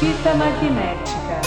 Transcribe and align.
Fita 0.00 0.34
magnética. 0.34 1.42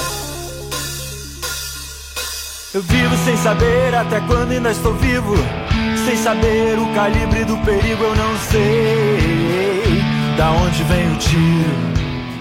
Eu 2.76 2.82
vivo 2.84 3.18
sem 3.26 3.38
saber 3.38 3.96
até 3.96 4.20
quando 4.22 4.52
ainda 4.52 4.70
estou 4.70 4.94
vivo. 4.94 5.34
Sem 6.06 6.16
saber 6.18 6.78
o 6.78 6.94
calibre 6.94 7.44
do 7.46 7.58
perigo, 7.66 8.04
eu 8.04 8.16
não 8.16 8.38
sei 8.38 10.04
da 10.38 10.52
onde 10.52 10.84
vem 10.84 11.12
o 11.12 11.18
tiro. 11.18 11.95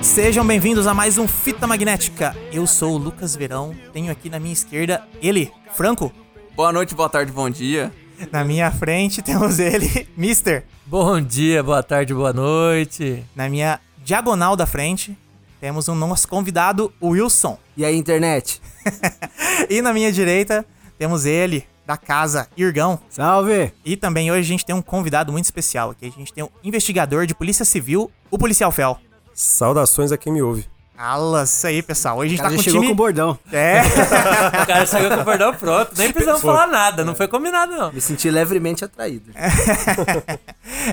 Sejam 0.05 0.47
bem-vindos 0.47 0.87
a 0.87 0.93
mais 0.93 1.17
um 1.17 1.27
Fita 1.27 1.67
Magnética. 1.67 2.37
Eu 2.53 2.67
sou 2.67 2.93
o 2.93 2.99
Lucas 2.99 3.35
Verão, 3.35 3.75
tenho 3.91 4.13
aqui 4.13 4.29
na 4.29 4.39
minha 4.39 4.53
esquerda 4.53 5.03
ele, 5.21 5.51
Franco. 5.73 6.13
Boa 6.55 6.71
noite, 6.71 6.95
boa 6.95 7.09
tarde, 7.09 7.33
bom 7.33 7.49
dia. 7.49 7.91
Na 8.31 8.45
minha 8.45 8.71
frente 8.71 9.23
temos 9.25 9.59
ele, 9.59 10.07
Mister. 10.15 10.67
Bom 10.85 11.19
dia, 11.23 11.63
boa 11.63 11.83
tarde, 11.83 12.13
boa 12.13 12.35
noite. 12.35 13.25
Na 13.35 13.49
minha 13.49 13.81
diagonal 14.05 14.55
da 14.55 14.67
frente 14.67 15.17
temos 15.59 15.89
o 15.89 15.95
nosso 15.95 16.29
convidado, 16.29 16.93
Wilson. 17.03 17.59
E 17.75 17.83
aí, 17.83 17.97
internet? 17.97 18.61
e 19.71 19.81
na 19.81 19.95
minha 19.95 20.13
direita 20.13 20.67
temos 20.99 21.25
ele, 21.25 21.67
da 21.87 21.97
casa, 21.97 22.49
Irgão. 22.57 22.99
Salve! 23.09 23.73
E 23.85 23.97
também 23.97 24.31
hoje 24.31 24.41
a 24.41 24.43
gente 24.43 24.65
tem 24.65 24.75
um 24.75 24.83
convidado 24.83 25.33
muito 25.33 25.45
especial 25.45 25.91
aqui. 25.91 26.07
A 26.07 26.11
gente 26.11 26.33
tem 26.33 26.45
um 26.45 26.49
investigador 26.63 27.27
de 27.27 27.35
polícia 27.35 27.65
civil, 27.65 28.11
o 28.31 28.39
policial 28.39 28.73
Fel. 28.73 28.99
Saudações 29.35 30.13
a 30.13 30.17
quem 30.17 30.33
me 30.33 30.41
ouve. 30.43 30.67
Alas, 30.97 31.51
isso 31.57 31.67
aí, 31.67 31.83
pessoal. 31.83 32.19
Hoje 32.19 32.27
a 32.27 32.31
gente 32.31 32.39
Cara, 32.39 32.51
tá 32.51 32.55
com 32.55 32.61
o 32.61 32.65
chegou 32.65 32.81
time... 32.81 32.87
com 32.89 32.93
o 32.93 32.97
bordão. 32.97 33.39
É, 33.53 33.83
O 34.63 34.67
cara 34.67 34.87
saiu 34.87 35.11
com 35.11 35.21
o 35.21 35.25
bordão 35.25 35.53
pronto, 35.53 35.91
nem 35.99 36.13
precisamos 36.13 36.41
falar 36.41 36.69
nada, 36.69 37.05
não 37.05 37.17
foi 37.17 37.27
combinado 37.27 37.73
não. 37.77 37.93
Me 37.93 38.01
senti 38.01 38.31
levemente 38.31 38.85
atraído. 38.85 39.33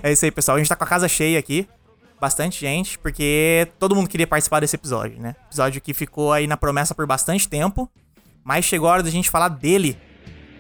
é 0.02 0.11
isso 0.11 0.25
aí, 0.25 0.31
pessoal. 0.31 0.56
A 0.56 0.59
gente 0.59 0.70
tá 0.70 0.75
com 0.75 0.83
a 0.83 0.88
casa 0.88 1.08
cheia 1.08 1.38
aqui. 1.38 1.67
Bastante 2.20 2.59
gente, 2.59 3.00
porque 3.00 3.67
todo 3.80 3.95
mundo 3.95 4.08
queria 4.08 4.28
participar 4.28 4.59
desse 4.59 4.76
episódio, 4.76 5.20
né? 5.20 5.36
Episódio 5.48 5.81
que 5.81 5.94
ficou 5.94 6.31
aí 6.31 6.45
na 6.45 6.58
promessa 6.58 6.94
por 6.94 7.05
bastante 7.05 7.48
tempo. 7.48 7.89
Mas 8.44 8.66
chegou 8.66 8.89
a 8.89 8.94
hora 8.94 9.03
da 9.03 9.09
gente 9.09 9.30
falar 9.30 9.50
dele. 9.50 9.98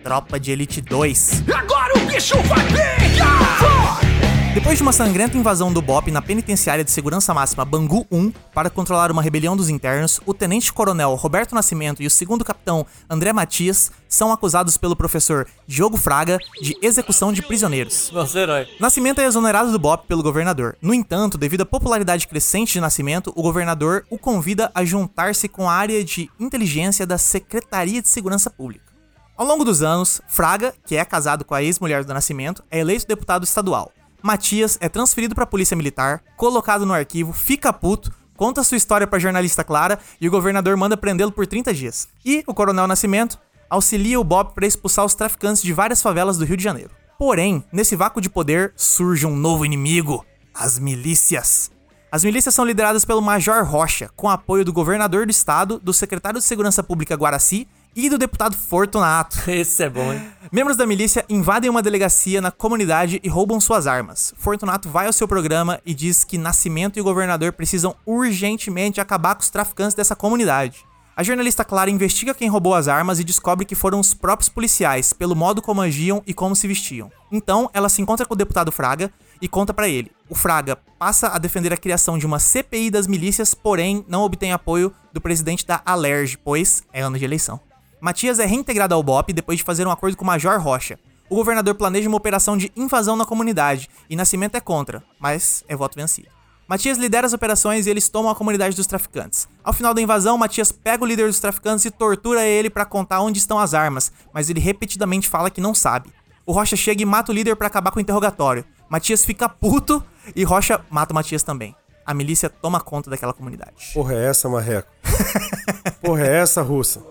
Tropa 0.03 0.39
de 0.39 0.51
Elite 0.51 0.81
2. 0.81 1.43
Agora 1.53 1.97
o 1.97 2.05
bicho 2.05 2.35
vai 2.43 2.65
pegar! 2.67 4.10
Depois 4.53 4.75
de 4.77 4.83
uma 4.83 4.91
sangrenta 4.91 5.37
invasão 5.37 5.71
do 5.71 5.81
BOP 5.81 6.11
na 6.11 6.21
penitenciária 6.21 6.83
de 6.83 6.91
segurança 6.91 7.33
máxima 7.33 7.63
Bangu 7.63 8.05
1 8.11 8.31
para 8.53 8.69
controlar 8.69 9.09
uma 9.09 9.21
rebelião 9.21 9.55
dos 9.55 9.69
internos, 9.69 10.19
o 10.25 10.33
tenente-coronel 10.33 11.15
Roberto 11.15 11.55
Nascimento 11.55 12.03
e 12.03 12.05
o 12.05 12.11
segundo 12.11 12.43
capitão 12.43 12.85
André 13.09 13.31
Matias 13.31 13.93
são 14.09 14.29
acusados 14.33 14.77
pelo 14.77 14.93
professor 14.93 15.47
Diogo 15.65 15.95
Fraga 15.95 16.37
de 16.61 16.75
execução 16.81 17.31
de 17.31 17.41
prisioneiros. 17.41 18.11
Nosso 18.11 18.37
herói. 18.37 18.67
Nascimento 18.77 19.21
é 19.21 19.25
exonerado 19.25 19.71
do 19.71 19.79
BOP 19.79 20.05
pelo 20.05 20.21
governador. 20.21 20.75
No 20.81 20.93
entanto, 20.93 21.37
devido 21.37 21.61
à 21.61 21.65
popularidade 21.65 22.27
crescente 22.27 22.73
de 22.73 22.81
Nascimento, 22.81 23.31
o 23.37 23.41
governador 23.41 24.05
o 24.09 24.17
convida 24.17 24.69
a 24.75 24.83
juntar-se 24.83 25.47
com 25.47 25.69
a 25.69 25.73
área 25.73 26.03
de 26.03 26.29
inteligência 26.37 27.07
da 27.07 27.17
Secretaria 27.17 28.01
de 28.01 28.09
Segurança 28.09 28.49
Pública. 28.49 28.91
Ao 29.37 29.45
longo 29.47 29.63
dos 29.63 29.81
anos, 29.81 30.21
Fraga, 30.27 30.73
que 30.85 30.97
é 30.97 31.05
casado 31.05 31.45
com 31.45 31.55
a 31.55 31.63
ex-mulher 31.63 32.03
do 32.03 32.13
Nascimento, 32.13 32.61
é 32.69 32.79
eleito 32.79 33.07
deputado 33.07 33.45
estadual. 33.45 33.93
Matias 34.21 34.77
é 34.79 34.87
transferido 34.87 35.33
para 35.33 35.43
a 35.43 35.47
Polícia 35.47 35.75
Militar, 35.75 36.23
colocado 36.37 36.85
no 36.85 36.93
arquivo, 36.93 37.33
fica 37.33 37.73
puto, 37.73 38.11
conta 38.35 38.63
sua 38.63 38.77
história 38.77 39.07
para 39.07 39.19
jornalista 39.19 39.63
Clara 39.63 39.99
e 40.19 40.27
o 40.27 40.31
governador 40.31 40.77
manda 40.77 40.95
prendê-lo 40.95 41.31
por 41.31 41.47
30 41.47 41.73
dias. 41.73 42.07
E 42.23 42.43
o 42.45 42.53
Coronel 42.53 42.87
Nascimento 42.87 43.39
auxilia 43.69 44.19
o 44.19 44.23
BOP 44.23 44.53
para 44.53 44.67
expulsar 44.67 45.05
os 45.05 45.15
traficantes 45.15 45.61
de 45.61 45.73
várias 45.73 46.01
favelas 46.01 46.37
do 46.37 46.45
Rio 46.45 46.57
de 46.57 46.63
Janeiro. 46.63 46.91
Porém, 47.17 47.63
nesse 47.71 47.95
vácuo 47.95 48.21
de 48.21 48.29
poder 48.29 48.73
surge 48.75 49.25
um 49.25 49.35
novo 49.35 49.65
inimigo: 49.65 50.25
as 50.53 50.77
milícias. 50.77 51.71
As 52.11 52.23
milícias 52.23 52.53
são 52.53 52.65
lideradas 52.65 53.05
pelo 53.05 53.21
Major 53.21 53.63
Rocha, 53.63 54.09
com 54.15 54.29
apoio 54.29 54.65
do 54.65 54.73
governador 54.73 55.25
do 55.25 55.31
estado, 55.31 55.79
do 55.79 55.93
secretário 55.93 56.39
de 56.39 56.45
Segurança 56.45 56.83
Pública 56.83 57.15
Guaraci 57.15 57.67
e 57.95 58.09
do 58.09 58.17
deputado 58.17 58.55
Fortunato. 58.55 59.37
Esse 59.49 59.83
é 59.83 59.89
bom, 59.89 60.13
hein? 60.13 60.21
Membros 60.51 60.77
da 60.77 60.85
milícia 60.85 61.25
invadem 61.29 61.69
uma 61.69 61.81
delegacia 61.81 62.41
na 62.41 62.51
comunidade 62.51 63.19
e 63.23 63.29
roubam 63.29 63.59
suas 63.59 63.87
armas. 63.87 64.33
Fortunato 64.37 64.89
vai 64.89 65.07
ao 65.07 65.13
seu 65.13 65.27
programa 65.27 65.79
e 65.85 65.93
diz 65.93 66.23
que 66.23 66.37
Nascimento 66.37 66.97
e 66.97 67.01
o 67.01 67.03
governador 67.03 67.53
precisam 67.53 67.95
urgentemente 68.05 68.99
acabar 68.99 69.35
com 69.35 69.41
os 69.41 69.49
traficantes 69.49 69.95
dessa 69.95 70.15
comunidade. 70.15 70.85
A 71.15 71.23
jornalista 71.23 71.65
Clara 71.65 71.89
investiga 71.89 72.33
quem 72.33 72.49
roubou 72.49 72.73
as 72.73 72.87
armas 72.87 73.19
e 73.19 73.23
descobre 73.23 73.65
que 73.65 73.75
foram 73.75 73.99
os 73.99 74.13
próprios 74.13 74.49
policiais, 74.49 75.13
pelo 75.13 75.35
modo 75.35 75.61
como 75.61 75.81
agiam 75.81 76.23
e 76.25 76.33
como 76.33 76.55
se 76.55 76.67
vestiam. 76.67 77.11
Então, 77.31 77.69
ela 77.73 77.89
se 77.89 78.01
encontra 78.01 78.25
com 78.25 78.33
o 78.33 78.37
deputado 78.37 78.71
Fraga 78.71 79.11
e 79.41 79.47
conta 79.47 79.73
pra 79.73 79.89
ele. 79.89 80.11
O 80.29 80.35
Fraga 80.35 80.77
passa 80.97 81.27
a 81.27 81.37
defender 81.37 81.73
a 81.73 81.77
criação 81.77 82.17
de 82.17 82.25
uma 82.25 82.39
CPI 82.39 82.89
das 82.89 83.07
milícias, 83.07 83.53
porém 83.53 84.05
não 84.07 84.21
obtém 84.23 84.53
apoio 84.53 84.93
do 85.11 85.19
presidente 85.19 85.65
da 85.65 85.81
Alerj, 85.85 86.37
pois 86.43 86.83
é 86.93 87.01
ano 87.01 87.19
de 87.19 87.25
eleição. 87.25 87.59
Matias 88.01 88.39
é 88.39 88.47
reintegrado 88.47 88.95
ao 88.95 89.03
BOP 89.03 89.31
depois 89.31 89.59
de 89.59 89.63
fazer 89.63 89.85
um 89.85 89.91
acordo 89.91 90.17
com 90.17 90.23
o 90.23 90.27
Major 90.27 90.59
Rocha. 90.59 90.97
O 91.29 91.35
governador 91.35 91.75
planeja 91.75 92.09
uma 92.09 92.17
operação 92.17 92.57
de 92.57 92.71
invasão 92.75 93.15
na 93.15 93.27
comunidade 93.27 93.87
e 94.09 94.15
Nascimento 94.15 94.55
é 94.55 94.59
contra, 94.59 95.03
mas 95.19 95.63
é 95.67 95.75
voto 95.75 95.95
vencido. 95.95 96.27
Matias 96.67 96.97
lidera 96.97 97.27
as 97.27 97.33
operações 97.33 97.85
e 97.85 97.91
eles 97.91 98.09
tomam 98.09 98.31
a 98.31 98.35
comunidade 98.35 98.75
dos 98.75 98.87
traficantes. 98.87 99.47
Ao 99.63 99.71
final 99.71 99.93
da 99.93 100.01
invasão, 100.01 100.35
Matias 100.35 100.71
pega 100.71 101.03
o 101.03 101.05
líder 101.05 101.27
dos 101.27 101.39
traficantes 101.39 101.85
e 101.85 101.91
tortura 101.91 102.43
ele 102.43 102.71
para 102.71 102.85
contar 102.85 103.21
onde 103.21 103.37
estão 103.37 103.59
as 103.59 103.75
armas, 103.75 104.11
mas 104.33 104.49
ele 104.49 104.59
repetidamente 104.59 105.29
fala 105.29 105.51
que 105.51 105.61
não 105.61 105.75
sabe. 105.75 106.09
O 106.43 106.53
Rocha 106.53 106.75
chega 106.75 107.03
e 107.03 107.05
mata 107.05 107.31
o 107.31 107.35
líder 107.35 107.55
para 107.55 107.67
acabar 107.67 107.91
com 107.91 107.99
o 107.99 108.01
interrogatório. 108.01 108.65
Matias 108.89 109.23
fica 109.23 109.47
puto 109.47 110.03
e 110.35 110.43
Rocha 110.43 110.83
mata 110.89 111.13
o 111.13 111.15
Matias 111.15 111.43
também. 111.43 111.75
A 112.05 112.13
milícia 112.13 112.49
toma 112.49 112.79
conta 112.79 113.09
daquela 113.09 113.33
comunidade. 113.33 113.91
Porra 113.93 114.13
é 114.15 114.25
essa, 114.25 114.49
Marreco? 114.49 114.91
Porra 116.01 116.25
é 116.25 116.37
essa, 116.37 116.61
russa? 116.61 117.03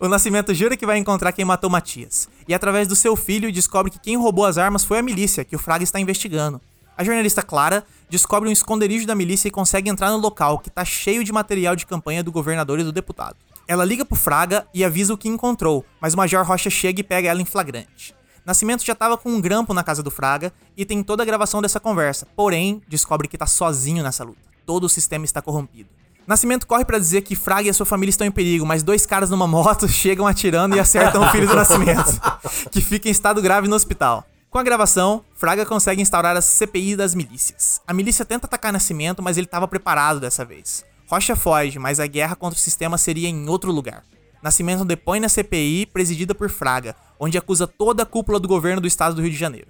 O 0.00 0.08
Nascimento 0.08 0.54
jura 0.54 0.76
que 0.76 0.86
vai 0.86 0.98
encontrar 0.98 1.32
quem 1.32 1.44
matou 1.44 1.68
Matias. 1.70 2.28
E 2.48 2.54
através 2.54 2.88
do 2.88 2.96
seu 2.96 3.14
filho 3.16 3.52
descobre 3.52 3.90
que 3.90 3.98
quem 3.98 4.16
roubou 4.16 4.44
as 4.44 4.58
armas 4.58 4.84
foi 4.84 4.98
a 4.98 5.02
milícia, 5.02 5.44
que 5.44 5.54
o 5.54 5.58
Fraga 5.58 5.84
está 5.84 6.00
investigando. 6.00 6.60
A 6.96 7.02
jornalista 7.02 7.42
Clara 7.42 7.84
descobre 8.08 8.48
um 8.48 8.52
esconderijo 8.52 9.06
da 9.06 9.14
milícia 9.14 9.48
e 9.48 9.50
consegue 9.50 9.90
entrar 9.90 10.10
no 10.10 10.18
local, 10.18 10.58
que 10.58 10.68
está 10.68 10.84
cheio 10.84 11.24
de 11.24 11.32
material 11.32 11.74
de 11.74 11.86
campanha 11.86 12.22
do 12.22 12.30
governador 12.30 12.78
e 12.78 12.84
do 12.84 12.92
deputado. 12.92 13.36
Ela 13.66 13.84
liga 13.84 14.04
pro 14.04 14.16
Fraga 14.16 14.66
e 14.72 14.84
avisa 14.84 15.12
o 15.12 15.18
que 15.18 15.28
encontrou, 15.28 15.84
mas 16.00 16.14
o 16.14 16.16
Major 16.16 16.44
Rocha 16.44 16.70
chega 16.70 17.00
e 17.00 17.04
pega 17.04 17.28
ela 17.28 17.40
em 17.42 17.44
flagrante. 17.44 18.14
Nascimento 18.44 18.84
já 18.84 18.92
estava 18.92 19.16
com 19.16 19.30
um 19.30 19.40
grampo 19.40 19.72
na 19.72 19.82
casa 19.82 20.02
do 20.02 20.10
Fraga 20.10 20.52
e 20.76 20.84
tem 20.84 21.02
toda 21.02 21.22
a 21.22 21.26
gravação 21.26 21.62
dessa 21.62 21.80
conversa, 21.80 22.26
porém 22.36 22.82
descobre 22.86 23.26
que 23.26 23.38
tá 23.38 23.46
sozinho 23.46 24.02
nessa 24.02 24.22
luta. 24.22 24.38
Todo 24.66 24.84
o 24.84 24.88
sistema 24.88 25.24
está 25.24 25.40
corrompido. 25.40 25.88
Nascimento 26.26 26.66
corre 26.66 26.84
para 26.84 26.98
dizer 26.98 27.22
que 27.22 27.34
Fraga 27.34 27.68
e 27.68 27.70
a 27.70 27.74
sua 27.74 27.86
família 27.86 28.10
estão 28.10 28.26
em 28.26 28.30
perigo, 28.30 28.66
mas 28.66 28.82
dois 28.82 29.06
caras 29.06 29.30
numa 29.30 29.46
moto 29.46 29.88
chegam 29.88 30.26
atirando 30.26 30.76
e 30.76 30.80
acertam 30.80 31.22
o 31.22 31.30
filho 31.30 31.48
do 31.48 31.54
Nascimento, 31.54 32.20
que 32.70 32.80
fica 32.82 33.08
em 33.08 33.12
estado 33.12 33.40
grave 33.40 33.66
no 33.66 33.76
hospital. 33.76 34.26
Com 34.50 34.58
a 34.58 34.62
gravação, 34.62 35.24
Fraga 35.34 35.66
consegue 35.66 36.00
instaurar 36.00 36.36
a 36.36 36.40
CPI 36.40 36.96
das 36.96 37.14
milícias. 37.14 37.80
A 37.86 37.92
milícia 37.92 38.24
tenta 38.24 38.46
atacar 38.46 38.72
Nascimento, 38.72 39.22
mas 39.22 39.36
ele 39.36 39.46
estava 39.46 39.66
preparado 39.66 40.20
dessa 40.20 40.44
vez. 40.44 40.84
Rocha 41.08 41.34
foge, 41.34 41.78
mas 41.78 41.98
a 41.98 42.06
guerra 42.06 42.36
contra 42.36 42.58
o 42.58 42.62
sistema 42.62 42.96
seria 42.96 43.28
em 43.28 43.48
outro 43.48 43.72
lugar. 43.72 44.04
Nascimento 44.44 44.84
depõe 44.84 45.20
na 45.20 45.28
CPI, 45.30 45.86
presidida 45.86 46.34
por 46.34 46.50
Fraga, 46.50 46.94
onde 47.18 47.38
acusa 47.38 47.66
toda 47.66 48.02
a 48.02 48.06
cúpula 48.06 48.38
do 48.38 48.46
governo 48.46 48.78
do 48.78 48.86
estado 48.86 49.14
do 49.14 49.22
Rio 49.22 49.30
de 49.30 49.38
Janeiro. 49.38 49.68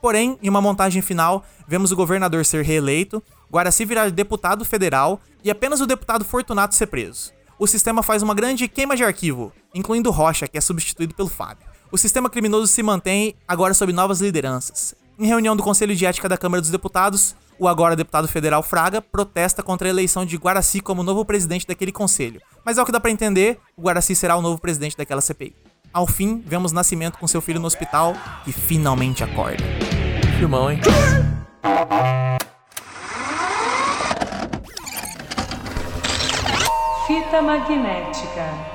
Porém, 0.00 0.38
em 0.42 0.48
uma 0.48 0.62
montagem 0.62 1.02
final, 1.02 1.44
vemos 1.68 1.92
o 1.92 1.96
governador 1.96 2.42
ser 2.46 2.64
reeleito, 2.64 3.22
Guaraci 3.52 3.84
virar 3.84 4.10
deputado 4.10 4.64
federal 4.64 5.20
e 5.44 5.50
apenas 5.50 5.82
o 5.82 5.86
deputado 5.86 6.24
Fortunato 6.24 6.74
ser 6.74 6.86
preso. 6.86 7.32
O 7.58 7.66
sistema 7.66 8.02
faz 8.02 8.22
uma 8.22 8.34
grande 8.34 8.66
queima 8.66 8.96
de 8.96 9.04
arquivo, 9.04 9.52
incluindo 9.74 10.10
Rocha, 10.10 10.48
que 10.48 10.56
é 10.56 10.60
substituído 10.62 11.14
pelo 11.14 11.28
Fábio. 11.28 11.66
O 11.92 11.98
sistema 11.98 12.30
criminoso 12.30 12.66
se 12.66 12.82
mantém 12.82 13.34
agora 13.46 13.74
sob 13.74 13.92
novas 13.92 14.22
lideranças. 14.22 14.94
Em 15.18 15.26
reunião 15.26 15.54
do 15.54 15.62
Conselho 15.62 15.94
de 15.94 16.06
Ética 16.06 16.30
da 16.30 16.38
Câmara 16.38 16.62
dos 16.62 16.70
Deputados, 16.70 17.36
o 17.58 17.68
agora 17.68 17.94
deputado 17.94 18.26
federal 18.26 18.62
Fraga 18.62 19.02
protesta 19.02 19.62
contra 19.62 19.86
a 19.86 19.90
eleição 19.90 20.24
de 20.24 20.38
Guaraci 20.38 20.80
como 20.80 21.02
novo 21.02 21.26
presidente 21.26 21.66
daquele 21.66 21.92
conselho. 21.92 22.40
Mas 22.64 22.78
ao 22.78 22.86
que 22.86 22.92
dá 22.92 22.98
pra 22.98 23.10
entender, 23.10 23.60
o 23.76 23.82
Guaraci 23.82 24.16
será 24.16 24.36
o 24.36 24.42
novo 24.42 24.58
presidente 24.58 24.96
daquela 24.96 25.20
CPI. 25.20 25.54
Ao 25.92 26.06
fim, 26.06 26.42
vemos 26.44 26.72
Nascimento 26.72 27.18
com 27.18 27.28
seu 27.28 27.40
filho 27.40 27.60
no 27.60 27.66
hospital 27.66 28.14
e 28.46 28.52
finalmente 28.52 29.22
acorda. 29.22 29.62
Filmão, 30.38 30.70
hein? 30.70 30.80
Fita 37.06 37.42
magnética. 37.42 38.74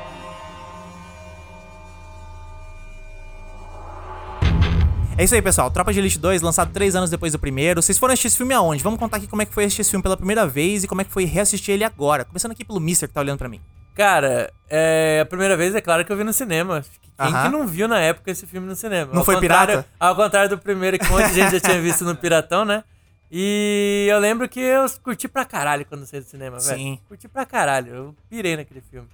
É 5.18 5.24
isso 5.26 5.36
aí, 5.36 5.42
pessoal. 5.42 5.70
Tropa 5.70 5.92
de 5.92 6.00
Elite 6.00 6.18
2, 6.18 6.42
lançado 6.42 6.72
três 6.72 6.96
anos 6.96 7.10
depois 7.10 7.34
do 7.34 7.40
primeiro. 7.40 7.82
Vocês 7.82 7.98
foram 7.98 8.14
assistir 8.14 8.28
esse 8.28 8.38
filme 8.38 8.54
aonde? 8.54 8.82
Vamos 8.82 8.98
contar 9.00 9.18
aqui 9.18 9.28
como 9.28 9.42
é 9.42 9.46
que 9.46 9.54
foi 9.54 9.66
assistir 9.66 9.82
esse 9.82 9.90
filme 9.90 10.04
pela 10.04 10.16
primeira 10.16 10.48
vez 10.48 10.86
e 10.86 10.88
como 10.88 11.02
é 11.02 11.04
que 11.04 11.12
foi 11.12 11.26
reassistir 11.26 11.74
ele 11.74 11.84
agora. 11.84 12.24
Começando 12.24 12.54
aqui 12.54 12.64
pelo 12.64 12.80
Mister 12.80 13.10
que 13.10 13.14
tá 13.14 13.20
olhando 13.20 13.40
pra 13.40 13.50
mim. 13.50 13.60
Cara, 14.00 14.50
é, 14.70 15.20
a 15.22 15.26
primeira 15.26 15.58
vez 15.58 15.76
é 15.76 15.82
claro 15.82 16.06
que 16.06 16.12
eu 16.14 16.16
vi 16.16 16.24
no 16.24 16.32
cinema. 16.32 16.82
Quem 17.18 17.28
Aham. 17.28 17.44
que 17.44 17.50
não 17.50 17.68
viu 17.68 17.86
na 17.86 18.00
época 18.00 18.32
esse 18.32 18.48
filme 18.48 18.66
no 18.66 18.74
cinema? 18.74 19.12
Não 19.12 19.20
Ao 19.20 19.26
foi 19.26 19.38
pirata? 19.42 19.86
Ao 20.00 20.16
contrário 20.16 20.50
do 20.50 20.58
primeiro, 20.58 20.98
que 20.98 21.06
um 21.06 21.10
monte 21.10 21.28
de 21.28 21.34
gente 21.34 21.52
já 21.52 21.60
tinha 21.60 21.82
visto 21.82 22.06
no 22.06 22.16
Piratão, 22.16 22.64
né? 22.64 22.86
E 23.30 24.08
eu 24.10 24.18
lembro 24.18 24.48
que 24.48 24.62
eu 24.62 24.86
curti 25.04 25.28
pra 25.28 25.44
caralho 25.44 25.86
quando 25.86 26.06
saí 26.06 26.22
do 26.22 26.26
cinema, 26.26 26.60
velho. 26.60 26.78
Sim. 26.78 26.92
Uhum. 26.92 27.00
Curti 27.10 27.28
pra 27.28 27.46
caralho. 27.46 27.94
Eu 27.94 28.16
pirei 28.30 28.56
naquele 28.56 28.80
filme. 28.80 29.10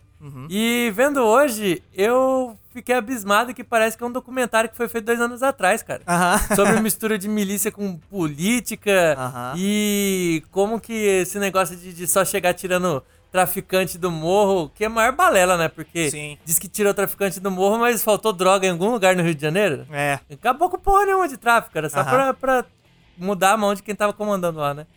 E 0.50 0.92
vendo 0.96 1.22
hoje, 1.22 1.84
eu 1.94 2.58
fiquei 2.72 2.96
abismado 2.96 3.54
que 3.54 3.64
parece 3.64 3.98
que 3.98 4.04
é 4.04 4.08
um 4.08 4.12
documentário 4.12 4.70
que 4.70 4.78
foi 4.78 4.88
feito 4.88 5.06
dois 5.06 5.20
anos 5.20 5.44
atrás, 5.44 5.82
cara. 5.84 6.02
Aham. 6.08 6.56
Sobre 6.56 6.80
mistura 6.80 7.18
de 7.18 7.28
milícia 7.28 7.72
com 7.72 7.98
política 7.98 9.16
Aham. 9.18 9.54
e 9.58 10.44
como 10.52 10.80
que 10.80 10.94
esse 10.94 11.38
negócio 11.40 11.76
de, 11.76 11.94
de 11.94 12.08
só 12.08 12.24
chegar 12.24 12.54
tirando 12.54 13.04
traficante 13.36 13.98
do 13.98 14.10
morro, 14.10 14.72
que 14.74 14.86
é 14.86 14.88
a 14.88 14.90
maior 14.90 15.12
balela, 15.12 15.58
né? 15.58 15.68
Porque 15.68 16.10
Sim. 16.10 16.38
diz 16.46 16.58
que 16.58 16.70
tirou 16.70 16.94
traficante 16.94 17.38
do 17.38 17.52
morro, 17.52 17.78
mas 17.78 18.02
faltou 18.02 18.32
droga 18.32 18.66
em 18.66 18.70
algum 18.70 18.90
lugar 18.90 19.14
no 19.14 19.22
Rio 19.22 19.36
de 19.36 19.42
Janeiro. 19.42 19.86
É. 19.92 20.22
Acabou 20.32 20.70
com 20.70 20.80
porra 20.80 21.06
nenhuma 21.06 21.28
de 21.28 21.36
tráfico, 21.36 21.78
era 21.78 21.90
só 21.90 22.00
Aham. 22.00 22.10
pra, 22.10 22.34
pra 22.34 22.66
mudar 23.18 23.52
a 23.52 23.58
mão 23.58 23.74
de 23.74 23.84
quem 23.84 23.94
tava 23.94 24.14
comandando 24.14 24.58
lá, 24.60 24.74
né? 24.74 24.88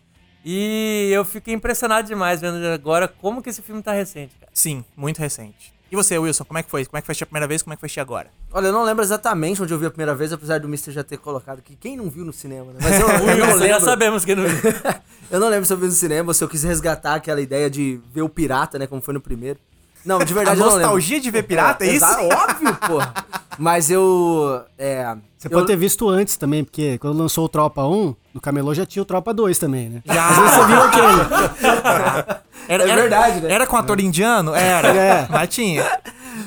E 0.45 1.11
eu 1.13 1.25
fiquei 1.25 1.53
impressionado 1.53 2.07
demais 2.07 2.41
vendo 2.41 2.65
agora 2.69 3.09
como 3.09 3.43
que 3.43 3.51
esse 3.51 3.61
filme 3.61 3.83
tá 3.83 3.91
recente, 3.91 4.37
cara. 4.37 4.53
Sim, 4.55 4.85
muito 4.97 5.19
recente. 5.19 5.75
E 5.91 5.97
você, 5.97 6.19
Wilson, 6.19 6.45
como 6.45 6.59
é 6.59 6.63
que 6.63 6.71
foi? 6.71 6.85
Como 6.85 6.99
é 6.99 7.01
que 7.01 7.07
foi 7.07 7.17
a 7.19 7.27
primeira 7.27 7.47
vez? 7.47 7.63
Como 7.63 7.73
é 7.73 7.77
que 7.77 7.81
foi 7.89 8.03
agora? 8.03 8.31
Olha, 8.53 8.67
eu 8.67 8.73
não 8.73 8.85
lembro 8.85 9.03
exatamente 9.03 9.63
onde 9.63 9.73
eu 9.73 9.79
vi 9.79 9.87
a 9.87 9.91
primeira 9.91 10.15
vez, 10.15 10.33
apesar 10.33 10.61
do 10.61 10.69
Mr. 10.69 10.93
já 10.93 11.03
ter 11.03 11.17
colocado 11.17 11.61
aqui. 11.61 11.77
Quem 11.77 11.97
não 11.97 12.11
viu 12.11 12.27
no 12.27 12.33
cinema, 12.33 12.73
né? 12.73 12.79
Mas 12.83 13.01
eu, 13.01 13.09
eu 13.27 13.37
não 13.39 13.49
Isso, 13.49 13.59
já 13.59 13.65
lembro. 13.65 13.81
sabemos 13.81 14.25
que 14.25 14.35
não. 14.35 14.45
eu 15.31 15.41
não 15.41 15.49
lembro 15.49 15.65
se 15.65 15.73
eu 15.73 15.79
vi 15.79 15.87
no 15.87 15.93
cinema 15.93 16.35
se 16.35 16.45
eu 16.45 16.49
quis 16.49 16.63
resgatar 16.63 17.15
aquela 17.15 17.41
ideia 17.41 17.71
de 17.71 17.99
ver 18.13 18.23
o 18.23 18.29
pirata, 18.29 18.79
né? 18.79 18.87
Como 18.87 19.01
foi 19.01 19.15
no 19.15 19.21
primeiro. 19.21 19.59
Não, 20.05 20.19
de 20.19 20.33
A 20.33 20.37
verdade 20.37 20.59
eu 20.61 20.65
não 20.65 20.73
lembro. 20.73 20.83
nostalgia 20.83 21.21
de 21.21 21.31
ver 21.31 21.43
pirata, 21.43 21.85
é 21.85 21.89
isso? 21.93 22.05
Exa- 22.05 22.23
Óbvio, 22.23 22.75
porra. 22.87 23.15
Mas 23.59 23.91
eu. 23.91 24.63
É, 24.79 25.17
Você 25.37 25.49
eu- 25.49 25.51
pode 25.51 25.67
ter 25.67 25.77
visto 25.77 26.09
antes 26.09 26.37
também, 26.37 26.63
porque 26.65 26.97
quando 26.99 27.19
lançou 27.19 27.45
o 27.45 27.49
Tropa 27.49 27.85
1, 27.85 28.15
no 28.33 28.41
Camelô 28.41 28.73
já 28.73 28.87
tinha 28.87 29.03
o 29.03 29.05
Tropa 29.05 29.35
2 29.35 29.59
também, 29.59 29.89
né? 29.89 30.03
Já. 30.05 30.29
Às 30.29 30.37
vezes 30.39 30.55
você 30.55 30.67
viu 30.67 30.83
aquele. 30.83 32.39
Era, 32.69 32.85
É 32.89 32.95
verdade, 32.95 33.41
né? 33.41 33.53
Era 33.53 33.67
com 33.67 33.77
ator 33.77 33.99
indiano? 34.01 34.55
Era. 34.55 34.89
É. 34.89 35.27
Mas 35.31 35.49
tinha. 35.49 35.85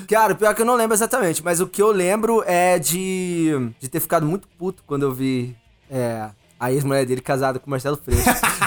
Cara, 0.08 0.36
pior 0.36 0.54
que 0.56 0.62
eu 0.62 0.66
não 0.66 0.76
lembro 0.76 0.96
exatamente, 0.96 1.44
mas 1.44 1.60
o 1.60 1.68
que 1.68 1.82
eu 1.82 1.92
lembro 1.92 2.44
é 2.46 2.78
de, 2.80 3.72
de 3.80 3.88
ter 3.90 4.00
ficado 4.00 4.26
muito 4.26 4.48
puto 4.58 4.84
quando 4.86 5.04
eu 5.04 5.12
vi 5.12 5.56
é, 5.90 6.28
a 6.62 6.72
ex-mulher 6.72 7.06
dele 7.06 7.22
casada 7.22 7.58
com 7.60 7.66
o 7.68 7.70
Marcelo 7.72 7.98
Freixo. 7.98 8.24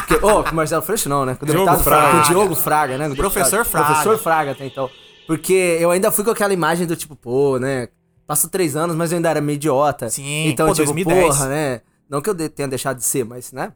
Porque- 0.09 0.25
Ô, 0.27 0.43
com 0.43 0.51
o 0.51 0.55
Marcelo 0.55 0.83
Freixo 0.83 1.09
não, 1.09 1.25
né? 1.25 1.35
Com 1.37 1.45
o 1.45 1.49
Diogo 1.49 1.65
deputado 1.65 1.85
Fraga. 1.85 2.11
Com 2.11 2.19
o 2.19 2.23
Diogo 2.23 2.55
Fraga, 2.57 2.99
né? 2.99 3.09
Com 3.09 3.15
Professor 3.15 3.65
Fraga. 3.65 3.87
Professor 3.87 4.19
Fraga 4.19 4.51
até 4.51 4.67
então. 4.67 4.91
Porque 5.27 5.79
eu 5.81 5.91
ainda 5.91 6.11
fui 6.11 6.25
com 6.25 6.31
aquela 6.31 6.53
imagem 6.53 6.87
do 6.87 6.97
tipo, 6.97 7.15
pô, 7.17 7.59
né? 7.59 7.89
Passou 8.27 8.51
três 8.51 8.75
anos, 8.75 8.97
mas 8.97 9.13
eu 9.13 9.17
ainda 9.17 9.31
era 9.31 9.41
meio 9.41 9.57
idiota. 9.57 10.11
Sim, 10.11 10.49
Então, 10.49 10.67
pô, 10.67 10.73
tipo, 10.75 10.87
2010. 10.93 11.27
porra, 11.29 11.47
né? 11.49 11.81
Não 12.11 12.21
que 12.21 12.29
eu 12.29 12.35
de- 12.35 12.49
tenha 12.49 12.69
deixado 12.69 12.99
de 12.99 13.05
ser, 13.05 13.25
mas, 13.25 13.53
né? 13.53 13.73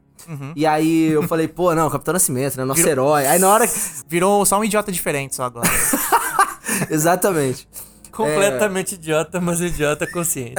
E 0.55 0.65
aí 0.65 1.11
eu 1.11 1.23
falei, 1.27 1.47
pô, 1.47 1.73
não, 1.73 1.89
Capitão 1.89 2.13
Nascimento, 2.13 2.57
né? 2.57 2.63
Nosso 2.65 2.87
herói. 2.87 3.25
Aí 3.25 3.39
na 3.39 3.47
hora 3.49 3.67
que... 3.67 3.73
Virou 4.07 4.45
só 4.45 4.59
um 4.59 4.63
idiota 4.63 4.91
diferente 4.91 5.35
só 5.35 5.43
agora. 5.45 5.67
Exatamente. 6.89 7.67
Completamente 8.11 8.95
idiota, 8.95 9.39
mas 9.39 9.61
idiota 9.61 10.05
consciente. 10.05 10.55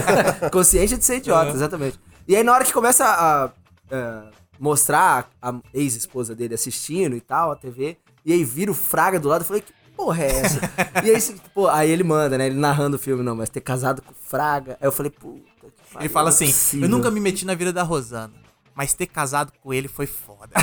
Consciente 0.50 0.96
de 0.96 1.04
ser 1.04 1.16
idiota, 1.18 1.50
exatamente. 1.52 1.98
E 2.26 2.36
aí, 2.36 2.42
na 2.42 2.52
hora 2.52 2.64
que 2.64 2.72
começa 2.72 3.04
a, 3.04 3.50
é, 3.94 4.22
mostrar 4.58 5.28
a 5.42 5.54
ex-esposa 5.72 6.34
dele 6.34 6.54
assistindo 6.54 7.14
e 7.16 7.20
tal, 7.20 7.52
a 7.52 7.56
TV, 7.56 7.96
e 8.24 8.32
aí 8.32 8.42
vira 8.44 8.70
o 8.70 8.74
Fraga 8.74 9.20
do 9.20 9.28
lado, 9.28 9.42
eu 9.42 9.46
falei, 9.46 9.62
que 9.62 9.72
porra 9.96 10.22
é 10.24 10.40
essa? 10.40 10.60
e 11.04 11.10
aí, 11.10 11.40
pô, 11.54 11.68
aí 11.68 11.90
ele 11.90 12.02
manda, 12.02 12.38
né? 12.38 12.46
Ele 12.46 12.56
narrando 12.58 12.96
o 12.96 12.98
filme, 12.98 13.22
não, 13.22 13.36
mas 13.36 13.48
ter 13.50 13.60
casado 13.60 14.00
com 14.02 14.12
o 14.12 14.14
Fraga. 14.14 14.78
Aí 14.80 14.86
eu 14.86 14.92
falei, 14.92 15.10
puta 15.10 15.38
que 15.60 15.66
Ele 15.66 15.72
pariu, 15.92 16.10
fala 16.10 16.24
não 16.24 16.32
é 16.32 16.34
assim: 16.34 16.46
possível. 16.46 16.86
Eu 16.86 16.90
nunca 16.90 17.10
me 17.10 17.20
meti 17.20 17.44
na 17.44 17.54
vida 17.54 17.72
da 17.72 17.82
Rosana, 17.82 18.32
mas 18.74 18.94
ter 18.94 19.06
casado 19.06 19.52
com 19.62 19.72
ele 19.72 19.86
foi 19.88 20.06
foda. 20.06 20.50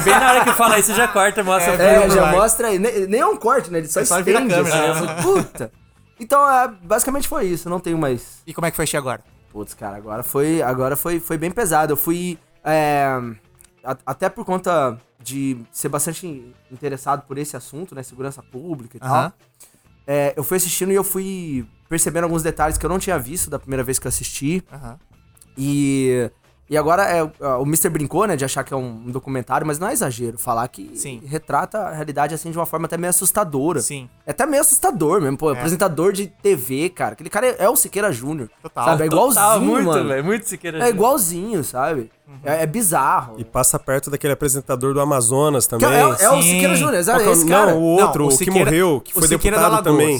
E 0.00 0.02
bem 0.02 0.18
na 0.18 0.32
hora 0.32 0.44
que 0.44 0.52
fala 0.54 0.78
isso, 0.78 0.92
já 0.94 1.06
corta 1.08 1.40
e 1.40 1.44
mostra 1.44 1.74
É, 1.74 2.00
pra- 2.00 2.08
já 2.08 2.22
vai. 2.22 2.32
mostra 2.32 2.68
aí. 2.68 2.78
Nem, 2.78 3.06
nem 3.06 3.20
é 3.20 3.26
um 3.26 3.36
corte, 3.36 3.70
né? 3.70 3.78
Ele 3.78 3.88
só 3.88 4.00
É 4.00 4.04
só 4.04 4.20
vira 4.20 4.40
a 4.40 4.42
estende. 4.42 4.68
câmera, 4.70 4.90
assim. 4.92 5.00
né? 5.04 5.08
Eu 5.10 5.16
falei, 5.16 5.42
Puta. 5.44 5.72
Então, 6.20 6.48
é, 6.48 6.68
basicamente 6.82 7.26
foi 7.28 7.46
isso. 7.46 7.68
Não 7.70 7.80
tenho 7.80 7.96
mais 7.98 8.42
e 8.46 8.52
como 8.54 8.66
é 8.66 8.70
que 8.70 8.76
foi 8.76 8.86
agora? 8.98 9.22
Putz, 9.54 9.72
cara, 9.72 9.96
agora 9.96 10.24
foi, 10.24 10.60
agora 10.60 10.96
foi, 10.96 11.20
foi 11.20 11.38
bem 11.38 11.50
pesado. 11.52 11.92
Eu 11.92 11.96
fui. 11.96 12.36
é, 12.64 13.04
a- 13.84 13.96
até 14.04 14.28
por 14.28 14.44
conta 14.44 14.98
de 15.22 15.56
ser 15.70 15.88
bastante 15.88 16.52
interessado 16.72 17.22
por 17.24 17.38
esse 17.38 17.56
assunto, 17.56 17.94
né? 17.94 18.02
Segurança 18.02 18.42
pública 18.42 18.96
e 18.96 19.00
tal. 19.00 19.14
Aham. 19.14 19.32
é, 20.08 20.34
eu 20.36 20.42
fui 20.42 20.56
assistindo 20.56 20.90
e 20.90 20.96
eu 20.96 21.04
fui 21.04 21.64
percebendo 21.88 22.24
alguns 22.24 22.42
detalhes 22.42 22.76
que 22.76 22.84
eu 22.84 22.90
não 22.90 22.98
tinha 22.98 23.16
visto 23.16 23.48
da 23.48 23.58
primeira 23.60 23.84
vez 23.84 23.96
que 24.00 24.06
eu 24.06 24.08
assisti. 24.08 24.60
Aham. 24.72 24.98
E. 25.56 26.28
E 26.68 26.78
agora 26.78 27.02
é, 27.04 27.22
o 27.22 27.62
Mr. 27.64 27.90
brincou, 27.90 28.26
né, 28.26 28.36
de 28.36 28.44
achar 28.44 28.64
que 28.64 28.72
é 28.72 28.76
um, 28.76 29.02
um 29.06 29.10
documentário, 29.10 29.66
mas 29.66 29.78
não 29.78 29.86
é 29.86 29.92
exagero 29.92 30.38
falar 30.38 30.66
que 30.68 30.92
Sim. 30.96 31.20
retrata 31.26 31.78
a 31.78 31.90
realidade 31.92 32.34
assim 32.34 32.50
de 32.50 32.56
uma 32.58 32.64
forma 32.64 32.86
até 32.86 32.96
meio 32.96 33.10
assustadora. 33.10 33.80
Sim. 33.80 34.08
É 34.26 34.30
até 34.30 34.46
meio 34.46 34.62
assustador 34.62 35.20
mesmo, 35.20 35.36
pô. 35.36 35.50
Apresentador 35.50 36.12
de 36.12 36.26
TV, 36.26 36.88
cara. 36.88 37.12
Aquele 37.12 37.28
cara 37.28 37.46
é, 37.48 37.56
é 37.58 37.68
o 37.68 37.76
Siqueira 37.76 38.10
Júnior. 38.10 38.48
Total. 38.62 38.84
Sabe? 38.86 39.02
É 39.02 39.06
igualzinho, 39.06 39.44
Total, 39.44 39.60
muito, 39.60 39.86
mano. 39.86 40.08
velho. 40.08 40.24
Muito 40.24 40.48
Siqueira 40.48 40.78
É 40.78 40.80
Júnior. 40.80 40.94
igualzinho, 40.96 41.62
sabe? 41.64 42.10
É, 42.42 42.62
é 42.62 42.66
bizarro. 42.66 43.34
E 43.38 43.44
passa 43.44 43.78
perto 43.78 44.08
daquele 44.10 44.32
apresentador 44.32 44.94
do 44.94 45.00
Amazonas 45.02 45.66
Que 45.66 45.70
também. 45.78 45.90
é, 45.92 46.00
é 46.00 46.30
o 46.30 46.40
Sim. 46.40 46.50
Siqueira 46.50 46.76
Júnior, 46.76 47.04
que 47.04 47.10
é 47.10 47.12
é 47.12 47.28
o- 47.28 47.32
esse 47.32 47.46
cara. 47.46 47.70
Não, 47.72 47.78
o 47.78 47.82
outro, 47.82 48.22
Não, 48.22 48.26
o, 48.26 48.30
que 48.30 48.36
Siqueira- 48.44 48.64
morreu, 48.70 49.00
que 49.02 49.10
o 49.12 49.18
foi 49.20 49.28
Siqueira 49.28 49.58
da 49.58 49.62
deputado 49.68 49.84
também. 49.84 50.18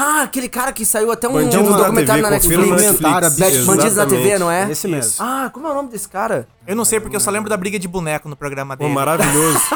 Ah, 0.00 0.22
aquele 0.22 0.48
cara 0.48 0.72
que 0.72 0.86
saiu 0.86 1.10
até 1.10 1.28
um, 1.28 1.32
Bandidos 1.32 1.66
um 1.66 1.70
na 1.72 1.76
documentário 1.78 2.22
TV, 2.22 2.22
na 2.22 2.30
Netflix. 2.30 2.70
Netflix. 2.70 3.38
Back- 3.38 3.56
Isso, 3.56 3.66
Bandidos 3.66 3.96
na 3.96 4.06
TV, 4.06 4.38
não 4.38 4.48
é? 4.48 4.70
Esse 4.70 4.86
mesmo. 4.86 5.14
Ah, 5.18 5.50
como 5.52 5.66
é 5.66 5.70
o 5.72 5.74
nome 5.74 5.88
desse 5.88 6.08
cara? 6.08 6.46
Eu 6.66 6.76
não 6.76 6.84
sei 6.84 7.00
porque 7.00 7.16
eu 7.16 7.20
só 7.20 7.32
lembro 7.32 7.50
da 7.50 7.56
briga 7.56 7.80
de 7.80 7.88
boneco 7.88 8.28
no 8.28 8.36
programa 8.36 8.76
Pô, 8.76 8.84
dele. 8.84 8.94
maravilhoso. 8.94 9.58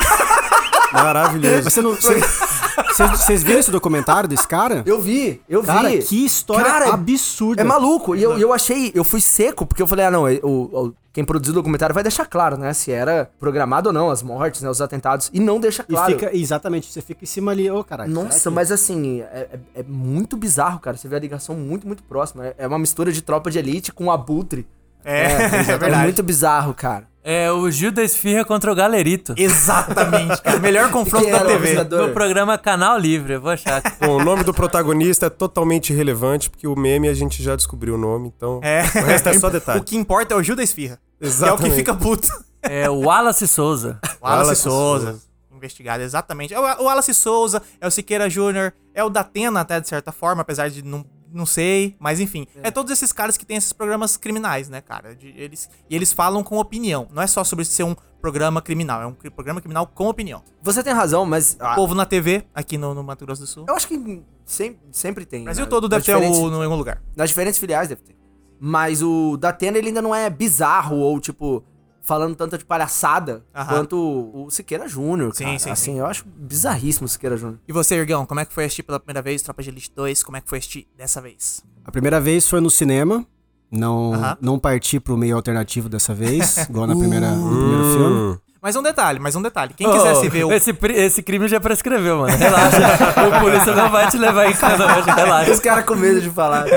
maravilhoso. 0.93 1.55
Mas 1.65 1.65
você 1.75 1.81
não. 1.83 1.95
Você, 1.95 2.21
vocês, 2.21 3.11
vocês 3.11 3.43
viram 3.43 3.61
esse 3.61 3.71
documentário 3.71 4.29
desse 4.29 4.47
cara? 4.47 4.83
Eu 4.87 5.01
vi, 5.01 5.41
eu 5.49 5.63
Cara, 5.63 5.89
vi. 5.89 5.99
que 5.99 6.25
história 6.25 6.65
Cara, 6.65 6.93
absurda. 6.93 7.61
É 7.63 7.65
maluco. 7.65 8.15
E 8.15 8.23
eu, 8.23 8.39
eu 8.39 8.53
achei, 8.53 8.93
eu 8.95 9.05
fui 9.05 9.21
seco, 9.21 9.65
porque 9.67 9.83
eu 9.83 9.87
falei, 9.87 10.07
ah, 10.07 10.11
não, 10.11 10.25
o, 10.43 10.87
o- 10.89 10.95
quem 11.13 11.25
produziu 11.25 11.53
o 11.53 11.55
documentário 11.57 11.93
vai 11.95 12.03
deixar 12.03 12.25
claro, 12.25 12.57
né? 12.57 12.73
Se 12.73 12.91
era 12.91 13.31
programado 13.39 13.89
ou 13.91 13.93
não, 13.93 14.11
as 14.11 14.23
mortes, 14.23 14.63
né? 14.63 14.71
Os 14.71 14.81
atentados. 14.81 15.29
E 15.33 15.41
não 15.41 15.61
deixa 15.61 15.85
E 15.89 15.93
claro. 15.93 16.13
fica, 16.13 16.35
exatamente, 16.37 16.91
você 16.91 17.03
fica 17.03 17.25
em 17.25 17.27
cima 17.27 17.53
ali, 17.53 17.71
ô, 17.71 17.85
caralho. 17.85 18.11
Nossa, 18.11 18.49
que- 18.49 18.55
mas 18.55 18.73
assim, 18.73 19.21
é, 19.21 19.49
é- 19.75 19.81
é 19.81 19.83
muito 19.87 20.37
bizarro, 20.37 20.79
cara. 20.81 20.97
Você 20.97 21.09
vê 21.09 21.17
a 21.17 21.21
ligação 21.21 21.55
muito, 21.55 21.87
muito 21.87 22.03
próxima. 22.03 22.47
É, 22.47 22.55
é 22.59 22.67
uma 22.67 22.79
mistura 22.79 23.13
de 23.13 23.21
tropa 23.21 23.51
de 23.51 23.59
elite 23.59 23.93
com 23.93 24.11
abutre. 24.11 24.67
É, 25.05 25.25
é, 25.27 25.45
é 25.45 25.79
verdade. 25.79 26.03
muito 26.05 26.23
bizarro, 26.23 26.73
cara. 26.73 27.12
É 27.25 27.53
o 27.53 27.71
Gil 27.71 27.93
da 27.93 28.03
Esfirra 28.03 28.45
contra 28.45 28.73
o 28.73 28.75
Galerito. 28.75 29.33
Exatamente, 29.37 30.43
cara. 30.43 30.59
Melhor 30.61 30.91
confronto 30.91 31.31
da 31.31 31.45
TV. 31.45 31.85
No 31.85 32.09
programa 32.13 32.59
Canal 32.59 32.99
Livre, 32.99 33.35
eu 33.35 33.41
vou 33.41 33.51
achar. 33.53 33.81
Bom, 34.01 34.17
o 34.21 34.25
nome 34.25 34.43
do 34.43 34.53
protagonista 34.53 35.27
é 35.27 35.31
totalmente 35.31 35.93
irrelevante, 35.93 36.51
porque 36.51 36.67
o 36.67 36.75
meme 36.77 37.09
a 37.09 37.15
gente 37.15 37.41
já 37.43 37.55
descobriu 37.55 37.95
o 37.95 37.99
nome, 37.99 38.33
então 38.37 38.59
É. 38.63 38.81
o 38.83 39.05
resto 39.05 39.29
é 39.29 39.39
só 39.39 39.49
detalhe. 39.49 39.79
O 39.83 39.85
que 39.85 39.97
importa 39.97 40.35
é 40.35 40.37
o 40.37 40.43
Gil 40.43 40.57
da 40.57 40.63
Esfirra. 40.65 40.99
Que 41.21 41.27
é 41.27 41.29
o 41.29 41.31
que 41.31 41.37
Exatamente. 41.37 41.75
fica 41.77 41.95
puto. 41.95 42.29
É 42.63 42.91
o 42.91 43.01
Wallace 43.01 43.47
Souza. 43.47 43.99
O 44.21 44.27
Wallace 44.27 44.43
Wallace 44.43 44.63
Souza. 44.63 45.07
Souza. 45.13 45.23
Investigado, 45.55 46.03
exatamente. 46.03 46.53
É 46.53 46.59
o 46.59 46.63
o 46.83 46.85
Wallace 46.87 47.15
Souza, 47.15 47.63
é 47.81 47.87
o 47.87 47.91
Siqueira 47.91 48.29
Júnior, 48.29 48.73
é 48.93 49.05
o 49.05 49.09
Datena 49.09 49.61
até, 49.61 49.81
de 49.81 49.89
certa 49.89 50.11
forma, 50.11 50.43
apesar 50.43 50.69
de 50.69 50.83
não, 50.83 51.05
não 51.33 51.47
sei, 51.47 51.97
mas 51.99 52.21
enfim. 52.21 52.47
É. 52.63 52.71
todos 52.71 52.93
esses 52.93 53.13
caras 53.13 53.37
que 53.37 53.45
têm 53.45 53.57
esses 53.57 53.73
programas 53.73 54.17
criminais, 54.17 54.69
né, 54.69 54.81
cara? 54.81 55.15
De- 55.15 55.35
eles, 55.37 55.69
e 55.89 55.95
eles 55.97 56.13
falam 56.13 56.43
com 56.43 56.59
opinião. 56.59 57.09
Não 57.13 57.23
é 57.23 57.27
só 57.27 57.43
sobre 57.45 57.65
ser 57.65 57.85
um 57.85 57.95
programa 58.21 58.63
criminal, 58.63 59.03
é 59.03 59.07
um 59.07 59.13
programa 59.13 59.61
criminal 59.61 59.87
com 59.87 60.09
opinião. 60.09 60.43
Você 60.63 60.83
tem 60.83 60.93
razão, 60.93 61.27
mas. 61.27 61.57
ah, 61.59 61.75
Povo 61.75 61.95
na 61.95 62.07
TV, 62.07 62.45
aqui 62.55 62.79
no, 62.79 62.95
no 62.95 63.03
Mato 63.03 63.25
Grosso 63.27 63.41
do 63.43 63.47
Sul. 63.47 63.65
eu 63.69 63.75
acho 63.75 63.89
que 63.89 64.23
sempre, 64.45 64.81
sempre 64.93 65.27
tem. 65.27 65.41
O 65.43 65.45
Brasil 65.45 65.65
né? 65.65 65.71
todo 65.71 65.89
deve 65.89 66.05
ter 66.05 66.15
o, 66.17 66.51
no, 66.51 66.61
em 66.61 66.65
algum 66.65 66.77
lugar. 66.77 67.03
Nas 67.17 67.31
diferentes 67.31 67.59
filiais 67.59 67.89
deve 67.89 68.03
ter. 68.03 68.17
Mas 68.61 69.03
o 69.03 69.37
Datena, 69.37 69.77
ele 69.77 69.89
ainda 69.89 70.01
não 70.01 70.15
é 70.15 70.31
bizarro 70.31 70.97
ou, 70.97 71.19
tipo, 71.19 71.65
falando 72.03 72.35
tanto 72.35 72.59
de 72.59 72.65
palhaçada 72.65 73.45
Aham. 73.55 73.67
quanto 73.69 73.97
o 74.35 74.51
Siqueira 74.51 74.87
Júnior, 74.89 75.35
Sim, 75.35 75.45
cara. 75.45 75.59
sim, 75.59 75.71
assim, 75.71 75.93
sim. 75.93 75.99
eu 75.99 76.07
acho 76.07 76.25
bizarríssimo 76.27 77.07
o 77.07 77.09
Siqueira 77.09 77.37
Júnior. 77.37 77.59
E 77.67 77.73
você, 77.73 77.95
Irgão, 77.95 78.27
como 78.27 78.41
é 78.41 78.45
que 78.45 78.53
foi 78.53 78.65
assistir 78.65 78.83
pela 78.83 78.99
primeira 79.01 79.23
vez 79.23 79.41
Tropa 79.43 79.63
de 79.63 79.71
Elite 79.71 79.91
2? 79.95 80.23
Como 80.23 80.37
é 80.37 80.41
que 80.41 80.49
foi 80.49 80.59
assistir 80.59 80.87
dessa 80.97 81.21
vez? 81.21 81.63
A 81.85 81.91
primeira 81.93 82.21
vez 82.21 82.49
foi 82.49 82.61
no 82.61 82.71
cinema. 82.71 83.25
Não, 83.71 84.13
Aham. 84.13 84.37
não 84.41 84.59
parti 84.59 85.01
pro 85.01 85.17
meio 85.17 85.35
alternativo 85.37 85.89
dessa 85.89 86.13
vez, 86.13 86.59
igual 86.69 86.87
na 86.87 86.95
primeira, 86.95 87.31
no 87.31 87.57
primeiro 87.59 87.85
filme. 87.85 88.39
Mas 88.61 88.77
um 88.77 88.83
detalhe, 88.83 89.19
mas 89.19 89.35
um 89.35 89.43
detalhe. 89.43 89.75
Quem 89.75 89.91
quisesse 89.91 90.27
Ô, 90.27 90.31
ver 90.31 90.45
o. 90.45 90.53
Esse, 90.53 90.73
pri- 90.73 90.95
esse 90.95 91.21
crime 91.23 91.49
já 91.49 91.59
prescreveu, 91.59 92.19
mano. 92.19 92.37
Relaxa. 92.37 92.79
o 93.27 93.41
polícia 93.41 93.75
não 93.75 93.91
vai 93.91 94.09
te 94.09 94.17
levar 94.19 94.49
em 94.49 94.53
casa 94.55 94.85
hoje, 94.99 95.11
relaxa. 95.11 95.51
Os 95.51 95.59
caras 95.59 95.85
com 95.85 95.97
medo 95.97 96.21
de 96.21 96.31
falar. 96.31 96.67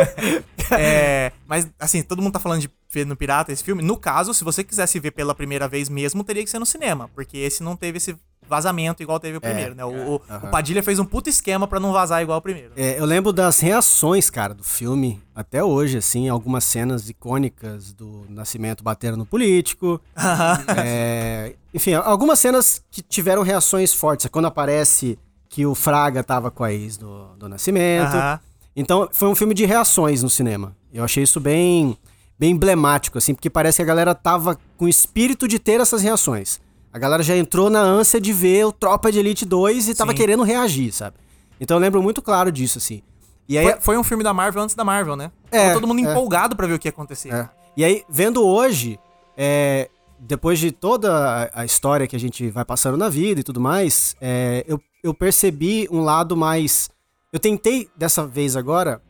É, 0.72 1.32
mas, 1.48 1.70
assim, 1.80 2.02
todo 2.02 2.24
mundo 2.24 2.34
tá 2.34 2.40
falando 2.40 2.60
de 2.60 2.68
ver 3.00 3.06
no 3.06 3.16
Pirata 3.16 3.52
esse 3.52 3.64
filme. 3.64 3.82
No 3.84 3.98
caso, 3.98 4.34
se 4.34 4.44
você 4.44 4.64
quisesse 4.64 5.00
ver 5.00 5.12
pela 5.12 5.34
primeira 5.36 5.68
vez 5.68 5.90
mesmo, 5.90 6.24
teria 6.24 6.44
que 6.44 6.50
ser 6.50 6.60
no 6.60 6.66
cinema. 6.66 7.10
Porque 7.14 7.38
esse 7.38 7.62
não 7.64 7.76
teve 7.76 7.98
esse 7.98 8.16
vazamento 8.48 9.02
igual 9.02 9.20
teve 9.20 9.38
o 9.38 9.42
primeiro, 9.42 9.74
né? 9.74 9.84
O, 9.84 9.90
o- 9.90 10.16
o 10.16 10.48
Padilha 10.52 10.84
fez 10.84 11.00
um 11.00 11.06
puto 11.06 11.28
esquema 11.30 11.68
pra 11.68 11.80
não 11.80 11.92
vazar 11.92 12.22
igual 12.22 12.38
o 12.38 12.42
primeiro. 12.42 12.74
É, 12.76 13.00
eu 13.00 13.04
lembro 13.06 13.34
das 13.34 13.60
reações, 13.60 14.30
cara, 14.30 14.54
do 14.54 14.64
filme, 14.64 15.20
até 15.34 15.64
hoje, 15.64 15.98
assim, 15.98 16.30
algumas 16.30 16.64
cenas 16.64 17.10
icônicas 17.10 17.92
do 17.92 18.24
Nascimento 18.30 18.84
batendo 18.84 19.18
no 19.18 19.26
político. 19.26 20.00
É, 20.78 21.56
enfim, 21.74 21.94
algumas 21.94 22.40
cenas 22.40 22.84
que 22.92 23.02
tiveram 23.02 23.42
reações 23.42 23.94
fortes. 23.94 24.28
Quando 24.28 24.46
aparece 24.46 25.18
que 25.50 25.66
o 25.66 25.74
Fraga 25.76 26.24
tava 26.24 26.52
com 26.52 26.64
a 26.64 26.72
ex 26.72 26.98
do, 26.98 27.28
do 27.38 27.50
Nascimento. 27.50 28.14
Aham. 28.16 28.40
Então, 28.76 29.08
foi 29.12 29.28
um 29.30 29.36
filme 29.36 29.54
de 29.54 29.66
reações 29.66 30.22
no 30.22 30.30
cinema. 30.30 30.76
Eu 30.94 31.04
achei 31.04 31.24
isso 31.24 31.40
bem, 31.40 31.98
bem 32.38 32.52
emblemático, 32.52 33.18
assim, 33.18 33.34
porque 33.34 33.50
parece 33.50 33.78
que 33.78 33.82
a 33.82 33.86
galera 33.86 34.14
tava 34.14 34.58
com 34.78 34.86
o 34.86 34.90
espírito 34.90 35.48
de 35.48 35.58
ter 35.60 35.80
essas 35.80 36.02
reações. 36.02 36.60
A 36.92 37.00
galera 37.00 37.24
já 37.24 37.36
entrou 37.36 37.70
na 37.70 37.82
ânsia 37.82 38.20
de 38.22 38.32
ver 38.32 38.66
o 38.66 38.72
Tropa 38.72 39.12
de 39.12 39.20
Elite 39.20 39.46
2 39.46 39.90
e 39.90 39.96
tava 39.96 40.12
Sim. 40.12 40.18
querendo 40.18 40.44
reagir, 40.44 40.92
sabe? 40.94 41.18
Então 41.60 41.78
eu 41.78 41.82
lembro 41.82 42.02
muito 42.02 42.22
claro 42.22 42.52
disso, 42.52 42.78
assim. 42.78 43.02
E 43.48 43.58
aí, 43.58 43.66
Foi, 43.66 43.82
foi 43.82 43.98
um 43.98 44.04
filme 44.04 44.24
da 44.24 44.34
Marvel 44.34 44.64
antes 44.64 44.76
da 44.76 44.84
Marvel, 44.84 45.16
né? 45.16 45.32
É, 45.52 45.60
Tava 45.68 45.74
todo 45.76 45.88
mundo 45.88 46.00
é. 46.00 46.12
empolgado 46.12 46.56
pra 46.56 46.66
ver 46.68 46.74
o 46.74 46.80
que 46.80 46.88
ia 46.88 46.92
acontecer. 46.92 47.34
É. 47.34 47.50
E 47.78 47.84
aí, 47.86 48.04
vendo 48.10 48.44
hoje, 48.46 48.98
é, 49.38 49.90
depois 50.20 50.58
de 50.58 50.72
toda 50.72 51.14
a- 51.54 51.62
a 51.62 51.66
história 51.66 52.08
que 52.08 52.16
a 52.16 52.20
gente 52.20 52.50
vai 52.50 52.66
passando 52.66 52.98
na 52.98 53.08
vida 53.10 53.42
e 53.42 53.44
tudo 53.44 53.60
mais, 53.62 54.16
é, 54.20 54.64
eu, 54.68 54.82
eu 55.04 55.14
percebi 55.14 55.88
um 55.92 56.00
lado 56.02 56.36
mais. 56.36 56.90
Eu 57.32 57.40
tentei, 57.40 57.88
dessa 57.96 58.26
vez 58.26 58.56
agora, 58.56 59.02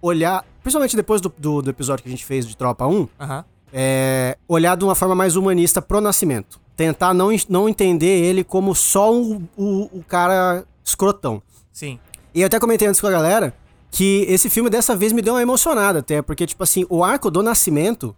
olhar, 0.00 0.44
principalmente 0.62 0.96
depois 0.96 1.20
do, 1.20 1.32
do, 1.36 1.62
do 1.62 1.70
episódio 1.70 2.02
que 2.02 2.08
a 2.08 2.12
gente 2.12 2.24
fez 2.24 2.46
de 2.46 2.56
Tropa 2.56 2.86
1, 2.86 3.08
Aham. 3.20 3.44
é, 3.72 4.36
olhar 4.48 4.76
de 4.76 4.84
uma 4.84 4.94
forma 4.94 5.14
mais 5.14 5.36
humanista 5.36 5.80
pro 5.82 6.00
Nascimento. 6.00 6.60
Tentar 6.76 7.12
não, 7.12 7.28
não 7.48 7.68
entender 7.68 8.24
ele 8.24 8.42
como 8.42 8.74
só 8.74 9.14
o, 9.14 9.42
o, 9.56 9.98
o 9.98 10.04
cara 10.06 10.64
escrotão. 10.84 11.42
Sim. 11.72 11.98
E 12.34 12.40
eu 12.40 12.46
até 12.46 12.58
comentei 12.58 12.88
antes 12.88 13.00
com 13.00 13.06
a 13.06 13.10
galera 13.10 13.54
que 13.90 14.24
esse 14.28 14.48
filme 14.48 14.70
dessa 14.70 14.94
vez 14.94 15.12
me 15.12 15.20
deu 15.20 15.34
uma 15.34 15.42
emocionada 15.42 15.98
até, 15.98 16.22
porque, 16.22 16.46
tipo 16.46 16.62
assim, 16.62 16.86
o 16.88 17.02
arco 17.02 17.30
do 17.30 17.42
Nascimento, 17.42 18.14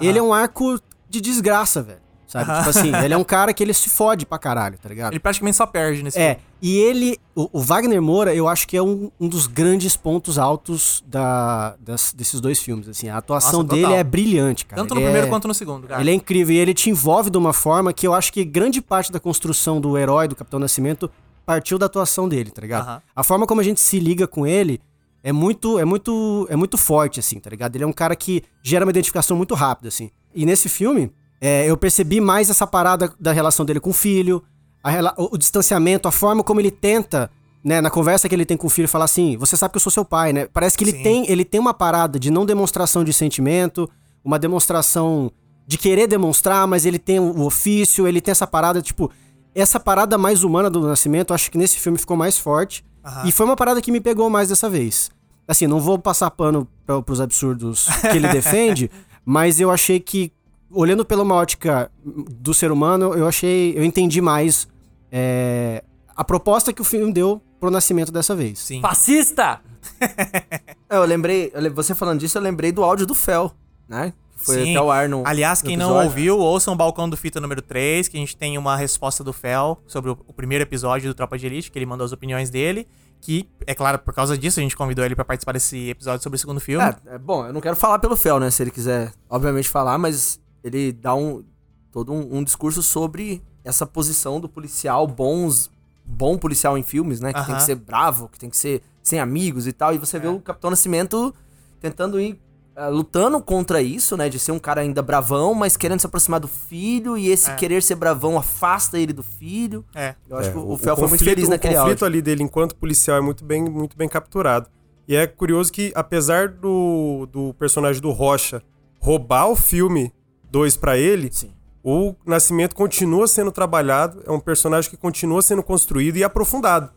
ele 0.00 0.18
é 0.18 0.22
um 0.22 0.32
arco 0.34 0.80
de 1.08 1.20
desgraça, 1.20 1.80
velho. 1.80 2.01
Sabe? 2.32 2.56
Tipo 2.56 2.70
assim, 2.70 2.96
ele 3.04 3.12
é 3.12 3.16
um 3.16 3.24
cara 3.24 3.52
que 3.52 3.62
ele 3.62 3.74
se 3.74 3.90
fode 3.90 4.24
pra 4.24 4.38
caralho, 4.38 4.78
tá 4.78 4.88
ligado? 4.88 5.12
Ele 5.12 5.20
praticamente 5.20 5.54
só 5.56 5.66
perde 5.66 6.02
nesse 6.02 6.18
É, 6.18 6.36
filme. 6.36 6.42
e 6.62 6.78
ele, 6.78 7.18
o, 7.34 7.58
o 7.58 7.60
Wagner 7.60 8.00
Moura, 8.00 8.34
eu 8.34 8.48
acho 8.48 8.66
que 8.66 8.74
é 8.74 8.82
um, 8.82 9.10
um 9.20 9.28
dos 9.28 9.46
grandes 9.46 9.96
pontos 9.98 10.38
altos 10.38 11.04
da, 11.06 11.76
das- 11.78 12.14
desses 12.14 12.40
dois 12.40 12.58
filmes, 12.58 12.88
assim. 12.88 13.10
A 13.10 13.18
atuação 13.18 13.62
Nossa, 13.62 13.76
dele 13.76 13.92
é 13.92 14.02
brilhante, 14.02 14.64
cara. 14.64 14.80
Tanto 14.80 14.94
no 14.94 15.00
Ele 15.00 15.06
primeiro 15.08 15.26
é- 15.26 15.30
quanto 15.30 15.46
no 15.46 15.52
segundo, 15.52 15.86
cara. 15.86 16.00
ele 16.00 16.10
é 16.10 16.14
incrível 16.14 16.54
e 16.56 16.58
ele 16.58 16.72
te 16.72 16.88
envolve 16.88 17.28
de 17.28 17.36
uma 17.36 17.52
forma 17.52 17.92
que 17.92 18.06
eu 18.06 18.14
acho 18.14 18.32
que 18.32 18.44
grande 18.46 18.80
parte 18.80 19.12
da 19.12 19.20
construção 19.20 19.78
do 19.78 19.98
herói, 19.98 20.26
do 20.26 20.34
Capitão 20.34 20.58
Nascimento, 20.58 21.10
partiu 21.44 21.78
da 21.78 21.84
atuação 21.84 22.26
dele, 22.26 22.50
tá 22.50 22.62
ligado? 22.62 22.82
Aham. 22.88 23.02
A 23.14 23.22
forma 23.22 23.46
como 23.46 23.60
a 23.60 23.64
gente 23.64 23.78
se 23.80 24.00
liga 24.00 24.26
com 24.26 24.46
ele 24.46 24.80
é 25.22 25.32
muito, 25.32 25.78
é 25.78 25.84
muito, 25.84 26.46
é 26.48 26.56
muito 26.56 26.78
forte, 26.78 27.20
assim, 27.20 27.38
tá 27.38 27.50
ligado? 27.50 27.76
Ele 27.76 27.84
é 27.84 27.86
um 27.86 27.92
cara 27.92 28.16
que 28.16 28.42
gera 28.62 28.86
uma 28.86 28.90
identificação 28.90 29.36
muito 29.36 29.54
rápida, 29.54 29.88
assim. 29.88 30.10
E 30.34 30.46
nesse 30.46 30.68
filme, 30.68 31.12
é, 31.44 31.68
eu 31.68 31.76
percebi 31.76 32.20
mais 32.20 32.48
essa 32.48 32.64
parada 32.68 33.12
da 33.18 33.32
relação 33.32 33.66
dele 33.66 33.80
com 33.80 33.90
o 33.90 33.92
filho, 33.92 34.40
a 34.82 35.20
o, 35.20 35.34
o 35.34 35.36
distanciamento, 35.36 36.06
a 36.06 36.12
forma 36.12 36.44
como 36.44 36.60
ele 36.60 36.70
tenta, 36.70 37.28
né, 37.64 37.80
na 37.80 37.90
conversa 37.90 38.28
que 38.28 38.34
ele 38.34 38.46
tem 38.46 38.56
com 38.56 38.68
o 38.68 38.70
filho, 38.70 38.88
falar 38.88 39.06
assim, 39.06 39.36
você 39.36 39.56
sabe 39.56 39.72
que 39.72 39.76
eu 39.76 39.80
sou 39.80 39.90
seu 39.90 40.04
pai, 40.04 40.32
né? 40.32 40.46
Parece 40.52 40.78
que 40.78 40.84
ele 40.84 40.92
Sim. 40.92 41.02
tem, 41.02 41.30
ele 41.30 41.44
tem 41.44 41.60
uma 41.60 41.74
parada 41.74 42.16
de 42.16 42.30
não 42.30 42.46
demonstração 42.46 43.02
de 43.02 43.12
sentimento, 43.12 43.90
uma 44.24 44.38
demonstração 44.38 45.32
de 45.66 45.76
querer 45.76 46.06
demonstrar, 46.06 46.64
mas 46.68 46.86
ele 46.86 46.98
tem 46.98 47.18
o 47.18 47.40
ofício, 47.42 48.06
ele 48.06 48.20
tem 48.20 48.30
essa 48.30 48.46
parada, 48.46 48.80
tipo, 48.80 49.10
essa 49.52 49.80
parada 49.80 50.16
mais 50.16 50.44
humana 50.44 50.70
do 50.70 50.80
Nascimento, 50.80 51.34
acho 51.34 51.50
que 51.50 51.58
nesse 51.58 51.78
filme 51.78 51.98
ficou 51.98 52.16
mais 52.16 52.38
forte. 52.38 52.84
Aham. 53.04 53.28
E 53.28 53.32
foi 53.32 53.46
uma 53.46 53.56
parada 53.56 53.82
que 53.82 53.90
me 53.90 54.00
pegou 54.00 54.30
mais 54.30 54.48
dessa 54.48 54.70
vez. 54.70 55.10
Assim, 55.46 55.66
não 55.66 55.80
vou 55.80 55.98
passar 55.98 56.30
pano 56.30 56.68
pra, 56.86 57.02
pros 57.02 57.20
absurdos 57.20 57.86
que 58.00 58.16
ele 58.16 58.28
defende, 58.32 58.88
mas 59.24 59.60
eu 59.60 59.70
achei 59.70 59.98
que, 59.98 60.32
olhando 60.72 61.04
pela 61.04 61.22
uma 61.22 61.34
ótica 61.34 61.90
do 62.04 62.52
ser 62.52 62.70
humano, 62.72 63.14
eu 63.14 63.26
achei. 63.26 63.76
Eu 63.76 63.84
entendi 63.84 64.20
mais 64.20 64.68
é, 65.10 65.84
a 66.16 66.24
proposta 66.24 66.72
que 66.72 66.80
o 66.80 66.84
filme 66.84 67.12
deu 67.12 67.40
pro 67.60 67.70
nascimento 67.70 68.10
dessa 68.10 68.34
vez. 68.34 68.58
Sim. 68.58 68.80
Fascista! 68.80 69.60
É, 70.88 70.96
eu 70.96 71.04
lembrei, 71.06 71.50
você 71.74 71.94
falando 71.94 72.20
disso, 72.20 72.36
eu 72.36 72.42
lembrei 72.42 72.70
do 72.70 72.84
áudio 72.84 73.06
do 73.06 73.14
Fel, 73.14 73.50
né? 73.88 74.12
Foi 74.36 74.56
Sim. 74.56 74.70
até 74.72 74.80
o 74.82 74.90
ar 74.90 75.08
no. 75.08 75.22
Aliás, 75.24 75.62
no 75.62 75.68
quem 75.68 75.76
não 75.76 75.86
episódio. 75.86 76.08
ouviu, 76.08 76.38
ouçam 76.38 76.74
o 76.74 76.76
Balcão 76.76 77.08
do 77.08 77.16
Fita 77.16 77.40
número 77.40 77.62
3, 77.62 78.08
que 78.08 78.16
a 78.16 78.20
gente 78.20 78.36
tem 78.36 78.58
uma 78.58 78.76
resposta 78.76 79.24
do 79.24 79.32
Fel 79.32 79.80
sobre 79.86 80.10
o, 80.10 80.18
o 80.26 80.32
primeiro 80.32 80.62
episódio 80.62 81.08
do 81.08 81.14
Tropa 81.14 81.38
de 81.38 81.46
Elite, 81.46 81.70
que 81.70 81.78
ele 81.78 81.86
mandou 81.86 82.04
as 82.04 82.12
opiniões 82.12 82.50
dele. 82.50 82.86
Que, 83.20 83.48
é 83.66 83.74
claro, 83.74 84.00
por 84.00 84.12
causa 84.12 84.36
disso, 84.36 84.58
a 84.58 84.62
gente 84.62 84.76
convidou 84.76 85.04
ele 85.04 85.14
pra 85.14 85.24
participar 85.24 85.52
desse 85.52 85.90
episódio 85.90 86.22
sobre 86.22 86.36
o 86.36 86.38
segundo 86.38 86.60
filme. 86.60 86.84
É, 86.84 87.14
é, 87.14 87.18
bom, 87.18 87.46
eu 87.46 87.52
não 87.52 87.60
quero 87.60 87.76
falar 87.76 88.00
pelo 88.00 88.16
Fel, 88.16 88.40
né? 88.40 88.50
Se 88.50 88.62
ele 88.62 88.72
quiser, 88.72 89.12
obviamente, 89.30 89.68
falar, 89.68 89.96
mas 89.96 90.40
ele 90.62 90.92
dá 90.92 91.14
um 91.14 91.44
todo 91.90 92.12
um, 92.12 92.38
um 92.38 92.44
discurso 92.44 92.82
sobre 92.82 93.42
essa 93.64 93.86
posição 93.86 94.40
do 94.40 94.48
policial 94.48 95.06
bons, 95.06 95.70
bom 96.04 96.36
policial 96.38 96.76
em 96.78 96.82
filmes, 96.82 97.20
né? 97.20 97.32
Que 97.32 97.40
tem 97.40 97.50
Aham. 97.50 97.56
que 97.58 97.62
ser 97.64 97.74
bravo, 97.76 98.28
que 98.28 98.38
tem 98.38 98.48
que 98.50 98.56
ser 98.56 98.82
sem 99.02 99.20
amigos 99.20 99.66
e 99.66 99.72
tal. 99.72 99.94
E 99.94 99.98
você 99.98 100.18
vê 100.18 100.28
o 100.28 100.40
Capitão 100.40 100.70
Nascimento 100.70 101.34
tentando 101.80 102.20
ir 102.20 102.40
ah, 102.74 102.88
lutando 102.88 103.40
contra 103.42 103.82
isso, 103.82 104.16
né? 104.16 104.28
De 104.30 104.38
ser 104.38 104.50
um 104.52 104.58
cara 104.58 104.80
ainda 104.80 105.02
bravão, 105.02 105.52
mas 105.54 105.76
querendo 105.76 106.00
se 106.00 106.06
aproximar 106.06 106.40
do 106.40 106.48
filho. 106.48 107.18
E 107.18 107.28
esse 107.28 107.50
É. 107.50 107.54
querer 107.56 107.82
ser 107.82 107.94
bravão 107.96 108.38
afasta 108.38 108.98
ele 108.98 109.12
do 109.12 109.22
filho. 109.22 109.84
É. 109.94 110.14
Eu 110.28 110.38
acho 110.38 110.48
É, 110.48 110.52
que 110.52 110.58
o, 110.58 110.70
o 110.72 110.76
Fel 110.78 110.96
foi 110.96 111.08
muito 111.08 111.22
feliz 111.24 111.48
naquele 111.48 111.74
O 111.74 111.78
conflito 111.78 112.02
áudio. 112.02 112.06
ali 112.06 112.22
dele 112.22 112.42
enquanto 112.42 112.74
policial 112.74 113.18
é 113.18 113.20
muito 113.20 113.44
bem, 113.44 113.62
muito 113.62 113.96
bem 113.96 114.08
capturado. 114.08 114.68
E 115.06 115.14
é 115.14 115.26
curioso 115.26 115.70
que, 115.70 115.92
apesar 115.94 116.48
do, 116.48 117.28
do 117.30 117.52
personagem 117.54 118.00
do 118.00 118.10
Rocha 118.10 118.62
roubar 119.00 119.48
o 119.48 119.56
filme 119.56 120.12
2 120.52 120.76
pra 120.76 120.98
ele, 120.98 121.30
Sim. 121.32 121.50
o 121.82 122.14
Nascimento 122.26 122.74
continua 122.76 123.26
sendo 123.26 123.50
trabalhado, 123.50 124.22
é 124.26 124.30
um 124.30 124.38
personagem 124.38 124.90
que 124.90 124.96
continua 124.98 125.40
sendo 125.40 125.62
construído 125.62 126.18
e 126.18 126.22
aprofundado. 126.24 126.90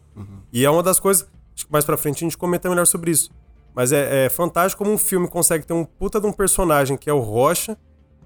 E 0.51 0.63
é 0.65 0.69
uma 0.69 0.83
das 0.83 0.99
coisas, 0.99 1.27
acho 1.55 1.65
que 1.65 1.71
mais 1.71 1.85
pra 1.85 1.97
frente 1.97 2.17
a 2.17 2.25
gente 2.27 2.37
comenta 2.37 2.69
melhor 2.69 2.85
sobre 2.85 3.11
isso. 3.11 3.29
Mas 3.73 3.91
é, 3.91 4.25
é 4.25 4.29
fantástico 4.29 4.83
como 4.83 4.93
um 4.93 4.97
filme 4.97 5.27
consegue 5.27 5.65
ter 5.65 5.73
um 5.73 5.83
puta 5.85 6.19
de 6.19 6.27
um 6.27 6.31
personagem 6.31 6.97
que 6.97 7.09
é 7.09 7.13
o 7.13 7.19
Rocha, 7.19 7.77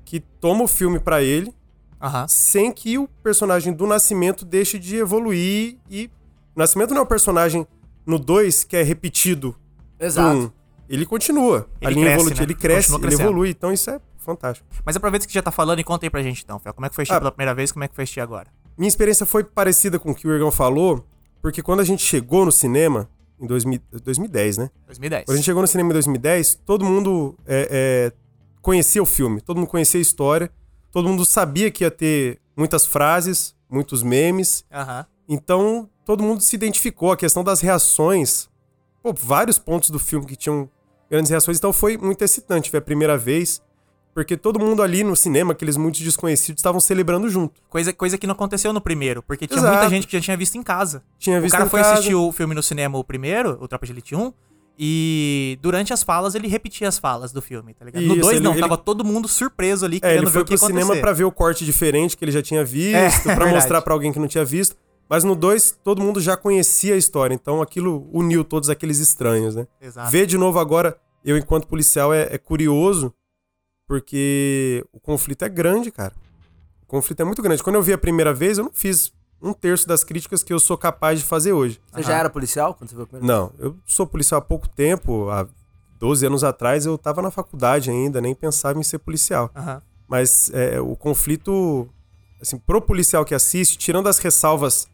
que 0.04 0.20
toma 0.20 0.64
o 0.64 0.68
filme 0.68 1.00
pra 1.00 1.22
ele, 1.22 1.54
Aham. 2.02 2.28
sem 2.28 2.72
que 2.72 2.98
o 2.98 3.08
personagem 3.24 3.72
do 3.74 3.86
Nascimento 3.86 4.46
deixe 4.46 4.78
de 4.80 4.96
evoluir 4.98 5.78
e 5.90 6.10
o 6.56 6.60
Nascimento 6.60 6.92
não 6.94 7.02
é 7.02 7.04
um 7.04 7.08
personagem 7.08 7.68
no 8.06 8.18
2 8.18 8.64
que 8.64 8.76
é 8.76 8.84
repetido 8.84 9.56
Exato. 10.00 10.38
1. 10.38 10.52
Ele 10.90 11.06
continua. 11.06 11.68
Ele 11.82 11.88
a 11.88 11.90
linha 11.90 12.06
cresce, 12.06 12.20
evolutiva, 12.20 12.42
né? 12.42 12.46
ele 12.46 12.56
cresce, 12.60 12.96
ele 12.96 13.14
evolui, 13.14 13.50
então 13.50 13.72
isso 13.72 13.90
é 13.92 14.00
fantástico. 14.34 14.68
Mas 14.86 14.96
aproveita 14.96 15.26
que 15.28 15.34
já 15.34 15.42
tá 15.42 15.52
falando 15.52 15.80
e 15.80 15.84
conta 15.84 16.06
aí 16.06 16.10
pra 16.10 16.22
gente 16.22 16.44
então, 16.44 16.60
Fel. 16.60 16.74
Como 16.74 16.86
é 16.86 16.90
que 16.90 16.96
foi 16.96 17.04
assistir 17.04 17.16
Ah. 17.16 17.20
pela 17.20 17.32
primeira 17.32 17.54
vez 17.56 17.72
como 17.72 17.84
é 17.84 17.88
que 17.88 17.96
foi 17.96 18.04
assistir 18.04 18.20
agora? 18.22 18.48
Minha 18.78 18.88
experiência 18.88 19.26
foi 19.26 19.44
parecida 19.44 19.98
com 20.00 20.12
o 20.12 20.16
que 20.16 20.28
o 20.28 20.32
Irgão 20.32 20.52
falou, 20.52 21.06
porque 21.42 21.62
quando 21.62 21.80
a 21.80 21.84
gente 21.84 22.04
chegou 22.04 22.46
no 22.46 22.52
cinema, 22.52 23.10
em 23.40 23.48
2000 23.48 23.80
2010, 24.04 24.58
né? 24.58 24.70
2010. 24.88 25.26
Quando 25.26 25.34
a 25.34 25.38
gente 25.38 25.46
chegou 25.46 25.62
no 25.62 25.68
cinema 25.68 25.90
em 25.90 25.94
2010, 25.94 26.56
todo 26.66 26.86
mundo 26.86 27.36
é, 27.48 27.68
é, 27.72 28.14
conhecia 28.62 29.02
o 29.02 29.06
filme, 29.06 29.42
todo 29.42 29.58
mundo 29.58 29.68
conhecia 29.68 30.00
a 30.00 30.02
história, 30.02 30.52
todo 30.92 31.08
mundo 31.08 31.26
sabia 31.26 31.70
que 31.72 31.84
ia 31.84 31.92
ter 31.92 32.40
muitas 32.56 32.86
frases, 32.86 33.56
muitos 33.70 34.04
memes, 34.04 34.64
Aham. 34.72 35.06
Então, 35.32 35.88
todo 36.04 36.24
mundo 36.24 36.42
se 36.42 36.56
identificou. 36.56 37.12
A 37.12 37.18
questão 37.18 37.44
das 37.44 37.62
reações. 37.62 38.50
Pô, 39.04 39.14
vários 39.14 39.60
pontos 39.60 39.92
do 39.92 40.00
filme 40.00 40.26
que 40.26 40.36
tinham 40.36 40.68
grandes 41.08 41.30
reações. 41.30 41.60
Então, 41.60 41.72
foi 41.72 41.98
muito 41.98 42.24
excitante. 42.24 42.72
Foi 42.72 42.80
a 42.80 42.82
primeira 42.82 43.16
vez. 43.16 43.62
Porque 44.20 44.36
todo 44.36 44.60
mundo 44.60 44.84
ali 44.84 45.02
no 45.02 45.16
cinema, 45.16 45.54
aqueles 45.54 45.78
muitos 45.78 46.02
desconhecidos, 46.02 46.60
estavam 46.60 46.82
celebrando 46.82 47.30
junto. 47.30 47.62
Coisa, 47.70 47.94
coisa 47.94 48.18
que 48.18 48.28
não 48.28 48.34
aconteceu 48.34 48.74
no 48.74 48.82
primeiro, 48.82 49.24
porque 49.24 49.48
tinha 49.48 49.60
Exato. 49.60 49.78
muita 49.78 49.90
gente 49.90 50.06
que 50.08 50.12
já 50.18 50.22
tinha 50.22 50.36
visto 50.36 50.58
em 50.58 50.62
casa. 50.62 51.02
Tinha 51.18 51.40
O 51.40 51.42
visto 51.42 51.54
cara 51.54 51.66
em 51.66 51.70
foi 51.70 51.80
casa. 51.80 51.94
assistir 51.94 52.16
o 52.16 52.30
filme 52.34 52.54
no 52.54 52.62
cinema, 52.62 52.98
o 52.98 53.04
primeiro, 53.04 53.58
o 53.62 53.68
Tropa 53.68 53.86
de 53.86 53.94
Elite 53.94 54.14
1, 54.18 54.34
e 54.78 55.58
durante 55.62 55.94
as 55.94 56.04
falas 56.04 56.36
ele 56.36 56.48
repetia 56.50 56.88
as 56.90 56.98
falas 57.00 57.32
do 57.32 57.42
filme, 57.42 57.74
tá 57.74 57.86
ligado? 57.86 58.04
no 58.04 58.14
Isso, 58.14 58.22
2 58.22 58.36
ele- 58.38 58.44
não, 58.44 58.52
ele- 58.52 58.62
tava 58.62 58.78
todo 58.78 59.06
mundo 59.06 59.28
surpreso 59.28 59.86
ali, 59.86 60.00
É, 60.02 60.16
ele 60.16 60.26
ver 60.26 60.32
foi 60.32 60.42
o 60.42 60.46
que 60.46 60.58
pro 60.58 60.68
cinema 60.68 60.96
pra 60.98 61.14
ver 61.14 61.24
o 61.24 61.32
corte 61.32 61.64
diferente 61.64 62.18
que 62.18 62.26
ele 62.26 62.32
já 62.34 62.42
tinha 62.42 62.64
visto, 62.66 62.94
É, 63.22 63.22
pra 63.24 63.34
verdade. 63.36 63.54
mostrar 63.56 63.82
pra 63.82 63.94
alguém 63.94 64.12
que 64.12 64.20
não 64.20 64.28
tinha 64.28 64.44
visto. 64.44 64.76
Mas 65.10 65.24
no 65.24 65.34
2, 65.34 65.80
todo 65.84 66.02
mundo 66.02 66.20
já 66.22 66.38
conhecia 66.38 66.94
a 66.94 66.98
história. 66.98 67.34
Então, 67.34 67.62
aquilo 67.62 68.08
uniu 68.14 68.44
todos 68.44 68.70
aqueles 68.70 69.00
estranhos, 69.00 69.56
né? 69.56 69.66
Exato. 69.82 70.12
Ver 70.12 70.26
de 70.28 70.38
novo 70.38 70.60
agora, 70.60 70.96
eu 71.26 71.36
enquanto 71.36 71.68
policial, 71.68 72.14
é, 72.14 72.28
é 72.32 72.38
curioso, 72.38 73.12
porque 73.90 74.86
o 74.94 75.00
conflito 75.00 75.44
é 75.44 75.50
grande, 75.50 75.90
cara. 75.90 76.14
O 76.84 76.86
conflito 76.86 77.22
é 77.22 77.24
muito 77.26 77.42
grande. 77.42 77.64
Quando 77.64 77.78
eu 77.78 77.82
vi 77.82 77.92
a 77.92 77.98
primeira 77.98 78.32
vez, 78.32 78.60
eu 78.60 78.66
não 78.66 78.72
fiz 78.72 79.12
um 79.42 79.52
terço 79.52 79.88
das 79.88 80.04
críticas 80.04 80.44
que 80.44 80.54
eu 80.54 80.60
sou 80.60 80.78
capaz 80.78 81.20
de 81.20 81.26
fazer 81.26 81.54
hoje. 81.54 81.82
Você 81.92 82.04
já 82.04 82.16
era 82.16 82.30
policial 82.30 82.76
quando 82.76 82.88
você 82.88 82.96
viu 82.96 83.06
a 83.06 83.08
primeira 83.08 83.34
Não, 83.34 83.52
eu 83.58 83.76
sou 83.88 84.06
policial 84.06 84.38
há 84.38 84.42
pouco 84.44 84.70
tempo, 84.70 85.28
há 85.32 85.48
12 85.98 86.24
anos 86.24 86.44
atrás 86.44 86.86
eu 86.86 87.00
tava 87.00 87.24
na 87.24 87.32
faculdade 87.32 87.90
ainda, 87.90 88.22
nem 88.22 88.36
pensava 88.36 88.80
em 88.80 88.84
ser 88.84 89.00
policial. 89.00 89.50
Aham. 89.56 89.82
Mas 90.08 90.52
é, 90.54 90.80
o 90.80 90.96
conflito 90.96 91.90
assim, 92.40 92.60
pro 92.60 92.80
policial 92.80 93.26
que 93.26 93.34
assiste, 93.34 93.76
tirando 93.76 94.08
as 94.08 94.20
ressalvas 94.20 94.88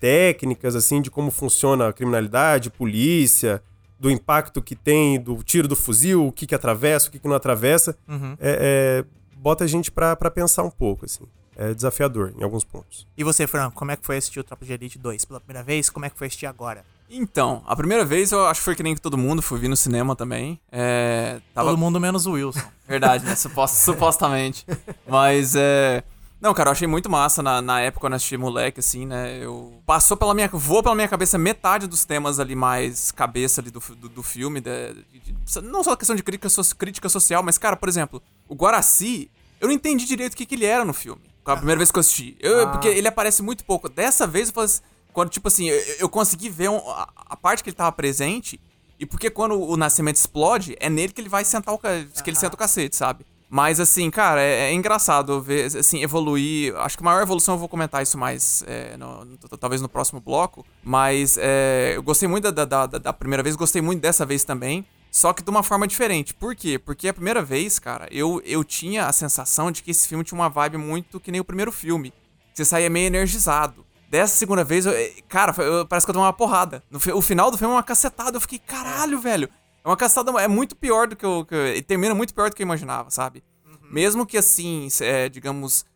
técnicas, 0.00 0.74
assim, 0.74 1.02
de 1.02 1.10
como 1.10 1.30
funciona 1.30 1.88
a 1.88 1.92
criminalidade, 1.92 2.70
polícia, 2.70 3.62
do 3.98 4.10
impacto 4.10 4.62
que 4.62 4.74
tem, 4.76 5.20
do 5.20 5.42
tiro 5.42 5.66
do 5.68 5.74
fuzil, 5.76 6.26
o 6.26 6.32
que 6.32 6.46
que 6.46 6.54
atravessa, 6.54 7.08
o 7.08 7.10
que 7.10 7.18
que 7.18 7.26
não 7.28 7.34
atravessa, 7.36 7.96
é, 8.38 9.04
é, 9.04 9.04
bota 9.36 9.64
a 9.64 9.66
gente 9.66 9.90
pra, 9.90 10.14
pra 10.16 10.30
pensar 10.30 10.62
um 10.62 10.70
pouco, 10.70 11.04
assim. 11.04 11.24
É 11.60 11.74
desafiador 11.74 12.32
em 12.38 12.44
alguns 12.44 12.62
pontos. 12.62 13.04
E 13.16 13.24
você, 13.24 13.44
Franco, 13.44 13.74
como 13.74 13.90
é 13.90 13.96
que 13.96 14.06
foi 14.06 14.16
assistir 14.16 14.38
o 14.38 14.44
Tropa 14.44 14.64
de 14.64 14.72
Elite 14.72 14.96
2 14.96 15.24
pela 15.24 15.40
primeira 15.40 15.64
vez? 15.64 15.90
Como 15.90 16.06
é 16.06 16.10
que 16.10 16.16
foi 16.16 16.28
assistir 16.28 16.46
agora? 16.46 16.84
Então, 17.10 17.64
a 17.66 17.74
primeira 17.74 18.04
vez 18.04 18.30
eu 18.30 18.46
acho 18.46 18.60
que 18.60 18.64
foi 18.64 18.76
que 18.76 18.82
nem 18.84 18.94
todo 18.94 19.18
mundo, 19.18 19.42
fui 19.42 19.58
vir 19.58 19.66
no 19.66 19.76
cinema 19.76 20.14
também. 20.14 20.60
É, 20.70 21.40
tava... 21.52 21.70
Todo 21.70 21.78
mundo 21.78 21.98
menos 21.98 22.26
o 22.26 22.32
Wilson. 22.32 22.60
Verdade, 22.86 23.24
né? 23.24 23.34
Supost- 23.34 23.74
supostamente. 23.82 24.64
Mas 25.08 25.56
é. 25.56 26.04
Não, 26.40 26.54
cara, 26.54 26.68
eu 26.68 26.72
achei 26.72 26.86
muito 26.86 27.10
massa 27.10 27.42
na, 27.42 27.60
na 27.60 27.80
época 27.80 28.00
quando 28.02 28.12
eu 28.12 28.16
assisti 28.16 28.36
moleque, 28.36 28.78
assim, 28.78 29.04
né? 29.04 29.38
Eu. 29.42 29.82
Passou 29.84 30.16
pela 30.16 30.32
minha. 30.34 30.48
Voou 30.48 30.82
pela 30.82 30.94
minha 30.94 31.08
cabeça 31.08 31.36
metade 31.36 31.86
dos 31.88 32.04
temas 32.04 32.38
ali 32.38 32.54
mais 32.54 33.10
cabeça 33.10 33.60
ali 33.60 33.70
do, 33.72 33.80
do, 33.80 34.08
do 34.08 34.22
filme. 34.22 34.60
de- 34.60 34.94
de- 34.94 35.32
de- 35.32 35.60
não 35.62 35.82
só 35.82 35.92
a 35.92 35.96
questão 35.96 36.14
de 36.14 36.22
crítica, 36.22 36.48
so- 36.48 36.76
crítica 36.76 37.08
social, 37.08 37.42
mas, 37.42 37.58
cara, 37.58 37.74
por 37.76 37.88
exemplo, 37.88 38.22
o 38.48 38.54
Guaraci, 38.54 39.28
eu 39.60 39.66
não 39.66 39.74
entendi 39.74 40.04
direito 40.06 40.34
o 40.34 40.36
que, 40.36 40.46
que 40.46 40.54
ele 40.54 40.64
era 40.64 40.84
no 40.84 40.92
filme. 40.94 41.22
A 41.44 41.56
primeira 41.56 41.78
vez 41.78 41.90
que 41.90 41.98
eu 41.98 42.00
assisti. 42.00 42.36
Eu, 42.38 42.70
Porque 42.70 42.88
ele 42.88 43.08
aparece 43.08 43.42
muito 43.42 43.64
pouco. 43.64 43.88
Dessa 43.88 44.26
vez 44.26 44.48
eu 44.48 44.54
falei 44.54 44.66
assim, 44.66 44.82
Quando, 45.12 45.30
tipo 45.30 45.48
assim, 45.48 45.68
eu, 45.70 45.80
eu 46.00 46.08
consegui 46.08 46.48
ver 46.50 46.68
um- 46.70 46.88
a, 46.90 47.08
a 47.16 47.36
parte 47.36 47.64
que 47.64 47.70
ele 47.70 47.76
tava 47.76 47.90
presente. 47.90 48.60
E 49.00 49.06
porque 49.06 49.30
quando 49.30 49.60
o 49.60 49.76
Nascimento 49.76 50.16
explode, 50.16 50.76
é 50.78 50.88
nele 50.90 51.12
que 51.12 51.20
ele 51.20 51.28
vai 51.28 51.44
sentar 51.44 51.74
o 51.74 51.78
que 51.78 51.86
ele 51.88 52.36
senta 52.36 52.54
o 52.54 52.58
cacete, 52.58 52.94
sabe? 52.94 53.24
Mas 53.50 53.80
assim, 53.80 54.10
cara, 54.10 54.42
é, 54.42 54.70
é 54.70 54.72
engraçado 54.74 55.40
ver, 55.40 55.64
assim, 55.76 56.02
evoluir. 56.02 56.76
Acho 56.76 56.98
que 56.98 57.02
a 57.02 57.06
maior 57.06 57.22
evolução 57.22 57.54
eu 57.54 57.58
vou 57.58 57.68
comentar 57.68 58.02
isso 58.02 58.18
mais, 58.18 58.62
é, 58.66 58.96
no- 58.96 59.24
no- 59.24 59.38
talvez 59.58 59.80
no 59.80 59.88
próximo 59.88 60.20
bloco. 60.20 60.66
Mas 60.82 61.38
é, 61.40 61.92
eu 61.96 62.02
gostei 62.02 62.28
muito 62.28 62.50
da, 62.52 62.64
da, 62.64 62.86
da- 62.86 62.98
da 62.98 63.12
primeira 63.12 63.42
vez, 63.42 63.56
gostei 63.56 63.80
muito 63.80 64.00
dessa 64.02 64.26
vez 64.26 64.44
também. 64.44 64.84
Só 65.10 65.32
que 65.32 65.42
de 65.42 65.48
uma 65.48 65.62
forma 65.62 65.88
diferente. 65.88 66.34
Por 66.34 66.54
quê? 66.54 66.78
Porque 66.78 67.08
a 67.08 67.14
primeira 67.14 67.40
vez, 67.42 67.78
cara, 67.78 68.06
eu, 68.10 68.42
eu 68.44 68.62
tinha 68.62 69.06
a 69.06 69.12
sensação 69.12 69.70
de 69.70 69.82
que 69.82 69.90
esse 69.92 70.06
filme 70.06 70.22
tinha 70.22 70.38
uma 70.38 70.50
vibe 70.50 70.76
muito 70.76 71.18
que 71.18 71.32
nem 71.32 71.40
o 71.40 71.44
primeiro 71.44 71.72
filme. 71.72 72.12
Você 72.52 72.64
saía 72.66 72.90
meio 72.90 73.06
energizado. 73.06 73.86
Dessa 74.10 74.36
segunda 74.36 74.62
vez, 74.64 74.84
eu, 74.84 74.92
cara, 75.28 75.54
eu- 75.62 75.86
parece 75.86 76.06
que 76.06 76.10
eu 76.10 76.14
dei 76.14 76.22
uma 76.22 76.32
porrada. 76.34 76.82
No, 76.90 76.98
o 77.14 77.22
final 77.22 77.50
do 77.50 77.56
filme 77.56 77.72
é 77.72 77.76
uma 77.76 77.82
cacetada. 77.82 78.36
Eu 78.36 78.40
fiquei, 78.42 78.58
caralho, 78.58 79.18
velho. 79.18 79.48
É 79.88 79.90
uma 79.90 79.96
cacetada, 79.96 80.38
é 80.38 80.46
muito 80.46 80.76
pior 80.76 81.08
do 81.08 81.16
que 81.16 81.24
eu. 81.24 81.46
Que 81.46 81.76
e 81.76 81.82
termina 81.82 82.14
muito 82.14 82.34
pior 82.34 82.50
do 82.50 82.54
que 82.54 82.62
eu 82.62 82.66
imaginava, 82.66 83.10
sabe? 83.10 83.42
Mesmo 83.90 84.26
que 84.26 84.36
assim, 84.36 84.86
é, 85.00 85.30
digamos, 85.30 85.86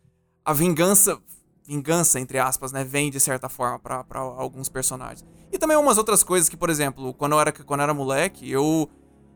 a 0.43 0.51
vingança. 0.51 1.19
Vingança, 1.63 2.19
entre 2.19 2.39
aspas, 2.39 2.71
né? 2.71 2.83
Vem 2.83 3.11
de 3.11 3.19
certa 3.19 3.47
forma 3.47 3.77
pra 3.77 4.03
pra 4.03 4.19
alguns 4.19 4.67
personagens. 4.67 5.23
E 5.51 5.59
também 5.59 5.77
umas 5.77 5.99
outras 5.99 6.23
coisas 6.23 6.49
que, 6.49 6.57
por 6.57 6.71
exemplo, 6.71 7.13
quando 7.13 7.33
eu 7.33 7.39
era, 7.39 7.51
quando 7.51 7.81
eu 7.81 7.83
era 7.83 7.93
moleque, 7.93 8.49
eu. 8.49 8.89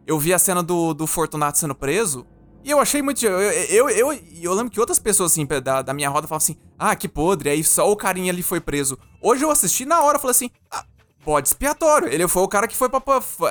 Eu 0.08 0.18
vi 0.18 0.34
a 0.34 0.40
cena 0.40 0.64
do, 0.64 0.94
do 0.94 1.06
Fortunato 1.06 1.60
sendo 1.60 1.76
preso. 1.76 2.26
E 2.64 2.72
eu 2.72 2.80
achei 2.80 3.04
muito. 3.04 3.24
Eu, 3.24 3.40
eu, 3.40 3.90
eu, 3.90 4.14
eu, 4.42 4.54
lembro 4.56 4.72
que 4.72 4.80
outras 4.80 4.98
pessoas, 4.98 5.34
assim, 5.34 5.46
da, 5.46 5.84
da 5.84 5.94
minha 5.94 6.10
roda 6.10 6.28
falavam 6.28 6.44
assim: 6.44 6.58
ah, 6.80 6.96
que 6.96 7.08
podre, 7.08 7.52
aí 7.52 7.64
só 7.64 7.92
o 7.92 7.96
carinha 7.96 8.32
ali 8.32 8.42
foi 8.42 8.60
preso. 8.60 8.98
Hoje 9.22 9.46
eu 9.46 9.52
assisti 9.52 9.86
na 9.86 10.02
hora, 10.02 10.18
eu 10.18 10.20
falei 10.20 10.32
assim: 10.32 10.50
ah, 10.72 10.84
bode 11.28 11.50
expiatório. 11.50 12.08
Ele 12.08 12.26
foi 12.28 12.42
o 12.42 12.48
cara 12.48 12.68
que 12.68 12.76
foi 12.76 12.88
pra. 12.88 13.02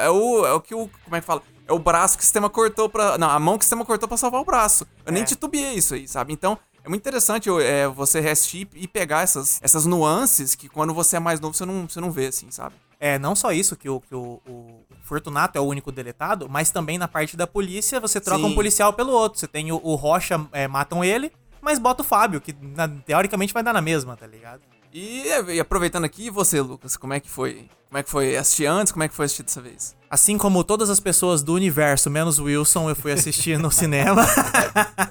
É 0.00 0.08
o, 0.08 0.46
é 0.46 0.52
o 0.54 0.60
que 0.60 0.74
o. 0.74 0.88
Como 1.04 1.14
é 1.16 1.20
que 1.20 1.26
fala? 1.26 1.42
É 1.68 1.72
o 1.72 1.78
braço 1.78 2.16
que 2.16 2.22
o 2.22 2.24
sistema 2.24 2.48
cortou 2.48 2.88
pra. 2.88 3.18
Não, 3.18 3.28
a 3.28 3.38
mão 3.38 3.58
que 3.58 3.62
o 3.62 3.64
sistema 3.64 3.84
cortou 3.84 4.08
pra 4.08 4.16
salvar 4.16 4.40
o 4.40 4.44
braço. 4.44 4.86
Eu 5.04 5.12
nem 5.12 5.22
titubeei 5.24 5.74
isso 5.74 5.94
aí, 5.94 6.08
sabe? 6.08 6.32
Então. 6.32 6.58
É 6.82 6.88
muito 6.88 7.02
interessante 7.02 7.50
é, 7.50 7.88
você 7.88 8.20
reassistir 8.20 8.68
e 8.72 8.86
pegar 8.86 9.22
essas, 9.22 9.58
essas 9.60 9.86
nuances 9.86 10.54
que 10.54 10.68
quando 10.68 10.94
você 10.94 11.16
é 11.16 11.18
mais 11.18 11.40
novo 11.40 11.52
você 11.52 11.66
não, 11.66 11.88
você 11.88 12.00
não 12.00 12.12
vê, 12.12 12.28
assim, 12.28 12.48
sabe? 12.52 12.76
É, 13.00 13.18
não 13.18 13.34
só 13.34 13.50
isso, 13.50 13.74
que 13.74 13.88
o, 13.88 14.00
que 14.00 14.14
o, 14.14 14.40
o 14.46 14.84
Fortunato 15.02 15.58
é 15.58 15.60
o 15.60 15.64
único 15.64 15.90
deletado, 15.90 16.48
mas 16.48 16.70
também 16.70 16.96
na 16.96 17.08
parte 17.08 17.36
da 17.36 17.44
polícia 17.44 17.98
você 17.98 18.20
troca 18.20 18.44
Sim. 18.44 18.52
um 18.52 18.54
policial 18.54 18.92
pelo 18.92 19.10
outro. 19.10 19.40
Você 19.40 19.48
tem 19.48 19.72
o, 19.72 19.80
o 19.82 19.96
Rocha, 19.96 20.46
é, 20.52 20.68
matam 20.68 21.02
ele, 21.02 21.32
mas 21.60 21.80
bota 21.80 22.02
o 22.02 22.06
Fábio, 22.06 22.40
que 22.40 22.54
na- 22.62 22.86
teoricamente 22.86 23.52
vai 23.52 23.64
dar 23.64 23.72
na 23.72 23.80
mesma, 23.80 24.16
tá 24.16 24.24
ligado? 24.28 24.60
E, 24.98 25.24
e 25.48 25.60
aproveitando 25.60 26.06
aqui, 26.06 26.30
você, 26.30 26.58
Lucas, 26.58 26.96
como 26.96 27.12
é 27.12 27.20
que 27.20 27.28
foi? 27.28 27.68
Como 27.90 27.98
é 27.98 28.02
que 28.02 28.08
foi 28.08 28.34
assistir 28.34 28.64
antes? 28.64 28.90
Como 28.90 29.02
é 29.02 29.08
que 29.08 29.14
foi 29.14 29.26
assistir 29.26 29.42
dessa 29.42 29.60
vez? 29.60 29.94
Assim 30.08 30.38
como 30.38 30.64
todas 30.64 30.88
as 30.88 30.98
pessoas 30.98 31.42
do 31.42 31.52
universo, 31.52 32.08
menos 32.08 32.38
Wilson, 32.38 32.88
eu 32.88 32.96
fui 32.96 33.12
assistir 33.12 33.58
no 33.58 33.70
cinema. 33.70 34.26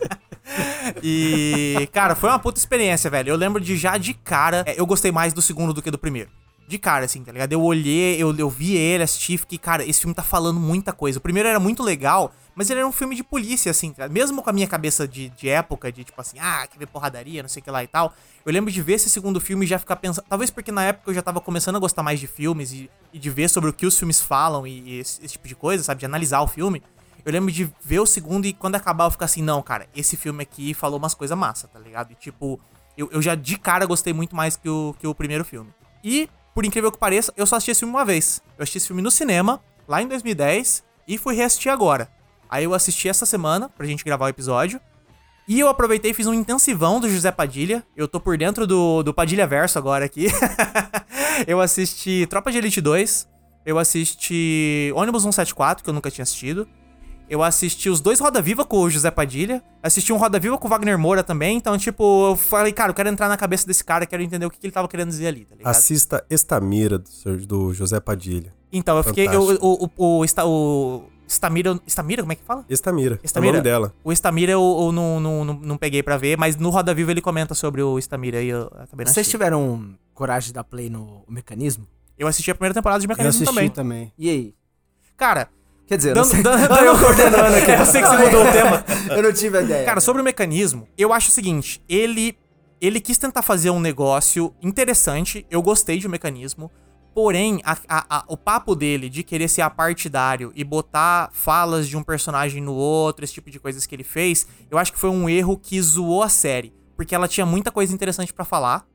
e, 1.04 1.88
cara, 1.94 2.16
foi 2.16 2.32
uma 2.32 2.40
puta 2.40 2.58
experiência, 2.58 3.12
velho. 3.12 3.30
Eu 3.30 3.36
lembro 3.36 3.62
de 3.62 3.78
já 3.78 3.96
de 4.00 4.16
cara, 4.16 4.64
é, 4.66 4.80
eu 4.80 4.88
gostei 4.88 5.12
mais 5.12 5.34
do 5.34 5.42
segundo 5.42 5.72
do 5.72 5.84
que 5.84 5.92
do 5.92 6.00
primeiro. 6.00 6.32
De 6.68 6.80
cara, 6.80 7.06
assim, 7.06 7.24
tá 7.24 7.32
ligado? 7.32 7.54
Eu 7.54 7.62
olhei, 7.62 8.22
eu, 8.22 8.36
eu 8.36 8.50
vi 8.50 8.76
ele, 8.76 9.04
assisti, 9.04 9.38
fiquei, 9.38 9.58
cara, 9.58 9.86
esse 9.86 10.00
filme 10.00 10.16
tá 10.16 10.24
falando 10.24 10.60
muita 10.60 10.92
coisa. 10.92 11.20
O 11.20 11.22
primeiro 11.22 11.48
era 11.48 11.60
muito 11.60 11.84
legal, 11.84 12.34
mas 12.56 12.70
ele 12.70 12.80
era 12.80 12.88
um 12.88 12.92
filme 12.92 13.16
de 13.16 13.24
polícia, 13.24 13.70
assim, 13.70 13.92
tá? 13.92 14.10
Mesmo 14.10 14.42
com 14.42 14.50
a 14.50 14.54
minha 14.54 14.66
cabeça 14.66 15.08
de, 15.08 15.30
de 15.30 15.48
época, 15.48 15.92
de 15.92 16.04
tipo 16.04 16.20
assim, 16.20 16.38
ah, 16.40 16.66
quer 16.68 16.80
ver 16.80 16.88
porradaria, 16.88 17.44
não 17.44 17.50
sei 17.50 17.62
o 17.62 17.64
que 17.64 17.70
lá 17.70 17.84
e 17.84 17.88
tal. 17.88 18.14
Eu 18.44 18.52
lembro 18.52 18.72
de 18.72 18.82
ver 18.82 18.94
esse 18.94 19.10
segundo 19.12 19.40
filme 19.40 19.66
e 19.66 19.70
já 19.70 19.78
ficar 19.78 19.96
pensando. 19.98 20.26
Talvez 20.28 20.50
porque 20.50 20.72
na 20.72 20.84
época 20.84 21.12
eu 21.12 21.14
já 21.14 21.22
tava 21.22 21.40
começando 21.40 21.76
a 21.76 21.80
gostar 21.80 22.02
mais 22.02 22.20
de 22.20 22.26
filmes 22.26 22.72
e, 22.72 22.90
e 23.14 23.20
de 23.20 23.30
ver 23.30 23.48
sobre 23.48 23.70
o 23.70 23.74
que 23.74 23.86
os 23.86 23.98
filmes 23.98 24.20
falam 24.20 24.66
e, 24.66 24.80
e 24.82 25.00
esse, 25.00 25.24
esse 25.24 25.34
tipo 25.34 25.48
de 25.48 25.56
coisa, 25.56 25.84
sabe? 25.84 26.00
De 26.00 26.06
analisar 26.06 26.42
o 26.42 26.48
filme. 26.48 26.82
Eu 27.24 27.32
lembro 27.32 27.52
de 27.52 27.70
ver 27.84 28.00
o 28.00 28.06
segundo 28.06 28.46
e 28.46 28.54
quando 28.54 28.76
acabar 28.76 29.06
eu 29.06 29.12
ficar 29.12 29.26
assim, 29.26 29.42
não, 29.42 29.62
cara, 29.62 29.88
esse 29.96 30.16
filme 30.16 30.44
aqui 30.44 30.74
falou 30.74 30.98
umas 30.98 31.16
coisas 31.16 31.38
massa, 31.38 31.68
tá 31.68 31.80
ligado? 31.80 32.12
E 32.12 32.16
tipo, 32.16 32.60
eu, 32.96 33.10
eu 33.12 33.22
já 33.22 33.36
de 33.36 33.58
cara 33.58 33.86
gostei 33.86 34.14
muito 34.14 34.36
mais 34.36 34.56
que 34.56 34.70
o, 34.70 34.96
que 35.00 35.08
o 35.08 35.16
primeiro 35.16 35.44
filme. 35.44 35.72
E, 36.04 36.30
por 36.56 36.66
incrível 36.66 36.90
que 36.90 36.98
pareça, 36.98 37.34
eu 37.36 37.46
só 37.46 37.58
assisti 37.58 37.72
esse 37.72 37.82
filme 37.82 37.94
uma 37.94 38.06
vez. 38.06 38.42
Eu 38.58 38.64
assisti 38.64 38.78
esse 38.78 38.88
filme 38.88 39.02
no 39.02 39.12
cinema, 39.12 39.62
lá 39.86 40.02
em 40.02 40.08
2010, 40.08 40.86
e 41.06 41.18
fui 41.18 41.36
reassistir 41.36 41.70
agora. 41.70 42.10
Aí 42.50 42.64
eu 42.64 42.74
assisti 42.74 43.10
essa 43.10 43.26
semana, 43.26 43.68
pra 43.68 43.86
gente 43.86 44.06
gravar 44.06 44.26
o 44.26 44.30
episódio. 44.30 44.80
E 45.50 45.60
eu 45.60 45.68
aproveitei 45.68 46.12
e 46.12 46.14
fiz 46.14 46.26
um 46.28 46.34
intensivão 46.34 47.02
do 47.02 47.10
José 47.10 47.30
Padilha. 47.30 47.86
Eu 47.96 48.08
tô 48.08 48.22
por 48.22 48.38
dentro 48.38 48.66
do, 48.66 49.04
do 49.04 49.14
Padilha 49.14 49.46
Verso 49.46 49.78
agora 49.78 50.06
aqui. 50.06 50.28
eu 51.46 51.60
assisti 51.60 52.26
Tropa 52.28 52.50
de 52.54 52.58
Elite 52.58 52.80
2. 52.80 53.28
Eu 53.66 53.78
assisti 53.78 54.94
Ônibus 54.96 55.24
174, 55.24 55.84
que 55.84 55.90
eu 55.90 55.94
nunca 55.94 56.10
tinha 56.10 56.24
assistido. 56.24 56.66
Eu 57.30 57.42
assisti 57.42 57.90
os 57.90 58.00
dois 58.02 58.20
Roda 58.20 58.42
Viva 58.42 58.64
com 58.64 58.78
o 58.82 58.90
José 58.90 59.10
Padilha. 59.10 59.64
Assisti 59.82 60.14
um 60.14 60.18
Roda 60.18 60.40
Viva 60.40 60.58
com 60.58 60.68
o 60.68 60.70
Wagner 60.70 60.98
Moura 60.98 61.24
também. 61.24 61.58
Então, 61.58 61.76
tipo, 61.78 62.30
eu 62.32 62.36
falei, 62.36 62.72
cara, 62.72 62.92
eu 62.92 62.94
quero 62.94 63.10
entrar 63.10 63.28
na 63.28 63.36
cabeça 63.38 63.66
desse 63.66 63.84
cara, 63.84 64.06
quero 64.06 64.22
entender 64.22 64.46
o 64.46 64.50
que, 64.52 64.60
que 64.60 64.66
ele 64.68 64.74
tava 64.74 64.88
querendo 64.88 65.10
dizer 65.10 65.28
ali, 65.28 65.44
tá 65.46 65.56
ligado? 65.56 65.72
Assista 65.72 66.24
Estamira, 66.30 67.00
do, 67.00 67.38
do 67.48 67.74
José 67.74 68.00
Padilha. 68.00 68.54
Então, 68.72 68.98
eu 68.98 69.04
fiquei. 69.04 69.28
Eu, 69.28 69.42
Fantástico. 69.42 69.66
o, 69.66 69.92
o, 69.98 70.20
o, 70.20 70.24
Esta- 70.26 70.46
o 70.46 71.04
Estamira. 71.28 71.80
Estamira, 71.88 72.22
como 72.22 72.32
é 72.32 72.36
que 72.36 72.44
fala? 72.44 72.64
Estamira, 72.70 73.20
Estamira? 73.24 73.50
é 73.50 73.50
o 73.50 73.54
nome 73.54 73.64
dela. 73.64 73.94
O 74.04 74.12
Estamira 74.12 74.52
eu, 74.52 74.78
eu 74.82 74.92
não, 74.92 75.20
não, 75.20 75.46
não, 75.46 75.54
não 75.56 75.78
peguei 75.78 76.04
pra 76.04 76.18
ver, 76.18 76.38
mas 76.38 76.56
no 76.58 76.70
Roda 76.70 76.94
Viva 76.94 77.10
ele 77.10 77.22
comenta 77.22 77.56
sobre 77.56 77.82
o 77.82 77.98
Estamira 77.98 78.40
e 78.44 78.50
eu 78.50 78.68
acabei 78.76 79.06
não 79.06 79.12
Vocês 79.14 79.28
tiveram 79.28 79.96
coragem 80.14 80.48
de 80.48 80.54
dar 80.54 80.64
play 80.64 80.90
no 80.92 81.24
mecanismo? 81.28 81.88
Eu 82.18 82.28
assisti 82.28 82.52
a 82.52 82.56
primeira 82.56 82.74
temporada 82.76 83.00
de 83.00 83.06
Eu 83.06 83.10
Mecanismo 83.10 83.42
assisti 83.44 83.56
também. 83.56 83.70
também. 83.70 84.14
E 84.18 84.30
aí? 84.30 84.54
Cara, 85.18 85.50
Quer 85.88 85.98
dizer, 85.98 86.10
eu 86.12 86.16
não 86.16 86.22
dando, 86.24 86.32
sei. 86.32 86.44
dando, 86.44 86.68
dando 86.68 86.86
eu 86.86 87.00
coordenando 87.00 87.56
aqui, 87.56 87.72
eu 87.72 87.86
sei 87.86 88.02
que 88.02 88.08
você 88.08 88.18
mudou 88.18 88.42
o 88.48 88.52
tema. 88.52 88.86
eu 89.16 89.24
não 89.24 89.34
tive 89.34 89.58
a 89.58 89.62
ideia. 89.62 89.86
Cara, 89.86 90.00
sobre 90.02 90.22
o 90.22 90.26
mecanismo, 90.26 90.88
eu 90.98 91.14
acho 91.14 91.30
o 91.30 91.32
seguinte, 91.32 91.82
ele 91.88 92.38
ele 92.82 93.00
quis 93.00 93.18
tentar 93.18 93.42
fazer 93.42 93.70
um 93.70 93.80
negócio 93.80 94.54
interessante, 94.62 95.46
eu 95.50 95.62
gostei 95.62 95.98
de 95.98 96.08
um 96.08 96.10
mecanismo, 96.10 96.70
porém, 97.16 97.62
a- 97.64 97.78
a- 97.88 98.06
a- 98.18 98.26
o 98.28 98.36
papo 98.36 98.76
dele 98.76 99.10
de 99.10 99.24
querer 99.24 99.48
ser 99.48 99.62
apartidário 99.62 100.52
e 100.54 100.64
botar 100.64 101.30
falas 101.32 101.88
de 101.88 101.96
um 101.96 102.04
personagem 102.04 102.62
no 102.62 102.74
outro, 102.74 103.24
esse 103.24 103.34
tipo 103.34 103.50
de 103.50 103.60
coisas 103.60 103.86
que 103.88 103.96
ele 103.96 104.04
fez, 104.04 104.46
eu 104.70 104.78
acho 104.78 104.92
que 104.92 105.00
foi 105.00 105.10
um 105.10 105.30
erro 105.30 105.58
que 105.58 105.82
zoou 105.82 106.22
a 106.22 106.30
série, 106.30 106.74
porque 106.98 107.16
ela 107.16 107.28
tinha 107.30 107.46
muita 107.46 107.72
coisa 107.72 107.94
interessante 107.94 108.34
pra 108.34 108.44
falar, 108.44 108.86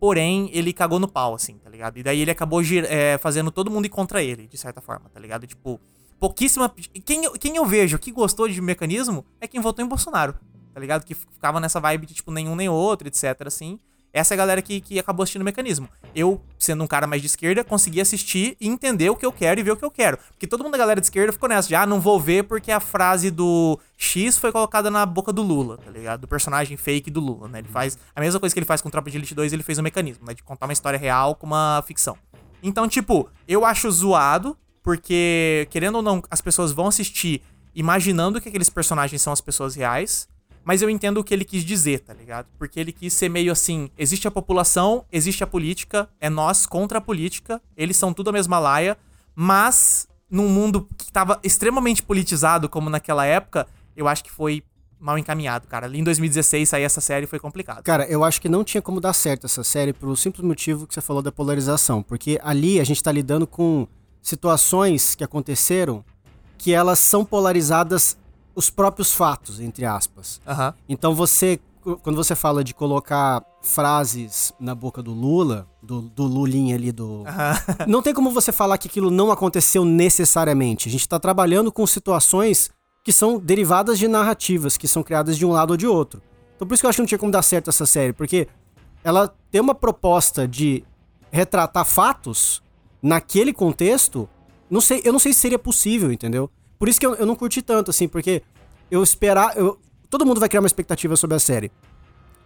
porém, 0.00 0.50
ele 0.52 0.72
cagou 0.72 0.98
no 0.98 1.06
pau, 1.08 1.34
assim, 1.34 1.56
tá 1.58 1.70
ligado? 1.70 1.98
E 1.98 2.02
daí 2.02 2.20
ele 2.20 2.30
acabou 2.32 2.60
é, 2.88 3.16
fazendo 3.18 3.50
todo 3.52 3.70
mundo 3.70 3.86
ir 3.86 3.90
contra 3.90 4.22
ele, 4.22 4.48
de 4.48 4.58
certa 4.58 4.80
forma, 4.80 5.08
tá 5.08 5.20
ligado? 5.20 5.46
Tipo, 5.46 5.80
pouquíssima. 6.20 6.72
Quem, 7.04 7.24
eu- 7.24 7.32
quem 7.32 7.56
eu 7.56 7.64
vejo 7.66 7.98
que 7.98 8.12
gostou 8.12 8.46
de 8.48 8.60
mecanismo 8.60 9.24
é 9.40 9.48
quem 9.48 9.60
votou 9.60 9.84
em 9.84 9.88
Bolsonaro, 9.88 10.34
tá 10.74 10.78
ligado? 10.78 11.04
Que 11.04 11.14
ficava 11.14 11.58
nessa 11.58 11.80
vibe 11.80 12.06
de, 12.06 12.14
tipo, 12.14 12.30
nenhum 12.30 12.54
nem 12.54 12.68
outro, 12.68 13.08
etc, 13.08 13.24
assim. 13.46 13.80
Essa 14.12 14.34
é 14.34 14.36
a 14.36 14.38
galera 14.38 14.60
que, 14.60 14.80
que 14.80 14.98
acabou 14.98 15.22
assistindo 15.22 15.42
o 15.42 15.44
mecanismo. 15.44 15.88
Eu, 16.12 16.42
sendo 16.58 16.82
um 16.82 16.86
cara 16.88 17.06
mais 17.06 17.22
de 17.22 17.26
esquerda, 17.26 17.62
consegui 17.62 18.00
assistir 18.00 18.56
e 18.60 18.66
entender 18.68 19.08
o 19.08 19.14
que 19.14 19.24
eu 19.24 19.30
quero 19.30 19.60
e 19.60 19.62
ver 19.62 19.70
o 19.70 19.76
que 19.76 19.84
eu 19.84 19.90
quero. 19.90 20.18
Porque 20.32 20.48
todo 20.48 20.64
mundo 20.64 20.72
da 20.72 20.78
galera 20.78 21.00
de 21.00 21.06
esquerda 21.06 21.32
ficou 21.32 21.48
nessa 21.48 21.68
de, 21.68 21.76
ah, 21.76 21.86
não 21.86 22.00
vou 22.00 22.18
ver 22.18 22.42
porque 22.42 22.72
a 22.72 22.80
frase 22.80 23.30
do 23.30 23.78
X 23.96 24.36
foi 24.36 24.50
colocada 24.50 24.90
na 24.90 25.06
boca 25.06 25.32
do 25.32 25.42
Lula, 25.42 25.78
tá 25.78 25.92
ligado? 25.92 26.22
Do 26.22 26.26
personagem 26.28 26.76
fake 26.76 27.08
do 27.08 27.20
Lula, 27.20 27.46
né? 27.46 27.60
Ele 27.60 27.68
faz 27.68 27.96
a 28.14 28.20
mesma 28.20 28.40
coisa 28.40 28.52
que 28.52 28.58
ele 28.58 28.66
faz 28.66 28.82
com 28.82 28.90
Tropa 28.90 29.08
de 29.12 29.16
Elite 29.16 29.32
2, 29.32 29.52
ele 29.52 29.62
fez 29.62 29.78
o 29.78 29.82
mecanismo, 29.82 30.26
né? 30.26 30.34
De 30.34 30.42
contar 30.42 30.66
uma 30.66 30.72
história 30.72 30.98
real 30.98 31.36
com 31.36 31.46
uma 31.46 31.80
ficção. 31.86 32.18
Então, 32.64 32.88
tipo, 32.88 33.28
eu 33.46 33.64
acho 33.64 33.88
zoado, 33.92 34.56
porque, 34.82 35.66
querendo 35.70 35.96
ou 35.96 36.02
não, 36.02 36.22
as 36.30 36.40
pessoas 36.40 36.72
vão 36.72 36.88
assistir 36.88 37.42
imaginando 37.74 38.40
que 38.40 38.48
aqueles 38.48 38.70
personagens 38.70 39.20
são 39.22 39.32
as 39.32 39.40
pessoas 39.40 39.74
reais. 39.74 40.28
Mas 40.62 40.82
eu 40.82 40.90
entendo 40.90 41.18
o 41.18 41.24
que 41.24 41.32
ele 41.32 41.44
quis 41.44 41.64
dizer, 41.64 42.00
tá 42.00 42.12
ligado? 42.12 42.46
Porque 42.58 42.78
ele 42.78 42.92
quis 42.92 43.12
ser 43.14 43.28
meio 43.28 43.50
assim: 43.50 43.90
existe 43.96 44.28
a 44.28 44.30
população, 44.30 45.04
existe 45.10 45.42
a 45.42 45.46
política, 45.46 46.08
é 46.20 46.28
nós 46.28 46.66
contra 46.66 46.98
a 46.98 47.00
política, 47.00 47.60
eles 47.76 47.96
são 47.96 48.12
tudo 48.12 48.28
a 48.28 48.32
mesma 48.32 48.58
laia, 48.58 48.96
mas 49.34 50.06
num 50.30 50.48
mundo 50.48 50.86
que 50.98 51.10
tava 51.10 51.40
extremamente 51.42 52.02
politizado, 52.02 52.68
como 52.68 52.90
naquela 52.90 53.24
época, 53.24 53.66
eu 53.96 54.06
acho 54.06 54.22
que 54.22 54.30
foi 54.30 54.62
mal 55.00 55.16
encaminhado, 55.18 55.66
cara. 55.66 55.86
Ali 55.86 55.98
em 55.98 56.04
2016 56.04 56.68
sair 56.68 56.82
essa 56.82 57.00
série 57.00 57.26
foi 57.26 57.38
complicado. 57.38 57.82
Cara, 57.82 58.04
eu 58.04 58.22
acho 58.22 58.40
que 58.40 58.48
não 58.48 58.62
tinha 58.62 58.82
como 58.82 59.00
dar 59.00 59.14
certo 59.14 59.46
essa 59.46 59.64
série 59.64 59.94
pelo 59.94 60.14
simples 60.14 60.44
motivo 60.44 60.86
que 60.86 60.92
você 60.92 61.00
falou 61.00 61.22
da 61.22 61.32
polarização. 61.32 62.02
Porque 62.02 62.38
ali 62.42 62.78
a 62.78 62.84
gente 62.84 63.02
tá 63.02 63.10
lidando 63.10 63.46
com 63.46 63.88
situações 64.22 65.14
que 65.14 65.24
aconteceram 65.24 66.04
que 66.58 66.72
elas 66.72 66.98
são 66.98 67.24
polarizadas 67.24 68.18
os 68.54 68.68
próprios 68.68 69.12
fatos, 69.12 69.60
entre 69.60 69.86
aspas. 69.86 70.40
Aham. 70.46 70.74
Então 70.88 71.14
você, 71.14 71.58
quando 72.02 72.16
você 72.16 72.34
fala 72.34 72.62
de 72.62 72.74
colocar 72.74 73.42
frases 73.62 74.52
na 74.60 74.74
boca 74.74 75.02
do 75.02 75.12
Lula, 75.12 75.66
do, 75.82 76.02
do 76.02 76.24
Lulinha 76.24 76.74
ali 76.74 76.92
do. 76.92 77.24
Não 77.86 78.02
tem 78.02 78.12
como 78.12 78.30
você 78.30 78.52
falar 78.52 78.78
que 78.78 78.88
aquilo 78.88 79.10
não 79.10 79.30
aconteceu 79.30 79.84
necessariamente. 79.84 80.88
A 80.88 80.92
gente 80.92 81.08
tá 81.08 81.18
trabalhando 81.18 81.70
com 81.72 81.86
situações 81.86 82.70
que 83.02 83.12
são 83.12 83.38
derivadas 83.38 83.98
de 83.98 84.06
narrativas, 84.06 84.76
que 84.76 84.86
são 84.86 85.02
criadas 85.02 85.36
de 85.36 85.46
um 85.46 85.50
lado 85.50 85.70
ou 85.70 85.76
de 85.76 85.86
outro. 85.86 86.22
Então 86.56 86.68
por 86.68 86.74
isso 86.74 86.82
que 86.82 86.86
eu 86.86 86.90
acho 86.90 86.96
que 86.96 87.02
não 87.02 87.06
tinha 87.06 87.18
como 87.18 87.32
dar 87.32 87.42
certo 87.42 87.70
essa 87.70 87.86
série, 87.86 88.12
porque 88.12 88.46
ela 89.02 89.32
tem 89.50 89.60
uma 89.60 89.74
proposta 89.74 90.46
de 90.46 90.84
retratar 91.30 91.84
fatos 91.86 92.62
naquele 93.02 93.52
contexto. 93.52 94.28
Não 94.70 94.80
sei, 94.80 95.02
eu 95.04 95.12
não 95.12 95.18
sei 95.18 95.32
se 95.32 95.40
seria 95.40 95.58
possível, 95.58 96.12
entendeu? 96.12 96.50
Por 96.78 96.88
isso 96.88 96.98
que 96.98 97.06
eu, 97.06 97.14
eu 97.14 97.26
não 97.26 97.34
curti 97.36 97.60
tanto, 97.60 97.90
assim, 97.90 98.08
porque 98.08 98.42
eu 98.90 99.02
esperar. 99.02 99.56
Eu, 99.56 99.78
todo 100.08 100.24
mundo 100.24 100.40
vai 100.40 100.48
criar 100.48 100.60
uma 100.60 100.66
expectativa 100.66 101.16
sobre 101.16 101.36
a 101.36 101.40
série. 101.40 101.70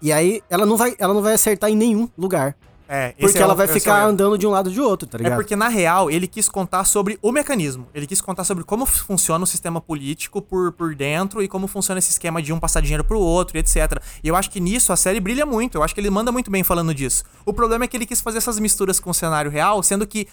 E 0.02 0.12
aí 0.12 0.42
ela 0.50 0.66
não 0.66 0.76
vai, 0.76 0.94
ela 0.98 1.14
não 1.14 1.22
vai 1.22 1.34
acertar 1.34 1.70
em 1.70 1.76
nenhum 1.76 2.08
lugar. 2.16 2.56
É, 2.86 3.14
Porque 3.18 3.38
é 3.38 3.40
ela 3.40 3.54
vai 3.54 3.64
esse 3.64 3.80
ficar 3.80 4.00
é 4.00 4.04
andando 4.04 4.36
de 4.36 4.46
um 4.46 4.50
lado 4.50 4.70
de 4.70 4.78
outro, 4.78 5.08
tá 5.08 5.16
É 5.16 5.22
ligado? 5.22 5.38
porque, 5.38 5.56
na 5.56 5.68
real, 5.68 6.10
ele 6.10 6.26
quis 6.26 6.50
contar 6.50 6.84
sobre 6.84 7.18
o 7.22 7.32
mecanismo. 7.32 7.88
Ele 7.94 8.06
quis 8.06 8.20
contar 8.20 8.44
sobre 8.44 8.62
como 8.62 8.84
funciona 8.84 9.42
o 9.42 9.46
sistema 9.46 9.80
político 9.80 10.42
por, 10.42 10.70
por 10.72 10.94
dentro 10.94 11.42
e 11.42 11.48
como 11.48 11.66
funciona 11.66 11.98
esse 11.98 12.10
esquema 12.10 12.42
de 12.42 12.52
um 12.52 12.60
passar 12.60 12.82
dinheiro 12.82 13.02
pro 13.02 13.18
outro 13.18 13.56
e 13.56 13.60
etc. 13.60 14.02
E 14.22 14.28
eu 14.28 14.36
acho 14.36 14.50
que 14.50 14.60
nisso 14.60 14.92
a 14.92 14.96
série 14.96 15.18
brilha 15.18 15.46
muito. 15.46 15.78
Eu 15.78 15.82
acho 15.82 15.94
que 15.94 16.00
ele 16.00 16.10
manda 16.10 16.30
muito 16.30 16.50
bem 16.50 16.62
falando 16.62 16.94
disso. 16.94 17.24
O 17.46 17.54
problema 17.54 17.84
é 17.84 17.88
que 17.88 17.96
ele 17.96 18.04
quis 18.04 18.20
fazer 18.20 18.38
essas 18.38 18.58
misturas 18.58 19.00
com 19.00 19.08
o 19.10 19.14
cenário 19.14 19.50
real, 19.50 19.82
sendo 19.82 20.06
que 20.06 20.28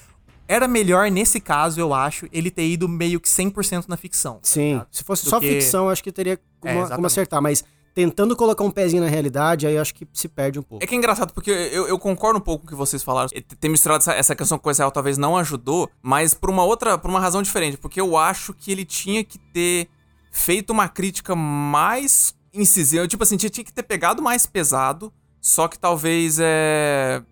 era 0.52 0.68
melhor, 0.68 1.10
nesse 1.10 1.40
caso, 1.40 1.80
eu 1.80 1.94
acho, 1.94 2.26
ele 2.32 2.50
ter 2.50 2.66
ido 2.66 2.88
meio 2.88 3.18
que 3.20 3.28
100% 3.28 3.84
na 3.88 3.96
ficção. 3.96 4.38
Sim, 4.42 4.80
se 4.90 5.02
fosse 5.02 5.24
Do 5.24 5.30
só 5.30 5.40
que- 5.40 5.48
ficção, 5.48 5.84
eu 5.86 5.90
acho 5.90 6.02
que 6.02 6.12
teria 6.12 6.34
É, 6.34 6.36
como, 6.60 6.72
como 6.74 6.80
exatamente. 6.86 7.06
acertar, 7.06 7.40
mas 7.42 7.64
tentando 7.94 8.34
colocar 8.34 8.64
um 8.64 8.70
pezinho 8.70 9.02
na 9.02 9.08
realidade, 9.08 9.66
aí 9.66 9.74
eu 9.74 9.82
acho 9.82 9.94
que 9.94 10.06
se 10.14 10.26
perde 10.26 10.58
um 10.58 10.62
pouco. 10.62 10.82
É 10.82 10.86
que 10.86 10.94
é 10.94 10.98
engraçado, 10.98 11.32
porque 11.34 11.50
eu, 11.50 11.86
eu 11.86 11.98
concordo 11.98 12.38
um 12.38 12.42
pouco 12.42 12.62
com 12.62 12.66
o 12.66 12.70
que 12.70 12.74
vocês 12.74 13.02
falaram. 13.02 13.28
E 13.34 13.40
Ter 13.42 13.68
misturado 13.68 14.00
essa, 14.02 14.14
essa 14.14 14.34
questão 14.34 14.58
com 14.58 14.70
o 14.70 14.72
real 14.72 14.90
talvez 14.90 15.18
não 15.18 15.36
ajudou, 15.36 15.90
mas 16.02 16.32
por 16.32 16.48
uma 16.48 16.64
outra, 16.64 16.96
por 16.96 17.10
uma 17.10 17.20
razão 17.20 17.42
diferente. 17.42 17.76
Porque 17.76 18.00
eu 18.00 18.16
acho 18.16 18.54
que 18.54 18.72
ele 18.72 18.84
tinha 18.86 19.22
que 19.22 19.38
ter 19.38 19.88
feito 20.30 20.70
uma 20.70 20.88
crítica 20.88 21.34
mais 21.36 22.34
incisiva. 22.54 23.06
Tipo 23.06 23.22
assim, 23.24 23.36
tinha, 23.36 23.50
tinha 23.50 23.64
que 23.64 23.72
ter 23.72 23.82
pegado 23.82 24.22
mais 24.22 24.46
pesado, 24.46 25.12
só 25.38 25.68
que 25.68 25.78
talvez 25.78 26.38
é. 26.40 27.22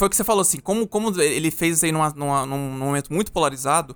Foi 0.00 0.06
o 0.06 0.10
que 0.10 0.16
você 0.16 0.24
falou 0.24 0.40
assim, 0.40 0.58
como, 0.58 0.88
como 0.88 1.20
ele 1.20 1.50
fez 1.50 1.76
isso 1.76 1.84
aí 1.84 1.92
numa, 1.92 2.08
numa- 2.08 2.46
num, 2.46 2.70
momento 2.70 3.12
muito 3.12 3.30
polarizado, 3.30 3.94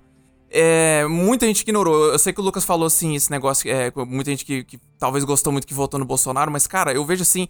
é, 0.51 1.03
muita 1.07 1.47
gente 1.47 1.61
ignorou. 1.61 2.11
Eu 2.11 2.19
sei 2.19 2.31
que 2.31 2.39
o 2.39 2.43
Lucas 2.43 2.63
falou 2.63 2.85
assim, 2.85 3.15
esse 3.15 3.31
negócio, 3.31 3.67
é, 3.71 3.91
muita 4.05 4.29
gente 4.29 4.45
que, 4.45 4.63
que 4.63 4.79
talvez 4.99 5.23
gostou 5.23 5.51
muito 5.51 5.65
que 5.65 5.73
votou 5.73 5.99
no 5.99 6.05
Bolsonaro, 6.05 6.51
mas, 6.51 6.67
cara, 6.67 6.93
eu 6.93 7.03
vejo 7.03 7.23
assim. 7.23 7.47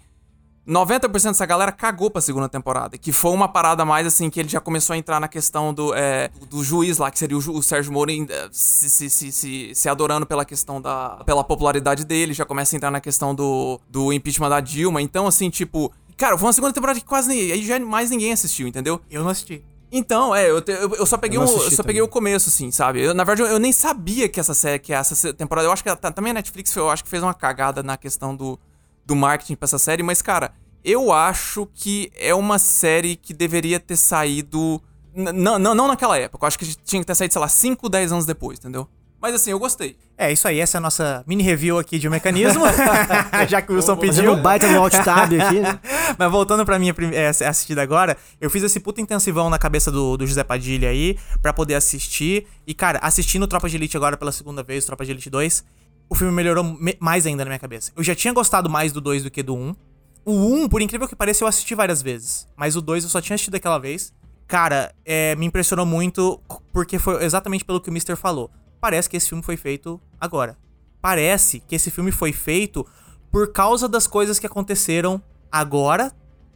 90% 0.66 1.10
dessa 1.10 1.46
galera 1.46 1.72
cagou 1.72 2.10
pra 2.10 2.22
segunda 2.22 2.48
temporada. 2.48 2.98
Que 2.98 3.12
foi 3.12 3.32
uma 3.32 3.50
parada 3.50 3.84
mais 3.84 4.08
assim, 4.08 4.30
que 4.30 4.40
ele 4.40 4.48
já 4.48 4.62
começou 4.62 4.94
a 4.94 4.98
entrar 4.98 5.20
na 5.20 5.28
questão 5.28 5.74
do, 5.74 5.94
é, 5.94 6.30
do 6.50 6.64
juiz 6.64 6.98
lá, 6.98 7.12
que 7.12 7.20
seria 7.20 7.38
o, 7.38 7.40
o 7.40 7.62
Sérgio 7.62 7.92
Moro 7.92 8.10
eh, 8.10 8.50
se, 8.54 8.90
se, 8.90 9.10
se, 9.10 9.32
se, 9.34 9.76
se 9.76 9.90
adorando 9.90 10.26
pela 10.26 10.46
questão 10.46 10.82
da. 10.82 11.22
pela 11.26 11.44
popularidade 11.44 12.06
dele, 12.06 12.34
já 12.34 12.46
começa 12.46 12.74
a 12.74 12.78
entrar 12.78 12.90
na 12.90 13.02
questão 13.02 13.36
do, 13.36 13.80
do 13.90 14.14
impeachment 14.14 14.50
da 14.50 14.62
Dilma. 14.62 15.02
Então, 15.02 15.28
assim, 15.28 15.50
tipo. 15.50 15.92
Cara, 16.18 16.38
foi 16.38 16.48
uma 16.48 16.54
segunda 16.54 16.74
temporada 16.74 17.00
que 17.00 17.06
quase 17.06 17.28
ninguém. 17.28 17.52
Aí 17.52 17.66
já 17.66 17.80
mais 17.80 18.10
ninguém 18.10 18.32
assistiu, 18.32 18.68
entendeu? 18.68 19.02
Eu 19.10 19.24
não 19.24 19.30
assisti. 19.30 19.64
Então, 19.92 20.36
é, 20.36 20.50
eu, 20.50 20.62
te- 20.62 20.72
eu, 20.72 20.94
eu 20.96 21.06
só 21.06 21.18
peguei, 21.18 21.38
Eu 21.38 21.44
o, 21.44 21.46
eu 21.46 21.72
só 21.72 21.84
peguei 21.84 22.02
o 22.02 22.08
começo, 22.08 22.50
assim, 22.50 22.72
sabe? 22.72 23.02
Eu, 23.02 23.14
na 23.14 23.24
verdade, 23.24 23.50
eu, 23.52 23.60
nem 23.60 23.72
sabia 23.72 24.28
que 24.28 24.40
essa 24.40 24.54
série, 24.54 24.80
que 24.80 24.92
essa 24.94 25.34
temporada. 25.34 25.68
Eu 25.68 25.72
acho 25.72 25.84
que 25.84 25.90
ela 25.90 25.98
tá- 25.98 26.12
também 26.12 26.32
a 26.32 26.34
Netflix, 26.34 26.76
eu 26.76 26.90
acho 26.90 27.04
que 27.04 27.10
fez 27.10 27.22
uma 27.24 27.34
cagada 27.34 27.82
na 27.84 27.96
questão 27.96 28.36
do, 28.36 28.60
do 29.06 29.16
marketing 29.16 29.56
pra 29.56 29.66
essa 29.66 29.78
série, 29.78 30.04
mas, 30.04 30.22
cara, 30.22 30.54
eu 30.84 31.12
acho 31.14 31.68
que 31.74 32.12
é 32.16 32.34
uma 32.34 32.60
série 32.60 33.16
que 33.16 33.34
deveria 33.34 33.80
ter 33.80 33.96
saído. 33.96 34.82
Não, 35.14 35.58
não, 35.58 35.74
não 35.76 35.88
naquela 35.88 36.18
época. 36.18 36.44
Eu 36.44 36.48
acho 36.48 36.60
que 36.60 36.66
tinha 36.84 37.00
que 37.02 37.06
ter 37.08 37.16
saído, 37.16 37.34
sei 37.34 37.40
lá, 37.42 37.48
5, 37.48 37.88
10 37.88 38.12
anos 38.12 38.26
depois, 38.26 38.60
entendeu? 38.60 38.88
Mas 39.26 39.34
assim, 39.34 39.50
eu 39.50 39.58
gostei. 39.58 39.98
É, 40.16 40.32
isso 40.32 40.48
aí. 40.48 40.60
Essa 40.60 40.78
é 40.78 40.80
a 40.80 40.82
nossa 40.82 41.24
mini 41.26 41.42
review 41.42 41.80
aqui 41.80 41.98
de 41.98 42.08
um 42.08 42.12
mecanismo. 42.12 42.62
já 43.50 43.60
que 43.60 43.72
o 43.72 43.76
Wilson 43.76 43.98
pediu. 43.98 44.34
um 44.34 44.40
baita 44.40 44.72
no 44.72 44.80
alt 44.80 44.94
tab 45.04 45.34
aqui, 45.34 45.60
né? 45.62 45.80
Mas 46.16 46.32
voltando 46.32 46.64
pra 46.64 46.78
minha 46.78 46.94
é, 47.12 47.30
assistida 47.30 47.82
agora, 47.82 48.16
eu 48.40 48.48
fiz 48.52 48.62
esse 48.62 48.80
puta 48.80 49.02
intensivão 49.02 49.50
na 49.50 49.58
cabeça 49.58 49.92
do, 49.92 50.16
do 50.16 50.28
José 50.28 50.44
Padilha 50.44 50.90
aí, 50.90 51.18
pra 51.42 51.52
poder 51.52 51.74
assistir. 51.74 52.46
E, 52.68 52.74
cara, 52.76 53.00
assistindo 53.02 53.48
Tropa 53.48 53.68
de 53.68 53.78
Elite 53.78 53.98
agora 53.98 54.16
pela 54.16 54.32
segunda 54.32 54.62
vez, 54.62 54.86
Tropa 54.86 55.04
de 55.04 55.10
Elite 55.10 55.32
2, 55.32 55.66
o 56.08 56.14
filme 56.14 56.32
melhorou 56.32 56.64
me- 56.64 56.96
mais 57.00 57.26
ainda 57.26 57.44
na 57.44 57.50
minha 57.50 57.60
cabeça. 57.60 57.92
Eu 57.98 58.04
já 58.04 58.14
tinha 58.14 58.32
gostado 58.32 58.70
mais 58.70 58.92
do 58.92 59.02
2 59.02 59.24
do 59.24 59.32
que 59.32 59.42
do 59.42 59.56
1. 59.56 59.76
O 60.24 60.34
1, 60.66 60.70
por 60.70 60.84
incrível 60.84 61.08
que 61.08 61.16
pareça, 61.16 61.44
eu 61.44 61.48
assisti 61.48 61.74
várias 61.74 62.00
vezes. 62.04 62.48
Mas 62.56 62.76
o 62.76 62.82
2 62.82 63.06
eu 63.06 63.10
só 63.10 63.20
tinha 63.20 63.34
assistido 63.34 63.56
aquela 63.56 63.80
vez. 63.80 64.14
Cara, 64.48 64.94
é, 65.04 65.36
me 65.36 65.48
impressionou 65.48 65.84
muito 65.88 66.40
porque 66.72 67.00
foi 67.00 67.24
exatamente 67.26 67.66
pelo 67.66 67.82
que 67.82 67.90
o 67.90 67.92
Mister 67.92 68.16
falou. 68.16 68.52
Parece 68.86 69.10
que 69.10 69.18
esse 69.18 69.28
filme 69.30 69.42
foi 69.44 69.58
feito 69.58 70.00
agora. 70.22 70.56
Parece 71.02 71.60
que 71.60 71.74
esse 71.74 71.90
filme 71.90 72.12
foi 72.12 72.32
feito 72.32 72.86
por 73.32 73.52
causa 73.52 73.90
das 73.90 74.06
coisas 74.06 74.38
que 74.38 74.46
aconteceram 74.46 75.20
agora, 75.52 76.12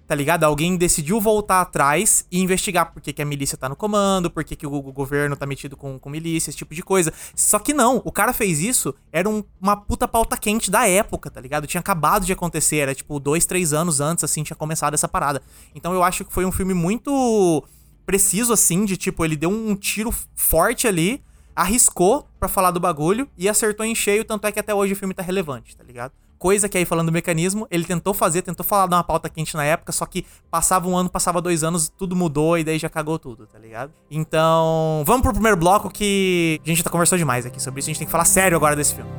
tá 0.06 0.14
ligado? 0.14 0.44
Alguém 0.44 0.78
decidiu 0.78 1.20
voltar 1.20 1.60
atrás 1.60 2.28
e 2.32 2.40
investigar 2.40 2.94
por 2.94 3.02
que, 3.02 3.12
que 3.14 3.22
a 3.24 3.26
milícia 3.26 3.58
tá 3.58 3.68
no 3.68 3.76
comando, 3.76 4.30
por 4.30 4.44
que, 4.44 4.56
que 4.56 4.68
o, 4.68 4.72
o 4.72 4.94
governo 4.94 5.36
tá 5.36 5.48
metido 5.48 5.76
com, 5.76 5.98
com 5.98 6.08
milícia, 6.08 6.52
esse 6.52 6.58
tipo 6.60 6.76
de 6.76 6.84
coisa. 6.84 7.12
Só 7.34 7.58
que 7.58 7.74
não, 7.74 8.00
o 8.06 8.12
cara 8.12 8.32
fez 8.32 8.60
isso, 8.60 8.94
era 9.12 9.28
um- 9.28 9.44
uma 9.60 9.76
puta 9.76 10.08
pauta 10.08 10.38
quente 10.38 10.70
da 10.70 10.88
época, 10.88 11.32
tá 11.32 11.42
ligado? 11.42 11.66
Tinha 11.66 11.82
acabado 11.82 12.28
de 12.28 12.34
acontecer, 12.34 12.76
era 12.78 12.94
tipo 12.94 13.20
dois, 13.20 13.48
três 13.48 13.74
anos 13.74 14.00
antes, 14.00 14.24
assim, 14.24 14.44
tinha 14.44 14.56
começado 14.56 14.94
essa 14.94 15.08
parada. 15.08 15.42
Então 15.74 15.94
eu 15.96 16.04
acho 16.04 16.24
que 16.24 16.32
foi 16.32 16.46
um 16.46 16.52
filme 16.52 16.76
muito 16.76 17.64
preciso, 18.06 18.54
assim, 18.54 18.86
de 18.86 18.98
tipo, 18.98 19.26
ele 19.26 19.36
deu 19.36 19.50
um 19.50 19.76
tiro 19.76 20.14
forte 20.36 20.88
ali, 20.88 21.24
arriscou 21.60 22.26
pra 22.40 22.48
falar 22.48 22.72
do 22.72 22.80
bagulho 22.80 23.28
e 23.38 23.50
acertou 23.50 23.86
em 23.86 23.94
cheio, 23.94 24.24
tanto 24.24 24.48
é 24.48 24.52
que 24.52 24.60
até 24.60 24.74
hoje 24.74 24.94
o 24.94 24.96
filme 24.96 25.14
tá 25.14 25.22
relevante, 25.22 25.76
tá 25.76 25.84
ligado? 25.84 26.14
Coisa 26.38 26.70
que 26.70 26.78
aí, 26.78 26.86
falando 26.86 27.08
do 27.08 27.12
mecanismo, 27.12 27.68
ele 27.70 27.84
tentou 27.84 28.14
fazer, 28.14 28.42
tentou 28.42 28.66
falar 28.66 28.88
de 28.88 28.94
uma 28.94 29.04
pauta 29.04 29.28
quente 29.28 29.54
na 29.58 29.66
época, 29.66 29.92
só 29.92 30.06
que 30.06 30.26
passava 30.50 30.88
um 30.88 30.96
ano, 30.96 31.10
passava 31.10 31.42
dois 31.42 31.62
anos, 31.62 31.90
tudo 31.90 32.16
mudou 32.16 32.58
e 32.58 32.64
daí 32.64 32.80
já 32.80 32.88
cagou 32.88 33.20
tudo, 33.20 33.46
tá 33.46 33.60
ligado? 33.60 33.92
Então, 34.10 35.04
vamos 35.06 35.22
pro 35.22 35.34
primeiro 35.34 35.58
bloco 35.58 35.90
que 35.90 36.62
a 36.64 36.68
gente 36.70 36.82
já 36.82 36.90
conversou 36.90 37.18
demais 37.18 37.46
aqui 37.46 37.62
sobre 37.62 37.82
isso, 37.82 37.90
a 37.90 37.92
gente 37.92 38.00
tem 38.00 38.08
que 38.08 38.12
falar 38.12 38.24
sério 38.24 38.56
agora 38.56 38.74
desse 38.74 38.96
filme. 38.96 39.12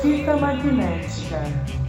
Fita 0.00 0.36
magnética. 0.36 1.87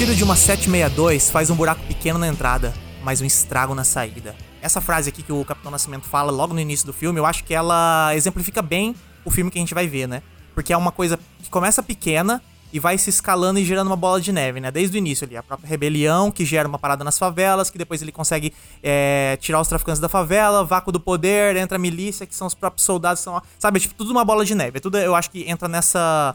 Tiro 0.00 0.14
de 0.14 0.24
uma 0.24 0.34
762 0.34 1.28
faz 1.28 1.50
um 1.50 1.54
buraco 1.54 1.82
pequeno 1.82 2.18
na 2.18 2.26
entrada, 2.26 2.72
mas 3.02 3.20
um 3.20 3.24
estrago 3.26 3.74
na 3.74 3.84
saída. 3.84 4.34
Essa 4.62 4.80
frase 4.80 5.10
aqui 5.10 5.22
que 5.22 5.30
o 5.30 5.44
Capitão 5.44 5.70
Nascimento 5.70 6.08
fala 6.08 6.32
logo 6.32 6.54
no 6.54 6.60
início 6.60 6.86
do 6.86 6.92
filme, 6.94 7.20
eu 7.20 7.26
acho 7.26 7.44
que 7.44 7.52
ela 7.52 8.10
exemplifica 8.14 8.62
bem 8.62 8.94
o 9.26 9.30
filme 9.30 9.50
que 9.50 9.58
a 9.58 9.60
gente 9.60 9.74
vai 9.74 9.86
ver, 9.86 10.08
né? 10.08 10.22
Porque 10.54 10.72
é 10.72 10.76
uma 10.78 10.90
coisa 10.90 11.18
que 11.42 11.50
começa 11.50 11.82
pequena 11.82 12.42
e 12.72 12.80
vai 12.80 12.96
se 12.96 13.10
escalando 13.10 13.58
e 13.58 13.64
gerando 13.64 13.88
uma 13.88 13.96
bola 13.96 14.18
de 14.22 14.32
neve, 14.32 14.58
né? 14.58 14.70
Desde 14.70 14.96
o 14.96 14.98
início 14.98 15.26
ali, 15.26 15.36
a 15.36 15.42
própria 15.42 15.68
rebelião 15.68 16.30
que 16.30 16.46
gera 16.46 16.66
uma 16.66 16.78
parada 16.78 17.04
nas 17.04 17.18
favelas, 17.18 17.68
que 17.68 17.76
depois 17.76 18.00
ele 18.00 18.10
consegue 18.10 18.54
é, 18.82 19.36
tirar 19.38 19.60
os 19.60 19.68
traficantes 19.68 20.00
da 20.00 20.08
favela, 20.08 20.64
vácuo 20.64 20.90
do 20.90 20.98
poder, 20.98 21.56
entra 21.56 21.76
a 21.76 21.78
milícia, 21.78 22.24
que 22.24 22.34
são 22.34 22.46
os 22.46 22.54
próprios 22.54 22.86
soldados, 22.86 23.22
são, 23.22 23.38
sabe? 23.58 23.76
É 23.76 23.80
tipo 23.80 23.92
tudo 23.92 24.12
uma 24.12 24.24
bola 24.24 24.46
de 24.46 24.54
neve. 24.54 24.78
É 24.78 24.80
tudo, 24.80 24.96
eu 24.96 25.14
acho 25.14 25.30
que 25.30 25.46
entra 25.46 25.68
nessa 25.68 26.34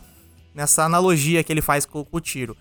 nessa 0.54 0.84
analogia 0.84 1.43
que 1.43 1.51
ele 1.51 1.62
faz 1.62 1.84
com, 1.84 2.06
com 2.06 2.17
o 2.17 2.21
tiro. 2.21 2.56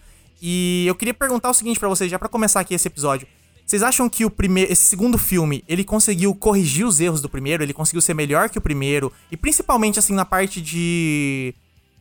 E 0.46 0.84
eu 0.86 0.94
queria 0.94 1.14
perguntar 1.14 1.48
o 1.48 1.54
seguinte 1.54 1.80
pra 1.80 1.88
vocês, 1.88 2.10
já 2.10 2.18
pra 2.18 2.28
começar 2.28 2.60
aqui 2.60 2.74
esse 2.74 2.86
episódio. 2.86 3.26
Vocês 3.64 3.82
acham 3.82 4.10
que 4.10 4.26
o 4.26 4.30
primeiro, 4.30 4.70
esse 4.70 4.82
segundo 4.84 5.16
filme, 5.16 5.64
ele 5.66 5.82
conseguiu 5.84 6.34
corrigir 6.34 6.84
os 6.86 7.00
erros 7.00 7.22
do 7.22 7.30
primeiro? 7.30 7.62
Ele 7.62 7.72
conseguiu 7.72 8.02
ser 8.02 8.12
melhor 8.12 8.50
que 8.50 8.58
o 8.58 8.60
primeiro? 8.60 9.10
E 9.32 9.38
principalmente, 9.38 9.98
assim, 9.98 10.12
na 10.12 10.26
parte 10.26 10.60
de 10.60 11.54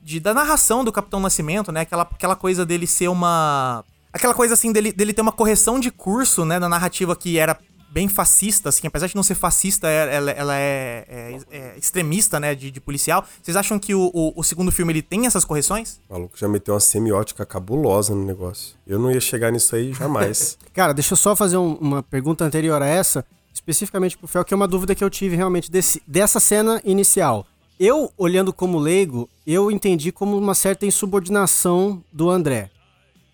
de- 0.03 0.19
da 0.19 0.33
narração 0.33 0.83
do 0.83 0.91
Capitão 0.91 1.21
Nascimento, 1.21 1.71
né? 1.71 1.79
Aquela, 1.81 2.03
aquela 2.03 2.35
coisa 2.35 2.65
dele 2.65 2.85
ser 2.85 3.07
uma. 3.07 3.85
Aquela 4.11 4.33
coisa 4.33 4.53
assim 4.55 4.73
dele, 4.73 4.91
dele 4.91 5.13
ter 5.13 5.21
uma 5.21 5.31
correção 5.31 5.79
de 5.79 5.89
curso, 5.89 6.43
né? 6.43 6.59
Na 6.59 6.67
narrativa 6.67 7.15
que 7.15 7.37
era 7.37 7.57
bem 7.93 8.07
fascista, 8.07 8.69
assim, 8.69 8.87
apesar 8.87 9.05
de 9.05 9.15
não 9.15 9.21
ser 9.21 9.35
fascista, 9.35 9.87
é- 9.87 10.15
ela, 10.15 10.31
ela 10.31 10.55
é, 10.57 11.05
é- 11.07 11.39
é 11.51 11.77
extremista, 11.77 12.39
né? 12.39 12.55
De, 12.55 12.71
de 12.71 12.81
policial. 12.81 13.23
Vocês 13.41 13.55
acham 13.55 13.77
que 13.77 13.93
o, 13.93 14.09
o, 14.13 14.33
o 14.35 14.43
segundo 14.43 14.71
filme 14.71 14.91
ele 14.91 15.01
tem 15.03 15.27
essas 15.27 15.45
correções? 15.45 15.99
O 16.09 16.13
maluco 16.13 16.35
já 16.35 16.47
meteu 16.47 16.73
uma 16.73 16.79
semiótica 16.79 17.45
cabulosa 17.45 18.15
no 18.15 18.25
negócio. 18.25 18.75
Eu 18.87 18.97
não 18.97 19.11
ia 19.11 19.21
chegar 19.21 19.51
nisso 19.51 19.75
aí 19.75 19.93
jamais. 19.93 20.57
Cara, 20.73 20.91
deixa 20.93 21.13
eu 21.13 21.17
só 21.17 21.35
fazer 21.35 21.57
um- 21.57 21.75
uma 21.75 22.01
pergunta 22.01 22.43
anterior 22.43 22.81
a 22.81 22.87
essa, 22.87 23.23
especificamente 23.53 24.17
pro 24.17 24.27
Fel, 24.27 24.43
que 24.43 24.53
é 24.53 24.57
uma 24.57 24.67
dúvida 24.67 24.95
que 24.95 25.03
eu 25.03 25.09
tive 25.09 25.35
realmente 25.35 25.69
desse- 25.69 26.01
dessa 26.07 26.39
cena 26.39 26.81
inicial. 26.83 27.45
Eu, 27.79 28.11
olhando 28.17 28.51
como 28.51 28.79
leigo, 28.79 29.29
eu 29.45 29.69
entendi 29.69 30.11
como 30.11 30.35
uma 30.37 30.55
certa 30.55 30.85
insubordinação 30.85 32.03
do 32.11 32.29
André. 32.29 32.69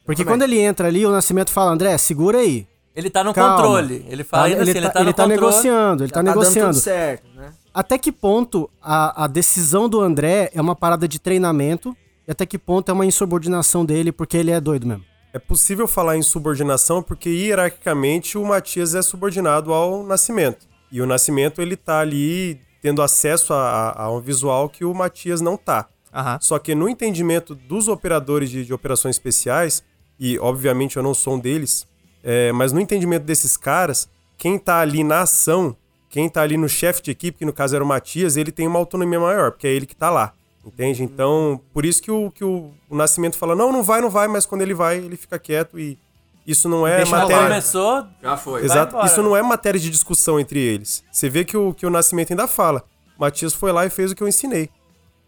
Porque 0.06 0.24
quando 0.26 0.42
ele 0.44 0.60
entra 0.60 0.88
ali, 0.88 1.06
o 1.06 1.12
Nascimento 1.12 1.52
fala, 1.52 1.72
André, 1.72 1.98
segura 1.98 2.40
aí. 2.40 2.68
Ele 2.96 3.10
tá 3.10 3.24
no 3.24 3.34
Calma. 3.34 3.56
controle. 3.56 4.06
Ele 4.10 4.24
fala 4.24 4.46
ainda 4.46 4.62
assim, 4.62 4.70
ele, 4.72 4.80
ele 4.80 4.88
tá, 4.88 4.94
tá 4.94 5.00
no 5.00 5.06
ele 5.06 5.14
tá 5.14 5.24
controle. 5.24 5.42
negociando, 5.42 6.04
ele 6.04 6.12
tá, 6.12 6.20
Tá 6.20 6.22
dando 6.24 6.40
negociando. 6.40 6.74
tudo 6.74 6.82
certo, 6.84 7.28
né? 7.36 7.54
Até 7.74 7.98
que 7.98 8.12
ponto 8.12 8.70
a, 8.82 9.24
a 9.24 9.28
decisão 9.28 9.88
do 9.88 10.02
André 10.02 10.50
é 10.54 10.60
uma 10.62 10.76
parada 10.76 11.08
de 11.08 11.20
treinamento 11.20 11.96
e 12.28 12.32
até 12.32 12.46
que 12.46 12.58
ponto 12.58 12.90
é 12.90 12.94
uma 12.94 13.06
insubordinação 13.06 13.86
dele 13.86 14.12
porque 14.12 14.36
ele 14.38 14.52
é 14.52 14.60
doido 14.60 14.86
mesmo? 14.88 15.06
É 15.32 15.38
possível 15.40 15.88
falar 15.88 16.18
em 16.18 16.22
subordinação 16.24 17.04
porque 17.04 17.30
hierarquicamente 17.30 18.38
o 18.38 18.44
Matias 18.46 18.96
é 18.96 19.02
subordinado 19.02 19.72
ao 19.72 20.04
Nascimento. 20.04 20.68
E 20.92 21.02
o 21.02 21.06
Nascimento 21.06 21.62
ele 21.62 21.76
tá 21.76 22.00
ali 22.00 22.60
tendo 22.82 23.02
acesso 23.02 23.54
a, 23.54 23.58
a- 23.92 24.04
a 24.06 24.12
um 24.12 24.20
visual 24.20 24.68
que 24.68 24.84
o 24.84 24.94
Matias 24.94 25.40
não 25.40 25.56
tá. 25.56 25.88
Aham. 26.12 26.40
Só 26.42 26.58
que 26.58 26.74
no 26.74 26.90
entendimento 26.90 27.54
dos 27.54 27.88
operadores 27.88 28.50
de, 28.50 28.66
de 28.66 28.74
operações 28.74 29.16
especiais, 29.16 29.84
e 30.20 30.40
obviamente 30.40 30.98
eu 30.98 31.04
não 31.04 31.14
sou 31.14 31.36
um 31.36 31.40
deles, 31.40 31.86
é, 32.24 32.52
mas 32.52 32.72
no 32.72 32.80
entendimento 32.80 33.24
desses 33.24 33.56
caras, 33.58 34.10
quem 34.38 34.58
tá 34.58 34.80
ali 34.80 35.04
na 35.04 35.22
ação, 35.22 35.76
quem 36.10 36.28
tá 36.30 36.42
ali 36.42 36.58
no 36.58 36.68
chefe 36.70 37.02
de 37.02 37.12
equipe, 37.12 37.38
que 37.40 37.46
no 37.46 37.54
caso 37.54 37.76
era 37.76 37.84
o 37.84 37.88
Matias, 37.88 38.38
ele 38.38 38.52
tem 38.52 38.68
uma 38.68 38.80
autonomia 38.80 39.20
maior, 39.20 39.52
porque 39.52 39.68
é 39.68 39.72
ele 39.72 39.86
que 39.86 39.96
tá 39.96 40.10
lá. 40.10 40.34
Entende? 40.66 41.04
Então, 41.04 41.60
por 41.74 41.86
isso 41.86 42.02
que 42.02 42.12
o, 42.12 42.30
que 42.30 42.44
o, 42.44 42.72
o 42.90 42.96
Nascimento 42.96 43.38
fala: 43.38 43.56
não, 43.56 43.72
não 43.72 43.82
vai, 43.82 44.02
não 44.02 44.10
vai, 44.10 44.28
mas 44.28 44.46
quando 44.46 44.62
ele 44.62 44.74
vai, 44.74 44.98
ele 44.98 45.16
fica 45.16 45.40
quieto 45.40 45.80
e 45.80 45.98
isso 46.46 46.68
não 46.68 46.86
é 46.86 46.98
Deixa 46.98 47.16
matéria. 47.18 47.44
Começou, 47.44 48.06
Já 48.22 48.38
foi. 48.38 48.66
Exato. 48.66 49.06
Isso 49.06 49.22
não 49.24 49.36
é 49.36 49.42
matéria 49.42 49.80
de 49.80 49.90
discussão 49.90 50.40
entre 50.40 50.60
eles. 50.60 51.04
Você 51.12 51.30
vê 51.30 51.46
que 51.46 51.56
o, 51.56 51.74
que 51.74 51.86
o 51.86 51.90
Nascimento 51.90 52.32
ainda 52.32 52.48
fala. 52.48 52.84
Matias 53.18 53.54
foi 53.54 53.72
lá 53.72 53.86
e 53.86 53.90
fez 53.90 54.12
o 54.12 54.16
que 54.16 54.22
eu 54.24 54.28
ensinei. 54.28 54.70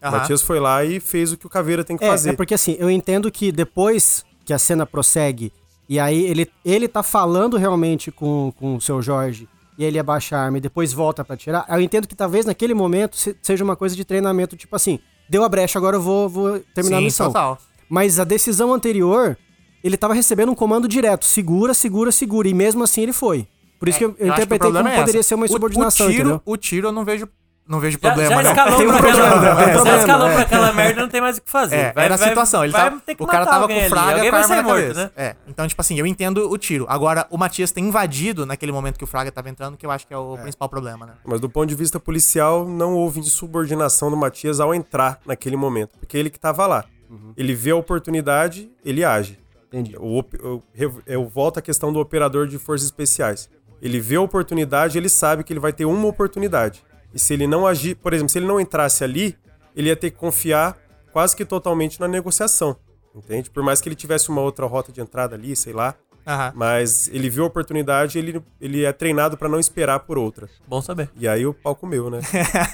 Aham. 0.02 0.18
Matias 0.18 0.42
foi 0.42 0.60
lá 0.60 0.84
e 0.84 1.00
fez 1.00 1.32
o 1.32 1.38
que 1.38 1.46
o 1.46 1.50
Caveira 1.50 1.84
tem 1.84 1.96
que 1.96 2.04
É, 2.04 2.08
fazer. 2.08 2.32
é 2.32 2.34
porque 2.34 2.54
assim, 2.54 2.76
eu 2.80 2.90
entendo 2.90 3.32
que 3.32 3.52
depois 3.52 4.26
que 4.44 4.52
a 4.54 4.58
cena 4.60 4.86
prossegue 4.86 5.54
e 5.90 6.00
aí 6.00 6.24
ele, 6.26 6.50
ele 6.64 6.88
tá 6.88 7.04
falando 7.04 7.58
realmente 7.58 8.12
com, 8.12 8.54
com 8.58 8.76
o 8.76 8.82
seu 8.82 9.02
Jorge 9.02 9.48
e 9.78 9.84
ele 9.84 9.98
abaixa 10.00 10.38
a 10.38 10.42
arma 10.44 10.58
e 10.58 10.62
depois 10.62 10.94
volta 10.94 11.24
pra 11.24 11.36
tirar, 11.36 11.66
eu 11.70 11.82
entendo 11.82 12.08
que 12.08 12.16
talvez 12.16 12.46
naquele 12.46 12.74
momento 12.74 13.16
se- 13.18 13.36
seja 13.42 13.64
uma 13.64 13.76
coisa 13.76 13.96
de 13.96 14.06
treinamento, 14.06 14.56
tipo 14.56 14.76
assim, 14.76 15.00
deu 15.30 15.44
a 15.44 15.50
brecha, 15.50 15.80
agora 15.80 15.96
eu 15.98 16.02
vou, 16.02 16.30
vou 16.30 16.60
terminar 16.74 16.98
a 16.98 17.00
Sim, 17.00 17.06
missão. 17.06 17.28
total. 17.28 17.58
Mas 17.90 18.20
a 18.20 18.24
decisão 18.24 18.74
anterior, 18.74 19.38
ele 19.84 19.98
tava 19.98 20.14
recebendo 20.14 20.52
um 20.52 20.56
comando 20.56 20.88
direto, 20.88 21.26
segura, 21.26 21.74
segura, 21.74 22.12
segura, 22.12 22.48
e 22.48 22.54
mesmo 22.54 22.84
assim 22.84 23.02
ele 23.02 23.14
foi. 23.14 23.48
Por 23.80 23.90
isso 23.90 23.98
que 23.98 24.06
eu, 24.06 24.10
eu 24.12 24.16
que 24.16 24.24
o 24.24 24.28
interpretei 24.28 24.60
problema 24.60 24.90
como 24.90 24.96
é 24.96 25.00
poderia 25.00 25.24
ser 25.24 25.34
uma 25.36 25.44
O- 25.44 25.46
insubordinação, 25.48 26.06
o, 26.08 26.10
tiro, 26.10 26.22
entendeu? 26.22 26.42
O 26.46 26.58
tiro 26.58 26.88
eu 26.90 26.92
não 26.92 27.04
vejo, 27.04 27.28
não 27.68 27.80
vejo 27.80 27.98
Já, 28.02 28.10
problema, 28.10 28.30
já 28.36 28.44
não. 28.44 28.52
escalou 28.52 28.82
um 28.82 28.88
pra 28.88 28.98
problema, 28.98 29.28
aquela, 29.28 29.38
um 29.38 29.44
já 29.66 29.72
problema, 29.72 29.98
escalou 30.00 30.28
é. 30.28 30.34
pra 30.34 30.42
aquela 30.42 30.74
merda, 30.74 31.02
não 31.02 31.08
tem 31.10 31.22
mais 31.22 31.38
o 31.38 31.42
que 31.42 31.50
fazer. 31.50 31.76
É, 31.76 31.94
Vai- 31.94 32.06
era 32.06 32.16
a 32.16 32.18
situação. 32.18 32.64
Ele 32.64 32.74
vai 32.74 32.82
tava, 32.90 33.02
ter 33.02 33.16
que 33.16 33.24
o 33.24 33.28
cara 33.28 33.46
tava 33.46 33.68
com 33.68 33.74
o 33.74 33.78
ali, 33.80 33.90
Fraga 33.90 34.12
alguém 34.16 34.30
com 34.30 34.36
a 34.36 34.40
vai 34.42 34.42
arma 34.44 34.56
na 34.56 34.64
morto, 34.64 34.82
cabeça. 34.82 35.04
né? 35.06 35.12
É, 35.16 35.36
então, 35.48 35.68
tipo 35.68 35.82
assim, 35.82 35.98
eu 35.98 36.06
entendo 36.06 36.52
o 36.52 36.58
tiro. 36.58 36.86
Agora, 36.90 37.26
o 37.30 37.38
Matias 37.38 37.72
tem 37.72 37.86
invadido 37.86 38.46
naquele 38.46 38.72
momento 38.72 38.98
que 38.98 39.04
o 39.04 39.08
Fraga 39.08 39.32
tava 39.32 39.50
entrando, 39.50 39.78
que 39.78 39.86
eu 39.86 39.92
acho 39.92 40.06
que 40.06 40.14
é 40.14 40.18
o 40.18 40.38
principal 40.38 40.68
problema, 40.68 41.06
né? 41.06 41.14
Mas 41.26 41.40
do 41.40 41.50
ponto 41.50 41.68
de 41.70 41.76
vista 41.76 42.00
policial, 42.00 42.68
não 42.68 42.94
houve 42.94 43.20
insubordinação 43.20 44.10
do 44.10 44.18
Matias 44.18 44.60
ao 44.60 44.74
entrar 44.76 45.20
naquele 45.26 45.56
momento. 45.56 45.98
Porque 46.00 46.18
ele 46.18 46.30
que 46.30 46.40
tava 46.40 46.66
lá. 46.68 46.84
Ele 47.38 47.54
vê 47.54 47.72
a 47.72 47.76
oportunidade, 47.76 48.70
ele 48.84 49.04
age. 49.04 49.38
Entendi. 49.68 49.96
O 49.98 50.18
op- 50.18 50.34
eu, 50.42 50.62
eu- 50.76 51.02
eu 51.06 51.28
volto 51.28 51.58
à 51.58 51.62
questão 51.62 51.94
do 51.94 52.00
operador 52.00 52.48
de 52.48 52.58
forças 52.58 52.86
especiais. 52.86 53.50
Ele 53.82 54.00
vê 54.00 54.16
a 54.18 54.22
oportunidade, 54.22 54.98
ele 54.98 55.08
sabe 55.10 55.44
que 55.44 55.52
ele 55.54 55.60
vai 55.60 55.72
ter 55.74 55.86
uma 55.86 56.06
oportunidade. 56.08 56.84
E 57.14 57.20
se 57.20 57.34
ele 57.34 57.48
não 57.48 57.68
agir, 57.68 57.96
por 57.96 58.14
exemplo, 58.14 58.30
se 58.32 58.40
ele 58.40 58.46
não 58.48 58.60
entrasse 58.60 59.04
ali, 59.04 59.38
ele 59.76 59.90
ia 59.90 59.96
ter 59.96 60.12
que 60.12 60.18
confiar 60.18 60.78
quase 61.12 61.36
que 61.36 61.44
totalmente 61.46 62.00
na 62.00 62.08
negociação. 62.08 62.76
Entende? 63.14 63.50
Por 63.50 63.62
mais 63.64 63.82
que 63.82 63.90
ele 63.90 63.96
tivesse 63.96 64.30
uma 64.30 64.42
outra 64.42 64.66
rota 64.66 64.92
de 64.92 65.02
entrada 65.02 65.36
ali, 65.36 65.56
sei 65.56 65.74
lá. 65.74 65.96
Aham. 66.26 66.54
Mas 66.56 67.10
ele 67.12 67.30
viu 67.30 67.44
a 67.44 67.48
oportunidade, 67.48 68.18
ele, 68.18 68.42
ele 68.60 68.86
é 68.86 68.94
treinado 68.94 69.36
pra 69.38 69.50
não 69.50 69.60
esperar 69.60 70.00
por 70.02 70.18
outra. 70.18 70.48
Bom 70.68 70.82
saber. 70.82 71.10
E 71.18 71.28
aí 71.28 71.46
o 71.46 71.54
pau 71.54 71.76
comeu, 71.76 72.10
né? 72.10 72.20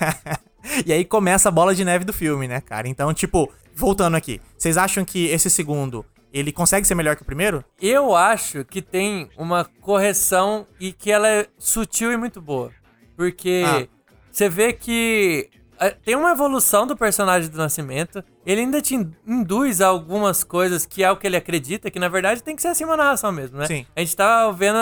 e 0.85 0.91
aí 0.93 1.05
começa 1.05 1.49
a 1.49 1.51
bola 1.51 1.73
de 1.73 1.83
neve 1.83 2.05
do 2.05 2.13
filme, 2.13 2.47
né, 2.47 2.61
cara? 2.61 2.87
Então, 2.87 3.13
tipo, 3.13 3.51
voltando 3.73 4.15
aqui. 4.15 4.41
Vocês 4.57 4.77
acham 4.77 5.03
que 5.05 5.27
esse 5.27 5.49
segundo, 5.49 6.05
ele 6.31 6.51
consegue 6.51 6.85
ser 6.85 6.93
melhor 6.95 7.15
que 7.15 7.21
o 7.21 7.25
primeiro? 7.25 7.63
Eu 7.81 8.15
acho 8.15 8.65
que 8.65 8.81
tem 8.81 9.29
uma 9.37 9.65
correção 9.81 10.67
e 10.79 10.91
que 10.91 11.09
ela 11.09 11.27
é 11.27 11.47
sutil 11.57 12.11
e 12.11 12.17
muito 12.17 12.41
boa. 12.41 12.71
Porque 13.15 13.63
Ah. 13.65 13.87
Você 14.37 14.47
vê 14.49 14.71
que 14.71 15.49
eh, 15.79 15.95
tem 16.05 16.15
uma 16.15 16.31
evolução 16.31 16.85
do 16.85 16.95
personagem 16.95 17.49
do 17.49 17.57
Nascimento. 17.57 18.23
Ele 18.45 18.61
ainda 18.61 18.79
te 18.81 18.93
in- 18.95 19.11
induz 19.25 19.81
a 19.81 19.87
algumas 19.87 20.43
coisas 20.43 20.85
que 20.85 21.03
é 21.03 21.11
o 21.11 21.17
que 21.17 21.25
ele 21.25 21.35
acredita, 21.35 21.89
que 21.89 21.97
na 21.99 22.07
verdade 22.07 22.43
tem 22.43 22.55
que 22.55 22.61
ser 22.61 22.67
assim 22.67 22.85
uma 22.85 22.95
narração 22.95 23.31
mesmo, 23.31 23.57
né? 23.57 23.65
Sim. 23.65 23.85
A 23.95 23.99
gente 23.99 24.15
tá 24.15 24.49
vendo 24.51 24.77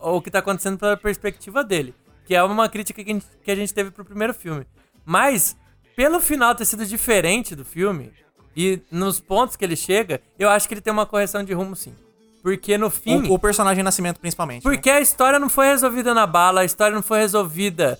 o, 0.00 0.16
o 0.16 0.20
que 0.22 0.30
tá 0.30 0.40
acontecendo 0.40 0.78
pela 0.78 0.96
perspectiva 0.96 1.64
dele. 1.64 1.94
Que 2.26 2.34
é 2.34 2.42
uma 2.42 2.68
crítica 2.68 3.02
que 3.02 3.10
a 3.10 3.14
gente, 3.14 3.26
que 3.42 3.50
a 3.50 3.54
gente 3.56 3.72
teve 3.72 3.90
pro 3.90 4.04
primeiro 4.04 4.34
filme. 4.34 4.66
Mas, 5.04 5.56
pelo 5.96 6.20
final 6.20 6.54
ter 6.54 6.66
sido 6.66 6.84
diferente 6.84 7.56
do 7.56 7.64
filme, 7.64 8.12
e 8.54 8.80
nos 8.90 9.18
pontos 9.18 9.56
que 9.56 9.64
ele 9.64 9.76
chega, 9.76 10.20
eu 10.38 10.48
acho 10.50 10.68
que 10.68 10.74
ele 10.74 10.80
tem 10.82 10.92
uma 10.92 11.06
correção 11.06 11.42
de 11.42 11.52
rumo 11.54 11.74
sim. 11.74 11.94
Porque 12.42 12.76
no 12.78 12.90
fim. 12.90 13.28
O, 13.28 13.34
o 13.34 13.38
personagem 13.38 13.82
Nascimento, 13.82 14.20
principalmente. 14.20 14.64
né? 14.64 14.70
Porque 14.70 14.90
a 14.90 15.00
história 15.00 15.38
não 15.38 15.48
foi 15.48 15.66
resolvida 15.66 16.12
na 16.14 16.26
bala, 16.26 16.60
a 16.60 16.64
história 16.64 16.94
não 16.94 17.02
foi 17.02 17.18
resolvida 17.18 17.98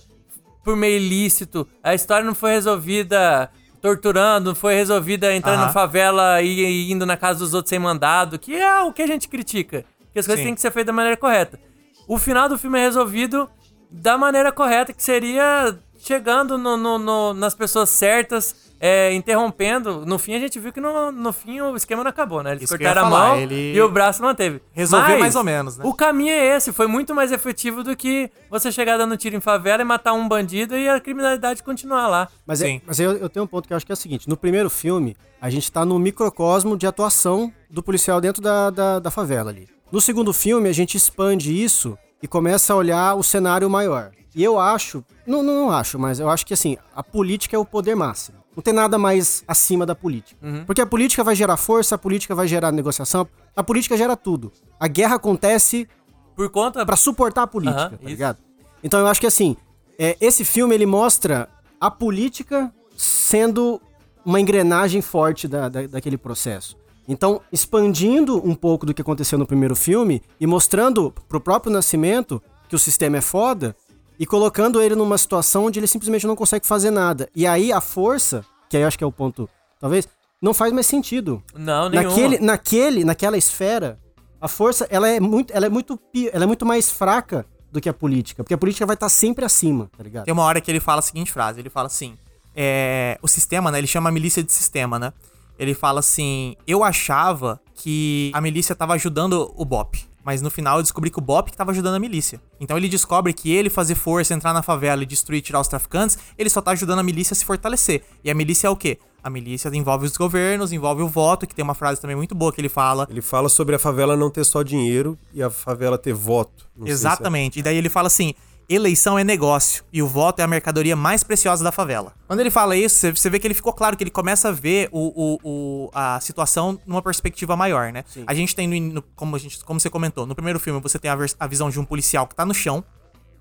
por 0.63 0.75
meio 0.75 0.97
ilícito, 0.97 1.67
a 1.83 1.93
história 1.95 2.25
não 2.25 2.35
foi 2.35 2.51
resolvida 2.51 3.49
torturando, 3.81 4.49
não 4.51 4.55
foi 4.55 4.75
resolvida 4.75 5.33
entrando 5.35 5.61
na 5.61 5.69
favela 5.73 6.41
e, 6.41 6.59
e 6.61 6.91
indo 6.91 7.05
na 7.05 7.17
casa 7.17 7.39
dos 7.39 7.53
outros 7.53 7.69
sem 7.69 7.79
mandado, 7.79 8.37
que 8.37 8.55
é 8.55 8.81
o 8.81 8.93
que 8.93 9.01
a 9.01 9.07
gente 9.07 9.27
critica. 9.27 9.83
Que 10.13 10.19
as 10.19 10.25
coisas 10.25 10.39
Sim. 10.41 10.47
têm 10.49 10.55
que 10.55 10.61
ser 10.61 10.71
feitas 10.71 10.87
da 10.87 10.93
maneira 10.93 11.17
correta. 11.17 11.59
O 12.07 12.17
final 12.17 12.47
do 12.49 12.57
filme 12.59 12.77
é 12.77 12.83
resolvido 12.83 13.49
da 13.89 14.17
maneira 14.17 14.51
correta, 14.51 14.93
que 14.93 15.01
seria 15.01 15.77
chegando 15.97 16.57
no- 16.57 16.77
no- 16.77 16.99
no- 16.99 17.33
nas 17.33 17.55
pessoas 17.55 17.89
certas, 17.89 18.70
é, 18.81 19.13
interrompendo. 19.13 20.03
No 20.07 20.17
fim, 20.17 20.33
a 20.33 20.39
gente 20.39 20.59
viu 20.59 20.73
que 20.73 20.81
no, 20.81 21.11
no 21.11 21.31
fim 21.31 21.61
o 21.61 21.75
esquema 21.75 22.03
não 22.03 22.09
acabou, 22.09 22.41
né? 22.41 22.53
Eles 22.53 22.63
Isso 22.63 22.73
cortaram 22.75 23.01
a 23.01 23.09
falar, 23.09 23.27
mão 23.27 23.37
ele 23.37 23.73
e 23.75 23.79
o 23.79 23.87
braço 23.87 24.23
manteve. 24.23 24.59
resolveu 24.73 25.09
Mas 25.11 25.19
mais 25.19 25.35
ou 25.35 25.43
menos, 25.43 25.77
né? 25.77 25.85
O 25.85 25.93
caminho 25.93 26.31
é 26.31 26.57
esse, 26.57 26.73
foi 26.73 26.87
muito 26.87 27.13
mais 27.13 27.31
efetivo 27.31 27.83
do 27.83 27.95
que 27.95 28.31
você 28.49 28.71
chegar 28.71 28.97
dando 28.97 29.15
tiro 29.15 29.35
em 29.35 29.39
favela 29.39 29.83
e 29.83 29.85
matar 29.85 30.13
um 30.13 30.27
bandido 30.27 30.75
e 30.75 30.89
a 30.89 30.99
criminalidade 30.99 31.61
continuar 31.61 32.07
lá. 32.07 32.27
Mas, 32.43 32.59
é, 32.63 32.65
Sim. 32.65 32.81
mas 32.87 32.99
eu, 32.99 33.11
eu 33.17 33.29
tenho 33.29 33.43
um 33.43 33.47
ponto 33.47 33.67
que 33.67 33.73
eu 33.73 33.77
acho 33.77 33.85
que 33.85 33.91
é 33.91 33.93
o 33.93 33.97
seguinte: 33.97 34.27
no 34.27 34.35
primeiro 34.35 34.69
filme, 34.69 35.15
a 35.39 35.49
gente 35.51 35.71
tá 35.71 35.85
no 35.85 35.99
microcosmo 35.99 36.75
de 36.75 36.87
atuação 36.87 37.53
do 37.69 37.83
policial 37.83 38.19
dentro 38.19 38.41
da, 38.41 38.71
da, 38.71 38.99
da 38.99 39.11
favela 39.11 39.51
ali. 39.51 39.69
No 39.91 40.01
segundo 40.01 40.33
filme, 40.33 40.67
a 40.67 40.73
gente 40.73 40.97
expande 40.97 41.53
isso 41.53 41.95
e 42.23 42.27
começa 42.27 42.73
a 42.73 42.75
olhar 42.75 43.13
o 43.15 43.21
cenário 43.21 43.69
maior. 43.69 44.11
E 44.33 44.43
eu 44.43 44.57
acho, 44.57 45.03
não, 45.27 45.43
não, 45.43 45.53
não 45.53 45.71
acho, 45.71 45.99
mas 45.99 46.19
eu 46.19 46.29
acho 46.29 46.45
que 46.45 46.53
assim, 46.53 46.77
a 46.95 47.03
política 47.03 47.55
é 47.55 47.59
o 47.59 47.65
poder 47.65 47.95
máximo. 47.95 48.40
Não 48.55 48.61
tem 48.61 48.73
nada 48.73 48.97
mais 48.97 49.43
acima 49.47 49.85
da 49.85 49.95
política. 49.95 50.39
Porque 50.65 50.81
a 50.81 50.85
política 50.85 51.23
vai 51.23 51.35
gerar 51.35 51.55
força, 51.57 51.95
a 51.95 51.97
política 51.97 52.35
vai 52.35 52.47
gerar 52.47 52.71
negociação, 52.71 53.27
a 53.55 53.63
política 53.63 53.95
gera 53.95 54.15
tudo. 54.17 54.51
A 54.79 54.87
guerra 54.87 55.15
acontece 55.15 55.87
Por 56.35 56.49
conta. 56.49 56.85
Pra 56.85 56.95
suportar 56.95 57.43
a 57.43 57.47
política, 57.47 57.81
Aham, 57.87 57.97
tá 57.97 58.07
ligado? 58.09 58.37
Então 58.83 58.99
eu 58.99 59.07
acho 59.07 59.21
que 59.21 59.27
assim, 59.27 59.55
é, 59.97 60.17
esse 60.19 60.43
filme 60.43 60.73
ele 60.75 60.85
mostra 60.85 61.47
a 61.79 61.89
política 61.89 62.73
sendo 62.97 63.81
uma 64.25 64.39
engrenagem 64.39 65.01
forte 65.01 65.47
da, 65.47 65.69
da- 65.69 65.87
daquele 65.87 66.17
processo. 66.17 66.75
Então, 67.07 67.41
expandindo 67.51 68.37
um 68.47 68.53
pouco 68.53 68.85
do 68.85 68.93
que 68.93 69.01
aconteceu 69.01 69.37
no 69.37 69.45
primeiro 69.47 69.75
filme 69.75 70.21
e 70.39 70.45
mostrando 70.45 71.11
pro 71.27 71.41
próprio 71.41 71.71
Nascimento 71.71 72.41
que 72.69 72.75
o 72.75 72.79
sistema 72.79 73.17
é 73.17 73.21
foda 73.21 73.75
e 74.21 74.25
colocando 74.27 74.79
ele 74.79 74.93
numa 74.93 75.17
situação 75.17 75.65
onde 75.65 75.79
ele 75.79 75.87
simplesmente 75.87 76.27
não 76.27 76.35
consegue 76.35 76.67
fazer 76.67 76.91
nada. 76.91 77.27
E 77.35 77.47
aí 77.47 77.73
a 77.73 77.81
força, 77.81 78.45
que 78.69 78.77
aí 78.77 78.83
eu 78.83 78.87
acho 78.87 78.95
que 78.95 79.03
é 79.03 79.07
o 79.07 79.11
ponto, 79.11 79.49
talvez, 79.79 80.07
não 80.39 80.53
faz 80.53 80.71
mais 80.71 80.85
sentido. 80.85 81.41
Não, 81.55 81.89
nenhuma. 81.89 82.09
Naquele, 82.09 82.39
naquele, 82.39 83.03
naquela 83.03 83.35
esfera, 83.35 83.97
a 84.39 84.47
força 84.47 84.85
ela 84.91 85.09
é 85.09 85.19
muito, 85.19 85.51
ela 85.51 85.65
é 85.65 85.69
muito, 85.69 85.99
ela 86.31 86.43
é 86.43 86.45
muito 86.45 86.67
mais 86.67 86.91
fraca 86.91 87.47
do 87.71 87.81
que 87.81 87.89
a 87.89 87.93
política, 87.93 88.43
porque 88.43 88.53
a 88.53 88.57
política 88.59 88.85
vai 88.85 88.93
estar 88.93 89.09
sempre 89.09 89.43
acima, 89.43 89.89
tá 89.97 90.03
ligado? 90.03 90.25
Tem 90.25 90.33
uma 90.33 90.43
hora 90.43 90.61
que 90.61 90.69
ele 90.69 90.79
fala 90.79 90.99
a 90.99 91.01
seguinte 91.01 91.31
frase: 91.31 91.59
ele 91.59 91.71
fala 91.71 91.87
assim. 91.87 92.15
é, 92.55 93.17
o 93.23 93.27
sistema, 93.27 93.71
né? 93.71 93.79
Ele 93.79 93.87
chama 93.87 94.09
a 94.09 94.11
milícia 94.11 94.43
de 94.43 94.51
sistema, 94.51 94.99
né? 94.99 95.11
Ele 95.57 95.73
fala 95.73 95.99
assim: 95.99 96.55
Eu 96.67 96.83
achava 96.83 97.59
que 97.73 98.29
a 98.35 98.39
milícia 98.41 98.75
tava 98.75 98.93
ajudando 98.93 99.51
o 99.55 99.65
Bop. 99.65 100.10
Mas 100.23 100.41
no 100.41 100.51
final 100.51 100.77
eu 100.77 100.83
descobri 100.83 101.09
que 101.09 101.17
o 101.17 101.21
Bop 101.21 101.49
que 101.49 101.57
tava 101.57 101.71
ajudando 101.71 101.95
a 101.95 101.99
milícia. 101.99 102.39
Então 102.59 102.77
ele 102.77 102.87
descobre 102.87 103.33
que 103.33 103.51
ele 103.51 103.69
fazer 103.69 103.95
força, 103.95 104.33
entrar 104.33 104.53
na 104.53 104.61
favela 104.61 105.01
e 105.03 105.05
destruir, 105.05 105.41
tirar 105.41 105.59
os 105.59 105.67
traficantes, 105.67 106.17
ele 106.37 106.49
só 106.49 106.61
tá 106.61 106.71
ajudando 106.71 106.99
a 106.99 107.03
milícia 107.03 107.33
a 107.33 107.37
se 107.37 107.43
fortalecer. 107.43 108.03
E 108.23 108.29
a 108.29 108.33
milícia 108.35 108.67
é 108.67 108.69
o 108.69 108.75
quê? 108.75 108.99
A 109.23 109.29
milícia 109.29 109.69
envolve 109.73 110.05
os 110.07 110.17
governos, 110.17 110.71
envolve 110.71 111.01
o 111.03 111.07
voto, 111.07 111.45
que 111.45 111.53
tem 111.53 111.63
uma 111.63 111.75
frase 111.75 112.01
também 112.01 112.15
muito 112.15 112.33
boa 112.33 112.51
que 112.51 112.59
ele 112.61 112.69
fala. 112.69 113.07
Ele 113.09 113.21
fala 113.21 113.49
sobre 113.49 113.75
a 113.75 113.79
favela 113.79 114.15
não 114.17 114.29
ter 114.31 114.43
só 114.43 114.63
dinheiro 114.63 115.17
e 115.33 115.43
a 115.43 115.49
favela 115.49 115.97
ter 115.97 116.13
voto. 116.13 116.67
Sei 116.77 116.85
se 116.85 116.89
é- 116.89 116.93
Exatamente. 116.93 117.59
E 117.59 117.61
daí 117.63 117.77
ele 117.77 117.89
fala 117.89 118.07
assim: 118.07 118.33
eleição 118.69 119.17
é 119.19 119.23
negócio 119.23 119.83
e 119.91 120.01
o 120.01 120.07
voto 120.07 120.39
é 120.39 120.43
a 120.43 120.47
mercadoria 120.47 120.95
mais 120.95 121.23
preciosa 121.23 121.63
da 121.63 121.71
favela. 121.71 122.13
Quando 122.27 122.39
ele 122.39 122.49
fala 122.51 122.75
isso, 122.75 123.13
você- 123.15 123.29
vê 123.29 123.37
que 123.39 123.45
ele 123.47 123.53
ficou 123.53 123.73
claro 123.73 123.97
que 123.97 124.03
ele 124.03 124.09
começa 124.11 124.49
a 124.49 124.51
ver 124.51 124.87
o, 124.91 124.99
o- 125.35 125.39
o- 125.43 125.89
a 125.93 126.19
situação 126.19 126.79
numa 126.85 127.01
perspectiva 127.01 127.55
maior, 127.57 127.91
né? 127.91 128.03
A 128.25 128.33
gente 128.33 128.55
tem, 128.55 128.67
no 128.67 128.93
no- 128.95 129.01
como, 129.15 129.35
a 129.35 129.39
gente, 129.39 129.63
como 129.65 129.79
você 129.79 129.89
comentou, 129.89 130.25
no 130.25 130.35
primeiro 130.35 130.59
filme 130.59 130.79
você 130.79 130.97
tem 130.97 131.09
a, 131.11 131.17
a 131.39 131.47
visão 131.47 131.69
de 131.69 131.79
um 131.79 131.85
policial 131.85 132.25
que 132.27 132.35
tá 132.35 132.45
no 132.45 132.53
chão, 132.53 132.83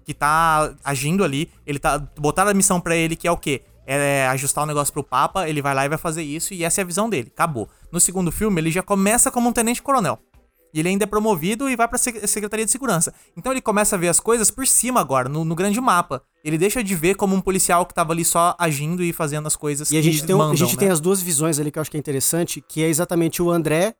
que 0.04 0.14
tá 0.14 0.72
agindo 0.84 1.22
ali, 1.24 1.50
ele 1.66 1.78
tá. 1.78 1.98
Botaram 2.18 2.50
a 2.50 2.54
missão 2.54 2.80
pra 2.80 2.96
ele 2.96 3.14
que 3.14 3.28
é 3.28 3.30
o 3.30 3.36
quê? 3.36 3.62
É 3.86 4.26
ajustar 4.28 4.62
o 4.64 4.66
negócio 4.66 4.92
pro 4.92 5.02
Papa, 5.02 5.48
ele 5.48 5.60
vai 5.60 5.74
lá 5.74 5.84
e 5.84 5.88
vai 5.88 5.98
fazer 5.98 6.22
isso, 6.22 6.54
e 6.54 6.62
essa 6.64 6.80
é 6.80 6.82
a 6.82 6.86
visão 6.86 7.10
dele. 7.10 7.30
Acabou. 7.34 7.68
No 7.90 7.98
segundo 7.98 8.30
filme, 8.30 8.60
ele 8.60 8.70
já 8.70 8.82
começa 8.82 9.30
como 9.32 9.48
um 9.48 9.52
tenente-coronel. 9.52 10.18
E 10.72 10.80
ele 10.80 10.88
ainda 10.88 11.04
é 11.04 11.06
promovido 11.06 11.68
e 11.68 11.76
vai 11.76 11.86
pra 11.88 11.98
Sec- 11.98 12.26
Secretaria 12.26 12.64
de 12.64 12.70
Segurança. 12.70 13.12
Então 13.36 13.52
ele 13.52 13.60
começa 13.60 13.96
a 13.96 13.98
ver 13.98 14.08
as 14.08 14.20
coisas 14.20 14.50
por 14.50 14.66
cima 14.66 15.00
agora, 15.00 15.28
no, 15.28 15.44
no 15.44 15.54
grande 15.54 15.80
mapa. 15.80 16.22
Ele 16.44 16.56
deixa 16.56 16.82
de 16.82 16.94
ver 16.94 17.16
como 17.16 17.34
um 17.36 17.40
policial 17.40 17.84
que 17.84 17.92
tava 17.94 18.12
ali 18.12 18.24
só 18.24 18.54
agindo 18.58 19.02
e 19.02 19.12
fazendo 19.12 19.46
as 19.46 19.56
coisas 19.56 19.90
E 19.90 19.96
a 19.98 20.02
gente, 20.02 20.24
tem, 20.24 20.34
mandam, 20.34 20.52
a 20.52 20.56
gente 20.56 20.72
né? 20.74 20.78
tem 20.80 20.88
as 20.88 21.00
duas 21.00 21.20
visões 21.20 21.58
ali 21.58 21.70
que 21.70 21.78
eu 21.78 21.80
acho 21.82 21.90
que 21.90 21.96
é 21.96 22.00
interessante, 22.00 22.64
que 22.66 22.82
é 22.82 22.88
exatamente 22.88 23.42
o 23.42 23.50
André 23.50 23.94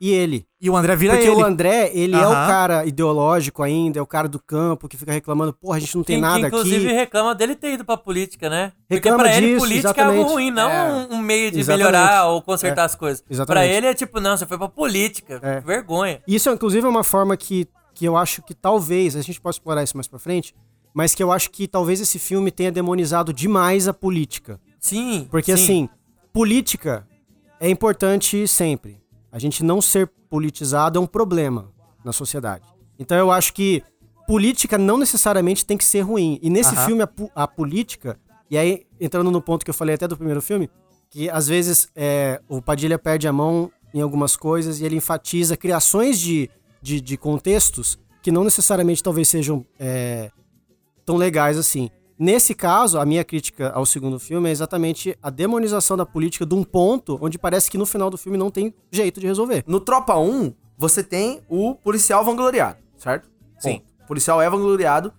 e 0.00 0.10
ele. 0.10 0.46
E 0.60 0.70
o 0.70 0.76
André 0.76 0.96
vira 0.96 1.12
Porque 1.14 1.28
ele. 1.28 1.36
o 1.36 1.44
André, 1.44 1.90
ele 1.92 2.14
é 2.16 2.26
o 2.26 2.30
cara 2.30 2.86
ideológico 2.86 3.62
ainda, 3.62 3.98
é 3.98 4.02
o 4.02 4.06
cara 4.06 4.28
do 4.28 4.38
campo 4.38 4.88
que 4.88 4.96
fica 4.96 5.12
reclamando, 5.12 5.52
porra, 5.52 5.76
a 5.76 5.80
gente 5.80 5.94
não 5.96 6.02
tem 6.02 6.16
que, 6.16 6.22
nada 6.22 6.40
que, 6.40 6.46
inclusive 6.46 6.86
aqui. 6.86 6.94
reclama 6.94 7.34
dele 7.34 7.54
ter 7.54 7.74
ido 7.74 7.84
pra 7.84 7.96
política, 7.96 8.48
né? 8.48 8.72
Porque 8.88 8.94
Reclama 8.94 9.18
pra 9.24 9.36
ele 9.36 9.46
disso, 9.48 9.58
política 9.60 9.88
é 9.88 10.04
algo 10.04 10.14
exatamente. 10.20 10.32
ruim, 10.32 10.50
não 10.50 10.70
É. 10.70 11.06
um, 11.10 11.18
meio 11.18 11.50
de 11.50 11.60
Exatamente. 11.60 11.86
melhorar 11.86 12.26
ou 12.28 12.40
consertar 12.42 12.82
É. 12.82 12.84
as 12.86 12.94
coisas. 12.94 13.20
Pra 13.20 13.32
Exatamente. 13.34 13.72
ele 13.74 13.86
é 13.86 13.94
tipo, 13.94 14.20
não, 14.20 14.36
você 14.36 14.46
foi 14.46 14.56
pra 14.58 14.68
política. 14.68 15.38
É. 15.42 15.60
Vergonha. 15.60 16.22
Isso, 16.26 16.48
inclusive, 16.50 16.86
é 16.86 16.88
uma 16.90 17.04
forma 17.04 17.36
que, 17.36 17.66
que 17.94 18.04
eu 18.06 18.16
acho 18.16 18.42
que 18.42 18.54
talvez, 18.54 19.16
a 19.16 19.22
gente 19.22 19.40
pode 19.40 19.56
explorar 19.56 19.82
isso 19.82 19.96
mais 19.96 20.08
pra 20.08 20.18
frente, 20.18 20.54
mas 20.94 21.14
que 21.14 21.22
eu 21.22 21.30
acho 21.30 21.50
que 21.50 21.68
talvez 21.68 22.00
esse 22.00 22.18
filme 22.18 22.50
tenha 22.50 22.72
demonizado 22.72 23.32
demais 23.32 23.86
a 23.86 23.94
política. 23.94 24.58
Sim. 24.78 25.26
Porque, 25.30 25.56
sim. 25.56 25.62
assim, 25.62 25.88
política 26.32 27.06
é 27.60 27.68
importante 27.68 28.46
sempre. 28.48 28.99
A 29.32 29.38
gente 29.38 29.62
não 29.62 29.80
ser 29.80 30.10
politizado 30.28 30.98
é 30.98 31.02
um 31.02 31.06
problema 31.06 31.72
na 32.04 32.12
sociedade. 32.12 32.64
Então 32.98 33.16
eu 33.16 33.30
acho 33.30 33.52
que 33.52 33.82
política 34.26 34.78
não 34.78 34.96
necessariamente 34.96 35.64
tem 35.64 35.76
que 35.76 35.84
ser 35.84 36.00
ruim. 36.00 36.38
E 36.42 36.50
nesse 36.50 36.74
Aham. 36.74 36.86
filme, 36.86 37.02
a, 37.02 37.08
a 37.34 37.48
política, 37.48 38.18
e 38.50 38.56
aí 38.56 38.86
entrando 39.00 39.30
no 39.30 39.40
ponto 39.40 39.64
que 39.64 39.70
eu 39.70 39.74
falei 39.74 39.94
até 39.94 40.06
do 40.06 40.16
primeiro 40.16 40.40
filme, 40.40 40.70
que 41.08 41.28
às 41.28 41.48
vezes 41.48 41.88
é, 41.94 42.40
o 42.48 42.62
Padilha 42.62 42.98
perde 42.98 43.26
a 43.26 43.32
mão 43.32 43.70
em 43.92 44.00
algumas 44.00 44.36
coisas 44.36 44.80
e 44.80 44.84
ele 44.84 44.96
enfatiza 44.96 45.56
criações 45.56 46.18
de, 46.18 46.48
de, 46.80 47.00
de 47.00 47.16
contextos 47.16 47.98
que 48.22 48.30
não 48.30 48.44
necessariamente 48.44 49.02
talvez 49.02 49.28
sejam 49.28 49.64
é, 49.78 50.30
tão 51.04 51.16
legais 51.16 51.58
assim. 51.58 51.90
Nesse 52.20 52.54
caso, 52.54 52.98
a 52.98 53.06
minha 53.06 53.24
crítica 53.24 53.70
ao 53.70 53.86
segundo 53.86 54.20
filme 54.20 54.50
é 54.50 54.52
exatamente 54.52 55.16
a 55.22 55.30
demonização 55.30 55.96
da 55.96 56.04
política 56.04 56.44
de 56.44 56.54
um 56.54 56.62
ponto 56.62 57.18
onde 57.18 57.38
parece 57.38 57.70
que 57.70 57.78
no 57.78 57.86
final 57.86 58.10
do 58.10 58.18
filme 58.18 58.36
não 58.36 58.50
tem 58.50 58.74
jeito 58.92 59.18
de 59.18 59.26
resolver. 59.26 59.64
No 59.66 59.80
Tropa 59.80 60.18
1, 60.18 60.52
você 60.76 61.02
tem 61.02 61.40
o 61.48 61.74
policial 61.76 62.22
vangloriado, 62.22 62.76
certo? 62.98 63.26
Sim. 63.58 63.78
Ponto. 63.78 64.04
O 64.04 64.06
policial 64.06 64.42
é 64.42 64.50
vangloriado, 64.50 65.14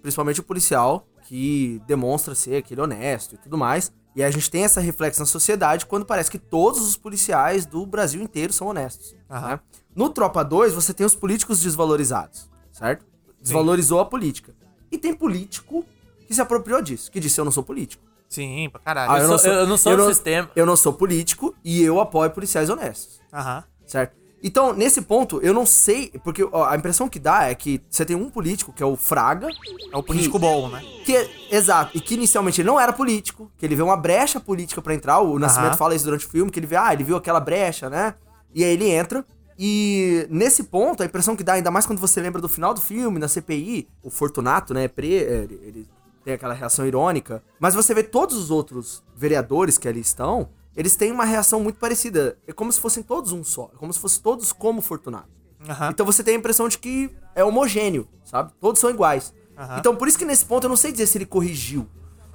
principalmente 0.00 0.38
o 0.38 0.44
policial 0.44 1.08
que 1.26 1.82
demonstra 1.84 2.32
ser 2.32 2.58
aquele 2.58 2.80
honesto 2.80 3.34
e 3.34 3.38
tudo 3.38 3.58
mais. 3.58 3.92
E 4.14 4.22
a 4.22 4.30
gente 4.30 4.48
tem 4.48 4.62
essa 4.62 4.80
reflexão 4.80 5.24
na 5.24 5.28
sociedade 5.28 5.84
quando 5.84 6.06
parece 6.06 6.30
que 6.30 6.38
todos 6.38 6.80
os 6.80 6.96
policiais 6.96 7.66
do 7.66 7.84
Brasil 7.84 8.22
inteiro 8.22 8.52
são 8.52 8.68
honestos. 8.68 9.16
Aham. 9.28 9.48
né? 9.48 9.60
No 9.96 10.10
Tropa 10.10 10.44
2, 10.44 10.74
você 10.74 10.94
tem 10.94 11.04
os 11.04 11.16
políticos 11.16 11.60
desvalorizados, 11.60 12.48
certo? 12.70 13.04
Desvalorizou 13.42 13.98
a 13.98 14.04
política. 14.04 14.54
E 14.92 14.96
tem 14.96 15.12
político 15.12 15.84
que 16.26 16.34
se 16.34 16.40
apropriou 16.40 16.82
disso, 16.82 17.10
que 17.10 17.20
disse 17.20 17.40
eu 17.40 17.44
não 17.44 17.52
sou 17.52 17.62
político. 17.62 18.02
Sim, 18.28 18.68
pra 18.70 18.80
caralho. 18.80 19.12
Ah, 19.12 19.18
Eu, 19.18 19.38
sou, 19.38 19.52
eu 19.52 19.66
não 19.66 19.76
sou 19.78 19.96
do 19.96 20.06
sistema. 20.06 20.50
Eu 20.56 20.66
não 20.66 20.76
sou 20.76 20.92
político 20.92 21.54
e 21.64 21.82
eu 21.82 22.00
apoio 22.00 22.30
policiais 22.30 22.68
honestos 22.68 23.20
Aham. 23.32 23.64
certo? 23.86 24.16
Então, 24.42 24.72
nesse 24.74 25.00
ponto, 25.00 25.40
eu 25.40 25.54
não 25.54 25.64
sei, 25.64 26.12
porque 26.22 26.44
ó, 26.52 26.66
a 26.66 26.76
impressão 26.76 27.08
que 27.08 27.18
dá 27.18 27.44
é 27.44 27.54
que 27.54 27.80
você 27.88 28.04
tem 28.04 28.14
um 28.14 28.28
político, 28.28 28.72
que 28.72 28.82
é 28.82 28.86
o 28.86 28.94
Fraga, 28.94 29.48
É 29.92 29.96
o 29.96 30.02
político 30.02 30.38
bom, 30.38 30.68
né? 30.68 30.82
que 31.04 31.16
é, 31.16 31.28
exato, 31.50 31.96
e 31.96 32.00
que 32.00 32.14
inicialmente 32.14 32.60
ele 32.60 32.68
não 32.68 32.78
era 32.78 32.92
político, 32.92 33.50
que 33.56 33.64
ele 33.64 33.74
vê 33.74 33.82
uma 33.82 33.96
brecha 33.96 34.38
política 34.38 34.82
pra 34.82 34.94
entrar, 34.94 35.20
o 35.20 35.38
Nascimento 35.38 35.70
Aham. 35.70 35.78
fala 35.78 35.94
isso 35.94 36.04
durante 36.04 36.26
o 36.26 36.28
filme, 36.28 36.50
que 36.50 36.58
ele 36.60 36.66
vê, 36.66 36.76
ah, 36.76 36.92
ele 36.92 37.02
viu 37.02 37.16
aquela 37.16 37.40
brecha, 37.40 37.88
né? 37.88 38.14
E 38.54 38.62
aí 38.62 38.70
ele 38.72 38.88
entra, 38.90 39.24
e 39.58 40.26
nesse 40.30 40.64
ponto, 40.64 41.02
a 41.02 41.06
impressão 41.06 41.34
que 41.34 41.42
dá, 41.42 41.54
ainda 41.54 41.70
mais 41.70 41.86
quando 41.86 41.98
você 41.98 42.20
lembra 42.20 42.40
do 42.40 42.48
final 42.48 42.74
do 42.74 42.80
filme, 42.80 43.18
na 43.18 43.28
CPI, 43.28 43.88
o 44.02 44.10
Fortunato, 44.10 44.74
né, 44.74 44.86
pre, 44.86 45.14
é, 45.16 45.44
ele, 45.44 45.60
ele 45.62 45.88
tem 46.26 46.34
aquela 46.34 46.54
reação 46.54 46.84
irônica, 46.84 47.40
mas 47.60 47.72
você 47.72 47.94
vê 47.94 48.02
todos 48.02 48.36
os 48.36 48.50
outros 48.50 49.00
vereadores 49.14 49.78
que 49.78 49.86
ali 49.86 50.00
estão, 50.00 50.48
eles 50.76 50.96
têm 50.96 51.12
uma 51.12 51.24
reação 51.24 51.60
muito 51.60 51.78
parecida, 51.78 52.36
é 52.48 52.52
como 52.52 52.72
se 52.72 52.80
fossem 52.80 53.00
todos 53.00 53.30
um 53.30 53.44
só, 53.44 53.70
é 53.72 53.76
como 53.76 53.92
se 53.92 54.00
fossem 54.00 54.20
todos 54.20 54.52
como 54.52 54.82
Fortunato. 54.82 55.28
Aham. 55.68 55.90
Então 55.90 56.04
você 56.04 56.24
tem 56.24 56.34
a 56.34 56.38
impressão 56.38 56.68
de 56.68 56.78
que 56.78 57.14
é 57.32 57.44
homogêneo, 57.44 58.08
sabe? 58.24 58.50
Todos 58.60 58.80
são 58.80 58.90
iguais. 58.90 59.32
Aham. 59.56 59.78
Então 59.78 59.94
por 59.94 60.08
isso 60.08 60.18
que 60.18 60.24
nesse 60.24 60.44
ponto 60.44 60.64
eu 60.64 60.68
não 60.68 60.76
sei 60.76 60.90
dizer 60.90 61.06
se 61.06 61.16
ele 61.16 61.26
corrigiu. 61.26 61.86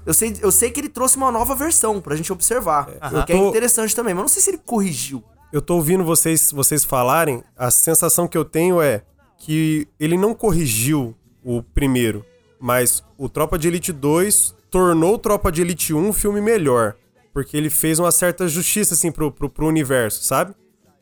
Eu 0.05 0.13
sei, 0.13 0.37
eu 0.41 0.53
sei 0.53 0.71
que 0.71 0.79
ele 0.79 0.89
trouxe 0.89 1.17
uma 1.17 1.29
nova 1.29 1.53
versão 1.53 1.99
pra 1.99 2.15
gente 2.15 2.31
observar. 2.31 2.89
Aham. 3.01 3.19
O 3.19 3.25
que 3.25 3.33
é 3.33 3.35
interessante 3.35 3.93
também, 3.93 4.13
mas 4.13 4.19
eu 4.19 4.23
não 4.23 4.29
sei 4.29 4.41
se 4.41 4.51
ele 4.51 4.61
corrigiu. 4.65 5.21
Eu 5.51 5.61
tô 5.61 5.75
ouvindo 5.75 6.05
vocês, 6.05 6.49
vocês 6.49 6.85
falarem, 6.85 7.43
a 7.57 7.69
sensação 7.69 8.25
que 8.25 8.37
eu 8.37 8.45
tenho 8.45 8.81
é 8.81 9.03
que 9.37 9.85
ele 9.99 10.17
não 10.17 10.33
corrigiu 10.33 11.13
o 11.43 11.61
primeiro, 11.61 12.25
mas 12.61 13.03
o 13.17 13.27
Tropa 13.27 13.57
de 13.57 13.67
Elite 13.67 13.91
2 13.91 14.55
tornou 14.69 15.15
o 15.15 15.17
Tropa 15.17 15.51
de 15.51 15.61
Elite 15.61 15.93
1 15.93 16.07
um 16.07 16.13
filme 16.13 16.39
melhor. 16.39 16.95
Porque 17.33 17.57
ele 17.57 17.69
fez 17.69 17.97
uma 17.97 18.11
certa 18.11 18.47
justiça, 18.47 18.93
assim, 18.93 19.11
pro, 19.11 19.31
pro, 19.31 19.49
pro 19.49 19.67
universo, 19.67 20.23
sabe? 20.23 20.53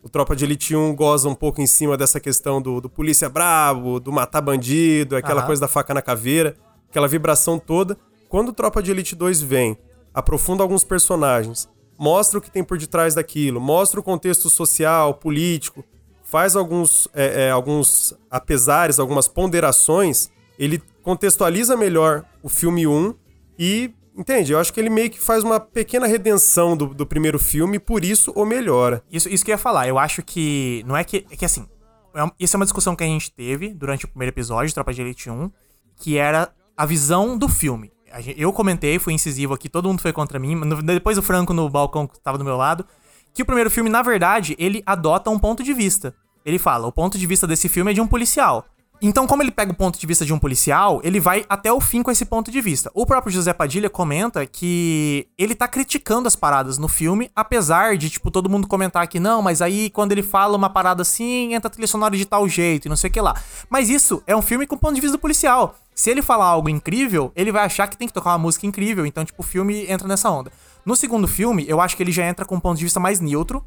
O 0.01 0.07
Tropa 0.07 0.35
de 0.35 0.45
Elite 0.45 0.75
1 0.75 0.95
goza 0.95 1.27
um 1.27 1.35
pouco 1.35 1.61
em 1.61 1.67
cima 1.67 1.97
dessa 1.97 2.19
questão 2.19 2.61
do, 2.61 2.79
do 2.79 2.89
polícia 2.89 3.27
brabo, 3.27 3.99
do 3.99 4.11
matar 4.11 4.41
bandido, 4.41 5.17
aquela 5.17 5.43
coisa 5.43 5.59
da 5.59 5.67
faca 5.67 5.93
na 5.93 6.01
caveira, 6.01 6.55
aquela 6.89 7.07
vibração 7.07 7.59
toda. 7.59 7.97
Quando 8.29 8.49
o 8.49 8.53
Tropa 8.53 8.81
de 8.81 8.91
Elite 8.91 9.15
2 9.15 9.41
vem, 9.41 9.77
aprofunda 10.13 10.63
alguns 10.63 10.85
personagens, 10.85 11.67
mostra 11.97 12.39
o 12.39 12.41
que 12.41 12.49
tem 12.49 12.63
por 12.63 12.77
detrás 12.77 13.15
daquilo, 13.15 13.59
mostra 13.59 13.99
o 13.99 14.03
contexto 14.03 14.49
social, 14.49 15.15
político, 15.15 15.83
faz 16.23 16.55
alguns, 16.55 17.07
é, 17.13 17.47
é, 17.47 17.51
alguns 17.51 18.13
apesares, 18.29 18.99
algumas 18.99 19.27
ponderações, 19.27 20.29
ele 20.57 20.81
contextualiza 21.09 21.75
melhor 21.75 22.23
o 22.43 22.47
filme 22.47 22.85
1 22.85 23.15
e, 23.57 23.91
entende? 24.15 24.53
Eu 24.53 24.59
acho 24.59 24.71
que 24.71 24.79
ele 24.79 24.91
meio 24.91 25.09
que 25.09 25.19
faz 25.19 25.43
uma 25.43 25.59
pequena 25.59 26.05
redenção 26.05 26.77
do, 26.77 26.93
do 26.93 27.03
primeiro 27.03 27.39
filme 27.39 27.79
por 27.79 28.05
isso 28.05 28.31
o 28.35 28.45
melhora. 28.45 29.03
Isso, 29.11 29.27
isso 29.27 29.43
que 29.43 29.49
eu 29.49 29.53
ia 29.53 29.57
falar. 29.57 29.87
Eu 29.87 29.97
acho 29.97 30.21
que. 30.21 30.83
Não 30.85 30.95
é 30.95 31.03
que. 31.03 31.25
É 31.31 31.35
que 31.35 31.43
assim. 31.43 31.67
é 32.13 32.29
Isso 32.39 32.55
é 32.55 32.57
uma 32.57 32.65
discussão 32.65 32.95
que 32.95 33.03
a 33.03 33.07
gente 33.07 33.31
teve 33.31 33.73
durante 33.73 34.05
o 34.05 34.07
primeiro 34.07 34.31
episódio 34.31 34.71
Tropa 34.71 34.93
de 34.93 35.01
Elite 35.01 35.31
1, 35.31 35.49
que 35.95 36.15
era 36.15 36.53
a 36.77 36.85
visão 36.85 37.35
do 37.35 37.49
filme. 37.49 37.91
Eu 38.37 38.53
comentei, 38.53 38.99
fui 38.99 39.13
incisivo 39.13 39.55
aqui, 39.55 39.67
todo 39.67 39.87
mundo 39.87 40.03
foi 40.03 40.13
contra 40.13 40.37
mim. 40.37 40.61
Depois 40.83 41.17
o 41.17 41.23
Franco 41.23 41.55
no 41.55 41.67
balcão 41.71 42.05
que 42.05 42.19
tava 42.19 42.37
do 42.37 42.45
meu 42.45 42.55
lado. 42.55 42.85
Que 43.33 43.41
o 43.41 43.45
primeiro 43.47 43.71
filme, 43.71 43.89
na 43.89 44.03
verdade, 44.03 44.55
ele 44.59 44.83
adota 44.85 45.31
um 45.31 45.39
ponto 45.39 45.63
de 45.63 45.73
vista. 45.73 46.13
Ele 46.45 46.59
fala: 46.59 46.85
o 46.85 46.91
ponto 46.91 47.17
de 47.17 47.25
vista 47.25 47.47
desse 47.47 47.67
filme 47.67 47.89
é 47.89 47.93
de 47.95 48.01
um 48.01 48.07
policial. 48.07 48.67
Então, 49.01 49.25
como 49.25 49.41
ele 49.41 49.51
pega 49.51 49.71
o 49.71 49.75
ponto 49.75 49.97
de 49.97 50.05
vista 50.05 50.25
de 50.25 50.33
um 50.33 50.39
policial, 50.39 50.99
ele 51.05 51.21
vai 51.21 51.45
até 51.47 51.71
o 51.71 51.79
fim 51.79 52.03
com 52.03 52.11
esse 52.11 52.25
ponto 52.25 52.51
de 52.51 52.59
vista. 52.59 52.91
O 52.93 53.05
próprio 53.05 53.31
José 53.31 53.53
Padilha 53.53 53.89
comenta 53.89 54.45
que 54.45 55.25
ele 55.37 55.55
tá 55.55 55.69
criticando 55.69 56.27
as 56.27 56.35
paradas 56.35 56.77
no 56.77 56.89
filme, 56.89 57.31
apesar 57.33 57.95
de, 57.95 58.09
tipo, 58.09 58.29
todo 58.29 58.49
mundo 58.49 58.67
comentar 58.67 59.07
que 59.07 59.17
não, 59.17 59.41
mas 59.41 59.61
aí 59.61 59.89
quando 59.89 60.11
ele 60.11 60.21
fala 60.21 60.57
uma 60.57 60.69
parada 60.69 61.01
assim, 61.01 61.53
entra 61.53 61.69
trilha 61.69 61.87
sonora 61.87 62.17
de 62.17 62.25
tal 62.25 62.47
jeito 62.49 62.87
e 62.87 62.89
não 62.89 62.97
sei 62.97 63.09
o 63.09 63.13
que 63.13 63.21
lá. 63.21 63.41
Mas 63.69 63.89
isso 63.89 64.21
é 64.27 64.35
um 64.35 64.41
filme 64.41 64.67
com 64.67 64.77
ponto 64.77 64.95
de 64.95 65.01
vista 65.01 65.15
do 65.15 65.21
policial. 65.21 65.75
Se 65.95 66.09
ele 66.09 66.21
falar 66.21 66.47
algo 66.47 66.67
incrível, 66.67 67.31
ele 67.37 67.53
vai 67.53 67.63
achar 67.63 67.87
que 67.87 67.97
tem 67.97 68.07
que 68.07 68.13
tocar 68.13 68.31
uma 68.31 68.37
música 68.37 68.67
incrível, 68.67 69.05
então, 69.05 69.23
tipo, 69.23 69.41
o 69.41 69.45
filme 69.45 69.85
entra 69.89 70.09
nessa 70.09 70.29
onda. 70.29 70.51
No 70.85 70.93
segundo 70.95 71.27
filme, 71.27 71.63
eu 71.69 71.79
acho 71.79 71.95
que 71.95 72.03
ele 72.03 72.11
já 72.11 72.25
entra 72.25 72.43
com 72.43 72.55
um 72.55 72.59
ponto 72.59 72.77
de 72.77 72.83
vista 72.83 72.99
mais 72.99 73.21
neutro, 73.21 73.63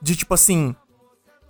de 0.00 0.14
tipo 0.14 0.32
assim, 0.32 0.74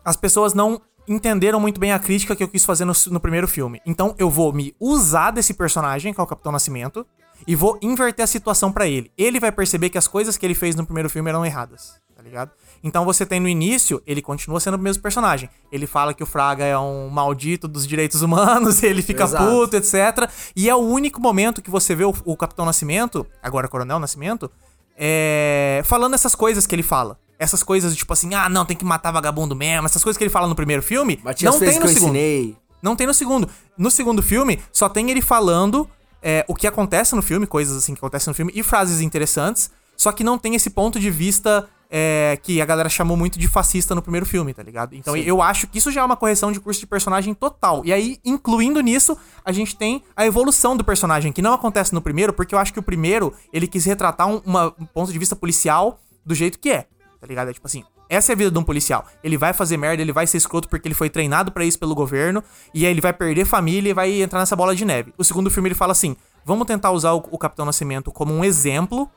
as 0.05 0.17
pessoas 0.17 0.55
não 0.55 0.81
entenderam 1.11 1.59
muito 1.59 1.81
bem 1.81 1.93
a 1.93 1.99
crítica 1.99 2.37
que 2.37 2.43
eu 2.43 2.49
quis 2.49 2.65
fazer 2.65 2.85
no, 2.85 2.93
no 3.11 3.19
primeiro 3.19 3.49
filme. 3.49 3.83
Então 3.85 4.15
eu 4.17 4.31
vou 4.31 4.53
me 4.53 4.75
usar 4.79 5.33
desse 5.33 5.53
personagem, 5.53 6.15
que 6.15 6.21
é 6.21 6.23
o 6.23 6.27
Capitão 6.27 6.53
Nascimento, 6.53 7.05
e 7.47 7.57
vou 7.57 7.77
inverter 7.83 8.23
a 8.23 8.29
situação 8.29 8.71
pra 8.71 8.87
ele. 8.87 9.11
Ele 9.19 9.41
vai 9.41 9.51
perceber 9.51 9.91
que 9.91 9.99
as 9.99 10.07
coisas 10.07 10.37
que 10.37 10.47
ele 10.47 10.55
fez 10.55 10.77
no 10.77 10.85
primeiro 10.87 11.11
filme 11.11 11.29
eram 11.29 11.45
erradas, 11.45 12.01
tá 12.15 12.23
ligado? 12.23 12.53
Então 12.83 13.05
você 13.05 13.27
tem 13.27 13.41
no 13.41 13.49
início, 13.49 14.01
ele 14.07 14.23
continua 14.23 14.61
sendo 14.61 14.75
o 14.75 14.79
mesmo 14.79 15.03
personagem. 15.03 15.51
Ele 15.73 15.87
fala 15.87 16.15
que 16.15 16.23
o 16.23 16.27
Fraga 16.27 16.65
é 16.65 16.79
um 16.79 17.09
maldito 17.09 17.67
dos 17.67 17.87
direitos 17.87 18.23
humanos, 18.23 18.81
ele 18.85 19.03
fica 19.03 19.25
Exato. 19.25 19.45
puto, 19.45 19.77
etc. 19.77 20.31
E 20.55 20.71
é 20.71 20.75
o 20.75 20.79
único 20.79 21.21
momento 21.21 21.61
que 21.61 21.71
você 21.71 21.93
vê 21.93 22.05
o, 22.05 22.15
o 22.25 22.37
Capitão 22.37 22.65
Nascimento, 22.65 23.27
agora 23.43 23.67
Coronel 23.67 23.99
Nascimento, 23.99 24.49
é, 24.97 25.83
falando 25.85 26.15
essas 26.15 26.37
coisas 26.37 26.69
que 26.69 26.75
ele 26.75 26.85
fala. 26.85 27.19
Essas 27.41 27.63
coisas, 27.63 27.97
tipo 27.97 28.13
assim, 28.13 28.35
ah, 28.35 28.49
não, 28.49 28.65
tem 28.67 28.77
que 28.77 28.85
matar 28.85 29.11
vagabundo 29.11 29.57
mesmo. 29.57 29.87
Essas 29.87 30.05
coisas 30.05 30.17
que 30.19 30.23
ele 30.23 30.31
fala 30.31 30.47
no 30.47 30.55
primeiro 30.55 30.83
filme, 30.83 31.19
não 31.53 31.59
tem 31.59 31.81
no 31.81 31.89
segundo. 31.95 32.05
ensinei. 32.17 32.57
Não 32.83 32.95
tem 32.95 33.07
no 33.07 33.15
segundo. 33.15 33.49
No 33.79 33.91
segundo 33.91 34.23
filme, 34.23 34.61
só 34.73 34.89
tem 34.89 35.11
ele 35.11 35.21
falando 35.23 35.89
é, 36.23 36.45
o 36.47 36.55
que 36.55 36.67
acontece 36.67 37.17
no 37.17 37.23
filme, 37.23 37.47
coisas 37.47 37.77
assim 37.77 37.95
que 37.95 37.99
acontecem 37.99 38.31
no 38.31 38.35
filme, 38.35 38.53
e 38.55 38.63
frases 38.63 39.01
interessantes, 39.01 39.71
só 39.97 40.13
que 40.13 40.23
não 40.23 40.37
tem 40.39 40.55
esse 40.55 40.69
ponto 40.71 41.01
de 41.01 41.11
vista 41.11 41.67
é, 41.91 42.39
que 42.43 42.61
a 42.61 42.65
galera 42.65 42.89
chamou 42.89 43.17
muito 43.17 43.39
de 43.39 43.49
fascista 43.49 43.95
no 43.95 44.01
primeiro 44.03 44.25
filme, 44.25 44.55
tá 44.55 44.63
ligado? 44.63 44.95
Então 44.95 45.17
eu 45.17 45.43
acho 45.43 45.67
que 45.67 45.79
isso 45.79 45.91
já 45.91 46.03
é 46.03 46.05
uma 46.05 46.17
correção 46.17 46.53
de 46.53 46.61
curso 46.61 46.79
de 46.81 46.87
personagem 46.87 47.35
total. 47.35 47.83
E 47.85 47.93
aí, 47.93 48.19
incluindo 48.25 48.81
nisso, 48.81 49.17
a 49.45 49.51
gente 49.51 49.75
tem 49.77 50.03
a 50.15 50.25
evolução 50.25 50.77
do 50.77 50.85
personagem, 50.85 51.33
que 51.33 51.43
não 51.43 51.53
acontece 51.53 51.93
no 51.95 52.01
primeiro, 52.01 52.33
porque 52.33 52.55
eu 52.55 52.59
acho 52.59 52.73
que 52.73 52.79
o 52.79 52.83
primeiro, 52.83 53.33
ele 53.53 53.67
quis 53.67 53.85
retratar 53.87 54.29
um, 54.29 54.41
uma- 54.45 54.75
um 54.79 54.87
ponto 54.87 55.13
de 55.13 55.19
vista 55.19 55.35
policial 55.35 55.99
do 56.25 56.35
jeito 56.35 56.59
que 56.59 56.71
é, 56.71 56.87
tá 57.21 57.27
ligado? 57.27 57.51
É 57.51 57.53
tipo 57.53 57.67
assim, 57.67 57.85
essa 58.09 58.33
é 58.33 58.35
a 58.35 58.37
vida 58.37 58.51
de 58.51 58.59
um 58.59 58.65
policial. 58.65 59.07
Ele 59.23 59.37
vai 59.37 59.53
fazer 59.53 59.77
merda, 59.77 60.03
ele 60.03 60.13
vai 60.13 60.27
ser 60.27 60.39
escroto 60.39 60.69
porque 60.69 60.89
ele 60.89 60.95
foi 60.95 61.11
treinado 61.11 61.53
pra 61.53 61.65
isso 61.65 61.79
pelo 61.79 61.95
governo, 61.95 62.43
e 62.75 62.87
aí 62.87 62.91
ele 62.91 63.01
vai 63.01 63.13
perder 63.13 63.45
família 63.45 63.91
e 63.91 63.95
vai 63.95 64.23
entrar 64.23 64.41
nessa 64.41 64.57
bola 64.57 64.75
de 64.75 64.85
neve. 64.85 65.13
O 65.19 65.25
segundo 65.25 65.51
filme 65.51 65.69
ele 65.69 65.75
fala 65.75 65.93
assim: 65.93 66.17
vamos 66.45 66.67
tentar 66.67 66.91
usar 66.91 67.13
o, 67.13 67.19
o 67.31 67.39
Capitão 67.39 67.67
Nascimento 67.67 68.11
como 68.11 68.33
um 68.33 68.45
exemplo, 68.45 69.09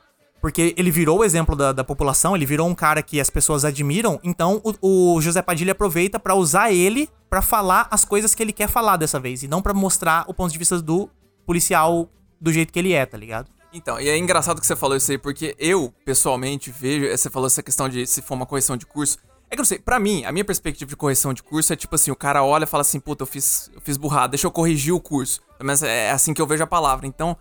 porque 0.42 0.74
ele 0.78 0.92
virou 0.92 1.20
o 1.20 1.24
exemplo 1.24 1.56
da, 1.56 1.72
da 1.72 1.84
população, 1.84 2.36
ele 2.36 2.46
virou 2.46 2.68
um 2.68 2.76
cara 2.76 3.02
que 3.02 3.20
as 3.22 3.30
pessoas 3.30 3.64
admiram, 3.64 4.20
então 4.24 4.62
o, 4.82 5.16
o 5.16 5.22
José 5.22 5.42
Padilha 5.42 5.72
aproveita 5.72 6.20
pra 6.20 6.36
usar 6.36 6.72
ele 6.72 7.10
pra 7.30 7.42
falar 7.42 7.88
as 7.90 8.04
coisas 8.04 8.36
que 8.36 8.44
ele 8.44 8.52
quer 8.52 8.68
falar 8.68 8.98
dessa 8.98 9.20
vez, 9.20 9.42
e 9.42 9.48
não 9.48 9.62
pra 9.62 9.74
mostrar 9.74 10.26
o 10.28 10.34
ponto 10.34 10.52
de 10.52 10.60
vista 10.60 10.82
do 10.82 11.10
policial 11.46 12.10
do 12.40 12.52
jeito 12.52 12.74
que 12.74 12.80
ele 12.80 12.92
é, 12.92 13.06
tá 13.06 13.18
ligado? 13.18 13.48
Então, 13.74 14.00
e 14.00 14.08
é 14.08 14.16
engraçado 14.16 14.62
que 14.62 14.68
você 14.68 14.76
falou 14.76 14.96
isso 14.96 15.12
aí, 15.12 15.18
porque 15.18 15.56
eu, 15.58 15.92
pessoalmente, 16.06 16.72
vejo. 16.72 17.10
Você 17.10 17.30
falou 17.30 17.48
essa 17.48 17.64
questão 17.64 17.90
de 17.90 18.06
se 18.06 18.22
for 18.22 18.36
uma 18.36 18.46
correção 18.46 18.78
de 18.78 18.86
curso. 18.86 19.18
É 19.50 19.56
que 19.56 19.60
eu 19.60 19.64
não 19.64 19.66
sei, 19.66 19.80
pra 19.80 20.00
mim, 20.00 20.24
a 20.26 20.32
minha 20.32 20.46
perspectiva 20.46 20.90
de 20.90 20.96
correção 20.96 21.34
de 21.34 21.42
curso 21.42 21.74
é 21.74 21.76
tipo 21.76 21.96
assim: 21.96 22.12
o 22.12 22.16
cara 22.16 22.44
olha 22.44 22.66
e 22.66 22.68
fala 22.68 22.82
assim, 22.82 23.00
puta, 23.00 23.24
eu 23.24 23.28
fiz, 23.28 23.72
eu 23.74 23.82
fiz 23.82 23.98
burrada, 23.98 24.30
deixa 24.30 24.46
eu 24.46 24.52
corrigir 24.52 24.94
o 24.94 25.00
curso. 25.00 25.42
Pelo 25.58 25.66
menos 25.66 25.82
é 25.82 26.12
assim 26.12 26.34
que 26.34 26.42
eu 26.42 26.46
vejo 26.46 26.64
a 26.64 26.68
palavra. 26.68 27.08
Então, 27.08 27.36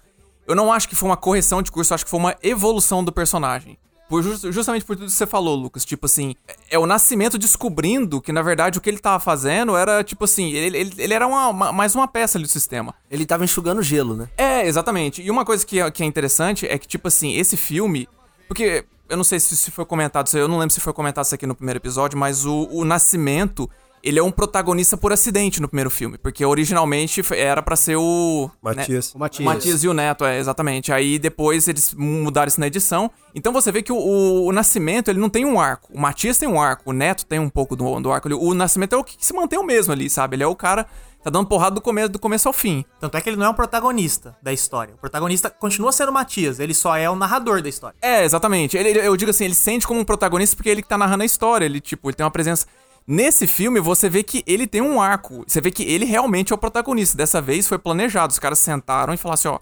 eu 0.47 0.55
não 0.55 0.72
acho 0.72 0.89
que 0.89 0.95
foi 0.95 1.09
uma 1.09 1.16
correção 1.16 1.61
de 1.61 1.70
curso, 1.70 1.93
eu 1.93 1.95
acho 1.97 2.05
que 2.05 2.11
foi 2.11 2.20
uma 2.20 2.37
evolução 2.43 3.05
do 3.05 3.12
personagem. 3.12 3.78
Por 4.13 4.23
jus- 4.23 4.43
justamente 4.55 4.85
por 4.85 4.95
tudo 4.95 5.07
que 5.07 5.13
você 5.13 5.27
falou, 5.27 5.57
Lucas. 5.57 5.87
Tipo 5.87 6.05
assim, 6.05 6.35
é 6.71 6.79
o 6.79 6.85
Nascimento 6.85 7.39
descobrindo 7.39 8.21
que, 8.21 8.31
na 8.31 8.43
verdade, 8.43 8.77
o 8.77 8.81
que 8.83 8.91
ele 8.91 8.99
tava 8.99 9.19
fazendo 9.19 9.75
era, 9.75 10.05
tipo 10.05 10.27
assim, 10.27 10.53
ele, 10.53 10.77
ele, 10.77 10.93
ele 10.99 11.15
era 11.15 11.27
uma- 11.27 11.49
uma- 11.49 11.73
mais 11.73 11.95
uma 11.95 12.07
peça 12.07 12.37
ali 12.37 12.45
do 12.45 12.51
sistema. 12.51 12.95
Ele 13.11 13.25
tava 13.25 13.43
enxugando 13.43 13.83
gelo, 13.83 14.15
né? 14.15 14.29
É, 14.37 14.67
exatamente. 14.67 15.23
E 15.23 15.31
uma 15.31 15.47
coisa 15.47 15.65
que 15.65 15.81
é, 15.81 15.91
que 15.91 16.03
é 16.03 16.07
interessante 16.07 16.67
é 16.67 16.77
que, 16.77 16.87
tipo 16.87 17.09
assim, 17.09 17.33
esse 17.37 17.57
filme. 17.57 18.07
Porque 18.47 18.85
eu 19.09 19.17
não 19.17 19.25
sei 19.25 19.41
se, 19.41 19.57
se 19.57 19.71
foi 19.71 19.87
comentado 19.87 20.29
eu 20.37 20.47
não 20.47 20.59
lembro 20.59 20.75
se 20.75 20.81
foi 20.81 20.93
comentado 20.93 21.25
isso 21.25 21.35
aqui 21.35 21.47
no 21.47 21.55
primeiro 21.55 21.79
episódio, 21.79 22.19
mas 22.19 22.45
o, 22.45 22.69
o 22.71 22.85
Nascimento, 22.85 23.71
ele 24.03 24.18
é 24.18 24.22
um 24.22 24.30
protagonista 24.30 24.96
por 24.96 25.12
acidente 25.12 25.61
no 25.61 25.68
primeiro 25.68 25.90
filme. 25.90 26.18
Porque 26.18 26.44
originalmente 26.44 27.22
era 27.34 27.62
pra 27.62 27.76
ser 27.76 27.96
o. 27.96 28.50
né, 28.64 28.74
Matias. 28.76 29.14
O 29.14 29.18
Matias. 29.18 29.40
o 29.40 29.44
Matias 29.44 29.84
e 29.84 29.88
o 29.88 29.94
Neto, 29.94 30.24
é, 30.24 30.38
exatamente. 30.38 30.92
Aí 30.92 31.18
depois 31.18 31.68
eles 31.68 31.94
mudaram 31.94 32.48
isso 32.48 32.61
na 32.61 32.66
edição. 32.66 33.11
Então 33.34 33.53
você 33.53 33.70
vê 33.70 33.82
que 33.82 33.92
o, 33.92 33.96
o- 33.96 34.46
o 34.46 34.53
Nascimento, 34.53 35.09
ele 35.11 35.20
não 35.20 35.28
tem 35.30 35.44
um 35.44 35.61
arco. 35.61 35.88
O 35.94 36.00
Matias 36.00 36.38
tem 36.38 36.48
um 36.48 36.61
arco, 36.61 36.90
o 36.90 36.92
Neto 36.92 37.24
tem 37.26 37.38
um 37.38 37.48
pouco 37.48 37.76
do, 37.76 38.00
do 38.00 38.11
arco 38.12 38.28
ali. 38.28 38.34
O 38.34 38.55
Nascimento 38.55 38.94
é 38.94 38.98
o 38.98 39.05
que 39.05 39.14
se 39.18 39.32
mantém 39.32 39.59
o 39.59 39.64
mesmo 39.64 39.92
ali, 39.92 40.11
sabe? 40.11 40.36
Ele 40.36 40.42
é 40.42 40.46
o 40.46 40.57
cara 40.57 40.84
que 40.84 41.22
tá 41.24 41.30
dando 41.30 41.46
porrada 41.46 41.76
do 41.76 41.80
começo, 41.80 42.09
do 42.09 42.18
começo 42.18 42.48
ao 42.48 42.53
fim. 42.53 42.84
Tanto 43.00 43.16
é 43.16 43.20
que 43.20 43.28
ele 43.30 43.36
não 43.36 43.46
é 43.46 43.48
o 43.48 43.55
protagonista 43.55 44.34
da 44.42 44.53
história. 44.53 44.94
O 44.94 44.98
protagonista 44.98 45.48
continua 45.48 45.92
sendo 45.92 46.09
o 46.09 46.12
Matias, 46.12 46.59
ele 46.59 46.74
só 46.74 46.96
é 46.96 47.09
o 47.09 47.14
narrador 47.14 47.62
da 47.62 47.68
história. 47.68 47.96
É, 48.03 48.24
exatamente. 48.24 48.76
Ele, 48.76 48.88
ele- 48.90 49.07
eu 49.07 49.16
digo 49.16 49.30
assim, 49.30 49.44
ele 49.44 49.55
sente 49.55 49.86
como 49.86 50.00
um 50.00 50.05
protagonista 50.05 50.57
porque 50.57 50.68
ele 50.68 50.82
que 50.82 50.88
tá 50.88 50.98
narrando 50.98 51.22
a 51.22 51.26
história. 51.26 51.64
Ele, 51.64 51.80
tipo, 51.80 52.09
ele 52.11 52.16
tem 52.16 52.24
uma 52.24 52.30
presença. 52.30 52.66
Nesse 53.07 53.46
filme, 53.46 53.80
você 53.80 54.09
vê 54.09 54.22
que 54.22 54.44
ele 54.46 54.66
tem 54.66 54.80
um 54.80 55.00
arco. 55.00 55.44
Você 55.46 55.61
vê 55.61 55.70
que 55.70 55.82
ele 55.82 56.05
realmente 56.05 56.53
é 56.53 56.55
o 56.55 56.59
protagonista. 56.59 57.16
Dessa 57.16 57.40
vez 57.40 57.66
foi 57.66 57.78
planejado. 57.78 58.32
Os 58.32 58.38
caras 58.38 58.59
sentaram 58.59 59.12
e 59.12 59.16
falaram 59.16 59.34
assim: 59.34 59.48
ó, 59.48 59.59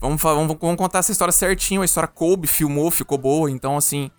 vamos, 0.00 0.22
vamos, 0.22 0.56
vamos 0.60 0.76
contar 0.76 1.00
essa 1.00 1.10
história 1.12 1.32
certinho. 1.32 1.82
A 1.82 1.84
história 1.84 2.06
coube, 2.08 2.46
filmou, 2.46 2.90
ficou 2.90 3.18
boa. 3.18 3.50
Então, 3.50 3.76
assim, 3.76 4.10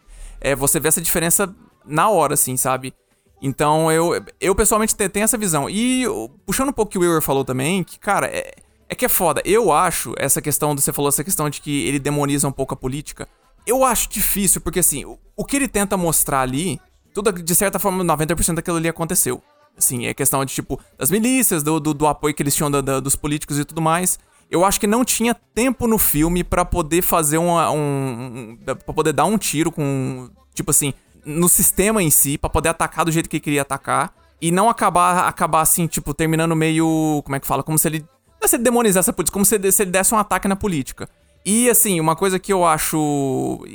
é, 0.41 0.55
você 0.55 0.79
vê 0.79 0.89
essa 0.89 1.01
diferença 1.01 1.53
na 1.85 2.09
hora, 2.09 2.33
assim, 2.33 2.57
sabe? 2.57 2.93
Então, 3.41 3.91
eu, 3.91 4.23
eu 4.41 4.55
pessoalmente 4.55 4.95
te- 4.95 5.09
tenho 5.09 5.23
essa 5.23 5.37
visão. 5.37 5.69
E 5.69 6.03
puxando 6.45 6.69
um 6.69 6.73
pouco 6.73 6.89
o 6.89 6.91
que 6.91 6.97
o 6.97 7.01
Weaver 7.01 7.21
falou 7.21 7.45
também, 7.45 7.83
que, 7.83 7.99
cara, 7.99 8.27
é, 8.27 8.51
é 8.89 8.95
que 8.95 9.05
é 9.05 9.09
foda. 9.09 9.41
Eu 9.45 9.71
acho 9.71 10.13
essa 10.17 10.41
questão, 10.41 10.73
do- 10.75 10.81
você 10.81 10.91
falou 10.91 11.09
essa 11.09 11.23
questão 11.23 11.49
de 11.49 11.61
que 11.61 11.87
ele 11.87 11.99
demoniza 11.99 12.47
um 12.47 12.51
pouco 12.51 12.73
a 12.73 12.77
política. 12.77 13.27
Eu 13.65 13.83
acho 13.83 14.09
difícil, 14.09 14.61
porque 14.61 14.79
assim, 14.79 15.05
o, 15.05 15.17
o 15.35 15.45
que 15.45 15.55
ele 15.55 15.67
tenta 15.67 15.95
mostrar 15.97 16.41
ali, 16.41 16.79
tudo 17.15 17.31
de 17.31 17.55
certa 17.55 17.79
forma, 17.79 18.03
90% 18.03 18.53
daquilo 18.55 18.77
ali 18.77 18.87
aconteceu. 18.89 19.41
Assim, 19.77 20.05
é 20.05 20.13
questão 20.13 20.43
de, 20.45 20.53
tipo, 20.53 20.79
das 20.97 21.09
milícias, 21.09 21.63
do, 21.63 21.79
do, 21.79 21.93
do 21.93 22.05
apoio 22.07 22.33
que 22.35 22.43
eles 22.43 22.53
tinham 22.55 22.69
da- 22.69 22.81
da- 22.81 22.99
dos 22.99 23.15
políticos 23.15 23.57
e 23.57 23.65
tudo 23.65 23.81
mais. 23.81 24.19
Eu 24.51 24.63
acho 24.63 24.79
que 24.79 24.85
não 24.87 25.03
tinha 25.03 25.33
tempo 25.33 25.87
no 25.87 25.97
filme 25.97 26.43
pra 26.43 26.63
poder 26.63 27.01
fazer 27.01 27.37
uma, 27.39 27.71
um. 27.71 27.77
um 27.77 28.57
pra 28.63 28.75
poder 28.75 29.11
dar 29.13 29.25
um 29.25 29.37
tiro 29.37 29.71
com. 29.71 30.29
Tipo 30.53 30.69
assim, 30.71 30.93
no 31.25 31.49
sistema 31.49 32.01
em 32.03 32.09
si, 32.11 32.37
pra 32.37 32.49
poder 32.49 32.69
atacar 32.69 33.03
do 33.03 33.11
jeito 33.11 33.27
que 33.29 33.39
queria 33.39 33.63
atacar. 33.63 34.13
E 34.41 34.51
não 34.51 34.69
acabar, 34.69 35.27
acabar 35.27 35.61
assim, 35.61 35.87
tipo, 35.87 36.13
terminando 36.13 36.55
meio. 36.55 37.21
Como 37.25 37.35
é 37.35 37.39
que 37.39 37.47
fala? 37.47 37.63
Como 37.63 37.77
se 37.79 37.87
ele. 37.87 37.99
Não 37.99 38.45
é 38.45 38.47
se 38.47 38.55
ele 38.57 38.63
demonizasse 38.63 39.09
a 39.09 39.13
política, 39.13 39.33
como 39.33 39.45
se 39.45 39.71
se 39.71 39.81
ele 39.83 39.91
desse 39.91 40.13
um 40.13 40.17
ataque 40.17 40.47
na 40.47 40.55
política. 40.55 41.09
E 41.45 41.69
assim, 41.69 41.99
uma 41.99 42.15
coisa 42.15 42.37
que 42.39 42.53
eu 42.53 42.63
acho. 42.65 43.65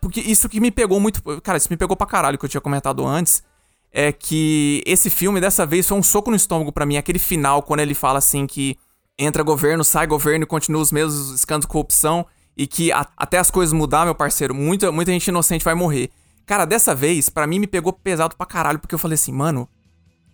Porque 0.00 0.20
isso 0.20 0.48
que 0.48 0.60
me 0.60 0.70
pegou 0.70 0.98
muito. 1.00 1.22
Cara, 1.42 1.58
isso 1.58 1.68
me 1.70 1.76
pegou 1.76 1.96
pra 1.96 2.06
caralho 2.06 2.38
que 2.38 2.44
eu 2.44 2.48
tinha 2.48 2.60
comentado 2.60 3.06
antes. 3.06 3.42
É 3.92 4.10
que 4.10 4.82
esse 4.86 5.08
filme, 5.10 5.40
dessa 5.40 5.64
vez, 5.64 5.86
foi 5.86 5.96
um 5.98 6.02
soco 6.02 6.30
no 6.30 6.36
estômago 6.36 6.72
pra 6.72 6.84
mim. 6.86 6.96
Aquele 6.96 7.18
final, 7.18 7.62
quando 7.62 7.80
ele 7.80 7.94
fala 7.94 8.18
assim 8.18 8.46
que 8.46 8.76
entra 9.18 9.42
governo, 9.42 9.84
sai 9.84 10.06
governo 10.06 10.44
e 10.44 10.46
continua 10.46 10.82
os 10.82 10.90
mesmos 10.90 11.30
escândalos 11.32 11.66
de 11.66 11.72
corrupção. 11.72 12.26
E 12.56 12.66
que 12.66 12.90
a- 12.92 13.06
até 13.16 13.38
as 13.38 13.50
coisas 13.50 13.72
mudar, 13.72 14.04
meu 14.04 14.14
parceiro, 14.14 14.54
muita, 14.54 14.90
muita 14.92 15.10
gente 15.12 15.26
inocente 15.28 15.64
vai 15.64 15.74
morrer. 15.74 16.10
Cara, 16.46 16.64
dessa 16.64 16.94
vez, 16.94 17.28
pra 17.28 17.46
mim 17.46 17.58
me 17.58 17.66
pegou 17.66 17.92
pesado 17.92 18.36
pra 18.36 18.46
caralho, 18.46 18.78
porque 18.78 18.94
eu 18.94 18.98
falei 18.98 19.14
assim, 19.14 19.32
mano, 19.32 19.68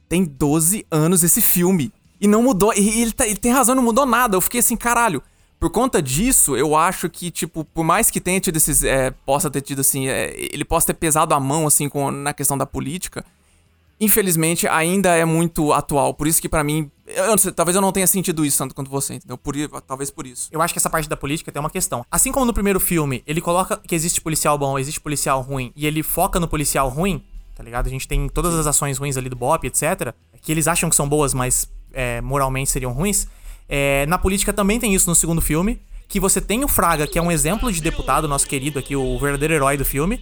tem 0.09 0.25
12 0.25 0.87
anos 0.91 1.23
esse 1.23 1.41
filme. 1.41 1.93
E 2.21 2.27
não 2.27 2.43
mudou. 2.43 2.73
E 2.75 3.01
ele, 3.03 3.13
tá- 3.13 3.27
ele 3.27 3.37
tem 3.39 3.53
razão, 3.53 3.75
não 3.75 3.83
mudou 3.83 4.05
nada. 4.05 4.37
Eu 4.37 4.41
fiquei 4.41 4.61
assim, 4.61 4.77
caralho. 4.77 5.23
Por 5.61 5.69
conta 5.69 6.01
disso, 6.01 6.57
eu 6.57 6.75
acho 6.75 7.11
que, 7.11 7.31
tipo, 7.31 7.67
por 7.67 7.85
mais 7.85 8.11
que 8.11 8.19
tenha 8.19 8.41
tido 8.41 8.57
esses. 8.57 8.83
é, 8.83 9.11
possa 9.11 9.51
ter 9.51 9.61
tido, 9.61 9.81
assim. 9.81 10.09
é, 10.09 10.35
ele 10.35 10.65
possa 10.65 10.87
ter 10.87 10.95
pesado 10.95 11.35
a 11.35 11.39
mão, 11.39 11.67
assim, 11.67 11.87
com, 11.87 12.11
na 12.11 12.33
questão 12.33 12.57
da 12.57 12.65
política. 12.65 13.23
Infelizmente, 14.01 14.67
ainda 14.67 15.15
é 15.15 15.27
muito 15.27 15.75
atual. 15.75 16.15
Por 16.15 16.27
isso 16.27 16.41
que, 16.41 16.49
pra 16.49 16.65
mim. 16.65 16.91
Eu 17.07 17.27
não 17.27 17.37
sei, 17.37 17.53
talvez 17.53 17.77
eu 17.77 17.83
não 17.83 17.93
tenha 17.93 18.07
sentido 18.07 18.43
isso 18.43 18.57
tanto 18.57 18.75
quanto 18.75 18.91
você, 18.91 19.15
entendeu? 19.15 19.37
Por, 19.37 19.55
talvez 19.87 20.11
por 20.11 20.27
isso. 20.27 20.49
Eu 20.51 20.63
acho 20.63 20.73
que 20.73 20.79
essa 20.79 20.89
parte 20.89 21.07
da 21.11 21.17
política 21.17 21.53
tem 21.53 21.61
uma 21.61 21.69
questão. 21.69 22.07
Assim 22.11 22.33
como 22.33 22.47
no 22.47 22.55
primeiro 22.55 22.81
filme, 22.81 23.23
ele 23.27 23.43
coloca 23.43 23.77
que 23.77 23.95
existe 23.95 24.19
policial 24.23 24.57
bom, 24.57 24.79
existe 24.79 24.99
policial 24.99 25.43
ruim, 25.43 25.73
e 25.77 25.87
ele 25.87 26.03
foca 26.03 26.41
no 26.41 26.49
policial 26.49 26.89
ruim, 26.89 27.23
tá 27.55 27.63
ligado? 27.63 27.89
A 27.89 27.91
gente 27.91 28.09
tem 28.09 28.27
todas 28.31 28.55
as 28.55 28.67
ações 28.67 28.97
ruins 28.97 29.19
ali 29.19 29.29
do 29.29 29.37
Bop, 29.37 29.67
etc., 29.67 30.15
que 30.41 30.51
eles 30.51 30.67
acham 30.67 30.89
que 30.89 30.97
são 30.97 31.07
boas, 31.07 31.35
mas 31.35 31.69
é, 31.93 32.23
moralmente 32.23 32.71
seriam 32.71 32.93
ruins. 32.93 33.29
É, 33.73 34.05
na 34.07 34.19
política 34.19 34.53
também 34.53 34.81
tem 34.81 34.93
isso 34.93 35.09
no 35.09 35.15
segundo 35.15 35.41
filme, 35.41 35.81
que 36.09 36.19
você 36.19 36.41
tem 36.41 36.65
o 36.65 36.69
Fraga, 36.69 37.07
que 37.07 37.17
é 37.17 37.23
um 37.23 37.31
exemplo 37.31 37.73
de 37.73 37.81
deputado, 37.81 38.27
nosso 38.27 38.49
querido 38.49 38.81
aqui, 38.81 38.97
o 38.97 39.17
verdadeiro 39.17 39.55
herói 39.55 39.77
do 39.77 39.85
filme. 39.85 40.21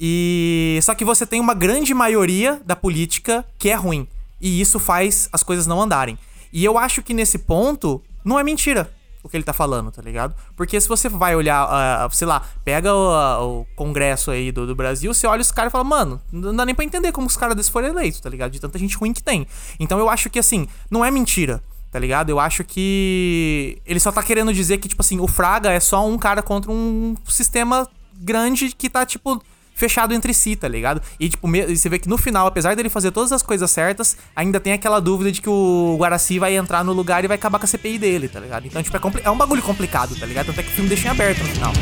E 0.00 0.78
só 0.82 0.94
que 0.94 1.04
você 1.04 1.26
tem 1.26 1.38
uma 1.38 1.52
grande 1.52 1.92
maioria 1.92 2.58
da 2.64 2.74
política 2.74 3.44
que 3.58 3.68
é 3.68 3.74
ruim. 3.74 4.08
E 4.40 4.60
isso 4.60 4.78
faz 4.78 5.28
as 5.30 5.42
coisas 5.42 5.66
não 5.66 5.80
andarem. 5.80 6.18
E 6.50 6.64
eu 6.64 6.78
acho 6.78 7.02
que 7.02 7.12
nesse 7.12 7.38
ponto 7.38 8.02
não 8.24 8.40
é 8.40 8.42
mentira 8.42 8.90
o 9.22 9.28
que 9.28 9.36
ele 9.36 9.44
tá 9.44 9.52
falando, 9.52 9.90
tá 9.90 10.00
ligado? 10.00 10.34
Porque 10.56 10.80
se 10.80 10.88
você 10.88 11.08
vai 11.08 11.34
olhar, 11.36 11.66
ah, 11.68 12.08
sei 12.12 12.26
lá, 12.26 12.42
pega 12.64 12.94
o, 12.94 13.60
o 13.60 13.66
congresso 13.74 14.30
aí 14.30 14.52
do, 14.52 14.66
do 14.66 14.74
Brasil, 14.74 15.12
você 15.12 15.26
olha 15.26 15.42
os 15.42 15.50
caras 15.50 15.70
e 15.70 15.72
fala, 15.72 15.84
mano, 15.84 16.20
não 16.32 16.54
dá 16.54 16.64
nem 16.64 16.74
pra 16.74 16.84
entender 16.84 17.12
como 17.12 17.26
os 17.26 17.36
caras 17.36 17.56
desses 17.56 17.70
foram 17.70 17.88
eleitos, 17.88 18.20
tá 18.20 18.30
ligado? 18.30 18.52
De 18.52 18.60
tanta 18.60 18.78
gente 18.78 18.96
ruim 18.96 19.12
que 19.12 19.22
tem. 19.22 19.46
Então 19.80 19.98
eu 19.98 20.08
acho 20.08 20.30
que 20.30 20.38
assim, 20.38 20.68
não 20.90 21.04
é 21.04 21.10
mentira. 21.10 21.62
Tá 21.96 22.00
ligado? 22.00 22.28
Eu 22.28 22.38
acho 22.38 22.62
que 22.62 23.78
ele 23.86 23.98
só 23.98 24.12
tá 24.12 24.22
querendo 24.22 24.52
dizer 24.52 24.76
que, 24.76 24.86
tipo 24.86 25.00
assim, 25.00 25.18
o 25.18 25.26
Fraga 25.26 25.72
é 25.72 25.80
só 25.80 26.06
um 26.06 26.18
cara 26.18 26.42
contra 26.42 26.70
um 26.70 27.14
sistema 27.26 27.88
grande 28.20 28.68
que 28.76 28.90
tá, 28.90 29.06
tipo, 29.06 29.42
fechado 29.74 30.12
entre 30.12 30.34
si, 30.34 30.54
tá 30.56 30.68
ligado? 30.68 31.00
E, 31.18 31.30
tipo, 31.30 31.48
você 31.48 31.88
vê 31.88 31.98
que 31.98 32.06
no 32.06 32.18
final, 32.18 32.46
apesar 32.46 32.76
dele 32.76 32.90
fazer 32.90 33.12
todas 33.12 33.32
as 33.32 33.40
coisas 33.40 33.70
certas, 33.70 34.14
ainda 34.36 34.60
tem 34.60 34.74
aquela 34.74 35.00
dúvida 35.00 35.32
de 35.32 35.40
que 35.40 35.48
o 35.48 35.96
Guaraci 35.98 36.38
vai 36.38 36.54
entrar 36.54 36.84
no 36.84 36.92
lugar 36.92 37.24
e 37.24 37.28
vai 37.28 37.36
acabar 37.36 37.58
com 37.58 37.64
a 37.64 37.66
CPI 37.66 37.96
dele, 37.96 38.28
tá 38.28 38.40
ligado? 38.40 38.66
Então, 38.66 38.82
tipo, 38.82 38.94
é, 38.94 39.00
é 39.24 39.30
um 39.30 39.38
bagulho 39.38 39.62
complicado, 39.62 40.14
tá 40.20 40.26
ligado? 40.26 40.48
Tanto 40.48 40.60
é 40.60 40.62
que 40.64 40.68
o 40.68 40.72
filme 40.72 40.90
deixa 40.90 41.08
em 41.08 41.10
aberto 41.10 41.38
no 41.38 41.48
final. 41.48 41.72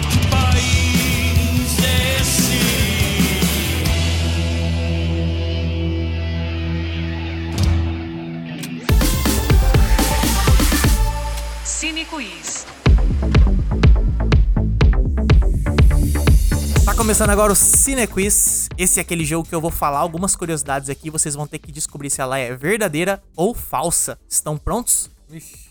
Tá 16.84 16.94
começando 16.94 17.30
agora 17.30 17.50
o 17.50 17.56
Cine 17.56 18.06
Quiz. 18.06 18.68
Esse 18.76 19.00
é 19.00 19.02
aquele 19.02 19.24
jogo 19.24 19.48
que 19.48 19.54
eu 19.54 19.60
vou 19.60 19.70
falar 19.70 20.00
algumas 20.00 20.36
curiosidades 20.36 20.90
aqui. 20.90 21.08
Vocês 21.08 21.34
vão 21.34 21.46
ter 21.46 21.58
que 21.58 21.72
descobrir 21.72 22.10
se 22.10 22.20
ela 22.20 22.38
é 22.38 22.54
verdadeira 22.54 23.22
ou 23.34 23.54
falsa. 23.54 24.18
Estão 24.28 24.58
prontos? 24.58 25.10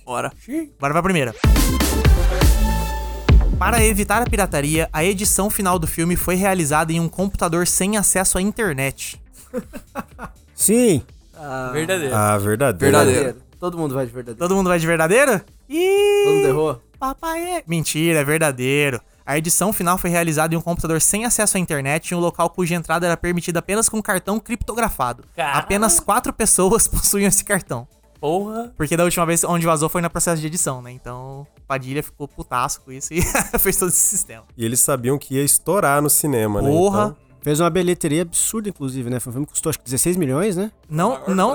Bora. 0.03 0.31
Bora 0.79 0.91
pra 0.91 1.03
primeira. 1.03 1.35
Para 3.59 3.83
evitar 3.85 4.23
a 4.23 4.25
pirataria, 4.25 4.89
a 4.91 5.03
edição 5.03 5.51
final 5.51 5.77
do 5.77 5.85
filme 5.85 6.15
foi 6.15 6.33
realizada 6.33 6.91
em 6.91 6.99
um 6.99 7.07
computador 7.07 7.67
sem 7.67 7.95
acesso 7.95 8.39
à 8.39 8.41
internet. 8.41 9.21
Sim. 10.55 11.03
Verdadeiro. 11.71 12.15
Ah, 12.15 12.37
verdadeiro. 12.39 12.97
Verdadeiro. 12.97 13.41
Todo 13.59 13.77
mundo 13.77 13.93
vai 13.93 14.07
de 14.07 14.11
verdadeiro. 14.11 14.39
Todo 14.39 14.55
mundo 14.55 14.67
vai 14.67 14.79
de 14.79 14.87
verdadeiro? 14.87 15.41
Ih! 15.69 16.23
Todo 16.25 16.33
mundo 16.35 16.47
errou? 16.47 16.81
Papai 16.99 17.57
é. 17.57 17.63
Mentira, 17.67 18.19
é 18.19 18.23
verdadeiro. 18.23 18.99
A 19.25 19.37
edição 19.37 19.71
final 19.71 19.97
foi 19.97 20.09
realizada 20.09 20.53
em 20.53 20.57
um 20.57 20.61
computador 20.61 20.99
sem 21.01 21.23
acesso 21.25 21.55
à 21.57 21.59
internet 21.59 22.11
em 22.11 22.15
um 22.15 22.19
local 22.19 22.49
cuja 22.49 22.75
entrada 22.75 23.05
era 23.05 23.15
permitida 23.15 23.59
apenas 23.59 23.87
com 23.87 24.01
cartão 24.01 24.39
criptografado. 24.39 25.23
Caralho. 25.35 25.59
Apenas 25.59 25.99
quatro 25.99 26.33
pessoas 26.33 26.87
possuíam 26.89 27.27
esse 27.29 27.43
cartão. 27.43 27.87
Porra. 28.19 28.73
Porque 28.77 28.95
da 28.95 29.03
última 29.03 29.25
vez 29.25 29.43
onde 29.43 29.65
vazou 29.65 29.89
foi 29.89 30.01
no 30.01 30.09
processo 30.09 30.39
de 30.41 30.47
edição, 30.47 30.81
né? 30.81 30.91
Então, 30.91 31.45
Padilha 31.67 32.01
ficou 32.01 32.27
putaço 32.27 32.81
com 32.81 32.91
isso 32.91 33.13
e 33.13 33.21
fez 33.59 33.75
todo 33.77 33.89
esse 33.89 33.97
sistema. 33.99 34.43
E 34.57 34.63
eles 34.65 34.79
sabiam 34.79 35.17
que 35.17 35.35
ia 35.35 35.43
estourar 35.43 36.01
no 36.01 36.09
cinema, 36.09 36.61
né? 36.61 36.69
Porra! 36.69 37.03
Então, 37.15 37.23
Fez 37.43 37.59
uma 37.59 37.69
bilheteria 37.69 38.21
absurda, 38.21 38.69
inclusive, 38.69 39.09
né? 39.09 39.19
Foi 39.19 39.29
um 39.31 39.33
filme 39.33 39.45
que 39.45 39.51
custou 39.51 39.69
acho 39.69 39.77
que 39.77 39.83
16 39.83 40.15
milhões, 40.15 40.55
né? 40.55 40.71
Não, 40.89 41.27
não, 41.27 41.53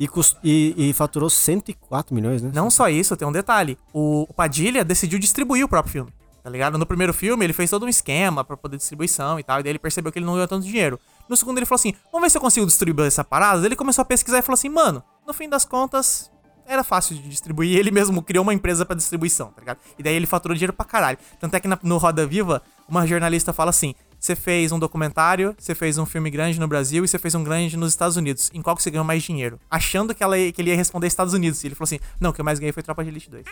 E, 0.00 0.08
cus- 0.08 0.34
e, 0.42 0.74
e 0.78 0.92
faturou 0.94 1.28
104 1.28 2.14
milhões, 2.14 2.40
né? 2.40 2.50
não 2.54 2.70
só 2.70 2.88
isso, 2.88 3.14
tem 3.18 3.28
um 3.28 3.32
detalhe. 3.32 3.76
O, 3.92 4.22
o 4.22 4.32
Padilha 4.32 4.82
decidiu 4.82 5.18
distribuir 5.18 5.62
o 5.62 5.68
próprio 5.68 5.92
filme. 5.92 6.10
Tá 6.46 6.50
ligado? 6.50 6.78
No 6.78 6.86
primeiro 6.86 7.12
filme, 7.12 7.44
ele 7.44 7.52
fez 7.52 7.68
todo 7.68 7.84
um 7.86 7.88
esquema 7.88 8.44
pra 8.44 8.56
poder 8.56 8.76
distribuição 8.76 9.36
e 9.36 9.42
tal. 9.42 9.58
E 9.58 9.64
daí 9.64 9.72
ele 9.72 9.80
percebeu 9.80 10.12
que 10.12 10.18
ele 10.20 10.26
não 10.26 10.34
ganhou 10.34 10.46
tanto 10.46 10.64
dinheiro. 10.64 10.96
No 11.28 11.36
segundo, 11.36 11.58
ele 11.58 11.66
falou 11.66 11.74
assim: 11.80 11.92
vamos 12.12 12.24
ver 12.24 12.30
se 12.30 12.38
eu 12.38 12.40
consigo 12.40 12.64
distribuir 12.64 13.08
essa 13.08 13.24
parada. 13.24 13.66
Ele 13.66 13.74
começou 13.74 14.02
a 14.02 14.04
pesquisar 14.04 14.38
e 14.38 14.42
falou 14.42 14.54
assim: 14.54 14.68
mano, 14.68 15.02
no 15.26 15.34
fim 15.34 15.48
das 15.48 15.64
contas, 15.64 16.30
era 16.64 16.84
fácil 16.84 17.16
de 17.16 17.28
distribuir. 17.28 17.74
Ele 17.76 17.90
mesmo 17.90 18.22
criou 18.22 18.44
uma 18.44 18.54
empresa 18.54 18.86
pra 18.86 18.94
distribuição, 18.94 19.48
tá 19.48 19.58
ligado? 19.60 19.78
E 19.98 20.04
daí 20.04 20.14
ele 20.14 20.24
faturou 20.24 20.54
dinheiro 20.54 20.72
pra 20.72 20.86
caralho. 20.86 21.18
Tanto 21.40 21.56
é 21.56 21.58
que 21.58 21.66
na- 21.66 21.80
no 21.82 21.98
Roda 21.98 22.24
Viva, 22.24 22.62
uma 22.88 23.04
jornalista 23.08 23.52
fala 23.52 23.70
assim: 23.70 23.96
você 24.18 24.34
fez 24.34 24.72
um 24.72 24.78
documentário, 24.78 25.54
você 25.58 25.74
fez 25.74 25.98
um 25.98 26.06
filme 26.06 26.30
grande 26.30 26.58
no 26.58 26.66
Brasil 26.66 27.04
e 27.04 27.08
você 27.08 27.18
fez 27.18 27.34
um 27.34 27.44
grande 27.44 27.76
nos 27.76 27.92
Estados 27.92 28.16
Unidos. 28.16 28.50
Em 28.52 28.62
qual 28.62 28.74
que 28.74 28.82
você 28.82 28.90
ganhou 28.90 29.04
mais 29.04 29.22
dinheiro? 29.22 29.60
Achando 29.70 30.14
que, 30.14 30.22
ela, 30.22 30.36
que 30.36 30.60
ele 30.60 30.70
ia 30.70 30.76
responder 30.76 31.06
Estados 31.06 31.34
Unidos. 31.34 31.62
E 31.62 31.68
ele 31.68 31.74
falou 31.74 31.86
assim: 31.86 32.00
não, 32.20 32.30
o 32.30 32.32
que 32.32 32.40
eu 32.40 32.44
mais 32.44 32.58
ganhei 32.58 32.72
foi 32.72 32.82
Tropa 32.82 33.04
de 33.04 33.10
Elite 33.10 33.30
2. 33.30 33.44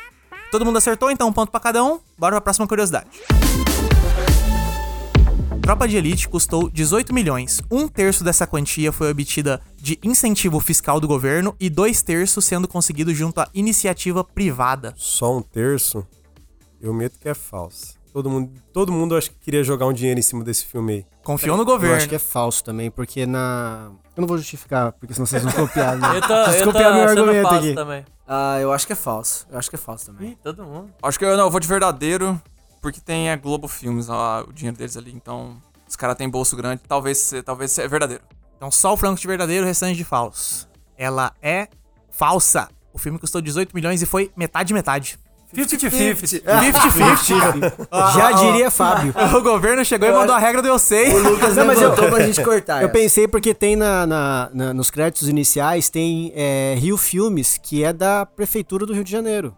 Todo 0.51 0.65
mundo 0.65 0.79
acertou, 0.79 1.11
então 1.11 1.29
um 1.29 1.33
ponto 1.33 1.51
pra 1.51 1.61
cada 1.61 1.83
um. 1.83 2.01
Bora 2.19 2.37
pra 2.37 2.41
próxima 2.41 2.67
curiosidade. 2.67 3.09
Tropa 5.65 5.89
de 5.89 5.97
Elite 5.97 6.29
custou 6.29 6.69
18 6.69 7.15
milhões. 7.15 7.63
Um 7.71 7.89
terço 7.89 8.23
dessa 8.23 8.47
quantia 8.47 8.93
foi 8.93 9.11
obtida 9.11 9.61
de 9.77 9.99
incentivo 10.03 10.61
fiscal 10.61 11.01
do 11.01 11.09
governo 11.09 11.57
e 11.59 11.71
dois 11.71 12.03
terços 12.03 12.45
sendo 12.45 12.69
conseguido 12.69 13.15
junto 13.15 13.41
à 13.41 13.49
iniciativa 13.55 14.23
privada. 14.23 14.93
só 14.95 15.39
um 15.39 15.41
terço, 15.41 16.07
eu 16.81 16.93
medo 16.93 17.15
que 17.19 17.29
é 17.29 17.35
falso. 17.35 17.95
Todo 18.15 18.31
mundo, 18.31 18.53
todo 18.73 18.93
mundo 18.93 19.17
acho 19.17 19.29
que 19.33 19.37
queria 19.41 19.65
jogar 19.65 19.87
um 19.87 19.93
dinheiro 19.93 20.21
em 20.21 20.23
cima 20.23 20.45
desse 20.45 20.65
filme 20.65 20.93
aí. 20.93 21.07
Confiou 21.25 21.57
no 21.57 21.63
Eu 21.63 21.67
governo. 21.67 21.97
acho 21.97 22.09
que 22.09 22.15
é 22.15 22.19
falso 22.21 22.63
também, 22.63 22.89
porque 22.89 23.27
na. 23.27 23.91
Eu 24.17 24.21
não 24.21 24.29
vou 24.29 24.39
justificar, 24.39 24.93
porque 24.93 25.13
senão 25.13 25.27
vocês 25.27 25.43
vão 25.43 25.51
copiar. 25.67 25.97
Né? 25.99 26.19
Eu 26.19 26.21
tô, 26.21 26.29
Vocês 26.29 26.61
eu 26.61 26.65
tô 26.67 26.73
copiaram 26.73 26.97
meu 26.97 27.09
argumento 27.09 27.43
falso 27.43 27.59
aqui. 27.59 27.75
também. 27.75 28.05
Ah, 28.29 28.61
eu 28.61 28.73
acho 28.73 28.87
que 28.87 28.93
é 28.93 28.97
falso. 28.97 29.49
Eu 29.51 29.59
acho 29.59 29.69
que 29.69 29.75
é 29.75 29.79
falso 29.81 30.07
também. 30.07 30.31
Ih, 30.31 30.39
todo 30.41 30.63
mundo. 30.65 30.95
Acho 31.03 31.19
que 31.19 31.25
eu 31.25 31.37
não, 31.37 31.47
eu 31.47 31.51
vou 31.51 31.59
de 31.59 31.67
verdadeiro, 31.67 32.41
porque 32.81 33.01
tem 33.01 33.31
a 33.31 33.37
Globo 33.37 33.67
Filmes, 33.67 34.09
ó, 34.09 34.45
o 34.49 34.53
dinheiro 34.53 34.79
deles 34.79 34.97
ali, 34.97 35.13
então 35.13 35.61
os 35.89 35.97
caras 35.97 36.17
têm 36.17 36.29
bolso 36.29 36.55
grande, 36.57 36.83
talvez, 36.87 37.33
talvez 37.45 37.73
seja 37.73 37.89
verdadeiro. 37.89 38.23
Então 38.57 38.71
só 38.71 38.93
o 38.93 38.97
franco 38.97 39.21
de 39.21 39.27
verdadeiro, 39.27 39.65
o 39.65 39.67
restante 39.67 39.97
de 39.97 40.05
falso. 40.05 40.69
Ela 40.97 41.33
é 41.43 41.67
falsa. 42.13 42.69
O 42.93 42.99
filme 42.99 43.19
custou 43.19 43.41
18 43.41 43.75
milhões 43.75 44.01
e 44.03 44.07
foi 44.07 44.31
metade 44.37 44.73
metade. 44.73 45.19
50-50. 45.55 46.43
50-50. 46.45 47.89
Já 48.15 48.33
diria 48.33 48.71
Fábio. 48.71 49.15
o 49.37 49.41
governo 49.43 49.85
chegou 49.85 50.09
e 50.09 50.13
mandou 50.13 50.35
a 50.35 50.39
regra 50.39 50.61
do 50.63 50.69
eu 50.69 50.79
sei. 50.79 51.13
O 51.15 51.19
Lucas 51.31 51.57
Não, 51.57 51.65
mas 51.67 51.81
eu- 51.81 51.93
pra 51.93 52.27
gente 52.27 52.43
cortar. 52.43 52.83
Eu 52.83 52.89
pensei 52.91 53.27
porque 53.29 53.55
tem 53.55 53.77
na, 53.77 54.07
na- 54.07 54.51
na- 54.53 54.75
nos 54.75 54.91
créditos 54.91 55.29
iniciais, 55.29 55.89
tem 55.89 56.33
é, 56.35 56.75
Rio 56.79 56.97
Filmes, 56.97 57.59
que 57.63 57.83
é 57.85 57.93
da 57.93 58.27
Prefeitura 58.27 58.85
do 58.87 58.93
Rio 58.93 59.05
de 59.05 59.11
Janeiro. 59.11 59.55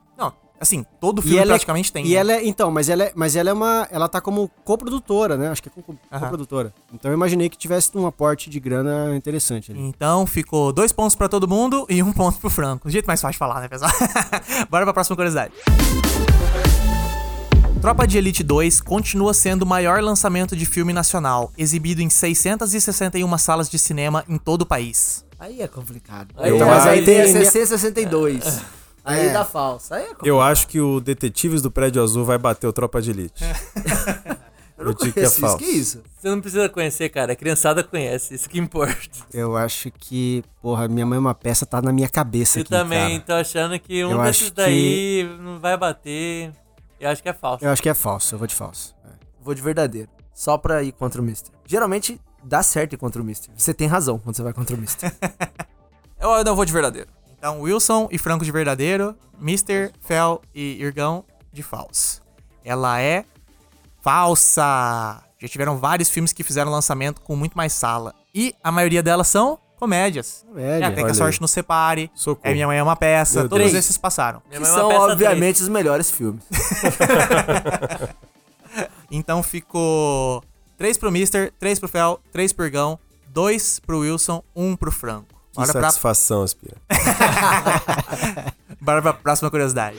Assim, 0.59 0.87
todo 0.99 1.21
filme 1.21 1.37
ela 1.37 1.45
é- 1.51 1.55
praticamente 1.55 1.93
tem. 1.93 2.07
E 2.07 2.11
né? 2.11 2.15
ela 2.15 2.33
é, 2.33 2.47
então, 2.47 2.71
mas 2.71 2.89
ela 2.89 3.05
é, 3.05 3.13
mas 3.15 3.37
ela 3.37 3.51
é 3.51 3.53
uma, 3.53 3.87
ela 3.91 4.09
tá 4.09 4.23
como 4.23 4.51
coprodutora, 4.65 5.37
né? 5.37 5.49
Acho 5.49 5.63
que 5.63 5.69
é 5.69 5.73
co- 5.83 5.95
coprodutora. 6.19 6.73
Então 6.95 7.11
eu 7.11 7.15
imaginei 7.15 7.51
que 7.51 7.59
tivesse 7.59 7.91
um 7.95 8.07
aporte 8.07 8.49
de 8.49 8.59
grana 8.59 9.15
interessante 9.15 9.71
ali. 9.71 9.81
Então 9.81 10.27
ficou 10.27 10.73
dois 10.73 10.93
pontos 10.93 11.15
pra 11.15 11.29
todo 11.29 11.47
mundo 11.47 11.85
e 11.91 12.03
um 12.03 12.11
ponto 12.13 12.39
pro 12.39 12.49
Franco. 12.49 12.89
O 12.89 12.91
jeito 12.91 13.05
mais 13.07 13.21
fácil 13.21 13.33
de 13.33 13.39
falar, 13.39 13.61
né, 13.61 13.69
pessoal? 13.69 13.91
Bora 14.71 14.85
pra 14.87 14.95
próxima 14.95 15.15
curiosidade. 15.15 15.53
Tropa 17.81 18.07
de 18.07 18.17
Elite 18.19 18.43
2 18.43 18.81
continua 18.81 19.35
sendo 19.35 19.63
o 19.63 19.67
maior 19.67 20.03
lançamento 20.03 20.57
de 20.57 20.65
filme 20.65 20.93
nacional, 20.93 21.53
exibido 21.57 22.01
em 22.01 22.09
661 22.11 23.37
salas 23.39 23.69
de 23.69 23.79
cinema 23.79 24.25
em 24.29 24.39
todo 24.39 24.63
o 24.63 24.67
país. 24.67 25.25
Aí 25.39 25.61
é 25.61 25.69
complicado. 25.69 26.35
Aí 26.37 26.55
então, 26.55 26.67
é- 26.67 26.71
mas 26.71 26.87
aí 26.87 27.05
tem 27.05 27.21
a 27.21 27.25
tem 27.25 27.35
minha- 27.35 27.51
CC62. 27.51 28.63
Aí 29.07 29.29
É. 29.29 29.33
dá 29.33 29.45
falso. 29.45 29.95
Aí 29.95 30.03
é. 30.05 30.09
Eu 30.23 30.41
acho 30.41 30.67
que 30.69 30.81
o 30.81 31.01
Detetives 31.01 31.63
do 31.63 31.71
Prédio 31.71 32.03
Azul 32.03 32.25
vai 32.25 32.37
bater 32.39 32.67
o 32.67 32.73
Tropa 32.73 33.01
de 33.01 33.11
Elite. 33.11 33.45
Eu 34.77 34.85
não 34.85 34.91
eu 34.91 34.95
digo 34.95 35.13
que 35.13 35.21
é 35.21 35.23
isso. 35.23 35.41
falso. 35.41 35.59
Que 35.59 35.65
isso? 35.65 36.03
Você 36.19 36.29
não 36.29 36.41
precisa 36.41 36.69
conhecer, 36.69 37.09
cara. 37.09 37.33
A 37.33 37.37
criançada 37.37 37.83
conhece. 37.85 38.35
Isso 38.35 38.49
que 38.49 38.59
importa. 38.59 38.97
Eu 39.33 39.57
acho 39.57 39.91
que, 39.93 40.43
porra, 40.61 40.89
minha 40.89 41.07
mãe 41.07 41.17
é 41.17 41.21
uma 41.21 41.35
peça, 41.35 41.65
tá 41.65 41.81
na 41.81 41.93
minha 41.93 42.09
cabeça 42.09 42.59
Eu 42.59 42.63
aqui, 42.63 42.71
também 42.71 43.21
cara. 43.21 43.23
tô 43.27 43.33
achando 43.35 43.79
que 43.79 44.05
um 44.05 44.11
Eu 44.11 44.23
desses 44.25 44.43
acho 44.43 44.51
que- 44.51 44.57
daí 44.57 45.39
não 45.41 45.59
vai 45.61 45.77
bater. 45.77 46.53
Eu 47.01 47.09
acho 47.11 47.23
que 47.23 47.29
é 47.29 47.33
falso. 47.33 47.65
Eu 47.65 47.71
acho 47.71 47.83
que 47.83 47.89
é 47.89 47.95
falso, 47.95 48.35
eu 48.35 48.39
vou 48.39 48.47
de 48.49 48.55
falso. 48.55 48.95
É. 49.05 49.09
Vou 49.41 49.55
de 49.55 49.63
verdadeiro. 49.63 50.09
Só 50.35 50.59
pra 50.59 50.83
ir 50.83 50.93
contra 50.93 51.21
o 51.21 51.25
Mister. 51.25 51.53
Geralmente 51.65 52.21
dá 52.45 52.63
certo 52.63 52.93
ir 52.95 52.97
contra 52.99 53.23
o 53.23 53.25
Mister. 53.25 53.51
Você 53.57 53.73
tem 53.73 53.87
razão 53.87 54.19
quando 54.19 54.37
você 54.37 54.43
vai 54.43 54.53
contra 54.53 54.75
o 54.77 54.79
Mister. 54.79 55.13
Eu, 56.21 56.31
eu 56.31 56.45
não 56.45 56.57
vou 56.57 56.65
de 56.65 56.73
verdadeiro. 56.73 57.09
Então, 57.39 57.61
Wilson 57.61 58.09
e 58.11 58.19
Franco 58.19 58.45
de 58.45 58.51
verdadeiro, 58.51 59.15
Mr., 59.41 59.93
Fel 60.01 60.43
e 60.55 60.81
Irgão 60.81 61.25
de 61.53 61.63
falso. 61.63 62.23
Ela 62.65 63.01
é 63.01 63.25
falsa. 64.03 65.23
Já 65.39 65.49
tiveram 65.49 65.77
vários 65.77 66.09
filmes 66.09 66.33
que 66.33 66.43
fizeram 66.43 66.71
lançamento 66.71 67.21
com 67.21 67.37
muito 67.37 67.55
mais 67.55 67.73
sala. 67.73 68.15
E 68.35 68.55
a 68.63 68.73
maioria 68.73 69.03
delas 69.03 69.29
são 69.29 69.59
comédias. 69.77 70.45
Comédia. 70.49 70.89
Até 70.89 70.97
que 70.97 71.03
olha 71.03 71.13
a 71.13 71.15
sorte 71.15 71.41
nos 71.41 71.51
separe. 71.51 72.11
Socorro. 72.15 72.51
É 72.51 72.55
Minha 72.55 72.67
Mãe 72.67 72.79
é 72.79 72.83
uma 72.83 72.97
peça. 72.97 73.41
Meu 73.41 73.49
todos 73.49 73.73
Deus. 73.73 73.79
esses 73.85 73.99
passaram. 73.99 74.43
Que 74.51 74.57
é 74.57 74.65
são, 74.65 74.89
obviamente, 74.89 75.63
os 75.63 75.69
melhores 75.69 76.11
filmes. 76.11 76.43
Então 79.11 79.43
ficou 79.43 80.43
3 80.77 80.99
pro 80.99 81.11
Mister, 81.11 81.53
3 81.59 81.79
pro 81.79 81.89
Fel, 81.89 82.21
3 82.33 82.53
pro 82.53 82.65
Irgão, 82.65 82.99
2 83.29 83.81
pro 83.81 84.01
Wilson, 84.01 84.43
1 84.55 84.77
pro 84.77 84.93
Franco. 84.93 85.36
Que 85.57 85.61
Bora 85.63 85.73
pra, 85.73 85.83
satisfação, 85.91 86.43
Aspira. 86.43 86.77
bora 88.81 89.01
pra 89.03 89.13
próxima 89.15 89.51
curiosidade. 89.51 89.99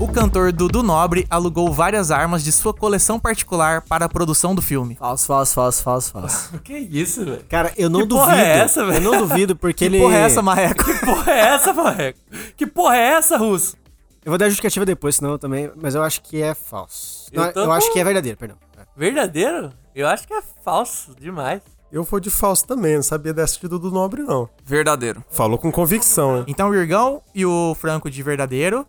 O 0.00 0.08
cantor 0.08 0.52
Dudu 0.52 0.82
Nobre 0.82 1.26
alugou 1.30 1.70
várias 1.72 2.10
armas 2.10 2.42
de 2.42 2.50
sua 2.50 2.72
coleção 2.72 3.20
particular 3.20 3.82
para 3.82 4.06
a 4.06 4.08
produção 4.08 4.54
do 4.54 4.62
filme. 4.62 4.96
Falso, 4.96 5.26
falso, 5.26 5.54
falso, 5.54 5.82
falso, 5.82 6.12
falso. 6.12 6.58
Que 6.64 6.76
isso, 6.78 7.24
velho? 7.24 7.44
Cara, 7.48 7.72
eu 7.76 7.88
não 7.90 8.00
Que 8.00 8.06
duvido. 8.06 8.26
porra 8.26 8.40
é 8.40 8.58
essa, 8.58 8.84
velho? 8.86 9.04
Eu 9.04 9.12
não 9.12 9.18
duvido 9.26 9.54
porque 9.54 9.78
Que 9.78 9.84
ele. 9.84 10.00
porra 10.00 10.16
é 10.16 10.20
essa, 10.22 10.42
Marreco? 10.42 10.84
Que 10.84 10.94
porra 11.04 11.30
é 11.32 11.38
essa, 11.40 11.72
Marreco? 11.72 12.18
Que 12.56 12.66
porra 12.66 12.96
é 12.96 13.12
essa, 13.12 13.36
Russo? 13.36 13.76
Eu 14.24 14.30
vou 14.30 14.38
dar 14.38 14.46
justificativa 14.46 14.86
depois, 14.86 15.16
senão 15.16 15.32
eu 15.32 15.38
também. 15.38 15.70
Mas 15.76 15.94
eu 15.94 16.02
acho 16.02 16.22
que 16.22 16.40
é 16.40 16.54
falso. 16.54 17.26
Eu 17.32 17.42
Não, 17.42 17.48
Eu, 17.50 17.66
com- 17.66 17.72
acho 17.72 17.92
que 17.92 17.98
é 18.00 18.04
verdadeiro, 18.04 18.38
perdão. 18.38 18.56
Verdadeiro? 18.96 19.72
Eu 19.94 20.08
acho 20.08 20.26
que 20.26 20.32
é 20.34 20.40
falso 20.64 21.14
demais. 21.20 21.60
Eu 21.92 22.04
vou 22.04 22.18
de 22.18 22.30
falso 22.30 22.66
também, 22.66 22.96
não 22.96 23.02
sabia 23.02 23.34
dessa 23.34 23.60
de 23.60 23.68
Dudu 23.68 23.90
Nobre, 23.90 24.22
não. 24.22 24.48
Verdadeiro. 24.64 25.22
Falou 25.30 25.58
com 25.58 25.70
convicção, 25.70 26.38
hein? 26.38 26.44
Então 26.48 26.70
o 26.70 26.74
Irgão 26.74 27.20
e 27.34 27.44
o 27.44 27.76
Franco 27.78 28.10
de 28.10 28.22
verdadeiro, 28.22 28.86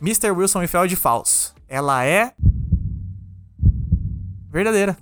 Mr. 0.00 0.30
Wilson 0.30 0.62
e 0.62 0.66
Fel 0.66 0.86
de 0.86 0.96
falso. 0.96 1.54
Ela 1.68 2.02
é 2.06 2.32
verdadeira. 4.50 4.96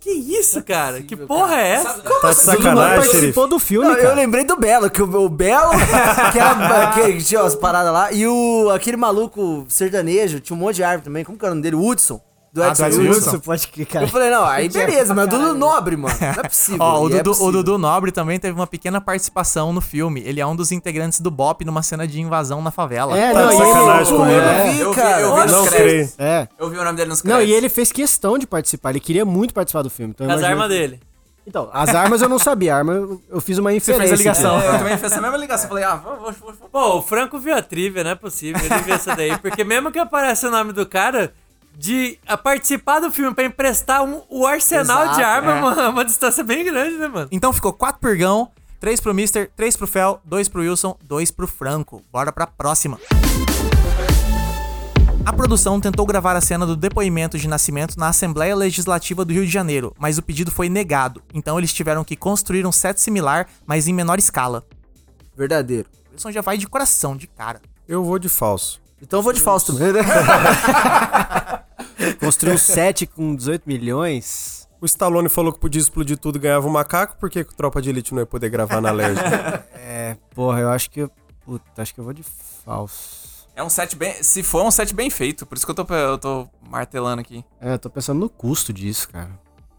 Que 0.00 0.10
isso, 0.10 0.64
cara? 0.64 1.00
Que 1.00 1.14
porra 1.14 1.60
é 1.60 1.68
essa? 1.74 1.94
Tá 1.94 2.02
Todo 2.02 2.22
mundo 2.24 2.34
sacanagem, 2.34 2.96
participou 2.96 3.46
do 3.46 3.58
filme, 3.60 3.86
Não, 3.86 3.94
eu 3.94 4.02
cara. 4.02 4.14
lembrei 4.14 4.44
do 4.44 4.56
Belo, 4.56 4.90
que 4.90 5.00
o, 5.00 5.24
o 5.24 5.28
Belo, 5.28 5.70
que 6.32 6.38
era 6.38 6.90
que 7.12 7.22
tinha 7.22 7.42
as 7.42 7.54
paradas 7.54 7.92
lá, 7.92 8.10
e 8.10 8.26
o 8.26 8.68
aquele 8.70 8.96
maluco 8.96 9.64
sertanejo, 9.68 10.40
tinha 10.40 10.56
um 10.56 10.58
monte 10.60 10.76
de 10.76 10.82
árvore 10.82 11.04
também, 11.04 11.22
como 11.22 11.38
que 11.38 11.44
era 11.44 11.52
o 11.52 11.54
nome 11.54 11.62
dele? 11.62 11.76
Hudson. 11.76 12.20
Do 12.52 12.64
Ah, 12.64 12.68
Edson 12.70 12.82
do 12.82 12.88
Edson 12.88 13.00
Wilson. 13.02 13.14
Wilson. 13.30 13.38
pode 13.38 13.68
que, 13.68 13.84
cara. 13.84 14.04
Eu 14.04 14.08
falei, 14.08 14.28
não, 14.28 14.44
aí 14.44 14.68
beleza, 14.68 15.14
mas 15.14 15.28
Dudu 15.28 15.54
Nobre, 15.54 15.96
mano. 15.96 16.16
Não 16.20 16.28
é 16.28 16.42
possível. 16.48 16.80
Ó, 16.80 17.02
o 17.02 17.06
é 17.06 17.10
Dudu, 17.18 17.30
o 17.30 17.32
possível. 17.34 17.52
Dudu 17.52 17.78
Nobre 17.78 18.10
também 18.10 18.40
teve 18.40 18.54
uma 18.58 18.66
pequena 18.66 19.00
participação 19.00 19.72
no 19.72 19.80
filme. 19.80 20.20
Ele 20.26 20.40
é 20.40 20.46
um 20.46 20.56
dos 20.56 20.72
integrantes 20.72 21.20
do 21.20 21.30
BOP 21.30 21.64
numa 21.64 21.80
cena 21.82 22.08
de 22.08 22.20
invasão 22.20 22.60
na 22.60 22.72
favela. 22.72 23.16
É, 23.16 23.32
Tá 23.32 23.42
não, 23.46 23.52
e 23.52 23.56
sacanagem 23.56 24.08
ele, 24.14 24.16
comigo. 24.16 24.40
é, 24.40 24.68
Eu 24.68 24.72
vi, 24.72 24.80
Eu 24.80 24.90
vi- 24.90 24.96
cara. 25.00 25.20
eu 25.20 25.34
vi 25.36 25.40
nos 25.42 25.52
Não 25.52 25.66
créditos. 25.66 26.14
é. 26.18 26.48
Eu 26.58 26.70
vi 26.70 26.76
o 26.78 26.84
nome 26.84 26.96
dele 26.96 27.08
nos 27.10 27.22
Não, 27.22 27.30
créditos. 27.36 27.54
e 27.54 27.56
ele 27.56 27.68
fez 27.68 27.92
questão 27.92 28.36
de 28.36 28.46
participar. 28.48 28.90
Ele 28.90 29.00
queria 29.00 29.24
muito 29.24 29.54
participar 29.54 29.82
do 29.82 29.90
filme. 29.90 30.12
Então 30.12 30.26
As 30.26 30.32
imagino 30.40 30.50
armas 30.52 30.68
dele. 30.68 31.00
Então, 31.46 31.70
as 31.72 31.94
armas 31.94 32.20
eu 32.20 32.28
não 32.28 32.38
sabia. 32.38 32.74
A 32.74 32.78
arma 32.78 32.92
eu, 32.92 33.20
eu 33.30 33.40
fiz 33.40 33.58
uma 33.58 33.72
inferência. 33.72 34.08
fez 34.08 34.12
a 34.20 34.22
ligação. 34.22 34.60
É, 34.60 34.68
eu 34.68 34.78
também 34.78 34.96
fiz 34.96 35.04
essa 35.12 35.20
mesma 35.20 35.36
ligação. 35.36 35.68
Falei, 35.68 35.84
ah, 35.84 35.94
vou, 35.96 36.16
vou, 36.16 36.32
vou, 36.32 36.52
vou. 36.60 36.68
Pô, 36.68 36.98
o 36.98 37.02
Franco 37.02 37.38
viu 37.38 37.54
a 37.56 37.62
trivia, 37.62 38.02
não 38.04 38.10
é 38.10 38.14
possível. 38.16 38.60
Ele 38.64 38.82
viu 38.82 38.94
essa 38.94 39.14
daí. 39.14 39.36
Porque 39.38 39.62
mesmo 39.64 39.90
que 39.92 39.98
apareça 40.00 40.48
o 40.48 40.50
nome 40.50 40.72
do 40.72 40.84
cara, 40.86 41.32
de 41.76 42.18
a 42.26 42.36
participar 42.36 43.00
do 43.00 43.10
filme 43.10 43.34
pra 43.34 43.44
emprestar 43.44 44.02
um- 44.02 44.22
o 44.28 44.46
arsenal 44.46 45.02
Exato, 45.04 45.16
de 45.16 45.22
arma, 45.22 45.52
é. 45.52 45.56
é 45.58 45.60
uma, 45.60 45.88
uma 45.90 46.04
distância 46.04 46.44
bem 46.44 46.64
grande, 46.64 46.96
né, 46.96 47.08
mano? 47.08 47.28
Então 47.32 47.52
ficou 47.52 47.72
4 47.72 47.98
pro 48.00 48.10
Irgão, 48.10 48.50
3 48.78 49.00
pro 49.00 49.14
Mister, 49.14 49.50
3 49.56 49.76
pro 49.76 49.86
Fel, 49.86 50.20
2 50.24 50.48
pro 50.48 50.60
Wilson, 50.62 50.96
2 51.02 51.30
pro 51.30 51.46
Franco. 51.46 52.02
Bora 52.12 52.32
pra 52.32 52.46
próxima. 52.46 52.98
A 55.24 55.32
produção 55.32 55.78
tentou 55.80 56.06
gravar 56.06 56.34
a 56.34 56.40
cena 56.40 56.64
do 56.66 56.74
depoimento 56.74 57.38
de 57.38 57.46
nascimento 57.46 57.98
na 57.98 58.08
Assembleia 58.08 58.56
Legislativa 58.56 59.24
do 59.24 59.32
Rio 59.32 59.44
de 59.44 59.52
Janeiro, 59.52 59.94
mas 59.98 60.16
o 60.18 60.22
pedido 60.22 60.50
foi 60.50 60.68
negado. 60.68 61.22
Então 61.32 61.58
eles 61.58 61.72
tiveram 61.72 62.02
que 62.02 62.16
construir 62.16 62.66
um 62.66 62.72
set 62.72 62.98
similar, 63.00 63.46
mas 63.66 63.86
em 63.86 63.92
menor 63.92 64.18
escala. 64.18 64.64
Verdadeiro. 65.36 65.88
O 66.08 66.12
Wilson 66.12 66.32
já 66.32 66.40
vai 66.40 66.56
de 66.56 66.66
coração, 66.66 67.16
de 67.16 67.26
cara. 67.26 67.60
Eu 67.86 68.02
vou 68.02 68.18
de 68.18 68.28
falso. 68.28 68.80
Então 69.02 69.18
eu 69.18 69.22
vou 69.22 69.32
de 69.32 69.40
Fausto 69.40 69.72
também, 69.72 69.92
né? 69.94 70.02
Construiu 72.20 72.54
um 72.54 72.58
set 72.58 73.06
com 73.06 73.34
18 73.34 73.62
milhões. 73.66 74.68
O 74.80 74.86
Stallone 74.86 75.28
falou 75.28 75.52
que 75.52 75.58
podia 75.58 75.80
explodir 75.80 76.16
tudo 76.18 76.36
e 76.36 76.38
ganhava 76.40 76.66
um 76.66 76.70
macaco, 76.70 77.16
por 77.18 77.28
que 77.28 77.40
o 77.40 77.44
Tropa 77.44 77.82
de 77.82 77.90
Elite 77.90 78.12
não 78.14 78.20
ia 78.20 78.26
poder 78.26 78.48
gravar 78.48 78.80
na 78.80 78.90
LED? 78.90 79.18
É, 79.92 80.16
porra, 80.34 80.60
eu 80.60 80.70
acho 80.70 80.88
que. 80.90 81.00
eu- 81.00 81.10
Puta, 81.44 81.82
acho 81.82 81.92
que 81.92 81.98
eu 82.00 82.04
vou 82.04 82.12
de 82.12 82.22
falso. 82.22 83.48
É 83.56 83.62
um 83.62 83.68
set 83.68 83.96
bem. 83.96 84.22
Se 84.22 84.40
for, 84.42 84.60
é 84.60 84.68
um 84.68 84.70
set 84.70 84.94
bem 84.94 85.10
feito. 85.10 85.44
Por 85.44 85.56
isso 85.56 85.66
que 85.66 85.70
eu 85.72 85.74
tô, 85.74 85.94
eu 85.94 86.16
tô 86.16 86.48
martelando 86.70 87.20
aqui. 87.20 87.44
É, 87.60 87.72
eu 87.74 87.78
tô 87.78 87.90
pensando 87.90 88.20
no 88.20 88.28
custo 88.30 88.72
disso, 88.72 89.08
cara. 89.08 89.30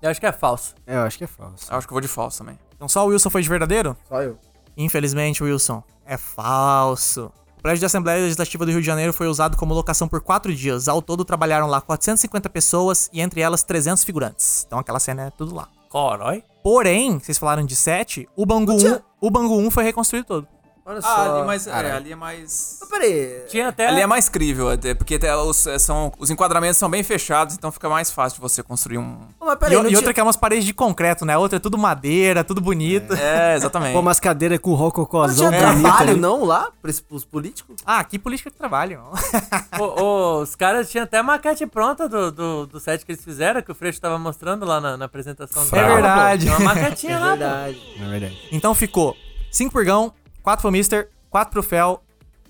Eu 0.01 0.09
acho 0.09 0.19
que 0.19 0.25
é 0.25 0.31
falso. 0.33 0.75
É, 0.85 0.95
eu 0.97 1.01
acho 1.03 1.17
que 1.17 1.23
é 1.23 1.27
falso. 1.27 1.71
Eu 1.71 1.77
acho 1.77 1.87
que 1.87 1.93
eu 1.93 1.95
vou 1.95 2.01
de 2.01 2.09
falso 2.09 2.39
também. 2.39 2.59
Então 2.75 2.89
só 2.89 3.05
o 3.05 3.09
Wilson 3.09 3.29
foi 3.29 3.41
de 3.41 3.47
verdadeiro? 3.47 3.95
Só 4.09 4.21
eu. 4.21 4.37
Infelizmente, 4.75 5.41
Wilson, 5.43 5.81
é 6.05 6.17
falso. 6.17 7.31
O 7.61 7.69
prédio 7.69 7.81
da 7.81 7.85
Assembleia 7.85 8.23
Legislativa 8.23 8.65
do 8.65 8.71
Rio 8.71 8.81
de 8.81 8.87
Janeiro 8.87 9.13
foi 9.13 9.27
usado 9.27 9.55
como 9.55 9.71
locação 9.75 10.07
por 10.07 10.19
quatro 10.19 10.51
dias. 10.51 10.87
Ao 10.87 10.99
todo, 10.99 11.23
trabalharam 11.23 11.67
lá 11.67 11.79
450 11.79 12.49
pessoas 12.49 13.07
e 13.13 13.21
entre 13.21 13.39
elas 13.39 13.61
300 13.61 14.03
figurantes. 14.03 14.63
Então 14.65 14.79
aquela 14.79 14.99
cena 14.99 15.27
é 15.27 15.29
tudo 15.29 15.53
lá. 15.53 15.67
Corói? 15.87 16.43
Porém, 16.63 17.19
vocês 17.19 17.37
falaram 17.37 17.63
de 17.63 17.75
7, 17.75 18.27
o 18.35 18.47
Bangu 18.47 18.73
1, 18.73 18.99
o 19.21 19.29
Bangu 19.29 19.59
1 19.59 19.69
foi 19.69 19.83
reconstruído 19.83 20.25
todo. 20.25 20.47
Olha 20.85 20.97
Ah, 20.97 21.01
só. 21.01 21.37
ali, 21.37 21.45
mas, 21.47 21.67
é, 21.67 21.91
ali 21.91 22.11
é 22.11 22.15
mais. 22.15 22.77
Mas 22.81 22.89
Peraí. 22.89 23.43
Tinha 23.47 23.67
até. 23.69 23.87
Ali 23.87 24.01
é 24.01 24.07
mais 24.07 24.27
crível, 24.27 24.69
até, 24.69 24.93
porque 24.93 25.15
até 25.15 25.35
os, 25.35 25.65
é, 25.67 25.77
são, 25.79 26.11
os 26.17 26.29
enquadramentos 26.29 26.77
são 26.77 26.89
bem 26.89 27.03
fechados, 27.03 27.55
então 27.55 27.71
fica 27.71 27.87
mais 27.87 28.11
fácil 28.11 28.35
de 28.37 28.41
você 28.41 28.63
construir 28.63 28.97
um. 28.97 29.15
Pô, 29.39 29.45
Mas 29.45 29.53
E, 29.55 29.57
peraí, 29.57 29.75
não 29.75 29.83
e 29.83 29.87
tinha- 29.87 29.97
outra 29.99 30.13
que 30.13 30.19
é 30.19 30.23
umas 30.23 30.35
paredes 30.35 30.65
de 30.65 30.73
concreto, 30.73 31.23
né? 31.25 31.37
Outra 31.37 31.57
é 31.57 31.59
tudo 31.59 31.77
madeira, 31.77 32.43
tudo 32.43 32.59
bonito. 32.61 33.13
É, 33.13 33.55
exatamente. 33.57 33.93
Pô, 33.93 33.99
umas 33.99 34.19
cadeiras 34.19 34.57
com 34.59 34.71
não 34.71 34.75
rococózão 34.77 35.49
tinha 35.49 35.61
bonito 35.67 35.81
trabalho, 35.83 36.17
não, 36.17 36.43
lá? 36.45 36.71
Pra 36.81 36.91
pros 37.07 37.25
políticos? 37.25 37.75
Ah, 37.85 38.03
que 38.03 38.17
política 38.19 38.49
de 38.49 38.55
trabalho. 38.57 39.01
Ô, 39.79 40.01
ô, 40.01 40.41
os 40.41 40.55
caras 40.55 40.89
tinham 40.89 41.03
até 41.03 41.19
a 41.19 41.23
maquete 41.23 41.65
pronta 41.67 42.09
do, 42.09 42.31
do, 42.31 42.65
do 42.65 42.79
set 42.79 43.05
que 43.05 43.11
eles 43.11 43.23
fizeram, 43.23 43.61
que 43.61 43.71
o 43.71 43.75
Freixo 43.75 44.01
tava 44.01 44.17
mostrando 44.19 44.65
lá 44.65 44.81
na, 44.81 44.97
na 44.97 45.05
apresentação 45.05 45.63
É 45.71 45.85
verdade. 45.87 46.45
Tinha 46.45 46.57
uma 46.57 46.73
maquetinha 46.73 47.17
lá, 47.19 47.31
pô. 47.31 47.37
Verdade. 47.37 47.81
É 47.99 48.09
verdade. 48.09 48.49
Então 48.51 48.73
ficou 48.75 49.15
5 49.51 49.71
pro 49.71 49.81
Irgão, 49.81 50.13
4 50.43 50.61
pro 50.61 50.71
Mister, 50.71 51.09
4 51.29 51.51
pro 51.51 51.63
Fel, 51.63 52.03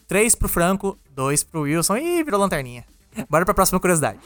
3 0.08 0.36
pro 0.36 0.50
Franco, 0.50 0.98
2 1.16 1.44
pro 1.44 1.62
Wilson 1.62 1.98
e 1.98 2.24
virou 2.24 2.40
lanterninha. 2.40 2.86
Bora 3.30 3.46
pra 3.46 3.54
próxima 3.54 3.80
curiosidade. 3.80 4.20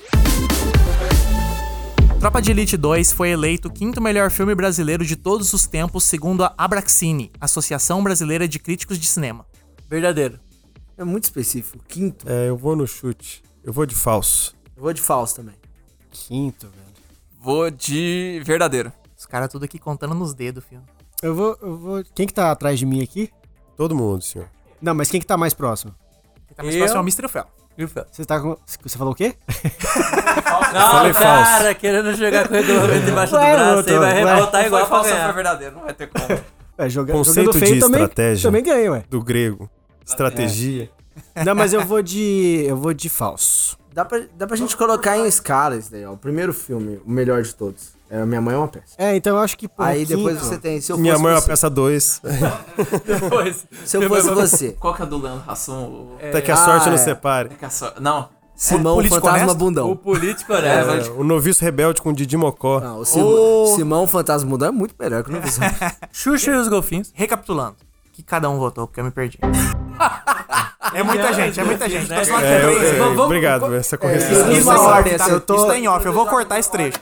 Tropa 2.19 2.41
de 2.41 2.51
Elite 2.51 2.77
2 2.77 3.11
foi 3.11 3.29
eleito 3.29 3.67
o 3.67 3.71
quinto 3.71 4.01
melhor 4.01 4.31
filme 4.31 4.55
brasileiro 4.55 5.05
de 5.05 5.15
todos 5.15 5.53
os 5.53 5.67
tempos, 5.67 6.03
segundo 6.03 6.43
a 6.43 6.53
Abraxine, 6.57 7.31
Associação 7.39 8.03
Brasileira 8.03 8.47
de 8.47 8.57
Críticos 8.57 8.97
de 8.97 9.05
Cinema. 9.05 9.45
Verdadeiro. 9.87 10.39
É 10.97 11.03
muito 11.03 11.25
específico. 11.25 11.83
Quinto. 11.87 12.27
É, 12.29 12.49
eu 12.49 12.57
vou 12.57 12.75
no 12.75 12.87
chute. 12.87 13.43
Eu 13.63 13.73
vou 13.73 13.85
de 13.85 13.93
falso. 13.93 14.55
Eu 14.75 14.83
vou 14.83 14.93
de 14.93 15.01
Fausto 15.01 15.37
também. 15.37 15.55
Quinto, 16.11 16.67
velho. 16.67 16.85
Vou 17.41 17.69
de 17.69 18.41
verdadeiro. 18.45 18.91
Os 19.17 19.25
caras 19.25 19.49
tudo 19.49 19.65
aqui 19.65 19.77
contando 19.79 20.13
nos 20.13 20.33
dedos, 20.33 20.63
filho. 20.63 20.81
Eu 21.21 21.35
vou, 21.35 21.57
eu 21.61 21.77
vou. 21.77 22.03
Quem 22.13 22.27
que 22.27 22.33
tá 22.33 22.51
atrás 22.51 22.77
de 22.79 22.85
mim 22.85 23.01
aqui? 23.01 23.31
Todo 23.75 23.95
mundo, 23.95 24.21
senhor. 24.23 24.47
Não, 24.81 24.93
mas 24.93 25.09
quem 25.09 25.19
que 25.19 25.25
tá 25.25 25.37
mais 25.37 25.53
próximo? 25.53 25.93
Quem 26.47 26.55
tá 26.55 26.63
mais 26.63 26.75
Eu? 26.75 26.79
próximo 26.79 26.97
é 26.99 27.01
o 27.01 27.05
o 27.83 27.87
Fel. 27.89 28.05
Você 28.09 28.23
tá 28.23 28.39
com. 28.39 28.55
Você 28.83 28.97
falou 28.97 29.11
o 29.11 29.15
quê? 29.15 29.35
Não, 30.73 30.91
falei 30.91 31.13
falso. 31.13 31.43
cara, 31.43 31.75
querendo 31.75 32.13
jogar 32.15 32.47
com 32.47 32.53
o 32.53 32.57
regulamento 32.57 33.05
debaixo 33.05 33.35
Ué, 33.35 33.51
do 33.51 33.55
braço, 33.57 33.77
outro, 33.77 33.93
aí 33.93 33.99
vai 33.99 34.23
ué. 34.23 34.35
rebotar 34.35 34.65
igual 34.65 34.81
pra 34.87 34.89
falso 34.89 35.09
foi 35.09 35.33
verdadeiro, 35.33 35.75
não 35.75 35.83
vai 35.83 35.93
ter 35.93 36.07
como. 36.07 36.25
É, 36.77 36.89
joga, 36.89 37.13
Conceito 37.13 37.45
jogando 37.53 37.59
feio 37.63 37.75
de 37.75 37.79
também, 37.79 38.01
estratégia. 38.01 38.49
também 38.49 38.61
ganha, 38.61 38.91
ué. 38.91 39.03
Do 39.09 39.23
grego. 39.23 39.69
Estratégia. 40.05 40.89
Não, 41.45 41.55
mas 41.55 41.71
eu 41.71 41.85
vou 41.85 42.01
de. 42.01 42.65
Eu 42.67 42.75
vou 42.75 42.93
de 42.93 43.07
falso. 43.07 43.77
Dá 43.93 44.03
pra, 44.03 44.23
dá 44.35 44.45
pra 44.45 44.57
gente 44.57 44.75
colocar 44.75 45.17
em 45.17 45.25
escala 45.25 45.77
isso 45.77 45.89
daí, 45.89 46.05
ó. 46.05 46.11
O 46.11 46.17
primeiro 46.17 46.53
filme, 46.53 46.99
o 47.05 47.09
melhor 47.09 47.41
de 47.43 47.55
todos. 47.55 47.94
É, 48.09 48.23
Minha 48.25 48.39
Mãe 48.41 48.53
é 48.53 48.57
uma 48.57 48.67
peça. 48.67 48.93
É, 48.97 49.15
então 49.15 49.35
eu 49.35 49.41
acho 49.41 49.57
que. 49.57 49.67
pô, 49.67 49.81
Aí 49.81 50.05
quinto- 50.05 50.17
depois 50.17 50.37
você 50.39 50.57
tem. 50.57 50.79
Se 50.79 50.91
eu 50.91 50.97
Minha 50.97 51.17
mãe 51.17 51.33
é 51.33 51.35
uma 51.37 51.41
peça 51.41 51.69
2. 51.69 52.21
Depois. 53.05 53.65
Se 53.83 53.97
eu 53.97 54.07
fosse 54.07 54.29
você. 54.29 54.71
Qual 54.79 54.93
que 54.93 55.01
é 55.01 55.05
a 55.05 55.07
do 55.07 55.17
Leandro 55.17 55.43
Hassum? 55.49 55.83
O- 55.83 56.17
Até 56.17 56.41
que 56.41 56.51
a 56.51 56.53
Ah, 56.53 56.57
sorte 56.57 56.85
não 56.87 56.93
é. 56.93 56.97
separe. 56.97 57.49
É 57.51 57.55
que 57.55 57.65
a 57.65 57.69
so- 57.69 57.91
Não. 57.99 58.29
Simão 58.55 58.95
político 58.95 59.19
Fantasma 59.19 59.43
honesto? 59.43 59.57
Bundão. 59.57 59.91
O 59.91 59.95
político 59.97 60.53
honesto. 60.53 61.09
É, 61.09 61.11
o 61.19 61.23
noviço 61.25 61.61
rebelde 61.63 62.01
com 62.01 62.13
Didi 62.13 62.37
Mocó. 62.37 62.79
Não, 62.79 62.99
o 62.99 63.05
Sim- 63.05 63.75
Simão 63.75 64.07
Fantasma 64.07 64.49
Bundão 64.49 64.69
é 64.69 64.71
muito 64.71 64.95
melhor 64.97 65.23
que 65.23 65.29
o 65.29 65.33
Noviço. 65.33 65.59
Xuxa 66.13 66.51
e 66.51 66.55
os 66.55 66.69
golfinhos. 66.69 67.11
Recapitulando, 67.13 67.75
que 68.13 68.23
cada 68.23 68.49
um 68.49 68.57
votou, 68.57 68.87
porque 68.87 69.01
eu 69.01 69.03
me 69.03 69.11
perdi. 69.11 69.37
é 70.93 71.03
muita 71.03 71.33
gente, 71.33 71.59
é 71.59 71.63
muita 71.65 71.89
gente. 71.89 72.05
Então, 72.05 72.23
só 72.23 72.39
É, 72.39 72.63
eu- 72.63 73.13
é, 73.13 73.19
obrigado, 73.19 73.73
essa 73.75 73.97
correção. 73.97 74.31
isso 74.31 74.51
Isso 74.61 74.71
é 74.71 74.73
é 74.75 75.17
tá? 75.17 75.23
assim, 75.25 75.33
eu 75.33 75.41
tô- 75.41 75.55
Isso 75.55 75.67
tá 75.67 75.77
em 75.77 75.87
off, 75.89 76.05
eu 76.05 76.13
vou 76.13 76.25
cortar 76.25 76.57
esse 76.57 76.71
trecho. 76.71 76.97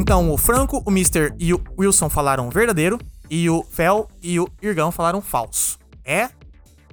Então, 0.00 0.30
o 0.32 0.38
Franco, 0.38 0.82
o 0.84 0.90
Mister 0.90 1.34
e 1.38 1.52
o 1.52 1.60
Wilson 1.78 2.08
falaram 2.08 2.48
verdadeiro, 2.50 2.98
e 3.28 3.48
o 3.50 3.62
Fel 3.62 4.08
e 4.22 4.40
o 4.40 4.48
Irgão 4.62 4.90
falaram 4.90 5.20
falso. 5.20 5.78
É 6.04 6.30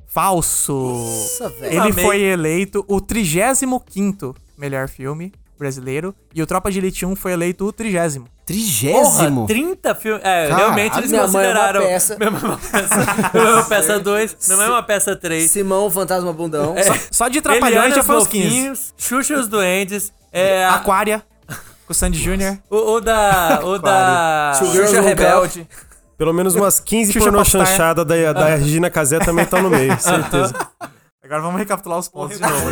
falso. 0.07 0.73
Nossa, 0.73 1.49
velho. 1.49 1.71
Ele 1.73 1.91
Amei. 1.91 2.05
foi 2.05 2.21
eleito 2.21 2.83
o 2.87 2.99
35º 2.99 4.35
melhor 4.57 4.87
filme 4.89 5.31
brasileiro, 5.57 6.13
e 6.35 6.41
o 6.41 6.45
Tropa 6.45 6.71
de 6.71 6.77
Elite 6.79 7.05
1 7.05 7.15
foi 7.15 7.31
eleito 7.31 7.65
o 7.65 7.71
30 7.73 8.27
Trigésimo. 8.45 9.41
Porra, 9.41 9.47
30 9.47 9.95
filmes. 9.95 10.21
É, 10.23 10.47
Caralho, 10.47 10.55
realmente 10.57 10.97
eles 10.99 11.09
Minha 11.11 11.27
Mãe 11.27 11.45
é 11.45 11.49
uma 11.49 11.55
consideraram. 11.59 11.81
peça. 11.81 12.15
Minha 12.19 12.31
mãe 12.31 12.41
é 12.41 12.45
uma 12.47 12.57
peça. 12.57 12.95
Minha 13.33 13.43
mãe 13.43 13.51
é 13.51 13.55
uma 13.55 13.63
peça 13.63 13.99
2. 13.99 14.37
Minha 14.47 14.57
mãe 14.57 14.65
é 14.65 14.69
uma 14.69 14.83
peça 14.83 15.15
3. 15.17 15.51
Simão 15.51 15.91
Fantasma 15.91 16.31
Bundão. 16.33 16.75
Só 17.11 17.27
de 17.27 17.41
Trapalhões 17.41 17.93
já 17.95 18.03
foi 18.03 18.15
os 18.17 18.27
15. 18.27 18.47
Golfinhos, 18.47 18.93
Xuxa 18.97 19.39
os 19.39 19.47
Duendes. 19.49 20.13
É, 20.31 20.63
a- 20.65 20.75
Aquária, 20.75 21.23
com 21.87 21.93
o 21.93 21.95
Sandy 21.95 22.19
Jr. 22.19 22.59
o, 22.69 22.95
o 22.95 23.01
da. 23.01 23.61
O 23.63 23.79
da. 23.79 24.53
Xuxa 24.59 25.01
Rebelde. 25.01 25.67
Pelo 26.17 26.33
menos 26.33 26.53
umas 26.55 26.79
15 26.79 27.13
Xuxa 27.13 27.25
pornô 27.25 27.45
chanchada 27.45 28.03
da, 28.03 28.33
da 28.33 28.55
Regina 28.55 28.89
Casé 28.89 29.19
também 29.19 29.45
estão 29.45 29.61
no 29.63 29.69
meio, 29.69 29.97
certeza. 29.99 30.53
Agora 31.23 31.41
vamos 31.41 31.59
recapitular 31.59 31.99
os 31.99 32.07
pontos 32.07 32.37
de 32.37 32.43
novo. 32.43 32.55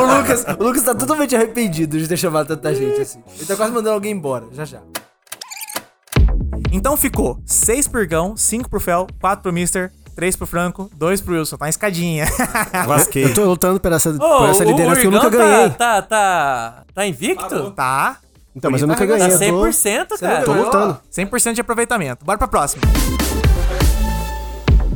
o, 0.00 0.16
Lucas, 0.16 0.46
o 0.58 0.62
Lucas 0.62 0.82
tá 0.82 0.94
totalmente 0.94 1.36
arrependido 1.36 1.98
de 1.98 2.08
ter 2.08 2.16
chamado 2.16 2.48
tanta 2.48 2.74
gente 2.74 3.00
assim. 3.00 3.22
Ele 3.36 3.44
tá 3.44 3.54
quase 3.56 3.72
mandando 3.72 3.94
alguém 3.94 4.12
embora, 4.12 4.46
já 4.52 4.64
já. 4.64 4.80
Então 6.72 6.96
ficou 6.96 7.38
6 7.44 7.88
pro 7.88 8.00
Irgão, 8.00 8.36
5 8.36 8.70
pro 8.70 8.80
Fel, 8.80 9.06
4 9.20 9.42
pro 9.42 9.52
Mister, 9.52 9.92
3 10.16 10.34
pro 10.34 10.46
Franco, 10.46 10.90
2 10.96 11.20
pro 11.20 11.34
Wilson. 11.34 11.56
Tá 11.58 11.66
uma 11.66 11.68
escadinha. 11.68 12.24
Vasquei. 12.86 13.24
Eu 13.26 13.34
tô 13.34 13.44
lutando 13.44 13.78
por 13.78 13.92
essa, 13.92 14.10
Ô, 14.10 14.18
por 14.18 14.48
essa 14.48 14.64
liderança 14.64 15.00
que 15.02 15.06
eu 15.06 15.10
nunca 15.10 15.26
Irgão 15.26 15.38
ganhei. 15.40 15.70
Tá, 15.70 16.00
tá, 16.00 16.02
tá, 16.02 16.82
tá 16.94 17.06
invicto? 17.06 17.70
tá? 17.72 18.16
Então, 18.56 18.70
mas 18.70 18.80
eu 18.80 18.88
nunca 18.88 19.00
Tá 19.00 19.06
ganhei. 19.06 19.28
Tá 19.38 19.44
eu 19.44 19.52
tô- 19.52 19.66
100%, 19.68 20.06
não 20.10 20.18
cara. 20.18 20.44
Tô 20.44 20.52
lutando. 20.54 20.98
100% 21.12 21.52
de 21.54 21.60
aproveitamento. 21.60 22.24
Bora 22.24 22.38
pra 22.38 22.48
próxima. 22.48 22.82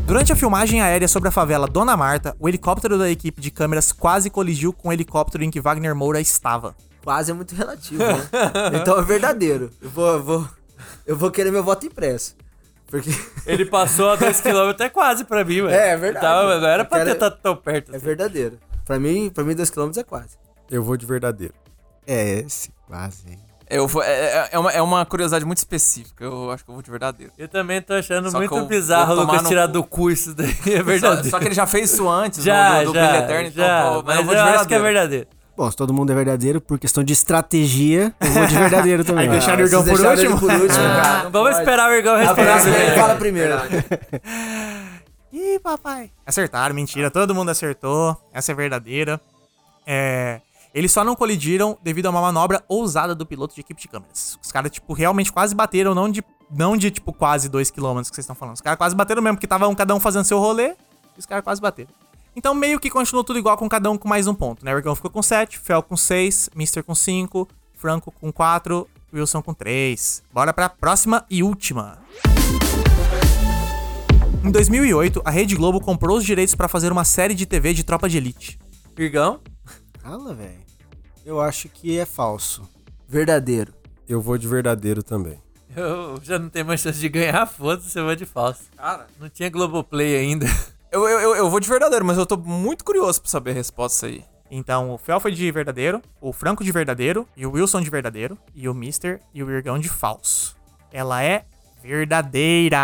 Durante 0.07 0.33
a 0.33 0.37
filmagem 0.37 0.81
aérea 0.81 1.07
sobre 1.07 1.29
a 1.29 1.33
favela 1.33 1.69
Dona 1.69 1.97
Marta, 1.97 2.35
o 2.41 2.49
helicóptero 2.49 2.99
da 2.99 3.09
equipe 3.11 3.41
de 3.41 3.51
câmeras 3.51 3.93
quase 3.93 4.29
colidiu 4.31 4.73
com 4.73 4.89
o 4.89 4.93
helicóptero 4.93 5.45
em 5.45 5.51
que 5.51 5.61
Wagner 5.61 5.95
Moura 5.95 6.21
estava. 6.21 6.75
quase 7.05 7.31
é 7.31 7.35
muito 7.35 7.55
relativo, 7.55 8.03
né? 8.03 8.27
Então 8.81 8.99
é 8.99 9.03
verdadeiro. 9.03 9.71
Eu 9.81 9.91
vou, 9.91 10.09
eu 10.15 10.23
vou, 10.25 10.49
eu 11.07 11.17
vou 11.17 11.31
querer 11.31 11.53
meu 11.53 11.63
voto 11.63 11.87
impresso. 11.87 12.35
Porque 12.91 13.11
Ele 13.47 13.65
passou 13.65 14.11
a 14.11 14.19
2km 14.19 14.81
é 14.81 14.89
quase 14.89 15.25
pra 15.25 15.45
mim, 15.45 15.63
mano. 15.63 15.75
É, 15.75 15.91
é 15.91 15.97
verdade. 15.97 16.27
Então, 16.27 16.61
não 16.61 16.67
era 16.69 16.85
pra 16.85 17.05
ter 17.05 17.13
estado 17.13 17.39
tão 17.43 17.57
perto. 17.57 17.93
é 17.93 17.97
assim. 17.97 18.05
verdadeiro. 18.05 18.59
Pra 18.85 18.99
mim, 18.99 19.31
pra 19.33 19.45
mim 19.45 19.55
2km 19.55 19.97
é 19.97 20.03
quase. 20.03 20.37
Eu 20.71 20.83
vou 20.83 20.97
de 20.97 21.07
verdadeiro. 21.07 21.55
É, 22.07 22.41
esse, 22.41 22.71
quase. 22.87 23.29
hein? 23.31 23.39
Eu 23.69 23.87
vou, 23.87 24.03
é, 24.03 24.11
é- 24.11 24.49
é 24.53 24.59
uma, 24.59 24.73
é 24.73 24.83
uma 24.83 25.07
curiosidade 25.07 25.45
muito 25.45 25.59
específica. 25.59 26.25
Eu 26.25 26.51
acho 26.51 26.65
que 26.65 26.71
eu 26.71 26.75
vou 26.75 26.83
de 26.83 26.91
verdadeiro. 26.91 27.33
Eu 27.39 27.47
também 27.47 27.81
tô 27.81 27.95
achando 27.95 28.29
Só 28.29 28.39
muito 28.39 28.57
eu 28.57 28.67
bizarro 28.67 29.13
o 29.13 29.21
Lucas 29.21 29.43
no 29.43 29.49
tirar 29.49 29.69
cu. 29.69 29.73
do 29.75 29.85
cu 29.85 30.11
isso 30.11 30.35
daí. 30.35 30.49
É 30.67 30.79
Só, 30.79 30.83
verdadeiro. 30.83 31.31
só 31.31 31.39
que 31.39 31.45
ele 31.45 31.55
já 31.55 31.67
fez 31.69 31.93
isso 31.93 32.09
antes 32.09 32.43
já, 32.45 32.81
do, 32.81 32.87
do, 32.87 32.93
do 32.93 32.99
já, 32.99 33.19
Eterno, 33.19 33.51
já, 33.53 33.81
então 33.81 33.95
pô, 33.95 34.03
mas 34.09 34.17
eu 34.19 34.25
vou 34.25 34.35
eu 34.35 34.43
acho 34.43 34.67
que 34.67 34.75
é 34.75 34.79
verdadeiro. 34.81 35.29
Bom, 35.61 35.71
se 35.71 35.77
todo 35.77 35.93
mundo 35.93 36.11
é 36.11 36.15
verdadeiro, 36.15 36.59
por 36.59 36.79
questão 36.79 37.05
de 37.05 37.13
estratégia, 37.13 38.15
eu 38.19 38.31
vou 38.31 38.47
de 38.47 38.55
verdadeiro 38.55 39.05
também. 39.05 39.25
Aí 39.27 39.31
deixaram 39.31 39.59
Ah, 39.59 39.61
o 39.61 39.67
Irgão 39.67 39.85
por 39.85 40.01
último? 40.01 40.39
por 40.41 40.51
último, 40.53 40.85
Ah, 40.87 41.03
cara. 41.03 41.29
vamos 41.29 41.51
Pode. 41.51 41.59
esperar 41.59 41.91
o 41.91 41.93
Irgão 41.95 42.17
ele 42.19 42.33
primeiro. 42.35 42.95
fala 42.99 43.15
primeiro. 43.21 43.55
Ih, 45.31 45.59
papai. 45.63 46.11
Acertaram, 46.25 46.75
mentira. 46.75 47.11
Todo 47.11 47.35
mundo 47.35 47.51
acertou. 47.51 48.17
Essa 48.33 48.53
é 48.53 48.55
verdadeira. 48.55 49.21
É. 49.87 50.41
Eles 50.73 50.91
só 50.93 51.05
não 51.05 51.15
colidiram 51.15 51.77
devido 51.83 52.07
a 52.07 52.11
uma 52.11 52.23
manobra 52.23 52.65
ousada 52.67 53.15
do 53.15 53.27
piloto 53.27 53.55
de 53.55 53.61
equipe 53.61 53.83
de 53.83 53.87
câmeras. 53.89 54.39
Os 54.43 54.51
caras, 54.51 54.71
tipo, 54.71 54.95
realmente 54.95 55.31
quase 55.31 55.55
bateram, 55.55 55.95
não 55.95 56.09
de, 56.09 56.25
não 56.51 56.75
de 56.75 56.91
tipo, 56.91 57.13
quase 57.13 57.51
2km 57.51 58.01
que 58.09 58.15
vocês 58.15 58.19
estão 58.21 58.35
falando. 58.35 58.55
Os 58.55 58.63
caras 58.63 58.79
quase 58.79 58.97
bateram 58.97 59.21
mesmo, 59.21 59.37
porque 59.37 59.47
tava 59.47 59.69
um, 59.69 59.75
cada 59.75 59.95
um 59.95 60.01
fazendo 60.01 60.25
seu 60.25 60.39
rolê, 60.39 60.69
e 60.69 61.19
os 61.19 61.27
caras 61.27 61.45
quase 61.45 61.61
bateram. 61.61 61.91
Então, 62.35 62.55
meio 62.55 62.79
que 62.79 62.89
continuou 62.89 63.25
tudo 63.25 63.39
igual 63.39 63.57
com 63.57 63.69
cada 63.69 63.91
um 63.91 63.99
com 63.99 64.09
mais 64.09 64.27
um 64.27 64.35
ponto, 64.35 64.65
né? 64.65 64.73
O 64.73 64.79
Ergão 64.79 64.95
ficou 64.95 65.11
com 65.11 65.23
7, 65.23 65.59
Fel 65.59 65.83
com 65.83 65.97
6, 65.97 66.51
Mister 66.55 66.83
com 66.85 66.95
5, 66.95 67.49
Franco 67.75 68.13
com 68.13 68.33
4, 68.33 68.89
Wilson 69.13 69.43
com 69.43 69.53
3. 69.53 70.23
Bora 70.33 70.53
pra 70.53 70.69
próxima 70.69 71.25
e 71.29 71.43
última. 71.43 71.99
Em 74.45 74.51
2008, 74.51 75.21
a 75.25 75.31
Rede 75.31 75.57
Globo 75.57 75.81
comprou 75.81 76.17
os 76.17 76.25
direitos 76.25 76.55
pra 76.55 76.69
fazer 76.69 76.93
uma 76.93 77.05
série 77.05 77.35
de 77.35 77.45
TV 77.47 77.75
de 77.75 77.85
Tropa 77.85 78.09
de 78.09 78.17
Elite. 78.17 78.59
Irgão? 78.97 79.41
Fala, 80.01 80.33
velho. 80.33 80.61
Eu 81.27 81.41
acho 81.41 81.69
que 81.69 81.99
é 81.99 82.07
falso. 82.07 82.63
Verdadeiro. 83.09 83.75
Eu 84.09 84.21
vou 84.21 84.39
de 84.39 84.47
verdadeiro 84.47 85.03
também. 85.03 85.39
Eu 85.77 86.19
já 86.23 86.39
não 86.39 86.49
tenho 86.49 86.67
mais 86.67 86.81
chance 86.81 86.99
de 86.99 87.09
ganhar, 87.09 87.47
foda-se, 87.47 87.97
eu 87.99 88.05
vou 88.05 88.17
de 88.17 88.25
falso. 88.25 88.63
Cara, 88.77 89.07
Não 89.19 89.29
tinha 89.29 89.51
Globoplay 89.51 90.17
ainda. 90.17 90.47
Eu, 90.93 91.09
eu, 91.09 91.37
eu, 91.37 91.51
vou 91.51 91.61
de 91.61 91.69
verdadeiro, 91.69 92.05
mas 92.05 92.19
eu 92.19 92.27
tô 92.27 92.37
muito 92.37 92.85
curioso 92.85 93.21
pra 93.21 93.31
saber 93.31 93.51
a 93.53 93.55
resposta 93.55 94.07
aí. 94.07 94.25
Então, 94.51 94.91
o 94.93 94.99
Fel 94.99 95.21
foi 95.21 95.31
de 95.33 95.51
verdadeiro, 95.51 96.03
o 96.21 96.33
Franco 96.33 96.65
de 96.65 96.73
verdadeiro, 96.73 97.27
e 97.37 97.47
o 97.47 97.53
Wilson 97.53 97.81
de 97.81 97.89
verdadeiro, 97.89 98.37
e 98.55 98.69
o 98.69 98.75
Mister 98.75 99.21
e 99.33 99.43
o 99.45 99.51
Irgão 99.51 99.79
de 99.79 99.89
falso. 99.89 100.57
Ela 100.93 101.23
é 101.23 101.45
verdadeira. 101.83 102.79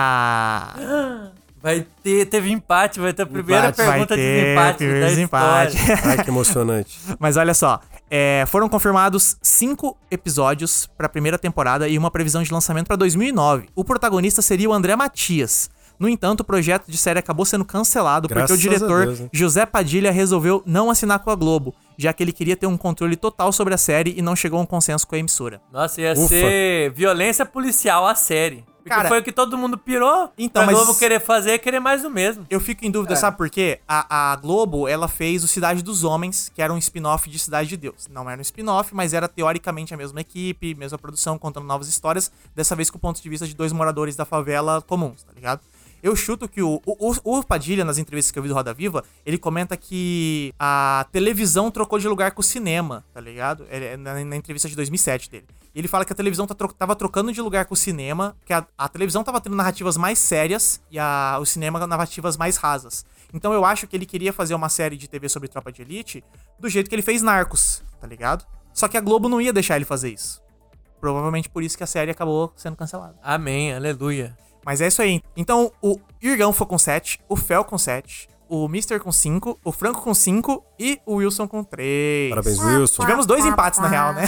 Vai 1.62 1.84
ter, 2.00 2.26
teve 2.26 2.52
empate, 2.52 3.00
vai 3.00 3.12
ter 3.12 3.22
a 3.22 3.26
primeira 3.26 3.70
Empate, 3.70 3.76
vai 3.78 3.86
pergunta 3.86 4.14
de 4.14 4.22
ter 4.22 4.40
desempate 4.40 4.76
primeiro 4.76 5.00
da 5.00 5.08
desempate. 5.08 5.76
história. 5.76 6.02
Ai, 6.06 6.22
que 6.22 6.30
emocionante. 6.30 7.00
Mas 7.18 7.36
olha 7.36 7.54
só, 7.54 7.80
é, 8.08 8.44
foram 8.46 8.68
confirmados 8.68 9.36
cinco 9.42 9.98
episódios 10.08 10.86
pra 10.96 11.08
primeira 11.08 11.36
temporada 11.36 11.88
e 11.88 11.98
uma 11.98 12.08
previsão 12.08 12.40
de 12.40 12.52
lançamento 12.52 12.86
pra 12.86 12.94
2009. 12.94 13.68
O 13.74 13.82
protagonista 13.82 14.40
seria 14.42 14.70
o 14.70 14.72
André 14.72 14.94
Matias. 14.94 15.68
No 15.98 16.08
entanto, 16.08 16.40
o 16.40 16.44
projeto 16.44 16.90
de 16.90 16.96
série 16.96 17.18
acabou 17.18 17.44
sendo 17.44 17.64
cancelado 17.64 18.28
Graças 18.28 18.50
porque 18.50 18.66
o 18.66 18.70
diretor 18.70 19.06
Deus, 19.06 19.20
né? 19.20 19.28
José 19.32 19.64
Padilha 19.66 20.10
resolveu 20.12 20.62
não 20.66 20.90
assinar 20.90 21.18
com 21.20 21.30
a 21.30 21.34
Globo, 21.34 21.74
já 21.96 22.12
que 22.12 22.22
ele 22.22 22.32
queria 22.32 22.56
ter 22.56 22.66
um 22.66 22.76
controle 22.76 23.16
total 23.16 23.50
sobre 23.52 23.72
a 23.74 23.78
série 23.78 24.14
e 24.16 24.22
não 24.22 24.36
chegou 24.36 24.58
a 24.58 24.62
um 24.62 24.66
consenso 24.66 25.06
com 25.06 25.14
a 25.14 25.18
emissora. 25.18 25.60
Nossa, 25.72 26.00
ia 26.00 26.12
Ufa. 26.12 26.28
ser 26.28 26.90
violência 26.92 27.46
policial 27.46 28.06
a 28.06 28.14
série. 28.14 28.64
Porque 28.86 28.94
Cara, 28.94 29.08
foi 29.08 29.18
o 29.18 29.22
que 29.24 29.32
todo 29.32 29.58
mundo 29.58 29.76
pirou. 29.76 30.30
então, 30.38 30.62
a 30.62 30.66
mas- 30.66 30.76
Globo 30.76 30.94
querer 30.96 31.18
fazer 31.18 31.50
é 31.50 31.58
querer 31.58 31.80
mais 31.80 32.02
do 32.02 32.10
mesmo. 32.10 32.46
Eu 32.48 32.60
fico 32.60 32.84
em 32.86 32.90
dúvida, 32.90 33.14
É. 33.14 33.16
sabe 33.16 33.36
por 33.36 33.50
quê? 33.50 33.80
A, 33.88 34.30
a 34.30 34.36
Globo, 34.36 34.86
ela 34.86 35.08
fez 35.08 35.42
o 35.42 35.48
Cidade 35.48 35.82
dos 35.82 36.04
Homens, 36.04 36.48
que 36.54 36.62
era 36.62 36.72
um 36.72 36.78
spin-off 36.78 37.28
de 37.28 37.36
Cidade 37.36 37.68
de 37.68 37.76
Deus. 37.76 38.06
Não 38.08 38.30
era 38.30 38.38
um 38.38 38.42
spin-off, 38.42 38.94
mas 38.94 39.12
era 39.12 39.26
teoricamente 39.26 39.92
a 39.92 39.96
mesma 39.96 40.20
equipe, 40.20 40.72
mesma 40.76 40.96
produção, 40.96 41.36
contando 41.36 41.66
novas 41.66 41.88
histórias, 41.88 42.30
dessa 42.54 42.76
vez 42.76 42.88
com 42.88 42.96
o 42.96 43.00
ponto 43.00 43.20
de 43.20 43.28
vista 43.28 43.44
de 43.44 43.56
dois 43.56 43.72
moradores 43.72 44.14
da 44.14 44.24
favela 44.24 44.80
comuns, 44.80 45.24
tá 45.24 45.32
ligado? 45.34 45.62
Eu 46.06 46.14
chuto 46.14 46.48
que 46.48 46.62
o, 46.62 46.80
o, 46.86 47.38
o 47.38 47.42
Padilha, 47.42 47.84
nas 47.84 47.98
entrevistas 47.98 48.30
que 48.30 48.38
eu 48.38 48.42
vi 48.44 48.48
do 48.48 48.54
Roda 48.54 48.72
Viva, 48.72 49.02
ele 49.24 49.36
comenta 49.36 49.76
que 49.76 50.54
a 50.56 51.04
televisão 51.10 51.68
trocou 51.68 51.98
de 51.98 52.06
lugar 52.06 52.30
com 52.30 52.40
o 52.40 52.44
cinema, 52.44 53.04
tá 53.12 53.20
ligado? 53.20 53.66
Ele- 53.68 53.96
Na, 53.96 54.24
na 54.24 54.36
entrevista 54.36 54.68
de 54.68 54.76
2007 54.76 55.28
dele. 55.28 55.46
Ele 55.74 55.88
fala 55.88 56.04
que 56.04 56.12
a 56.12 56.16
televisão 56.16 56.46
tá 56.46 56.54
tro- 56.54 56.72
tava 56.72 56.94
trocando 56.94 57.32
de 57.32 57.40
lugar 57.42 57.64
com 57.64 57.74
o 57.74 57.76
cinema, 57.76 58.36
que 58.44 58.52
a, 58.52 58.64
a 58.78 58.88
televisão 58.88 59.24
tava 59.24 59.40
tendo 59.40 59.56
narrativas 59.56 59.96
mais 59.96 60.18
sérias 60.20 60.80
e 60.92 60.98
a, 60.98 61.38
o 61.40 61.44
cinema 61.44 61.84
narrativas 61.86 62.36
mais 62.36 62.56
rasas. 62.56 63.04
Então 63.34 63.52
eu 63.52 63.64
acho 63.64 63.88
que 63.88 63.96
ele 63.96 64.06
queria 64.06 64.32
fazer 64.32 64.54
uma 64.54 64.68
série 64.68 64.96
de 64.96 65.08
TV 65.08 65.28
sobre 65.28 65.48
Tropa 65.48 65.72
de 65.72 65.82
Elite 65.82 66.22
do 66.58 66.68
jeito 66.68 66.88
que 66.88 66.94
ele 66.94 67.02
fez 67.02 67.20
Narcos, 67.20 67.82
tá 68.00 68.06
ligado? 68.06 68.46
Só 68.72 68.86
que 68.86 68.96
a 68.96 69.00
Globo 69.00 69.28
não 69.28 69.40
ia 69.40 69.52
deixar 69.52 69.74
ele 69.74 69.84
fazer 69.84 70.10
isso. 70.12 70.40
Provavelmente 71.00 71.48
por 71.48 71.62
isso 71.64 71.76
que 71.76 71.82
a 71.82 71.86
série 71.86 72.12
acabou 72.12 72.52
sendo 72.56 72.76
cancelada. 72.76 73.16
Amém, 73.22 73.74
aleluia. 73.74 74.36
Mas 74.66 74.80
é 74.80 74.88
isso 74.88 75.00
aí. 75.00 75.22
Então, 75.36 75.70
o 75.80 75.96
Irgão 76.20 76.52
foi 76.52 76.66
com 76.66 76.76
7, 76.76 77.20
o 77.28 77.36
Fel 77.36 77.64
com 77.64 77.78
7, 77.78 78.28
o 78.48 78.66
Mister 78.66 79.00
com 79.00 79.12
5, 79.12 79.60
o 79.64 79.70
Franco 79.70 80.02
com 80.02 80.12
5 80.12 80.64
e 80.76 80.98
o 81.06 81.14
Wilson 81.14 81.46
com 81.46 81.62
3. 81.62 82.30
Parabéns, 82.30 82.58
Wilson. 82.58 83.02
Tivemos 83.02 83.26
dois 83.26 83.44
empates, 83.44 83.78
na 83.78 83.86
real, 83.86 84.12
né? 84.12 84.24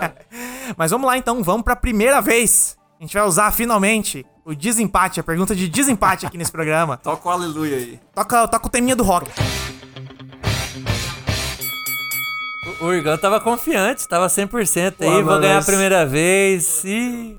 Mas 0.78 0.90
vamos 0.90 1.06
lá, 1.06 1.18
então. 1.18 1.42
Vamos 1.42 1.62
pra 1.62 1.76
primeira 1.76 2.22
vez. 2.22 2.76
A 2.98 3.02
gente 3.02 3.12
vai 3.12 3.26
usar, 3.26 3.52
finalmente, 3.52 4.24
o 4.46 4.54
desempate, 4.54 5.20
a 5.20 5.22
pergunta 5.22 5.54
de 5.54 5.68
desempate 5.68 6.24
aqui 6.24 6.38
nesse 6.38 6.52
programa. 6.52 6.96
Toca 7.04 7.28
o 7.28 7.30
aleluia 7.30 7.76
aí. 7.76 8.00
Toca, 8.14 8.48
toca 8.48 8.66
o 8.66 8.70
teminha 8.70 8.96
do 8.96 9.04
rock. 9.04 9.30
O, 12.80 12.86
o 12.86 12.94
Irgão 12.94 13.16
tava 13.16 13.40
confiante, 13.40 14.06
tava 14.06 14.26
100% 14.26 14.94
aí, 15.00 15.08
Pô, 15.10 15.24
vou 15.24 15.40
ganhar 15.40 15.58
a 15.58 15.64
primeira 15.64 16.04
vez. 16.06 16.82
E... 16.84 17.36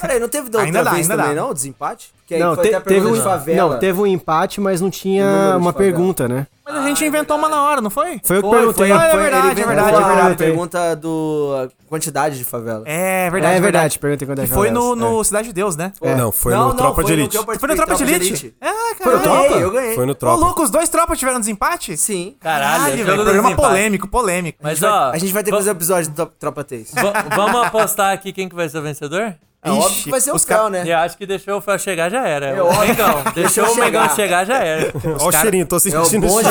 Peraí, 0.00 0.20
não 0.20 0.28
teve 0.28 0.48
da 0.48 0.58
outra 0.58 0.66
Ainda 0.66 0.84
dá, 0.84 0.90
vez 0.90 1.10
ainda 1.10 1.22
também, 1.22 1.36
dá. 1.36 1.42
não? 1.42 1.54
Desempate? 1.54 2.12
Que 2.28 2.34
aí 2.34 2.40
Não, 2.40 2.54
foi 2.54 2.64
te- 2.64 2.74
até 2.74 2.76
a 2.76 2.80
teve 2.82 3.06
um, 3.06 3.12
de 3.14 3.22
favela. 3.22 3.72
não, 3.72 3.78
teve 3.78 3.98
um 4.02 4.06
empate, 4.06 4.60
mas 4.60 4.82
não 4.82 4.88
O 4.88 4.90
tinha 4.90 5.24
de 5.24 5.56
uma 5.56 5.72
favela. 5.72 5.72
pergunta, 5.72 6.28
né? 6.28 6.46
Mas 6.62 6.76
a 6.76 6.82
gente 6.86 7.02
inventou 7.02 7.38
uma 7.38 7.48
na 7.48 7.62
hora, 7.62 7.80
não 7.80 7.88
foi? 7.88 8.20
Foi 8.22 8.36
eu 8.36 8.42
que 8.42 8.50
perguntei. 8.50 8.88
foi, 8.88 8.92
Ah, 8.92 9.04
é 9.06 9.16
verdade, 9.16 9.62
é 9.62 9.64
verdade, 9.66 9.96
a 9.96 10.00
é 10.00 10.04
verdade. 10.04 10.36
pergunta 10.36 10.94
do 10.96 11.54
a 11.56 11.88
quantidade 11.88 12.36
de 12.36 12.44
favela. 12.44 12.82
É 12.84 13.30
verdade. 13.30 13.56
É 13.56 13.60
verdade, 13.62 13.98
perguntei 13.98 14.28
quando 14.28 14.40
é 14.40 14.42
Que 14.42 14.48
foi 14.52 14.70
no, 14.70 14.94
no 14.94 15.24
Cidade 15.24 15.46
de 15.48 15.54
Deus, 15.54 15.74
né? 15.74 15.90
É. 16.02 16.14
Não, 16.14 16.30
foi 16.30 16.54
no 16.54 16.74
Tropa 16.74 17.02
de 17.02 17.12
Elite. 17.14 17.38
Foi 17.38 17.68
no 17.68 17.74
Tropa 17.76 17.94
de 17.94 18.02
Elite? 18.04 18.54
Ah, 18.60 18.72
Foi 19.02 19.14
no. 19.16 19.22
Tropa? 19.22 19.54
Eu 19.54 19.70
ganhei. 19.70 19.94
Foi 19.94 20.04
no 20.04 20.12
Ô, 20.12 20.14
Tropa. 20.14 20.36
louco, 20.44 20.62
os 20.64 20.68
dois 20.70 20.90
tropas 20.90 21.18
tiveram 21.18 21.40
desempate? 21.40 21.96
Sim. 21.96 22.36
Caralho, 22.40 22.94
velho. 22.94 23.06
Programa 23.06 23.42
desempate. 23.44 23.56
polêmico, 23.68 24.06
polêmico. 24.08 24.58
Mas 24.62 24.82
ó, 24.82 25.10
a 25.12 25.16
gente 25.16 25.32
vai 25.32 25.42
ter 25.42 25.50
que 25.50 25.56
fazer 25.56 25.70
um 25.70 25.72
episódio 25.72 26.10
do 26.10 26.26
Tropa 26.26 26.62
3. 26.62 26.92
va- 26.92 27.24
vamos 27.34 27.62
apostar 27.66 28.12
aqui 28.12 28.30
quem 28.34 28.46
que 28.46 28.54
vai 28.54 28.68
ser 28.68 28.76
o 28.76 28.82
vencedor? 28.82 29.34
É 29.60 29.70
óbvio 29.72 30.04
que 30.04 30.10
vai 30.10 30.20
ser 30.20 30.30
o 30.30 30.36
os 30.36 30.44
Fel, 30.44 30.56
ca- 30.56 30.70
né? 30.70 30.84
Eu 30.86 30.96
acho 30.98 31.18
que 31.18 31.26
deixou 31.26 31.58
o 31.58 31.60
Fel 31.60 31.76
chegar 31.80 32.08
já 32.08 32.24
era. 32.26 32.46
É 32.46 32.62
o. 32.62 32.68
Mengão. 32.80 33.24
Deixou 33.34 33.64
o 33.72 33.74
Mengão 33.76 34.08
chegar. 34.14 34.44
já 34.46 34.58
era. 34.58 34.92
Ó 35.20 35.28
o 35.28 35.32
cheirinho, 35.32 35.66
tô 35.66 35.74
É 35.74 35.78
o 35.78 35.80
sentindo 35.80 36.26
o 36.26 36.28
bonde. 36.30 36.48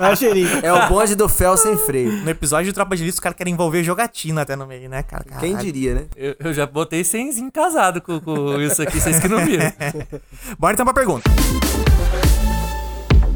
É 0.00 0.12
o 0.12 0.16
cheirinho. 0.16 0.48
é 0.62 0.72
o 0.72 0.88
bonde 0.88 1.14
do 1.14 1.26
Fel 1.26 1.56
sem 1.56 1.76
freio. 1.78 2.12
No 2.22 2.28
episódio 2.30 2.66
de 2.66 2.72
Tropa 2.74 2.94
de 2.96 3.02
Elite, 3.02 3.14
os 3.14 3.20
caras 3.20 3.36
querem 3.38 3.54
envolver 3.54 3.82
jogatina 3.82 4.42
até 4.42 4.54
no 4.56 4.66
meio, 4.66 4.90
né, 4.90 5.02
cara? 5.02 5.24
Quem 5.40 5.52
Caralho. 5.52 5.58
diria, 5.58 5.94
né? 5.94 6.04
Eu, 6.14 6.36
eu 6.38 6.52
já 6.52 6.66
botei 6.66 7.02
100 7.02 7.50
casado 7.50 8.02
com, 8.02 8.20
com 8.20 8.60
isso 8.60 8.82
aqui, 8.82 9.00
vocês 9.00 9.18
que 9.18 9.26
não 9.28 9.42
viram. 9.44 9.72
Bora 10.58 10.74
então 10.74 10.84
pra 10.84 10.92
pergunta. 10.94 11.28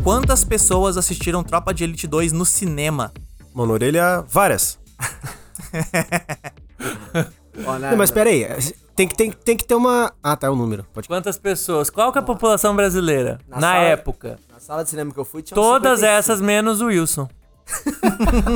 Quantas 0.04 0.44
pessoas 0.44 0.96
assistiram 0.98 1.42
Tropa 1.42 1.72
de 1.72 1.82
Elite 1.84 2.06
2 2.06 2.32
no 2.32 2.44
cinema? 2.44 3.12
Mano, 3.54 3.72
orelha, 3.72 4.22
várias. 4.28 4.78
Não, 7.59 7.96
mas 7.96 8.11
pera 8.11 8.30
aí, 8.30 8.46
tem 8.94 9.09
que, 9.09 9.14
tem, 9.16 9.30
tem 9.30 9.56
que 9.56 9.64
ter 9.64 9.74
uma... 9.74 10.12
Ah, 10.22 10.36
tá, 10.36 10.50
o 10.50 10.56
número. 10.56 10.84
Pode... 10.92 11.09
Quantas 11.09 11.38
pessoas? 11.38 11.90
Qual 11.90 12.12
que 12.12 12.18
é 12.18 12.20
a 12.20 12.24
população 12.24 12.74
brasileira? 12.74 13.38
Na 13.48 13.56
Na, 13.61 13.72
sala- 13.72 13.84
época. 13.84 14.38
na 14.52 14.61
sala 14.61 14.84
de 14.84 14.90
cinema 14.90 15.12
que 15.12 15.18
eu 15.18 15.24
fui, 15.24 15.42
tinha 15.42 15.54
Todas 15.54 16.00
55. 16.00 16.18
essas 16.18 16.40
menos 16.40 16.80
o 16.80 16.86
Wilson. 16.86 17.28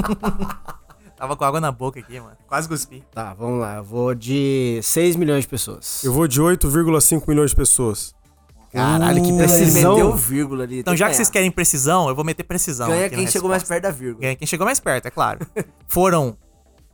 Tava 1.17 1.37
com 1.37 1.45
água 1.45 1.61
na 1.61 1.71
boca 1.71 2.01
aqui, 2.01 2.19
mano. 2.19 2.37
Quase 2.49 2.69
cuspi. 2.69 3.05
Tá, 3.13 3.33
vamos 3.35 3.61
lá. 3.61 3.77
Eu 3.77 3.85
vou 3.85 4.13
de 4.15 4.81
6 4.83 5.15
milhões 5.17 5.45
de 5.45 5.49
pessoas. 5.49 6.03
Eu 6.03 6.13
vou 6.13 6.27
de 6.27 6.41
8,5 6.43 7.23
milhões 7.29 7.51
de 7.51 7.57
pessoas. 7.57 8.13
Caralho, 8.73 9.23
que 9.23 9.29
ele 9.29 9.37
precisão. 9.39 9.95
meteu 9.95 10.17
vírgula 10.17 10.65
ali. 10.65 10.81
Então, 10.81 10.97
já 10.97 11.09
que 11.09 11.15
vocês 11.15 11.29
querem 11.31 11.51
precisão, 11.51 12.09
eu 12.09 12.15
vou 12.15 12.25
meter 12.25 12.43
precisão. 12.43 12.89
Ganha 12.89 13.09
quem 13.11 13.27
chegou 13.29 13.49
mais 13.51 13.63
perto 13.63 13.83
da 13.83 13.91
vírgula. 13.91 14.23
Ganha 14.23 14.35
quem 14.35 14.47
chegou 14.49 14.65
mais 14.65 14.81
perto, 14.81 15.07
é 15.07 15.11
claro. 15.11 15.47
Foram 15.87 16.37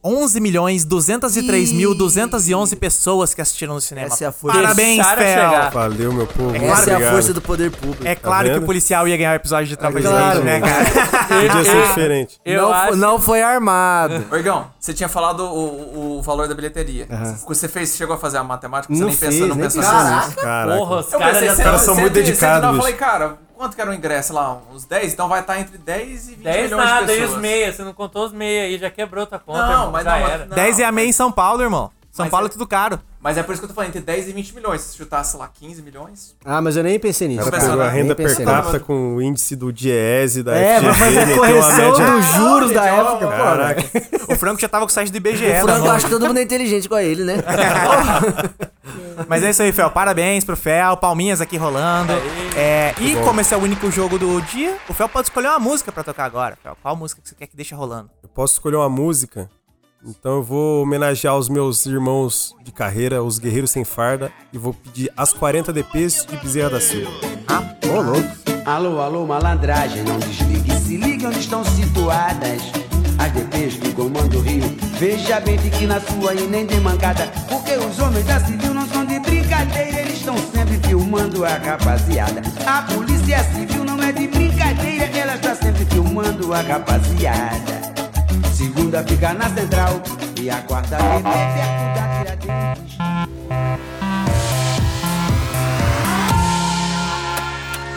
11 0.02 0.40
milhões 0.40 0.84
203 0.84 1.72
mil 1.72 1.92
211 1.94 2.76
pessoas 2.76 3.34
que 3.34 3.40
assistiram 3.40 3.74
no 3.74 3.80
cinema. 3.80 4.06
Essa 4.06 4.24
é 4.24 4.26
a 4.28 4.32
força. 4.32 4.56
Parabéns, 4.60 5.04
Fel. 5.06 5.70
Valeu, 5.72 6.12
meu 6.12 6.26
povo. 6.26 6.54
É 6.54 6.64
Essa 6.66 6.90
é 6.90 6.92
a 6.92 6.96
obrigado. 6.96 7.12
força 7.14 7.34
do 7.34 7.40
poder 7.42 7.70
público. 7.72 8.06
É 8.06 8.14
claro 8.14 8.46
que 8.48 8.54
vendo? 8.54 8.62
o 8.62 8.66
policial 8.66 9.08
ia 9.08 9.16
ganhar 9.16 9.32
o 9.32 9.34
episódio 9.36 9.66
de 9.66 9.76
Tropa 9.76 10.00
de 10.00 10.06
claro. 10.06 10.44
Né, 10.44 10.60
cara? 10.60 10.84
Podia 11.28 11.64
ser 11.64 11.86
diferente. 11.88 12.40
Eu 12.44 12.62
não, 12.62 12.72
acho... 12.72 12.96
não 12.96 13.18
foi 13.20 13.42
armado. 13.42 14.24
Orgão, 14.30 14.70
você 14.78 14.94
tinha 14.94 15.08
falado 15.08 15.40
o, 15.44 16.18
o 16.18 16.22
valor 16.22 16.46
da 16.46 16.54
bilheteria. 16.54 17.06
Você 17.46 17.68
fez, 17.68 17.96
chegou 17.96 18.14
a 18.14 18.18
fazer 18.18 18.38
a 18.38 18.44
matemática? 18.44 18.94
Você 18.94 19.00
Não 19.00 19.08
nem 19.08 19.16
fez, 19.16 19.34
pensou, 19.34 19.48
não 19.48 19.56
pensou 19.56 19.82
nisso? 19.82 19.94
nisso. 20.26 20.36
Caraca. 20.36 20.78
Porra, 20.78 20.96
os 21.00 21.12
Eu 21.12 21.18
caras 21.18 21.82
são 21.82 21.94
você- 21.94 22.00
muito 22.00 22.12
dedicados, 22.14 22.68
Eu 22.70 22.76
falei, 22.76 22.94
cara, 22.94 23.38
quanto 23.58 23.74
que 23.74 23.80
era 23.80 23.90
o 23.90 23.94
ingresso 23.94 24.32
lá? 24.32 24.58
Uns 24.72 24.84
10? 24.84 25.12
Então 25.12 25.28
vai 25.28 25.40
estar 25.40 25.58
entre 25.60 25.76
10 25.76 26.28
e 26.28 26.34
20 26.36 26.44
10 26.44 26.62
milhões 26.70 26.84
nada, 26.84 27.06
de 27.06 27.12
e 27.12 27.14
pessoas. 27.16 27.32
os 27.34 27.38
meia, 27.42 27.72
você 27.72 27.82
não 27.84 27.92
contou 27.92 28.24
os 28.24 28.32
meia 28.32 28.62
aí, 28.62 28.78
já 28.78 28.90
quebrou 28.90 29.26
tua 29.26 29.38
conta, 29.38 29.60
Não, 29.60 29.70
irmão, 29.72 29.90
mas 29.90 30.04
já 30.04 30.12
não, 30.14 30.20
mas- 30.20 30.32
era. 30.32 30.46
não. 30.46 30.54
10 30.56 30.78
e 30.78 30.84
a 30.84 30.92
meia 30.92 31.06
em 31.08 31.12
São 31.12 31.30
Paulo, 31.32 31.62
irmão. 31.62 31.90
São 32.10 32.24
Mas 32.24 32.30
Paulo 32.30 32.46
é- 32.46 32.48
é 32.48 32.52
tudo 32.52 32.66
caro. 32.66 33.00
Mas 33.20 33.36
é 33.36 33.42
por 33.42 33.50
isso 33.52 33.60
que 33.60 33.64
eu 33.64 33.68
tô 33.68 33.74
falando, 33.74 33.88
entre 33.88 34.00
10 34.00 34.28
e 34.28 34.32
20 34.32 34.54
milhões. 34.54 34.80
Se 34.80 34.96
chutasse 34.96 35.36
lá 35.36 35.48
15 35.48 35.82
milhões. 35.82 36.36
Ah, 36.44 36.62
mas 36.62 36.76
eu 36.76 36.84
nem 36.84 36.98
pensei 37.00 37.26
nisso. 37.26 37.40
Ela 37.48 37.50
pegou 37.50 37.80
a 37.82 37.88
renda 37.88 38.14
per 38.14 38.44
capita 38.44 38.78
com 38.78 39.16
o 39.16 39.20
índice 39.22 39.56
do 39.56 39.72
Diese 39.72 40.42
da 40.44 40.54
É, 40.56 40.78
FGV, 40.78 40.94
fazer 40.94 41.26
meteu 41.26 41.42
uma 41.42 41.46
correção 41.48 41.90
média- 41.98 42.10
dos 42.12 42.26
juros 42.34 42.72
da 42.72 42.86
época, 42.86 43.18
pô. 43.26 43.28
Caraca. 43.28 43.82
O 44.28 44.36
Franco 44.36 44.60
já 44.60 44.68
tava 44.68 44.84
com 44.84 44.90
o 44.90 44.92
site 44.92 45.10
do 45.10 45.16
IBGE, 45.16 45.42
O 45.46 45.62
Franco 45.64 45.80
mão. 45.86 45.90
acha 45.90 46.04
que 46.04 46.10
todo 46.10 46.26
mundo 46.26 46.36
é 46.38 46.42
inteligente 46.42 46.84
igual 46.84 47.00
ele, 47.00 47.24
né? 47.24 47.36
Mas 49.26 49.42
é 49.42 49.50
isso 49.50 49.62
aí, 49.62 49.72
Fel. 49.72 49.90
Parabéns 49.90 50.44
pro 50.44 50.56
Fel. 50.56 50.96
Palminhas 50.96 51.40
aqui 51.40 51.56
rolando. 51.56 52.12
É, 52.56 52.94
e 53.00 53.16
como 53.24 53.40
esse 53.40 53.52
é 53.52 53.56
o 53.56 53.60
único 53.60 53.90
jogo 53.90 54.18
do 54.18 54.40
dia, 54.42 54.76
o 54.88 54.94
Fel 54.94 55.08
pode 55.08 55.28
escolher 55.28 55.48
uma 55.48 55.58
música 55.58 55.90
pra 55.90 56.04
tocar 56.04 56.24
agora, 56.24 56.56
Fel. 56.62 56.76
Qual 56.80 56.94
música 56.94 57.20
que 57.22 57.28
você 57.28 57.34
quer 57.34 57.46
que 57.46 57.56
deixe 57.56 57.74
rolando? 57.74 58.10
Eu 58.22 58.28
posso 58.28 58.54
escolher 58.54 58.76
uma 58.76 58.88
música, 58.88 59.48
então 60.04 60.36
eu 60.36 60.42
vou 60.42 60.82
homenagear 60.82 61.36
os 61.36 61.48
meus 61.48 61.84
irmãos 61.86 62.54
de 62.62 62.70
carreira, 62.72 63.22
os 63.22 63.38
Guerreiros 63.38 63.70
Sem 63.70 63.84
Farda, 63.84 64.32
e 64.52 64.58
vou 64.58 64.72
pedir 64.72 65.12
as 65.16 65.32
40 65.32 65.72
DPs 65.72 66.24
de 66.24 66.36
Bezerra 66.36 66.70
da 66.70 66.80
Silva. 66.80 67.10
Ô, 67.90 68.00
louco. 68.00 68.28
Alô, 68.64 69.00
alô, 69.00 69.26
malandragem, 69.26 70.02
não 70.04 70.18
desligue, 70.18 70.72
se 70.72 70.96
ligue 70.96 71.26
onde 71.26 71.38
estão 71.40 71.64
situadas. 71.64 72.62
As 73.18 73.32
DPs 73.32 73.78
do 73.78 73.92
Comando 73.94 74.40
Rio, 74.40 74.62
veja 74.98 75.40
bem, 75.40 75.58
fique 75.58 75.86
na 75.86 76.00
sua 76.00 76.34
e 76.34 76.46
nem 76.46 76.66
de 76.66 76.78
mancada. 76.80 77.26
Porque 77.48 77.72
os 77.72 77.98
homens 77.98 78.26
da 78.26 78.38
civil 78.40 78.74
não 78.74 78.86
são 78.86 79.04
de 79.04 79.18
brincadeira, 79.18 80.00
eles 80.02 80.18
estão 80.18 80.36
sempre 80.36 80.78
filmando 80.86 81.44
a 81.44 81.56
rapaziada. 81.56 82.42
A 82.66 82.82
polícia 82.82 83.42
civil 83.44 83.84
não 83.84 84.00
é 84.02 84.12
de 84.12 84.28
brincadeira, 84.28 85.06
ela 85.06 85.34
está 85.34 85.54
sempre 85.54 85.84
filmando 85.86 86.52
a 86.52 86.60
rapaziada. 86.60 87.87
Segunda 88.58 89.04
fica 89.04 89.32
na 89.34 89.48
central 89.50 90.02
e 90.42 90.50
a 90.50 90.60
quarta 90.62 90.98
vem 90.98 91.22
perto 91.22 91.94
da 91.94 92.34
Tiradentes. 92.34 92.98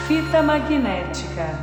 Fita 0.06 0.40
magnética. 0.40 1.58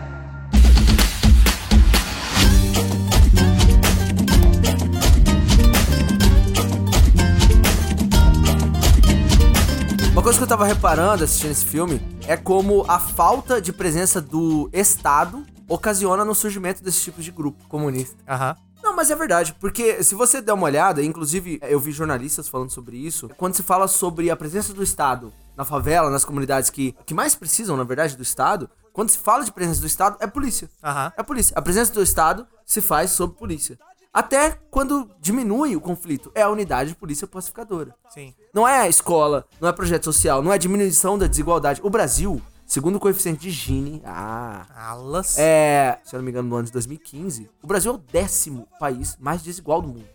Uma 10.12 10.22
coisa 10.22 10.38
que 10.38 10.44
eu 10.44 10.48
tava 10.48 10.66
reparando 10.66 11.24
assistindo 11.24 11.52
esse 11.52 11.64
filme 11.64 12.02
é 12.28 12.36
como 12.36 12.84
a 12.86 13.00
falta 13.00 13.62
de 13.62 13.72
presença 13.72 14.20
do 14.22 14.70
Estado 14.74 15.46
ocasiona 15.70 16.26
no 16.26 16.36
surgimento 16.36 16.84
desse 16.84 17.02
tipo 17.02 17.22
de 17.22 17.32
grupo 17.32 17.66
comunista. 17.70 18.18
Aham. 18.28 18.58
Não, 18.58 18.69
mas 19.00 19.10
é 19.10 19.16
verdade, 19.16 19.56
porque 19.62 20.04
se 20.04 20.14
você 20.14 20.42
der 20.42 20.52
uma 20.52 20.66
olhada, 20.66 21.02
inclusive 21.02 21.58
eu 21.64 21.80
vi 21.80 21.90
jornalistas 21.90 22.50
falando 22.50 22.70
sobre 22.70 22.98
isso, 22.98 23.30
quando 23.38 23.56
se 23.56 23.64
fala 23.64 23.88
sobre 23.88 24.30
a 24.30 24.36
presença 24.36 24.74
do 24.74 24.84
Estado 24.84 25.32
na 25.56 25.64
favela, 25.64 26.10
nas 26.10 26.26
comunidades 26.26 26.70
que, 26.70 26.94
que 27.06 27.14
mais 27.14 27.34
precisam, 27.34 27.78
na 27.78 27.86
verdade, 27.86 28.18
do 28.18 28.24
Estado, 28.24 28.70
quando 28.92 29.10
se 29.10 29.18
fala 29.18 29.46
de 29.46 29.54
presença 29.54 29.80
do 29.80 29.88
Estado, 29.88 30.18
é 30.20 30.28
polícia. 30.28 30.70
Aham. 30.84 31.14
É 31.16 31.24
polícia. 31.24 31.54
A 31.58 31.62
presença 31.62 31.94
do 31.94 32.04
Estado 32.04 32.46
se 32.66 32.82
faz 32.82 33.12
sob 33.12 33.36
polícia. 33.36 33.80
Até 34.14 34.60
quando 34.70 35.10
diminui 35.22 35.78
o 35.78 35.82
conflito, 35.82 36.30
é 36.36 36.42
a 36.42 36.50
unidade 36.50 36.90
de 36.90 36.98
polícia 36.98 37.26
pacificadora. 37.26 37.96
Sim. 38.10 38.36
Não 38.54 38.68
é 38.68 38.82
a 38.82 38.90
escola, 38.90 39.46
não 39.62 39.70
é 39.70 39.72
projeto 39.72 40.04
social, 40.04 40.42
não 40.42 40.52
é 40.52 40.58
diminuição 40.58 41.18
da 41.18 41.26
desigualdade. 41.26 41.80
O 41.82 41.90
Brasil, 41.90 42.42
segundo 42.70 42.96
o 42.96 43.00
coeficiente 43.00 43.42
de 43.42 43.52
Gini, 43.52 44.02
ah, 44.06 44.66
Alas. 44.74 45.38
é, 45.38 46.00
se 46.06 46.16
eu 46.16 46.20
não 46.20 46.24
me 46.24 46.32
engano, 46.32 46.48
no 46.48 46.56
ano 46.56 46.66
de 46.68 46.72
2015, 46.72 47.50
o 47.62 47.68
Brasil 47.68 47.92
é 47.92 47.96
o 47.96 47.98
décimo 47.98 48.66
país 48.80 49.18
mais 49.20 49.42
desigual 49.42 49.82
do 49.82 49.90
mundo. 49.90 50.08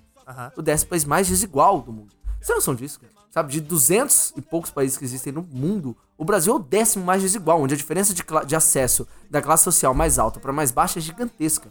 O 0.57 0.63
décimo 0.63 0.89
país 0.89 1.05
mais 1.05 1.29
desigual 1.29 1.83
do 1.83 1.93
mundo. 1.93 2.15
Você 2.41 2.47
tem 2.47 2.57
noção 2.57 2.75
disso, 2.75 2.99
cara? 3.01 3.13
Sabe, 3.31 3.53
de 3.53 3.61
200 3.61 4.33
e 4.37 4.41
poucos 4.41 4.71
países 4.71 4.97
que 4.97 5.05
existem 5.05 5.33
no 5.33 5.43
mundo, 5.43 5.97
o 6.17 6.25
Brasil 6.25 6.53
é 6.53 6.57
o 6.57 6.61
décimo 6.61 7.05
mais 7.05 7.21
desigual, 7.21 7.61
onde 7.61 7.75
a 7.75 7.77
diferença 7.77 8.15
de, 8.15 8.23
de 8.47 8.55
acesso 8.57 9.07
da 9.29 9.43
classe 9.43 9.65
social 9.65 9.93
mais 9.93 10.19
alta 10.21 10.39
para 10.39 10.53
mais 10.53 10.71
baixa 10.71 11.01
é 11.01 11.03
gigantesca. 11.03 11.69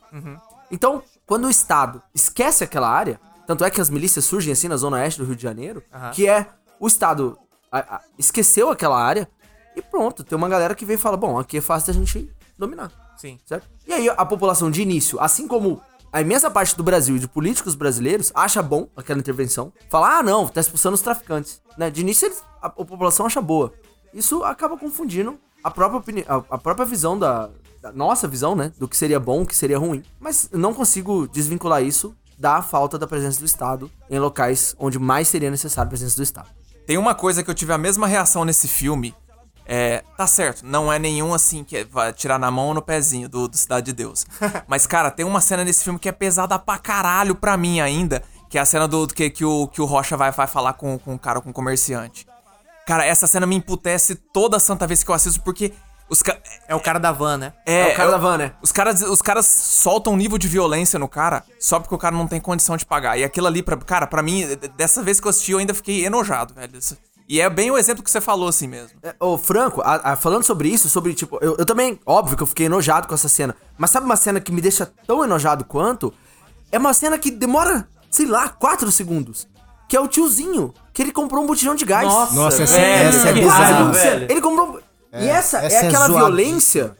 Então, 0.69 1.01
quando 1.25 1.45
o 1.45 1.49
Estado 1.49 2.03
esquece 2.13 2.65
aquela 2.65 2.89
área, 2.89 3.19
tanto 3.47 3.63
é 3.63 3.71
que 3.71 3.79
as 3.79 3.89
milícias 3.89 4.25
surgem 4.25 4.51
assim 4.51 4.67
na 4.67 4.75
zona 4.75 4.97
oeste 4.97 5.19
do 5.21 5.25
Rio 5.25 5.35
de 5.37 5.41
Janeiro, 5.43 5.81
que 6.13 6.27
é 6.27 6.47
o 6.79 6.85
Estado 6.87 7.37
a- 7.71 7.95
a- 7.95 8.01
esqueceu 8.19 8.69
aquela 8.69 9.01
área 9.01 9.27
e 9.75 9.81
pronto, 9.81 10.23
tem 10.23 10.37
uma 10.37 10.49
galera 10.49 10.75
que 10.75 10.85
vem 10.85 10.95
e 10.95 10.99
fala, 10.99 11.17
bom, 11.17 11.37
aqui 11.39 11.57
é 11.57 11.61
fácil 11.61 11.93
da 11.93 11.99
gente 11.99 12.29
dominar 12.57 12.91
Sim. 13.17 13.39
certo? 13.45 13.67
E 13.87 13.93
aí 13.93 14.09
a 14.09 14.25
população 14.25 14.69
de 14.69 14.81
início, 14.81 15.19
assim 15.19 15.47
como 15.47 15.81
a 16.11 16.21
imensa 16.21 16.49
parte 16.51 16.75
do 16.77 16.83
Brasil 16.83 17.15
e 17.15 17.19
de 17.19 17.27
políticos 17.27 17.73
brasileiros 17.75 18.31
acha 18.35 18.61
bom 18.61 18.87
aquela 18.95 19.19
intervenção, 19.19 19.73
fala, 19.89 20.19
ah 20.19 20.23
não, 20.23 20.47
tá 20.47 20.61
expulsando 20.61 20.93
os 20.95 21.01
traficantes, 21.01 21.61
né? 21.77 21.89
De 21.89 22.01
início 22.01 22.27
eles- 22.27 22.43
a, 22.61 22.67
a 22.67 22.69
população 22.69 23.25
acha 23.25 23.41
boa. 23.41 23.73
Isso 24.13 24.43
acaba 24.43 24.77
confundindo 24.77 25.39
a 25.63 25.71
própria 25.71 25.97
opini- 25.99 26.25
a, 26.27 26.35
a 26.51 26.57
própria 26.57 26.85
visão 26.85 27.17
da, 27.17 27.49
da 27.81 27.91
nossa 27.91 28.27
visão, 28.27 28.55
né? 28.55 28.71
Do 28.77 28.87
que 28.87 28.95
seria 28.95 29.19
bom, 29.19 29.41
o 29.41 29.45
que 29.45 29.55
seria 29.55 29.79
ruim. 29.79 30.03
Mas 30.19 30.47
eu 30.51 30.59
não 30.59 30.71
consigo 30.73 31.27
desvincular 31.27 31.81
isso 31.83 32.15
da 32.37 32.61
falta 32.61 32.99
da 32.99 33.07
presença 33.07 33.39
do 33.39 33.45
Estado 33.45 33.89
em 34.09 34.19
locais 34.19 34.75
onde 34.77 34.99
mais 34.99 35.27
seria 35.27 35.49
necessária 35.49 35.87
a 35.87 35.89
presença 35.89 36.15
do 36.15 36.21
Estado. 36.23 36.49
Tem 36.85 36.97
uma 36.97 37.15
coisa 37.15 37.41
que 37.43 37.49
eu 37.49 37.55
tive 37.55 37.73
a 37.73 37.77
mesma 37.77 38.05
reação 38.05 38.45
nesse 38.45 38.67
filme. 38.67 39.15
É, 39.65 40.03
tá 40.17 40.27
certo, 40.27 40.65
não 40.65 40.91
é 40.91 40.99
nenhum 40.99 41.33
assim 41.33 41.63
que 41.63 41.83
vai 41.85 42.11
tirar 42.11 42.37
na 42.37 42.51
mão 42.51 42.67
ou 42.67 42.73
no 42.73 42.81
pezinho 42.81 43.29
do, 43.29 43.47
do 43.47 43.57
Cidade 43.57 43.85
de 43.87 43.93
Deus. 43.93 44.25
Mas, 44.67 44.85
cara, 44.85 45.09
tem 45.09 45.25
uma 45.25 45.41
cena 45.41 45.63
nesse 45.63 45.83
filme 45.83 45.99
que 45.99 46.09
é 46.09 46.11
pesada 46.11 46.59
pra 46.59 46.77
caralho 46.77 47.35
pra 47.35 47.55
mim 47.55 47.79
ainda. 47.79 48.23
Que 48.49 48.57
é 48.57 48.61
a 48.61 48.65
cena 48.65 48.87
do, 48.87 49.07
do 49.07 49.13
que, 49.15 49.29
que, 49.31 49.43
o, 49.43 49.67
que 49.67 49.81
o 49.81 49.85
Rocha 49.85 50.15
vai, 50.15 50.31
vai 50.31 50.45
falar 50.45 50.73
com, 50.73 50.99
com 50.99 51.15
o 51.15 51.19
cara, 51.19 51.41
com 51.41 51.49
o 51.49 51.53
comerciante. 51.53 52.27
Cara, 52.85 53.05
essa 53.05 53.25
cena 53.25 53.47
me 53.47 53.55
emputece 53.55 54.13
toda 54.13 54.59
santa 54.59 54.85
vez 54.85 55.03
que 55.03 55.09
eu 55.09 55.15
assisto, 55.15 55.41
porque 55.41 55.73
os 56.09 56.21
caras. 56.21 56.41
É 56.67 56.75
o 56.75 56.79
cara 56.79 56.99
da 56.99 57.11
van, 57.11 57.37
né? 57.37 57.53
É 57.65 57.93
o 57.93 57.95
cara 57.95 58.11
da 58.11 58.17
van, 58.17 58.37
né? 58.37 58.53
Os 58.61 58.71
caras, 58.71 59.01
os 59.01 59.21
caras 59.21 59.45
soltam 59.45 60.13
um 60.13 60.17
nível 60.17 60.37
de 60.37 60.47
violência 60.47 60.99
no 60.99 61.07
cara 61.07 61.43
só 61.59 61.79
porque 61.79 61.95
o 61.95 61.97
cara 61.97 62.15
não 62.15 62.27
tem 62.27 62.39
condição 62.39 62.77
de 62.77 62.85
pagar. 62.85 63.17
E 63.17 63.23
aquilo 63.23 63.47
ali, 63.47 63.63
pra, 63.63 63.77
cara, 63.77 64.05
pra 64.05 64.21
mim, 64.21 64.45
dessa 64.75 65.01
vez 65.01 65.19
que 65.19 65.25
eu 65.25 65.29
assisti, 65.29 65.53
eu 65.53 65.57
ainda 65.57 65.73
fiquei 65.73 66.05
enojado, 66.05 66.53
velho. 66.53 66.79
E 67.27 67.39
é 67.39 67.49
bem 67.49 67.71
o 67.71 67.77
exemplo 67.77 68.03
que 68.03 68.11
você 68.11 68.19
falou 68.21 68.47
assim 68.49 68.67
mesmo. 68.67 68.97
É, 69.01 69.15
Ô, 69.19 69.37
Franco, 69.37 69.81
a- 69.81 70.11
a- 70.11 70.15
falando 70.15 70.43
sobre 70.43 70.69
isso, 70.69 70.89
sobre, 70.89 71.13
tipo, 71.13 71.37
eu, 71.41 71.55
eu 71.57 71.65
também, 71.65 71.99
óbvio 72.05 72.35
que 72.37 72.43
eu 72.43 72.47
fiquei 72.47 72.65
enojado 72.65 73.07
com 73.07 73.13
essa 73.15 73.29
cena. 73.29 73.55
Mas 73.77 73.89
sabe 73.91 74.05
uma 74.05 74.15
cena 74.15 74.39
que 74.41 74.51
me 74.51 74.61
deixa 74.61 74.91
tão 75.07 75.23
enojado 75.23 75.63
quanto? 75.65 76.13
É 76.71 76.77
uma 76.77 76.93
cena 76.93 77.17
que 77.17 77.31
demora, 77.31 77.87
sei 78.11 78.25
lá, 78.25 78.49
4 78.49 78.91
segundos. 78.91 79.47
Que 79.87 79.95
é 79.95 79.99
o 80.01 80.07
tiozinho, 80.07 80.73
que 80.91 81.01
ele 81.01 81.11
comprou 81.11 81.43
um 81.43 81.47
botijão 81.47 81.75
de 81.75 81.85
gás. 81.85 82.07
Nossa, 82.07 82.33
Nossa, 82.35 82.63
essa, 82.63 82.73
velho, 82.77 83.09
essa 83.09 83.29
é 83.29 83.33
que 83.33 83.39
bizarra. 83.41 83.91
velho. 83.91 84.27
Ele 84.31 84.41
comprou. 84.41 84.81
e 85.13 85.27
essa, 85.27 85.59
essa 85.59 85.75
é 85.77 85.85
é 85.85 85.87
aquela 85.87 86.07
zoadíssima, 86.07 86.25
violência. 86.27 86.97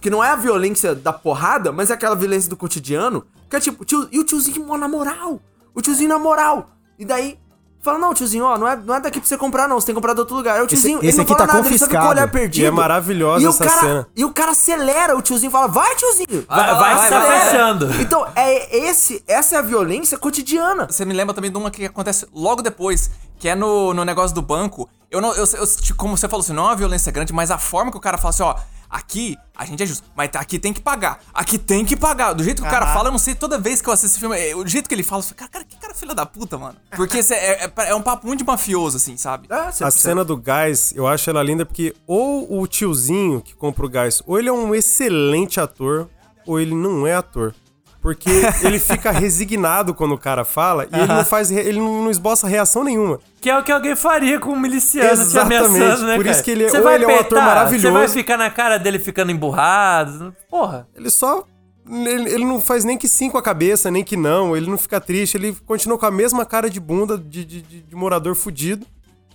Que 0.00 0.10
não 0.10 0.22
é 0.22 0.28
a 0.30 0.36
violência 0.36 0.94
da 0.94 1.12
porrada, 1.12 1.72
mas 1.72 1.90
é 1.90 1.94
aquela 1.94 2.14
violência 2.14 2.48
do 2.48 2.56
cotidiano. 2.56 3.26
Que 3.48 3.56
é 3.56 3.60
tipo, 3.60 3.84
tio, 3.84 4.08
e 4.12 4.18
o 4.20 4.24
tiozinho 4.24 4.64
na 4.76 4.86
moral. 4.86 5.40
O 5.74 5.80
tiozinho 5.82 6.08
na 6.08 6.18
moral. 6.18 6.70
E 6.98 7.04
daí. 7.04 7.38
Fala, 7.82 7.98
não, 7.98 8.12
tiozinho, 8.12 8.44
ó, 8.44 8.58
não 8.58 8.68
é, 8.68 8.76
não 8.76 8.94
é 8.94 9.00
daqui 9.00 9.18
pra 9.18 9.26
você 9.26 9.38
comprar, 9.38 9.66
não. 9.66 9.80
Você 9.80 9.86
tem 9.86 9.94
que 9.94 9.96
comprar 9.98 10.12
de 10.12 10.20
outro 10.20 10.36
lugar. 10.36 10.56
Aí 10.56 10.62
o 10.62 10.66
tiozinho, 10.66 10.98
esse 10.98 11.06
ele 11.08 11.16
não 11.16 11.22
aqui 11.22 11.32
fala 11.32 11.46
tá 11.46 11.54
nada, 11.54 11.66
ele 11.66 11.78
só 11.78 11.86
confiscado. 11.86 12.08
olhar 12.10 12.30
perdido. 12.30 12.62
E 12.62 12.66
é 12.66 12.70
maravilhosa 12.70 13.42
e 13.42 13.46
o 13.46 13.50
essa 13.50 13.64
cara, 13.64 13.80
cena. 13.80 14.06
E 14.14 14.24
o 14.24 14.32
cara 14.32 14.50
acelera, 14.50 15.16
o 15.16 15.22
tiozinho 15.22 15.50
fala, 15.50 15.66
vai, 15.66 15.94
tiozinho. 15.96 16.44
Vai, 16.46 16.74
vai, 16.74 17.02
que 17.04 17.08
tá 17.08 17.22
fechando. 17.22 17.90
Então, 18.02 18.26
é 18.36 18.76
esse, 18.86 19.24
essa 19.26 19.56
é 19.56 19.58
a 19.58 19.62
violência 19.62 20.18
cotidiana. 20.18 20.88
Você 20.90 21.06
me 21.06 21.14
lembra 21.14 21.34
também 21.34 21.50
de 21.50 21.56
uma 21.56 21.70
que 21.70 21.86
acontece 21.86 22.26
logo 22.34 22.60
depois, 22.60 23.10
que 23.38 23.48
é 23.48 23.54
no, 23.54 23.94
no 23.94 24.04
negócio 24.04 24.34
do 24.34 24.42
banco. 24.42 24.86
Eu 25.10 25.22
não, 25.22 25.34
eu, 25.34 25.44
eu- 25.44 25.66
como 25.96 26.18
você 26.18 26.28
falou 26.28 26.44
assim, 26.44 26.52
não 26.52 26.64
é 26.64 26.66
uma 26.66 26.76
violência 26.76 27.10
grande, 27.10 27.32
mas 27.32 27.50
a 27.50 27.56
forma 27.56 27.90
que 27.90 27.96
o 27.96 28.00
cara 28.00 28.18
fala 28.18 28.28
assim, 28.30 28.42
ó, 28.42 28.54
aqui 28.90 29.36
a 29.56 29.64
gente 29.66 29.82
é 29.82 29.86
justo, 29.86 30.08
mas 30.16 30.30
aqui 30.34 30.58
tem 30.58 30.72
que 30.72 30.80
pagar, 30.80 31.20
aqui 31.34 31.58
tem 31.58 31.84
que 31.84 31.94
pagar. 31.96 32.32
Do 32.32 32.42
jeito 32.42 32.62
que 32.62 32.68
o 32.68 32.70
cara 32.70 32.86
fala, 32.94 33.08
eu 33.08 33.12
não 33.12 33.18
sei, 33.18 33.34
toda 33.34 33.58
vez 33.58 33.80
que 33.82 33.88
eu 33.88 33.92
assisto 33.92 34.14
esse 34.14 34.18
filme, 34.18 34.36
é, 34.38 34.56
o 34.56 34.66
jeito 34.66 34.88
que 34.88 34.94
ele 34.94 35.02
fala, 35.02 35.20
eu 35.20 35.24
falo, 35.26 35.36
cara, 35.36 35.50
cara, 35.50 35.64
que 35.64 35.76
cara 35.76 35.94
filha 35.94 36.14
da 36.14 36.24
puta, 36.26 36.56
mano. 36.58 36.76
Porque 36.96 37.22
cê- 37.22 37.34
é, 37.34 37.64
é, 37.66 37.72
é 37.90 37.94
um 37.94 38.00
papo 38.02 38.26
muito 38.26 38.40
de 38.40 38.44
mafioso, 38.44 38.96
assim, 38.96 39.16
sabe? 39.16 39.46
Você- 39.70 39.84
A 39.84 39.90
cena 39.90 40.24
do 40.24 40.36
gás, 40.36 40.92
eu 40.96 41.06
acho 41.06 41.28
ela 41.30 41.42
linda 41.42 41.64
porque 41.66 41.94
ou 42.06 42.60
o 42.60 42.66
tiozinho 42.66 43.40
que 43.42 43.54
compra 43.54 43.84
o 43.86 43.88
gás, 43.88 44.22
ou 44.26 44.38
ele 44.38 44.48
é 44.48 44.52
um 44.52 44.74
excelente 44.74 45.60
ator, 45.60 46.08
ou 46.46 46.58
ele 46.58 46.74
não 46.74 47.06
é 47.06 47.14
ator. 47.14 47.54
Porque 48.02 48.30
ele 48.62 48.78
fica 48.80 49.10
resignado 49.10 49.92
quando 49.94 50.12
o 50.14 50.18
cara 50.18 50.42
fala 50.44 50.86
e 50.90 50.96
ele 50.98 51.06
não 51.06 51.24
faz, 51.24 51.50
ele 51.50 51.78
não 51.78 52.02
não 52.04 52.10
esboça 52.10 52.46
reação 52.48 52.82
nenhuma. 52.82 53.20
Que 53.42 53.50
é 53.50 53.58
o 53.58 53.62
que 53.62 53.70
alguém 53.70 53.94
faria 53.94 54.38
com 54.40 54.50
um 54.52 54.58
miliciano 54.58 55.08
te 55.16 55.20
Exatamente. 55.20 55.64
ameaçando, 55.66 56.06
né, 56.06 56.16
Por 56.16 56.24
cara? 56.24 56.34
isso 56.34 56.42
que 56.44 56.50
ele 56.50 56.64
é- 56.64 56.72
ou 56.76 56.82
vai 56.82 56.94
ele 56.94 57.04
é 57.04 57.08
um 57.08 57.20
ator 57.20 57.38
maravilhoso. 57.42 57.86
Você 57.88 57.92
vai 57.92 58.08
ficar 58.08 58.36
na 58.38 58.50
cara 58.50 58.78
dele 58.78 58.98
ficando 58.98 59.30
emburrado? 59.30 60.34
Porra. 60.48 60.88
Ele 60.96 61.10
só. 61.10 61.44
Ele, 61.90 62.30
ele 62.30 62.44
não 62.44 62.60
faz 62.60 62.84
nem 62.84 62.96
que 62.96 63.08
sim 63.08 63.28
com 63.28 63.36
a 63.36 63.42
cabeça, 63.42 63.90
nem 63.90 64.02
que 64.04 64.16
não. 64.16 64.56
Ele 64.56 64.70
não 64.70 64.78
fica 64.78 65.00
triste. 65.00 65.36
Ele 65.36 65.54
continua 65.66 65.98
com 65.98 66.06
a 66.06 66.10
mesma 66.10 66.46
cara 66.46 66.70
de 66.70 66.78
bunda 66.80 67.18
de, 67.18 67.44
de, 67.44 67.60
de- 67.62 67.80
de 67.82 67.94
morador 67.96 68.34
fudido. 68.34 68.86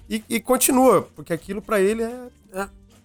E, 0.10 0.24
e 0.30 0.40
continua, 0.40 1.08
porque 1.16 1.34
aquilo 1.34 1.62
pra 1.62 1.80
ele 1.82 2.02
é. 2.04 2.16
É, 2.54 2.62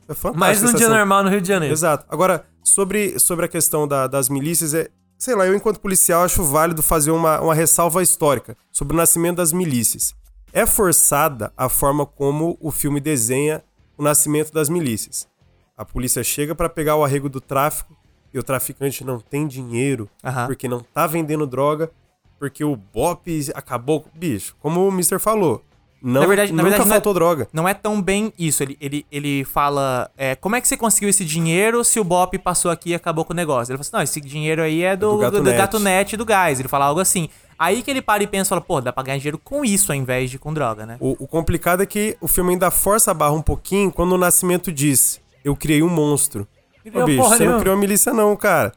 é 0.08 0.14
fantástico. 0.14 0.38
Mais 0.38 0.62
um 0.62 0.72
dia 0.74 0.88
normal 0.88 1.22
no 1.24 1.30
Rio 1.30 1.40
de 1.40 1.48
Janeiro. 1.48 1.74
Exato. 1.74 2.04
Agora, 2.08 2.44
sobre, 2.62 3.18
sobre 3.18 3.44
a 3.46 3.48
questão 3.48 3.86
da- 3.88 4.06
das 4.06 4.28
milícias, 4.28 4.72
é. 4.74 4.88
Sei 5.20 5.34
lá, 5.34 5.46
eu, 5.46 5.54
enquanto 5.54 5.80
policial, 5.80 6.22
acho 6.22 6.42
válido 6.42 6.82
fazer 6.82 7.10
uma, 7.10 7.38
uma 7.42 7.54
ressalva 7.54 8.02
histórica 8.02 8.56
sobre 8.72 8.94
o 8.94 8.96
nascimento 8.96 9.36
das 9.36 9.52
milícias. 9.52 10.14
É 10.50 10.64
forçada 10.64 11.52
a 11.54 11.68
forma 11.68 12.06
como 12.06 12.56
o 12.58 12.70
filme 12.70 13.00
desenha 13.00 13.62
o 13.98 14.02
nascimento 14.02 14.50
das 14.50 14.70
milícias. 14.70 15.28
A 15.76 15.84
polícia 15.84 16.24
chega 16.24 16.54
pra 16.54 16.70
pegar 16.70 16.96
o 16.96 17.04
arrego 17.04 17.28
do 17.28 17.38
tráfico 17.38 17.94
e 18.32 18.38
o 18.38 18.42
traficante 18.42 19.04
não 19.04 19.20
tem 19.20 19.46
dinheiro 19.46 20.08
Aham. 20.24 20.46
porque 20.46 20.66
não 20.66 20.80
tá 20.80 21.06
vendendo 21.06 21.46
droga, 21.46 21.90
porque 22.38 22.64
o 22.64 22.74
BOP 22.74 23.28
acabou. 23.54 24.06
Bicho, 24.14 24.56
como 24.58 24.88
o 24.88 24.90
Mister 24.90 25.20
falou, 25.20 25.62
não, 26.02 26.22
Na 26.22 26.26
verdade- 26.26 26.52
na 26.52 26.56
nunca 26.62 26.70
verdade, 26.70 26.88
não 26.88 26.94
é- 26.94 26.98
faltou 26.98 27.14
droga. 27.14 27.48
Não 27.52 27.68
é 27.68 27.74
tão 27.74 28.00
bem 28.00 28.32
isso. 28.38 28.62
Ele, 28.62 28.76
ele, 28.80 29.06
ele 29.12 29.44
fala: 29.44 30.10
é, 30.16 30.34
como 30.34 30.56
é 30.56 30.60
que 30.60 30.66
você 30.68 30.76
conseguiu 30.76 31.08
esse 31.08 31.24
dinheiro 31.24 31.84
se 31.84 32.00
o 32.00 32.04
Bop 32.04 32.36
passou 32.38 32.70
aqui 32.70 32.90
e 32.90 32.94
acabou 32.94 33.24
com 33.24 33.32
o 33.32 33.36
negócio? 33.36 33.70
Ele 33.72 33.76
fala 33.78 33.80
assim: 33.82 33.96
não, 33.96 34.02
esse 34.02 34.20
dinheiro 34.20 34.62
aí 34.62 34.82
é 34.82 34.96
do, 34.96 35.12
do 35.12 35.18
Gato 35.18 35.32
do, 35.32 35.36
do 35.38 35.44
Net. 35.44 35.56
Gato 35.58 35.80
Net 35.80 36.16
do 36.16 36.24
gás. 36.24 36.58
Ele 36.60 36.68
fala 36.68 36.86
algo 36.86 37.00
assim. 37.00 37.28
Aí 37.58 37.82
que 37.82 37.90
ele 37.90 38.00
para 38.00 38.22
e 38.22 38.26
pensa 38.26 38.48
e 38.48 38.50
fala: 38.50 38.60
pô, 38.60 38.80
dá 38.80 38.92
pra 38.92 39.02
ganhar 39.02 39.18
dinheiro 39.18 39.38
com 39.38 39.62
isso 39.64 39.92
ao 39.92 39.96
invés 39.96 40.30
de 40.30 40.38
com 40.38 40.52
droga, 40.54 40.86
né? 40.86 40.96
O, 40.98 41.16
o 41.24 41.26
complicado 41.28 41.82
é 41.82 41.86
que 41.86 42.16
o 42.20 42.26
filme 42.28 42.52
ainda 42.52 42.70
força 42.70 43.10
a 43.10 43.14
barra 43.14 43.32
um 43.32 43.42
pouquinho 43.42 43.92
quando 43.92 44.12
o 44.12 44.18
Nascimento 44.18 44.72
diz: 44.72 45.20
Eu 45.44 45.54
criei 45.54 45.82
um 45.82 45.88
monstro. 45.88 46.48
Ô, 46.94 47.04
bicho, 47.04 47.22
você 47.22 47.44
não 47.44 47.60
criou 47.60 47.74
uma 47.74 47.80
milícia, 47.80 48.12
não, 48.14 48.34
cara. 48.34 48.72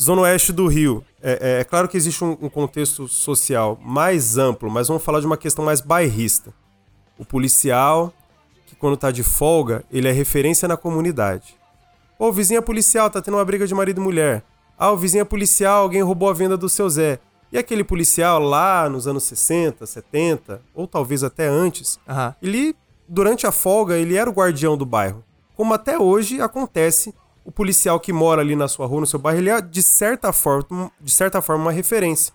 Zona 0.00 0.22
Oeste 0.22 0.52
do 0.52 0.68
Rio. 0.68 1.04
É, 1.20 1.56
é- 1.56 1.60
é 1.62 1.64
claro 1.64 1.88
que 1.88 1.96
existe 1.96 2.22
um, 2.22 2.38
um 2.40 2.48
contexto 2.48 3.08
social 3.08 3.76
mais 3.82 4.38
amplo, 4.38 4.70
mas 4.70 4.86
vamos 4.86 5.02
falar 5.02 5.18
de 5.18 5.26
uma 5.26 5.36
questão 5.36 5.64
mais 5.64 5.80
bairrista. 5.80 6.54
O 7.18 7.24
policial, 7.24 8.12
que 8.66 8.76
quando 8.76 8.96
tá 8.96 9.10
de 9.10 9.22
folga, 9.22 9.84
ele 9.90 10.08
é 10.08 10.12
referência 10.12 10.68
na 10.68 10.76
comunidade. 10.76 11.56
Ô, 12.18 12.32
vizinha 12.32 12.62
policial, 12.62 13.10
tá 13.10 13.20
tendo 13.20 13.36
uma 13.36 13.44
briga 13.44 13.66
de 13.66 13.74
marido 13.74 14.00
e 14.00 14.04
mulher. 14.04 14.42
Ah, 14.78 14.92
o 14.92 14.96
vizinho 14.96 15.22
é 15.22 15.24
policial, 15.24 15.82
alguém 15.82 16.02
roubou 16.02 16.30
a 16.30 16.32
venda 16.32 16.56
do 16.56 16.68
seu 16.68 16.88
Zé. 16.88 17.18
E 17.50 17.58
aquele 17.58 17.82
policial 17.82 18.38
lá 18.40 18.88
nos 18.88 19.06
anos 19.06 19.24
60, 19.24 19.86
70, 19.86 20.60
ou 20.74 20.86
talvez 20.86 21.24
até 21.24 21.48
antes, 21.48 21.98
Aham. 22.08 22.34
ele, 22.42 22.76
durante 23.08 23.46
a 23.46 23.52
folga, 23.52 23.96
ele 23.96 24.16
era 24.16 24.28
o 24.28 24.32
guardião 24.32 24.76
do 24.76 24.84
bairro. 24.84 25.24
Como 25.56 25.72
até 25.74 25.98
hoje 25.98 26.40
acontece, 26.40 27.14
o 27.44 27.50
policial 27.50 27.98
que 27.98 28.12
mora 28.12 28.42
ali 28.42 28.54
na 28.54 28.68
sua 28.68 28.86
rua, 28.86 29.00
no 29.00 29.06
seu 29.06 29.18
bairro, 29.18 29.40
ele 29.40 29.50
é, 29.50 29.60
de 29.60 29.82
certa 29.82 30.32
forma, 30.32 30.92
de 31.00 31.10
certa 31.10 31.40
forma 31.40 31.64
uma 31.64 31.72
referência. 31.72 32.32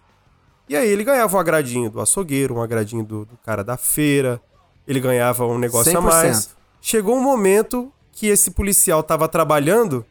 E 0.68 0.76
aí 0.76 0.90
ele 0.90 1.04
ganhava 1.04 1.38
um 1.38 1.40
agradinho 1.40 1.90
do 1.90 2.02
açougueiro, 2.02 2.56
um 2.56 2.62
agradinho 2.62 3.04
do, 3.04 3.26
do 3.26 3.38
cara 3.38 3.64
da 3.64 3.78
feira, 3.78 4.42
ele 4.88 5.00
ganhava 5.00 5.46
um 5.46 5.58
negócio 5.58 5.92
a 5.98 6.02
100%. 6.02 6.04
mais. 6.04 6.56
Chegou 6.82 7.16
um 7.16 7.22
momento 7.22 7.92
que 8.12 8.28
esse 8.28 8.52
policial 8.52 9.00
estava 9.00 9.28
trabalhando 9.28 10.06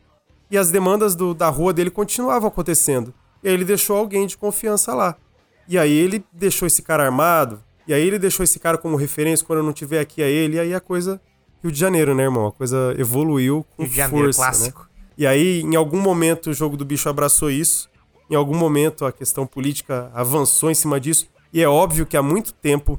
e 0.50 0.56
as 0.58 0.70
demandas 0.70 1.14
do- 1.14 1.34
da 1.34 1.48
rua 1.48 1.72
dele 1.72 1.90
continuavam 1.90 2.48
acontecendo. 2.48 3.12
E 3.42 3.48
aí 3.48 3.54
ele 3.54 3.64
deixou 3.64 3.96
alguém 3.96 4.26
de 4.26 4.36
confiança 4.36 4.94
lá. 4.94 5.16
E 5.68 5.78
aí 5.78 5.92
ele 5.92 6.24
deixou 6.32 6.66
esse 6.66 6.82
cara 6.82 7.04
armado, 7.04 7.62
e 7.86 7.94
aí 7.94 8.04
ele 8.06 8.18
deixou 8.18 8.42
esse 8.44 8.58
cara 8.58 8.76
como 8.78 8.96
referência 8.96 9.46
quando 9.46 9.60
eu 9.60 9.64
não 9.64 9.72
tiver 9.72 10.00
aqui 10.00 10.22
a 10.22 10.26
ele, 10.28 10.56
e 10.56 10.60
aí 10.60 10.74
a 10.74 10.80
coisa 10.80 11.20
Rio 11.62 11.70
de 11.70 11.78
Janeiro, 11.78 12.14
né, 12.14 12.24
irmão? 12.24 12.48
A 12.48 12.52
coisa 12.52 12.94
evoluiu 12.98 13.64
com 13.76 13.82
Rio 13.84 13.90
de 13.90 13.96
Janeiro, 13.96 14.24
força, 14.26 14.38
clássico. 14.42 14.80
né? 14.82 14.86
E 15.16 15.26
aí, 15.26 15.60
em 15.60 15.76
algum 15.76 16.00
momento, 16.00 16.50
o 16.50 16.54
jogo 16.54 16.76
do 16.76 16.84
bicho 16.84 17.08
abraçou 17.08 17.50
isso. 17.50 17.88
Em 18.28 18.34
algum 18.34 18.56
momento, 18.56 19.04
a 19.04 19.12
questão 19.12 19.46
política 19.46 20.10
avançou 20.14 20.70
em 20.70 20.74
cima 20.74 20.98
disso. 20.98 21.28
E 21.52 21.62
é 21.62 21.68
óbvio 21.68 22.04
que 22.06 22.16
há 22.16 22.22
muito 22.22 22.52
tempo 22.54 22.98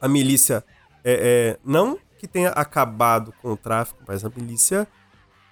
a 0.00 0.06
milícia 0.08 0.62
é, 1.10 1.52
é, 1.52 1.58
não 1.64 1.98
que 2.18 2.26
tenha 2.26 2.50
acabado 2.50 3.32
com 3.40 3.52
o 3.52 3.56
tráfico, 3.56 4.00
mas 4.06 4.24
a 4.24 4.28
milícia 4.28 4.86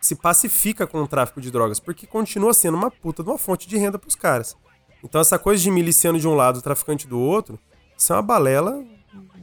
se 0.00 0.14
pacifica 0.14 0.86
com 0.86 1.02
o 1.02 1.08
tráfico 1.08 1.40
de 1.40 1.50
drogas, 1.50 1.80
porque 1.80 2.06
continua 2.06 2.52
sendo 2.52 2.76
uma 2.76 2.90
puta 2.90 3.22
de 3.22 3.30
uma 3.30 3.38
fonte 3.38 3.66
de 3.66 3.78
renda 3.78 3.98
pros 3.98 4.14
caras. 4.14 4.54
Então 5.02 5.20
essa 5.20 5.38
coisa 5.38 5.62
de 5.62 5.70
miliciano 5.70 6.18
de 6.18 6.28
um 6.28 6.34
lado, 6.34 6.60
traficante 6.60 7.06
do 7.06 7.18
outro, 7.18 7.58
isso 7.96 8.12
é 8.12 8.16
uma 8.16 8.22
balela 8.22 8.84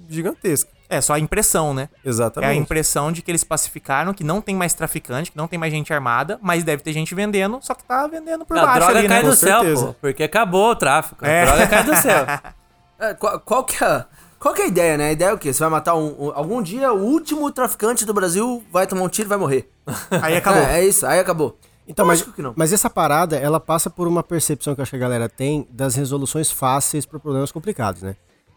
gigantesca. 0.07 0.69
É 0.87 1.01
só 1.01 1.13
a 1.13 1.19
impressão, 1.19 1.73
né? 1.73 1.89
É 2.03 2.07
a 2.07 2.09
Exatamente. 2.09 2.59
impressão 2.59 3.11
de 3.11 3.23
que 3.23 3.31
eles 3.31 3.43
pacificaram, 3.43 4.13
que 4.13 4.23
não 4.23 4.39
tem 4.41 4.55
mais 4.55 4.75
traficante, 4.75 5.31
que 5.31 5.37
não 5.37 5.47
tem 5.47 5.57
mais 5.57 5.73
gente 5.73 5.91
armada, 5.91 6.37
mas 6.41 6.63
deve 6.63 6.83
ter 6.83 6.93
gente 6.93 7.15
vendendo, 7.15 7.57
só 7.61 7.73
que 7.73 7.83
tá 7.83 8.05
vendendo 8.05 8.45
por 8.45 8.55
A 8.57 8.65
baixo 8.65 8.79
droga 8.79 8.99
ali, 8.99 9.07
cai 9.07 9.23
né? 9.23 9.29
do 9.29 9.35
céu, 9.35 9.61
certeza. 9.61 9.87
pô. 9.87 9.93
Porque 10.01 10.23
acabou 10.23 10.69
o 10.69 10.75
tráfico. 10.75 11.25
É. 11.25 11.41
A 11.41 11.45
droga 11.45 11.67
cai 11.67 11.83
do 11.83 11.95
céu. 11.95 12.25
É, 12.99 13.13
qual, 13.15 13.37
qual 13.41 13.65
que 13.65 13.83
é, 13.83 14.05
qual 14.43 14.53
que 14.53 14.61
é 14.61 14.65
a 14.65 14.67
ideia, 14.67 14.97
né? 14.97 15.07
A 15.07 15.11
ideia 15.13 15.29
é 15.29 15.33
o 15.33 15.37
quê? 15.37 15.53
Você 15.53 15.59
vai 15.61 15.69
matar 15.69 15.95
um, 15.95 16.27
um- 16.27 16.31
Algum 16.35 16.61
dia 16.61 16.91
o 16.91 16.99
último 17.01 17.49
traficante 17.49 18.03
do 18.05 18.13
Brasil 18.13 18.61
vai 18.69 18.85
tomar 18.85 19.03
um 19.03 19.07
tiro 19.07 19.27
e 19.27 19.29
vai 19.29 19.37
morrer. 19.37 19.69
Aí 20.21 20.35
acabou. 20.35 20.61
É, 20.61 20.81
é 20.81 20.85
isso, 20.85 21.05
aí 21.05 21.17
acabou. 21.17 21.57
Então, 21.87 22.05
mas, 22.05 22.19
Lógico 22.19 22.35
que 22.35 22.41
não. 22.41 22.53
mas 22.55 22.73
essa 22.73 22.89
parada, 22.89 23.37
ela 23.37 23.57
passa 23.59 23.89
por 23.89 24.05
uma 24.05 24.21
percepção 24.21 24.75
que 24.75 24.81
eu 24.81 24.83
acho 24.83 24.89
que 24.91 24.95
a 24.97 24.99
galera 24.99 25.29
tem 25.29 25.65
das 25.71 25.95
resoluções 25.95 26.51
fáceis 26.51 27.05
para 27.05 27.19
problemas 27.19 27.51
complicados, 27.53 28.01
né? 28.01 28.15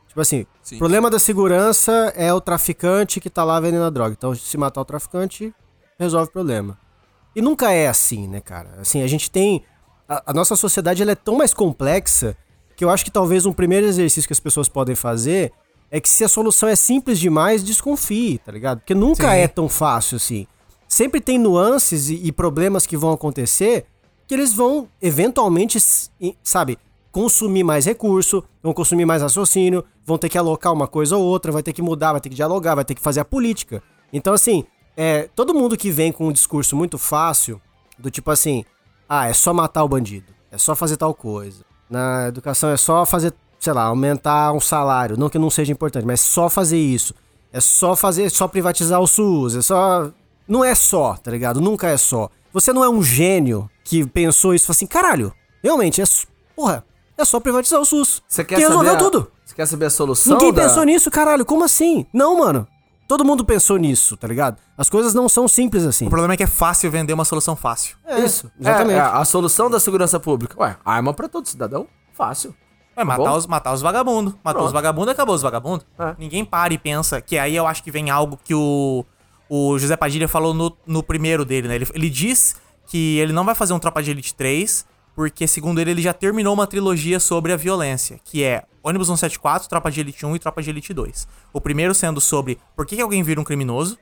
Tipo 0.09 0.21
assim, 0.21 0.45
Sim. 0.63 0.75
o 0.77 0.79
problema 0.79 1.09
da 1.09 1.19
segurança 1.21 2.13
é 2.17 2.33
o 2.33 2.41
traficante 2.41 3.21
que 3.21 3.31
tá 3.31 3.45
lá 3.45 3.61
vendendo 3.61 3.85
a 3.85 3.91
droga. 3.91 4.15
Então, 4.19 4.35
se 4.35 4.57
matar 4.59 4.81
o 4.81 4.85
traficante, 4.85 5.55
resolve 5.99 6.29
o 6.31 6.33
problema. 6.33 6.77
E 7.35 7.41
nunca 7.43 7.71
é 7.73 7.87
assim, 7.87 8.27
né, 8.27 8.41
cara? 8.41 8.71
Assim, 8.81 9.03
a 9.03 9.07
gente 9.07 9.31
tem. 9.31 9.63
A, 10.09 10.31
a 10.31 10.35
nossa 10.35 10.57
sociedade 10.57 11.01
ela 11.03 11.13
é 11.13 11.17
tão 11.17 11.37
mais 11.37 11.55
complexa 11.55 12.37
que 12.77 12.85
eu 12.85 12.91
acho 12.91 13.05
que 13.05 13.11
talvez 13.11 13.47
um 13.47 13.53
primeiro 13.53 13.87
exercício 13.87 14.27
que 14.27 14.33
as 14.33 14.41
pessoas 14.41 14.69
podem 14.69 14.95
fazer 14.97 15.53
é 15.91 16.01
que 16.01 16.09
se 16.09 16.25
a 16.25 16.29
solução 16.29 16.69
é 16.69 16.77
simples 16.77 17.19
demais, 17.19 17.63
desconfie, 17.63 18.39
tá 18.39 18.53
ligado? 18.53 18.79
Porque 18.79 18.95
nunca 18.95 19.35
é 19.35 19.47
tão 19.47 19.69
fácil 19.69 20.17
assim. 20.17 20.47
Sempre 20.89 21.21
tem 21.21 21.39
nuances 21.39 22.09
e, 22.09 22.27
e 22.27 22.33
problemas 22.33 22.87
que 22.87 22.97
vão 22.97 23.13
acontecer 23.13 23.87
que 24.27 24.35
eles 24.35 24.53
vão 24.53 24.89
eventualmente, 25.01 25.79
sabe, 26.43 26.79
consumir 27.13 27.63
mais 27.65 27.87
recurso, 27.87 28.45
vão 28.63 28.75
consumir 28.75 29.07
mais 29.07 29.23
raciocínio, 29.23 29.85
vão 30.05 30.19
ter 30.19 30.29
que 30.29 30.37
alocar 30.37 30.73
uma 30.73 30.87
coisa 30.87 31.17
ou 31.17 31.25
outra, 31.25 31.53
vai 31.53 31.63
ter 31.63 31.73
que 31.73 31.81
mudar, 31.81 32.13
vai 32.13 32.21
ter 32.21 32.29
que 32.29 32.35
dialogar, 32.35 32.75
vai 32.75 32.85
ter 32.85 32.95
que 32.95 33.01
fazer 33.01 33.21
a 33.21 33.25
política. 33.25 33.83
Então, 34.13 34.35
assim, 34.35 34.65
é, 34.97 35.29
todo 35.35 35.55
mundo 35.55 35.77
que 35.77 35.91
vem 35.91 36.11
com 36.13 36.29
um 36.29 36.33
discurso 36.33 36.77
muito 36.77 36.99
fácil, 36.99 37.61
do 37.99 38.11
tipo 38.11 38.31
assim, 38.31 38.65
ah, 39.09 39.29
é 39.29 39.33
só 39.33 39.55
matar 39.55 39.85
o 39.85 39.89
bandido, 39.89 40.33
é 40.51 40.59
só 40.59 40.75
fazer 40.75 40.97
tal 40.97 41.15
coisa. 41.15 41.65
Na 41.89 42.29
educação 42.29 42.71
é 42.71 42.77
só 42.77 43.07
fazer, 43.07 43.33
sei 43.59 43.73
lá, 43.73 43.85
aumentar 43.85 44.53
um 44.53 44.61
salário, 44.61 45.17
não 45.17 45.29
que 45.29 45.39
não 45.39 45.51
seja 45.51 45.73
importante, 45.73 46.07
mas 46.07 46.21
só 46.21 46.49
fazer 46.49 46.79
isso. 46.79 47.15
É 47.53 47.61
só 47.61 47.97
fazer, 47.97 48.31
só 48.31 48.47
privatizar 48.49 49.01
o 49.01 49.07
SUS, 49.07 49.55
é 49.57 49.63
só. 49.63 50.11
Não 50.47 50.65
é 50.65 50.75
só, 50.75 51.15
tá 51.17 51.31
ligado? 51.31 51.61
Nunca 51.61 51.89
é 51.89 51.97
só. 51.97 52.29
Você 52.53 52.73
não 52.73 52.85
é 52.85 52.89
um 52.89 53.03
gênio 53.03 53.69
que 53.85 54.07
pensou 54.07 54.55
isso 54.55 54.65
e 54.65 54.67
falou 54.67 54.77
assim, 54.77 54.87
caralho, 54.87 55.33
realmente, 55.63 56.01
é. 56.01 56.05
Porra, 56.55 56.85
é 57.17 57.25
só 57.25 57.41
privatizar 57.41 57.81
o 57.81 57.85
SUS. 57.85 58.23
Você 58.29 58.45
quer 58.45 58.57
que 58.57 58.61
resolveu 58.63 58.93
saber 58.93 59.03
a- 59.03 59.05
tudo. 59.11 59.31
Você 59.45 59.55
quer 59.55 59.67
saber 59.67 59.87
a 59.87 59.91
solução? 59.91 60.33
Ninguém 60.35 60.53
da- 60.53 60.63
pensou 60.63 60.85
nisso, 60.85 61.11
caralho. 61.11 61.45
Como 61.45 61.65
assim? 61.65 62.07
Não, 62.13 62.39
mano. 62.39 62.67
Todo 63.09 63.25
mundo 63.25 63.45
pensou 63.45 63.77
nisso, 63.77 64.17
tá 64.17 64.27
ligado? 64.27 64.57
As 64.77 64.91
coisas 64.91 65.15
não 65.15 65.29
são 65.29 65.47
simples 65.47 65.85
assim. 65.85 66.07
O 66.07 66.11
problema 66.11 66.35
é 66.35 66.37
que 66.37 66.43
é 66.43 66.47
fácil 66.49 66.91
vender 66.91 67.13
uma 67.13 67.25
solução 67.25 67.55
fácil. 67.55 67.97
É 68.05 68.19
isso. 68.19 68.51
exatamente. 68.61 68.97
É, 68.97 68.99
é, 68.99 69.01
a 69.01 69.25
solução 69.25 69.71
da 69.71 69.79
segurança 69.79 70.19
pública. 70.19 70.61
Ué, 70.61 70.77
arma 70.85 71.15
pra 71.15 71.29
todo 71.29 71.47
cidadão? 71.47 71.87
Fácil. 72.13 72.53
É 72.97 73.05
matar 73.05 73.31
bom? 73.31 73.37
os, 73.37 73.47
matar 73.47 73.75
os 73.75 73.83
vagabundos. 73.83 74.33
Matou 74.43 74.61
Pronto. 74.61 74.67
os 74.67 74.73
vagabundos, 74.73 75.13
acabou 75.13 75.35
os 75.35 75.43
vagabundos. 75.43 75.87
É. 75.99 76.15
Ninguém 76.19 76.45
para 76.45 76.73
e 76.73 76.79
pensa 76.79 77.21
que 77.21 77.39
aí 77.39 77.55
eu 77.55 77.67
acho 77.67 77.83
que 77.83 77.91
vem 77.91 78.09
algo 78.09 78.39
que 78.43 78.55
o, 78.55 79.05
o 79.49 79.79
José 79.79 79.97
Padilha 79.97 80.27
falou 80.27 80.55
no, 80.55 80.77
no 80.87 81.03
primeiro 81.03 81.45
dele, 81.45 81.69
né? 81.69 81.75
Ele, 81.75 81.87
ele 81.95 82.09
diz 82.09 82.57
que 82.87 83.19
ele 83.19 83.33
não 83.33 83.45
vai 83.45 83.55
fazer 83.55 83.75
um 83.75 83.79
Tropa 83.79 84.03
de 84.03 84.11
Elite 84.11 84.35
3, 84.35 84.87
porque, 85.15 85.47
segundo 85.47 85.81
ele, 85.81 85.91
ele 85.91 86.03
já 86.03 86.13
terminou 86.13 86.55
uma 86.55 86.67
trilogia 86.67 87.19
sobre 87.19 87.53
a 87.53 87.57
violência, 87.57 88.19
que 88.25 88.45
é 88.45 88.65
Ônibus 88.83 89.09
174, 89.09 89.69
Tropa 89.69 89.91
de 89.91 90.01
Elite 90.01 90.25
1 90.25 90.37
e 90.37 90.39
Tropa 90.39 90.63
de 90.63 90.71
Elite 90.71 90.95
2. 90.95 91.27
O 91.53 91.61
primeiro 91.61 91.95
sendo 91.95 92.21
sobre 92.21 92.59
por 92.77 92.87
que, 92.87 92.97
que 92.97 93.03
alguém 93.03 93.23
vira 93.23 93.41
um 93.41 93.45
criminoso, 93.45 93.99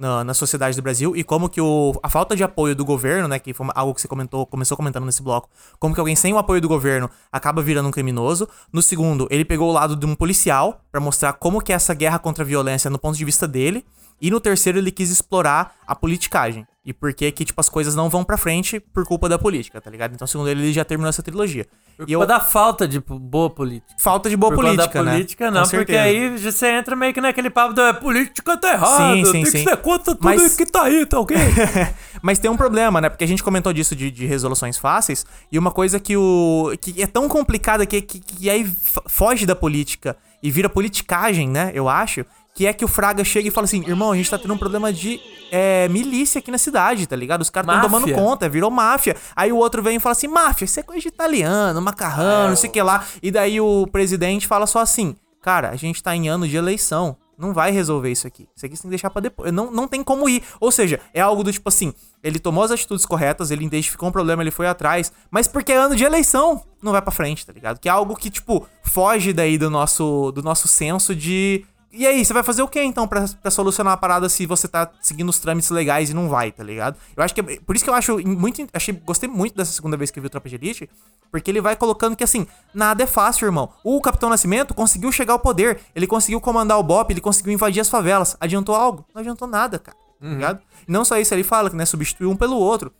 na, 0.00 0.24
na 0.24 0.32
sociedade 0.32 0.74
do 0.74 0.82
Brasil 0.82 1.14
e 1.14 1.22
como 1.22 1.46
que 1.46 1.60
o, 1.60 1.92
a 2.02 2.08
falta 2.08 2.34
de 2.34 2.42
apoio 2.42 2.74
do 2.74 2.86
governo, 2.86 3.28
né, 3.28 3.38
que 3.38 3.52
foi 3.52 3.68
algo 3.74 3.94
que 3.94 4.00
você 4.00 4.08
comentou, 4.08 4.46
começou 4.46 4.74
comentando 4.74 5.04
nesse 5.04 5.22
bloco, 5.22 5.48
como 5.78 5.92
que 5.94 6.00
alguém 6.00 6.16
sem 6.16 6.32
o 6.32 6.38
apoio 6.38 6.58
do 6.58 6.66
governo 6.66 7.10
acaba 7.30 7.60
virando 7.60 7.88
um 7.88 7.92
criminoso. 7.92 8.48
No 8.72 8.80
segundo, 8.80 9.28
ele 9.30 9.44
pegou 9.44 9.68
o 9.68 9.72
lado 9.72 9.94
de 9.94 10.06
um 10.06 10.14
policial 10.14 10.80
pra 10.90 11.00
mostrar 11.00 11.34
como 11.34 11.60
que 11.60 11.70
é 11.70 11.76
essa 11.76 11.92
guerra 11.92 12.18
contra 12.18 12.42
a 12.42 12.46
violência 12.46 12.88
no 12.88 12.98
ponto 12.98 13.16
de 13.16 13.24
vista 13.26 13.46
dele. 13.46 13.84
E 14.20 14.30
no 14.30 14.40
terceiro 14.40 14.78
ele 14.78 14.90
quis 14.90 15.10
explorar 15.10 15.74
a 15.86 15.94
politicagem. 15.94 16.66
E 16.84 16.94
por 16.94 17.12
que 17.12 17.30
que, 17.30 17.44
tipo, 17.44 17.60
as 17.60 17.68
coisas 17.68 17.94
não 17.94 18.08
vão 18.08 18.24
pra 18.24 18.38
frente 18.38 18.80
por 18.80 19.04
culpa 19.04 19.28
da 19.28 19.38
política, 19.38 19.80
tá 19.82 19.90
ligado? 19.90 20.14
Então, 20.14 20.26
segundo 20.26 20.48
ele, 20.48 20.62
ele 20.62 20.72
já 20.72 20.82
terminou 20.84 21.10
essa 21.10 21.22
trilogia. 21.22 21.66
Por 21.96 22.04
E 22.04 22.14
culpa 22.14 22.24
eu... 22.24 22.26
da 22.26 22.40
falta 22.40 22.88
de 22.88 22.98
boa 23.00 23.50
política. 23.50 23.92
Falta 23.98 24.30
de 24.30 24.36
boa 24.36 24.50
Por 24.50 24.64
política, 24.64 24.88
da 24.98 25.02
né? 25.04 25.12
política, 25.12 25.50
não, 25.50 25.68
porque 25.68 25.94
aí 25.94 26.38
você 26.38 26.68
entra 26.72 26.96
meio 26.96 27.12
que 27.12 27.20
naquele 27.20 27.50
papo 27.50 27.74
do 27.74 27.82
"É, 27.82 27.92
política 27.92 28.56
tá 28.56 28.72
errado, 28.72 29.14
Sim, 29.14 29.24
sim, 29.26 29.32
tem 29.32 29.44
sim. 29.44 29.52
que 29.52 29.58
ser 29.70 29.76
contra 29.76 30.14
tudo 30.14 30.24
Mas- 30.24 30.56
que 30.56 30.64
tá 30.64 30.84
aí, 30.84 31.04
tá 31.04 31.20
ok? 31.20 31.36
Mas 32.22 32.38
tem 32.38 32.50
um 32.50 32.56
problema, 32.56 32.98
né? 33.00 33.10
Porque 33.10 33.24
a 33.24 33.28
gente 33.28 33.42
comentou 33.42 33.72
disso 33.74 33.94
de, 33.94 34.10
de 34.10 34.24
resoluções 34.26 34.78
fáceis. 34.78 35.24
E 35.52 35.58
uma 35.58 35.70
coisa 35.70 36.00
que 36.00 36.16
o. 36.16 36.72
que 36.80 37.02
é 37.02 37.06
tão 37.06 37.28
complicada 37.28 37.84
que, 37.84 38.00
que, 38.00 38.20
que 38.20 38.48
aí 38.50 38.66
foge 39.06 39.44
da 39.44 39.54
política 39.54 40.16
e 40.42 40.50
vira 40.50 40.68
politicagem, 40.68 41.48
né? 41.48 41.70
Eu 41.74 41.88
acho. 41.88 42.24
Que 42.54 42.66
é 42.66 42.72
que 42.72 42.84
o 42.84 42.88
Fraga 42.88 43.24
chega 43.24 43.48
e 43.48 43.50
fala 43.50 43.64
assim: 43.64 43.84
irmão, 43.86 44.12
a 44.12 44.16
gente 44.16 44.30
tá 44.30 44.38
tendo 44.38 44.52
um 44.52 44.58
problema 44.58 44.92
de 44.92 45.20
é, 45.50 45.88
milícia 45.88 46.38
aqui 46.38 46.50
na 46.50 46.58
cidade, 46.58 47.06
tá 47.06 47.16
ligado? 47.16 47.40
Os 47.42 47.50
caras 47.50 47.68
estão 47.74 47.82
tomando 47.88 48.12
conta, 48.14 48.48
virou 48.48 48.70
máfia. 48.70 49.16
Aí 49.34 49.52
o 49.52 49.56
outro 49.56 49.82
vem 49.82 49.96
e 49.96 50.00
fala 50.00 50.12
assim: 50.12 50.28
máfia, 50.28 50.64
isso 50.64 50.78
é 50.80 50.82
coisa 50.82 51.00
de 51.00 51.08
italiano, 51.08 51.80
macarrão, 51.80 52.48
não 52.48 52.56
sei 52.56 52.68
o 52.68 52.72
que 52.72 52.82
lá. 52.82 53.06
E 53.22 53.30
daí 53.30 53.60
o 53.60 53.86
presidente 53.86 54.46
fala 54.46 54.66
só 54.66 54.80
assim: 54.80 55.16
cara, 55.40 55.70
a 55.70 55.76
gente 55.76 56.02
tá 56.02 56.14
em 56.14 56.28
ano 56.28 56.46
de 56.46 56.56
eleição. 56.56 57.16
Não 57.40 57.54
vai 57.54 57.70
resolver 57.70 58.12
isso 58.12 58.26
aqui. 58.26 58.46
Isso 58.54 58.66
aqui 58.66 58.76
você 58.76 58.82
tem 58.82 58.90
que 58.90 58.92
deixar 58.96 59.08
pra 59.08 59.22
depois. 59.22 59.50
Não, 59.50 59.70
não 59.70 59.88
tem 59.88 60.04
como 60.04 60.28
ir. 60.28 60.42
Ou 60.60 60.70
seja, 60.70 61.00
é 61.14 61.22
algo 61.22 61.42
do 61.42 61.50
tipo 61.50 61.70
assim: 61.70 61.94
ele 62.22 62.38
tomou 62.38 62.62
as 62.62 62.70
atitudes 62.70 63.06
corretas, 63.06 63.50
ele 63.50 63.64
identificou 63.64 64.10
um 64.10 64.12
problema, 64.12 64.42
ele 64.42 64.50
foi 64.50 64.66
atrás, 64.66 65.10
mas 65.30 65.48
porque 65.48 65.72
é 65.72 65.76
ano 65.76 65.96
de 65.96 66.04
eleição, 66.04 66.62
não 66.82 66.92
vai 66.92 67.00
pra 67.00 67.10
frente, 67.10 67.46
tá 67.46 67.52
ligado? 67.52 67.80
Que 67.80 67.88
é 67.88 67.92
algo 67.92 68.14
que, 68.14 68.28
tipo, 68.28 68.66
foge 68.82 69.32
daí 69.32 69.56
do 69.56 69.70
nosso, 69.70 70.30
do 70.32 70.42
nosso 70.42 70.68
senso 70.68 71.14
de. 71.14 71.64
E 71.92 72.06
aí, 72.06 72.24
você 72.24 72.32
vai 72.32 72.42
fazer 72.44 72.62
o 72.62 72.68
que 72.68 72.80
então 72.80 73.08
pra, 73.08 73.24
pra 73.42 73.50
solucionar 73.50 73.92
a 73.94 73.96
parada 73.96 74.28
se 74.28 74.46
você 74.46 74.68
tá 74.68 74.88
seguindo 75.00 75.28
os 75.28 75.40
trâmites 75.40 75.70
legais 75.70 76.08
e 76.10 76.14
não 76.14 76.28
vai, 76.28 76.52
tá 76.52 76.62
ligado? 76.62 76.96
Eu 77.16 77.22
acho 77.22 77.34
que. 77.34 77.40
é- 77.40 77.58
Por 77.60 77.74
isso 77.74 77.84
que 77.84 77.90
eu 77.90 77.94
acho 77.94 78.18
muito. 78.24 78.64
Achei, 78.72 78.94
gostei 78.94 79.28
muito 79.28 79.56
dessa 79.56 79.72
segunda 79.72 79.96
vez 79.96 80.10
que 80.10 80.18
eu 80.18 80.22
vi 80.22 80.28
o 80.28 80.30
Tropa 80.30 80.48
de 80.48 80.54
Elite, 80.54 80.88
porque 81.32 81.50
ele 81.50 81.60
vai 81.60 81.74
colocando 81.74 82.14
que 82.14 82.22
assim, 82.22 82.46
nada 82.72 83.02
é 83.02 83.06
fácil, 83.08 83.46
irmão. 83.46 83.70
O 83.82 84.00
Capitão 84.00 84.28
Nascimento 84.30 84.72
conseguiu 84.72 85.10
chegar 85.10 85.32
ao 85.32 85.40
poder, 85.40 85.80
ele 85.94 86.06
conseguiu 86.06 86.40
comandar 86.40 86.78
o 86.78 86.82
BOP, 86.82 87.10
ele 87.12 87.20
conseguiu 87.20 87.52
invadir 87.52 87.80
as 87.80 87.88
favelas. 87.88 88.36
Adiantou 88.40 88.74
algo? 88.76 89.04
Não 89.12 89.20
adiantou 89.20 89.48
nada, 89.48 89.78
cara. 89.78 89.96
Tá 90.20 90.26
ligado? 90.28 90.60
Não 90.86 91.04
só 91.04 91.18
isso, 91.18 91.34
ele 91.34 91.42
fala 91.42 91.70
que, 91.70 91.76
né, 91.76 91.84
substituiu 91.86 92.30
um 92.30 92.36
pelo 92.36 92.56
outro. 92.56 92.92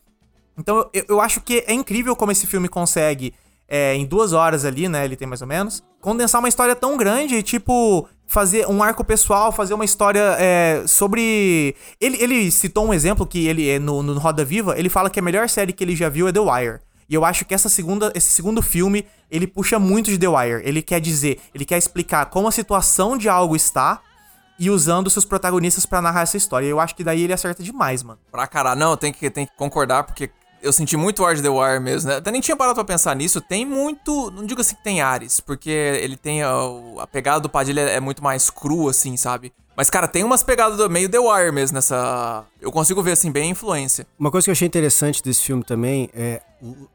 Então 0.59 0.89
eu, 0.93 1.05
eu 1.11 1.21
acho 1.21 1.41
que 1.43 1.63
é 1.67 1.73
incrível 1.73 2.17
como 2.17 2.33
esse 2.33 2.47
filme 2.47 2.69
consegue, 2.69 3.33
é, 3.69 3.95
em 3.95 4.05
duas 4.05 4.33
horas 4.33 4.65
ali, 4.65 4.89
né? 4.89 5.05
Ele 5.05 5.15
tem 5.17 5.29
mais 5.29 5.41
ou 5.43 5.47
menos, 5.47 5.83
condensar 6.01 6.41
uma 6.41 6.49
história 6.49 6.75
tão 6.75 6.97
grande 6.97 7.37
e, 7.37 7.43
tipo, 7.43 8.09
fazer 8.31 8.65
um 8.69 8.81
arco 8.81 9.03
pessoal, 9.03 9.51
fazer 9.51 9.75
uma 9.75 9.85
história 9.85 10.37
é, 10.39 10.85
sobre. 10.87 11.75
Ele, 12.01 12.17
ele 12.23 12.51
citou 12.53 12.87
um 12.87 12.95
exemplo 12.95 13.27
que 13.27 13.49
ele 13.49 13.69
é 13.69 13.81
no, 13.81 14.05
no 14.05 14.17
Roda 14.21 14.45
Viva, 14.45 14.79
ele 14.79 14.89
fala 14.89 15.11
que 15.11 15.19
a 15.19 15.23
melhor 15.23 15.49
série 15.49 15.73
que 15.73 15.83
ele 15.83 15.97
já 15.97 16.09
viu 16.09 16.29
é 16.29 16.33
The 16.33 16.39
Wire. 16.39 16.79
E 17.09 17.15
eu 17.15 17.25
acho 17.25 17.45
que 17.45 17.53
essa 17.53 17.69
segunda, 17.69 18.13
esse 18.15 18.31
segundo 18.31 18.63
filme, 18.63 19.05
ele 19.29 19.49
puxa 19.49 19.81
muito 19.81 20.13
de 20.13 20.17
The 20.17 20.29
Wire. 20.29 20.63
Ele 20.65 20.81
quer 20.81 21.01
dizer, 21.01 21.41
ele 21.53 21.65
quer 21.65 21.77
explicar 21.77 22.27
como 22.27 22.47
a 22.47 22.53
situação 22.53 23.19
de 23.19 23.29
algo 23.29 23.57
está 23.57 24.01
e 24.61 24.71
usando 24.71 25.11
seus 25.11 25.25
protagonistas 25.25 25.85
pra 25.85 26.01
narrar 26.01 26.21
essa 26.21 26.37
história. 26.37 26.67
Eu 26.67 26.79
acho 26.79 26.95
que 26.95 27.03
daí 27.03 27.23
ele 27.23 27.33
acerta 27.33 27.65
demais, 27.65 28.05
mano. 28.05 28.21
Pra 28.31 28.47
caralho. 28.47 28.79
Não, 28.79 28.97
tem 28.97 29.13
que, 29.13 29.29
tem 29.29 29.45
que 29.45 29.57
concordar, 29.57 30.05
porque 30.05 30.31
eu 30.63 30.73
senti 30.73 30.97
muito 30.97 31.25
ar 31.25 31.35
de 31.35 31.43
The 31.43 31.49
Wire 31.49 31.81
mesmo, 31.81 32.11
né? 32.11 32.17
Até 32.17 32.31
nem 32.31 32.41
tinha 32.41 32.57
parado 32.57 32.75
pra 32.75 32.85
pensar 32.85 33.15
nisso. 33.17 33.41
Tem 33.41 33.65
muito. 33.65 34.31
Não 34.31 34.45
digo 34.45 34.61
assim 34.61 34.75
que 34.77 34.85
tem 34.85 35.01
ares, 35.01 35.41
porque 35.41 35.71
ele 35.71 36.17
tem. 36.17 36.43
A, 36.43 36.53
a 36.99 37.07
pegada 37.07 37.41
do 37.41 37.49
Padilha 37.49 37.83
é 37.83 38.01
muito 38.01 38.23
mais 38.23 38.51
crua, 38.51 38.91
assim, 38.91 39.17
sabe? 39.17 39.53
Mas, 39.77 39.89
cara, 39.89 40.07
tem 40.07 40.23
umas 40.25 40.43
pegadas 40.43 40.77
do 40.77 40.91
meio 40.91 41.09
The 41.09 41.19
Wire 41.19 41.53
mesmo 41.53 41.77
nessa. 41.77 42.45
Eu 42.61 42.71
consigo 42.71 43.03
ver, 43.03 43.13
assim, 43.13 43.31
bem 43.31 43.45
a 43.45 43.53
influência. 43.53 44.07
Uma 44.19 44.31
coisa 44.31 44.45
que 44.45 44.51
eu 44.51 44.53
achei 44.53 44.69
interessante 44.69 45.23
desse 45.23 45.43
filme 45.43 45.65
também 45.65 46.11
é. 46.13 46.43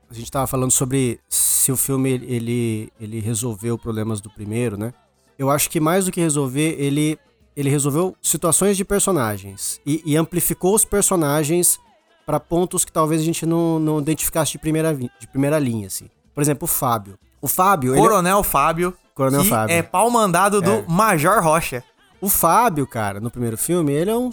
A 0.09 0.13
gente 0.13 0.29
tava 0.31 0.45
falando 0.45 0.71
sobre 0.71 1.19
se 1.27 1.71
o 1.71 1.75
filme 1.75 2.11
ele, 2.11 2.93
ele 2.99 3.19
resolveu 3.19 3.77
problemas 3.77 4.21
do 4.21 4.29
primeiro, 4.29 4.77
né? 4.77 4.93
Eu 5.37 5.49
acho 5.49 5.69
que 5.69 5.79
mais 5.79 6.05
do 6.05 6.11
que 6.11 6.21
resolver, 6.21 6.75
ele, 6.79 7.17
ele 7.57 7.69
resolveu 7.69 8.15
situações 8.21 8.77
de 8.77 8.85
personagens 8.85 9.81
e, 9.85 10.01
e 10.05 10.15
amplificou 10.15 10.75
os 10.75 10.85
personagens 10.85 11.79
para 12.25 12.39
pontos 12.39 12.83
que 12.83 12.91
talvez 12.91 13.21
a 13.21 13.23
gente 13.23 13.45
não, 13.45 13.79
não 13.79 13.99
identificasse 13.99 14.53
de 14.53 14.57
primeira, 14.57 14.93
de 14.93 15.27
primeira 15.31 15.59
linha, 15.59 15.87
assim. 15.87 16.09
Por 16.33 16.41
exemplo, 16.41 16.65
o 16.65 16.67
Fábio. 16.67 17.17
O 17.41 17.47
Fábio, 17.47 17.93
ele, 17.93 17.99
é 17.99 18.01
Coronel 18.01 18.43
Fábio. 18.43 18.93
Coronel 19.13 19.43
que 19.43 19.49
Fábio. 19.49 19.73
É 19.75 19.81
pau 19.81 20.09
mandado 20.09 20.61
do 20.61 20.71
É. 20.71 20.85
Major 20.87 21.41
Rocha. 21.43 21.83
O 22.19 22.27
Fábio, 22.27 22.87
cara, 22.87 23.19
no 23.19 23.29
primeiro 23.29 23.57
filme, 23.57 23.93
ele 23.93 24.09
é 24.09 24.15
um 24.17 24.29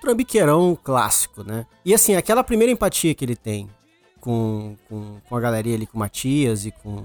trambiqueirão 0.00 0.76
clássico, 0.82 1.42
né? 1.44 1.66
E 1.84 1.94
assim, 1.94 2.16
aquela 2.16 2.42
primeira 2.42 2.72
empatia 2.72 3.14
que 3.14 3.24
ele 3.24 3.36
tem 3.36 3.68
com, 4.20 4.76
com, 4.88 5.18
com 5.28 5.36
a 5.36 5.40
galeria 5.40 5.74
ali, 5.74 5.86
com 5.86 5.96
o 5.96 6.00
Matias 6.00 6.66
e 6.66 6.70
com, 6.70 7.04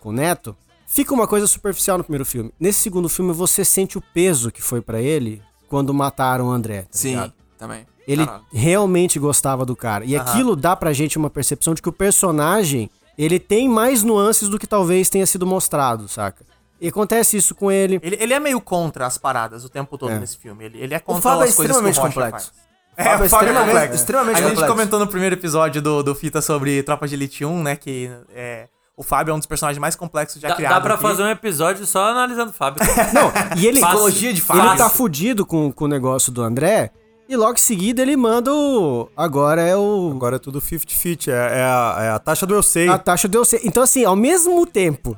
com 0.00 0.08
o 0.08 0.12
Neto, 0.12 0.56
fica 0.86 1.12
uma 1.12 1.26
coisa 1.26 1.46
superficial 1.46 1.98
no 1.98 2.04
primeiro 2.04 2.24
filme. 2.24 2.52
Nesse 2.58 2.80
segundo 2.80 3.08
filme, 3.08 3.32
você 3.32 3.64
sente 3.64 3.98
o 3.98 4.02
peso 4.12 4.50
que 4.50 4.62
foi 4.62 4.80
pra 4.80 5.00
ele 5.00 5.42
quando 5.68 5.92
mataram 5.92 6.46
o 6.46 6.50
André, 6.50 6.82
tá 6.82 6.88
Sim, 6.92 7.10
ligado? 7.10 7.32
também. 7.58 7.86
Ele 8.06 8.24
Caralho. 8.26 8.44
realmente 8.52 9.18
gostava 9.18 9.64
do 9.64 9.74
cara. 9.74 10.04
E 10.04 10.16
aquilo 10.16 10.54
dá 10.54 10.76
pra 10.76 10.92
gente 10.92 11.16
uma 11.16 11.30
percepção 11.30 11.72
de 11.74 11.80
que 11.80 11.88
o 11.88 11.92
personagem, 11.92 12.90
ele 13.16 13.38
tem 13.38 13.68
mais 13.68 14.02
nuances 14.02 14.48
do 14.48 14.58
que 14.58 14.66
talvez 14.66 15.08
tenha 15.08 15.26
sido 15.26 15.46
mostrado, 15.46 16.06
saca? 16.08 16.44
E 16.80 16.88
acontece 16.88 17.36
isso 17.36 17.54
com 17.54 17.70
ele. 17.70 17.98
Ele, 18.02 18.16
ele 18.20 18.34
é 18.34 18.40
meio 18.40 18.60
contra 18.60 19.06
as 19.06 19.16
paradas 19.16 19.64
o 19.64 19.68
tempo 19.70 19.96
todo 19.96 20.10
É. 20.12 20.18
nesse 20.18 20.36
filme. 20.36 20.64
Ele, 20.66 20.78
ele 20.80 20.94
é 20.94 20.98
contra 20.98 21.22
Fábio 21.22 21.44
é 21.44 21.48
as 21.48 21.54
coisas 21.54 21.76
que 21.76 21.82
o 21.82 21.88
extremamente 21.88 22.14
complexo. 22.14 22.52
faz. 22.52 22.64
O 22.96 23.02
Fábio 23.02 23.14
é 23.14 23.22
o 23.22 23.24
extremamente- 23.26 23.66
complexo. 23.72 23.94
extremamente 23.96 24.36
A 24.44 24.48
gente 24.48 24.66
comentou 24.66 24.98
no 24.98 25.06
primeiro 25.06 25.34
episódio 25.34 25.80
do, 25.80 26.02
do 26.02 26.14
Fita 26.14 26.42
sobre 26.42 26.82
Tropa 26.82 27.08
de 27.08 27.14
Elite 27.14 27.44
1, 27.44 27.62
né? 27.62 27.74
Que 27.76 28.10
é, 28.34 28.68
o 28.96 29.02
Fábio 29.02 29.32
é 29.32 29.34
um 29.34 29.38
dos 29.38 29.46
personagens 29.46 29.80
mais 29.80 29.96
complexos 29.96 30.40
já 30.42 30.48
Dá, 30.48 30.54
criados. 30.56 30.76
dá 30.76 30.80
pra 30.82 30.94
aqui. 30.94 31.02
fazer 31.02 31.22
um 31.22 31.28
episódio 31.30 31.86
só 31.86 32.10
analisando 32.10 32.50
o 32.50 32.52
Fábio. 32.52 32.82
Não, 33.14 33.32
e 33.58 33.66
ele, 33.66 33.80
Psicologia 33.80 34.32
de 34.32 34.40
ele 34.40 34.46
Fábio. 34.46 34.76
tá 34.76 34.90
fudido 34.90 35.46
com, 35.46 35.72
com 35.72 35.86
o 35.86 35.88
negócio 35.88 36.30
do 36.30 36.42
André. 36.42 36.90
E 37.28 37.36
logo 37.36 37.54
em 37.54 37.56
seguida 37.56 38.02
ele 38.02 38.16
manda 38.16 38.52
o. 38.52 39.08
Agora 39.16 39.62
é 39.62 39.76
o. 39.76 40.12
Agora 40.14 40.36
é 40.36 40.38
tudo 40.38 40.60
50-50, 40.60 41.28
é, 41.28 41.32
é 41.32 41.62
a, 41.62 41.96
é 42.00 42.08
a 42.10 42.18
taxa 42.18 42.44
do 42.46 42.54
eu 42.54 42.62
sei. 42.62 42.88
A 42.88 42.98
taxa 42.98 43.26
deu 43.26 43.44
C. 43.44 43.60
Então, 43.64 43.82
assim, 43.82 44.04
ao 44.04 44.14
mesmo 44.16 44.66
tempo 44.66 45.16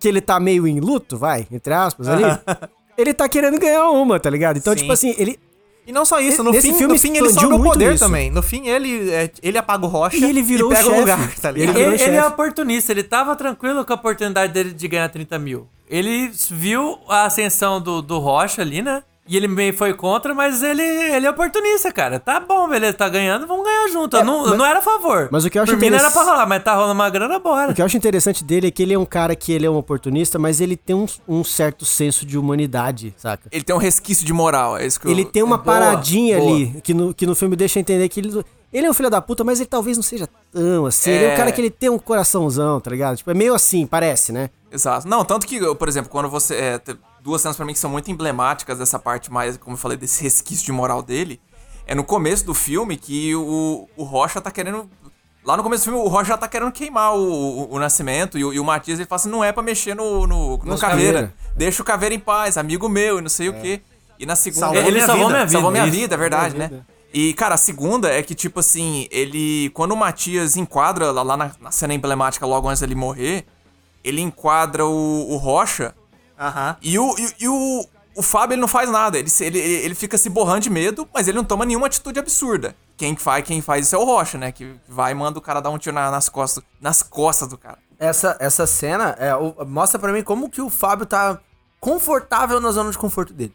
que 0.00 0.08
ele 0.08 0.20
tá 0.20 0.40
meio 0.40 0.66
em 0.66 0.80
luto, 0.80 1.16
vai, 1.16 1.46
entre 1.52 1.72
aspas, 1.72 2.08
ali, 2.08 2.24
ele 2.98 3.14
tá 3.14 3.28
querendo 3.28 3.58
ganhar 3.58 3.88
uma, 3.90 4.18
tá 4.18 4.28
ligado? 4.28 4.56
Então, 4.56 4.72
Sim. 4.72 4.80
tipo 4.80 4.92
assim, 4.92 5.14
ele. 5.16 5.38
E 5.86 5.92
não 5.92 6.04
só 6.06 6.18
isso, 6.18 6.42
no 6.42 6.50
Nesse 6.50 6.68
fim, 6.72 6.78
filme 6.78 6.94
no 6.94 6.98
fim 6.98 7.14
ele 7.14 7.26
expandiu 7.26 7.50
sobe 7.50 7.60
o 7.60 7.70
poder 7.70 7.92
isso. 7.94 8.04
também. 8.04 8.30
No 8.30 8.42
fim 8.42 8.66
ele, 8.68 9.10
é, 9.10 9.30
ele 9.42 9.58
apaga 9.58 9.84
o 9.84 9.88
Rocha 9.88 10.16
E 10.16 10.24
ele 10.24 10.40
virou 10.40 10.70
pega 10.70 10.82
o 10.82 10.86
o 10.86 10.90
chefe. 10.94 11.00
lugar, 11.00 11.34
tá 11.36 11.50
Ele 11.50 11.58
ligado? 11.60 11.76
Ele, 11.78 11.98
chefe. 11.98 12.10
ele 12.10 12.16
é 12.16 12.26
oportunista, 12.26 12.90
ele 12.90 13.02
tava 13.02 13.36
tranquilo 13.36 13.84
com 13.84 13.92
a 13.92 13.96
oportunidade 13.96 14.50
dele 14.50 14.72
de 14.72 14.88
ganhar 14.88 15.06
30 15.10 15.38
mil. 15.38 15.68
Ele 15.86 16.30
viu 16.50 16.98
a 17.06 17.26
ascensão 17.26 17.82
do, 17.82 18.00
do 18.00 18.18
Rocha 18.18 18.62
ali, 18.62 18.80
né? 18.80 19.02
E 19.26 19.38
ele 19.38 19.48
meio 19.48 19.72
foi 19.74 19.94
contra, 19.94 20.34
mas 20.34 20.62
ele, 20.62 20.82
ele 20.82 21.24
é 21.26 21.30
oportunista, 21.30 21.90
cara. 21.90 22.20
Tá 22.20 22.38
bom, 22.38 22.68
beleza, 22.68 22.92
tá 22.92 23.08
ganhando, 23.08 23.46
vamos 23.46 23.64
ganhar 23.64 23.88
junto. 23.88 24.16
eu 24.18 24.24
não, 24.24 24.46
eu 24.48 24.54
não 24.56 24.66
era 24.66 24.80
a 24.80 24.82
favor. 24.82 25.28
mas 25.32 25.46
o 25.46 25.50
que 25.50 25.58
eu 25.58 25.62
acho 25.62 25.72
Por 25.72 25.80
mim 25.80 25.88
não 25.88 25.98
era 25.98 26.10
pra 26.10 26.22
rolar, 26.24 26.46
mas 26.46 26.62
tá 26.62 26.74
rolando 26.74 26.92
uma 26.92 27.08
grana, 27.08 27.38
bora. 27.38 27.72
O 27.72 27.74
que 27.74 27.80
eu 27.80 27.86
acho 27.86 27.96
interessante 27.96 28.44
dele 28.44 28.66
é 28.66 28.70
que 28.70 28.82
ele 28.82 28.92
é 28.92 28.98
um 28.98 29.06
cara 29.06 29.34
que 29.34 29.50
ele 29.50 29.64
é 29.64 29.70
um 29.70 29.76
oportunista, 29.76 30.38
mas 30.38 30.60
ele 30.60 30.76
tem 30.76 30.94
um, 30.94 31.06
um 31.26 31.42
certo 31.42 31.86
senso 31.86 32.26
de 32.26 32.36
humanidade, 32.36 33.14
saca? 33.16 33.48
Ele 33.50 33.64
tem 33.64 33.74
um 33.74 33.78
resquício 33.78 34.26
de 34.26 34.32
moral, 34.34 34.76
é 34.76 34.84
isso 34.86 35.00
que 35.00 35.06
eu... 35.06 35.10
Ele 35.10 35.24
tem 35.24 35.42
uma 35.42 35.56
Boa, 35.56 35.64
paradinha 35.78 36.38
boa. 36.38 36.50
ali 36.54 36.80
que 36.82 36.92
no, 36.92 37.14
que 37.14 37.24
no 37.26 37.34
filme 37.34 37.56
deixa 37.56 37.80
entender 37.80 38.06
que 38.10 38.20
ele, 38.20 38.44
ele 38.70 38.86
é 38.86 38.90
um 38.90 38.94
filho 38.94 39.08
da 39.08 39.22
puta, 39.22 39.42
mas 39.42 39.58
ele 39.58 39.68
talvez 39.70 39.96
não 39.96 40.02
seja 40.04 40.28
tão 40.52 40.84
assim. 40.84 41.10
Ele 41.10 41.24
é 41.24 41.28
um 41.28 41.32
É. 41.32 41.36
cara 41.36 41.50
que 41.50 41.62
ele 41.62 41.70
tem 41.70 41.88
um 41.88 41.98
coraçãozão, 41.98 42.78
tá 42.78 42.90
ligado? 42.90 43.16
Tipo, 43.16 43.30
é 43.30 43.34
meio 43.34 43.54
assim, 43.54 43.86
parece, 43.86 44.32
né? 44.32 44.50
Exato. 44.70 45.08
Não, 45.08 45.24
tanto 45.24 45.46
que, 45.46 45.56
eu, 45.56 45.74
por 45.74 45.88
exemplo, 45.88 46.10
quando 46.10 46.28
você. 46.28 46.54
é, 46.56 46.78
te- 46.78 46.96
duas 47.24 47.40
cenas 47.40 47.56
pra 47.56 47.64
mim 47.64 47.72
que 47.72 47.78
são 47.78 47.90
muito 47.90 48.10
emblemáticas 48.10 48.78
dessa 48.78 48.98
parte 48.98 49.32
mais, 49.32 49.56
como 49.56 49.74
eu 49.74 49.80
falei, 49.80 49.96
desse 49.96 50.22
resquício 50.22 50.66
de 50.66 50.72
moral 50.72 51.02
dele. 51.02 51.40
É 51.86 51.94
no 51.94 52.04
começo 52.04 52.44
do 52.44 52.52
filme 52.52 52.98
que 52.98 53.34
o, 53.34 53.88
o 53.96 54.04
Rocha 54.04 54.42
tá 54.42 54.50
querendo. 54.50 54.88
Lá 55.42 55.56
no 55.56 55.62
começo 55.62 55.84
do 55.84 55.92
filme, 55.92 56.06
o 56.06 56.08
Rocha 56.08 56.28
já 56.28 56.36
tá 56.36 56.46
querendo 56.46 56.70
queimar 56.70 57.14
o, 57.14 57.20
o, 57.20 57.74
o 57.74 57.78
Nascimento. 57.78 58.38
E 58.38 58.44
o, 58.44 58.52
e 58.52 58.60
o 58.60 58.64
Matias 58.64 58.98
ele 58.98 59.08
fala 59.08 59.20
assim: 59.20 59.30
não 59.30 59.42
é 59.42 59.52
pra 59.52 59.62
mexer 59.62 59.94
no, 59.94 60.26
no, 60.26 60.56
no 60.58 60.78
caveira. 60.78 60.80
Caveira. 60.80 61.34
Deixa 61.56 61.82
o 61.82 61.84
caveira 61.84 62.14
em 62.14 62.18
paz, 62.18 62.58
amigo 62.58 62.88
meu, 62.88 63.18
e 63.18 63.22
não 63.22 63.28
sei 63.30 63.48
o 63.48 63.54
quê. 63.54 63.80
E 64.18 64.26
na 64.26 64.36
segunda. 64.36 64.66
Salvou 64.66 64.82
Ele 64.82 64.92
minha 64.92 65.06
salvou 65.06 65.26
vida. 65.26 65.34
minha 65.34 65.46
vida. 65.46 65.52
Salvou 65.52 65.70
minha 65.70 65.86
isso. 65.86 65.96
vida, 65.96 66.14
é 66.14 66.18
verdade, 66.18 66.54
minha 66.54 66.68
né? 66.68 66.74
vida. 66.74 66.86
E, 67.12 67.32
cara, 67.34 67.54
a 67.54 67.58
segunda 67.58 68.10
é 68.10 68.22
que, 68.22 68.34
tipo 68.34 68.60
assim, 68.60 69.08
ele. 69.10 69.70
Quando 69.70 69.92
o 69.92 69.96
Matias 69.96 70.56
enquadra 70.56 71.10
lá, 71.10 71.22
lá 71.22 71.36
na, 71.36 71.52
na 71.60 71.70
cena 71.70 71.94
emblemática, 71.94 72.44
logo 72.44 72.68
antes 72.68 72.80
dele 72.80 72.94
morrer, 72.94 73.46
ele 74.02 74.20
enquadra 74.20 74.84
o, 74.84 75.30
o 75.30 75.36
Rocha 75.36 75.94
Aham. 76.38 76.76
e 76.82 76.98
o. 76.98 77.14
E, 77.18 77.34
e 77.40 77.48
o, 77.48 77.86
o 78.16 78.22
Fábio 78.22 78.54
ele 78.54 78.60
não 78.60 78.68
faz 78.68 78.88
nada. 78.90 79.18
Ele, 79.18 79.28
ele, 79.40 79.58
ele 79.58 79.94
fica 79.94 80.16
se 80.16 80.28
borrando 80.28 80.60
de 80.60 80.70
medo, 80.70 81.08
mas 81.12 81.26
ele 81.26 81.36
não 81.36 81.44
toma 81.44 81.64
nenhuma 81.64 81.86
atitude 81.88 82.18
absurda. 82.18 82.76
Quem 82.96 83.16
faz, 83.16 83.44
quem 83.44 83.60
faz 83.60 83.86
isso 83.86 83.96
é 83.96 83.98
o 83.98 84.04
Rocha, 84.04 84.38
né? 84.38 84.52
Que 84.52 84.76
vai 84.88 85.10
e 85.12 85.14
manda 85.16 85.36
o 85.38 85.42
cara 85.42 85.60
dar 85.60 85.70
um 85.70 85.78
tiro 85.78 85.94
na- 85.96 86.10
nas 86.12 86.28
costas. 86.28 86.62
Nas 86.80 87.02
costas 87.02 87.48
do 87.48 87.58
cara. 87.58 87.78
Essa, 87.98 88.36
essa 88.38 88.66
cena 88.66 89.16
é, 89.18 89.34
o- 89.34 89.54
mostra 89.66 89.98
pra 89.98 90.12
mim 90.12 90.22
como 90.22 90.48
que 90.48 90.60
o 90.60 90.70
Fábio 90.70 91.06
tá 91.06 91.40
confortável 91.80 92.60
na 92.60 92.70
zona 92.70 92.90
de 92.90 92.98
conforto 92.98 93.32
dele. 93.32 93.52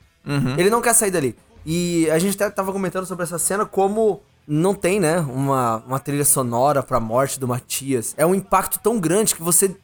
Ele 0.57 0.69
não 0.69 0.81
quer 0.81 0.93
sair 0.93 1.09
dali. 1.11 1.35
E 1.65 2.09
a 2.11 2.19
gente 2.19 2.35
até 2.35 2.49
tava 2.49 2.71
comentando 2.71 3.05
sobre 3.05 3.23
essa 3.23 3.39
cena 3.39 3.65
como 3.65 4.21
não 4.47 4.73
tem, 4.73 4.99
né, 4.99 5.19
uma, 5.19 5.77
uma 5.87 5.99
trilha 5.99 6.25
sonora 6.25 6.81
pra 6.83 6.99
morte 6.99 7.39
do 7.39 7.47
Matias. 7.47 8.13
É 8.17 8.25
um 8.25 8.35
impacto 8.35 8.79
tão 8.79 8.99
grande 8.99 9.35
que 9.35 9.41
você. 9.41 9.75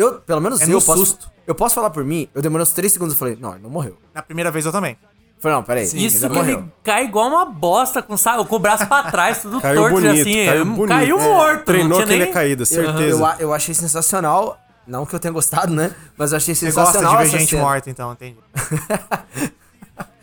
Eu, 0.00 0.14
pelo 0.20 0.40
menos 0.40 0.60
É 0.60 0.64
eu 0.64 0.80
posso. 0.80 0.96
susto. 1.06 1.30
Eu 1.46 1.54
posso 1.54 1.74
falar 1.74 1.90
por 1.90 2.04
mim, 2.04 2.28
eu 2.34 2.40
demorei 2.40 2.62
uns 2.62 2.70
3 2.72 2.92
segundos 2.92 3.14
e 3.14 3.18
falei, 3.18 3.36
não, 3.40 3.52
ele 3.52 3.62
não 3.62 3.70
morreu. 3.70 3.96
Na 4.14 4.22
primeira 4.22 4.50
vez 4.50 4.64
eu 4.64 4.72
também. 4.72 4.92
Eu 5.02 5.42
falei, 5.42 5.56
não, 5.56 5.62
peraí. 5.64 5.84
Isso 5.84 5.96
ele 5.96 6.08
que 6.18 6.28
morreu. 6.28 6.58
ele 6.60 6.72
cai 6.84 7.04
igual 7.04 7.28
uma 7.28 7.44
bosta, 7.44 8.00
com, 8.02 8.16
sa- 8.16 8.42
com 8.44 8.56
o 8.56 8.58
braço 8.58 8.86
pra 8.86 9.10
trás, 9.10 9.42
tudo 9.42 9.58
Caiu 9.62 9.82
torto 9.82 9.96
bonito, 10.00 10.20
assim. 10.20 10.46
caiu 10.46 10.60
é, 10.62 10.64
bonito. 10.64 10.88
Caiu 10.88 11.18
É, 11.20 11.22
morto. 11.28 11.64
Treinou 11.64 11.88
não 11.88 11.96
tinha 11.96 12.04
aquele 12.04 12.20
nem... 12.22 12.30
é 12.30 12.32
caída, 12.32 12.62
Eu, 12.62 12.66
certeza. 12.66 13.18
eu, 13.18 13.26
a- 13.26 13.36
eu 13.40 13.52
achei 13.54 13.74
sensacional. 13.74 14.58
Não 14.86 15.04
que 15.06 15.14
eu 15.14 15.20
tenha 15.20 15.32
gostado, 15.32 15.72
né? 15.72 15.94
Mas 16.16 16.32
eu 16.32 16.36
achei 16.38 16.54
Você 16.54 16.66
gosta 16.72 16.80
de 16.80 16.86
sensacional 16.98 17.18
ver 17.22 17.28
gente 17.38 17.50
cena. 17.50 17.62
morta, 17.62 17.90
então, 17.90 18.12
entendi. 18.12 18.38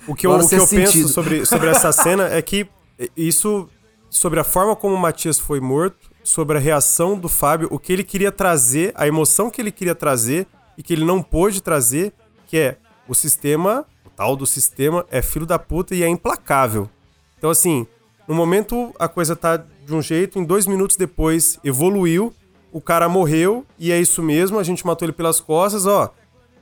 O 0.08 0.16
que 0.16 0.26
eu, 0.26 0.32
o 0.32 0.48
que 0.48 0.56
eu 0.56 0.66
sentido. 0.68 0.92
penso 0.94 1.08
sobre, 1.10 1.46
sobre 1.46 1.70
essa 1.70 1.92
cena 1.92 2.28
é 2.30 2.42
que 2.42 2.68
isso, 3.16 3.70
sobre 4.10 4.40
a 4.40 4.44
forma 4.44 4.76
como 4.76 4.96
o 4.96 4.98
Matias 5.00 5.38
foi 5.40 5.60
morto, 5.60 5.98
sobre 6.28 6.58
a 6.58 6.60
reação 6.60 7.18
do 7.18 7.30
Fábio, 7.30 7.70
o 7.72 7.80
que 7.80 7.94
ele 7.94 8.04
queria 8.04 8.34
trazer, 8.34 8.92
a 8.96 9.08
emoção 9.08 9.50
que 9.50 9.62
ele 9.62 9.72
queria 9.72 9.96
trazer 9.96 10.46
e 10.78 10.84
que 10.84 10.92
ele 10.92 11.06
não 11.06 11.24
pôde 11.24 11.62
trazer, 11.62 12.12
que 12.46 12.58
é 12.58 12.78
o 13.08 13.16
sistema, 13.16 13.86
o 14.06 14.10
tal 14.10 14.36
do 14.36 14.46
sistema 14.46 15.06
é 15.10 15.22
filho 15.22 15.46
da 15.46 15.58
puta 15.58 15.96
e 15.96 16.04
é 16.04 16.08
implacável. 16.08 16.90
Então, 17.38 17.50
assim, 17.50 17.88
no 18.28 18.36
momento 18.36 18.94
a 19.00 19.08
coisa 19.08 19.38
tá 19.38 19.56
de 19.56 19.96
um 19.96 20.02
jeito, 20.02 20.38
em 20.38 20.44
dois 20.44 20.68
minutos 20.68 20.98
depois 20.98 21.60
evoluiu, 21.64 22.34
o 22.74 22.82
cara 22.82 23.08
morreu 23.08 23.66
e 23.80 23.94
é 23.94 24.00
isso 24.00 24.22
mesmo, 24.22 24.60
a 24.60 24.64
gente 24.64 24.86
matou 24.86 25.06
ele 25.06 25.14
pelas 25.14 25.40
costas, 25.40 25.86
ó 25.86 26.14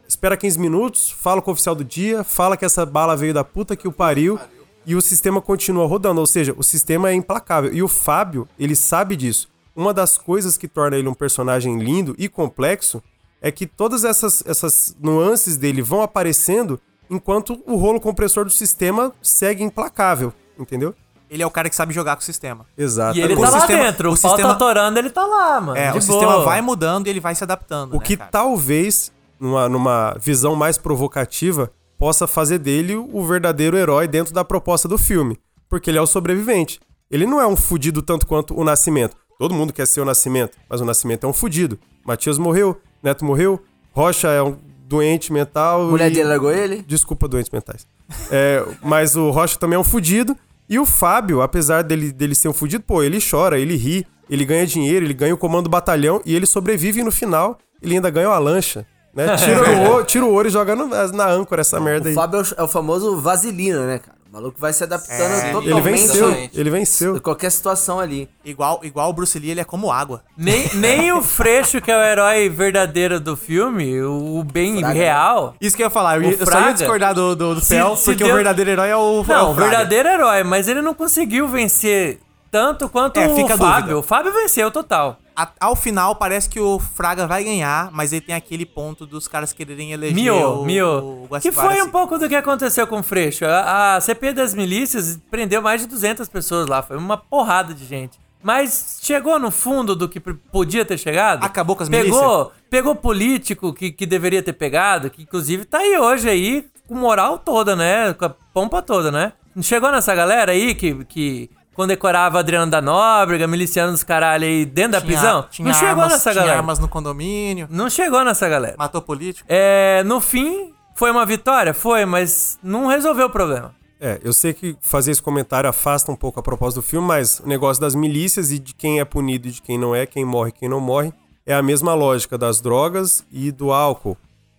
espera 0.08 0.38
15 0.38 0.60
minutos, 0.60 1.10
fala 1.10 1.42
com 1.42 1.50
o 1.50 1.54
oficial 1.54 1.74
do 1.74 1.84
dia, 1.84 2.24
fala 2.24 2.56
que 2.56 2.64
essa 2.64 2.86
bala 2.86 3.18
veio 3.18 3.34
da 3.34 3.44
puta 3.44 3.76
que 3.76 3.88
o 3.88 3.92
pariu 3.92 4.40
e 4.86 4.96
o 4.96 5.02
sistema 5.02 5.42
continua 5.42 5.88
rodando. 5.88 6.22
Ou 6.22 6.28
seja, 6.28 6.54
o 6.56 6.64
sistema 6.64 7.10
é 7.10 7.14
implacável. 7.14 7.74
E 7.74 7.82
o 7.82 7.88
Fábio, 7.88 8.48
ele 8.60 8.76
sabe 8.76 9.16
disso. 9.16 9.55
Uma 9.76 9.94
das 9.94 10.18
coisas 10.18 10.58
que 10.58 10.68
torna 10.68 10.98
ele 10.98 11.08
um 11.08 11.14
personagem 11.14 11.78
lindo 11.80 12.16
e 12.18 12.30
complexo 12.30 13.04
é 13.42 13.52
que 13.52 13.66
todas 13.68 14.04
essas, 14.06 14.44
essas 14.46 14.96
nuances 15.00 15.58
dele 15.58 15.82
vão 15.82 16.02
aparecendo 16.02 16.80
enquanto 17.10 17.62
o 17.68 17.76
rolo 17.76 18.00
compressor 18.00 18.46
do 18.46 18.52
sistema 18.52 19.12
segue 19.22 19.64
implacável, 19.64 20.34
entendeu? 20.58 20.96
Ele 21.30 21.44
é 21.44 21.46
o 21.46 21.52
cara 21.52 21.70
que 21.70 21.76
sabe 21.76 21.94
jogar 21.94 22.16
com 22.16 22.22
o 22.22 22.26
sistema. 22.26 22.66
Exato. 22.78 23.18
E 23.18 23.22
ele 23.22 23.34
O 23.34 23.42
tá 23.42 23.50
lá 23.50 23.60
sistema- 23.60 23.84
dentro. 23.84 24.10
O, 24.10 24.14
o 24.14 24.16
sistema- 24.16 24.50
tá 24.50 24.52
atorando, 24.52 24.98
ele 24.98 25.10
tá 25.10 25.26
lá, 25.26 25.60
mano. 25.60 25.78
É, 25.78 25.92
de 25.92 25.98
o 25.98 26.02
sistema 26.02 26.34
boa. 26.34 26.46
vai 26.46 26.62
mudando 26.62 27.08
e 27.08 27.10
ele 27.10 27.20
vai 27.20 27.36
se 27.36 27.44
adaptando. 27.44 27.94
O 27.96 28.00
né, 28.00 28.06
que 28.06 28.16
cara? 28.16 28.30
talvez, 28.32 29.12
numa, 29.40 29.68
numa 29.68 30.16
visão 30.20 30.56
mais 30.56 30.78
provocativa, 30.78 31.72
possa 31.98 32.28
fazer 32.28 32.60
dele 32.60 32.96
o 32.96 33.26
verdadeiro 33.26 33.76
herói 33.76 34.08
dentro 34.08 34.34
da 34.34 34.46
proposta 34.46 34.88
do 34.88 34.98
filme. 34.98 35.38
Porque 35.68 35.90
ele 35.90 35.98
é 35.98 36.02
o 36.02 36.08
sobrevivente. 36.08 36.80
Ele 37.12 37.26
não 37.26 37.42
é 37.42 37.48
um 37.48 37.56
fudido 37.56 38.02
tanto 38.02 38.26
quanto 38.26 38.58
o 38.58 38.64
Nascimento. 38.64 39.18
Todo 39.38 39.54
mundo 39.54 39.74
quer 39.74 39.86
ser 39.88 40.02
o 40.02 40.06
Nascimento, 40.06 40.58
mas 40.70 40.82
o 40.82 40.86
Nascimento 40.86 41.26
é 41.26 41.30
um 41.30 41.34
fudido. 41.34 41.78
Matias 42.06 42.38
morreu, 42.38 42.80
Neto 43.04 43.26
morreu, 43.26 43.62
Rocha 43.92 44.28
é 44.30 44.42
um 44.42 44.58
doente 44.88 45.32
mental. 45.34 45.86
Mulher 45.90 46.12
e- 46.12 46.14
dele 46.16 46.30
largou 46.30 46.52
ele? 46.52 46.84
Desculpa, 46.88 47.28
doentes 47.28 47.52
mentais. 47.52 47.88
É, 48.32 48.64
mas 48.84 49.16
o 49.16 49.30
Rocha 49.32 49.58
também 49.58 49.76
é 49.76 49.80
um 49.80 49.84
fudido. 49.84 50.36
E 50.70 50.80
o 50.80 50.86
Fábio, 50.86 51.42
apesar 51.42 51.84
dele, 51.84 52.12
dele 52.12 52.34
ser 52.36 52.48
um 52.50 52.54
fudido, 52.54 52.84
pô, 52.84 53.04
ele 53.04 53.20
chora, 53.22 53.60
ele 53.60 53.76
ri, 53.76 54.06
ele 54.30 54.44
ganha 54.46 54.66
dinheiro, 54.66 55.06
ele 55.06 55.14
ganha 55.14 55.34
o 55.34 55.38
comando 55.38 55.66
do 55.66 55.70
batalhão 55.70 56.22
e 56.26 56.36
ele 56.36 56.46
sobrevive 56.46 57.02
e 57.02 57.04
no 57.04 57.12
final 57.12 57.58
ele 57.82 57.96
ainda 57.96 58.10
ganha 58.10 58.30
uma 58.30 58.40
lancha. 58.40 58.86
Né? 59.14 59.36
Tira, 59.38 59.62
o, 59.70 59.92
ouro- 59.92 60.06
tira 60.06 60.26
o 60.26 60.32
ouro 60.32 60.48
e 60.48 60.52
joga 60.52 60.76
no- 60.76 60.88
na 60.88 61.28
âncora 61.30 61.62
essa 61.62 61.80
merda 61.80 62.08
O 62.08 62.10
aí. 62.10 62.16
Fábio 62.16 62.40
é 62.40 62.42
o, 62.42 62.46
é 62.58 62.64
o 62.64 62.68
famoso 62.68 63.18
vaselina, 63.22 63.86
né, 63.86 64.00
cara? 64.00 64.15
O 64.36 64.38
maluco 64.38 64.60
vai 64.60 64.74
se 64.74 64.84
adaptando 64.84 65.32
É, 65.32 65.52
totalmente 65.54 65.70
Ele 65.72 65.80
venceu, 65.82 66.50
ele 66.54 66.70
venceu. 66.70 67.22
qualquer 67.22 67.50
situação 67.50 68.02
ali. 68.02 68.28
Igual, 68.44 68.82
igual 68.84 69.10
o 69.10 69.14
Bruce 69.14 69.40
Lee, 69.40 69.52
ele 69.52 69.62
é 69.62 69.64
como 69.64 69.90
água. 69.90 70.24
Nem, 70.38 70.70
nem 70.76 71.14
o 71.14 71.22
Freixo, 71.22 71.80
que 71.80 71.90
é 71.90 71.98
o 71.98 72.04
herói 72.04 72.50
verdadeiro 72.50 73.18
do 73.22 73.38
filme, 73.38 74.02
o, 74.04 74.44
bem 74.44 74.80
Fraga. 74.80 74.94
real. 74.94 75.56
Isso 75.62 75.78
que 75.78 75.82
eu 75.84 75.86
ia 75.86 75.90
falar, 75.90 76.22
eu, 76.22 76.32
eu 76.32 76.46
só 76.46 76.60
ia 76.60 76.74
discordar 76.74 77.14
do, 77.14 77.34
do, 77.34 77.56
do 77.56 77.62
Se- 77.62 77.76
Fel, 77.76 77.96
se 77.96 78.04
porque 78.04 78.26
deu- 78.26 78.34
o 78.34 78.36
verdadeiro 78.36 78.72
herói 78.72 78.90
é 78.90 78.98
o 78.98 79.24
é 79.24 79.34
Não, 79.34 79.52
o 79.52 79.54
verdadeiro 79.54 80.10
herói, 80.10 80.44
mas 80.44 80.68
ele 80.68 80.82
não 80.82 80.94
conseguiu 80.94 81.48
vencer 81.48 82.20
tanto 82.56 82.88
quanto 82.88 83.20
É, 83.20 83.28
o 83.28 83.58
Fábio. 83.58 83.98
O 84.00 84.02
Fábio 84.02 84.32
venceu 84.32 84.72
total. 84.72 85.20
A- 85.36 85.52
ao 85.60 85.76
final, 85.76 86.16
parece 86.16 86.48
que 86.48 86.58
o 86.58 86.80
Fraga 86.80 87.28
vai 87.28 87.44
ganhar, 87.44 87.90
mas 87.92 88.14
ele 88.14 88.22
tem 88.22 88.34
aquele 88.34 88.66
ponto 88.66 89.06
dos 89.06 89.28
caras 89.28 89.52
quererem 89.52 89.92
eleger 89.92 90.16
Mio, 90.16 90.62
o, 90.62 90.66
Mio. 90.66 91.28
o 91.30 91.40
Que 91.42 91.52
foi 91.52 91.76
um 91.80 91.82
assim. 91.82 91.90
pouco 91.90 92.18
do 92.18 92.30
que 92.30 92.36
aconteceu 92.36 92.88
com 92.88 93.00
o 93.00 93.04
Freixo. 93.04 93.44
A, 93.46 93.96
a 93.98 94.02
CP 94.02 94.32
das 94.32 94.54
milícias 94.54 95.20
prendeu 95.30 95.62
mais 95.62 95.82
de 95.82 95.88
200 95.88 96.30
pessoas 96.30 96.66
lá. 96.68 96.82
Foi 96.82 96.96
uma 96.96 97.18
porrada 97.18 97.74
de 97.74 97.84
gente. 97.86 98.18
Mas 98.42 99.00
chegou 99.02 99.38
no 99.38 99.52
fundo 99.52 99.94
do 99.94 100.08
que 100.08 100.22
podia 100.22 100.86
ter 100.86 100.98
chegado. 100.98 101.44
Acabou 101.44 101.76
com 101.76 101.84
as 101.84 101.90
pegou, 101.90 102.54
Pegou 102.70 102.96
político 102.96 103.74
que, 103.74 103.92
que 103.92 104.06
deveria 104.06 104.42
ter 104.42 104.54
pegado, 104.54 105.10
que 105.10 105.24
inclusive 105.24 105.66
tá 105.66 105.80
aí 105.80 105.98
hoje 105.98 106.30
aí 106.30 106.66
com 106.88 106.96
moral 106.96 107.38
toda, 107.38 107.76
né? 107.76 108.14
Com 108.14 108.24
a 108.24 108.30
pompa 108.30 108.82
toda, 108.82 109.12
né? 109.12 109.34
Chegou 109.62 109.92
nessa 109.92 110.16
galera 110.16 110.54
aí 110.54 110.74
que, 110.76 111.04
que 111.06 111.50
condecorava 111.76 112.40
Adriano 112.40 112.72
da 112.72 112.82
Nóbrega, 112.82 113.46
miliciano 113.48 113.92
dos 113.92 114.04
caralho 114.04 114.46
aí 114.46 114.66
dentro 114.66 114.94
da 114.94 115.02
Tinha- 115.02 115.12
prisão? 115.20 115.46
Tinha 115.50 115.68
não 115.68 115.74
chegou 115.76 115.90
armas, 116.04 116.10
nessa 116.14 116.32
tinha 116.32 116.42
galera. 116.44 116.60
armas 116.60 116.80
no 116.80 116.88
condomínio, 116.88 117.68
Não 117.70 117.90
chegou 117.90 118.24
nessa 118.24 118.48
galera. 118.50 118.76
matou 118.78 119.02
político. 119.02 119.46
É, 119.50 120.02
no 120.06 120.20
fim, 120.22 120.74
foi 120.96 121.12
uma 121.12 121.26
vitória? 121.26 121.74
Foi, 121.74 122.06
mas 122.06 122.58
não 122.64 122.88
resolveu 122.88 123.28
o 123.28 123.30
problema. 123.30 123.76
É, 124.00 124.20
eu 124.24 124.34
sei 124.34 124.54
que 124.54 124.76
fazer 124.82 125.12
esse 125.12 125.22
comentário 125.22 125.70
afasta 125.70 126.12
um 126.12 126.16
pouco 126.16 126.40
a 126.40 126.44
proposta 126.44 126.80
do 126.80 126.84
filme, 126.84 127.08
mas 127.08 127.40
o 127.40 127.48
negócio 127.48 127.80
das 127.82 127.96
milícias 127.96 128.52
e 128.52 128.60
de 128.60 128.74
quem 128.74 129.00
é 129.00 129.06
punido 129.06 129.48
e 129.48 129.52
de 129.52 129.62
quem 129.62 129.78
não 129.78 129.96
é, 129.96 130.06
quem 130.06 130.26
morre 130.26 130.50
e 130.50 130.54
quem 130.54 130.68
não 130.70 130.80
morre, 130.80 131.14
é 131.46 131.54
a 131.54 131.62
mesma 131.62 131.94
lógica 131.94 132.38
das 132.38 132.60
drogas 132.60 133.24
e 133.32 133.52
do 133.52 133.72
álcool. 133.72 134.18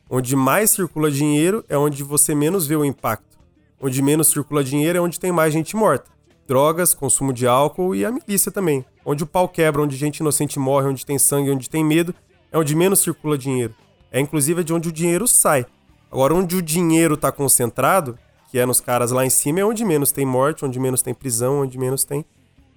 Onde 0.08 0.34
mais 0.36 0.70
circula 0.70 1.10
dinheiro 1.10 1.64
é 1.68 1.76
onde 1.76 2.02
você 2.02 2.34
menos 2.34 2.66
vê 2.66 2.76
o 2.76 2.84
impacto. 2.84 3.36
Onde 3.80 4.00
menos 4.00 4.28
circula 4.28 4.62
dinheiro 4.64 4.96
é 4.98 5.00
onde 5.00 5.18
tem 5.20 5.30
mais 5.32 5.52
gente 5.52 5.74
morta. 5.76 6.10
Drogas, 6.46 6.94
consumo 6.94 7.32
de 7.32 7.46
álcool 7.46 7.94
e 7.94 8.04
a 8.04 8.12
milícia 8.12 8.52
também. 8.52 8.84
Onde 9.04 9.24
o 9.24 9.26
pau 9.26 9.48
quebra, 9.48 9.82
onde 9.82 9.96
gente 9.96 10.18
inocente 10.18 10.58
morre, 10.58 10.88
onde 10.88 11.04
tem 11.04 11.18
sangue, 11.18 11.50
onde 11.50 11.68
tem 11.68 11.84
medo, 11.84 12.14
é 12.52 12.58
onde 12.58 12.74
menos 12.74 13.00
circula 13.00 13.36
dinheiro. 13.36 13.74
É 14.12 14.20
inclusive 14.20 14.62
de 14.62 14.72
onde 14.72 14.88
o 14.88 14.92
dinheiro 14.92 15.26
sai. 15.26 15.66
Agora, 16.10 16.34
onde 16.34 16.56
o 16.56 16.62
dinheiro 16.62 17.14
está 17.14 17.32
concentrado, 17.32 18.16
que 18.50 18.58
é 18.58 18.64
nos 18.64 18.80
caras 18.80 19.10
lá 19.10 19.26
em 19.26 19.30
cima, 19.30 19.60
é 19.60 19.64
onde 19.64 19.84
menos 19.84 20.12
tem 20.12 20.24
morte, 20.24 20.64
onde 20.64 20.78
menos 20.78 21.02
tem 21.02 21.12
prisão, 21.12 21.62
onde 21.62 21.76
menos 21.76 22.04
tem. 22.04 22.24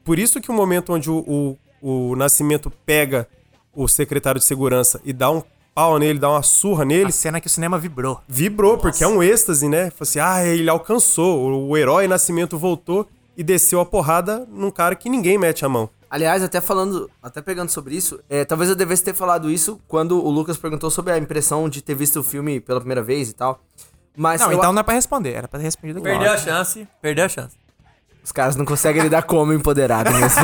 Por 0.03 0.17
isso 0.17 0.41
que 0.41 0.49
o 0.49 0.53
momento 0.53 0.93
onde 0.93 1.09
o, 1.09 1.57
o, 1.81 2.11
o 2.11 2.15
Nascimento 2.15 2.71
pega 2.85 3.27
o 3.73 3.87
secretário 3.87 4.39
de 4.39 4.45
segurança 4.45 4.99
e 5.05 5.13
dá 5.13 5.29
um 5.29 5.43
pau 5.73 5.99
nele, 5.99 6.17
dá 6.19 6.29
uma 6.29 6.41
surra 6.41 6.83
nele, 6.83 7.09
A 7.09 7.11
cena 7.11 7.39
que 7.39 7.47
o 7.47 7.49
cinema 7.49 7.77
vibrou. 7.77 8.19
vibrou, 8.27 8.77
porque 8.77 9.03
é 9.03 9.07
um 9.07 9.21
êxtase, 9.21 9.69
né? 9.69 9.91
Falei 9.91 9.95
assim, 10.01 10.19
ah, 10.19 10.45
ele 10.45 10.69
alcançou, 10.69 11.67
o 11.67 11.77
herói 11.77 12.07
Nascimento 12.07 12.57
voltou 12.57 13.07
e 13.39 13.43
desceu 13.43 13.79
a 13.79 13.85
porrada 13.85 14.45
num 14.49 14.69
cara 14.69 14.93
que 14.95 15.09
ninguém 15.09 15.37
mete 15.37 15.63
a 15.63 15.69
mão. 15.69 15.89
Aliás, 16.09 16.43
até 16.43 16.59
falando, 16.59 17.09
até 17.23 17.41
pegando 17.41 17.69
sobre 17.69 17.95
isso, 17.95 18.19
é, 18.29 18.43
talvez 18.43 18.69
eu 18.69 18.75
devesse 18.75 19.01
ter 19.01 19.13
falado 19.13 19.49
isso 19.49 19.79
quando 19.87 20.21
o 20.21 20.29
Lucas 20.29 20.57
perguntou 20.57 20.91
sobre 20.91 21.13
a 21.13 21.17
impressão 21.17 21.69
de 21.69 21.81
ter 21.81 21.95
visto 21.95 22.19
o 22.19 22.23
filme 22.23 22.59
pela 22.59 22.81
primeira 22.81 23.01
vez 23.01 23.29
e 23.29 23.33
tal. 23.33 23.61
Mas 24.13 24.41
Não, 24.41 24.51
então 24.51 24.73
não 24.73 24.81
é 24.81 24.83
pra 24.83 24.93
responder, 24.93 25.31
era 25.35 25.47
pra 25.47 25.57
ter 25.57 25.63
respondido. 25.63 26.01
Perdeu 26.01 26.33
a 26.33 26.37
chance, 26.37 26.85
perdeu 27.01 27.23
a 27.23 27.29
chance. 27.29 27.55
os 28.21 28.33
caras 28.33 28.57
não 28.57 28.65
conseguem 28.65 29.01
lidar 29.03 29.21
como 29.21 29.53
empoderado 29.53 30.11
mesmo. 30.11 30.41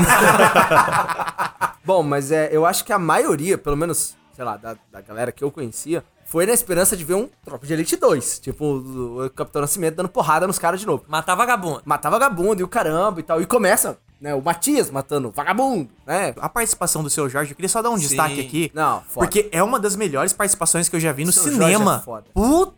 Bom, 1.83 2.01
mas 2.01 2.31
é, 2.31 2.47
eu 2.49 2.65
acho 2.65 2.85
que 2.85 2.93
a 2.93 2.99
maioria, 2.99 3.57
pelo 3.57 3.75
menos, 3.75 4.15
sei 4.33 4.45
lá, 4.45 4.55
da, 4.55 4.77
da 4.89 5.01
galera 5.01 5.33
que 5.33 5.43
eu 5.43 5.51
conhecia, 5.51 6.01
foi 6.35 6.45
na 6.45 6.51
esperança 6.51 6.97
de 6.97 7.05
ver 7.05 7.13
um 7.13 7.29
Tropa 7.45 7.65
de 7.65 7.71
Elite 7.71 7.95
2. 7.95 8.39
Tipo, 8.39 8.65
o, 8.65 9.29
Capitão 9.29 9.61
Nascimento 9.61 9.95
dando 9.95 10.09
porrada 10.09 10.45
nos 10.45 10.59
caras 10.59 10.81
de 10.81 10.85
novo. 10.85 11.05
Matar 11.07 11.33
vagabundo. 11.33 11.81
Matar 11.85 12.09
vagabundo 12.09 12.59
e 12.59 12.63
o 12.65 12.67
caramba 12.67 13.21
e 13.21 13.23
tal. 13.23 13.41
E 13.41 13.45
começa, 13.45 13.97
né, 14.19 14.35
o 14.35 14.41
Matias 14.41 14.91
matando 14.91 15.31
vagabundo, 15.33 15.89
né? 16.05 16.33
A 16.35 16.49
participação 16.49 17.01
do 17.01 17.09
seu 17.09 17.29
Jorge, 17.29 17.51
eu 17.51 17.55
queria 17.55 17.69
só 17.69 17.81
dar 17.81 17.89
um 17.89 17.95
Sim. 17.95 18.07
destaque 18.07 18.41
aqui. 18.41 18.69
Não, 18.73 19.01
foda. 19.07 19.27
Porque 19.27 19.47
é 19.49 19.63
uma 19.63 19.79
das 19.79 19.95
melhores 19.95 20.33
participações 20.33 20.89
que 20.89 20.97
eu 20.97 20.99
já 20.99 21.13
vi 21.13 21.23
no 21.23 21.31
Seu 21.31 21.43
Jorge 21.43 21.55
cinema. 21.55 21.99
é 22.01 22.03
foda. 22.03 22.25
Puta, 22.33 22.73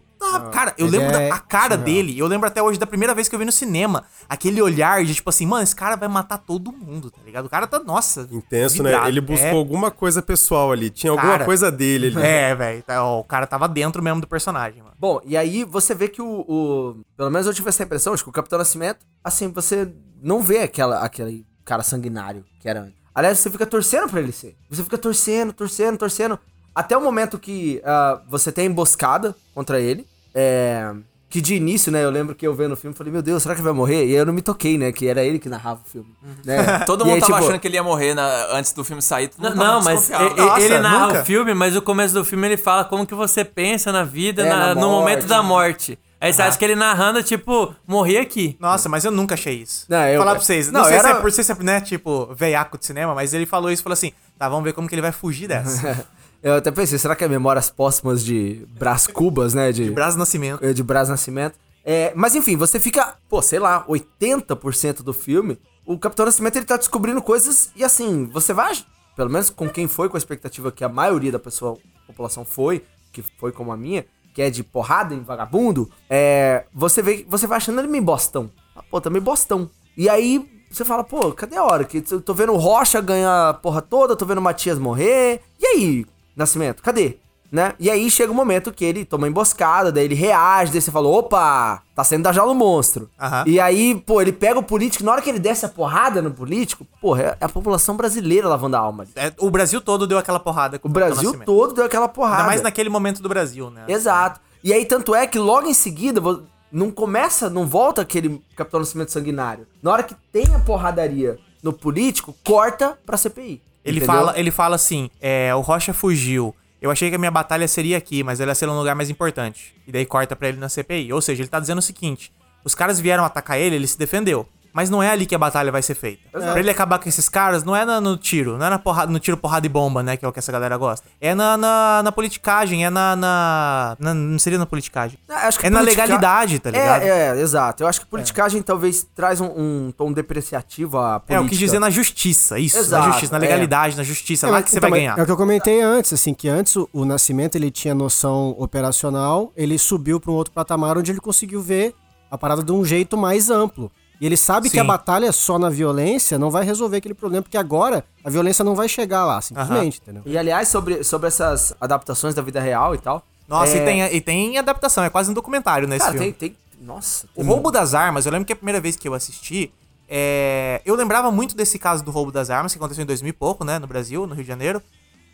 cara, 0.51 0.73
eu 0.77 0.87
Ele 0.87 0.97
lembro 0.97 1.15
é 1.15 1.29
da 1.29 1.35
a 1.35 1.39
cara 1.39 1.77
dele. 1.77 2.17
Eu 2.17 2.27
lembro 2.27 2.47
até 2.47 2.61
hoje 2.61 2.79
da 2.79 2.85
primeira 2.87 3.13
vez 3.13 3.27
que 3.29 3.35
eu 3.35 3.39
vi 3.39 3.45
no 3.45 3.51
cinema. 3.51 4.03
Aquele 4.27 4.61
olhar 4.61 5.03
de 5.05 5.13
tipo 5.15 5.29
assim, 5.29 5.45
mano, 5.45 5.63
esse 5.63 5.75
cara 5.75 5.95
vai 5.95 6.07
matar 6.09 6.37
todo 6.37 6.71
mundo, 6.71 7.09
tá 7.11 7.21
ligado? 7.25 7.45
O 7.45 7.49
cara 7.49 7.67
tá, 7.67 7.79
nossa. 7.79 8.27
Intenso, 8.31 8.81
né? 8.83 8.89
vidrado. 8.89 9.07
Ele 9.09 9.21
buscou 9.21 9.47
É. 9.47 9.51
alguma 9.51 9.91
coisa 9.91 10.21
pessoal 10.21 10.71
ali, 10.71 10.89
tinha 10.89 11.11
alguma 11.11 11.31
Cara. 11.33 11.45
coisa 11.45 11.71
dele 11.71 12.07
ali. 12.07 12.21
É, 12.25 12.55
velho. 12.55 12.83
tá, 12.83 13.03
O 13.03 13.23
cara 13.23 13.45
tava 13.47 13.67
dentro 13.67 14.01
mesmo 14.03 14.21
do 14.21 14.27
personagem, 14.27 14.81
mano. 14.81 14.95
Bom, 14.99 15.19
e 15.23 15.37
aí 15.37 15.63
você 15.63 15.93
vê 15.93 16.07
que 16.07 16.21
o, 16.21 16.45
o- 16.47 16.95
Pelo 17.15 17.29
menos 17.29 17.45
eu 17.47 17.53
tive 17.53 17.69
essa 17.69 17.83
impressão 17.83 18.15
de 18.15 18.23
que 18.23 18.29
o 18.29 18.33
Capitão 18.33 18.57
Nascimento, 18.59 19.05
assim, 19.23 19.51
você 19.51 19.91
não 20.21 20.41
vê 20.41 20.59
aquela, 20.59 20.99
aquele 21.03 21.45
cara 21.63 21.83
sanguinário 21.83 22.43
que 22.59 22.67
era 22.67 22.81
antes. 22.81 22.97
Aliás, 23.13 23.39
você 23.39 23.49
fica 23.49 23.65
torcendo 23.65 24.07
pra 24.09 24.19
ele 24.19 24.31
ser. 24.31 24.55
Você 24.69 24.83
fica 24.83 24.97
torcendo, 24.97 25.51
torcendo, 25.51 25.97
torcendo. 25.97 26.39
Até 26.79 26.95
o 26.97 27.01
momento 27.01 27.39
que 27.39 27.81
ah, 27.83 28.21
você 28.29 28.51
tem 28.51 28.65
a 28.65 28.67
emboscada 28.69 29.35
contra 29.53 29.79
ele. 29.81 30.05
É, 30.35 30.93
Que 31.29 31.41
de 31.41 31.55
início, 31.55 31.91
né, 31.91 32.03
eu 32.05 32.09
lembro 32.09 32.33
que 32.33 32.47
eu 32.47 32.53
vendo 32.55 32.71
o 32.71 32.75
filme, 32.77 32.95
falei, 32.95 33.11
meu 33.11 33.21
Deus, 33.21 33.43
será 33.43 33.53
que 33.53 33.59
ele 33.59 33.65
vai 33.65 33.73
morrer? 33.73 34.05
E 34.05 34.11
aí 34.11 34.15
eu 34.15 34.25
não 34.25 34.31
me 34.33 34.41
toquei, 34.41 34.77
né, 34.77 34.93
que 34.93 35.07
era 35.07 35.21
ele 35.23 35.39
que 35.39 35.49
narrava 35.49 35.81
o 35.85 35.89
filme. 35.89 36.07
Né? 36.45 36.79
Todo 36.87 37.03
mundo 37.05 37.15
aí, 37.15 37.19
tava 37.19 37.33
tipo, 37.33 37.45
achando 37.49 37.59
que 37.59 37.67
ele 37.67 37.75
ia 37.75 37.83
morrer 37.83 38.13
na- 38.13 38.47
antes 38.53 38.71
do 38.71 38.81
filme 38.83 39.01
sair. 39.01 39.27
todo 39.27 39.43
Não, 39.43 39.73
não, 39.73 39.83
mas 39.83 40.07
desconfiado. 40.07 40.39
e- 40.39 40.41
e- 40.41 40.45
Nossa, 40.45 40.61
ele 40.61 40.79
narra 40.79 41.07
nunca? 41.07 41.21
o 41.21 41.25
filme, 41.25 41.53
mas 41.53 41.75
o 41.75 41.81
começo 41.81 42.13
do 42.13 42.23
filme 42.23 42.47
ele 42.47 42.55
fala 42.55 42.85
como 42.85 43.05
que 43.05 43.13
você 43.13 43.43
pensa 43.43 43.91
na 43.91 44.03
vida 44.03 44.43
É, 44.43 44.49
na- 44.49 44.57
na 44.67 44.75
no 44.75 44.89
momento 44.89 45.27
da 45.27 45.43
morte. 45.43 45.99
Aí 46.21 46.31
você 46.33 46.41
acha 46.41 46.57
que 46.57 46.63
ele 46.65 46.75
narrando, 46.75 47.21
tipo, 47.21 47.75
morri 47.85 48.17
aqui. 48.17 48.55
Nossa, 48.59 48.87
mas 48.87 49.03
eu 49.03 49.11
nunca 49.11 49.33
achei 49.35 49.55
isso. 49.55 49.85
Não, 49.89 49.99
Vou 49.99 50.07
eu- 50.07 50.19
falar 50.19 50.31
pra 50.35 50.43
vocês. 50.43 50.71
Não, 50.71 50.79
não, 50.81 50.87
sei 50.87 50.97
se 50.99 51.05
era- 51.05 51.17
é 51.17 51.21
por 51.21 51.31
ser, 51.31 51.57
né, 51.63 51.81
tipo, 51.81 52.33
veiaco 52.33 52.77
de 52.77 52.85
cinema, 52.85 53.13
mas 53.13 53.33
ele 53.33 53.45
falou 53.45 53.69
isso, 53.69 53.83
falou 53.83 53.93
assim, 53.93 54.13
tá, 54.39 54.47
vamos 54.47 54.63
ver 54.63 54.71
como 54.73 54.87
que 54.87 54.95
ele 54.95 55.01
vai 55.01 55.11
fugir 55.11 55.47
dessa. 55.47 56.07
Eu 56.43 56.55
até 56.55 56.71
pensei, 56.71 56.97
será 56.97 57.15
que 57.15 57.23
é 57.23 57.27
Memórias 57.27 57.69
Póstumas 57.69 58.23
de 58.23 58.65
Brás 58.77 59.07
Cubas, 59.07 59.53
né? 59.53 59.71
De, 59.71 59.85
De 59.85 59.91
Brás 59.91 60.15
Nascimento. 60.15 60.63
eh, 60.63 60.73
de 60.73 60.83
Brás 60.83 61.09
Nascimento. 61.09 61.55
É, 61.83 62.11
mas 62.15 62.35
enfim, 62.35 62.55
você 62.55 62.79
fica, 62.79 63.15
pô, 63.29 63.41
sei 63.41 63.59
lá, 63.59 63.85
80% 63.87 65.03
do 65.03 65.13
filme, 65.13 65.57
o 65.85 65.97
Capitão 65.97 66.25
Nascimento 66.25 66.57
ele 66.57 66.65
tá 66.65 66.75
descobrindo 66.77 67.21
coisas 67.21 67.71
e 67.75 67.83
assim, 67.83 68.25
você 68.25 68.53
vai, 68.53 68.73
pelo 69.15 69.29
menos 69.29 69.49
com 69.49 69.69
quem 69.69 69.87
foi, 69.87 70.09
com 70.09 70.17
a 70.17 70.19
expectativa 70.19 70.71
que 70.71 70.83
a 70.83 70.89
maioria 70.89 71.31
da 71.31 71.39
pessoa, 71.39 71.77
população 72.05 72.43
foi, 72.43 72.83
que 73.11 73.21
foi 73.39 73.51
como 73.53 73.71
a 73.71 73.77
minha, 73.77 74.05
que 74.33 74.41
é 74.41 74.49
de 74.49 74.63
porrada 74.63 75.15
em 75.15 75.21
vagabundo, 75.21 75.89
é, 76.09 76.65
você 76.73 77.01
vê, 77.01 77.25
você 77.27 77.47
vai 77.47 77.57
achando 77.57 77.79
ele 77.79 77.87
meio 77.87 78.03
bostão. 78.03 78.51
Ah, 78.75 78.83
Pô, 78.91 78.99
tá 78.99 79.09
meio 79.09 79.23
bostão. 79.23 79.69
E 79.95 80.09
aí 80.09 80.45
você 80.69 80.83
fala, 80.83 81.03
pô, 81.05 81.31
cadê 81.31 81.55
a 81.55 81.63
hora? 81.63 81.85
Que 81.85 82.03
eu 82.11 82.21
tô 82.21 82.33
vendo 82.33 82.51
o 82.51 82.57
Rocha 82.57 82.99
ganhar 82.99 83.49
a 83.49 83.53
porra 83.53 83.81
toda, 83.81 84.15
tô 84.15 84.25
vendo 84.25 84.39
o 84.39 84.41
Matias 84.41 84.77
morrer. 84.77 85.41
E 85.59 85.65
aí, 85.65 86.05
Nascimento, 86.37 86.81
cadê? 86.83 87.17
Né? 87.49 87.73
E 87.79 87.89
aí 87.89 88.11
chega 88.11 88.29
o 88.29 88.35
momento 88.35 88.73
que 88.73 88.83
ele 88.83 89.05
toma 89.05 89.25
emboscada, 89.25 89.89
daí 89.89 90.03
ele 90.03 90.15
reage, 90.15 90.69
daí 90.69 90.81
você 90.81 90.91
fala, 90.91 91.07
opa, 91.07 91.81
tá 91.95 92.03
saindo 92.03 92.23
da 92.23 92.33
jaula 92.33 92.51
o 92.51 92.55
monstro. 92.55 93.09
Aham. 93.17 93.45
E 93.47 93.57
aí, 93.57 93.95
pô, 94.05 94.21
ele 94.21 94.33
pega 94.33 94.59
o 94.59 94.63
político, 94.63 95.05
na 95.05 95.13
hora 95.13 95.21
que 95.21 95.29
ele 95.29 95.39
desce 95.39 95.65
a 95.65 95.69
porrada 95.69 96.21
no 96.21 96.29
político, 96.31 96.85
porra, 96.99 97.37
é 97.39 97.45
a 97.45 97.47
população 97.47 97.95
brasileira 97.95 98.49
lavando 98.49 98.75
a 98.75 98.79
alma. 98.79 99.07
É, 99.15 99.31
o 99.39 99.49
Brasil 99.49 99.79
todo 99.79 100.05
deu 100.05 100.17
aquela 100.17 100.41
porrada 100.41 100.77
com 100.77 100.89
O 100.89 100.91
Brasil 100.91 101.23
Nascimento. 101.23 101.45
todo 101.45 101.73
deu 101.73 101.85
aquela 101.85 102.09
porrada. 102.09 102.35
Ainda 102.39 102.47
mais 102.47 102.61
naquele 102.61 102.89
momento 102.89 103.21
do 103.21 103.29
Brasil, 103.29 103.69
né? 103.69 103.85
Exato. 103.87 104.41
E 104.61 104.73
aí, 104.73 104.85
tanto 104.85 105.15
é 105.15 105.25
que 105.25 105.39
logo 105.39 105.67
em 105.67 105.73
seguida, 105.73 106.21
não 106.69 106.91
começa, 106.91 107.49
não 107.49 107.65
volta 107.65 108.01
aquele 108.01 108.43
Capitão 108.57 108.81
Nascimento 108.81 109.11
sanguinário. 109.13 109.65
Na 109.81 109.91
hora 109.93 110.03
que 110.03 110.15
tem 110.33 110.53
a 110.53 110.59
porradaria 110.59 111.39
no 111.63 111.71
político, 111.71 112.35
corta 112.43 112.99
pra 113.05 113.15
CPI. 113.15 113.61
Ele 113.87 113.97
entendeu? 113.97 114.15
fala, 114.15 114.39
ele 114.39 114.51
fala 114.51 114.75
assim: 114.75 115.09
é, 115.21 115.53
o 115.55 115.61
Rocha 115.61 115.93
fugiu. 115.93 116.53
Eu 116.81 116.91
achei 116.91 117.09
que 117.09 117.15
a 117.15 117.19
minha 117.19 117.31
batalha 117.31 117.67
seria 117.67 117.97
aqui, 117.97 118.23
mas 118.23 118.39
ela 118.39 118.51
ia 118.51 118.55
ser 118.55 118.69
um 118.69 118.77
lugar 118.77 118.95
mais 118.95 119.09
importante. 119.09 119.75
E 119.87 119.91
daí 119.91 120.05
corta 120.05 120.35
pra 120.35 120.49
ele 120.49 120.57
na 120.57 120.69
CPI. 120.69 121.11
Ou 121.11 121.21
seja, 121.21 121.41
ele 121.41 121.49
tá 121.49 121.59
dizendo 121.59 121.79
o 121.79 121.81
seguinte: 121.81 122.31
os 122.63 122.75
caras 122.75 122.99
vieram 122.99 123.25
atacar 123.25 123.57
ele, 123.57 123.75
ele 123.75 123.87
se 123.87 123.97
defendeu. 123.97 124.47
Mas 124.77 124.91
não 124.91 125.01
é 125.01 125.09
ali 125.09 125.25
que 125.25 125.33
a 125.33 125.39
batalha 125.39 125.71
vai 125.71 125.81
ser 125.81 125.95
feita. 125.95 126.21
Pra 126.31 126.59
ele 126.59 126.69
acabar 126.69 126.99
com 126.99 127.09
esses 127.09 127.27
caras, 127.27 127.63
não 127.63 127.75
é 127.75 127.83
na- 127.83 127.99
no 127.99 128.15
tiro, 128.15 128.59
não 128.59 128.67
é 128.67 128.69
na 128.69 128.77
porrada, 128.77 129.11
no 129.11 129.17
tiro, 129.19 129.35
porrada 129.35 129.65
e 129.65 129.69
bomba, 129.69 130.03
né? 130.03 130.15
Que 130.15 130.23
é 130.23 130.27
o 130.27 130.31
que 130.31 130.37
essa 130.37 130.51
galera 130.51 130.77
gosta. 130.77 131.07
É 131.19 131.33
na, 131.33 131.57
na, 131.57 132.01
na 132.03 132.11
politicagem, 132.11 132.85
é 132.85 132.89
na, 132.91 133.15
na, 133.15 133.97
na- 133.99 134.13
Não 134.13 134.37
seria 134.37 134.59
na 134.59 134.67
politicagem. 134.67 135.17
Ah, 135.27 135.47
acho 135.47 135.57
que 135.59 135.65
é 135.65 135.69
na 135.71 135.79
politica- 135.79 136.03
legalidade, 136.03 136.59
tá 136.59 136.69
ligado? 136.69 137.01
É, 137.01 137.07
é, 137.37 137.41
exato. 137.41 137.81
Eu 137.81 137.87
acho 137.87 138.01
que 138.01 138.05
politicagem 138.05 138.61
talvez 138.61 139.03
traz 139.15 139.41
um, 139.41 139.47
um 139.47 139.91
tom 139.97 140.13
depreciativo 140.13 140.99
à 140.99 141.19
política. 141.21 141.33
É, 141.33 141.37
eu 141.43 141.49
quis 141.49 141.57
dizer 141.57 141.79
na 141.79 141.89
justiça, 141.89 142.59
isso. 142.59 142.77
Exato, 142.77 143.03
na 143.07 143.11
justiça, 143.13 143.31
na 143.31 143.37
é. 143.39 143.41
legalidade, 143.49 143.97
na 143.97 144.03
justiça, 144.03 144.45
É, 144.45 144.51
lá 144.51 144.61
que 144.61 144.69
você 144.69 144.77
então, 144.77 144.91
vai 144.91 144.99
ganhar. 144.99 145.17
É 145.17 145.23
o 145.23 145.25
que 145.25 145.31
eu 145.31 145.37
comentei 145.37 145.81
antes, 145.81 146.13
assim, 146.13 146.35
que 146.35 146.47
antes 146.47 146.75
o, 146.75 146.87
o 146.93 147.03
Nascimento 147.03 147.55
ele 147.55 147.71
tinha 147.71 147.95
noção 147.95 148.55
operacional, 148.59 149.51
ele 149.57 149.79
subiu 149.79 150.19
para 150.19 150.31
um 150.31 150.35
outro 150.35 150.53
patamar 150.53 150.99
onde 150.99 151.11
ele 151.11 151.19
conseguiu 151.19 151.63
ver 151.63 151.95
a 152.29 152.37
parada 152.37 152.61
de 152.61 152.71
um 152.71 152.85
jeito 152.85 153.17
mais 153.17 153.49
amplo. 153.49 153.91
E 154.19 154.25
ele 154.25 154.35
sabe 154.37 154.69
que 154.69 154.75
Sim. 154.75 154.81
a 154.81 154.83
batalha 154.83 155.31
só 155.31 155.59
na 155.59 155.69
violência 155.69 156.39
não 156.39 156.49
vai 156.49 156.63
resolver 156.65 156.97
aquele 156.97 157.13
problema, 157.13 157.43
porque 157.43 157.57
agora 157.57 158.03
a 158.23 158.29
violência 158.29 158.65
não 158.65 158.73
vai 158.73 158.89
chegar 158.89 159.25
lá, 159.25 159.39
simplesmente, 159.41 159.99
entendeu? 160.01 160.23
E 160.25 160.37
aliás, 160.37 160.67
sobre, 160.69 161.03
sobre 161.03 161.27
essas 161.27 161.73
adaptações 161.79 162.33
da 162.33 162.41
vida 162.41 162.59
real 162.59 162.95
e 162.95 162.97
tal. 162.97 163.23
Nossa, 163.47 163.77
é, 163.77 163.81
e, 163.81 163.85
tem, 163.85 164.01
e 164.15 164.21
tem 164.21 164.57
adaptação, 164.57 165.03
é 165.03 165.09
quase 165.09 165.29
um 165.29 165.33
documentário 165.33 165.87
nesse 165.87 166.05
Cara, 166.05 166.17
filme. 166.17 166.33
tem, 166.33 166.49
tem. 166.49 166.57
Nossa. 166.81 167.27
O 167.35 167.41
tem- 167.41 167.45
roubo 167.49 167.71
das 167.71 167.93
armas, 167.93 168.25
eu 168.25 168.31
lembro 168.31 168.45
que 168.45 168.53
a 168.53 168.55
primeira 168.55 168.81
vez 168.81 168.95
que 168.95 169.07
eu 169.07 169.13
assisti, 169.13 169.71
é, 170.09 170.81
eu 170.85 170.95
lembrava 170.95 171.31
muito 171.31 171.55
desse 171.55 171.77
caso 171.77 172.03
do 172.03 172.11
roubo 172.11 172.31
das 172.31 172.49
armas, 172.49 172.71
que 172.71 172.77
aconteceu 172.79 173.03
em 173.03 173.07
2000 173.07 173.29
e 173.29 173.33
pouco, 173.33 173.63
né, 173.63 173.77
no 173.77 173.87
Brasil, 173.87 174.25
no 174.25 174.33
Rio 174.33 174.43
de 174.43 174.47
Janeiro. 174.47 174.81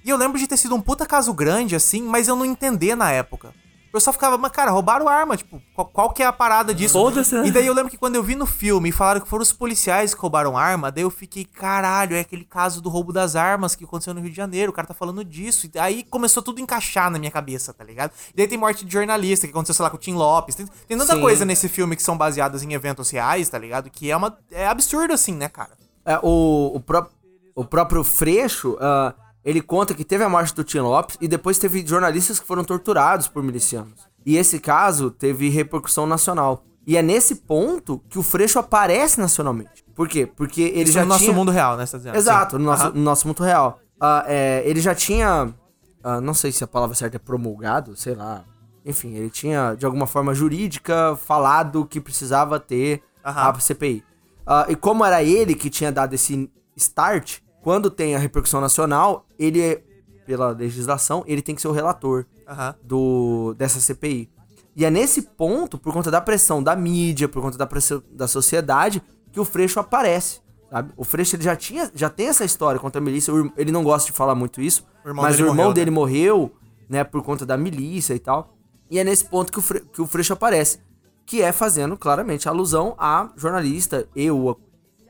E 0.03 0.09
eu 0.09 0.17
lembro 0.17 0.37
de 0.37 0.45
ter 0.45 0.57
sido 0.57 0.75
um 0.75 0.81
puta 0.81 1.05
caso 1.05 1.33
grande, 1.33 1.75
assim, 1.75 2.01
mas 2.03 2.27
eu 2.27 2.35
não 2.35 2.45
entendia 2.45 2.95
na 2.95 3.09
época. 3.11 3.53
O 3.93 3.97
pessoal 3.97 4.11
ficava, 4.11 4.39
mas 4.39 4.51
cara, 4.51 4.71
roubaram 4.71 5.07
arma, 5.07 5.37
tipo, 5.37 5.61
qual, 5.75 5.85
qual 5.85 6.09
que 6.11 6.23
é 6.23 6.25
a 6.25 6.33
parada 6.33 6.73
disso? 6.73 6.93
Foda-se, 6.93 7.35
né? 7.35 7.45
E 7.45 7.51
daí 7.51 7.67
eu 7.67 7.75
lembro 7.75 7.91
que 7.91 7.97
quando 7.97 8.15
eu 8.15 8.23
vi 8.23 8.33
no 8.33 8.47
filme 8.47 8.89
e 8.89 8.91
falaram 8.91 9.21
que 9.21 9.27
foram 9.29 9.43
os 9.43 9.53
policiais 9.53 10.15
que 10.15 10.19
roubaram 10.19 10.57
arma, 10.57 10.91
daí 10.91 11.03
eu 11.03 11.11
fiquei, 11.11 11.45
caralho, 11.45 12.15
é 12.15 12.21
aquele 12.21 12.43
caso 12.43 12.81
do 12.81 12.89
roubo 12.89 13.13
das 13.13 13.35
armas 13.35 13.75
que 13.75 13.83
aconteceu 13.83 14.11
no 14.11 14.19
Rio 14.19 14.31
de 14.31 14.35
Janeiro, 14.35 14.71
o 14.71 14.73
cara 14.73 14.87
tá 14.87 14.95
falando 14.95 15.23
disso. 15.23 15.69
E 15.71 15.77
aí 15.77 16.01
começou 16.01 16.41
tudo 16.41 16.57
a 16.57 16.61
encaixar 16.63 17.11
na 17.11 17.19
minha 17.19 17.29
cabeça, 17.29 17.71
tá 17.71 17.83
ligado? 17.83 18.11
E 18.33 18.35
daí 18.37 18.47
tem 18.47 18.57
morte 18.57 18.83
de 18.83 18.91
jornalista, 18.91 19.45
que 19.45 19.51
aconteceu, 19.53 19.75
sei 19.75 19.83
lá, 19.83 19.91
com 19.91 19.97
o 19.97 19.99
Tim 19.99 20.15
Lopes. 20.15 20.55
Tem, 20.55 20.65
tem 20.87 20.97
tanta 20.97 21.13
Sim. 21.13 21.21
coisa 21.21 21.45
nesse 21.45 21.69
filme 21.69 21.95
que 21.95 22.01
são 22.01 22.17
baseadas 22.17 22.63
em 22.63 22.73
eventos 22.73 23.11
reais, 23.11 23.47
tá 23.47 23.59
ligado? 23.59 23.91
Que 23.91 24.09
é 24.09 24.17
uma. 24.17 24.35
É 24.49 24.65
absurdo 24.65 25.13
assim, 25.13 25.35
né, 25.35 25.47
cara? 25.49 25.77
É, 26.03 26.17
o, 26.23 26.71
o, 26.77 26.79
pró- 26.79 27.09
o 27.53 27.63
próprio 27.63 28.03
Freixo, 28.03 28.75
ah, 28.81 29.13
ele 29.43 29.61
conta 29.61 29.93
que 29.93 30.05
teve 30.05 30.23
a 30.23 30.29
morte 30.29 30.53
do 30.55 30.63
Tim 30.63 30.79
Lopes 30.79 31.17
e 31.19 31.27
depois 31.27 31.57
teve 31.57 31.85
jornalistas 31.85 32.39
que 32.39 32.45
foram 32.45 32.63
torturados 32.63 33.27
por 33.27 33.43
milicianos. 33.43 34.07
E 34.25 34.37
esse 34.37 34.59
caso 34.59 35.11
teve 35.11 35.49
repercussão 35.49 36.05
nacional. 36.05 36.63
E 36.85 36.97
é 36.97 37.01
nesse 37.01 37.35
ponto 37.35 38.01
que 38.09 38.19
o 38.19 38.23
Freixo 38.23 38.59
aparece 38.59 39.19
nacionalmente. 39.19 39.83
Por 39.95 40.07
quê? 40.07 40.25
Porque 40.25 40.61
ele 40.61 40.83
Isso 40.83 40.93
já 40.93 41.01
no 41.01 41.07
nosso 41.07 41.23
tinha... 41.23 41.33
mundo 41.33 41.51
real, 41.51 41.77
né? 41.77 41.85
Exato, 42.13 42.57
no 42.57 42.65
nosso, 42.65 42.89
no 42.91 43.01
nosso 43.01 43.27
mundo 43.27 43.43
real. 43.43 43.79
Ah, 43.99 44.23
é, 44.27 44.63
ele 44.65 44.81
já 44.81 44.95
tinha. 44.95 45.53
ah, 46.03 46.19
não 46.19 46.33
sei 46.33 46.51
se 46.51 46.63
a 46.63 46.67
palavra 46.67 46.95
certa 46.95 47.17
é 47.17 47.19
promulgado, 47.19 47.95
sei 47.95 48.15
lá. 48.15 48.43
Enfim, 48.85 49.15
ele 49.15 49.29
tinha, 49.29 49.75
de 49.75 49.85
alguma 49.85 50.05
forma 50.05 50.33
jurídica, 50.33 51.17
falado 51.25 51.85
que 51.85 52.01
precisava 52.01 52.59
ter 52.59 53.01
Aham. 53.23 53.49
a 53.51 53.59
CPI. 53.59 54.03
Ah, 54.45 54.65
e 54.67 54.75
como 54.75 55.05
era 55.05 55.23
ele 55.23 55.55
que 55.55 55.69
tinha 55.69 55.91
dado 55.91 56.13
esse 56.13 56.51
start, 56.75 57.39
quando 57.61 57.89
tem 57.89 58.13
a 58.13 58.19
repercussão 58.19 58.59
nacional, 58.59 59.25
ele, 59.43 59.61
é, 59.61 59.81
pela 60.25 60.49
legislação, 60.51 61.23
ele 61.27 61.41
tem 61.41 61.53
que 61.55 61.61
ser 61.61 61.67
o 61.67 61.71
relator 61.71 62.25
Aham. 62.47 62.75
do, 62.83 63.53
dessa 63.57 63.79
CPI. 63.79 64.29
E 64.75 64.85
é 64.85 64.89
nesse 64.89 65.21
ponto, 65.21 65.77
por 65.77 65.93
conta 65.93 66.09
da 66.09 66.19
pressão 66.21 66.61
da 66.63 66.75
mídia, 66.75 67.27
por 67.29 67.41
conta 67.41 67.57
da 67.57 67.67
pressão 67.67 68.01
da 68.11 68.27
sociedade, 68.27 69.01
que 69.31 69.39
o 69.39 69.45
Freixo 69.45 69.79
aparece. 69.79 70.41
Sabe? 70.71 70.91
O 70.97 71.03
Freixo 71.03 71.35
ele 71.35 71.43
já, 71.43 71.55
tinha, 71.55 71.91
já 71.93 72.09
tem 72.09 72.27
essa 72.27 72.43
história 72.43 72.79
contra 72.79 72.99
a 72.99 73.03
milícia. 73.03 73.31
Ele 73.55 73.71
não 73.71 73.83
gosta 73.83 74.07
de 74.11 74.17
falar 74.17 74.33
muito 74.33 74.59
isso, 74.61 74.83
O 75.05 75.13
mas 75.13 75.37
o 75.37 75.41
irmão 75.41 75.55
morreu, 75.55 75.73
dele 75.73 75.91
morreu, 75.91 76.51
né, 76.89 77.03
por 77.03 77.21
conta 77.21 77.45
da 77.45 77.55
milícia 77.55 78.15
e 78.15 78.19
tal. 78.19 78.55
E 78.89 78.97
é 78.97 79.03
nesse 79.03 79.25
ponto 79.25 79.51
que 79.51 79.59
o, 79.59 79.61
Fre- 79.61 79.81
que 79.93 80.01
o 80.01 80.07
Freixo 80.07 80.33
aparece. 80.33 80.79
Que 81.25 81.41
é 81.41 81.51
fazendo 81.51 81.95
claramente 81.95 82.49
alusão 82.49 82.95
a 82.97 83.29
jornalista 83.37 84.07
e 84.15 84.29
o 84.31 84.57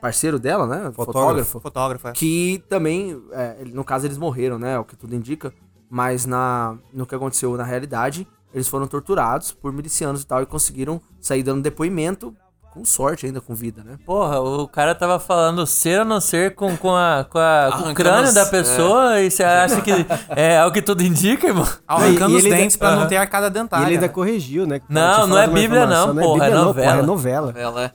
parceiro 0.04 0.38
dela, 0.38 0.66
né? 0.66 0.92
Fotógrafo. 0.94 1.58
Fotógrafo, 1.60 2.08
é. 2.08 2.12
Que 2.12 2.62
também, 2.68 3.18
é, 3.32 3.56
no 3.72 3.82
caso, 3.82 4.06
eles 4.06 4.18
morreram, 4.18 4.58
né? 4.58 4.78
O 4.78 4.84
que 4.84 4.94
tudo 4.94 5.14
indica. 5.14 5.50
Mas 5.88 6.26
na, 6.26 6.76
no 6.92 7.06
que 7.06 7.14
aconteceu 7.14 7.56
na 7.56 7.64
realidade, 7.64 8.26
eles 8.52 8.68
foram 8.68 8.86
torturados 8.86 9.52
por 9.52 9.72
milicianos 9.72 10.22
e 10.22 10.26
tal 10.26 10.42
e 10.42 10.46
conseguiram 10.46 11.00
sair 11.20 11.42
dando 11.42 11.62
depoimento 11.62 12.34
com 12.72 12.84
sorte 12.84 13.24
ainda, 13.24 13.40
com 13.40 13.54
vida, 13.54 13.84
né? 13.84 13.96
Porra, 14.04 14.40
o 14.40 14.66
cara 14.66 14.96
tava 14.96 15.20
falando 15.20 15.64
ser 15.64 16.00
ou 16.00 16.04
não 16.04 16.20
ser 16.20 16.56
com, 16.56 16.76
com, 16.76 16.92
a, 16.94 17.24
com, 17.30 17.38
a, 17.38 17.70
com 17.80 17.90
o 17.90 17.94
crânio 17.94 18.24
os- 18.28 18.34
da 18.34 18.44
pessoa 18.46 19.20
e 19.20 19.30
você 19.30 19.44
acha 19.44 19.80
que 19.80 19.92
é 20.34 20.64
o 20.66 20.72
que 20.72 20.82
tudo 20.82 21.00
indica, 21.04 21.46
irmão? 21.46 21.64
Arrancando 21.86 22.32
E- 22.32 22.34
e 22.34 22.36
os 22.38 22.42
dentes 22.42 22.74
ainda- 22.74 22.78
pra 22.78 22.90
não 22.90 22.98
Aham. 23.02 23.06
ter 23.08 23.16
arcada 23.16 23.46
E 23.46 23.50
dentária. 23.50 23.84
ele 23.84 23.94
ainda 23.94 24.08
né? 24.08 24.12
corrigiu, 24.12 24.66
né? 24.66 24.80
Não, 24.88 25.14
tinha 25.14 25.26
não 25.28 25.38
é 25.38 25.42
falado 25.42 25.48
uma 25.50 25.54
Bíblia 25.60 25.86
não, 25.86 26.06
porra, 26.16 26.20
é 26.20 26.24
Bíblia 26.32 26.50
não, 26.50 26.64
novela. 26.64 26.90
porra, 26.92 26.98
é 26.98 27.06
novela. 27.06 27.52
Ela 27.56 27.84
é. 27.84 27.92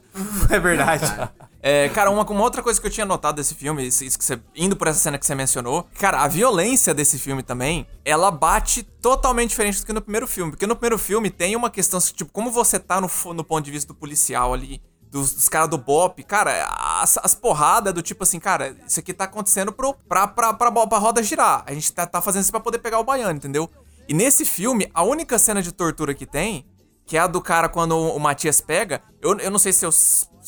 É 0.55 0.59
verdade. 0.59 1.03
É, 1.71 1.87
cara, 1.89 2.09
uma, 2.09 2.23
uma 2.23 2.41
outra 2.41 2.63
coisa 2.63 2.81
que 2.81 2.87
eu 2.87 2.89
tinha 2.89 3.05
notado 3.05 3.35
desse 3.35 3.53
filme, 3.53 3.85
isso, 3.85 4.03
isso 4.03 4.17
que 4.17 4.25
você, 4.25 4.41
indo 4.55 4.75
por 4.75 4.87
essa 4.87 4.97
cena 4.97 5.19
que 5.19 5.25
você 5.25 5.35
mencionou, 5.35 5.87
cara, 5.99 6.23
a 6.23 6.27
violência 6.27 6.95
desse 6.95 7.19
filme 7.19 7.43
também, 7.43 7.85
ela 8.03 8.31
bate 8.31 8.81
totalmente 8.81 9.51
diferente 9.51 9.79
do 9.79 9.85
que 9.85 9.93
no 9.93 10.01
primeiro 10.01 10.25
filme. 10.25 10.51
Porque 10.51 10.65
no 10.65 10.75
primeiro 10.75 10.97
filme 10.97 11.29
tem 11.29 11.55
uma 11.55 11.69
questão, 11.69 11.99
tipo, 11.99 12.31
como 12.31 12.49
você 12.49 12.79
tá 12.79 12.99
no, 12.99 13.07
no 13.35 13.43
ponto 13.43 13.63
de 13.63 13.69
vista 13.69 13.93
do 13.93 13.99
policial 13.99 14.51
ali, 14.51 14.81
dos, 15.11 15.31
dos 15.31 15.47
caras 15.47 15.69
do 15.69 15.77
BOP, 15.77 16.23
cara, 16.23 16.67
as, 17.03 17.19
as 17.19 17.35
porradas 17.35 17.93
do 17.93 18.01
tipo 18.01 18.23
assim, 18.23 18.39
cara, 18.39 18.75
isso 18.87 18.99
aqui 18.99 19.13
tá 19.13 19.25
acontecendo 19.25 19.71
pro, 19.71 19.93
pra, 19.93 20.25
pra, 20.25 20.51
pra, 20.51 20.71
pra 20.71 20.97
roda 20.97 21.21
girar. 21.21 21.63
A 21.67 21.73
gente 21.75 21.93
tá, 21.93 22.07
tá 22.07 22.19
fazendo 22.19 22.41
isso 22.41 22.51
pra 22.51 22.59
poder 22.59 22.79
pegar 22.79 22.97
o 22.97 23.03
baiano, 23.03 23.37
entendeu? 23.37 23.69
E 24.07 24.13
nesse 24.15 24.43
filme, 24.43 24.89
a 24.91 25.03
única 25.03 25.37
cena 25.37 25.61
de 25.61 25.71
tortura 25.71 26.15
que 26.15 26.25
tem 26.25 26.65
que 27.09 27.17
é 27.17 27.19
a 27.19 27.25
do 27.25 27.41
cara 27.41 27.67
quando 27.67 27.95
o 27.95 28.15
o 28.15 28.19
Matias 28.19 28.61
pega. 28.61 29.01
Eu, 29.19 29.35
eu 29.39 29.49
não 29.49 29.57
sei 29.57 29.73
se, 29.73 29.83
eu, 29.83 29.91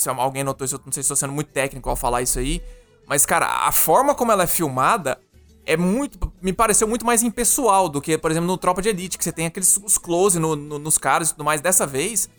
se 0.01 0.09
alguém 0.09 0.43
notou 0.43 0.65
isso, 0.65 0.75
eu 0.75 0.81
não 0.85 0.91
sei 0.91 1.03
se 1.03 1.09
tô 1.09 1.15
sendo 1.15 1.33
muito 1.33 1.51
técnico 1.51 1.89
ao 1.89 1.95
falar 1.95 2.21
isso 2.21 2.39
aí. 2.39 2.61
Mas, 3.07 3.25
cara, 3.25 3.45
a 3.67 3.71
forma 3.71 4.15
como 4.15 4.31
ela 4.31 4.43
é 4.43 4.47
filmada 4.47 5.19
é 5.65 5.77
muito. 5.77 6.31
Me 6.41 6.51
pareceu 6.53 6.87
muito 6.87 7.05
mais 7.05 7.21
impessoal 7.23 7.87
do 7.89 8.01
que, 8.01 8.17
por 8.17 8.31
exemplo, 8.31 8.47
no 8.47 8.57
Tropa 8.57 8.81
de 8.81 8.89
Elite, 8.89 9.17
que 9.17 9.23
você 9.23 9.31
tem 9.31 9.45
aqueles 9.45 9.77
os 9.83 9.97
close 9.97 10.39
no- 10.39 10.55
no- 10.55 10.79
nos 10.79 10.97
caras 10.97 11.29
e 11.29 11.31
tudo 11.33 11.43
mais. 11.43 11.61
Dessa 11.61 11.85
vez, 11.85 12.29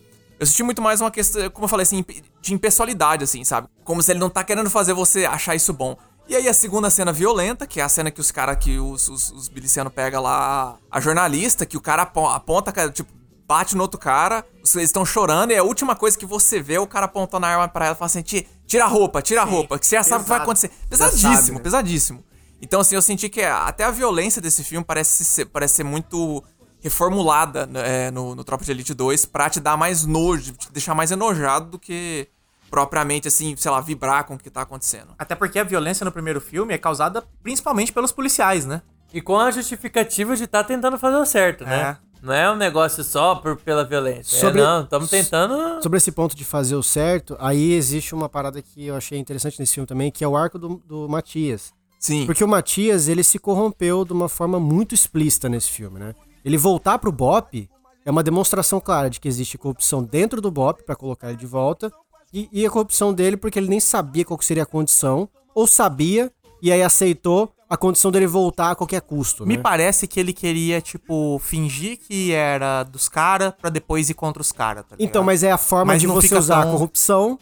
eu 0.40 0.46
senti 0.46 0.62
muito 0.62 0.82
mais 0.82 1.00
uma 1.00 1.10
questão, 1.10 1.48
como 1.50 1.64
eu 1.64 1.68
falei 1.68 1.82
assim, 1.84 2.04
de 2.40 2.54
impessoalidade, 2.54 3.22
assim, 3.24 3.44
sabe? 3.44 3.68
Como 3.84 4.02
se 4.02 4.10
ele 4.12 4.18
não 4.18 4.30
tá 4.30 4.42
querendo 4.42 4.68
fazer 4.70 4.92
você 4.92 5.24
achar 5.24 5.54
isso 5.54 5.72
bom. 5.72 5.96
E 6.28 6.36
aí 6.36 6.48
a 6.48 6.54
segunda 6.54 6.88
cena 6.88 7.12
violenta, 7.12 7.66
que 7.66 7.80
é 7.80 7.82
a 7.82 7.88
cena 7.88 8.10
que 8.10 8.20
os 8.20 8.30
caras, 8.30 8.56
que 8.56 8.78
os, 8.78 9.08
os, 9.08 9.30
os 9.32 9.48
milicianos 9.48 9.92
pegam 9.92 10.22
lá 10.22 10.78
a 10.90 11.00
jornalista, 11.00 11.66
que 11.66 11.76
o 11.76 11.80
cara 11.80 12.02
apo- 12.02 12.26
aponta, 12.28 12.72
tipo, 12.90 13.12
bate 13.52 13.76
no 13.76 13.82
outro 13.82 13.98
cara, 14.00 14.44
os- 14.62 14.74
eles 14.74 14.88
estão 14.88 15.04
chorando, 15.04 15.50
e 15.52 15.56
a 15.56 15.62
última 15.62 15.94
coisa 15.94 16.16
que 16.18 16.24
você 16.24 16.60
vê 16.60 16.74
é 16.74 16.80
o 16.80 16.86
cara 16.86 17.04
apontando 17.06 17.44
a 17.44 17.48
arma 17.50 17.68
pra 17.68 17.84
ela 17.86 17.94
e 17.94 17.98
fala 17.98 18.06
assim: 18.06 18.22
"Ti- 18.22 18.48
tira 18.66 18.84
a 18.84 18.88
roupa, 18.88 19.20
tira 19.20 19.42
a 19.42 19.44
roupa, 19.44 19.78
que 19.78 19.86
você 19.86 19.96
já 19.96 20.02
sabe 20.02 20.20
o 20.22 20.24
que 20.24 20.30
vai 20.30 20.38
acontecer. 20.44 20.70
Pesadíssimo, 20.88 21.34
sabe, 21.36 21.52
né? 21.52 21.60
pesadíssimo. 21.60 22.24
Então, 22.60 22.80
assim, 22.80 22.94
eu 22.94 23.02
senti 23.02 23.28
que 23.28 23.42
até 23.42 23.84
a 23.84 23.90
violência 23.90 24.40
desse 24.40 24.62
filme 24.64 24.84
parece 24.84 25.24
ser, 25.24 25.46
parece 25.46 25.74
ser 25.74 25.84
muito 25.84 26.42
reformulada 26.80 27.66
né, 27.66 28.06
é, 28.06 28.10
no, 28.10 28.34
no 28.34 28.44
Tropa 28.44 28.64
de 28.64 28.70
Elite 28.70 28.94
2 28.94 29.24
pra 29.26 29.48
te 29.50 29.60
dar 29.60 29.76
mais 29.76 30.04
nojo, 30.06 30.52
te 30.52 30.70
deixar 30.72 30.94
mais 30.94 31.10
enojado 31.10 31.70
do 31.70 31.78
que 31.78 32.28
propriamente, 32.70 33.28
assim, 33.28 33.54
sei 33.56 33.70
lá, 33.70 33.80
vibrar 33.80 34.24
com 34.24 34.34
o 34.34 34.38
que 34.38 34.48
tá 34.50 34.62
acontecendo. 34.62 35.08
Até 35.18 35.34
porque 35.34 35.58
a 35.58 35.64
violência 35.64 36.04
no 36.04 36.10
primeiro 36.12 36.40
filme 36.40 36.72
é 36.72 36.78
causada 36.78 37.22
principalmente 37.42 37.92
pelos 37.92 38.12
policiais, 38.12 38.64
né? 38.64 38.80
E 39.12 39.20
com 39.20 39.38
a 39.38 39.50
justificativa 39.50 40.34
de 40.36 40.44
estar 40.44 40.64
tentando 40.64 40.98
fazer 40.98 41.16
o 41.16 41.26
certo, 41.26 41.64
né? 41.64 41.98
Não 42.22 42.32
é 42.32 42.50
um 42.52 42.56
negócio 42.56 43.02
só 43.02 43.34
por, 43.34 43.56
pela 43.56 43.84
violência. 43.84 44.38
Sobre- 44.38 44.60
É, 44.60 44.64
não, 44.64 44.82
estamos 44.84 45.10
tentando. 45.10 45.82
Sobre 45.82 45.96
esse 45.98 46.12
ponto 46.12 46.36
de 46.36 46.44
fazer 46.44 46.76
o 46.76 46.82
certo, 46.82 47.36
aí 47.40 47.72
existe 47.72 48.14
uma 48.14 48.28
parada 48.28 48.62
que 48.62 48.86
eu 48.86 48.94
achei 48.94 49.18
interessante 49.18 49.58
nesse 49.58 49.74
filme 49.74 49.86
também, 49.86 50.10
que 50.10 50.22
é 50.22 50.28
o 50.28 50.36
arco 50.36 50.58
do, 50.58 50.80
do 50.86 51.08
Matias. 51.08 51.72
Sim. 51.98 52.24
Porque 52.26 52.42
o 52.44 52.48
Matias, 52.48 53.08
ele 53.08 53.22
se 53.24 53.38
corrompeu 53.38 54.04
de 54.04 54.12
uma 54.12 54.28
forma 54.28 54.58
muito 54.60 54.94
explícita 54.94 55.48
nesse 55.48 55.68
filme, 55.70 55.98
né? 55.98 56.14
Ele 56.44 56.56
voltar 56.56 56.98
pro 56.98 57.12
BOP 57.12 57.68
é 58.04 58.10
uma 58.10 58.22
demonstração 58.22 58.80
clara 58.80 59.08
de 59.10 59.20
que 59.20 59.28
existe 59.28 59.56
corrupção 59.58 60.02
dentro 60.02 60.40
do 60.40 60.50
BOP 60.50 60.82
pra 60.84 60.96
colocar 60.96 61.28
ele 61.28 61.36
de 61.38 61.46
volta 61.46 61.92
e, 62.32 62.48
e 62.52 62.66
a 62.66 62.70
corrupção 62.70 63.12
dele 63.12 63.36
porque 63.36 63.58
ele 63.58 63.68
nem 63.68 63.78
sabia 63.78 64.24
qual 64.24 64.36
que 64.38 64.44
seria 64.44 64.64
a 64.64 64.66
condição, 64.66 65.28
ou 65.54 65.66
sabia 65.66 66.30
e 66.60 66.72
aí 66.72 66.82
aceitou 66.82 67.52
a 67.72 67.76
condição 67.76 68.10
dele 68.10 68.26
voltar 68.26 68.72
a 68.72 68.74
qualquer 68.74 69.00
custo, 69.00 69.46
Me 69.46 69.56
né? 69.56 69.62
parece 69.62 70.06
que 70.06 70.20
ele 70.20 70.32
queria, 70.32 70.80
tipo, 70.80 71.38
fingir 71.42 71.98
que 71.98 72.32
era 72.32 72.82
dos 72.82 73.08
caras 73.08 73.54
pra 73.60 73.70
depois 73.70 74.10
ir 74.10 74.14
contra 74.14 74.40
os 74.42 74.52
caras, 74.52 74.84
tá 74.84 74.94
ligado? 74.96 75.08
Então, 75.08 75.24
mas 75.24 75.42
é 75.42 75.50
a 75.50 75.56
forma 75.58 75.92
Mas 75.94 76.00
de 76.00 76.06
você 76.06 76.36
usar 76.36 76.58
a 76.58 76.62
tão- 76.64 76.72
corrupção 76.72 77.38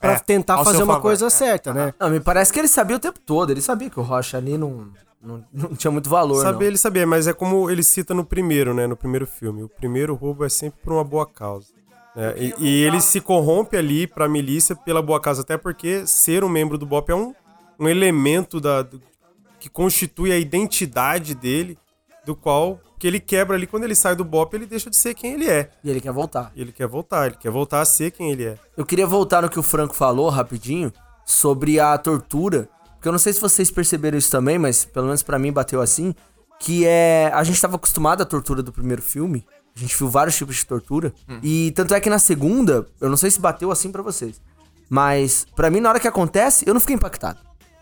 pra 0.00 0.12
É, 0.12 0.18
tentar 0.18 0.62
fazer 0.64 0.78
uma 0.82 0.94
favor, 0.94 1.02
coisa 1.02 1.26
é. 1.26 1.30
certa, 1.30 1.72
né? 1.74 1.92
Não, 2.00 2.08
me 2.10 2.18
parece 2.20 2.52
que 2.52 2.58
ele 2.58 2.68
sabia 2.68 2.96
o 2.96 2.98
tempo 3.00 3.18
todo. 3.20 3.50
Ele 3.50 3.60
sabia 3.60 3.90
que 3.90 3.98
o 4.00 4.02
Rocha 4.02 4.36
ali 4.38 4.56
não, 4.58 4.88
não, 5.22 5.44
não 5.52 5.74
tinha 5.76 5.90
muito 5.90 6.08
valor, 6.08 6.40
Saber, 6.42 6.60
não. 6.60 6.66
ele 6.68 6.78
sabia, 6.78 7.06
mas 7.06 7.26
é 7.26 7.32
como 7.32 7.70
ele 7.70 7.82
cita 7.82 8.12
no 8.14 8.24
primeiro, 8.24 8.72
né? 8.74 8.86
No 8.86 8.96
primeiro 8.96 9.26
filme. 9.26 9.62
O 9.62 9.68
primeiro 9.68 10.14
roubo 10.14 10.44
é 10.44 10.48
sempre 10.48 10.80
por 10.82 10.92
uma 10.94 11.04
boa 11.04 11.26
causa. 11.26 11.68
né? 12.16 12.34
E, 12.38 12.54
e 12.58 12.84
ele 12.84 13.00
se 13.00 13.20
corrompe 13.20 13.76
ali 13.76 14.06
pra 14.06 14.28
milícia 14.28 14.74
pela 14.74 15.02
boa 15.02 15.20
causa, 15.20 15.42
até 15.42 15.56
porque 15.58 16.06
ser 16.06 16.42
um 16.44 16.48
membro 16.48 16.78
do 16.78 16.86
BOP 16.86 17.10
é 17.10 17.14
um, 17.14 17.34
um 17.78 17.88
elemento 17.88 18.60
da, 18.60 18.82
do- 18.82 19.00
que 19.64 19.70
constitui 19.70 20.30
a 20.30 20.36
identidade 20.36 21.34
dele, 21.34 21.78
do 22.26 22.36
qual 22.36 22.78
que 22.98 23.06
ele 23.06 23.18
quebra 23.18 23.56
ali 23.56 23.66
quando 23.66 23.84
ele 23.84 23.94
sai 23.94 24.14
do 24.14 24.22
BOP, 24.22 24.52
ele 24.52 24.66
deixa 24.66 24.90
de 24.90 24.96
ser 24.96 25.14
quem 25.14 25.32
ele 25.32 25.48
é. 25.48 25.70
E 25.82 25.88
ele 25.88 26.02
quer 26.02 26.12
voltar. 26.12 26.52
E 26.54 26.60
ele 26.60 26.70
quer 26.70 26.86
voltar, 26.86 27.28
ele 27.28 27.36
quer 27.36 27.50
voltar 27.50 27.80
a 27.80 27.84
ser 27.86 28.10
quem 28.10 28.30
ele 28.30 28.44
é. 28.44 28.58
Eu 28.76 28.84
queria 28.84 29.06
voltar 29.06 29.40
no 29.40 29.48
que 29.48 29.58
o 29.58 29.62
Franco 29.62 29.94
falou 29.94 30.28
rapidinho 30.28 30.92
sobre 31.24 31.80
a 31.80 31.96
tortura, 31.96 32.68
porque 32.92 33.08
eu 33.08 33.12
não 33.12 33.18
sei 33.18 33.32
se 33.32 33.40
vocês 33.40 33.70
perceberam 33.70 34.18
isso 34.18 34.30
também, 34.30 34.58
mas 34.58 34.84
pelo 34.84 35.06
menos 35.06 35.22
pra 35.22 35.38
mim 35.38 35.50
bateu 35.50 35.80
assim, 35.80 36.14
que 36.60 36.84
é 36.84 37.30
a 37.32 37.42
gente 37.42 37.58
tava 37.58 37.76
acostumado 37.76 38.22
à 38.22 38.26
tortura 38.26 38.62
do 38.62 38.70
primeiro 38.70 39.00
filme. 39.00 39.46
A 39.74 39.80
gente 39.80 39.96
viu 39.96 40.10
vários 40.10 40.36
tipos 40.36 40.56
de 40.56 40.66
tortura. 40.66 41.10
E 41.42 41.70
tanto 41.70 41.94
é 41.94 42.00
que 42.00 42.10
na 42.10 42.18
segunda, 42.18 42.86
eu 43.00 43.08
não 43.08 43.16
sei 43.16 43.30
se 43.30 43.40
bateu 43.40 43.72
assim 43.72 43.90
pra 43.90 44.02
vocês, 44.02 44.42
mas 44.90 45.46
pra 45.56 45.70
mim 45.70 45.80
na 45.80 45.88
hora 45.88 46.00
que 46.00 46.06
acontece, 46.06 46.68
eu 46.68 46.74
não 46.74 46.80
fiquei 46.82 46.96
impactado. 46.96 47.38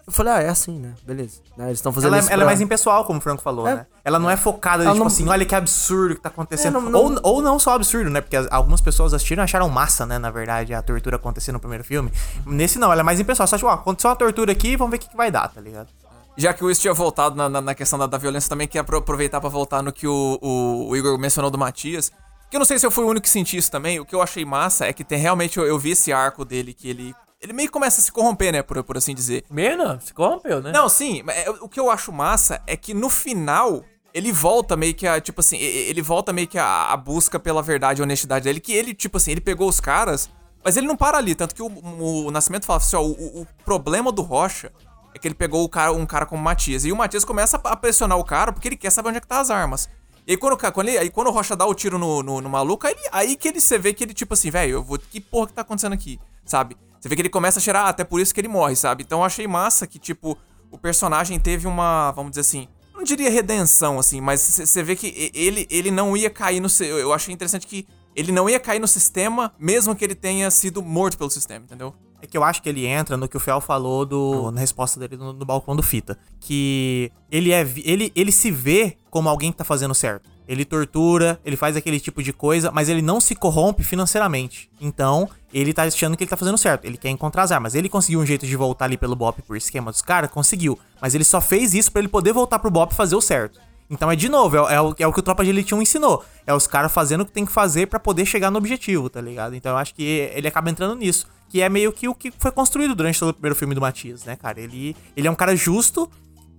Eu 0.06 0.12
falei, 0.12 0.32
ah, 0.32 0.40
é 0.42 0.48
assim, 0.48 0.78
né? 0.80 0.94
Beleza. 1.06 1.40
Né, 1.56 1.66
Eles 1.66 1.78
estão 1.78 1.92
fazendo 1.92 2.08
Ela, 2.08 2.16
é, 2.16 2.20
isso 2.20 2.28
ela 2.32 2.42
é 2.42 2.44
pra- 2.44 2.46
mais 2.46 2.60
impessoal, 2.60 3.04
como 3.04 3.18
o 3.20 3.22
Franco 3.22 3.40
falou, 3.40 3.68
É. 3.68 3.74
né? 3.76 3.86
Ela 4.04 4.18
não 4.18 4.28
é 4.28 4.36
focada, 4.36 4.82
Ela 4.82 4.92
tipo 4.92 4.98
não- 5.00 5.06
assim, 5.06 5.28
olha 5.28 5.46
que 5.46 5.54
absurdo 5.54 6.16
que 6.16 6.20
tá 6.20 6.28
acontecendo. 6.28 6.76
É, 6.78 6.80
não- 6.80 6.90
não- 6.90 7.00
Ou, 7.00 7.20
ou 7.22 7.42
não 7.42 7.58
só 7.58 7.74
absurdo, 7.74 8.10
né? 8.10 8.20
Porque 8.20 8.36
as- 8.36 8.48
algumas 8.50 8.80
pessoas 8.80 9.14
assistiram 9.14 9.42
e 9.42 9.44
acharam 9.44 9.68
massa, 9.68 10.04
né? 10.04 10.18
Na 10.18 10.30
verdade, 10.30 10.74
a 10.74 10.82
tortura 10.82 11.16
acontecendo 11.16 11.54
no 11.54 11.60
primeiro 11.60 11.84
filme. 11.84 12.12
Nesse 12.44 12.78
não, 12.80 12.90
ela 12.92 13.00
é 13.02 13.04
mais 13.04 13.20
impessoal. 13.20 13.46
Só 13.46 13.56
tipo, 13.56 13.68
ó, 13.68 13.74
aconteceu 13.74 14.10
uma 14.10 14.16
tortura 14.16 14.50
aqui, 14.50 14.76
vamos 14.76 14.90
ver 14.90 14.96
o 14.96 15.00
que, 15.00 15.08
que 15.08 15.16
vai 15.16 15.30
dar, 15.30 15.46
tá 15.48 15.60
ligado? 15.60 15.88
Já 16.36 16.52
que 16.52 16.62
o 16.62 16.66
Luiz 16.66 16.78
tinha 16.80 16.92
voltado 16.94 17.36
na, 17.36 17.48
na- 17.48 17.60
na 17.60 17.74
questão 17.74 17.98
da, 17.98 18.06
da 18.06 18.18
violência, 18.18 18.48
também 18.48 18.66
queria 18.66 18.80
apro- 18.80 18.98
aproveitar 18.98 19.40
pra 19.40 19.50
voltar 19.50 19.82
no 19.82 19.92
que 19.92 20.06
o, 20.08 20.38
o- 20.42 20.88
o 20.88 20.96
Igor 20.96 21.16
mencionou 21.18 21.50
do 21.50 21.58
Matias. 21.58 22.10
Que 22.50 22.56
eu 22.56 22.58
não 22.58 22.66
sei 22.66 22.78
se 22.78 22.84
eu 22.84 22.90
fui 22.90 23.04
o 23.04 23.08
único 23.08 23.22
que 23.24 23.30
senti 23.30 23.56
isso 23.56 23.70
também. 23.70 24.00
O 24.00 24.04
que 24.04 24.14
eu 24.14 24.20
achei 24.20 24.44
massa 24.44 24.84
é 24.86 24.92
que 24.92 25.04
tem 25.04 25.18
realmente 25.18 25.58
eu, 25.58 25.64
eu 25.64 25.78
vi 25.78 25.90
esse 25.92 26.12
arco 26.12 26.44
dele 26.44 26.74
que 26.74 26.88
ele. 26.90 27.14
Ele 27.42 27.52
meio 27.52 27.68
que 27.68 27.72
começa 27.72 28.00
a 28.00 28.04
se 28.04 28.12
corromper, 28.12 28.52
né? 28.52 28.62
Por, 28.62 28.82
por 28.84 28.96
assim 28.96 29.14
dizer. 29.14 29.44
Menos, 29.50 30.04
se 30.04 30.14
corrompeu, 30.14 30.62
né? 30.62 30.70
Não, 30.72 30.88
sim, 30.88 31.22
mas 31.24 31.36
é- 31.38 31.50
o 31.50 31.68
que 31.68 31.80
eu 31.80 31.90
acho 31.90 32.12
massa 32.12 32.62
é 32.66 32.76
que 32.76 32.94
no 32.94 33.10
final 33.10 33.84
ele 34.14 34.30
volta 34.30 34.76
meio 34.76 34.94
que 34.94 35.06
a, 35.06 35.20
tipo 35.20 35.40
assim, 35.40 35.56
ele 35.58 36.00
volta 36.02 36.32
meio 36.32 36.46
que 36.46 36.58
a, 36.58 36.92
a 36.92 36.96
busca 36.96 37.40
pela 37.40 37.62
verdade 37.62 38.00
e 38.00 38.02
honestidade 38.02 38.44
dele, 38.44 38.60
que 38.60 38.72
ele, 38.72 38.94
tipo 38.94 39.16
assim, 39.16 39.30
ele 39.32 39.40
pegou 39.40 39.68
os 39.68 39.80
caras, 39.80 40.28
mas 40.62 40.76
ele 40.76 40.86
não 40.86 40.94
para 40.96 41.16
ali, 41.18 41.34
tanto 41.34 41.54
que 41.54 41.62
o, 41.62 42.26
o 42.26 42.30
Nascimento 42.30 42.66
fala 42.66 42.76
assim, 42.76 42.94
ó, 42.94 43.00
o, 43.02 43.10
o- 43.10 43.40
o 43.42 43.46
problema 43.64 44.12
do 44.12 44.20
Rocha 44.22 44.70
é 45.14 45.18
que 45.18 45.26
ele 45.26 45.34
pegou 45.34 45.64
o 45.64 45.68
cara, 45.68 45.92
um 45.92 46.04
cara 46.06 46.26
como 46.26 46.40
o 46.40 46.44
Matias, 46.44 46.84
e 46.84 46.92
o 46.92 46.96
Matias 46.96 47.24
começa 47.24 47.58
a 47.64 47.74
pressionar 47.76 48.18
o 48.18 48.24
cara 48.24 48.52
porque 48.52 48.68
ele 48.68 48.76
quer 48.76 48.90
saber 48.90 49.08
onde 49.08 49.18
é 49.18 49.20
que 49.20 49.26
tá 49.26 49.40
as 49.40 49.50
armas. 49.50 49.88
E 50.26 50.32
aí 50.32 50.36
quando, 50.36 50.52
o 50.52 50.72
quando, 50.72 50.88
ele, 50.88 50.98
aí 50.98 51.10
quando 51.10 51.28
o 51.28 51.30
Rocha 51.32 51.56
dá 51.56 51.66
o 51.66 51.74
tiro 51.74 51.98
no, 51.98 52.22
no, 52.22 52.40
no 52.40 52.48
maluco, 52.50 52.86
aí, 52.86 52.92
ele- 52.92 53.08
aí 53.10 53.34
que 53.36 53.48
ele, 53.48 53.60
você 53.60 53.78
vê 53.78 53.92
que 53.94 54.04
ele, 54.04 54.14
tipo 54.14 54.34
assim, 54.34 54.50
velho, 54.50 54.72
eu 54.74 54.82
vou, 54.84 54.98
que 54.98 55.20
porra 55.20 55.46
que 55.48 55.52
tá 55.54 55.62
acontecendo 55.62 55.94
aqui, 55.94 56.20
sabe? 56.44 56.76
Você 57.02 57.08
vê 57.08 57.16
que 57.16 57.22
ele 57.22 57.28
começa 57.28 57.58
a 57.58 57.62
cheirar, 57.62 57.88
até 57.88 58.04
por 58.04 58.20
isso 58.20 58.32
que 58.32 58.40
ele 58.40 58.46
morre, 58.46 58.76
sabe? 58.76 59.02
Então 59.02 59.18
eu 59.18 59.24
achei 59.24 59.44
massa 59.48 59.88
que, 59.88 59.98
tipo, 59.98 60.38
o 60.70 60.78
personagem 60.78 61.36
teve 61.40 61.66
uma, 61.66 62.12
vamos 62.12 62.30
dizer 62.30 62.42
assim, 62.42 62.68
não 62.94 63.02
diria 63.02 63.28
redenção, 63.28 63.98
assim, 63.98 64.20
mas 64.20 64.40
você 64.40 64.82
vê 64.84 64.94
que 64.94 65.32
ele, 65.34 65.66
ele 65.68 65.90
não 65.90 66.16
ia 66.16 66.30
cair 66.30 66.60
no. 66.60 66.68
eu 66.80 67.12
achei 67.12 67.34
interessante 67.34 67.66
que 67.66 67.88
ele 68.14 68.30
não 68.30 68.48
ia 68.48 68.60
cair 68.60 68.78
no 68.78 68.86
sistema, 68.86 69.52
mesmo 69.58 69.96
que 69.96 70.04
ele 70.04 70.14
tenha 70.14 70.48
sido 70.48 70.80
morto 70.80 71.18
pelo 71.18 71.28
sistema, 71.28 71.64
entendeu? 71.64 71.92
É 72.22 72.26
que 72.26 72.38
eu 72.38 72.44
acho 72.44 72.62
que 72.62 72.68
ele 72.68 72.86
entra 72.86 73.16
no 73.16 73.28
que 73.28 73.36
o 73.36 73.40
Fel 73.40 73.60
falou 73.60 74.06
do, 74.06 74.52
na 74.52 74.60
resposta 74.60 74.98
dele 74.98 75.16
no, 75.16 75.32
no 75.32 75.44
balcão 75.44 75.74
do 75.74 75.82
Fita. 75.82 76.16
Que 76.40 77.10
ele 77.28 77.52
é 77.52 77.66
ele, 77.84 78.12
ele 78.14 78.30
se 78.30 78.50
vê 78.50 78.96
como 79.10 79.28
alguém 79.28 79.50
que 79.50 79.58
tá 79.58 79.64
fazendo 79.64 79.92
certo. 79.92 80.30
Ele 80.46 80.64
tortura, 80.64 81.40
ele 81.44 81.56
faz 81.56 81.76
aquele 81.76 81.98
tipo 81.98 82.22
de 82.22 82.32
coisa, 82.32 82.70
mas 82.70 82.88
ele 82.88 83.02
não 83.02 83.20
se 83.20 83.34
corrompe 83.34 83.82
financeiramente. 83.82 84.70
Então, 84.80 85.28
ele 85.52 85.72
tá 85.72 85.84
achando 85.84 86.16
que 86.16 86.24
ele 86.24 86.30
tá 86.30 86.36
fazendo 86.36 86.58
certo. 86.58 86.84
Ele 86.84 86.96
quer 86.96 87.10
encontrar 87.10 87.42
as 87.42 87.52
armas. 87.52 87.74
Ele 87.74 87.88
conseguiu 87.88 88.20
um 88.20 88.26
jeito 88.26 88.46
de 88.46 88.56
voltar 88.56 88.86
ali 88.86 88.96
pelo 88.96 89.16
BOP 89.16 89.42
por 89.42 89.56
esquema 89.56 89.90
dos 89.90 90.02
caras? 90.02 90.30
Conseguiu. 90.30 90.78
Mas 91.00 91.14
ele 91.14 91.24
só 91.24 91.40
fez 91.40 91.74
isso 91.74 91.90
pra 91.90 92.00
ele 92.00 92.08
poder 92.08 92.32
voltar 92.32 92.58
pro 92.58 92.70
BOP 92.70 92.92
e 92.92 92.96
fazer 92.96 93.16
o 93.16 93.20
certo. 93.20 93.60
Então 93.92 94.10
é 94.10 94.16
de 94.16 94.26
novo, 94.26 94.56
é, 94.56 94.74
é 94.74 94.80
o, 94.80 94.94
é 94.98 95.06
o 95.06 95.12
que 95.12 95.20
o 95.20 95.22
Tropa 95.22 95.44
de 95.44 95.50
Elite 95.50 95.74
1 95.74 95.82
ensinou. 95.82 96.24
É 96.46 96.54
os 96.54 96.66
caras 96.66 96.90
fazendo 96.90 97.20
o 97.20 97.26
que 97.26 97.30
tem 97.30 97.44
que 97.44 97.52
fazer 97.52 97.86
pra 97.86 98.00
poder 98.00 98.24
chegar 98.24 98.50
no 98.50 98.56
objetivo, 98.56 99.10
tá 99.10 99.20
ligado? 99.20 99.54
Então 99.54 99.72
eu 99.72 99.76
acho 99.76 99.94
que 99.94 100.30
ele 100.34 100.48
acaba 100.48 100.70
entrando 100.70 100.96
nisso. 100.96 101.26
Que 101.50 101.60
é 101.60 101.68
meio 101.68 101.92
que 101.92 102.08
o 102.08 102.14
que 102.14 102.32
foi 102.38 102.50
construído 102.50 102.94
durante 102.94 103.20
todo 103.20 103.28
o 103.28 103.34
primeiro 103.34 103.54
filme 103.54 103.74
do 103.74 103.82
Matias, 103.82 104.24
né, 104.24 104.34
cara? 104.34 104.58
Ele, 104.58 104.96
ele 105.14 105.28
é 105.28 105.30
um 105.30 105.34
cara 105.34 105.54
justo 105.54 106.10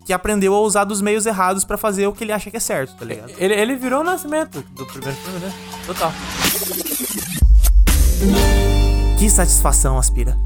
que 0.06 0.14
aprendeu 0.14 0.54
a 0.54 0.60
usar 0.60 0.84
dos 0.84 1.02
meios 1.02 1.26
errados 1.26 1.66
pra 1.66 1.76
fazer 1.76 2.06
o 2.06 2.14
que 2.14 2.24
ele 2.24 2.32
acha 2.32 2.52
que 2.52 2.58
é 2.58 2.60
certo, 2.60 2.96
tá 2.96 3.04
ligado? 3.04 3.34
Ele, 3.40 3.56
ele 3.56 3.76
virou 3.78 4.02
o 4.02 4.04
nascimento 4.04 4.62
do 4.62 4.86
primeiro 4.86 5.18
filme, 5.18 5.40
né? 5.40 5.52
Total. 5.88 6.14
Que 9.18 9.28
satisfação, 9.28 9.98
Aspira. 9.98 10.38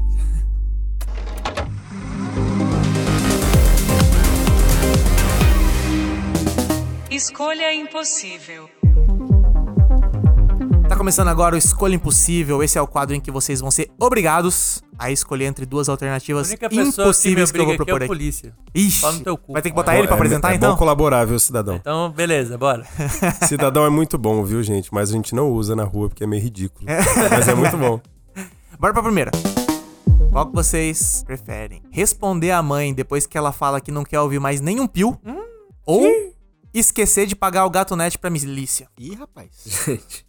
Escolha 7.18 7.74
impossível. 7.74 8.70
Tá 10.88 10.94
começando 10.96 11.26
agora 11.26 11.56
o 11.56 11.58
Escolha 11.58 11.96
Impossível. 11.96 12.62
Esse 12.62 12.78
é 12.78 12.80
o 12.80 12.86
quadro 12.86 13.12
em 13.12 13.20
que 13.20 13.28
vocês 13.32 13.60
vão 13.60 13.72
ser 13.72 13.90
obrigados 14.00 14.80
a 14.96 15.10
escolher 15.10 15.46
entre 15.46 15.66
duas 15.66 15.88
A 15.88 15.92
alternativas 15.92 16.54
pessoa 16.54 16.68
que 16.70 16.76
impossíveis 16.76 17.50
que, 17.50 17.58
eu 17.58 17.64
vou 17.64 17.74
aqui 17.74 17.82
é 17.82 17.84
propor 17.84 18.02
aqui. 18.02 18.06
polícia. 18.06 18.54
Ixi, 18.72 19.00
Pau 19.00 19.12
no 19.14 19.20
teu 19.24 19.36
cu. 19.36 19.52
vai 19.52 19.62
ter 19.62 19.70
que 19.70 19.74
botar 19.74 19.96
ele 19.98 20.06
pra 20.06 20.14
É- 20.14 20.18
apresentar 20.18 20.52
é 20.52 20.54
então? 20.54 20.70
bom 20.70 20.76
colaborar, 20.78 21.24
viu, 21.26 21.40
cidadão? 21.40 21.74
Então, 21.74 22.08
beleza, 22.12 22.56
bora. 22.56 22.86
Cidadão 23.48 23.84
é 23.84 23.90
muito 23.90 24.16
bom, 24.16 24.44
viu, 24.44 24.62
gente? 24.62 24.94
Mas 24.94 25.10
a 25.10 25.12
gente 25.12 25.34
não 25.34 25.50
usa 25.50 25.74
na 25.74 25.82
rua 25.82 26.08
porque 26.08 26.22
é 26.22 26.26
meio 26.28 26.40
ridículo. 26.44 26.86
Mas 27.30 27.48
é 27.48 27.54
muito 27.56 27.76
bom. 27.76 28.00
Bora 28.78 28.92
pra 28.92 29.02
primeira. 29.02 29.32
Qual 30.30 30.46
que 30.46 30.54
vocês 30.54 31.24
preferem? 31.26 31.82
Responder 31.90 32.52
a 32.52 32.62
mãe 32.62 32.94
depois 32.94 33.26
que 33.26 33.36
ela 33.36 33.50
fala 33.50 33.80
que 33.80 33.90
não 33.90 34.04
quer 34.04 34.20
ouvir 34.20 34.38
mais 34.38 34.60
nenhum 34.60 34.86
pio? 34.86 35.18
ou 35.84 36.06
esquecer 36.80 37.26
de 37.26 37.34
pagar 37.36 37.64
o 37.64 37.70
gato 37.70 37.94
net 37.96 38.18
pra 38.18 38.30
milícia? 38.30 38.88
Ih, 38.98 39.14
rapaz. 39.14 39.48
Gente, 39.64 40.26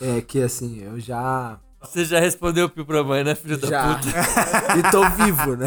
é 0.00 0.20
que 0.20 0.42
assim, 0.42 0.80
eu 0.82 0.98
já. 1.00 1.58
Você 1.80 2.04
já 2.04 2.20
respondeu 2.20 2.68
pio 2.68 2.86
pra 2.86 3.02
mãe, 3.02 3.24
né, 3.24 3.34
filho 3.34 3.58
da 3.58 3.66
Já. 3.68 3.94
puta? 3.96 4.08
e 4.78 4.90
tô 4.92 5.08
vivo, 5.24 5.56
né? 5.56 5.66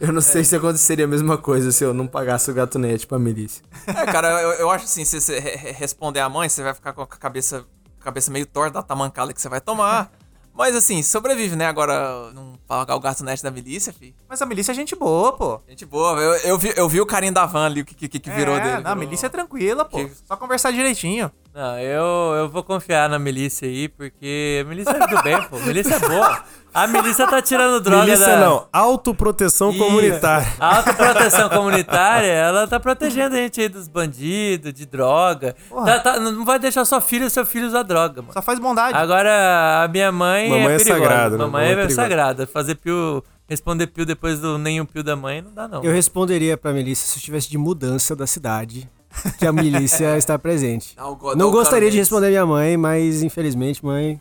Eu 0.00 0.12
não 0.12 0.20
sei 0.20 0.42
se 0.44 0.54
aconteceria 0.56 1.04
a 1.04 1.08
mesma 1.08 1.38
coisa 1.38 1.70
se 1.72 1.84
eu 1.84 1.94
não 1.94 2.06
pagasse 2.06 2.50
o 2.50 2.54
gatunete 2.54 3.06
pra 3.06 3.18
milícia. 3.18 3.64
É, 3.86 4.04
cara, 4.06 4.28
eu, 4.42 4.50
eu 4.54 4.70
acho 4.70 4.84
assim, 4.84 5.04
se 5.04 5.20
você 5.20 5.38
re- 5.38 5.56
re- 5.56 5.70
responder 5.72 6.20
a 6.20 6.28
mãe, 6.28 6.48
você 6.48 6.62
vai 6.62 6.74
ficar 6.74 6.92
com 6.92 7.02
a 7.02 7.06
cabeça, 7.06 7.64
cabeça 8.00 8.30
meio 8.32 8.46
torta 8.46 8.74
da 8.74 8.82
tamancada 8.82 9.32
que 9.32 9.40
você 9.40 9.48
vai 9.48 9.60
tomar. 9.60 10.10
Mas 10.56 10.74
assim, 10.74 11.02
sobrevive, 11.02 11.54
né? 11.54 11.66
Agora, 11.66 12.30
não 12.32 12.54
pagar 12.66 12.96
o 12.96 13.00
gatunete 13.00 13.42
da 13.42 13.50
milícia, 13.50 13.92
fi. 13.92 14.14
Mas 14.28 14.40
a 14.40 14.46
milícia 14.46 14.72
é 14.72 14.74
gente 14.74 14.96
boa, 14.96 15.32
pô. 15.32 15.60
Gente 15.68 15.84
boa, 15.84 16.18
eu, 16.20 16.32
eu, 16.50 16.58
vi, 16.58 16.72
eu 16.76 16.88
vi 16.88 17.00
o 17.00 17.06
carinha 17.06 17.32
da 17.32 17.44
van 17.46 17.66
ali, 17.66 17.82
o 17.82 17.84
que, 17.84 18.08
que, 18.08 18.18
que 18.18 18.30
virou 18.30 18.56
é, 18.56 18.60
dele. 18.60 18.72
Não, 18.76 18.80
a 18.80 18.94
virou- 18.94 18.96
milícia 18.96 19.26
é 19.26 19.28
tranquila, 19.28 19.84
pô. 19.84 19.98
Que- 19.98 20.10
Só 20.26 20.36
conversar 20.36 20.72
direitinho. 20.72 21.30
Não, 21.56 21.78
eu, 21.78 22.34
eu 22.36 22.48
vou 22.50 22.62
confiar 22.62 23.08
na 23.08 23.18
milícia 23.18 23.66
aí, 23.66 23.88
porque 23.88 24.60
a 24.62 24.68
milícia 24.68 24.90
é 24.90 25.06
do 25.06 25.22
bem, 25.22 25.42
pô. 25.44 25.56
A 25.56 25.60
milícia 25.60 25.94
é 25.94 25.98
boa. 25.98 26.44
A 26.74 26.86
milícia 26.86 27.26
tá 27.26 27.40
tirando 27.40 27.80
droga 27.80 28.04
Milícia 28.04 28.26
da... 28.26 28.40
não, 28.40 28.68
autoproteção 28.70 29.70
Isso. 29.70 29.78
comunitária. 29.78 30.46
A 30.60 30.76
autoproteção 30.76 31.48
comunitária, 31.48 32.30
ela 32.30 32.66
tá 32.68 32.78
protegendo 32.78 33.34
a 33.34 33.38
gente 33.38 33.58
aí 33.58 33.70
dos 33.70 33.88
bandidos, 33.88 34.70
de 34.74 34.84
droga. 34.84 35.56
Tá- 35.70 36.00
tá- 36.00 36.20
não 36.20 36.44
vai 36.44 36.58
deixar 36.58 36.84
sua 36.84 37.00
filha 37.00 37.24
e 37.24 37.30
seu 37.30 37.46
filho 37.46 37.68
usar 37.68 37.84
droga, 37.84 38.20
mano. 38.20 38.34
Só 38.34 38.42
faz 38.42 38.58
bondade. 38.58 38.94
Agora, 38.94 39.82
a 39.82 39.88
minha 39.88 40.12
mãe, 40.12 40.50
Mamãe 40.50 40.66
é 40.66 40.74
é 40.74 40.78
sagrada, 40.78 41.38
né? 41.38 41.44
Mamãe 41.44 41.68
Mamãe 41.70 41.84
é 41.84 41.86
é, 41.86 41.88
sagrada. 41.88 42.46
Fazer 42.46 42.74
pio, 42.74 43.24
responder 43.48 43.86
pio 43.86 44.04
depois 44.04 44.40
do 44.40 44.58
nenhum 44.58 44.84
pio 44.84 45.02
da 45.02 45.16
mãe, 45.16 45.40
não 45.40 45.54
dá 45.54 45.66
não. 45.66 45.82
Eu 45.82 45.90
responderia 45.90 46.58
pra 46.58 46.74
milícia 46.74 47.06
se 47.06 47.14
eu 47.14 47.20
estivesse 47.20 47.48
de 47.48 47.56
mudança 47.56 48.14
da 48.14 48.26
cidade, 48.26 48.86
que 49.38 49.46
a 49.46 49.52
milícia 49.52 50.16
está 50.16 50.38
presente. 50.38 50.94
Ah, 50.96 51.08
o 51.08 51.16
God- 51.16 51.36
Não 51.36 51.48
o 51.48 51.50
gostaria 51.52 51.90
de 51.90 51.96
responder 51.98 52.28
minha 52.28 52.46
mãe, 52.46 52.76
mas 52.76 53.22
infelizmente, 53.22 53.84
mãe, 53.84 54.20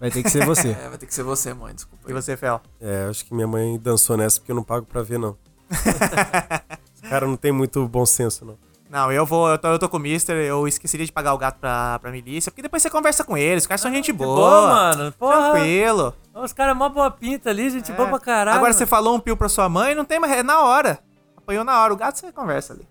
vai 0.00 0.10
ter 0.10 0.22
que 0.22 0.30
ser 0.30 0.44
você. 0.44 0.68
É, 0.82 0.88
vai 0.88 0.98
ter 0.98 1.06
que 1.06 1.14
ser 1.14 1.22
você, 1.22 1.52
mãe, 1.54 1.74
desculpa. 1.74 2.10
E 2.10 2.12
você, 2.12 2.36
Fel? 2.36 2.60
É, 2.80 3.06
acho 3.08 3.24
que 3.24 3.34
minha 3.34 3.46
mãe 3.46 3.78
dançou 3.78 4.16
nessa 4.16 4.38
porque 4.40 4.52
eu 4.52 4.56
não 4.56 4.62
pago 4.64 4.86
pra 4.86 5.02
ver, 5.02 5.18
não. 5.18 5.36
Esse 6.94 7.02
cara 7.10 7.26
não 7.26 7.36
tem 7.36 7.52
muito 7.52 7.86
bom 7.88 8.04
senso, 8.06 8.44
não. 8.44 8.56
Não, 8.88 9.10
eu 9.10 9.26
vou, 9.26 9.48
eu 9.50 9.58
tô, 9.58 9.68
eu 9.68 9.78
tô 9.80 9.88
com 9.88 9.96
o 9.96 10.00
Mister, 10.00 10.36
eu 10.36 10.66
esqueceria 10.68 11.04
de 11.04 11.10
pagar 11.12 11.34
o 11.34 11.38
gato 11.38 11.58
pra, 11.58 11.98
pra 11.98 12.10
milícia, 12.12 12.52
porque 12.52 12.62
depois 12.62 12.80
você 12.82 12.88
conversa 12.88 13.24
com 13.24 13.36
eles, 13.36 13.64
os 13.64 13.66
caras 13.66 13.80
são 13.80 13.90
gente 13.92 14.12
boa. 14.12 14.36
boa, 14.36 14.66
mano. 14.68 15.12
Porra. 15.18 15.50
Tranquilo. 15.50 16.14
Os 16.32 16.52
caras 16.52 16.76
mó 16.76 16.88
boa 16.88 17.10
pinta 17.10 17.50
ali, 17.50 17.68
gente 17.68 17.90
boa 17.92 18.08
pra 18.08 18.20
caralho. 18.20 18.56
Agora 18.58 18.72
você 18.72 18.86
falou 18.86 19.16
um 19.16 19.20
pio 19.20 19.36
pra 19.36 19.48
sua 19.48 19.68
mãe, 19.68 19.92
não 19.94 20.04
tem 20.04 20.20
mais. 20.20 20.32
É 20.32 20.42
na 20.42 20.60
hora. 20.60 21.00
Apanhou 21.36 21.64
na 21.64 21.82
hora. 21.82 21.92
O 21.92 21.96
gato 21.96 22.16
você 22.18 22.30
conversa 22.30 22.74
ali. 22.74 22.86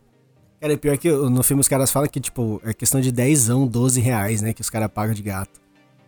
Cara, 0.66 0.74
é 0.74 0.78
pior 0.78 0.98
que 0.98 1.12
no 1.12 1.44
filme 1.44 1.62
os 1.62 1.68
caras 1.68 1.92
falam 1.92 2.10
que, 2.10 2.20
tipo, 2.20 2.60
é 2.66 2.74
questão 2.74 3.00
de 3.00 3.12
10, 3.12 3.50
12 3.70 4.02
reais, 4.02 4.42
né? 4.42 4.52
Que 4.52 4.62
os 4.62 4.70
caras 4.72 4.90
pagam 4.92 5.14
de 5.14 5.22
gato. 5.22 5.62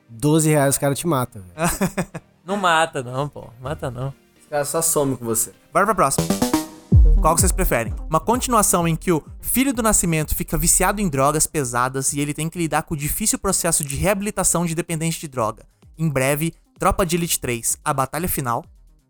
12 0.09 0.49
reais 0.49 0.73
os 0.73 0.79
caras 0.79 0.97
te 0.97 1.05
matam, 1.05 1.43
velho. 1.43 1.69
Não 2.43 2.57
mata 2.57 3.03
não, 3.03 3.29
pô. 3.29 3.49
Mata 3.61 3.91
não. 3.91 4.11
Os 4.41 4.47
caras 4.49 4.67
só 4.69 4.81
somem 4.81 5.15
com 5.15 5.25
você. 5.25 5.51
Bora 5.71 5.85
pra 5.85 5.93
próxima. 5.93 6.25
Qual 7.21 7.35
que 7.35 7.41
vocês 7.41 7.51
preferem? 7.51 7.93
Uma 8.09 8.19
continuação 8.19 8.87
em 8.87 8.95
que 8.95 9.11
o 9.11 9.23
filho 9.41 9.71
do 9.71 9.83
nascimento 9.83 10.33
fica 10.33 10.57
viciado 10.57 10.99
em 10.99 11.07
drogas 11.07 11.45
pesadas 11.45 12.13
e 12.13 12.19
ele 12.19 12.33
tem 12.33 12.49
que 12.49 12.57
lidar 12.57 12.81
com 12.81 12.95
o 12.95 12.97
difícil 12.97 13.37
processo 13.37 13.83
de 13.83 13.95
reabilitação 13.95 14.65
de 14.65 14.73
dependente 14.73 15.19
de 15.19 15.27
droga. 15.27 15.67
Em 15.95 16.09
breve, 16.09 16.51
Tropa 16.79 17.05
de 17.05 17.15
Elite 17.15 17.39
3, 17.39 17.77
a 17.85 17.93
batalha 17.93 18.27
final. 18.27 18.65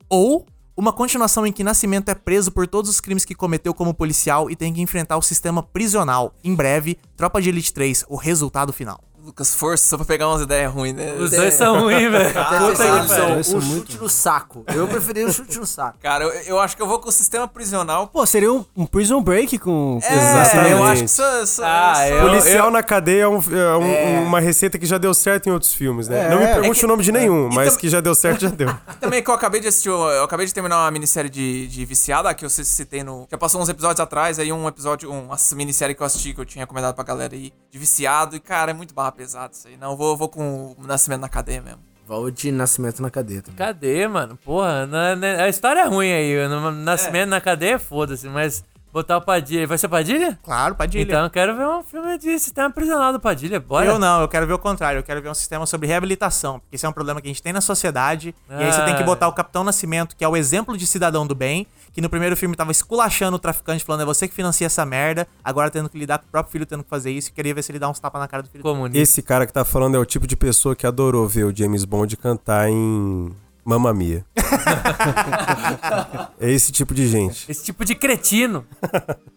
Ou 0.10 0.46
uma 0.78 0.94
continuação 0.94 1.48
em 1.48 1.52
que 1.52 1.64
Nascimento 1.64 2.10
é 2.10 2.14
preso 2.14 2.52
por 2.52 2.68
todos 2.68 2.92
os 2.92 3.02
crimes 3.02 3.26
que 3.26 3.34
cometeu 3.34 3.74
como 3.74 3.96
policial 3.96 4.48
e 4.52 4.56
tem 4.56 4.72
que 4.72 4.80
enfrentar 4.80 5.18
o 5.18 5.24
sistema 5.24 5.64
prisional. 5.64 6.36
Em 6.44 6.54
breve, 6.54 7.00
Tropa 7.16 7.42
de 7.42 7.50
Elite 7.50 7.74
3, 7.74 8.06
o 8.08 8.16
resultado 8.16 8.72
final. 8.72 9.07
Lucas, 9.28 9.54
força 9.54 9.90
só 9.90 9.98
pra 9.98 10.06
pegar 10.06 10.30
umas 10.30 10.42
ideias 10.42 10.72
ruins, 10.72 10.96
né? 10.96 11.14
Os 11.20 11.32
dois 11.32 11.54
são 11.54 11.82
ruins, 11.82 12.10
velho. 12.10 12.34
Puta 12.34 12.76
que 12.78 13.52
é 13.52 13.56
muito- 13.56 13.92
chute 13.92 13.98
no 13.98 14.08
saco. 14.10 14.64
Eu 14.74 14.88
preferi 14.88 15.26
um 15.26 15.32
chute 15.34 15.60
no 15.60 15.66
saco. 15.66 15.98
Cara, 16.02 16.24
eu, 16.24 16.32
eu 16.44 16.60
acho 16.60 16.78
que 16.78 16.82
eu 16.82 16.88
vou 16.88 16.98
com 17.00 17.10
o 17.10 17.12
sistema 17.12 17.46
prisional. 17.48 18.08
Pô, 18.08 18.26
seria 18.26 18.52
um, 18.54 18.64
um 18.76 18.86
prison 18.86 19.22
break 19.22 19.58
com... 19.60 20.00
É, 20.02 20.14
eu 20.14 20.18
acho 20.18 20.52
que 20.54 20.60
Exatamente. 20.62 21.04
isso, 21.04 21.22
isso, 21.44 21.62
Ah, 21.64 22.08
eu- 22.08 22.22
Policial 22.22 22.72
na 22.72 22.82
cadeia 22.82 23.24
é, 23.24 23.28
um- 23.28 23.40
é 23.40 23.78
um- 23.78 24.24
uma 24.24 24.40
receita 24.40 24.80
que 24.80 24.86
já 24.86 24.98
deu 24.98 25.14
certo 25.14 25.48
em 25.48 25.52
outros 25.52 25.74
filmes, 25.74 26.08
né? 26.08 26.28
É. 26.28 26.30
Não 26.30 26.40
me 26.40 26.46
pergunte 26.48 26.70
É 26.70 26.74
que- 26.80 26.86
o 26.86 26.88
nome 26.88 27.04
de 27.04 27.12
nenhum, 27.12 27.50
mas 27.52 27.74
tam- 27.74 27.80
que 27.82 27.90
já 27.90 28.00
deu 28.00 28.16
certo, 28.16 28.42
já 28.42 28.50
deu. 28.50 28.74
Também 29.02 29.22
que 29.22 29.30
eu 29.30 29.34
acabei 29.34 29.60
de 29.60 29.68
assistir, 29.68 29.90
eu 29.90 30.24
acabei 30.24 30.46
de 30.46 30.54
terminar 30.54 30.78
uma 30.78 30.92
minissérie 30.92 31.30
de, 31.30 31.68
de 31.68 31.84
Viciada, 31.84 32.34
que 32.34 32.46
eu 32.46 32.50
citei 32.50 33.04
no. 33.04 33.28
Já 33.30 33.38
passou 33.38 33.62
uns 33.62 33.68
episódios 33.68 34.00
atrás, 34.00 34.40
aí 34.40 34.54
um 34.54 34.68
episódio, 34.70 35.12
um, 35.12 35.26
uma 35.26 35.38
minissérie 35.56 35.94
que 35.94 36.02
eu 36.02 36.06
assisti, 36.06 36.34
que 36.34 36.40
eu 36.40 36.46
tinha 36.46 36.64
recomendado 36.64 36.96
pra 36.96 37.04
galera 37.04 37.36
aí, 37.36 37.52
de 37.70 37.78
Viciado, 37.78 38.36
e 38.36 38.40
cara, 38.40 38.72
é 38.72 38.74
muito 38.74 38.94
barra 38.94 39.12
pesado 39.18 39.54
isso 39.54 39.68
aí. 39.68 39.76
Não, 39.78 39.98
vou, 39.98 40.16
vou 40.16 40.30
com 40.30 40.76
o 40.78 40.88
Nascimento 40.88 41.22
na 41.22 41.30
cadeia 41.30 41.62
mesmo. 41.62 41.80
Vou 42.08 42.32
de 42.32 42.54
nascimento 42.54 43.02
na 43.02 43.10
cadeia 43.10 43.42
também. 43.42 43.58
Cadê, 43.58 44.08
mano? 44.08 44.38
Porra, 44.46 44.86
na- 44.86 45.14
na- 45.14 45.44
a 45.44 45.50
história 45.50 45.82
é 45.82 45.86
ruim 45.86 46.10
aí. 46.10 46.48
No 46.48 46.72
nascimento 46.72 47.28
na 47.28 47.42
cadeia, 47.42 47.78
foda-se, 47.78 48.30
mas 48.30 48.64
botar 48.94 49.18
o 49.18 49.22
Padilha. 49.22 49.68
Vai 49.68 49.78
ser 49.78 49.90
Padilha? 49.90 50.40
Claro, 50.42 50.74
Padilha. 50.74 51.02
Então 51.04 51.24
eu 51.26 51.30
quero 51.30 51.58
ver 51.58 51.68
um 51.68 51.84
filme 51.84 52.18
de 52.18 52.40
sistema 52.40 52.70
prisional 52.72 53.12
do 53.12 53.20
Padilha. 53.20 53.60
Bora. 53.60 53.86
Eu 53.86 54.00
não, 54.00 54.22
eu 54.22 54.28
quero 54.30 54.48
ver 54.48 54.54
o 54.54 54.58
contrário. 54.58 55.00
Eu 55.00 55.04
quero 55.04 55.22
ver 55.22 55.30
um 55.30 55.34
sistema 55.34 55.66
sobre 55.66 55.86
reabilitação. 55.86 56.62
Porque 56.62 56.78
isso 56.78 56.86
é 56.86 56.90
um 56.90 56.94
problema 56.94 57.20
que 57.22 57.28
a 57.28 57.30
gente 57.32 57.44
tem 57.44 57.52
na 57.52 57.60
sociedade. 57.60 58.34
E 58.50 58.54
aí 58.54 58.72
você 58.72 58.82
tem 58.86 58.96
que 58.96 59.02
Ah. 59.04 59.06
botar 59.06 59.28
o 59.28 59.34
Capitão 59.34 59.66
Nascimento, 59.66 60.16
que 60.16 60.24
é 60.24 60.28
o 60.30 60.38
exemplo 60.38 60.78
de 60.78 60.88
cidadão 60.88 61.28
do 61.28 61.36
bem, 61.36 61.68
que 61.98 62.02
no 62.02 62.12
primeiro 62.12 62.38
filme 62.38 62.56
tava 62.56 62.72
esculachando 62.72 63.38
o 63.38 63.40
traficante, 63.40 63.84
falando 63.84 64.02
é 64.02 64.06
você 64.06 64.28
que 64.28 64.36
financia 64.36 64.68
essa 64.68 64.86
merda, 64.86 65.28
agora 65.44 65.72
tendo 65.72 65.90
que 65.90 65.98
lidar 65.98 66.20
com 66.20 66.28
o 66.28 66.30
próprio 66.30 66.52
filho 66.52 66.64
tendo 66.64 66.84
que 66.84 66.90
fazer 66.92 67.10
isso. 67.10 67.30
E 67.30 67.32
queria 67.32 67.56
ver 67.56 67.64
se 67.64 67.72
ele 67.72 67.80
dá 67.80 67.90
uns 67.90 68.00
tapas 68.00 68.22
na 68.22 68.28
cara 68.28 68.44
do 68.44 68.50
filho. 68.50 68.62
Comunista. 68.62 69.00
Esse 69.00 69.24
cara 69.24 69.48
que 69.48 69.52
tá 69.52 69.66
falando 69.66 69.96
é 69.96 70.00
o 70.00 70.06
tipo 70.06 70.28
de 70.28 70.38
pessoa 70.38 70.76
que 70.76 70.86
adorou 70.86 71.28
ver 71.28 71.46
o 71.46 71.56
James 71.56 71.86
Bond 71.86 72.16
cantar 72.18 72.70
em 72.70 73.36
Mamma 73.68 73.94
Mia. 73.94 74.24
é 76.40 76.50
esse 76.50 76.72
tipo 76.72 76.94
de 76.94 77.06
gente. 77.08 77.52
Esse 77.52 77.66
tipo 77.66 77.84
de 77.84 77.96
cretino. 77.96 78.66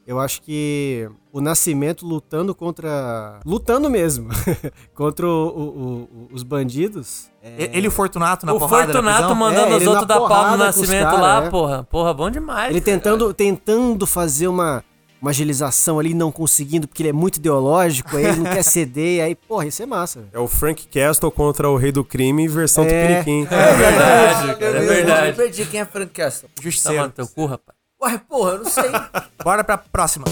Eu 0.06 0.20
acho 0.20 0.40
que 0.42 1.10
o 1.32 1.40
Nascimento 1.40 2.06
lutando 2.06 2.54
contra... 2.54 3.40
Lutando 3.44 3.90
mesmo. 3.90 4.28
contra 4.94 5.26
o- 5.26 5.48
o- 5.48 5.72
o- 5.72 6.28
os 6.32 6.44
bandidos. 6.44 7.28
E- 7.42 7.70
Ele 7.76 7.86
e 7.86 7.88
o 7.88 7.90
Fortunato 7.90 8.46
na 8.46 8.52
o 8.54 8.58
porrada 8.60 9.02
na 9.02 9.10
Fortunato 9.12 9.34
mandando 9.34 9.72
É, 9.72 9.76
os 9.76 9.80
ele 9.82 9.88
outros 9.88 10.06
dar 10.06 10.20
pau 10.20 10.50
no 10.52 10.56
nascimento 10.58 11.04
cara, 11.06 11.20
lá, 11.20 11.44
é. 11.46 11.50
porra. 11.50 11.82
Porra, 11.90 12.14
bom 12.14 12.30
demais. 12.30 12.70
Ele 12.70 12.80
tentando, 12.80 13.34
tentando 13.34 14.06
fazer 14.06 14.46
uma, 14.46 14.84
uma 15.20 15.30
agilização 15.30 15.98
ali, 15.98 16.14
não 16.14 16.32
conseguindo, 16.32 16.88
porque 16.88 17.02
ele 17.02 17.10
é 17.10 17.12
muito 17.12 17.36
ideológico, 17.36 18.16
aí 18.16 18.24
ele 18.24 18.36
não 18.36 18.44
quer 18.50 18.62
ceder, 18.64 19.22
aí, 19.24 19.34
porra, 19.34 19.66
isso 19.66 19.82
é 19.82 19.86
massa. 19.86 20.24
É 20.32 20.38
o 20.38 20.46
Frank 20.48 20.86
Castle 20.88 21.30
contra 21.30 21.68
o 21.68 21.76
Rei 21.76 21.92
do 21.92 22.04
Crime 22.04 22.44
em 22.44 22.48
versão 22.48 22.84
É. 22.84 23.18
Tupiniquim. 23.22 23.46
É 23.54 23.74
verdade, 23.76 24.58
cara, 24.58 24.78
é 24.78 24.82
Eu 24.82 24.88
verdade. 24.88 25.36
perdi 25.36 25.66
quem 25.66 25.80
é 25.80 25.84
Frank 25.84 26.12
Castle. 26.12 26.48
Tá 26.54 26.62
Justiceiro. 26.62 26.96
mandando 26.98 27.14
teu 27.14 27.28
cu, 27.28 27.46
rapaz. 27.46 27.76
Ué, 28.02 28.18
porra, 28.28 28.52
eu 28.52 28.58
não 28.58 28.70
sei. 28.70 28.90
Bora 29.44 29.62
pra 29.62 29.76
próxima. 29.76 30.24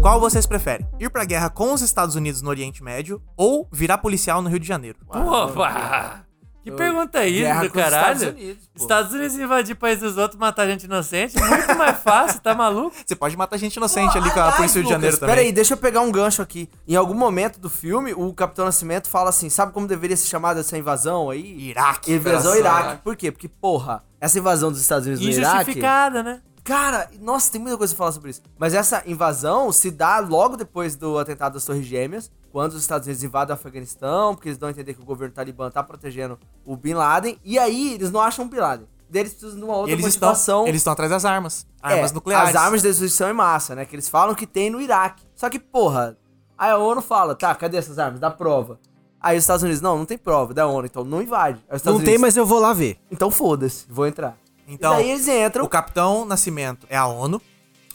Qual 0.00 0.20
vocês 0.20 0.46
preferem? 0.46 0.86
Ir 1.00 1.10
pra 1.10 1.24
guerra 1.24 1.50
com 1.50 1.72
os 1.72 1.80
Estados 1.80 2.14
Unidos 2.14 2.42
no 2.42 2.48
Oriente 2.50 2.82
Médio 2.84 3.20
ou 3.36 3.66
virar 3.72 3.98
policial 3.98 4.40
no 4.40 4.48
Rio 4.48 4.60
de 4.60 4.68
Janeiro? 4.68 4.98
Porra! 5.10 6.25
Que 6.66 6.72
pergunta 6.72 7.20
é 7.20 7.28
isso, 7.28 7.60
do 7.60 7.70
caralho? 7.70 8.16
Estados 8.16 8.22
Unidos, 8.34 8.66
pô. 8.74 8.82
Estados 8.82 9.12
Unidos 9.12 9.38
invadir 9.38 9.76
país 9.76 10.00
dos 10.00 10.16
outros, 10.16 10.36
matar 10.36 10.66
gente 10.66 10.82
inocente, 10.82 11.38
muito 11.40 11.78
mais 11.78 11.96
fácil, 12.00 12.40
tá 12.40 12.56
maluco? 12.56 12.92
Você 13.06 13.14
pode 13.14 13.36
matar 13.36 13.56
gente 13.56 13.76
inocente 13.76 14.18
ali 14.18 14.28
com 14.32 14.40
a 14.40 14.50
polícia 14.50 14.80
do 14.80 14.84
de 14.84 14.90
Janeiro 14.90 15.14
Lucas, 15.14 15.20
também. 15.20 15.36
Peraí, 15.36 15.52
deixa 15.52 15.74
eu 15.74 15.78
pegar 15.78 16.00
um 16.00 16.10
gancho 16.10 16.42
aqui. 16.42 16.68
Em 16.88 16.96
algum 16.96 17.14
momento 17.14 17.60
do 17.60 17.70
filme, 17.70 18.12
o 18.14 18.32
Capitão 18.32 18.64
Nascimento 18.64 19.08
fala 19.08 19.30
assim: 19.30 19.48
sabe 19.48 19.72
como 19.72 19.86
deveria 19.86 20.16
ser 20.16 20.26
chamada 20.26 20.58
essa 20.58 20.76
invasão 20.76 21.30
aí? 21.30 21.68
Iraque. 21.68 22.12
Invasão. 22.12 22.56
Iraque. 22.56 23.00
Por 23.04 23.14
quê? 23.14 23.30
Porque, 23.30 23.46
porra, 23.48 24.02
essa 24.20 24.36
invasão 24.36 24.72
dos 24.72 24.80
Estados 24.80 25.06
Unidos 25.06 25.24
no 25.24 25.30
Iraque. 25.30 25.54
Injustificada, 25.54 26.22
né? 26.24 26.40
Cara, 26.66 27.08
nossa, 27.20 27.52
tem 27.52 27.60
muita 27.60 27.78
coisa 27.78 27.94
pra 27.94 27.98
falar 27.98 28.12
sobre 28.12 28.30
isso. 28.30 28.42
Mas 28.58 28.74
essa 28.74 29.00
invasão 29.06 29.70
se 29.70 29.88
dá 29.88 30.18
logo 30.18 30.56
depois 30.56 30.96
do 30.96 31.16
atentado 31.16 31.54
das 31.54 31.64
Torres 31.64 31.86
Gêmeas, 31.86 32.28
quando 32.50 32.72
os 32.72 32.80
Estados 32.80 33.06
Unidos 33.06 33.22
invadem 33.22 33.52
o 33.52 33.54
Afeganistão, 33.54 34.34
porque 34.34 34.48
eles 34.48 34.58
dão 34.58 34.68
a 34.68 34.72
entender 34.72 34.92
que 34.92 35.00
o 35.00 35.04
governo 35.04 35.32
talibã 35.32 35.70
tá 35.70 35.80
protegendo 35.80 36.36
o 36.64 36.76
Bin 36.76 36.94
Laden, 36.94 37.38
e 37.44 37.56
aí 37.56 37.94
eles 37.94 38.10
não 38.10 38.20
acham 38.20 38.44
o 38.44 38.48
Bin 38.48 38.56
Laden. 38.56 38.88
Daí 39.08 39.22
eles 39.22 39.34
precisam 39.34 39.60
de 39.60 39.64
uma 39.64 39.76
outra 39.76 39.92
eles 39.92 40.06
estão, 40.06 40.30
motivação. 40.30 40.66
eles 40.66 40.80
estão 40.80 40.92
atrás 40.92 41.08
das 41.08 41.24
armas. 41.24 41.64
Armas 41.80 42.10
É, 42.10 42.14
nucleares. 42.14 42.48
As 42.48 42.56
armas 42.56 42.82
de 42.82 42.88
destruição 42.88 43.30
em 43.30 43.32
massa, 43.32 43.76
né? 43.76 43.84
Que 43.84 43.94
eles 43.94 44.08
falam 44.08 44.34
que 44.34 44.44
tem 44.48 44.68
no 44.68 44.80
Iraque. 44.80 45.22
Só 45.36 45.48
que, 45.48 45.60
porra, 45.60 46.18
aí 46.58 46.72
a 46.72 46.78
ONU 46.78 47.00
fala, 47.00 47.36
tá, 47.36 47.54
cadê 47.54 47.76
essas 47.76 47.96
armas? 48.00 48.18
Dá 48.18 48.28
prova. 48.28 48.80
Aí 49.20 49.36
os 49.36 49.44
Estados 49.44 49.62
Unidos, 49.62 49.80
não, 49.80 49.96
não 49.98 50.04
tem 50.04 50.18
prova 50.18 50.52
da 50.52 50.66
ONU, 50.66 50.86
então 50.86 51.04
não 51.04 51.22
invade. 51.22 51.64
Não 51.70 51.78
tem, 51.78 51.92
Unidos, 51.94 52.20
mas 52.20 52.36
eu 52.36 52.44
vou 52.44 52.58
lá 52.58 52.72
ver. 52.72 52.98
Então 53.08 53.30
foda-se, 53.30 53.86
vou 53.88 54.08
entrar. 54.08 54.36
Então, 54.66 54.94
e 54.94 54.96
daí 54.96 55.10
eles 55.10 55.28
entram. 55.28 55.64
o 55.64 55.68
Capitão 55.68 56.24
Nascimento 56.24 56.86
é 56.90 56.96
a 56.96 57.06
ONU. 57.06 57.40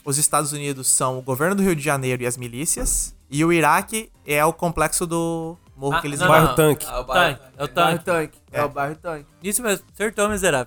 Os 0.04 0.18
Estados 0.18 0.52
Unidos 0.52 0.88
são 0.88 1.18
o 1.18 1.22
governo 1.22 1.54
do 1.54 1.62
Rio 1.62 1.76
de 1.76 1.82
Janeiro 1.82 2.22
e 2.22 2.26
as 2.26 2.36
milícias. 2.36 3.14
E 3.30 3.44
o 3.44 3.52
Iraque 3.52 4.10
é 4.26 4.44
o 4.44 4.52
complexo 4.52 5.06
do 5.06 5.56
morro 5.76 5.94
Ah, 5.96 6.00
que 6.00 6.06
eles 6.08 6.18
não, 6.20 6.28
Bairro 6.28 6.48
não. 6.48 6.54
Tanque. 6.54 6.86
Ah, 6.88 7.00
o 7.00 7.04
Tanque, 7.04 7.40
é 7.56 7.64
o 7.64 7.68
Bairro 7.68 7.98
tanque. 7.98 8.04
Tanque. 8.04 8.38
É. 8.52 8.60
É. 8.60 8.64
o 8.64 8.68
bairro 8.68 8.96
Tanque. 8.96 9.26
Isso 9.42 9.62
mesmo, 9.62 9.84
acertou, 9.94 10.28
miserável. 10.28 10.66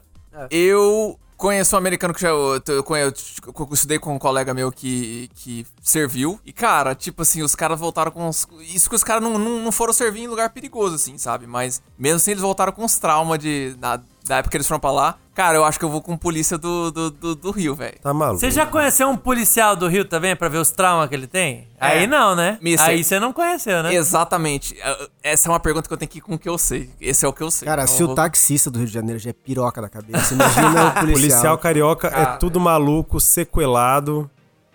Eu 0.49 1.19
conheço 1.37 1.75
um 1.75 1.77
americano 1.79 2.13
que 2.13 2.21
já. 2.21 2.29
Eu, 2.29 2.61
eu, 2.67 2.83
conheço- 2.83 3.41
eu 3.45 3.67
estudei 3.73 3.99
com 3.99 4.15
um 4.15 4.19
colega 4.19 4.53
meu 4.53 4.71
que, 4.71 5.29
que 5.35 5.65
serviu. 5.81 6.39
E, 6.45 6.51
cara, 6.53 6.95
tipo 6.95 7.21
assim, 7.21 7.41
os 7.41 7.55
caras 7.55 7.79
voltaram 7.79 8.11
com 8.11 8.27
uns. 8.27 8.47
Isso 8.61 8.89
que 8.89 8.95
os 8.95 9.03
caras 9.03 9.21
não, 9.23 9.37
não, 9.37 9.59
não 9.61 9.71
foram 9.71 9.93
servir 9.93 10.21
em 10.21 10.27
lugar 10.27 10.49
perigoso, 10.51 10.95
assim, 10.95 11.17
sabe? 11.17 11.45
Mas 11.45 11.81
mesmo 11.97 12.17
assim, 12.17 12.31
eles 12.31 12.41
voltaram 12.41 12.71
com 12.71 12.83
uns 12.83 12.97
traumas 12.97 13.39
de. 13.39 13.75
Da 13.75 14.37
época 14.37 14.51
que 14.51 14.57
eles 14.57 14.67
foram 14.67 14.79
pra 14.79 14.91
lá. 14.91 15.17
Cara, 15.35 15.57
eu 15.57 15.65
acho 15.65 15.77
que 15.77 15.83
eu 15.83 15.89
vou 15.89 16.01
com 16.01 16.15
polícia 16.15 16.57
do, 16.57 16.89
do, 16.91 17.11
do, 17.11 17.35
do 17.35 17.51
Rio, 17.51 17.75
velho. 17.75 17.97
Tá 18.01 18.13
maluco. 18.13 18.39
Você 18.39 18.49
já 18.49 18.65
conheceu 18.65 19.09
um 19.09 19.17
policial 19.17 19.75
do 19.75 19.85
Rio 19.87 20.05
também 20.05 20.33
pra 20.33 20.47
ver 20.47 20.59
os 20.59 20.71
traumas 20.71 21.09
que 21.09 21.13
ele 21.13 21.27
tem? 21.27 21.67
Aí 21.77 22.07
não, 22.07 22.33
né? 22.33 22.57
Mister. 22.61 22.87
Aí 22.89 23.03
você 23.03 23.19
não 23.19 23.33
conheceu, 23.33 23.83
né? 23.83 23.93
Exatamente. 23.93 24.73
Uh, 24.75 25.09
Essa 25.21 25.49
é 25.49 25.51
uma 25.51 25.59
pergunta 25.59 25.89
que 25.89 25.93
eu 25.93 25.97
tenho 25.97 26.09
que 26.09 26.19
ir 26.19 26.21
com 26.21 26.35
o 26.35 26.39
que 26.39 26.47
eu 26.47 26.57
sei. 26.57 26.89
Esse 27.01 27.25
é 27.25 27.27
o 27.27 27.33
que 27.33 27.43
eu 27.43 27.51
sei. 27.51 27.65
Cara, 27.67 27.83
Então 27.83 27.93
se 27.93 28.01
eu 28.01 28.05
o 28.05 28.07
vou- 28.07 28.15
taxista 28.15 28.71
do 28.71 28.77
Rio 28.79 28.87
de 28.87 28.93
Janeiro 28.93 29.19
já 29.19 29.31
é 29.31 29.33
piroca 29.33 29.81
da 29.81 29.89
cabeça, 29.89 30.33
imagina 30.33 30.87
o 30.87 30.91
policial. 31.01 31.05
Policial 31.05 31.57
carioca 31.57 32.07
é 32.07 32.25
tudo 32.37 32.57
maluco, 32.57 33.19
sequelado, 33.19 34.31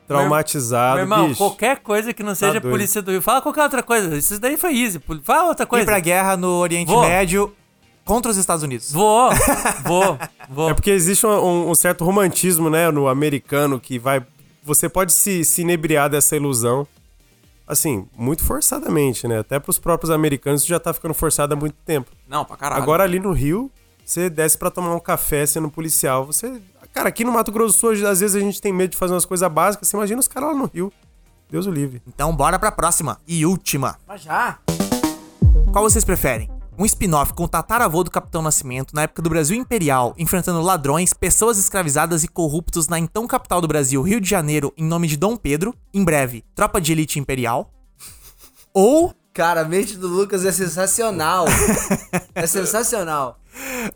traumatizado. 0.06 0.96
Meu 0.96 1.04
irmão, 1.04 1.28
bicho. 1.28 1.38
qualquer 1.38 1.78
coisa 1.78 2.12
que 2.12 2.22
não 2.22 2.34
seja 2.34 2.60
doido. 2.60 2.70
polícia 2.70 3.00
do 3.00 3.10
Rio. 3.12 3.22
Fala 3.22 3.40
qualquer 3.40 3.62
outra 3.62 3.82
coisa. 3.82 4.16
Isso 4.16 4.38
daí 4.40 4.56
foi 4.56 4.76
easy. 4.76 5.00
Fala 5.24 5.48
outra 5.48 5.64
Ir 5.64 5.68
coisa. 5.68 5.84
pra 5.86 5.98
guerra 6.00 6.36
no 6.36 6.48
Oriente 6.58 6.88
Vou. 6.88 7.00
Médio 7.02 7.54
contra 8.10 8.30
os 8.30 8.36
Estados 8.36 8.62
Unidos. 8.64 8.92
Vou, 8.92 9.30
vou, 9.84 10.18
vou. 10.48 10.70
É 10.70 10.74
porque 10.74 10.90
existe 10.90 11.24
um, 11.26 11.70
um- 11.70 11.74
certo 11.74 12.04
romantismo, 12.04 12.68
né, 12.68 12.90
no 12.90 13.06
americano 13.08 13.78
que 13.78 13.98
vai. 13.98 14.20
Você 14.64 14.88
pode 14.88 15.12
se, 15.12 15.44
se 15.44 15.62
inebriar 15.62 16.10
dessa 16.10 16.34
ilusão. 16.36 16.86
Assim, 17.66 18.04
muito 18.18 18.42
forçadamente, 18.44 19.28
né? 19.28 19.38
Até 19.38 19.60
pros 19.60 19.78
próprios 19.78 20.10
americanos 20.10 20.62
isso 20.62 20.68
já 20.68 20.80
tá 20.80 20.92
ficando 20.92 21.14
forçado 21.14 21.54
há 21.54 21.56
muito 21.56 21.76
tempo. 21.86 22.10
Não, 22.28 22.44
pra 22.44 22.56
caralho. 22.56 22.82
Agora 22.82 23.04
ali 23.04 23.20
no 23.20 23.32
Rio, 23.32 23.70
você 24.04 24.28
desce 24.28 24.58
pra 24.58 24.70
tomar 24.72 24.92
um 24.92 24.98
café 24.98 25.46
sendo 25.46 25.70
policial. 25.70 26.26
Você. 26.26 26.60
Cara, 26.92 27.08
aqui 27.10 27.22
no 27.24 27.30
Mato 27.30 27.52
Grosso 27.52 27.76
do 27.76 27.78
Sul, 27.78 28.08
às 28.08 28.18
vezes 28.18 28.34
a 28.34 28.40
gente 28.40 28.60
tem 28.60 28.72
medo 28.72 28.90
de 28.90 28.96
fazer 28.96 29.14
umas 29.14 29.24
coisas 29.24 29.48
básicas. 29.52 29.86
Você 29.86 29.96
imagina 29.96 30.18
os 30.18 30.26
caras 30.26 30.48
lá 30.50 30.54
no 30.56 30.68
Rio. 30.74 30.92
Deus 31.48 31.66
o 31.66 31.70
livre. 31.70 32.02
Então 32.08 32.34
bora 32.34 32.58
pra 32.58 32.72
próxima 32.72 33.20
e 33.26 33.46
última. 33.46 33.96
Mas 34.08 34.22
já. 34.22 34.58
Qual 35.72 35.84
vocês 35.84 36.04
preferem? 36.04 36.50
Um 36.80 36.86
spin-off 36.86 37.34
com 37.34 37.44
o 37.44 37.48
tataravô 37.48 38.02
do 38.02 38.10
Capitão 38.10 38.40
Nascimento 38.40 38.94
na 38.94 39.02
época 39.02 39.20
do 39.20 39.28
Brasil 39.28 39.54
Imperial, 39.54 40.14
enfrentando 40.16 40.62
ladrões, 40.62 41.12
pessoas 41.12 41.58
escravizadas 41.58 42.24
e 42.24 42.28
corruptos 42.28 42.88
na 42.88 42.98
então 42.98 43.26
capital 43.26 43.60
do 43.60 43.68
Brasil, 43.68 44.00
Rio 44.00 44.18
de 44.18 44.26
Janeiro, 44.26 44.72
em 44.78 44.84
nome 44.86 45.06
de 45.06 45.18
Dom 45.18 45.36
Pedro. 45.36 45.74
Em 45.92 46.02
breve, 46.02 46.42
Tropa 46.54 46.80
de 46.80 46.92
Elite 46.92 47.18
Imperial. 47.18 47.70
Ou 48.72 49.14
Cara, 49.34 49.60
a 49.60 49.64
mente 49.66 49.98
do 49.98 50.08
Lucas 50.08 50.42
é 50.46 50.52
sensacional. 50.52 51.44
é 52.34 52.46
sensacional. 52.46 53.38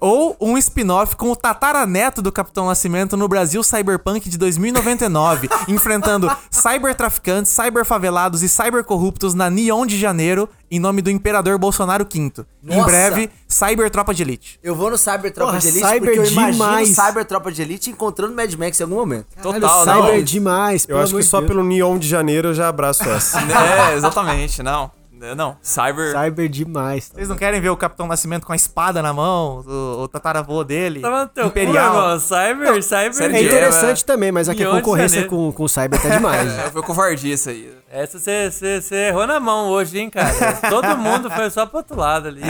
Ou 0.00 0.36
um 0.40 0.56
spin-off 0.58 1.16
com 1.16 1.30
o 1.30 1.36
tataraneto 1.36 2.20
do 2.20 2.32
Capitão 2.32 2.66
Nascimento 2.66 3.16
no 3.16 3.28
Brasil 3.28 3.62
Cyberpunk 3.62 4.28
de 4.28 4.36
2099, 4.38 5.48
enfrentando 5.68 6.30
cybertraficantes, 6.50 7.52
cyberfavelados 7.52 8.42
e 8.42 8.48
cybercorruptos 8.48 9.34
na 9.34 9.48
Neon 9.50 9.86
de 9.86 9.98
Janeiro, 9.98 10.48
em 10.70 10.78
nome 10.80 11.00
do 11.02 11.10
Imperador 11.10 11.58
Bolsonaro 11.58 12.04
V. 12.04 12.18
Em 12.18 12.76
Nossa! 12.76 12.84
breve, 12.84 13.30
Cyber 13.46 13.90
Tropa 13.90 14.12
de 14.12 14.22
Elite. 14.22 14.58
Eu 14.62 14.74
vou 14.74 14.90
no 14.90 14.98
Cyber 14.98 15.32
Tropa 15.32 15.52
Porra, 15.52 15.60
de 15.60 15.68
Elite 15.68 15.86
Cyber 15.86 16.00
porque 16.00 16.18
eu 16.18 16.24
imagino 16.24 16.52
demais. 16.52 16.88
Cyber 16.88 17.24
Tropa 17.24 17.52
de 17.52 17.62
Elite 17.62 17.90
encontrando 17.90 18.34
Mad 18.34 18.52
Max 18.54 18.80
em 18.80 18.82
algum 18.82 18.96
momento. 18.96 19.26
Total, 19.42 19.84
Cyber 19.84 19.96
não. 20.02 20.08
é 20.08 20.20
demais, 20.22 20.86
Eu 20.88 20.98
acho 20.98 21.14
que 21.14 21.22
só 21.22 21.38
Deus. 21.38 21.48
pelo 21.48 21.62
Neon 21.62 21.98
de 21.98 22.08
Janeiro 22.08 22.48
eu 22.48 22.54
já 22.54 22.68
abraço 22.68 23.04
essa. 23.08 23.38
É, 23.54 23.94
exatamente. 23.94 24.62
Não. 24.62 24.90
Não. 25.36 25.56
Cyber. 25.62 26.12
Cyber 26.12 26.48
demais. 26.48 27.10
Vocês 27.14 27.28
não 27.28 27.36
querem 27.36 27.60
ver 27.60 27.70
o 27.70 27.76
Capitão 27.76 28.06
Nascimento 28.06 28.44
com 28.46 28.52
a 28.52 28.56
espada 28.56 29.00
na 29.00 29.12
mão, 29.12 29.64
o, 29.66 30.02
o 30.02 30.08
tataravô 30.08 30.64
dele? 30.64 31.00
Tava 31.00 31.22
no 31.22 31.28
teu 31.28 31.46
Imperial. 31.46 31.92
cu, 31.92 31.98
irmão. 32.00 32.18
Cyber, 32.20 32.82
cyber. 32.82 33.14
sério 33.14 33.36
É 33.36 33.42
interessante 33.42 34.04
também, 34.04 34.32
mas 34.32 34.48
aqui 34.48 34.64
a 34.64 34.70
concorrência 34.70 35.26
com, 35.26 35.52
com 35.52 35.62
o 35.62 35.68
Cyber 35.68 36.00
tá 36.02 36.08
demais. 36.08 36.52
É, 36.64 36.70
foi 36.70 36.82
covardia 36.82 37.32
isso 37.34 37.48
aí. 37.48 37.72
Essa 37.90 38.18
você- 38.18 39.08
errou 39.08 39.26
na 39.26 39.38
mão 39.38 39.68
hoje, 39.68 39.98
hein, 39.98 40.10
cara? 40.10 40.32
Todo 40.68 40.96
mundo 40.98 41.30
foi 41.30 41.48
só 41.50 41.64
pro 41.64 41.78
outro 41.78 41.96
lado 41.96 42.26
ali. 42.28 42.42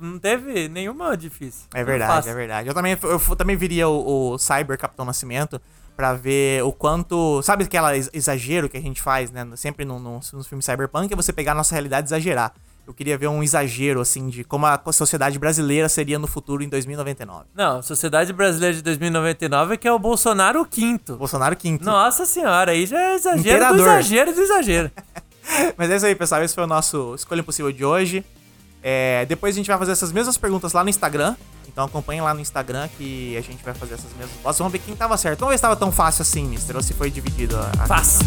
Não 0.00 0.18
teve 0.18 0.68
nenhuma 0.68 1.16
difícil. 1.16 1.66
É 1.72 1.84
verdade, 1.84 2.28
é 2.28 2.34
verdade. 2.34 2.68
Eu 2.68 2.74
também, 2.74 2.98
eu 3.02 3.18
f- 3.18 3.36
também 3.36 3.56
viria 3.56 3.88
o, 3.88 4.32
o 4.32 4.38
Cyber 4.38 4.76
Capitão 4.76 5.04
Nascimento 5.04 5.60
pra 5.98 6.12
ver 6.14 6.62
o 6.62 6.70
quanto. 6.72 7.42
Sabe 7.42 7.64
aquela 7.64 7.96
ex- 7.96 8.08
exagero 8.12 8.68
que 8.68 8.76
a 8.76 8.80
gente 8.80 9.02
faz, 9.02 9.32
né? 9.32 9.44
Sempre 9.56 9.84
no, 9.84 9.98
no, 9.98 10.20
nos 10.32 10.46
filmes 10.46 10.64
Cyberpunk, 10.64 11.12
é 11.12 11.16
você 11.16 11.32
pegar 11.32 11.52
a 11.52 11.54
nossa 11.56 11.74
realidade 11.74 12.06
e 12.06 12.08
exagerar. 12.08 12.54
Eu 12.86 12.94
queria 12.94 13.18
ver 13.18 13.26
um 13.26 13.42
exagero, 13.42 14.00
assim, 14.00 14.28
de 14.28 14.44
como 14.44 14.64
a 14.64 14.80
sociedade 14.92 15.38
brasileira 15.40 15.88
seria 15.88 16.16
no 16.16 16.28
futuro 16.28 16.62
em 16.62 16.68
2099. 16.68 17.46
Não, 17.52 17.82
Sociedade 17.82 18.32
Brasileira 18.32 18.74
de 18.76 18.80
2099 18.82 19.74
é 19.74 19.76
que 19.76 19.88
é 19.88 19.92
o 19.92 19.98
Bolsonaro 19.98 20.64
quinto. 20.64 21.16
Bolsonaro 21.16 21.54
quinto. 21.56 21.84
Nossa 21.84 22.24
senhora, 22.24 22.70
aí 22.70 22.86
já 22.86 22.98
é 22.98 23.14
exagero 23.16 23.42
do 23.42 23.48
Imperador. 23.48 23.80
exagero 23.80 24.32
do 24.34 24.40
exagero. 24.40 24.90
Mas 25.76 25.90
é 25.90 25.96
isso 25.96 26.06
aí, 26.06 26.14
pessoal. 26.14 26.42
Esse 26.44 26.54
foi 26.54 26.62
o 26.64 26.66
nosso 26.68 27.14
Escolha 27.16 27.40
Impossível 27.40 27.72
de 27.72 27.84
hoje. 27.84 28.24
É, 28.82 29.26
depois 29.26 29.54
a 29.54 29.58
gente 29.58 29.66
vai 29.66 29.76
fazer 29.76 29.92
essas 29.92 30.12
mesmas 30.12 30.38
perguntas 30.38 30.72
lá 30.72 30.82
no 30.84 30.88
Instagram. 30.88 31.34
Então 31.78 31.86
acompanhem 31.86 32.20
lá 32.20 32.34
no 32.34 32.40
Instagram 32.40 32.88
que 32.98 33.36
a 33.36 33.40
gente 33.40 33.64
vai 33.64 33.72
fazer 33.72 33.94
essas 33.94 34.12
mesmas. 34.14 34.58
Vamos 34.58 34.72
ver 34.72 34.80
quem 34.80 34.96
tava 34.96 35.16
certo. 35.16 35.38
Vamos 35.38 35.52
ver 35.52 35.58
se 35.58 35.62
tava 35.62 35.76
tão 35.76 35.92
fácil 35.92 36.22
assim, 36.22 36.42
mister, 36.42 36.74
ou 36.74 36.82
se 36.82 36.92
foi 36.92 37.08
dividido 37.08 37.56
a. 37.56 37.70
a 37.78 37.86
Fácil. 37.86 38.26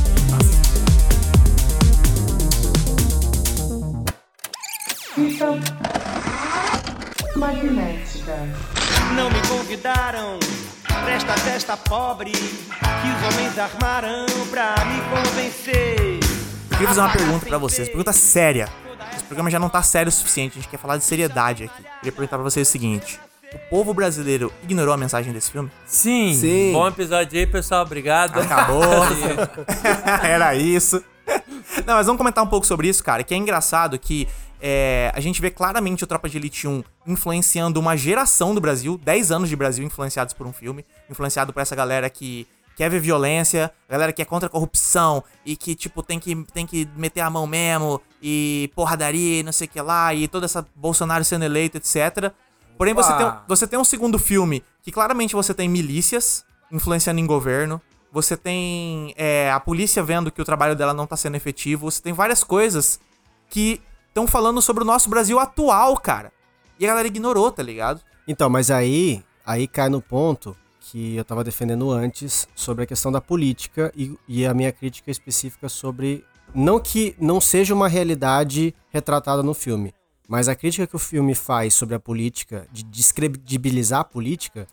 Magnética. 7.36 8.38
Não 9.18 9.30
me 9.30 9.46
convidaram 9.50 10.40
pra 10.86 11.12
esta 11.12 11.34
festa 11.34 11.76
pobre 11.76 12.32
que 12.32 12.38
os 12.38 13.34
homens 13.34 13.60
armaram 13.60 14.28
pra 14.50 14.76
me 14.86 15.02
convencer. 15.10 16.22
Eu 16.22 16.70
queria 16.70 16.88
fazer 16.88 17.02
uma 17.02 17.12
pergunta 17.12 17.46
pra 17.48 17.58
vocês, 17.58 17.90
pergunta 17.90 18.14
séria. 18.14 18.70
Esse 19.14 19.26
programa 19.26 19.52
já 19.52 19.60
não 19.60 19.68
tá 19.68 19.84
sério 19.84 20.08
o 20.08 20.12
suficiente, 20.12 20.58
a 20.58 20.62
gente 20.62 20.70
quer 20.70 20.78
falar 20.78 20.96
de 20.96 21.04
seriedade 21.04 21.66
aqui. 21.66 21.84
Eu 21.84 22.00
queria 22.00 22.12
perguntar 22.14 22.38
pra 22.38 22.44
vocês 22.46 22.66
o 22.66 22.72
seguinte: 22.72 23.20
o 23.54 23.60
povo 23.70 23.94
brasileiro 23.94 24.52
ignorou 24.64 24.94
a 24.94 24.98
mensagem 24.98 25.34
desse 25.34 25.52
filme? 25.52 25.70
Sim. 25.86 26.34
Sim. 26.36 26.72
Bom 26.74 26.88
episódio 26.88 27.40
aí, 27.40 27.46
pessoal. 27.46 27.84
Obrigado. 27.84 28.40
Acabou. 28.40 28.82
Era 30.24 30.56
isso. 30.56 31.04
Não, 31.86 31.96
mas 31.96 32.06
vamos 32.06 32.18
comentar 32.18 32.44
um 32.44 32.48
pouco 32.48 32.66
sobre 32.66 32.88
isso, 32.88 33.04
cara. 33.04 33.24
Que 33.24 33.34
é 33.34 33.38
engraçado 33.38 33.98
que 34.00 34.28
é, 34.62 35.12
a 35.14 35.20
gente 35.20 35.42
vê 35.42 35.50
claramente 35.50 36.04
o 36.04 36.08
Tropa 36.08 36.30
de 36.30 36.38
Elite 36.38 36.68
1 36.68 36.84
influenciando 37.08 37.80
uma 37.80 37.98
geração 37.98 38.54
do 38.54 38.62
Brasil, 38.62 38.98
10 38.98 39.32
anos 39.32 39.50
de 39.50 39.56
Brasil 39.56 39.86
influenciados 39.86 40.34
por 40.34 40.46
um 40.46 40.54
filme, 40.54 40.86
influenciado 41.10 41.52
por 41.52 41.62
essa 41.62 41.76
galera 41.76 42.10
que 42.10 42.48
quer 42.76 42.90
ver 42.90 43.00
violência, 43.00 43.72
galera 43.90 44.14
que 44.14 44.22
é 44.22 44.26
contra 44.26 44.48
a 44.48 44.50
corrupção 44.50 45.24
e 45.46 45.56
que, 45.56 45.76
tipo, 45.76 46.02
tem 46.02 46.20
que, 46.20 46.36
tem 46.54 46.66
que 46.66 46.88
meter 46.96 47.22
a 47.22 47.30
mão 47.30 47.46
mesmo 47.46 48.02
e 48.22 48.72
porradaria 48.76 49.40
e 49.40 49.44
não 49.44 49.52
sei 49.52 49.68
o 49.68 49.70
que 49.70 49.82
lá, 49.82 50.14
e 50.14 50.28
toda 50.28 50.46
essa 50.46 50.66
Bolsonaro 50.76 51.24
sendo 51.24 51.44
eleito, 51.44 51.78
etc. 51.78 52.32
Porém, 52.78 52.94
você 52.94 53.16
tem, 53.16 53.34
você 53.48 53.68
tem 53.68 53.80
um 53.80 53.84
segundo 53.84 54.18
filme 54.18 54.64
que 54.82 54.92
claramente 54.92 55.36
você 55.36 55.54
tem 55.54 55.70
milícias 55.70 56.44
influenciando 56.72 57.20
em 57.20 57.26
governo, 57.26 57.82
você 58.12 58.36
tem 58.36 59.14
é, 59.18 59.52
a 59.52 59.60
polícia 59.60 60.02
vendo 60.04 60.32
que 60.32 60.42
o 60.42 60.46
trabalho 60.46 60.76
dela 60.76 60.94
não 60.94 61.08
tá 61.08 61.16
sendo 61.16 61.36
efetivo, 61.36 61.90
você 61.90 62.02
tem 62.02 62.14
várias 62.14 62.44
coisas 62.44 63.00
que 63.50 63.82
estão 64.08 64.28
falando 64.28 64.62
sobre 64.62 64.84
o 64.84 64.86
nosso 64.86 65.10
Brasil 65.10 65.40
atual, 65.40 65.98
cara. 65.98 66.32
E 66.80 66.86
a 66.86 66.90
galera 66.90 67.08
ignorou, 67.08 67.52
tá 67.52 67.64
ligado? 67.64 68.02
Então, 68.28 68.50
mas 68.50 68.72
aí, 68.72 69.24
aí 69.46 69.68
cai 69.68 69.90
no 69.90 70.02
ponto 70.02 70.56
que 70.80 71.16
eu 71.16 71.24
tava 71.24 71.44
defendendo 71.44 71.92
antes 71.92 72.48
sobre 72.56 72.84
a 72.84 72.88
questão 72.88 73.12
da 73.12 73.22
política 73.22 73.92
e, 73.96 74.18
e 74.28 74.46
a 74.46 74.54
minha 74.54 74.72
crítica 74.72 75.12
específica 75.12 75.70
sobre. 75.70 76.26
Não 76.54 76.80
que 76.82 77.16
não 77.18 77.40
seja 77.40 77.74
uma 77.74 77.88
realidade 77.88 78.76
retratada 78.90 79.42
no 79.42 79.54
filme, 79.54 79.94
mas 80.32 80.48
a 80.48 80.56
crítica 80.56 80.88
que 80.88 80.96
o 80.96 81.00
filme 81.00 81.36
faz 81.36 81.74
sobre 81.74 81.94
a 81.94 82.00
política, 82.00 82.66
de 82.72 82.86
descredibilizar 82.86 84.00
a 84.00 84.04
política, 84.06 84.66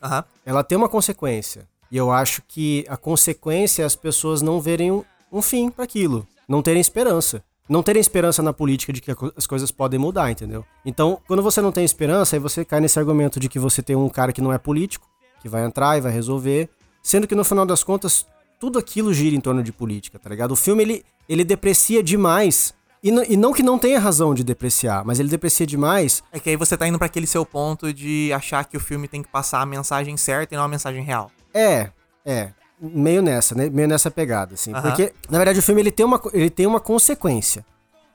ela 0.45 0.63
tem 0.63 0.77
uma 0.77 0.87
consequência. 0.87 1.67
E 1.91 1.97
eu 1.97 2.09
acho 2.09 2.41
que 2.47 2.85
a 2.87 2.95
consequência 2.95 3.83
é 3.83 3.85
as 3.85 3.93
pessoas 3.93 4.41
não 4.41 4.61
verem 4.61 4.89
um, 4.89 5.03
um 5.29 5.41
fim 5.41 5.69
para 5.69 5.83
aquilo, 5.83 6.25
não 6.47 6.61
terem 6.61 6.79
esperança. 6.79 7.43
Não 7.67 7.83
terem 7.83 7.99
esperança 7.99 8.41
na 8.41 8.53
política 8.53 8.93
de 8.93 9.01
que 9.01 9.11
as 9.35 9.45
coisas 9.45 9.69
podem 9.69 9.99
mudar, 9.99 10.31
entendeu? 10.31 10.63
Então, 10.85 11.19
quando 11.27 11.43
você 11.43 11.59
não 11.59 11.73
tem 11.73 11.83
esperança, 11.83 12.37
aí 12.37 12.39
você 12.39 12.63
cai 12.63 12.79
nesse 12.79 12.97
argumento 12.97 13.37
de 13.37 13.49
que 13.49 13.59
você 13.59 13.83
tem 13.83 13.97
um 13.97 14.07
cara 14.07 14.31
que 14.31 14.41
não 14.41 14.53
é 14.53 14.57
político, 14.57 15.09
que 15.41 15.49
vai 15.49 15.65
entrar 15.65 15.97
e 15.97 16.01
vai 16.01 16.11
resolver, 16.13 16.69
sendo 17.03 17.27
que 17.27 17.35
no 17.35 17.43
final 17.43 17.65
das 17.65 17.83
contas, 17.83 18.25
tudo 18.61 18.79
aquilo 18.79 19.13
gira 19.13 19.35
em 19.35 19.41
torno 19.41 19.61
de 19.61 19.73
política, 19.73 20.17
tá 20.17 20.29
ligado? 20.29 20.51
O 20.51 20.55
filme, 20.55 20.83
ele, 20.83 21.05
ele 21.27 21.43
deprecia 21.43 22.01
demais. 22.01 22.73
E, 23.03 23.09
e 23.09 23.37
não 23.37 23.53
que 23.53 23.63
não 23.63 23.79
tenha 23.79 23.99
razão 23.99 24.33
de 24.33 24.43
depreciar, 24.43 25.05
mas 25.05 25.19
ele 25.19 25.29
deprecia 25.29 25.65
demais 25.65 26.21
É 26.31 26.39
que 26.39 26.49
aí 26.49 26.55
você 26.57 26.75
tá 26.75 26.87
indo 26.87 26.97
pra 26.97 27.07
aquele 27.07 27.25
seu 27.25 27.45
ponto 27.45 27.93
de 27.93 28.31
achar 28.33 28.65
que 28.65 28.75
o 28.75 28.79
filme 28.79 29.07
tem 29.07 29.23
que 29.23 29.29
passar 29.29 29.61
a 29.61 29.65
mensagem 29.65 30.17
certa 30.17 30.53
e 30.53 30.57
não 30.57 30.63
a 30.65 30.67
mensagem 30.67 31.03
real. 31.03 31.31
É, 31.53 31.89
é. 32.25 32.51
Meio 32.81 33.21
nessa, 33.21 33.55
né? 33.55 33.69
Meio 33.69 33.87
nessa 33.87 34.09
pegada, 34.09 34.53
assim. 34.53 34.71
Porque, 34.71 35.13
na 35.29 35.37
verdade, 35.37 35.59
o 35.59 35.61
filme 35.61 35.81
ele 35.81 35.91
tem, 35.91 36.05
uma, 36.05 36.21
ele 36.33 36.49
tem 36.49 36.65
uma 36.65 36.79
consequência. 36.79 37.65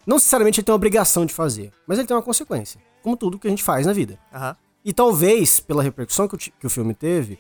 Não 0.07 0.17
necessariamente 0.17 0.61
ele 0.61 0.65
tem 0.65 0.73
uma 0.73 0.77
obrigação 0.77 1.27
de 1.27 1.35
fazer, 1.35 1.71
mas 1.87 1.99
ele 1.99 2.07
tem 2.07 2.17
uma 2.17 2.23
consequência. 2.23 2.81
Como 3.03 3.17
tudo 3.17 3.39
que 3.39 3.47
a 3.47 3.51
gente 3.51 3.63
faz 3.63 3.87
na 3.87 3.93
vida. 3.93 4.19
E 4.85 4.93
talvez, 4.93 5.61
pela 5.61 5.83
repercussão 5.83 6.29
que 6.29 6.35
o, 6.35 6.39
que 6.39 6.67
o 6.67 6.71
filme 6.71 6.95
teve, 6.95 7.39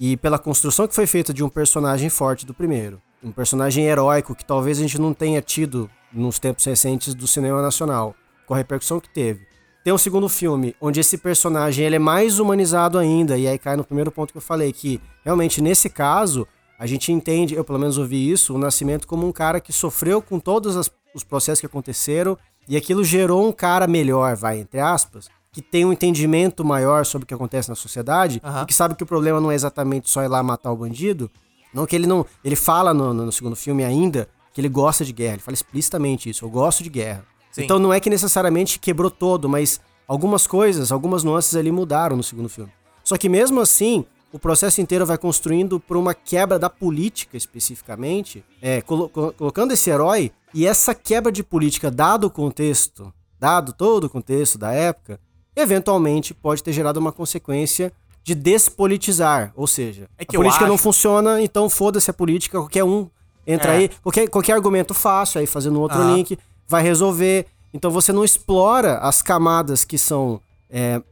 e 0.00 0.16
pela 0.16 0.38
construção 0.38 0.86
que 0.86 0.94
foi 0.94 1.06
feita 1.06 1.32
de 1.34 1.42
um 1.42 1.48
personagem 1.48 2.08
forte 2.08 2.46
do 2.46 2.54
primeiro, 2.54 3.00
um 3.22 3.32
personagem 3.32 3.84
heróico 3.84 4.34
que 4.34 4.44
talvez 4.44 4.78
a 4.78 4.82
gente 4.82 4.98
não 4.98 5.12
tenha 5.12 5.42
tido 5.42 5.90
nos 6.12 6.38
tempos 6.38 6.64
recentes 6.64 7.14
do 7.14 7.26
cinema 7.26 7.60
nacional, 7.62 8.14
com 8.46 8.54
a 8.54 8.56
repercussão 8.56 9.00
que 9.00 9.08
teve, 9.08 9.46
Tem 9.84 9.92
um 9.94 9.98
segundo 9.98 10.28
filme, 10.28 10.74
onde 10.82 11.00
esse 11.00 11.16
personagem 11.16 11.86
ele 11.86 11.96
é 11.96 11.98
mais 11.98 12.38
humanizado 12.38 12.98
ainda, 12.98 13.38
e 13.38 13.46
aí 13.48 13.58
cai 13.58 13.74
no 13.76 13.84
primeiro 13.84 14.10
ponto 14.12 14.32
que 14.32 14.36
eu 14.36 14.42
falei, 14.42 14.70
que 14.72 15.00
realmente 15.24 15.62
nesse 15.62 15.88
caso, 15.88 16.46
a 16.78 16.86
gente 16.86 17.10
entende, 17.10 17.54
eu 17.54 17.64
pelo 17.64 17.78
menos 17.78 17.96
ouvi 17.96 18.30
isso, 18.30 18.54
o 18.54 18.58
Nascimento 18.58 19.06
como 19.06 19.26
um 19.26 19.32
cara 19.32 19.60
que 19.60 19.72
sofreu 19.72 20.20
com 20.20 20.38
todos 20.38 20.76
as- 20.76 20.90
os 21.14 21.24
processos 21.24 21.60
que 21.60 21.66
aconteceram, 21.66 22.36
e 22.68 22.76
aquilo 22.76 23.02
gerou 23.02 23.48
um 23.48 23.52
cara 23.52 23.86
melhor, 23.86 24.36
vai, 24.36 24.58
entre 24.58 24.78
aspas, 24.78 25.28
que 25.52 25.62
tem 25.62 25.86
um 25.86 25.92
entendimento 25.92 26.62
maior 26.64 27.06
sobre 27.06 27.24
o 27.24 27.26
que 27.26 27.32
acontece 27.34 27.70
na 27.70 27.74
sociedade, 27.74 28.42
Aham. 28.44 28.62
e 28.64 28.66
que 28.66 28.74
sabe 28.74 28.94
que 28.94 29.02
o 29.04 29.06
problema 29.06 29.40
não 29.40 29.50
é 29.50 29.54
exatamente 29.54 30.10
só 30.10 30.22
ir 30.22 30.28
lá 30.28 30.42
matar 30.42 30.70
o 30.72 30.76
bandido, 30.76 31.30
não 31.72 31.86
que 31.86 31.96
ele 31.96 32.06
não. 32.06 32.26
Ele 32.44 32.56
fala 32.56 32.92
no, 32.92 33.14
no- 33.14 33.24
no 33.26 33.32
segundo 33.32 33.56
filme 33.56 33.84
ainda 33.84 34.28
que 34.52 34.60
ele 34.60 34.68
gosta 34.68 35.04
de 35.04 35.12
guerra. 35.12 35.34
Ele 35.34 35.42
fala 35.42 35.54
explicitamente 35.54 36.28
isso. 36.30 36.44
Eu 36.44 36.50
gosto 36.50 36.82
de 36.82 36.90
guerra. 36.90 37.24
Sim. 37.52 37.64
Então 37.64 37.78
não 37.78 37.92
é 37.92 38.00
que 38.00 38.10
necessariamente 38.10 38.78
quebrou 38.78 39.10
todo, 39.10 39.48
mas 39.48 39.80
algumas 40.06 40.46
coisas, 40.46 40.90
algumas 40.92 41.24
nuances 41.24 41.54
ali 41.56 41.70
mudaram 41.72 42.16
no 42.16 42.22
segundo 42.22 42.48
filme. 42.48 42.72
Só 43.04 43.16
que 43.16 43.28
mesmo 43.28 43.60
assim, 43.60 44.04
o 44.32 44.38
processo 44.38 44.80
inteiro 44.80 45.06
vai 45.06 45.16
construindo 45.16 45.80
por 45.80 45.96
uma 45.96 46.12
quebra 46.14 46.58
da 46.58 46.68
política 46.68 47.36
especificamente, 47.36 48.44
é, 48.60 48.80
colo- 48.82 49.08
colo- 49.08 49.32
colocando 49.32 49.72
esse 49.72 49.88
herói 49.90 50.30
e 50.52 50.66
essa 50.66 50.94
quebra 50.94 51.30
de 51.32 51.42
política, 51.42 51.90
dado 51.90 52.26
o 52.26 52.30
contexto, 52.30 53.12
dado 53.38 53.72
todo 53.72 54.04
o 54.04 54.10
contexto 54.10 54.58
da 54.58 54.72
época, 54.72 55.18
eventualmente 55.56 56.34
pode 56.34 56.62
ter 56.62 56.72
gerado 56.72 57.00
uma 57.00 57.12
consequência 57.12 57.92
de 58.22 58.34
despolitizar, 58.34 59.52
ou 59.56 59.66
seja, 59.66 60.08
É 60.18 60.24
que 60.24 60.36
a 60.36 60.38
política 60.38 60.66
não 60.66 60.74
acho- 60.74 60.82
funciona, 60.82 61.40
então 61.42 61.68
foda-se 61.70 62.10
a 62.10 62.14
política, 62.14 62.58
qualquer 62.58 62.84
um 62.84 63.08
entra 63.48 63.72
É. 63.72 63.76
aí, 63.76 63.90
qualquer, 64.02 64.28
qualquer 64.28 64.52
argumento 64.52 64.92
fácil, 64.92 65.40
aí 65.40 65.46
fazendo 65.46 65.80
outro 65.80 66.14
link, 66.14 66.38
vai 66.68 66.82
resolver. 66.82 67.46
Então 67.72 67.90
você 67.90 68.12
não 68.12 68.22
explora 68.22 68.98
as 68.98 69.22
camadas 69.22 69.84
que 69.84 69.96
são 69.96 70.40
é, 70.70 71.02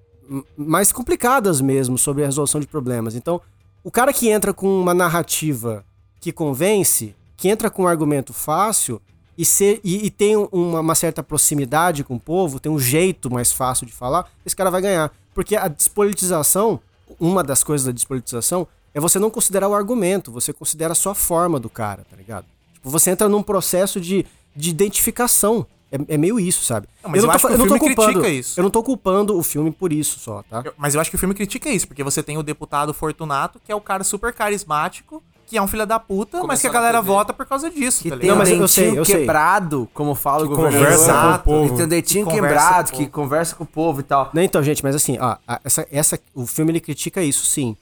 mais 0.56 0.92
complicadas 0.92 1.60
mesmo 1.60 1.96
sobre 1.96 2.22
a 2.22 2.26
resolução 2.26 2.60
de 2.60 2.66
problemas. 2.66 3.14
Então, 3.14 3.40
o 3.82 3.90
cara 3.90 4.12
que 4.12 4.28
entra 4.28 4.52
com 4.52 4.68
uma 4.80 4.92
narrativa 4.92 5.84
que 6.20 6.32
convence, 6.32 7.14
que 7.36 7.48
entra 7.48 7.70
com 7.70 7.84
um 7.84 7.86
argumento 7.86 8.32
fácil 8.32 9.00
e, 9.38 9.44
ser, 9.44 9.80
e, 9.84 10.06
e 10.06 10.10
tem 10.10 10.36
uma, 10.36 10.80
uma 10.80 10.94
certa 10.94 11.22
proximidade 11.22 12.02
com 12.02 12.16
o 12.16 12.20
povo, 12.20 12.58
tem 12.58 12.70
um 12.70 12.78
jeito 12.78 13.30
mais 13.30 13.52
fácil 13.52 13.86
de 13.86 13.92
falar, 13.92 14.28
esse 14.44 14.56
cara 14.56 14.70
vai 14.70 14.82
ganhar. 14.82 15.12
Porque 15.34 15.54
a 15.54 15.68
despolitização, 15.68 16.80
uma 17.20 17.44
das 17.44 17.62
coisas 17.62 17.86
da 17.86 17.92
despolitização, 17.92 18.66
é 18.97 19.01
você 19.01 19.18
não 19.18 19.28
considerar 19.31 19.68
o 19.68 19.74
argumento, 19.74 20.32
você 20.32 20.52
considera 20.55 20.94
só 20.94 21.10
a 21.10 21.14
forma 21.14 21.60
do 21.60 21.68
cara, 21.68 22.06
tá 22.10 22.16
ligado? 22.16 22.47
Tipo, 22.73 22.89
você 22.89 23.10
entra 23.10 23.28
num 23.28 23.43
processo 23.43 24.01
de, 24.01 24.24
de 24.56 24.70
identificação. 24.70 25.66
É, 25.93 26.14
é 26.14 26.16
meio 26.18 26.40
isso, 26.40 26.64
sabe? 26.64 26.89
Não, 27.02 27.10
mas 27.10 27.23
eu 27.23 27.31
acho 27.31 27.47
que 27.47 27.52
o 27.52 27.56
filme 27.59 27.78
critica 27.78 28.28
isso. 28.28 28.59
Eu 28.59 28.64
não 28.64 28.70
tô 28.70 28.82
culpando 28.82 29.39
o 29.39 29.43
filme 29.43 29.70
por 29.70 29.93
isso 29.93 30.18
só, 30.18 30.43
tá? 30.43 30.62
Eu- 30.64 30.73
Mas 30.78 30.94
eu 30.94 31.01
acho 31.01 31.10
que 31.10 31.16
o 31.16 31.18
filme 31.18 31.35
critica 31.35 31.68
isso, 31.68 31.86
porque 31.86 32.02
você 32.02 32.23
tem 32.23 32.36
o 32.39 32.43
deputado 32.43 32.93
Fortunato, 32.94 33.60
que 33.64 33.70
é 33.70 33.74
o 33.74 33.81
cara 33.81 34.02
super 34.02 34.32
carismático, 34.32 35.23
que 35.47 35.56
é 35.56 35.62
um 35.62 35.68
filho 35.68 35.86
da 35.86 36.01
puta, 36.01 36.43
mas 36.43 36.60
que 36.60 36.66
a 36.66 36.70
galera 36.73 36.98
TV. 36.98 37.06
vota 37.06 37.32
por 37.32 37.47
causa 37.47 37.70
disso, 37.70 38.02
Que 38.02 38.09
tá 38.10 38.16
tem 38.16 38.23
ligado? 38.23 38.35
um 38.36 38.39
mas 38.40 38.48
eu 38.51 38.66
sei, 38.66 38.98
eu 38.98 39.05
sei. 39.05 39.18
quebrado, 39.20 39.89
como 39.94 40.12
fala 40.16 40.44
o 40.44 40.48
governador. 40.48 40.81
conversa 40.89 41.12
com 41.12 41.35
o 41.35 41.39
povo. 41.39 41.77
Tem 41.77 41.85
um 41.85 41.89
dentinho 41.89 42.27
Que 42.27 42.32
quebrado, 42.32 42.90
que 42.93 43.06
conversa 43.06 43.55
com 43.55 43.62
o 43.62 43.66
povo 43.66 44.01
e 44.01 44.02
tal. 44.02 44.31
Não, 44.35 44.43
então, 44.43 44.60
gente, 44.64 44.82
mas 44.82 44.97
assim, 44.97 45.16
ó, 45.20 45.36
a- 45.47 45.60
essa, 45.62 45.86
essa, 45.93 46.18
o 46.35 46.47
filme 46.47 46.73
ele 46.73 46.81
critica 46.81 47.23
isso, 47.23 47.47
sim. 47.47 47.77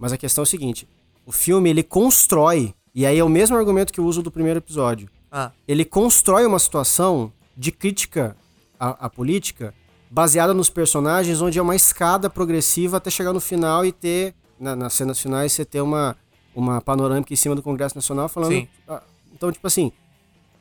Mas 0.00 0.12
a 0.12 0.16
questão 0.16 0.42
é 0.42 0.44
o 0.44 0.46
seguinte: 0.46 0.88
o 1.26 1.30
filme 1.30 1.70
ele 1.70 1.82
constrói, 1.84 2.74
e 2.94 3.06
aí 3.06 3.18
é 3.18 3.22
o 3.24 3.28
mesmo 3.28 3.56
argumento 3.56 3.92
que 3.92 4.00
eu 4.00 4.04
uso 4.04 4.22
do 4.22 4.30
primeiro 4.32 4.58
episódio. 4.58 5.08
Ah, 5.30 5.52
Ele 5.68 5.84
constrói 5.84 6.44
uma 6.44 6.58
situação 6.58 7.32
de 7.56 7.70
crítica 7.70 8.36
à, 8.80 9.06
à 9.06 9.10
política 9.10 9.72
baseada 10.10 10.52
nos 10.52 10.68
personagens, 10.68 11.40
onde 11.40 11.56
é 11.58 11.62
uma 11.62 11.76
escada 11.76 12.28
progressiva 12.28 12.96
até 12.96 13.10
chegar 13.10 13.32
no 13.32 13.40
final 13.40 13.86
e 13.86 13.92
ter, 13.92 14.34
na- 14.58 14.74
nas 14.74 14.94
cenas 14.94 15.20
finais, 15.20 15.52
você 15.52 15.64
ter 15.64 15.80
uma, 15.80 16.16
uma 16.52 16.80
panorâmica 16.80 17.32
em 17.32 17.36
cima 17.36 17.54
do 17.54 17.62
Congresso 17.62 17.94
Nacional 17.94 18.28
falando. 18.28 18.50
Sim. 18.50 18.66
Então, 19.32 19.52
tipo 19.52 19.64
assim, 19.68 19.92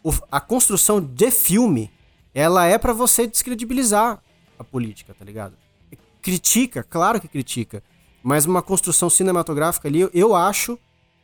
o- 0.03 0.13
a 0.31 0.39
construção 0.39 1.01
de 1.01 1.31
filme, 1.31 1.89
ela 2.31 2.67
é 2.67 2.77
pra 2.77 2.93
você 2.93 3.25
descredibilizar 3.25 4.21
a 4.59 4.63
política, 4.63 5.15
tá 5.17 5.25
ligado? 5.25 5.55
Critica, 6.21 6.83
claro 6.83 7.19
que 7.19 7.27
critica, 7.27 7.81
mas 8.23 8.45
uma 8.45 8.61
construção 8.61 9.09
cinematográfica 9.09 9.87
ali, 9.87 10.09
eu- 10.13 10.35
acho 10.35 10.77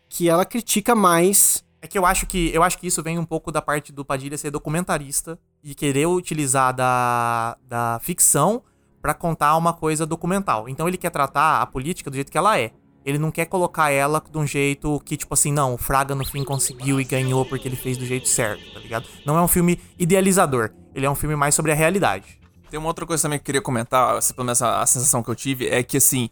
que 0.10 0.30
ela 0.30 0.46
critica 0.46 0.96
mais 0.96 1.64
É 1.82 1.88
que 1.88 1.98
eu 2.00 2.06
acho 2.06 2.26
que 2.26 2.50
eu 2.52 2.64
acho 2.64 2.80
que 2.80 2.88
isso 2.88 3.04
vem 3.04 3.20
um 3.20 3.26
pouco 3.26 3.52
da 3.52 3.62
parte 3.62 3.92
do 3.92 4.04
Padilha 4.04 4.38
ser 4.40 4.50
documentarista 4.50 5.38
e 5.64 5.76
querer 5.76 6.08
utilizar 6.08 6.74
da, 6.74 7.56
da 7.68 8.00
ficção 8.02 8.64
pra 9.04 9.14
contar 9.14 9.56
uma 9.56 9.72
coisa 9.72 10.04
documental. 10.04 10.68
Então 10.68 10.88
ele 10.88 10.98
quer 10.98 11.12
tratar 11.12 11.62
a 11.62 11.66
política 11.68 12.10
do 12.10 12.16
jeito 12.16 12.32
que 12.32 12.38
ela 12.40 12.58
é. 12.60 12.72
Ele 13.06 13.20
não 13.20 13.30
quer 13.30 13.46
colocar 13.46 13.92
ela 13.92 14.20
de 14.20 14.36
um 14.36 14.48
jeito 14.48 15.00
que, 15.06 15.16
tipo 15.16 15.32
assim, 15.36 15.52
não, 15.52 15.76
o 15.76 15.78
Fraga 15.78 16.16
no 16.16 16.26
fim 16.26 16.44
conseguiu 16.44 17.00
e 17.00 17.04
ganhou 17.04 17.46
porque 17.46 17.68
ele 17.68 17.76
fez 17.76 17.98
do 18.00 18.06
jeito 18.06 18.28
certo, 18.28 18.64
tá 18.74 18.80
ligado? 18.80 19.06
Não 19.24 19.38
é 19.38 19.42
um 19.44 19.48
filme 19.48 19.80
idealizador. 20.00 20.72
Ele 20.96 21.06
é 21.06 21.10
um 21.10 21.14
filme 21.14 21.36
mais 21.36 21.54
sobre 21.54 21.72
a 21.72 21.76
realidade. 21.76 22.40
Tem 22.72 22.80
uma 22.80 22.88
outra 22.88 23.06
coisa 23.06 23.22
também 23.22 23.38
que 23.38 23.44
eu 23.44 23.46
queria 23.46 23.62
comentar, 23.62 24.20
pelo 24.34 24.46
menos 24.46 24.60
a, 24.60 24.82
a 24.82 24.86
sensação 24.88 25.22
que 25.22 25.30
eu 25.30 25.36
tive, 25.36 25.68
é 25.68 25.84
que 25.84 25.98
assim, 25.98 26.32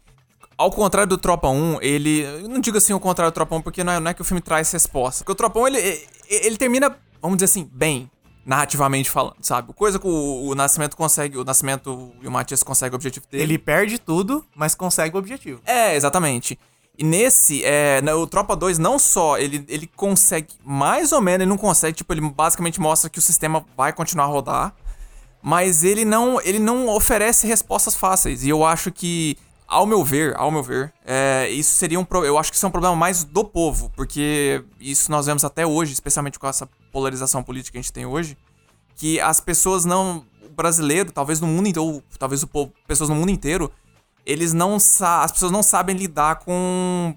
ao 0.58 0.72
contrário 0.72 1.10
do 1.10 1.18
Tropa 1.18 1.48
1, 1.50 1.80
ele. 1.82 2.22
Eu 2.22 2.50
não 2.50 2.60
digo 2.60 2.78
assim 2.78 2.94
o 2.94 3.00
contrário 3.00 3.32
do 3.32 3.36
Tropa 3.36 3.56
1, 3.56 3.62
porque 3.62 3.84
não 3.84 3.94
é, 3.94 4.00
não 4.00 4.12
é 4.12 4.14
que 4.14 4.22
o 4.22 4.26
filme 4.26 4.42
traz 4.42 4.72
resposta. 4.72 5.24
Porque 5.24 5.32
o 5.32 5.36
Tropa 5.36 5.60
1, 5.60 5.68
ele, 5.68 6.08
ele, 6.30 6.58
termina, 6.58 6.96
vamos 7.22 7.38
dizer 7.38 7.46
assim, 7.46 7.70
bem, 7.72 8.10
narrativamente 8.46 9.10
falando, 9.10 9.38
sabe? 9.42 9.74
Coisa 9.74 9.98
que 10.00 10.08
o, 10.08 10.48
o 10.48 10.56
Nascimento 10.56 10.96
consegue, 10.98 11.38
o 11.38 11.44
Nascimento 11.44 12.14
e 12.22 12.28
o 12.28 12.32
Matias 12.32 12.64
conseguem 12.64 12.94
o 12.94 12.96
objetivo 12.96 13.26
dele. 13.30 13.44
Ele 13.44 13.58
perde 13.58 13.98
tudo, 13.98 14.46
mas 14.56 14.76
consegue 14.76 15.16
o 15.16 15.20
objetivo. 15.20 15.62
É, 15.66 15.96
exatamente. 15.96 16.60
E 16.98 17.04
nesse, 17.04 17.64
é, 17.64 18.02
na- 18.02 18.16
o 18.16 18.28
Tropa 18.28 18.56
2 18.56 18.78
não 18.78 19.00
só 19.00 19.38
ele, 19.38 19.66
ele 19.68 19.88
consegue, 19.88 20.50
mais 20.64 21.12
ou 21.12 21.22
menos, 21.22 21.42
ele 21.42 21.50
não 21.50 21.58
consegue, 21.58 21.98
tipo, 21.98 22.14
ele 22.14 22.22
basicamente 22.22 22.80
mostra 22.80 23.10
que 23.10 23.18
o 23.18 23.22
sistema 23.22 23.66
vai 23.76 23.92
continuar 23.92 24.26
a 24.26 24.28
rodar, 24.28 24.76
mas 25.42 25.84
ele 25.84 26.06
não, 26.06 26.40
ele 26.42 26.60
não 26.60 26.88
oferece 26.88 27.48
respostas 27.48 27.96
fáceis. 27.96 28.44
E 28.44 28.50
eu 28.50 28.64
acho 28.64 28.92
que, 28.92 29.36
ao 29.68 29.86
meu 29.86 30.04
ver, 30.04 30.36
ao 30.36 30.52
meu 30.52 30.62
ver, 30.64 30.94
é, 31.06 31.50
isso 31.50 31.76
seria 31.76 32.00
um 32.00 32.06
pro- 32.06 32.26
eu 32.26 32.38
acho 32.38 32.52
que 32.52 32.58
isso 32.58 32.66
é 32.66 32.70
um 32.70 32.72
problema 32.72 32.96
mais 32.96 33.24
do 33.24 33.44
povo, 33.44 33.92
porque 33.96 34.64
isso 34.80 35.10
nós 35.12 35.26
vemos 35.26 35.44
até 35.44 35.66
hoje, 35.66 35.94
especialmente 35.94 36.38
com 36.38 36.48
essa 36.48 36.68
polarização 36.92 37.42
política 37.44 37.74
que 37.74 37.78
a 37.80 37.82
gente 37.82 37.94
tem 37.94 38.06
hoje, 38.06 38.38
que 38.96 39.20
as 39.20 39.40
pessoas 39.40 39.86
não, 39.86 40.26
o 40.44 40.50
brasileiro, 40.50 41.12
talvez 41.12 41.40
no 41.40 41.48
mundo 41.48 41.68
inteiro, 41.68 41.88
ou 41.88 42.04
talvez 42.20 42.44
o 42.44 42.48
povo, 42.48 42.72
pessoas 42.88 43.10
no 43.10 43.16
mundo 43.16 43.30
inteiro, 43.32 43.72
eles 44.26 44.54
não 44.54 44.76
as 44.76 45.32
pessoas 45.32 45.52
não 45.52 45.64
sabem 45.64 45.96
lidar 45.96 46.38
com 46.38 47.16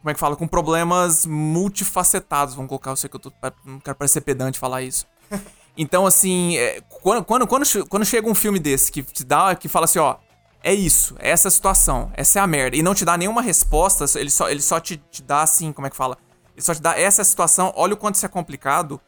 como 0.00 0.10
é 0.10 0.14
que 0.14 0.20
fala, 0.20 0.36
com 0.36 0.46
problemas 0.46 1.24
multifacetados, 1.24 2.54
vamos 2.54 2.68
colocar, 2.68 2.90
eu 2.90 2.96
sei 2.96 3.08
que 3.08 3.16
eu 3.16 3.20
tô, 3.20 3.32
não 3.64 3.80
quero 3.80 3.96
parecer 3.96 4.20
pedante 4.20 4.58
falar 4.58 4.82
isso. 4.82 5.06
Então, 5.76 6.06
assim, 6.06 6.56
é, 6.56 6.80
quando, 7.02 7.24
quando, 7.24 7.48
quando, 7.48 7.88
quando 7.88 8.04
chega 8.04 8.28
um 8.28 8.34
filme 8.34 8.60
desse 8.60 8.92
que 8.92 9.02
te 9.02 9.24
dá, 9.24 9.56
que 9.56 9.66
fala 9.68 9.86
assim, 9.86 9.98
ó, 9.98 10.14
é 10.64 10.72
isso, 10.72 11.14
é 11.18 11.28
essa 11.28 11.50
situação, 11.50 12.10
essa 12.14 12.38
é 12.38 12.42
a 12.42 12.46
merda, 12.46 12.74
e 12.74 12.82
não 12.82 12.94
te 12.94 13.04
dá 13.04 13.18
nenhuma 13.18 13.42
resposta, 13.42 14.06
ele 14.18 14.30
só, 14.30 14.48
ele 14.48 14.62
só 14.62 14.80
te, 14.80 14.96
te 15.10 15.22
dá 15.22 15.42
assim, 15.42 15.70
como 15.72 15.86
é 15.86 15.90
que 15.90 15.96
fala? 15.96 16.16
Ele 16.56 16.64
só 16.64 16.74
te 16.74 16.80
dá 16.80 16.98
essa 16.98 17.20
é 17.20 17.24
situação, 17.24 17.70
olha 17.76 17.92
o 17.92 17.96
quanto 17.98 18.14
isso 18.14 18.24
é 18.24 18.28
complicado. 18.30 18.98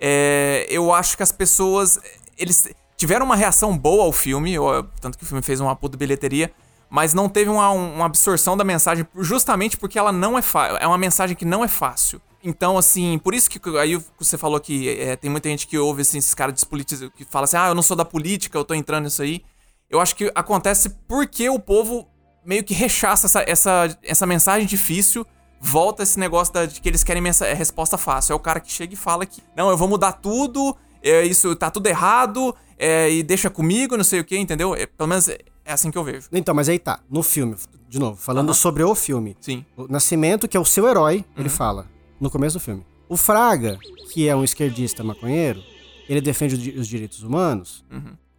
É, 0.00 0.66
eu 0.70 0.94
acho 0.94 1.14
que 1.14 1.22
as 1.22 1.30
pessoas, 1.30 2.00
eles 2.38 2.68
tiveram 2.96 3.26
uma 3.26 3.36
reação 3.36 3.76
boa 3.76 4.04
ao 4.04 4.12
filme, 4.12 4.54
tanto 4.98 5.18
que 5.18 5.24
o 5.24 5.26
filme 5.26 5.42
fez 5.42 5.60
uma 5.60 5.76
puta 5.76 5.98
bilheteria, 5.98 6.50
mas 6.88 7.12
não 7.12 7.28
teve 7.28 7.50
uma, 7.50 7.68
uma 7.70 8.06
absorção 8.06 8.56
da 8.56 8.64
mensagem 8.64 9.06
justamente 9.18 9.76
porque 9.76 9.98
ela 9.98 10.12
não 10.12 10.38
é 10.38 10.42
fácil. 10.42 10.78
É 10.78 10.86
uma 10.86 10.96
mensagem 10.96 11.36
que 11.36 11.44
não 11.44 11.62
é 11.62 11.68
fácil. 11.68 12.18
Então, 12.42 12.78
assim, 12.78 13.18
por 13.18 13.34
isso 13.34 13.50
que 13.50 13.60
aí 13.78 14.00
você 14.18 14.38
falou 14.38 14.58
que 14.58 14.88
é, 14.88 15.16
tem 15.16 15.30
muita 15.30 15.48
gente 15.48 15.66
que 15.66 15.76
ouve 15.76 16.02
assim, 16.02 16.18
esses 16.18 16.34
caras 16.34 16.54
despolitizados, 16.54 17.12
que 17.14 17.24
fala 17.24 17.44
assim, 17.44 17.56
ah, 17.56 17.68
eu 17.68 17.74
não 17.74 17.82
sou 17.82 17.96
da 17.96 18.04
política, 18.04 18.56
eu 18.56 18.64
tô 18.64 18.74
entrando 18.74 19.04
nisso 19.04 19.22
aí. 19.22 19.42
Eu 19.90 20.00
acho 20.00 20.16
que 20.16 20.30
acontece 20.34 20.90
porque 21.06 21.48
o 21.48 21.58
povo 21.58 22.08
meio 22.44 22.62
que 22.64 22.74
rechaça 22.74 23.26
essa, 23.26 23.42
essa, 23.46 23.98
essa 24.02 24.26
mensagem 24.26 24.66
difícil, 24.66 25.26
volta 25.60 26.02
esse 26.02 26.18
negócio 26.18 26.52
da- 26.52 26.66
de 26.66 26.80
que 26.80 26.88
eles 26.88 27.02
querem 27.04 27.22
mensa- 27.22 27.46
é, 27.46 27.54
resposta 27.54 27.96
fácil. 27.96 28.32
É 28.32 28.36
o 28.36 28.40
cara 28.40 28.60
que 28.60 28.70
chega 28.70 28.92
e 28.92 28.96
fala 28.96 29.24
que, 29.24 29.42
não, 29.56 29.70
eu 29.70 29.76
vou 29.76 29.88
mudar 29.88 30.12
tudo, 30.12 30.76
é, 31.02 31.22
isso 31.24 31.54
tá 31.56 31.70
tudo 31.70 31.86
errado, 31.86 32.54
é, 32.78 33.10
e 33.10 33.22
deixa 33.22 33.48
comigo, 33.48 33.96
não 33.96 34.04
sei 34.04 34.20
o 34.20 34.24
que, 34.24 34.36
entendeu? 34.36 34.74
É, 34.74 34.86
pelo 34.86 35.08
menos 35.08 35.28
é 35.28 35.38
é 35.66 35.72
assim 35.72 35.90
que 35.90 35.96
eu 35.96 36.04
vejo. 36.04 36.28
Então, 36.30 36.54
mas 36.54 36.68
aí 36.68 36.78
tá, 36.78 37.00
no 37.08 37.22
filme, 37.22 37.56
de 37.88 37.98
novo, 37.98 38.20
falando 38.20 38.52
sobre 38.52 38.82
o 38.82 38.94
filme. 38.94 39.34
Sim. 39.40 39.64
O 39.74 39.88
Nascimento, 39.88 40.46
que 40.46 40.58
é 40.58 40.60
o 40.60 40.64
seu 40.66 40.86
herói, 40.86 41.24
ele 41.38 41.48
fala 41.48 41.88
no 42.20 42.28
começo 42.30 42.58
do 42.58 42.60
filme. 42.60 42.84
O 43.08 43.16
Fraga, 43.16 43.78
que 44.12 44.28
é 44.28 44.36
um 44.36 44.44
esquerdista 44.44 45.02
maconheiro, 45.02 45.62
ele 46.06 46.20
defende 46.20 46.54
os 46.56 46.60
di- 46.60 46.78
os 46.78 46.86
direitos 46.86 47.22
humanos, 47.22 47.82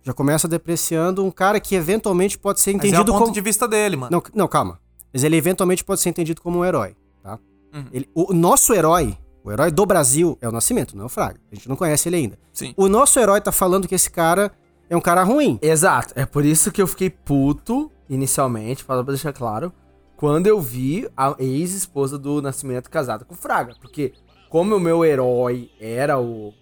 já 0.06 0.14
começa 0.14 0.48
depreciando 0.48 1.26
um 1.26 1.32
cara 1.32 1.60
que 1.60 1.74
eventualmente 1.76 2.38
pode 2.38 2.62
ser 2.62 2.74
Mas 2.74 2.84
é 2.84 2.86
o 2.86 2.88
entendido 2.90 3.12
ponto 3.12 3.22
como. 3.24 3.34
de 3.34 3.42
vista 3.42 3.68
dele, 3.68 3.96
mano. 3.96 4.12
Não, 4.12 4.24
não, 4.36 4.48
calma. 4.48 4.80
Mas 5.12 5.24
ele 5.24 5.36
eventualmente 5.36 5.84
pode 5.84 6.00
ser 6.00 6.10
entendido 6.10 6.42
como 6.42 6.60
um 6.60 6.66
herói, 6.66 6.96
tá? 7.24 7.40
Uhum. 7.74 7.86
Ele- 7.92 8.08
o 8.14 8.32
nosso 8.32 8.72
herói, 8.74 9.18
o 9.44 9.52
herói 9.52 9.72
do 9.72 9.84
Brasil, 9.84 10.38
é 10.40 10.48
o 10.48 10.52
Nascimento, 10.52 10.96
não 10.96 11.04
é 11.04 11.06
o 11.08 11.10
Fraga. 11.10 11.40
A 11.52 11.56
gente 11.56 11.68
não 11.68 11.76
conhece 11.76 12.08
ele 12.08 12.18
ainda. 12.18 12.38
Sim. 12.54 12.72
O 12.78 12.88
nosso 12.88 13.20
herói 13.20 13.42
tá 13.42 13.52
falando 13.52 13.88
que 13.88 13.96
esse 13.96 14.12
cara 14.12 14.52
é 14.88 14.96
um 14.96 15.02
cara 15.02 15.24
ruim. 15.24 15.58
Exato. 15.62 16.14
É 16.16 16.24
por 16.26 16.46
isso 16.46 16.72
que 16.72 16.80
eu 16.82 16.86
fiquei 16.88 17.10
puto, 17.10 17.92
inicialmente, 18.08 18.86
para 18.86 19.02
deixar 19.02 19.34
claro, 19.34 19.74
quando 20.16 20.46
eu 20.46 20.62
vi 20.62 21.10
a 21.18 21.36
ex-esposa 21.40 22.20
do 22.20 22.42
Nascimento 22.44 22.90
casada 22.92 23.26
com 23.26 23.34
o 23.34 23.38
Fraga. 23.38 23.74
Porque, 23.82 24.14
como 24.50 24.76
o 24.76 24.80
meu 24.80 25.04
herói 25.04 25.72
era 25.80 26.20
o 26.20 26.54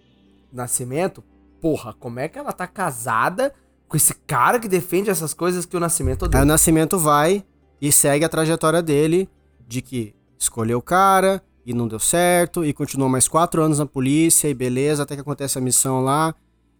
Nascimento, 0.52 1.22
porra, 1.64 1.94
como 1.94 2.20
é 2.20 2.28
que 2.28 2.38
ela 2.38 2.52
tá 2.52 2.66
casada 2.66 3.50
com 3.88 3.96
esse 3.96 4.12
cara 4.26 4.60
que 4.60 4.68
defende 4.68 5.08
essas 5.08 5.32
coisas 5.32 5.64
que 5.64 5.74
o 5.74 5.80
Nascimento 5.80 6.24
Aí 6.24 6.26
o 6.26 6.28
odeia? 6.28 6.44
Nascimento 6.44 6.98
vai 6.98 7.42
e 7.80 7.90
segue 7.90 8.22
a 8.22 8.28
trajetória 8.28 8.82
dele 8.82 9.26
de 9.66 9.80
que 9.80 10.14
escolheu 10.38 10.76
o 10.76 10.82
cara 10.82 11.42
e 11.64 11.72
não 11.72 11.88
deu 11.88 11.98
certo, 11.98 12.66
e 12.66 12.74
continuou 12.74 13.08
mais 13.08 13.26
quatro 13.26 13.62
anos 13.62 13.78
na 13.78 13.86
polícia, 13.86 14.46
e 14.46 14.52
beleza, 14.52 15.04
até 15.04 15.14
que 15.14 15.22
acontece 15.22 15.56
a 15.56 15.60
missão 15.62 16.04
lá. 16.04 16.34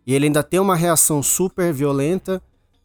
E 0.06 0.12
ele 0.12 0.26
ainda 0.26 0.42
tem 0.42 0.60
uma 0.60 0.76
reação 0.76 1.22
super 1.22 1.72
violenta, 1.72 2.42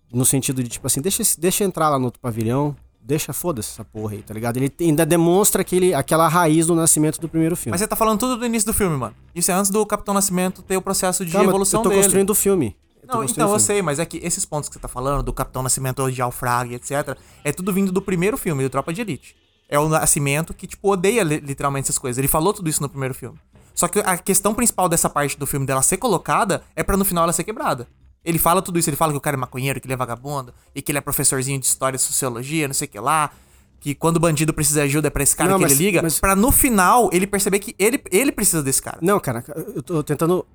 no 0.10 0.24
sentido 0.24 0.64
de 0.64 0.70
tipo 0.70 0.88
assim, 0.88 1.02
deixa, 1.02 1.22
deixa 1.38 1.66
entrar 1.66 1.90
lá 1.90 2.00
no 2.00 2.06
outro 2.06 2.22
pavilhão, 2.22 2.74
deixa 3.02 3.34
foda-se 3.34 3.70
essa 3.72 3.84
porra 3.86 4.14
aí, 4.14 4.22
tá 4.22 4.34
ligado? 4.34 4.58
Ele 4.58 4.72
ainda 4.82 5.06
demonstra 5.06 5.62
aquele, 5.62 5.94
aquela 5.94 6.28
raiz 6.28 6.68
do 6.68 6.76
nascimento 6.76 7.20
do 7.20 7.28
primeiro 7.28 7.56
filme. 7.56 7.72
Mas 7.72 7.82
você 7.82 7.88
tá 7.88 7.96
falando 7.96 8.20
tudo 8.20 8.38
do 8.38 8.46
início 8.46 8.68
do 8.68 8.74
filme, 8.74 8.96
mano. 8.96 9.16
Isso 9.34 9.50
é 9.52 9.54
antes 9.54 9.72
do 9.72 9.86
Capitão 9.86 10.14
Nascimento 10.14 10.62
ter 10.62 10.78
o 10.78 10.82
processo 10.82 11.26
de 11.26 11.32
Calma, 11.32 11.50
evolução 11.50 11.80
eu 11.80 11.84
tô 11.84 11.90
dele. 11.90 12.02
construindo 12.02 12.30
o 12.30 12.36
filme. 12.36 12.76
Eu 13.02 13.16
Não, 13.16 13.24
então 13.24 13.52
eu 13.52 13.60
sei, 13.60 13.82
mas 13.82 13.98
é 13.98 14.06
que 14.06 14.18
esses 14.18 14.46
pontos 14.46 14.70
que 14.70 14.76
você 14.76 14.80
tá 14.82 14.88
falando, 14.88 15.24
do 15.24 15.34
Capitão 15.34 15.64
Nascimento 15.64 16.04
odiar 16.04 16.28
o 16.28 16.32
Fraga, 16.32 16.72
e 16.74 16.76
etc., 16.76 17.18
é 17.44 17.52
tudo 17.52 17.74
vindo 17.74 17.92
do 17.92 18.02
primeiro 18.02 18.38
filme, 18.38 18.62
do 18.64 18.70
Tropa 18.70 18.94
de 18.94 19.02
Elite. 19.02 19.36
É 19.68 19.80
o 19.80 19.88
Nascimento 19.90 20.54
que, 20.54 20.68
tipo, 20.68 20.92
odeia 20.92 21.24
li- 21.24 21.40
literalmente 21.40 21.86
essas 21.86 21.98
coisas. 21.98 22.18
Ele 22.20 22.28
falou 22.28 22.54
tudo 22.54 22.70
isso 22.70 22.82
no 22.82 22.90
primeiro 22.90 23.14
filme. 23.16 23.40
Só 23.74 23.88
que 23.88 24.00
a 24.00 24.18
questão 24.18 24.54
principal 24.54 24.90
dessa 24.90 25.10
parte 25.10 25.40
do 25.40 25.48
filme 25.48 25.66
dela 25.66 25.82
ser 25.82 25.98
colocada 25.98 26.62
é 26.76 26.84
pra 26.84 26.98
no 26.98 27.06
final 27.06 27.24
ela 27.24 27.34
ser 27.34 27.44
quebrada. 27.46 27.88
Ele 28.24 28.38
fala 28.38 28.62
tudo 28.62 28.78
isso, 28.78 28.90
ele 28.90 28.98
fala 28.98 29.12
que 29.12 29.18
o 29.18 29.22
cara 29.22 29.36
é 29.36 29.40
maconheiro, 29.40 29.80
que 29.80 29.88
ele 29.88 29.94
é 29.94 29.98
vagabundo, 29.98 30.54
e 30.76 30.82
que 30.82 30.92
ele 30.92 30.98
é 30.98 31.02
professorzinho 31.02 31.60
de 31.60 31.66
história 31.66 31.96
e 31.96 32.00
sociologia, 32.00 32.68
não 32.68 32.74
sei 32.74 32.88
o 32.88 32.92
que 32.92 33.00
lá. 33.00 33.32
Que 33.80 33.96
quando 33.96 34.18
o 34.18 34.20
bandido 34.20 34.54
precisa 34.54 34.82
de 34.82 34.88
ajuda 34.88 35.08
é 35.08 35.10
pra 35.10 35.24
esse 35.24 35.34
cara 35.36 35.52
Não, 35.52 35.58
que 35.58 35.64
mas- 35.64 35.72
ele 35.72 35.86
liga, 35.86 36.02
mas- 36.02 36.20
pra 36.20 36.36
no 36.36 36.52
final 36.52 37.10
ele 37.14 37.26
perceber 37.26 37.60
que 37.60 37.74
ele, 37.80 38.02
ele 38.12 38.32
precisa 38.32 38.62
desse 38.62 38.82
cara. 38.82 38.98
Não, 39.02 39.20
cara, 39.20 39.44
eu 39.76 39.82
tô 39.82 40.04
tentando. 40.04 40.46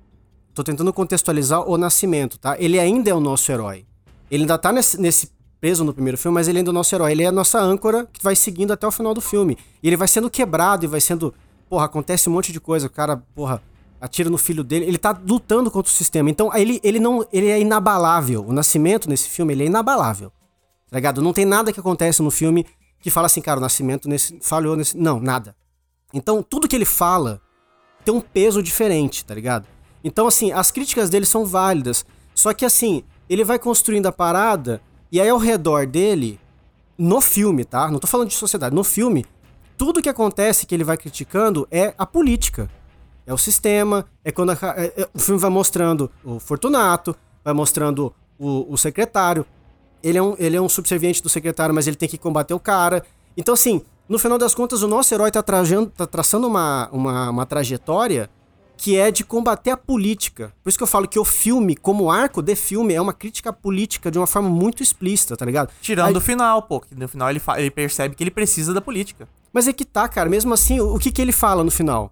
Tô 0.53 0.63
tentando 0.63 0.93
contextualizar 0.93 1.67
o 1.67 1.77
nascimento, 1.77 2.37
tá? 2.39 2.55
Ele 2.57 2.79
ainda 2.79 3.09
é 3.09 3.13
o 3.13 3.19
nosso 3.19 3.51
herói. 3.51 3.85
Ele 4.31 4.43
ainda 4.43 4.57
tá 4.57 4.71
nesse, 4.71 4.97
nesse 5.01 5.29
preso 5.59 5.83
no 5.83 5.93
primeiro 5.93 6.17
filme, 6.17 6.33
mas 6.35 6.47
ele 6.47 6.59
ainda 6.59 6.69
é 6.69 6.71
o 6.71 6.73
nosso 6.73 6.95
herói. 6.95 7.11
Ele 7.11 7.23
é 7.23 7.27
a 7.27 7.31
nossa 7.31 7.59
âncora 7.59 8.07
que 8.13 8.23
vai 8.23 8.35
seguindo 8.37 8.71
até 8.71 8.87
o 8.87 8.91
final 8.91 9.13
do 9.13 9.19
filme. 9.19 9.57
E 9.83 9.87
ele 9.87 9.97
vai 9.97 10.07
sendo 10.07 10.29
quebrado 10.29 10.85
e 10.85 10.87
vai 10.87 11.01
sendo. 11.01 11.33
Porra, 11.67 11.85
acontece 11.85 12.29
um 12.29 12.31
monte 12.33 12.53
de 12.53 12.59
coisa. 12.61 12.87
O 12.87 12.89
cara, 12.89 13.17
porra, 13.35 13.61
atira 14.05 14.29
no 14.29 14.37
filho 14.37 14.63
dele. 14.63 14.85
Ele 14.85 14.97
tá 14.97 15.19
lutando 15.27 15.69
contra 15.69 15.91
o 15.91 15.93
sistema. 15.93 16.29
Então, 16.29 16.55
ele, 16.55 16.79
ele 16.83 16.99
não. 16.99 17.25
Ele 17.33 17.47
é 17.47 17.59
inabalável. 17.59 18.45
O 18.47 18.53
nascimento 18.53 19.09
nesse 19.09 19.29
filme, 19.29 19.53
ele 19.53 19.63
é 19.63 19.67
inabalável. 19.67 20.31
Tá 20.89 20.97
ligado? 20.97 21.21
Não 21.21 21.33
tem 21.33 21.45
nada 21.45 21.73
que 21.73 21.79
acontece 21.79 22.21
no 22.21 22.31
filme 22.31 22.65
que 23.01 23.09
fala 23.09 23.27
assim, 23.27 23.41
cara, 23.41 23.59
o 23.59 23.61
nascimento 23.61 24.07
nesse, 24.07 24.39
falhou 24.41 24.75
nesse. 24.75 24.97
Não, 24.97 25.19
nada. 25.19 25.55
Então, 26.13 26.41
tudo 26.41 26.67
que 26.67 26.75
ele 26.75 26.85
fala 26.85 27.41
tem 28.03 28.13
um 28.13 28.21
peso 28.21 28.61
diferente, 28.61 29.25
tá 29.25 29.33
ligado? 29.33 29.67
Então, 30.03 30.27
assim, 30.27 30.51
as 30.51 30.71
críticas 30.71 31.09
dele 31.09 31.25
são 31.25 31.45
válidas. 31.45 32.05
Só 32.33 32.53
que, 32.53 32.63
assim, 32.63 33.03
ele 33.27 33.43
vai 33.43 33.57
construindo 33.57 34.05
a 34.05 34.11
parada 34.11 34.81
e 35.11 35.19
aí 35.19 35.29
ao 35.29 35.37
redor 35.37 35.87
dele, 35.87 36.39
no 36.97 37.19
filme, 37.21 37.65
tá? 37.65 37.89
Não 37.89 37.99
tô 37.99 38.07
falando 38.07 38.29
de 38.29 38.35
sociedade, 38.35 38.75
no 38.75 38.83
filme, 38.83 39.25
tudo 39.77 40.01
que 40.01 40.09
acontece 40.09 40.65
que 40.65 40.75
ele 40.75 40.83
vai 40.83 40.97
criticando 40.97 41.67
é 41.71 41.93
a 41.97 42.05
política. 42.05 42.69
É 43.27 43.33
o 43.33 43.37
sistema, 43.37 44.05
é 44.23 44.31
quando 44.31 44.51
a- 44.51 44.57
é- 44.77 44.93
é- 45.03 45.09
o 45.13 45.19
filme 45.19 45.39
vai 45.39 45.49
mostrando 45.49 46.11
o 46.23 46.39
Fortunato, 46.39 47.15
vai 47.43 47.53
mostrando 47.53 48.13
o, 48.37 48.71
o 48.73 48.77
secretário. 48.77 49.45
Ele 50.03 50.17
é, 50.17 50.21
um, 50.21 50.35
ele 50.37 50.55
é 50.55 50.61
um 50.61 50.69
subserviente 50.69 51.21
do 51.23 51.29
secretário, 51.29 51.73
mas 51.73 51.87
ele 51.87 51.95
tem 51.95 52.07
que 52.07 52.17
combater 52.17 52.53
o 52.53 52.59
cara. 52.59 53.03
Então, 53.35 53.53
assim, 53.53 53.81
no 54.07 54.19
final 54.19 54.37
das 54.37 54.53
contas, 54.53 54.83
o 54.83 54.87
nosso 54.87 55.11
herói 55.13 55.31
tá, 55.31 55.41
trajando, 55.41 55.89
tá 55.89 56.05
traçando 56.05 56.47
uma, 56.47 56.87
uma, 56.91 57.29
uma 57.31 57.45
trajetória 57.45 58.29
que 58.77 58.97
é 58.97 59.09
de 59.09 59.23
combater 59.23 59.71
a 59.71 59.77
política. 59.77 60.51
Por 60.61 60.69
isso 60.69 60.77
que 60.77 60.83
eu 60.83 60.87
falo 60.87 61.07
que 61.07 61.17
o 61.17 61.23
filme, 61.25 61.75
como 61.77 62.11
arco 62.11 62.41
de 62.41 62.55
filme, 62.55 62.93
é 62.93 63.01
uma 63.01 63.13
crítica 63.13 63.51
política 63.53 64.11
de 64.11 64.19
uma 64.19 64.27
forma 64.27 64.49
muito 64.49 64.83
explícita, 64.83 65.35
tá 65.37 65.45
ligado? 65.45 65.71
Tirando 65.81 66.07
Aí- 66.09 66.15
o 66.17 66.21
final, 66.21 66.61
pô. 66.61 66.81
Que 66.81 66.93
no 66.93 67.07
final 67.07 67.29
ele, 67.29 67.41
ele 67.57 67.71
percebe 67.71 68.15
que 68.15 68.23
ele 68.23 68.31
precisa 68.31 68.73
da 68.73 68.81
política. 68.81 69.27
Mas 69.53 69.67
é 69.67 69.73
que 69.73 69.85
tá, 69.85 70.07
cara. 70.09 70.29
Mesmo 70.29 70.53
assim, 70.53 70.79
o 70.81 70.93
o 70.95 70.99
que, 70.99 71.09
que 71.09 71.21
ele 71.21 71.31
fala 71.31 71.63
no 71.63 71.71
final? 71.71 72.11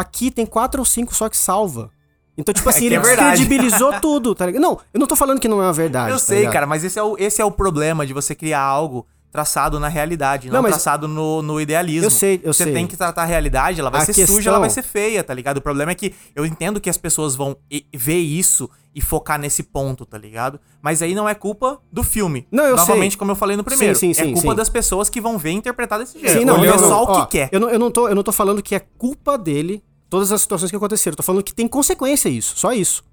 Aqui 0.00 0.30
tem 0.30 0.46
quatro 0.46 0.80
ou 0.80 0.84
cinco 0.84 1.14
só 1.14 1.28
que 1.28 1.36
salva. 1.36 1.90
Então, 2.36 2.54
tipo 2.54 2.68
assim, 2.70 2.80
que 2.80 2.86
ele 2.86 2.94
é 2.96 3.00
verdade. 3.00 3.38
descredibilizou 3.40 3.98
tudo, 4.00 4.34
tá 4.34 4.46
ligado? 4.46 4.62
Não, 4.62 4.78
eu 4.94 5.00
não 5.00 5.06
tô 5.06 5.16
falando 5.16 5.40
que 5.40 5.48
não 5.48 5.60
é 5.60 5.66
uma 5.66 5.72
verdade. 5.72 6.10
Eu 6.12 6.18
tá 6.18 6.24
sei, 6.24 6.38
ligado? 6.38 6.52
cara, 6.52 6.66
mas 6.66 6.84
esse 6.84 6.98
é, 6.98 7.02
o, 7.02 7.16
esse 7.18 7.40
é 7.42 7.44
o 7.44 7.50
problema 7.50 8.06
de 8.06 8.12
você 8.12 8.34
criar 8.34 8.60
algo 8.62 9.06
traçado 9.30 9.78
na 9.78 9.88
realidade, 9.88 10.46
não, 10.48 10.54
Não, 10.54 10.62
mas- 10.62 10.70
traçado 10.72 11.06
no, 11.06 11.42
no 11.42 11.60
idealismo. 11.60 12.06
Eu 12.06 12.10
sei, 12.10 12.40
eu 12.42 12.52
você 12.52 12.64
sei. 12.64 12.72
tem 12.72 12.86
que 12.86 12.96
tratar 12.96 13.22
a 13.22 13.26
realidade, 13.26 13.78
ela 13.78 13.90
vai 13.90 14.00
A 14.00 14.04
ser 14.06 14.14
questão- 14.14 14.36
suja, 14.36 14.48
ela 14.48 14.58
vai 14.58 14.70
ser 14.70 14.82
feia, 14.82 15.22
tá 15.22 15.34
ligado? 15.34 15.58
O 15.58 15.60
problema 15.60 15.92
é 15.92 15.94
que 15.94 16.14
eu 16.34 16.46
entendo 16.46 16.80
que 16.80 16.88
as 16.88 16.96
pessoas 16.96 17.36
vão 17.36 17.54
ver 17.94 18.18
isso 18.20 18.70
e 18.94 19.02
focar 19.02 19.38
nesse 19.38 19.62
ponto, 19.64 20.06
tá 20.06 20.16
ligado? 20.16 20.58
Mas 20.80 21.02
aí 21.02 21.14
não 21.14 21.28
é 21.28 21.34
culpa 21.34 21.78
do 21.92 22.02
filme. 22.02 22.46
Não, 22.50 22.64
eu 22.64 22.74
Novamente, 22.76 23.12
sei. 23.12 23.18
como 23.18 23.30
eu 23.32 23.36
falei 23.36 23.54
no 23.56 23.62
primeiro. 23.62 23.94
Sim, 23.98 24.14
sim, 24.14 24.22
é 24.22 24.24
sim, 24.24 24.32
culpa 24.32 24.50
sim. 24.52 24.56
das 24.56 24.68
pessoas 24.70 25.10
que 25.10 25.20
vão 25.20 25.36
ver 25.36 25.50
e 25.50 25.54
interpretar 25.54 25.98
desse 25.98 26.18
jeito. 26.18 26.38
Sim, 26.38 26.44
não, 26.46 26.54
Olha 26.58 26.68
eu 26.68 26.76
não- 26.80 26.88
só 26.88 27.04
o 27.04 27.06
ó, 27.10 27.26
que 27.26 27.32
quer. 27.32 27.48
Eu 27.52 27.60
não, 27.60 27.68
eu, 27.68 27.78
não 27.78 27.90
tô, 27.90 28.08
eu 28.08 28.14
não 28.14 28.22
tô 28.22 28.32
falando 28.32 28.62
que 28.62 28.74
é 28.74 28.80
culpa 28.80 29.36
dele, 29.36 29.84
todas 30.08 30.32
as 30.32 30.40
situações 30.42 30.70
que 30.70 30.76
aconteceram. 30.76 31.16
Tô 31.16 31.22
falando 31.22 31.42
que 31.42 31.54
tem 31.54 31.66
consequência 31.68 32.28
isso, 32.28 32.54
só 32.56 32.72
isso. 32.72 33.04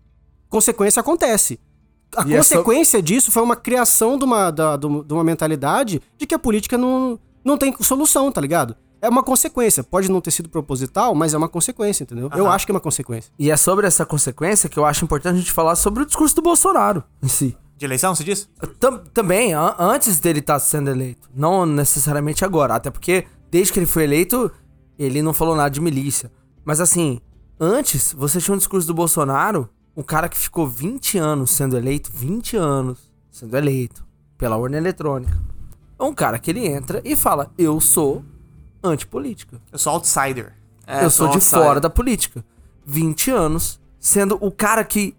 Consequência 0.50 1.00
acontece. 1.00 1.60
A 2.16 2.26
E 2.28 2.34
é 2.34 2.38
consequência 2.38 3.02
disso 3.02 3.32
foi 3.32 3.44
uma 3.44 3.56
criação 3.56 4.18
de 4.18 4.24
uma, 4.24 4.52
da- 4.52 4.78
de 4.78 4.86
uma- 4.86 5.04
de 5.04 5.14
uma 5.14 5.24
mentalidade 5.24 6.02
de 6.18 6.26
que 6.26 6.34
a 6.36 6.40
política 6.40 6.78
não, 6.78 7.20
não 7.44 7.58
tem 7.58 7.76
solução, 7.82 8.32
tá 8.32 8.40
ligado? 8.40 8.76
É 9.02 9.10
uma 9.10 9.22
consequência. 9.22 9.84
Pode 9.84 10.10
não 10.10 10.22
ter 10.22 10.32
sido 10.32 10.48
proposital, 10.50 11.14
mas 11.14 11.34
é 11.34 11.38
uma 11.38 11.50
consequência, 11.50 12.04
entendeu? 12.04 12.30
Eu 12.34 12.50
acho 12.50 12.66
que 12.66 12.72
é 12.72 12.74
uma 12.76 12.80
consequência. 12.80 13.32
E 13.38 13.52
é 13.52 13.58
sobre 13.58 13.86
essa 13.86 14.06
consequência 14.06 14.70
que 14.70 14.80
eu 14.80 14.86
acho 14.86 15.04
importante 15.04 15.36
a 15.36 15.40
gente 15.40 15.52
falar 15.52 15.76
sobre 15.76 16.04
o 16.04 16.06
discurso 16.06 16.36
do 16.36 16.42
Bolsonaro 16.42 17.04
em 17.22 17.28
si. 17.28 17.58
De 17.78 17.86
eleição, 17.86 18.16
você 18.16 18.24
disse? 18.24 18.48
Tam- 18.80 19.00
também, 19.14 19.54
an- 19.54 19.76
antes 19.78 20.20
dele 20.20 20.40
estar 20.40 20.60
sendo 20.60 20.90
eleito. 20.90 21.30
Não 21.36 21.66
necessariamente 21.66 22.46
agora. 22.46 22.76
Até 22.76 22.90
porque, 22.90 23.26
desde 23.52 23.74
que 23.74 23.80
ele 23.80 23.86
foi 23.86 24.04
eleito, 24.06 24.50
ele 24.98 25.22
não 25.22 25.34
falou 25.34 25.56
nada 25.58 25.70
de 25.70 25.82
milícia. 25.82 26.32
Mas 26.66 26.82
assim, 26.82 27.22
antes, 27.60 28.12
você 28.12 28.42
tinha 28.42 28.56
um 28.56 28.58
discurso 28.58 28.88
do 28.88 28.94
Bolsonaro, 28.94 29.70
um 29.96 30.02
cara 30.02 30.28
que 30.28 30.38
ficou 30.38 30.68
20 30.68 31.20
anos 31.20 31.52
sendo 31.52 31.78
eleito, 31.78 32.12
20 32.12 32.58
anos 32.58 33.14
sendo 33.32 33.56
eleito 33.56 34.06
pela 34.38 34.58
urna 34.58 34.76
eletrônica. 34.76 35.40
É 35.98 36.04
um 36.04 36.14
cara 36.14 36.40
que 36.40 36.50
ele 36.50 36.68
entra 36.68 37.02
e 37.06 37.16
fala: 37.16 37.52
Eu 37.58 37.80
sou 37.80 38.26
antipolítica. 38.84 39.62
Eu 39.72 39.78
sou 39.78 39.94
outsider. 39.94 40.54
É, 40.88 41.06
eu 41.06 41.10
sou 41.10 41.28
de 41.28 41.36
outsider. 41.36 41.60
fora 41.60 41.80
da 41.80 41.90
política. 41.90 42.44
20 42.86 43.32
anos 43.32 43.80
sendo 44.00 44.38
o 44.42 44.52
cara 44.52 44.84
que, 44.84 45.16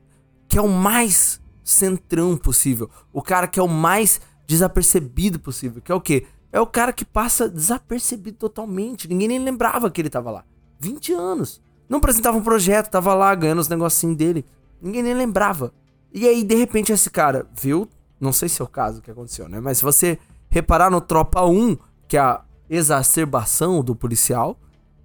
que 0.48 0.59
é 0.59 0.62
o 0.62 0.68
mais 0.68 1.40
centrão 1.64 2.36
possível. 2.36 2.90
O 3.12 3.23
cara 3.23 3.47
que 3.47 3.59
é 3.59 3.62
o 3.62 3.68
mais 3.68 4.20
desapercebido 4.47 5.39
possível. 5.39 5.81
Que 5.81 5.90
é 5.90 5.94
o 5.94 6.01
quê? 6.01 6.27
É 6.52 6.60
o 6.60 6.66
cara 6.66 6.93
que 6.93 7.05
passa 7.05 7.48
desapercebido 7.48 8.36
totalmente. 8.36 9.09
Ninguém 9.09 9.28
nem 9.28 9.39
lembrava 9.39 9.90
que 9.90 10.01
ele 10.01 10.10
tava 10.10 10.31
lá. 10.31 10.44
20 10.78 11.12
anos. 11.12 11.61
Não 11.89 11.98
apresentava 11.98 12.36
um 12.36 12.43
projeto, 12.43 12.90
tava 12.90 13.15
lá 13.15 13.35
ganhando 13.35 13.61
os 13.61 13.69
negocinhos 13.69 14.16
dele. 14.16 14.44
Ninguém 14.81 15.03
nem 15.03 15.15
lembrava. 15.15 15.73
E 16.12 16.27
aí, 16.27 16.43
de 16.43 16.55
repente, 16.55 16.93
esse 16.93 17.11
cara 17.11 17.47
viu. 17.55 17.89
Não 18.19 18.32
sei 18.32 18.48
se 18.48 18.62
é 18.62 18.65
o 18.65 18.69
caso 18.69 19.03
que 19.03 19.11
aconteceu, 19.11 19.48
né? 19.48 19.61
Mas 19.61 19.78
se 19.78 19.85
você 19.85 20.19
reparar 20.48 20.90
no 20.90 21.01
Tropa 21.01 21.44
1, 21.44 21.77
que 22.09 22.16
é 22.16 22.20
a 22.20 22.43
exacerbação 22.69 23.82
do 23.82 23.94
policial, 23.94 24.59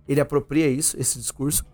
ele 0.08 0.22
apropria 0.22 0.68
isso, 0.68 1.00
esse 1.00 1.20
discurso. 1.20 1.66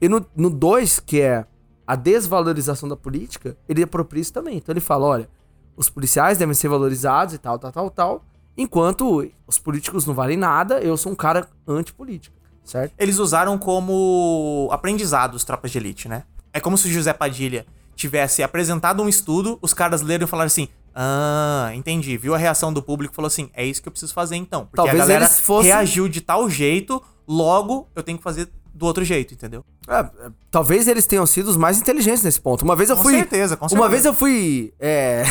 E 0.00 0.08
no 0.08 0.50
2, 0.50 1.00
que 1.00 1.20
é 1.20 1.46
a 1.86 1.96
desvalorização 1.96 2.88
da 2.88 2.96
política, 2.96 3.56
ele 3.68 3.82
apropria 3.82 4.20
isso 4.20 4.32
também. 4.32 4.56
Então 4.56 4.72
ele 4.72 4.80
fala: 4.80 5.06
olha, 5.06 5.28
os 5.76 5.90
policiais 5.90 6.38
devem 6.38 6.54
ser 6.54 6.68
valorizados 6.68 7.34
e 7.34 7.38
tal, 7.38 7.58
tal, 7.58 7.72
tal, 7.72 7.90
tal. 7.90 8.24
Enquanto 8.56 9.28
os 9.46 9.58
políticos 9.58 10.06
não 10.06 10.14
valem 10.14 10.36
nada, 10.36 10.80
eu 10.80 10.96
sou 10.96 11.10
um 11.10 11.16
cara 11.16 11.48
antipolítico, 11.66 12.36
certo? 12.64 12.92
Eles 12.98 13.18
usaram 13.18 13.56
como 13.58 14.68
aprendizado 14.72 15.34
os 15.34 15.44
tropas 15.44 15.70
de 15.70 15.78
elite, 15.78 16.08
né? 16.08 16.24
É 16.52 16.60
como 16.60 16.76
se 16.78 16.88
o 16.88 16.90
José 16.90 17.12
Padilha 17.12 17.66
tivesse 17.96 18.42
apresentado 18.42 19.02
um 19.02 19.08
estudo, 19.08 19.58
os 19.62 19.72
caras 19.74 20.02
leram 20.02 20.24
e 20.26 20.28
falaram 20.28 20.46
assim: 20.46 20.68
Ah, 20.94 21.70
entendi. 21.74 22.16
Viu 22.16 22.34
a 22.34 22.38
reação 22.38 22.72
do 22.72 22.82
público 22.82 23.12
e 23.12 23.16
falou 23.16 23.26
assim: 23.26 23.50
é 23.54 23.64
isso 23.64 23.82
que 23.82 23.88
eu 23.88 23.92
preciso 23.92 24.14
fazer 24.14 24.36
então. 24.36 24.62
Porque 24.66 24.76
Talvez 24.76 24.96
a 24.96 24.98
galera 25.04 25.24
eles 25.24 25.40
fossem- 25.40 25.70
reagiu 25.70 26.08
de 26.08 26.20
tal 26.20 26.48
jeito, 26.48 27.02
logo 27.26 27.88
eu 27.94 28.02
tenho 28.02 28.18
que 28.18 28.24
fazer 28.24 28.48
do 28.72 28.86
outro 28.86 29.04
jeito, 29.04 29.34
entendeu? 29.34 29.64
É, 29.88 29.98
é, 30.00 30.08
talvez 30.50 30.88
eles 30.88 31.06
tenham 31.06 31.24
sido 31.26 31.48
os 31.48 31.56
mais 31.56 31.80
inteligentes 31.80 32.22
nesse 32.24 32.40
ponto. 32.40 32.62
Uma 32.62 32.74
vez 32.74 32.90
eu 32.90 32.96
Com 32.96 33.02
fui. 33.04 33.12
certeza, 33.14 33.56
com 33.56 33.64
Uma 33.66 33.68
certeza. 33.68 33.88
vez 33.88 34.04
eu 34.04 34.14
fui. 34.14 34.72
é, 34.80 35.22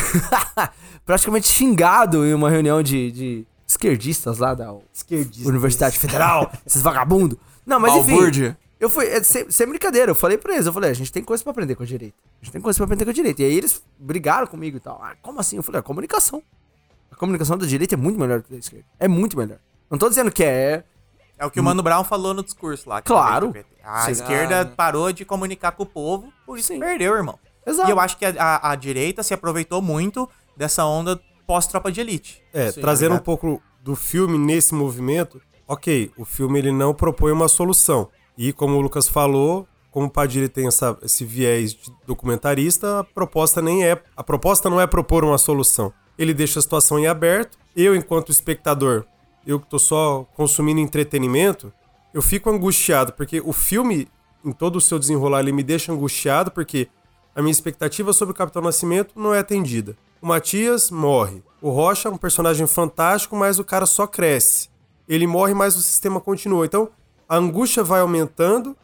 praticamente 1.04 1.48
xingado 1.48 2.24
em 2.24 2.32
uma 2.34 2.48
reunião 2.50 2.82
de, 2.82 3.10
de 3.12 3.46
esquerdistas 3.66 4.38
lá 4.38 4.54
da 4.54 4.74
Universidade 5.44 5.98
Federal, 5.98 6.50
esses 6.66 6.82
vagabundos. 6.82 7.38
Não, 7.66 7.78
mas 7.80 7.94
enfim. 7.94 8.54
Eu 8.80 8.90
fui, 8.90 9.06
é, 9.06 9.22
sem, 9.22 9.50
sem 9.50 9.66
brincadeira, 9.66 10.10
eu 10.10 10.14
falei 10.14 10.36
pra 10.36 10.52
eles, 10.52 10.66
eu 10.66 10.72
falei, 10.72 10.90
a 10.90 10.94
gente 10.94 11.10
tem 11.10 11.22
coisa 11.22 11.42
pra 11.42 11.52
aprender 11.52 11.74
com 11.74 11.82
a 11.82 11.86
direita. 11.86 12.14
A 12.42 12.44
gente 12.44 12.52
tem 12.52 12.60
coisa 12.60 12.76
pra 12.76 12.84
aprender 12.84 13.04
com 13.04 13.10
a 13.10 13.14
direita. 13.14 13.40
E 13.42 13.46
aí 13.46 13.54
eles 13.56 13.82
brigaram 13.98 14.46
comigo 14.46 14.76
e 14.76 14.80
tal. 14.80 15.00
Ah, 15.02 15.14
como 15.22 15.40
assim? 15.40 15.56
Eu 15.56 15.62
falei, 15.62 15.78
a 15.78 15.82
comunicação. 15.82 16.42
A 17.10 17.16
comunicação 17.16 17.56
da 17.56 17.64
direita 17.64 17.94
é 17.94 17.96
muito 17.96 18.18
melhor 18.18 18.42
que 18.42 18.50
da 18.52 18.58
esquerda. 18.58 18.84
É 18.98 19.08
muito 19.08 19.38
melhor. 19.38 19.58
Não 19.90 19.96
tô 19.96 20.08
dizendo 20.08 20.30
que 20.30 20.44
é. 20.44 20.84
É 21.38 21.46
o 21.46 21.50
que 21.50 21.58
o 21.58 21.64
Mano 21.64 21.82
Brown 21.82 22.04
falou 22.04 22.34
no 22.34 22.42
discurso 22.44 22.88
lá. 22.88 23.00
Claro. 23.00 23.46
do 23.48 23.52
PT. 23.54 23.68
A 23.82 24.10
esquerda 24.10 24.60
Ah. 24.62 24.66
parou 24.66 25.12
de 25.12 25.24
comunicar 25.24 25.72
com 25.72 25.84
o 25.84 25.86
povo, 25.86 26.30
por 26.44 26.58
isso 26.58 26.68
Sim. 26.68 26.80
perdeu, 26.80 27.14
irmão. 27.14 27.38
Exato. 27.66 27.88
E 27.88 27.92
eu 27.92 27.98
acho 28.00 28.18
que 28.18 28.26
a, 28.26 28.34
a- 28.38 28.72
a 28.72 28.74
direita 28.76 29.22
se 29.22 29.32
aproveitou 29.32 29.80
muito 29.80 30.28
dessa 30.56 30.84
onda 30.84 31.18
pós-tropa 31.46 31.90
de 31.92 32.00
elite. 32.00 32.42
É, 32.52 32.70
Sim, 32.72 32.80
trazendo 32.80 33.12
um 33.12 33.14
obrigado. 33.16 33.24
pouco 33.24 33.62
do 33.82 33.94
filme 33.94 34.38
nesse 34.38 34.74
movimento, 34.74 35.40
ok, 35.68 36.10
o 36.16 36.24
filme 36.24 36.58
ele 36.58 36.72
não 36.72 36.94
propõe 36.94 37.32
uma 37.32 37.48
solução. 37.48 38.08
E 38.36 38.52
como 38.52 38.76
o 38.76 38.80
Lucas 38.80 39.06
falou, 39.08 39.66
como 39.90 40.06
o 40.06 40.10
Padilha 40.10 40.48
tem 40.48 40.66
essa- 40.66 40.96
esse 41.02 41.24
viés 41.24 41.72
de 41.74 41.92
documentarista, 42.06 43.00
a 43.00 43.04
proposta 43.04 43.62
nem 43.62 43.84
é. 43.86 44.02
A 44.16 44.24
proposta 44.24 44.68
não 44.68 44.80
é 44.80 44.86
propor 44.86 45.22
uma 45.24 45.38
solução. 45.38 45.92
Ele 46.18 46.34
deixa 46.34 46.58
a 46.58 46.62
situação 46.62 46.98
em 46.98 47.06
aberto. 47.06 47.58
Eu, 47.76 47.94
enquanto 47.94 48.30
espectador, 48.32 49.04
eu 49.46 49.60
que 49.60 49.68
tô 49.68 49.78
só 49.78 50.26
consumindo 50.34 50.80
entretenimento, 50.80 51.72
eu 52.12 52.22
fico 52.22 52.48
angustiado, 52.50 53.12
porque 53.12 53.40
o 53.44 53.52
filme, 53.52 54.08
em 54.44 54.52
todo 54.52 54.76
o 54.76 54.80
seu 54.80 54.98
desenrolar, 54.98 55.40
ele 55.40 55.52
me 55.52 55.62
deixa 55.62 55.92
angustiado, 55.92 56.50
porque 56.50 56.88
a 57.34 57.42
minha 57.42 57.52
expectativa 57.52 58.12
sobre 58.12 58.32
o 58.32 58.36
Capitão 58.36 58.62
Nascimento 58.62 59.14
não 59.16 59.34
é 59.34 59.40
atendida. 59.40 59.96
O 60.22 60.26
Matias 60.26 60.90
morre. 60.90 61.42
O 61.60 61.70
Rocha 61.70 62.08
é 62.08 62.12
um 62.12 62.16
personagem 62.16 62.66
fantástico, 62.66 63.34
mas 63.36 63.58
o 63.58 63.64
cara 63.64 63.86
só 63.86 64.06
cresce. 64.06 64.68
Ele 65.08 65.26
morre, 65.26 65.52
mas 65.52 65.76
o 65.76 65.82
sistema 65.82 66.20
continua. 66.20 66.64
Então, 66.64 66.88
a 67.28 67.36
angústia 67.36 67.82
vai 67.82 68.00
aumentando. 68.00 68.76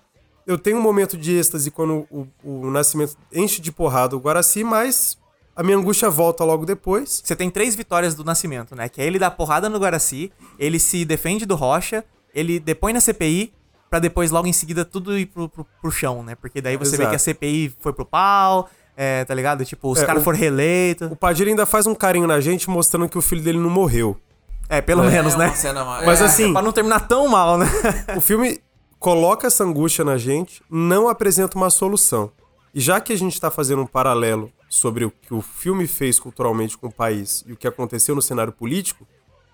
Eu 0.46 0.58
tenho 0.58 0.78
um 0.78 0.82
momento 0.82 1.16
de 1.16 1.32
êxtase 1.32 1.70
quando 1.70 2.06
o, 2.10 2.26
o 2.42 2.70
Nascimento 2.70 3.16
enche 3.32 3.60
de 3.60 3.70
porrada 3.70 4.16
o 4.16 4.20
Guaraci, 4.20 4.64
mas 4.64 5.16
a 5.54 5.62
minha 5.62 5.76
angústia 5.76 6.10
volta 6.10 6.44
logo 6.44 6.66
depois. 6.66 7.22
Você 7.24 7.36
tem 7.36 7.50
três 7.50 7.74
vitórias 7.76 8.14
do 8.14 8.24
Nascimento, 8.24 8.74
né? 8.74 8.88
Que 8.88 9.00
é 9.00 9.06
ele 9.06 9.18
dar 9.18 9.30
porrada 9.30 9.68
no 9.68 9.78
Guaraci, 9.78 10.32
ele 10.58 10.78
se 10.78 11.04
defende 11.04 11.46
do 11.46 11.54
Rocha, 11.54 12.04
ele 12.34 12.58
depõe 12.58 12.92
na 12.92 13.00
CPI, 13.00 13.52
pra 13.90 13.98
depois, 13.98 14.30
logo 14.30 14.46
em 14.46 14.52
seguida, 14.52 14.84
tudo 14.84 15.18
ir 15.18 15.26
pro, 15.26 15.48
pro, 15.48 15.66
pro 15.82 15.90
chão, 15.90 16.22
né? 16.22 16.36
Porque 16.36 16.60
daí 16.62 16.76
você 16.76 16.92
vê 16.96 17.02
Exato. 17.02 17.10
que 17.10 17.16
a 17.16 17.18
CPI 17.18 17.74
foi 17.80 17.92
pro 17.92 18.04
pau, 18.06 18.70
é, 18.96 19.24
tá 19.24 19.34
ligado? 19.34 19.64
Tipo, 19.64 19.90
os 19.90 19.98
É, 20.00 20.06
caras 20.06 20.22
o- 20.22 20.24
foram 20.24 20.38
reeleitos. 20.38 21.10
O 21.10 21.16
Padilha 21.16 21.50
ainda 21.50 21.66
faz 21.66 21.86
um 21.88 21.94
carinho 21.94 22.26
na 22.26 22.40
gente, 22.40 22.70
mostrando 22.70 23.08
que 23.08 23.18
o 23.18 23.22
filho 23.22 23.42
dele 23.42 23.58
não 23.58 23.68
morreu. 23.68 24.16
É, 24.68 24.80
pelo 24.80 25.02
menos, 25.02 25.34
É 25.34 25.38
né? 25.38 25.52
Mas 26.06 26.20
é. 26.20 26.24
assim, 26.24 26.52
Pra 26.52 26.62
não 26.62 26.70
terminar 26.70 27.00
tão 27.08 27.26
mal, 27.26 27.58
né? 27.58 27.66
o 28.16 28.20
filme 28.20 28.60
coloca 29.00 29.48
essa 29.48 29.64
angústia 29.64 30.04
na 30.04 30.16
gente, 30.16 30.62
não 30.70 31.08
apresenta 31.08 31.56
uma 31.58 31.70
solução. 31.70 32.30
E 32.72 32.78
já 32.80 33.00
que 33.00 33.12
a 33.12 33.18
gente 33.18 33.32
está 33.32 33.50
fazendo 33.50 33.82
um 33.82 33.86
paralelo 33.86 34.52
sobre 34.68 35.04
o 35.04 35.10
que 35.10 35.34
o 35.34 35.42
filme 35.42 35.88
fez 35.88 36.20
culturalmente 36.20 36.78
com 36.78 36.86
o 36.86 36.92
país 36.92 37.42
e 37.48 37.52
o 37.52 37.56
que 37.56 37.66
aconteceu 37.66 38.14
no 38.14 38.22
cenário 38.22 38.52
político, 38.52 39.04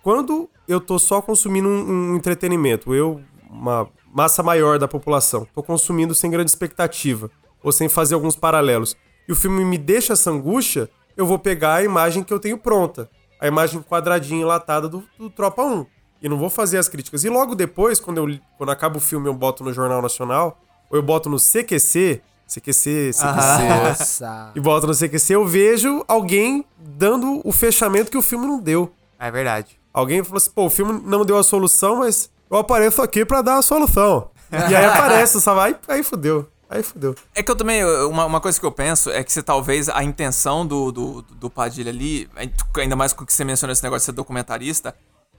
quando 0.03 0.51
eu 0.69 0.79
tô 0.81 0.99
só 0.99 1.23
consumindo 1.23 1.67
um, 1.67 2.11
um 2.13 2.17
entretenimento, 2.17 2.95
eu, 2.95 3.23
uma 3.49 3.89
massa 4.17 4.43
maior 4.43 4.79
da 4.79 4.89
população, 4.89 5.47
tô 5.55 5.63
consumindo 5.63 6.15
sem 6.15 6.31
grande 6.31 6.51
expectativa, 6.51 7.31
ou 7.63 7.71
sem 7.71 7.87
fazer 7.87 8.15
alguns 8.15 8.35
paralelos, 8.35 8.97
e 9.29 9.33
o 9.33 9.37
filme 9.37 9.63
me 9.63 9.77
deixa 9.77 10.15
essa 10.15 10.31
angústia, 10.31 10.89
eu 11.15 11.27
vou 11.27 11.39
pegar 11.39 11.75
a 11.75 11.85
imagem 11.85 12.25
que 12.25 12.33
eu 12.33 12.41
tenho 12.41 12.57
pronta, 12.57 13.11
a 13.39 13.47
imagem 13.47 13.83
quadradinha 13.83 14.41
enlatada 14.41 14.89
do, 14.89 15.05
do 15.19 15.29
Tropa 15.29 15.63
1. 15.63 15.85
E 16.23 16.31
não 16.31 16.39
vou 16.39 16.49
fazer 16.49 16.79
as 16.79 16.89
críticas. 16.89 17.25
E 17.25 17.29
logo 17.29 17.55
depois, 17.55 18.01
quando, 18.01 18.17
eu, 18.17 18.39
quando 18.57 18.71
acaba 18.71 18.97
o 18.97 19.01
filme, 19.01 19.29
eu 19.29 19.35
boto 19.35 19.63
no 19.63 19.71
Jornal 19.71 20.01
Nacional, 20.01 20.59
ou 20.91 20.97
eu 20.97 21.03
boto 21.03 21.29
no 21.29 21.37
CQC, 21.37 22.23
CQC, 22.49 23.11
CQC, 23.13 23.69
Nossa. 23.69 24.53
e 24.55 24.61
boto 24.61 24.87
no 24.87 24.95
CQC, 24.95 25.35
eu 25.35 25.47
vejo 25.47 26.03
alguém 26.09 26.65
dando 26.79 27.43
o 27.45 27.53
fechamento 27.53 28.11
que 28.11 28.17
o 28.17 28.23
filme 28.23 28.47
não 28.47 28.59
deu. 28.59 28.91
É 29.19 29.31
verdade. 29.31 29.79
Alguém 29.93 30.25
falou 30.25 30.39
assim, 30.39 30.51
pô, 30.55 30.65
o 30.65 30.71
filme 30.71 31.03
não 31.05 31.23
deu 31.23 31.37
a 31.37 31.43
solução, 31.43 31.97
mas 31.97 32.31
eu 32.51 32.57
apareço 32.59 33.03
aqui 33.03 33.25
pra 33.25 33.43
dar 33.43 33.59
a 33.59 33.63
solução. 33.63 34.31
E 34.53 34.75
aí 34.75 34.85
aparece, 34.85 35.41
sabe? 35.41 35.61
Aí, 35.61 35.77
aí 35.89 36.03
fudeu. 36.03 36.49
Aí 36.69 36.83
fudeu. 36.83 37.15
É 37.35 37.43
que 37.43 37.51
eu 37.51 37.57
também, 37.57 37.85
uma, 37.85 38.25
uma 38.25 38.41
coisa 38.41 38.59
que 38.59 38.67
eu 38.67 38.73
penso 38.73 39.11
é 39.11 39.23
que 39.23 39.33
se 39.33 39.43
talvez 39.43 39.89
a 39.89 40.03
intenção 40.03 40.67
do, 40.67 40.91
do, 40.91 41.23
do 41.23 41.51
Padilha 41.51 41.91
ali, 41.91 42.29
ainda 42.77 42.97
mais 42.97 43.13
com 43.13 43.23
o 43.23 43.27
que 43.27 43.33
você 43.33 43.45
mencionou 43.45 43.73
esse 43.73 43.83
negócio 43.83 44.01
de 44.03 44.07
ser 44.07 44.13
documentarista, 44.13 44.95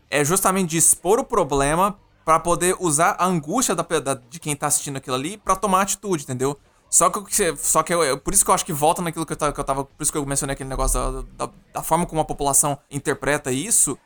é 0.09 0.23
justamente 0.23 0.69
de 0.69 0.77
expor 0.77 1.19
o 1.19 1.23
problema 1.25 1.97
pra 2.23 2.39
poder 2.39 2.75
usar 2.79 3.15
a 3.19 3.25
angústia 3.25 3.73
da, 3.75 3.83
da- 3.99 4.13
de 4.29 4.39
quem 4.39 4.55
tá 4.55 4.67
assistindo 4.67 4.97
aquilo 4.97 5.15
ali 5.15 5.37
pra 5.37 5.55
tomar 5.55 5.81
atitude, 5.81 6.23
entendeu? 6.23 6.57
Só 6.89 7.09
que, 7.09 7.55
só 7.57 7.83
que 7.83 7.93
eu- 7.93 8.17
por 8.17 8.33
isso 8.33 8.45
que 8.45 8.49
eu 8.51 8.55
acho 8.55 8.65
que 8.65 8.71
volta 8.73 9.01
naquilo 9.01 9.25
que 9.25 9.33
eu, 9.33 9.37
tava, 9.37 9.51
que 9.51 9.59
eu 9.59 9.63
tava. 9.63 9.83
Por 9.83 10.01
isso 10.01 10.11
que 10.11 10.17
eu 10.17 10.25
mencionei 10.25 10.53
aquele 10.53 10.69
negócio 10.69 10.97
da, 11.37 11.45
da, 11.45 11.51
da 11.73 11.83
forma 11.83 12.05
como 12.05 12.21
a 12.21 12.25
população 12.25 12.77
interpreta 12.89 13.51
isso. 13.51 13.97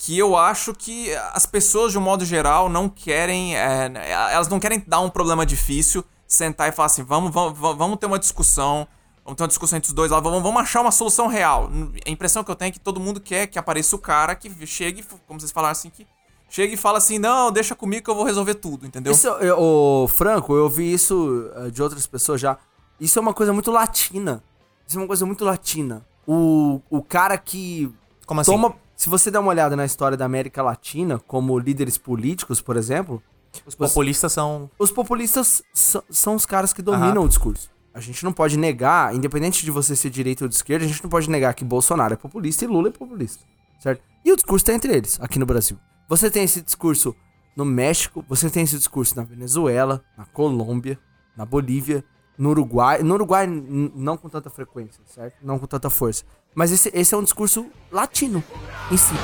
Que 0.00 0.16
eu 0.16 0.36
acho 0.36 0.72
que 0.72 1.12
as 1.34 1.44
pessoas, 1.44 1.90
de 1.90 1.98
um 1.98 2.00
modo 2.00 2.24
geral, 2.24 2.68
não 2.68 2.88
querem. 2.88 3.56
é, 3.56 3.90
elas 4.32 4.46
não 4.46 4.60
querem 4.60 4.80
dar 4.86 5.00
um 5.00 5.10
problema 5.10 5.44
difícil, 5.44 6.04
sentar 6.24 6.68
e 6.68 6.72
falar 6.72 6.86
assim: 6.86 7.02
vamos, 7.02 7.32
vamos, 7.32 7.58
vamos 7.58 7.98
ter 7.98 8.06
uma 8.06 8.18
discussão. 8.18 8.86
Vamos 9.24 9.36
ter 9.36 9.42
uma 9.42 9.48
discussão 9.48 9.76
entre 9.76 9.88
os 9.88 9.92
dois 9.92 10.10
lá, 10.10 10.20
vamos, 10.20 10.40
vamos 10.42 10.62
achar 10.62 10.80
uma 10.80 10.92
solução 10.92 11.26
real. 11.26 11.68
A 12.06 12.10
impressão 12.10 12.42
que 12.44 12.50
eu 12.50 12.54
tenho 12.54 12.68
é 12.70 12.72
que 12.72 12.78
todo 12.80 12.98
mundo 13.00 13.20
quer 13.20 13.46
que 13.48 13.58
apareça 13.58 13.94
o 13.94 13.98
cara 13.98 14.34
que 14.34 14.48
chegue, 14.66 15.04
como 15.26 15.38
vocês 15.38 15.50
falaram 15.52 15.72
assim, 15.72 15.90
que 15.90 16.06
chega 16.48 16.72
e 16.72 16.76
fala 16.76 16.96
assim: 16.98 17.18
não, 17.18 17.50
deixa 17.50 17.74
comigo 17.74 18.04
que 18.04 18.10
eu 18.10 18.14
vou 18.14 18.24
resolver 18.24 18.54
tudo, 18.54 18.86
entendeu? 18.86 19.12
Isso, 19.12 19.26
eu- 19.26 19.58
ô, 19.60 20.06
Franco, 20.08 20.54
eu 20.54 20.62
ouvi 20.62 20.90
isso 20.92 21.50
eh, 21.56 21.70
de 21.70 21.82
outras 21.82 22.06
pessoas 22.06 22.40
já. 22.40 22.56
Isso 23.00 23.18
é 23.18 23.22
uma 23.22 23.34
coisa 23.34 23.52
muito 23.52 23.70
latina. 23.72 24.42
Isso 24.86 24.96
é 24.96 25.00
uma 25.02 25.06
coisa 25.08 25.26
muito 25.26 25.44
latina. 25.44 26.06
O, 26.26 26.80
o 26.88 27.02
cara 27.02 27.36
que 27.36 27.92
Como 28.24 28.40
assim? 28.40 28.52
toma. 28.52 28.74
Se 28.98 29.08
você 29.08 29.30
der 29.30 29.38
uma 29.38 29.50
olhada 29.50 29.76
na 29.76 29.84
história 29.84 30.16
da 30.18 30.24
América 30.24 30.60
Latina, 30.60 31.20
como 31.20 31.56
líderes 31.56 31.96
políticos, 31.96 32.60
por 32.60 32.76
exemplo, 32.76 33.22
Os 33.64 33.76
populistas 33.76 34.32
são. 34.32 34.68
os 34.76 34.90
populistas 34.90 35.62
são 36.10 36.34
os 36.34 36.44
caras 36.44 36.72
que 36.72 36.82
dominam 36.82 37.22
o 37.22 37.28
discurso. 37.28 37.70
A 37.94 38.00
gente 38.00 38.24
não 38.24 38.32
pode 38.32 38.56
negar, 38.56 39.14
independente 39.14 39.64
de 39.64 39.70
você 39.70 39.94
ser 39.94 40.10
direita 40.10 40.44
ou 40.44 40.48
de 40.48 40.56
esquerda, 40.56 40.84
a 40.84 40.88
gente 40.88 41.00
não 41.00 41.08
pode 41.08 41.30
negar 41.30 41.54
que 41.54 41.64
Bolsonaro 41.64 42.14
é 42.14 42.16
populista 42.16 42.64
e 42.64 42.66
Lula 42.66 42.88
é 42.88 42.90
populista, 42.90 43.44
certo? 43.78 44.02
E 44.24 44.32
o 44.32 44.36
discurso 44.36 44.64
tá 44.64 44.74
entre 44.74 44.92
eles, 44.92 45.16
aqui 45.20 45.38
no 45.38 45.46
Brasil. 45.46 45.78
Você 46.08 46.28
tem 46.28 46.42
esse 46.42 46.60
discurso 46.60 47.14
no 47.56 47.64
México, 47.64 48.24
você 48.28 48.50
tem 48.50 48.64
esse 48.64 48.78
discurso 48.78 49.14
na 49.14 49.22
Venezuela, 49.22 50.02
na 50.16 50.24
Colômbia, 50.24 50.98
na 51.36 51.46
Bolívia, 51.46 52.04
no 52.38 52.50
Uruguai. 52.50 53.02
No 53.02 53.14
Uruguai, 53.14 53.46
não 53.46 54.16
com 54.16 54.28
tanta 54.28 54.48
frequência, 54.48 55.02
certo? 55.06 55.34
Não 55.42 55.58
com 55.58 55.66
tanta 55.66 55.90
força. 55.90 56.24
Mas 56.54 56.70
esse, 56.70 56.90
esse 56.94 57.14
é 57.14 57.18
um 57.18 57.22
discurso 57.22 57.66
latino 57.90 58.42
em 58.90 58.96
si. 58.96 59.14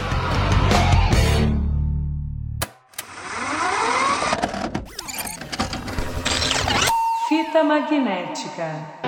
Fita 7.28 7.64
magnética. 7.64 9.03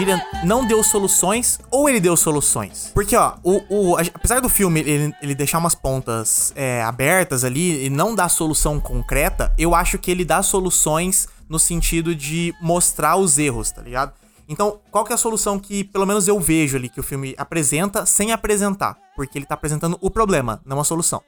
Padilha 0.00 0.26
não 0.42 0.64
deu 0.64 0.82
soluções 0.82 1.60
ou 1.70 1.86
ele 1.86 2.00
deu 2.00 2.16
soluções? 2.16 2.90
Porque, 2.94 3.14
ó, 3.14 3.34
o, 3.44 3.92
o- 3.92 3.96
apesar 3.98 4.40
do 4.40 4.48
filme 4.48 4.80
ele, 4.80 5.14
ele 5.20 5.34
deixar 5.34 5.58
umas 5.58 5.74
pontas 5.74 6.54
é, 6.56 6.82
abertas 6.82 7.44
ali 7.44 7.84
e 7.84 7.90
não 7.90 8.14
dar 8.14 8.30
solução 8.30 8.80
concreta, 8.80 9.52
eu 9.58 9.74
acho 9.74 9.98
que 9.98 10.10
ele 10.10 10.24
dá 10.24 10.42
soluções 10.42 11.28
no 11.50 11.58
sentido 11.58 12.14
de 12.14 12.54
mostrar 12.62 13.16
os 13.16 13.36
erros, 13.36 13.70
tá 13.72 13.82
ligado? 13.82 14.14
Então, 14.48 14.80
qual 14.90 15.04
que 15.04 15.12
é 15.12 15.16
a 15.16 15.18
solução 15.18 15.58
que, 15.58 15.84
pelo 15.84 16.06
menos, 16.06 16.26
eu 16.26 16.40
vejo 16.40 16.78
ali 16.78 16.88
que 16.88 16.98
o 17.00 17.02
filme 17.02 17.34
apresenta 17.36 18.06
sem 18.06 18.32
apresentar? 18.32 18.96
Porque 19.14 19.36
ele 19.36 19.44
tá 19.44 19.52
apresentando 19.52 19.98
o 20.00 20.10
problema, 20.10 20.62
não 20.64 20.80
a 20.80 20.84
solução. 20.84 21.20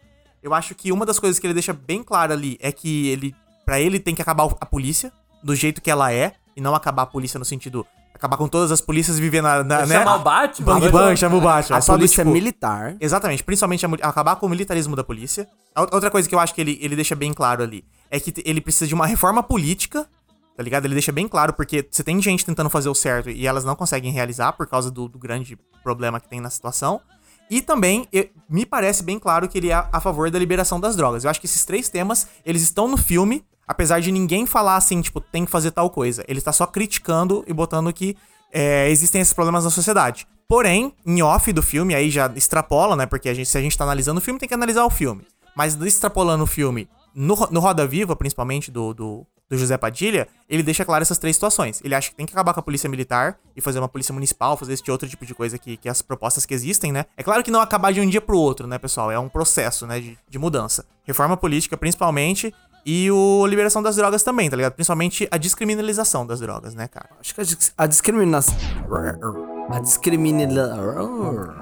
Eu 0.43 0.55
acho 0.55 0.75
que 0.75 0.91
uma 0.91 1.05
das 1.05 1.19
coisas 1.19 1.39
que 1.39 1.47
ele 1.47 1.53
deixa 1.53 1.75
bem 1.75 2.03
claro 2.03 2.33
ali 2.33 2.57
é 2.59 2.73
que 2.73 3.09
ele, 3.09 3.37
para 3.67 3.79
ele, 3.79 4.01
tem 4.01 4.15
que 4.15 4.23
acabar 4.23 4.49
a 4.59 4.65
polícia 4.65 5.13
do 5.45 5.55
jeito 5.55 5.83
que 5.83 5.91
ela 5.91 6.11
é 6.11 6.33
e 6.57 6.61
não 6.63 6.75
acabar 6.75 7.03
a 7.03 7.07
polícia 7.07 7.39
no 7.39 7.45
sentido 7.45 7.87
acabar 8.23 8.37
com 8.37 8.47
todas 8.47 8.71
as 8.71 8.81
polícias 8.81 9.19
e 9.19 9.21
viver 9.21 9.43
na, 9.43 9.65
na 9.65 9.85
né? 9.85 9.99
Chamar 9.99 10.17
o 10.17 10.19
Batman? 10.21 10.67
Bang 10.67 10.89
bang, 10.91 11.17
chama 11.17 11.37
o 11.37 11.41
Batman. 11.41 11.77
A 11.77 11.81
É 11.81 11.83
polícia 11.83 12.23
tipo, 12.25 12.33
militar. 12.33 12.97
Exatamente, 13.01 13.43
principalmente 13.43 13.85
a 13.85 13.89
acabar 14.09 14.37
com 14.37 14.47
o 14.47 14.49
militarismo 14.49 14.95
da 14.95 15.03
polícia. 15.03 15.49
Outra 15.77 16.11
coisa 16.11 16.29
que 16.29 16.35
eu 16.35 16.39
acho 16.39 16.55
que 16.55 16.61
ele, 16.61 16.79
ele 16.81 16.95
deixa 16.95 17.17
bem 17.17 17.33
claro 17.33 17.63
ali 17.65 17.85
é 18.11 18.21
que 18.21 18.33
ele 18.45 18.61
precisa 18.61 18.87
de 18.87 18.95
uma 18.95 19.07
reforma 19.07 19.43
política, 19.43 20.07
tá 20.57 20.63
ligado? 20.63 20.85
Ele 20.85 20.95
deixa 20.95 21.11
bem 21.11 21.27
claro 21.27 21.53
porque 21.53 21.87
você 21.91 22.05
tem 22.05 22.23
gente 22.23 22.45
tentando 22.47 22.71
fazer 22.71 22.89
o 22.89 22.95
certo 22.95 23.29
e 23.29 23.45
elas 23.47 23.65
não 23.65 23.75
conseguem 23.75 24.13
realizar 24.13 24.53
por 24.53 24.67
causa 24.69 24.89
do, 24.91 25.09
do 25.09 25.19
grande 25.19 25.59
problema 25.83 26.21
que 26.21 26.29
tem 26.29 26.41
na 26.41 26.51
situação. 26.51 27.01
E 27.51 27.61
também, 27.61 28.07
e- 28.13 28.31
me 28.49 28.65
parece 28.65 29.03
bem 29.03 29.19
claro 29.19 29.49
que 29.49 29.59
ele 29.59 29.71
é 29.71 29.75
a, 29.75 29.89
a 29.93 30.01
favor 30.01 30.31
da 30.31 30.39
liberação 30.39 30.79
das 30.79 30.95
drogas. 30.95 31.25
Eu 31.25 31.31
acho 31.31 31.41
que 31.41 31.47
esses 31.47 31.65
três 31.65 31.89
temas, 31.89 32.29
eles 32.47 32.63
estão 32.63 32.87
no 32.87 32.97
filme, 32.97 33.45
apesar 33.67 34.01
de 34.01 34.13
ninguém 34.13 34.47
falar 34.47 34.77
assim, 34.77 35.01
tipo, 35.01 35.21
tem 35.21 35.45
que 35.45 35.51
fazer 35.51 35.71
tal 35.71 35.91
coisa. 35.91 36.25
Ele 36.29 36.39
está 36.39 36.53
só 36.53 36.67
criticando 36.67 37.45
e 37.47 37.53
botando 37.53 37.93
que 37.93 38.17
é, 38.53 38.89
existem 38.91 39.21
esses 39.21 39.33
problemas 39.33 39.65
na 39.65 39.71
sociedade. 39.71 40.27
Porém, 40.49 40.93
em 41.07 41.23
off 41.23 41.51
do 41.53 41.63
filme, 41.63 41.95
aí 41.95 42.11
já 42.11 42.31
extrapola, 42.37 42.95
né? 42.95 43.07
Porque 43.07 43.29
a 43.29 43.35
gente, 43.35 43.49
se 43.49 43.57
a 43.57 43.61
gente 43.61 43.77
tá 43.77 43.85
analisando 43.85 44.19
o 44.19 44.23
filme, 44.23 44.39
tem 44.39 44.49
que 44.49 44.55
analisar 44.55 44.85
o 44.85 44.91
filme. 44.91 45.27
Mas 45.57 45.75
extrapolando 45.81 46.45
o 46.45 46.47
filme, 46.47 46.89
no, 47.15 47.35
no 47.51 47.61
Roda 47.61 47.87
Viva, 47.87 48.17
principalmente 48.17 48.71
do, 48.71 48.93
do, 48.93 49.27
do 49.49 49.59
José 49.59 49.77
Padilha, 49.77 50.29
ele 50.49 50.63
deixa 50.63 50.85
claro 50.85 51.03
essas 51.03 51.19
três 51.19 51.37
situações. 51.37 51.81
Ele 51.85 51.95
acha 51.95 52.11
que 52.11 52.17
tem 52.17 52.27
que 52.27 52.33
acabar 52.33 52.55
com 52.55 52.61
a 52.61 52.63
polícia 52.63 52.89
militar 52.89 53.39
e 53.55 53.61
fazer 53.61 53.79
uma 53.79 53.89
polícia 53.89 54.13
municipal, 54.13 54.57
fazer 54.57 54.73
esse 54.73 54.91
outro 54.91 55.09
tipo 55.09 55.27
de 55.27 55.35
coisa 55.35 55.59
que, 55.59 55.77
que 55.77 55.89
as 55.89 56.03
propostas 56.03 56.47
que 56.47 56.55
existem, 56.55 56.91
né? 56.91 57.05
É 57.17 57.23
claro 57.23 57.43
que 57.43 57.51
não 57.51 57.61
acabar 57.61 57.93
de 57.93 58.01
um 58.01 58.09
dia 58.09 58.21
pro 58.21 58.39
outro, 58.39 58.67
né, 58.67 58.79
pessoal? 58.79 59.11
É 59.11 59.19
um 59.19 59.29
processo, 59.29 59.87
né, 59.87 60.01
de, 60.01 60.19
de 60.29 60.39
mudança. 60.39 60.87
Reforma 61.05 61.37
política, 61.37 61.77
principalmente, 61.77 62.53
e 62.85 63.11
o 63.11 63.47
liberação 63.47 63.83
das 63.83 63.97
drogas 63.97 64.23
também, 64.23 64.49
tá 64.51 64.57
ligado? 64.57 64.73
Principalmente 64.73 65.29
a 65.31 65.37
descriminalização 65.37 66.27
das 66.27 66.41
drogas, 66.41 66.75
né, 66.75 66.89
cara? 66.89 67.09
Acho 67.21 67.35
que 67.35 67.41
a, 67.41 67.45
dis- 67.45 67.73
a 67.77 67.87
discriminação. 67.87 68.55
A 69.71 69.79
discriminação. 69.81 71.55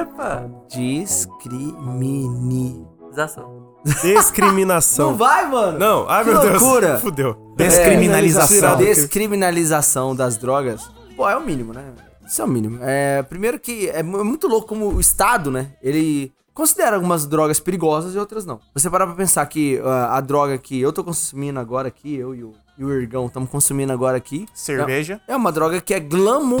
Epa! 0.00 0.50
Discrimini. 0.68 2.86
Zação. 3.14 3.70
Descriminação. 4.02 5.10
Não 5.10 5.16
vai, 5.16 5.48
mano? 5.48 5.78
Não, 5.78 6.08
ai 6.08 6.24
Que 6.24 6.30
meu 6.30 6.40
Deus. 6.40 6.62
loucura. 6.62 6.98
Fudeu. 7.00 7.54
Descriminalização. 7.56 8.74
É, 8.74 8.76
descriminalização 8.76 10.14
das 10.14 10.36
drogas. 10.36 10.88
Pô, 11.16 11.28
é 11.28 11.36
o 11.36 11.40
mínimo, 11.44 11.72
né? 11.72 11.84
Isso 12.26 12.40
é 12.40 12.44
o 12.44 12.48
mínimo. 12.48 12.78
É, 12.82 13.22
primeiro 13.24 13.58
que 13.58 13.88
é 13.90 14.02
mu- 14.02 14.24
muito 14.24 14.46
louco 14.46 14.68
como 14.68 14.86
o 14.94 15.00
Estado, 15.00 15.50
né? 15.50 15.72
Ele 15.82 16.32
considera 16.60 16.96
algumas 16.96 17.26
drogas 17.26 17.58
perigosas 17.58 18.14
e 18.14 18.18
outras 18.18 18.44
não. 18.44 18.60
Você 18.74 18.90
parar 18.90 19.06
pra 19.06 19.16
pensar 19.16 19.46
que 19.46 19.80
ah, 19.82 20.18
a 20.18 20.20
droga 20.20 20.58
que 20.58 20.78
eu 20.78 20.92
tô 20.92 21.02
consumindo 21.02 21.58
agora 21.58 21.88
aqui, 21.88 22.14
eu 22.14 22.34
e 22.34 22.44
o, 22.44 22.52
e 22.76 22.84
o 22.84 22.92
Irgão 22.92 23.26
estamos 23.26 23.48
consumindo 23.48 23.90
agora 23.94 24.18
aqui. 24.18 24.46
Cerveja. 24.52 25.22
É, 25.26 25.32
é 25.32 25.36
uma 25.36 25.50
droga 25.50 25.80
que 25.80 25.94
é 25.94 26.00
glamour... 26.00 26.60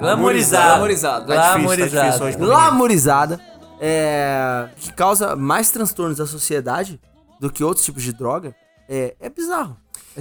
Glamorizado. 0.00 1.26
Tá 1.26 1.56
difícil, 1.56 2.00
tá 2.00 2.16
pra 2.16 2.26
menino. 2.26 2.46
glamourizada, 2.46 3.40
é, 3.80 4.68
que 4.76 4.92
causa 4.92 5.36
mais 5.36 5.70
transtornos 5.70 6.20
à 6.20 6.26
sociedade 6.26 7.00
do 7.38 7.52
que 7.52 7.62
outros 7.62 7.84
tipos 7.84 8.02
de 8.02 8.12
droga, 8.12 8.52
é, 8.88 9.14
é 9.20 9.30
bizarro. 9.30 9.76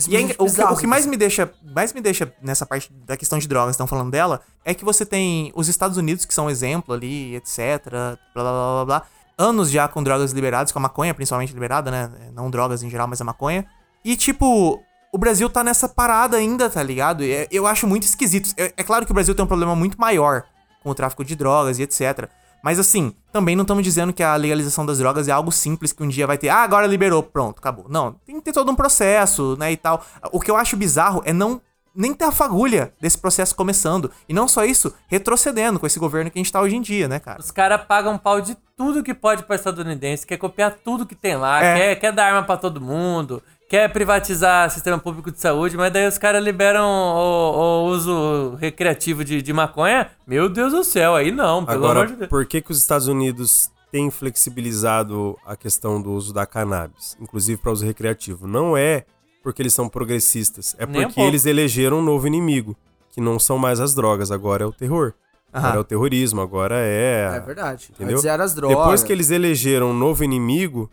E 0.08 0.16
é 0.16 0.22
o, 0.38 0.46
que, 0.46 0.62
o 0.64 0.78
que 0.78 0.88
mais 0.88 1.06
me 1.06 1.18
deixa, 1.18 1.52
mais 1.74 1.92
me 1.94 2.02
deixa 2.02 2.32
nessa 2.42 2.66
parte 2.66 2.92
da 3.06 3.18
questão 3.18 3.38
de 3.38 3.48
drogas, 3.48 3.74
estão 3.74 3.88
falando 3.88 4.12
dela, 4.12 4.42
é 4.64 4.74
que 4.74 4.86
você 4.86 5.06
tem 5.06 5.52
os 5.56 5.68
Estados 5.68 5.98
Unidos, 5.98 6.26
que 6.26 6.34
são 6.34 6.46
um 6.46 6.50
exemplo 6.50 6.94
ali, 6.94 7.36
etc, 7.36 7.58
blá 7.90 8.18
blá 8.34 8.44
blá 8.44 8.52
blá 8.52 8.86
blá. 8.86 9.04
Anos 9.38 9.72
já 9.72 9.88
com 9.88 10.04
drogas 10.04 10.32
liberadas, 10.32 10.72
com 10.72 10.80
a 10.80 10.82
maconha 10.82 11.14
principalmente 11.14 11.54
liberada, 11.54 11.90
né? 11.90 12.12
Não 12.34 12.50
drogas 12.50 12.84
em 12.84 12.90
geral, 12.90 13.08
mas 13.08 13.20
a 13.20 13.24
maconha. 13.24 13.66
E 14.06 14.16
tipo, 14.16 14.80
o 15.12 15.18
Brasil 15.18 15.50
tá 15.50 15.64
nessa 15.64 15.90
parada 15.90 16.38
ainda, 16.38 16.70
tá 16.70 16.82
ligado? 16.82 17.24
E 17.24 17.32
é- 17.32 17.48
eu 17.52 17.68
acho 17.68 17.86
muito 17.88 18.04
esquisito. 18.04 18.54
É, 18.58 18.74
é 18.78 18.84
claro 18.84 19.06
que 19.06 19.12
o 19.12 19.16
Brasil 19.16 19.36
tem 19.36 19.44
um 19.44 19.48
problema 19.48 19.76
muito 19.76 20.00
maior 20.00 20.44
com 20.84 20.90
o 20.90 20.96
tráfico 20.96 21.24
de 21.24 21.36
drogas 21.36 21.80
e 21.80 21.84
etc. 21.84 22.30
Mas 22.64 22.80
assim, 22.80 23.14
também 23.32 23.56
não 23.56 23.64
estamos 23.64 23.84
dizendo 23.84 24.14
que 24.14 24.22
a 24.24 24.36
legalização 24.36 24.86
das 24.86 24.98
drogas 25.00 25.28
é 25.28 25.32
algo 25.32 25.52
simples 25.52 25.92
que 25.92 26.04
um 26.04 26.08
dia 26.08 26.28
vai 26.28 26.38
ter, 26.38 26.50
ah, 26.50 26.64
agora 26.64 26.86
liberou, 26.88 27.24
pronto, 27.24 27.60
acabou. 27.60 27.86
Não, 27.90 28.14
tem 28.26 28.36
que 28.36 28.42
ter 28.44 28.54
todo 28.54 28.72
um 28.72 28.76
processo, 28.76 29.56
né, 29.60 29.72
e 29.72 29.78
tal. 29.78 30.04
O 30.32 30.40
que 30.40 30.50
eu 30.52 30.56
acho 30.56 30.78
bizarro 30.78 31.22
é 31.26 31.34
não 31.34 31.62
nem 31.94 32.14
ter 32.14 32.24
a 32.24 32.32
fagulha 32.32 32.94
desse 33.02 33.18
processo 33.18 33.54
começando. 33.54 34.10
E 34.30 34.34
não 34.34 34.48
só 34.48 34.64
isso, 34.64 34.94
retrocedendo 35.08 35.78
com 35.80 35.86
esse 35.86 36.00
governo 36.00 36.32
que 36.32 36.40
a 36.40 36.42
gente 36.42 36.52
tá 36.52 36.62
hoje 36.62 36.76
em 36.76 36.82
dia, 36.82 37.06
né, 37.08 37.20
cara? 37.20 37.40
Os 37.42 37.52
caras 37.52 37.82
pagam 37.86 38.18
pau 38.18 38.40
de 38.40 38.56
tudo 38.78 39.04
que 39.04 39.14
pode 39.14 39.44
pra 39.44 39.58
estadunidense, 39.58 40.26
quer 40.26 40.38
copiar 40.38 40.74
tudo 40.84 41.06
que 41.06 41.16
tem 41.16 41.36
lá, 41.36 41.62
É. 41.62 41.76
quer, 41.76 41.96
quer 42.00 42.12
dar 42.14 42.28
arma 42.28 42.44
pra 42.44 42.56
todo 42.56 42.80
mundo, 42.80 43.44
quer 43.72 43.88
privatizar 43.88 44.70
sistema 44.70 45.00
público 45.00 45.32
de 45.32 45.40
saúde, 45.40 45.78
mas 45.78 45.94
daí 45.94 46.06
os 46.06 46.18
caras 46.18 46.44
liberam 46.44 46.86
o, 46.86 47.86
o 47.86 47.86
uso 47.86 48.56
recreativo 48.60 49.24
de, 49.24 49.42
de 49.42 49.54
maconha. 49.54 50.12
Meu 50.28 50.50
Deus 50.50 50.74
do 50.74 50.84
céu, 50.84 51.16
aí 51.16 51.32
não, 51.32 51.66
pelo 51.66 51.78
Agora, 51.78 52.00
amor 52.02 52.12
de 52.12 52.18
Deus. 52.18 52.30
por 52.30 52.46
que, 52.46 52.60
que 52.62 52.70
os 52.70 52.78
Estados 52.78 53.08
Unidos 53.08 53.72
têm 53.90 54.12
flexibilizado 54.12 55.38
a 55.46 55.56
questão 55.56 56.02
do 56.02 56.12
uso 56.12 56.34
da 56.34 56.46
cannabis, 56.46 57.16
inclusive 57.22 57.62
para 57.62 57.72
uso 57.72 57.86
recreativo? 57.86 58.46
Não 58.46 58.76
é 58.76 59.06
porque 59.42 59.62
eles 59.62 59.74
são 59.74 59.88
progressistas, 59.88 60.76
é 60.78 60.86
Nem 60.86 61.04
um 61.04 61.04
porque 61.06 61.16
pouco. 61.16 61.30
eles 61.30 61.46
elegeram 61.46 62.00
um 62.00 62.04
novo 62.04 62.28
inimigo, 62.28 62.76
que 63.10 63.22
não 63.22 63.40
são 63.40 63.58
mais 63.58 63.80
as 63.80 63.96
drogas, 63.96 64.32
agora 64.32 64.66
é 64.66 64.68
o 64.68 64.74
terror. 64.74 65.14
Agora 65.54 65.70
Aham. 65.70 65.78
é 65.78 65.80
o 65.80 65.84
terrorismo, 65.86 66.42
agora 66.42 66.76
é. 66.78 67.32
É 67.38 67.40
verdade. 67.40 67.90
Entendeu? 67.94 68.16
Antes 68.18 68.26
eram 68.26 68.44
as 68.44 68.54
drogas. 68.54 68.78
Depois 68.78 69.02
que 69.04 69.14
eles 69.14 69.32
elegeram 69.32 69.92
um 69.92 69.98
novo 69.98 70.26
inimigo, 70.26 70.92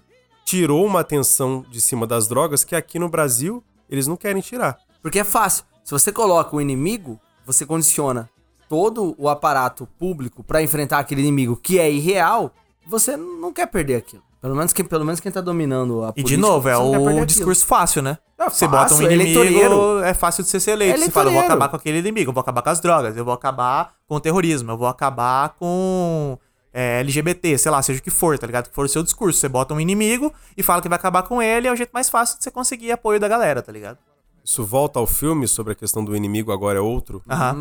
tirou 0.49 0.87
uma 0.87 1.01
atenção 1.01 1.63
de 1.71 1.79
cima 1.79 2.07
das 2.07 2.27
drogas 2.27 2.65
que 2.65 2.75
aqui 2.75 2.99
no 2.99 3.07
Brasil 3.07 3.63
eles 3.87 4.07
não 4.07 4.17
querem 4.17 4.41
tirar. 4.41 4.79
Porque 5.03 5.19
é 5.19 5.25
fácil. 5.25 5.63
Se 5.85 5.93
você 5.93 6.11
coloca 6.11 6.57
o 6.57 6.61
inimigo, 6.61 7.21
você 7.45 7.67
condiciona 7.67 8.31
todo 8.67 9.15
o 9.19 9.29
aparato 9.29 9.87
público 9.99 10.43
pra 10.43 10.63
enfrentar 10.63 11.01
aquele 11.01 11.21
inimigo 11.21 11.55
que 11.55 11.79
é 11.79 11.91
irreal, 11.93 12.51
você 12.87 13.15
não 13.15 13.53
quer 13.53 13.67
perder 13.67 13.97
aquilo. 13.97 14.23
Pelo 14.41 14.57
menos 14.57 14.73
quem, 14.73 14.87
pelo 14.87 15.05
menos 15.05 15.21
quem 15.21 15.31
tá 15.31 15.43
dominando 15.43 16.03
a 16.03 16.09
E 16.09 16.23
política. 16.23 16.29
de 16.29 16.37
novo, 16.39 16.67
é 16.67 16.79
o 16.79 17.27
discurso 17.27 17.67
fácil, 17.67 18.01
né? 18.01 18.17
É 18.39 18.49
você 18.49 18.67
bota 18.67 18.95
um 18.95 18.99
fácil, 18.99 19.07
é 19.09 19.15
inimigo, 19.15 19.41
eleitoreiro. 19.41 19.99
é 20.03 20.15
fácil 20.15 20.45
de 20.45 20.49
você 20.49 20.61
ser 20.61 20.71
eleito. 20.71 20.99
É 20.99 21.05
você 21.05 21.11
fala, 21.11 21.29
eu 21.29 21.35
vou 21.35 21.43
acabar 21.43 21.69
com 21.69 21.77
aquele 21.77 21.99
inimigo, 21.99 22.31
eu 22.31 22.35
vou 22.35 22.41
acabar 22.41 22.63
com 22.63 22.71
as 22.71 22.81
drogas, 22.81 23.17
eu 23.19 23.25
vou 23.25 23.35
acabar 23.35 23.97
com 24.07 24.15
o 24.15 24.21
terrorismo, 24.21 24.71
eu 24.71 24.79
vou 24.79 24.89
acabar 24.89 25.51
com 25.59 26.39
é, 26.73 27.01
LGBT, 27.01 27.59
sei 27.59 27.71
lá, 27.71 27.83
seja 27.83 28.01
o 28.01 28.03
que 28.03 28.11
for, 28.11 28.39
tá 28.39 28.47
ligado? 28.47 28.69
Que 28.69 28.75
for 28.75 28.85
o 28.85 28.89
seu 28.89 29.03
discurso. 29.03 29.39
Você 29.39 29.49
bota 29.49 29.75
um 29.75 29.81
inimigo 29.81 30.33
e 30.57 30.63
fala 30.63 30.83
que 30.83 30.89
vai 30.89 30.97
acabar 30.97 31.23
com 31.23 31.43
ele, 31.43 31.69
é 31.69 31.73
o 31.73 31.77
jeito 31.77 31.91
mais 31.93 32.09
fácil 32.09 32.39
de 32.39 32.45
você 32.45 32.51
conseguir 32.51 32.93
apoio 32.93 33.19
da 33.19 33.29
galera, 33.29 33.63
tá 33.63 33.73
ligado? 33.73 33.99
Isso 34.45 34.65
volta 34.65 34.99
ao 34.99 35.07
filme 35.07 35.47
sobre 35.47 35.73
a 35.73 35.77
questão 35.77 36.05
do 36.05 36.17
inimigo 36.17 36.53
agora 36.53 36.79
é 36.79 36.81
outro. 36.81 37.23
Aham. 37.29 37.55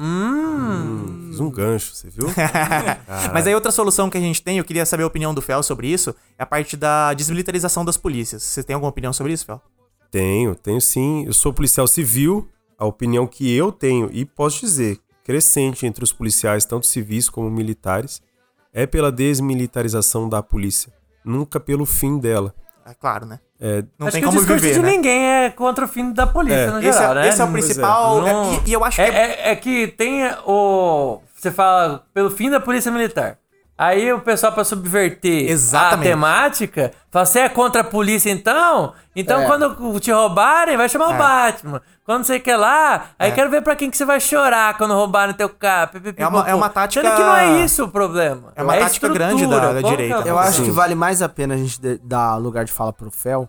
Hum, 0.00 1.28
fiz 1.28 1.40
um 1.40 1.50
gancho, 1.50 1.94
você 1.94 2.08
viu? 2.08 2.26
Mas 3.32 3.46
aí 3.46 3.54
outra 3.54 3.70
solução 3.70 4.08
que 4.08 4.16
a 4.16 4.20
gente 4.20 4.42
tem, 4.42 4.58
eu 4.58 4.64
queria 4.64 4.86
saber 4.86 5.02
a 5.02 5.06
opinião 5.06 5.34
do 5.34 5.42
Fel 5.42 5.62
sobre 5.62 5.88
isso, 5.88 6.14
é 6.38 6.42
a 6.42 6.46
parte 6.46 6.76
da 6.76 7.12
desmilitarização 7.14 7.84
das 7.84 7.96
polícias. 7.96 8.42
Você 8.42 8.62
tem 8.62 8.74
alguma 8.74 8.90
opinião 8.90 9.12
sobre 9.12 9.32
isso, 9.32 9.44
Fel? 9.44 9.60
Tenho, 10.10 10.54
tenho 10.54 10.80
sim. 10.80 11.24
Eu 11.26 11.32
sou 11.32 11.52
policial 11.52 11.86
civil. 11.86 12.48
A 12.76 12.86
opinião 12.86 13.26
que 13.26 13.54
eu 13.54 13.70
tenho, 13.70 14.10
e 14.12 14.24
posso 14.24 14.60
dizer, 14.60 14.98
crescente 15.24 15.86
entre 15.86 16.04
os 16.04 16.12
policiais, 16.12 16.64
tanto 16.64 16.86
civis 16.86 17.28
como 17.28 17.50
militares, 17.50 18.22
é 18.72 18.86
pela 18.86 19.10
desmilitarização 19.10 20.28
da 20.28 20.42
polícia. 20.42 20.92
Nunca 21.24 21.58
pelo 21.58 21.86
fim 21.86 22.18
dela. 22.18 22.54
É 22.86 22.92
claro, 22.92 23.24
né? 23.24 23.40
É, 23.58 23.82
Não 23.98 24.08
Acho 24.08 24.12
tem 24.16 24.20
que 24.20 24.26
como 24.26 24.38
o 24.38 24.42
discurso 24.42 24.62
viver, 24.62 24.74
de 24.74 24.82
né? 24.82 24.90
ninguém 24.90 25.24
é 25.26 25.50
contra 25.50 25.86
o 25.86 25.88
fim 25.88 26.12
da 26.12 26.26
polícia, 26.26 26.58
É. 26.66 26.70
no 26.70 26.78
Esse 26.80 26.92
geral, 26.98 27.12
é, 27.12 27.14
né? 27.22 27.28
esse 27.28 27.40
é 27.40 27.44
o 27.44 27.48
é. 27.48 27.52
principal. 27.52 28.20
Não- 28.20 28.52
é- 28.52 28.60
e, 28.66 28.68
e 28.70 28.72
eu 28.74 28.84
acho 28.84 28.96
que 28.96 29.02
É, 29.02 29.08
é- 29.08 29.50
é 29.52 29.56
que 29.56 29.86
tem 29.88 30.22
o. 30.44 31.20
Você 31.34 31.50
fala 31.50 32.04
pelo 32.12 32.30
fim 32.30 32.50
da 32.50 32.60
polícia 32.60 32.92
militar. 32.92 33.38
Aí 33.76 34.12
o 34.12 34.20
pessoal, 34.20 34.52
pra 34.52 34.62
subverter 34.64 35.50
Exatamente. 35.50 36.08
a 36.08 36.10
temática, 36.12 36.92
fala: 37.10 37.24
você 37.24 37.40
é 37.40 37.48
contra 37.48 37.80
a 37.80 37.84
polícia 37.84 38.30
então? 38.30 38.92
Então 39.16 39.40
É. 39.40 39.46
quando 39.46 39.98
te 39.98 40.12
roubarem, 40.12 40.76
vai 40.76 40.88
chamar 40.88 41.08
o 41.14 41.18
Batman. 41.18 41.80
Quando 42.04 42.24
você 42.24 42.38
quer 42.38 42.56
lá, 42.58 43.06
aí 43.18 43.32
quero 43.32 43.50
ver 43.50 43.62
pra 43.62 43.74
quem 43.74 43.90
que 43.90 43.96
você 43.96 44.04
vai 44.04 44.20
chorar 44.20 44.76
quando 44.76 44.92
roubarem 44.92 45.34
teu 45.34 45.48
carro. 45.48 45.92
É 46.16 46.26
uma- 46.26 46.48
é 46.50 46.54
uma 46.54 46.68
tática- 46.68 47.02
Sendo 47.02 47.16
que 47.16 47.22
não 47.22 47.36
é 47.36 47.64
isso 47.64 47.84
o 47.84 47.88
problema. 47.88 48.52
É 48.54 48.62
uma 48.62 48.76
tática 48.76 49.08
grande 49.08 49.46
da- 49.46 49.72
da 49.72 49.80
que 49.80 49.86
é 49.86 49.90
direita. 49.90 50.28
Eu 50.28 50.38
acho 50.38 50.58
Sim. 50.58 50.64
que 50.66 50.70
vale 50.70 50.94
mais 50.94 51.22
a 51.22 51.28
pena 51.30 51.54
a 51.54 51.56
gente 51.56 51.80
dar 52.02 52.36
lugar 52.36 52.64
de 52.66 52.72
fala 52.72 52.92
pro 52.92 53.10
Fel 53.10 53.48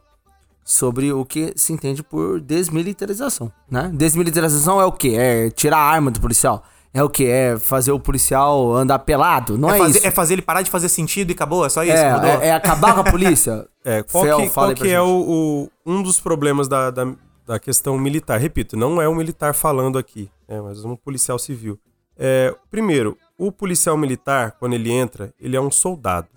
sobre 0.64 1.12
o 1.12 1.26
que 1.26 1.54
se 1.58 1.74
entende 1.74 2.02
por 2.02 2.40
desmilitarização, 2.40 3.52
né? 3.70 3.92
Desmilitarização 3.94 4.80
é 4.82 4.86
o 4.86 4.92
quê? 4.92 5.16
É 5.18 5.50
tirar 5.50 5.78
a 5.78 5.84
arma 5.92 6.10
do 6.10 6.20
policial? 6.22 6.64
É 6.94 7.04
o 7.04 7.10
quê? 7.10 7.26
É 7.26 7.60
fazer 7.60 7.92
o 7.92 8.00
policial 8.00 8.74
andar 8.74 9.00
pelado? 9.00 9.58
Não 9.58 9.70
é, 9.70 9.76
é, 9.76 9.80
fazer, 9.80 9.98
isso. 10.00 10.08
é 10.08 10.12
fazer 10.12 10.34
ele 10.36 10.42
parar 10.42 10.62
de 10.62 10.72
fazer 10.72 10.88
sentido 10.88 11.30
e 11.30 11.34
acabou? 11.34 11.66
É 11.66 11.70
só 11.70 11.84
isso? 11.84 11.94
É, 11.98 12.14
Mudou? 12.14 12.30
é- 12.30 12.48
é 12.48 12.54
acabar 12.54 12.94
com 12.94 13.02
a 13.02 13.04
polícia? 13.04 13.68
É, 13.88 14.02
qual 14.02 14.24
Fel, 14.24 14.38
que, 14.38 14.50
fala 14.50 14.68
qual 14.70 14.76
que 14.78 14.92
é 14.92 15.00
o, 15.00 15.06
o- 15.06 15.70
um 15.86 16.02
dos 16.02 16.20
problemas 16.20 16.68
da, 16.68 16.90
da, 16.90 17.06
da 17.46 17.60
questão 17.60 17.98
militar? 17.98 18.40
Repito, 18.40 18.76
não 18.76 19.02
é 19.02 19.08
um 19.08 19.16
militar 19.16 19.54
falando 19.54 19.98
aqui, 19.98 20.30
é, 20.48 20.60
mas 20.60 20.84
um 20.84 20.96
policial 20.96 21.38
civil. 21.38 21.80
É, 22.18 22.56
primeiro, 22.72 23.18
o 23.38 23.52
policial 23.52 23.98
militar, 23.98 24.54
quando 24.60 24.74
ele 24.74 24.92
entra, 24.92 25.34
ele 25.40 25.56
é 25.56 25.62
um 25.62 25.72
soldado. 25.72 26.28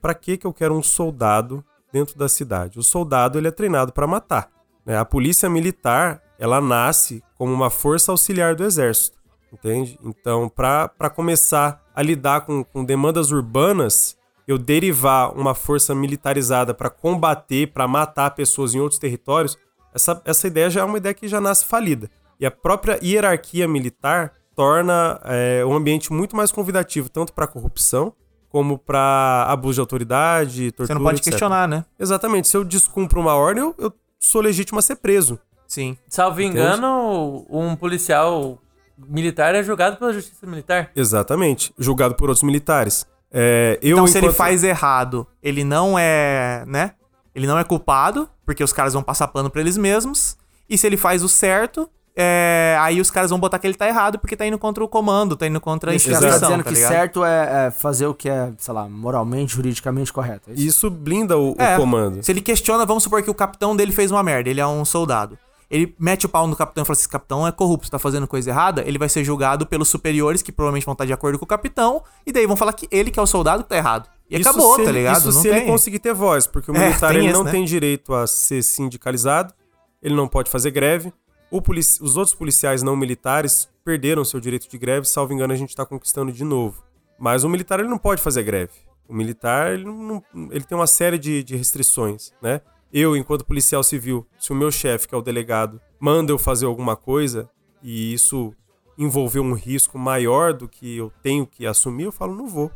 Pra 0.00 0.14
que 0.14 0.36
que 0.36 0.46
eu 0.46 0.52
quero 0.52 0.76
um 0.76 0.82
soldado 0.82 1.64
dentro 1.92 2.18
da 2.18 2.28
cidade? 2.28 2.78
O 2.78 2.82
soldado 2.82 3.38
ele 3.38 3.48
é 3.48 3.52
treinado 3.52 3.92
pra 3.92 4.06
matar. 4.06 4.50
né? 4.84 4.96
A 4.98 5.04
polícia 5.04 5.48
militar, 5.48 6.22
ela 6.38 6.60
nasce 6.60 7.22
como 7.36 7.52
uma 7.52 7.70
força 7.70 8.12
auxiliar 8.12 8.54
do 8.54 8.64
exército. 8.64 9.18
Entende? 9.52 9.98
Então, 10.04 10.48
para 10.48 11.10
começar 11.14 11.82
a 11.94 12.02
lidar 12.02 12.42
com, 12.42 12.62
com 12.62 12.84
demandas 12.84 13.30
urbanas, 13.30 14.16
eu 14.46 14.58
derivar 14.58 15.34
uma 15.36 15.54
força 15.54 15.94
militarizada 15.94 16.74
para 16.74 16.90
combater, 16.90 17.72
para 17.72 17.88
matar 17.88 18.30
pessoas 18.32 18.74
em 18.74 18.80
outros 18.80 18.98
territórios, 18.98 19.56
essa, 19.98 20.22
essa 20.24 20.46
ideia 20.46 20.70
já 20.70 20.80
é 20.80 20.84
uma 20.84 20.96
ideia 20.98 21.12
que 21.14 21.26
já 21.28 21.40
nasce 21.40 21.64
falida. 21.64 22.08
E 22.40 22.46
a 22.46 22.50
própria 22.50 22.98
hierarquia 23.02 23.66
militar 23.66 24.32
torna 24.54 25.20
é, 25.24 25.64
um 25.64 25.74
ambiente 25.74 26.12
muito 26.12 26.34
mais 26.36 26.50
convidativo, 26.52 27.08
tanto 27.08 27.32
para 27.32 27.46
corrupção, 27.46 28.12
como 28.48 28.78
para 28.78 29.44
abuso 29.48 29.74
de 29.74 29.80
autoridade, 29.80 30.72
tortura, 30.72 30.86
Você 30.86 30.94
não 30.94 31.02
pode 31.02 31.18
etc. 31.18 31.32
questionar, 31.32 31.68
né? 31.68 31.84
Exatamente. 31.98 32.48
Se 32.48 32.56
eu 32.56 32.64
descumpro 32.64 33.20
uma 33.20 33.34
ordem, 33.34 33.62
eu, 33.64 33.74
eu 33.78 33.92
sou 34.18 34.40
legítimo 34.40 34.78
a 34.78 34.82
ser 34.82 34.96
preso. 34.96 35.38
Sim. 35.66 35.98
Salvo 36.08 36.40
Entende? 36.40 36.58
engano, 36.60 37.44
um 37.50 37.76
policial 37.76 38.58
militar 38.96 39.54
é 39.54 39.62
julgado 39.62 39.96
pela 39.96 40.12
justiça 40.12 40.46
militar. 40.46 40.90
Exatamente. 40.96 41.72
Julgado 41.78 42.14
por 42.14 42.28
outros 42.30 42.42
militares. 42.42 43.06
É, 43.30 43.78
eu, 43.82 43.96
Então, 43.96 44.06
se 44.06 44.16
ele 44.16 44.26
enquanto- 44.28 44.36
faz 44.38 44.64
errado, 44.64 45.26
ele 45.42 45.62
não 45.62 45.98
é, 45.98 46.64
né? 46.66 46.92
Ele 47.38 47.46
não 47.46 47.56
é 47.56 47.62
culpado, 47.62 48.28
porque 48.44 48.64
os 48.64 48.72
caras 48.72 48.92
vão 48.94 49.02
passar 49.02 49.28
pano 49.28 49.48
pra 49.48 49.60
eles 49.60 49.76
mesmos. 49.76 50.36
E 50.68 50.76
se 50.76 50.84
ele 50.88 50.96
faz 50.96 51.22
o 51.22 51.28
certo, 51.28 51.88
é, 52.16 52.76
aí 52.80 53.00
os 53.00 53.12
caras 53.12 53.30
vão 53.30 53.38
botar 53.38 53.60
que 53.60 53.66
ele 53.66 53.76
tá 53.76 53.86
errado, 53.86 54.18
porque 54.18 54.36
tá 54.36 54.44
indo 54.44 54.58
contra 54.58 54.82
o 54.82 54.88
comando, 54.88 55.36
tá 55.36 55.46
indo 55.46 55.60
contra 55.60 55.92
a 55.92 55.94
Esse 55.94 56.10
cara 56.10 56.16
instituição, 56.16 56.40
tá 56.40 56.46
dizendo 56.46 56.64
tá 56.64 56.68
que 56.68 56.74
ligado? 56.74 56.90
certo 56.90 57.24
é, 57.24 57.66
é 57.66 57.70
fazer 57.70 58.08
o 58.08 58.14
que 58.14 58.28
é, 58.28 58.52
sei 58.58 58.74
lá, 58.74 58.88
moralmente, 58.88 59.54
juridicamente 59.54 60.12
correto. 60.12 60.50
É 60.50 60.54
isso? 60.54 60.66
Isso 60.66 60.90
blinda 60.90 61.38
o, 61.38 61.52
o 61.52 61.62
É, 61.62 61.76
comando. 61.76 62.20
Se 62.24 62.32
ele 62.32 62.40
questiona, 62.40 62.84
vamos 62.84 63.04
supor 63.04 63.22
que 63.22 63.30
o 63.30 63.34
capitão 63.34 63.76
dele 63.76 63.92
fez 63.92 64.10
uma 64.10 64.22
merda, 64.24 64.50
ele 64.50 64.60
é 64.60 64.66
um 64.66 64.84
soldado. 64.84 65.38
Ele 65.70 65.94
mete 65.96 66.26
o 66.26 66.28
pau 66.28 66.46
no 66.48 66.56
capitão 66.56 66.82
e 66.82 66.84
fala 66.84 66.94
assim: 66.94 67.02
esse 67.02 67.08
capitão 67.08 67.46
é 67.46 67.52
corrupto, 67.52 67.88
tá 67.88 68.00
fazendo 68.00 68.26
coisa 68.26 68.50
errada. 68.50 68.82
Ele 68.84 68.98
vai 68.98 69.08
ser 69.08 69.22
julgado 69.22 69.64
pelos 69.64 69.88
superiores, 69.88 70.42
que 70.42 70.50
provavelmente 70.50 70.86
vão 70.86 70.92
estar 70.94 71.04
de 71.04 71.12
acordo 71.12 71.38
com 71.38 71.44
o 71.44 71.48
capitão. 71.48 72.02
E 72.26 72.32
daí 72.32 72.46
vão 72.46 72.56
falar 72.56 72.72
que 72.72 72.88
ele, 72.90 73.10
que 73.10 73.18
é 73.20 73.22
o 73.22 73.26
soldado, 73.26 73.62
que 73.62 73.68
tá 73.68 73.76
errado. 73.76 74.08
E 74.30 74.38
Isso 74.40 74.48
acabou, 74.48 74.76
se 74.76 74.82
tá 74.84 74.90
ele- 74.90 74.98
ligado? 74.98 75.16
Isso 75.18 75.32
Não 75.32 75.42
se 75.42 75.48
ele 75.48 75.58
tem. 75.60 75.66
conseguir 75.68 75.98
ter 76.00 76.12
voz, 76.14 76.46
porque 76.46 76.70
o 76.70 76.76
É, 76.76 76.88
militar 76.88 77.14
ele 77.14 77.24
esse, 77.26 77.32
não 77.32 77.44
né? 77.44 77.50
tem 77.50 77.64
direito 77.64 78.12
a 78.14 78.26
ser 78.26 78.62
sindicalizado, 78.62 79.54
ele 80.02 80.14
não 80.14 80.28
pode 80.28 80.50
fazer 80.50 80.70
greve. 80.70 81.12
O 81.50 81.62
polici- 81.62 82.02
os 82.02 82.16
outros 82.16 82.34
policiais 82.34 82.82
não 82.82 82.94
militares 82.94 83.68
perderam 83.84 84.24
seu 84.24 84.38
direito 84.38 84.68
de 84.68 84.76
greve, 84.76 85.08
salvo 85.08 85.32
engano, 85.32 85.52
a 85.52 85.56
gente 85.56 85.70
está 85.70 85.86
conquistando 85.86 86.30
de 86.30 86.44
novo. 86.44 86.82
Mas 87.18 87.42
o 87.42 87.48
militar 87.48 87.80
ele 87.80 87.88
não 87.88 87.96
pode 87.98 88.20
fazer 88.20 88.42
greve. 88.42 88.72
O 89.08 89.14
militar 89.14 89.72
ele, 89.72 89.84
não- 89.84 90.22
ele 90.50 90.62
tem 90.64 90.76
uma 90.76 90.86
série 90.86 91.16
de, 91.18 91.42
de 91.42 91.56
restrições, 91.56 92.32
né? 92.42 92.60
Eu, 92.92 93.16
enquanto 93.16 93.44
policial 93.46 93.82
civil, 93.82 94.26
se 94.38 94.52
o 94.52 94.54
meu 94.54 94.70
chefe, 94.70 95.08
que 95.08 95.14
é 95.14 95.18
o 95.18 95.22
delegado, 95.22 95.80
manda 95.98 96.30
eu 96.32 96.38
fazer 96.38 96.66
alguma 96.66 96.96
coisa 96.96 97.48
e 97.82 98.12
isso 98.12 98.52
envolver 98.98 99.40
um 99.40 99.54
risco 99.54 99.98
maior 99.98 100.52
do 100.52 100.68
que 100.68 100.96
eu 100.98 101.10
tenho 101.22 101.46
que 101.46 101.66
assumir, 101.66 102.04
eu 102.04 102.12
falo, 102.12 102.34
não 102.34 102.46
vou. 102.46 102.70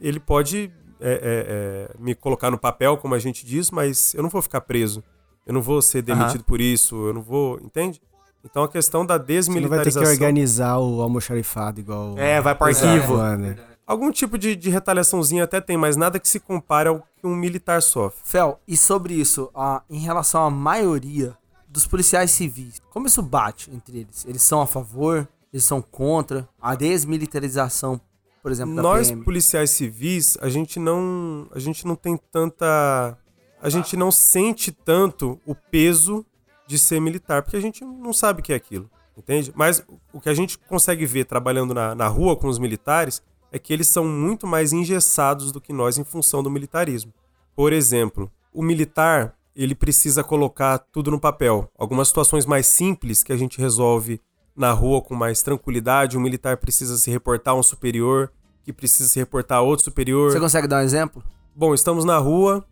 Ele 0.00 0.20
pode 0.20 0.70
é, 1.00 1.12
é, 1.12 1.18
é, 1.22 1.90
me 1.98 2.14
colocar 2.14 2.50
no 2.50 2.58
papel, 2.58 2.96
como 2.96 3.14
a 3.14 3.18
gente 3.18 3.44
diz, 3.46 3.70
mas 3.70 4.14
eu 4.14 4.22
não 4.22 4.30
vou 4.30 4.42
ficar 4.42 4.60
preso. 4.62 5.02
Eu 5.46 5.54
não 5.54 5.62
vou 5.62 5.80
ser 5.80 6.02
demitido 6.02 6.44
por 6.44 6.60
isso, 6.60 6.94
eu 7.08 7.14
não 7.14 7.22
vou. 7.22 7.58
Entende? 7.60 8.00
Então 8.44 8.62
a 8.62 8.68
questão 8.68 9.04
da 9.04 9.14
Você 9.14 9.18
não 9.20 9.26
vai 9.26 9.26
ter 9.26 9.34
desmilitarização. 9.34 10.02
que 10.02 10.08
organizar 10.08 10.78
o 10.78 11.00
almoxarifado 11.02 11.80
igual. 11.80 12.14
o- 12.14 12.18
É, 12.18 12.40
vai 12.40 12.54
pro 12.54 12.68
Exato, 12.68 12.86
arquivo. 12.88 13.16
mano. 13.16 13.56
Algum 13.86 14.10
tipo 14.12 14.36
de, 14.36 14.54
de 14.54 14.68
retaliaçãozinha 14.68 15.44
até 15.44 15.60
tem, 15.60 15.76
mas 15.76 15.96
nada 15.96 16.18
que 16.20 16.28
se 16.28 16.38
compare 16.38 16.88
ao 16.90 16.98
que 17.16 17.26
um 17.26 17.34
militar 17.34 17.80
sofre. 17.82 18.20
Fel, 18.22 18.60
e 18.68 18.76
sobre 18.76 19.14
isso, 19.14 19.50
a- 19.54 19.82
em 19.88 19.98
relação 20.00 20.44
à 20.44 20.50
maioria 20.50 21.34
dos 21.66 21.86
policiais 21.86 22.30
civis, 22.30 22.80
como 22.90 23.06
isso 23.06 23.22
bate 23.22 23.70
entre 23.74 24.00
eles? 24.00 24.26
Eles 24.28 24.42
são 24.42 24.60
a 24.60 24.66
favor? 24.66 25.26
Eles 25.52 25.64
são 25.64 25.80
contra? 25.80 26.46
A 26.60 26.74
desmilitarização, 26.74 28.00
por 28.42 28.52
exemplo, 28.52 28.74
da 28.74 28.82
Nós, 28.82 29.08
PM? 29.08 29.24
policiais 29.24 29.70
civis, 29.70 30.36
a 30.40 30.48
gente 30.48 30.78
não. 30.78 31.48
A 31.52 31.58
gente 31.58 31.86
não 31.86 31.96
tem 31.96 32.16
tanta. 32.16 33.18
A 33.60 33.68
gente 33.68 33.96
não 33.96 34.10
sente 34.10 34.70
tanto 34.70 35.40
o 35.44 35.54
peso 35.54 36.24
de 36.66 36.78
ser 36.78 37.00
militar, 37.00 37.42
porque 37.42 37.56
a 37.56 37.60
gente 37.60 37.84
não 37.84 38.12
sabe 38.12 38.40
o 38.40 38.42
que 38.42 38.52
é 38.52 38.56
aquilo. 38.56 38.88
Entende? 39.16 39.52
Mas 39.56 39.82
o 40.12 40.20
que 40.20 40.28
a 40.28 40.34
gente 40.34 40.56
consegue 40.56 41.04
ver 41.04 41.24
trabalhando 41.24 41.74
na, 41.74 41.92
na 41.92 42.06
rua 42.06 42.36
com 42.36 42.46
os 42.46 42.58
militares 42.58 43.20
é 43.50 43.58
que 43.58 43.72
eles 43.72 43.88
são 43.88 44.04
muito 44.04 44.46
mais 44.46 44.72
engessados 44.72 45.50
do 45.50 45.60
que 45.60 45.72
nós 45.72 45.98
em 45.98 46.04
função 46.04 46.40
do 46.42 46.50
militarismo. 46.50 47.12
Por 47.56 47.72
exemplo, 47.72 48.30
o 48.52 48.62
militar 48.62 49.34
ele 49.56 49.74
precisa 49.74 50.22
colocar 50.22 50.78
tudo 50.78 51.10
no 51.10 51.18
papel. 51.18 51.68
Algumas 51.76 52.06
situações 52.06 52.46
mais 52.46 52.66
simples 52.66 53.24
que 53.24 53.32
a 53.32 53.36
gente 53.36 53.58
resolve 53.58 54.20
na 54.58 54.72
rua 54.72 55.00
com 55.00 55.14
mais 55.14 55.40
tranquilidade, 55.40 56.16
o 56.16 56.20
militar 56.20 56.56
precisa 56.56 56.96
se 56.96 57.10
reportar 57.10 57.54
a 57.54 57.56
um 57.56 57.62
superior, 57.62 58.30
que 58.64 58.72
precisa 58.72 59.08
se 59.08 59.18
reportar 59.18 59.58
a 59.58 59.62
outro 59.62 59.84
superior. 59.84 60.32
Você 60.32 60.40
consegue 60.40 60.66
dar 60.66 60.78
um 60.78 60.84
exemplo? 60.84 61.22
Bom, 61.54 61.72
estamos 61.72 62.04
na 62.04 62.18
rua, 62.18 62.64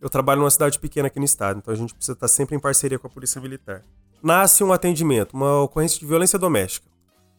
eu 0.00 0.08
trabalho 0.08 0.40
numa 0.40 0.50
cidade 0.50 0.78
pequena 0.78 1.08
aqui 1.08 1.18
no 1.18 1.24
estado, 1.24 1.58
então 1.58 1.72
a 1.72 1.76
gente 1.76 1.94
precisa 1.94 2.14
estar 2.14 2.28
sempre 2.28 2.56
em 2.56 2.58
parceria 2.58 2.98
com 2.98 3.06
a 3.06 3.10
Polícia 3.10 3.40
Militar. 3.40 3.82
Nasce 4.22 4.64
um 4.64 4.72
atendimento, 4.72 5.34
uma 5.34 5.62
ocorrência 5.62 6.00
de 6.00 6.06
violência 6.06 6.38
doméstica. 6.38 6.88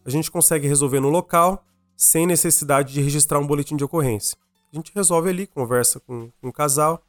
A 0.05 0.09
gente 0.09 0.29
consegue 0.29 0.67
resolver 0.67 0.99
no 0.99 1.09
local, 1.09 1.65
sem 1.97 2.27
necessidade 2.27 2.93
de 2.93 3.01
registrar 3.01 3.39
um 3.39 3.47
boletim 3.47 3.75
de 3.75 3.83
ocorrência. 3.83 4.37
A 4.71 4.75
gente 4.75 4.91
resolve 4.93 5.29
ali, 5.29 5.47
conversa 5.47 5.99
com, 5.99 6.29
com 6.39 6.49
o 6.49 6.53
casal 6.53 7.01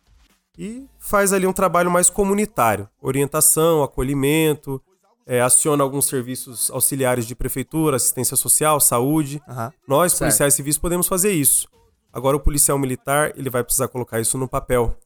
e 0.58 0.88
faz 0.98 1.32
ali 1.32 1.46
um 1.46 1.52
trabalho 1.52 1.90
mais 1.90 2.08
comunitário. 2.08 2.88
Orientação, 3.02 3.82
acolhimento, 3.82 4.80
é, 5.26 5.40
aciona 5.40 5.82
alguns 5.82 6.06
serviços 6.06 6.70
auxiliares 6.70 7.26
de 7.26 7.34
prefeitura, 7.34 7.96
assistência 7.96 8.36
social, 8.36 8.78
saúde. 8.80 9.42
Aham. 9.48 9.72
Nós, 9.86 10.12
Certo. 10.12 10.20
policiais 10.20 10.54
civis, 10.54 10.78
podemos 10.78 11.08
fazer 11.08 11.32
isso. 11.32 11.68
Agora, 12.12 12.36
o 12.36 12.40
policial 12.40 12.78
militar, 12.78 13.32
ele 13.36 13.50
vai 13.50 13.64
precisar 13.64 13.88
colocar 13.88 14.20
isso 14.20 14.38
no 14.38 14.48
papel. 14.48 14.96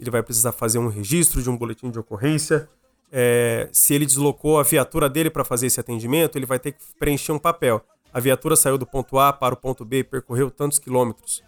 Ele 0.00 0.10
vai 0.10 0.22
precisar 0.22 0.52
fazer 0.52 0.78
um 0.78 0.88
registro 0.88 1.42
de 1.42 1.50
um 1.50 1.56
boletim 1.56 1.90
de 1.90 1.98
ocorrência. 1.98 2.68
É, 3.12 3.68
se 3.72 3.94
ele 3.94 4.06
deslocou 4.06 4.58
a 4.58 4.62
viatura 4.62 5.08
dele 5.08 5.30
para 5.30 5.44
fazer 5.44 5.66
esse 5.66 5.78
atendimento, 5.78 6.36
ele 6.36 6.46
vai 6.46 6.58
ter 6.58 6.72
que 6.72 6.82
preencher 6.98 7.32
um 7.32 7.38
papel. 7.38 7.84
A 8.12 8.20
viatura 8.20 8.56
saiu 8.56 8.78
do 8.78 8.86
ponto 8.86 9.18
A 9.18 9.32
para 9.32 9.54
o 9.54 9.56
ponto 9.56 9.84
B, 9.84 10.02
percorreu 10.02 10.50
tantos 10.50 10.78
quilômetros 10.78 11.42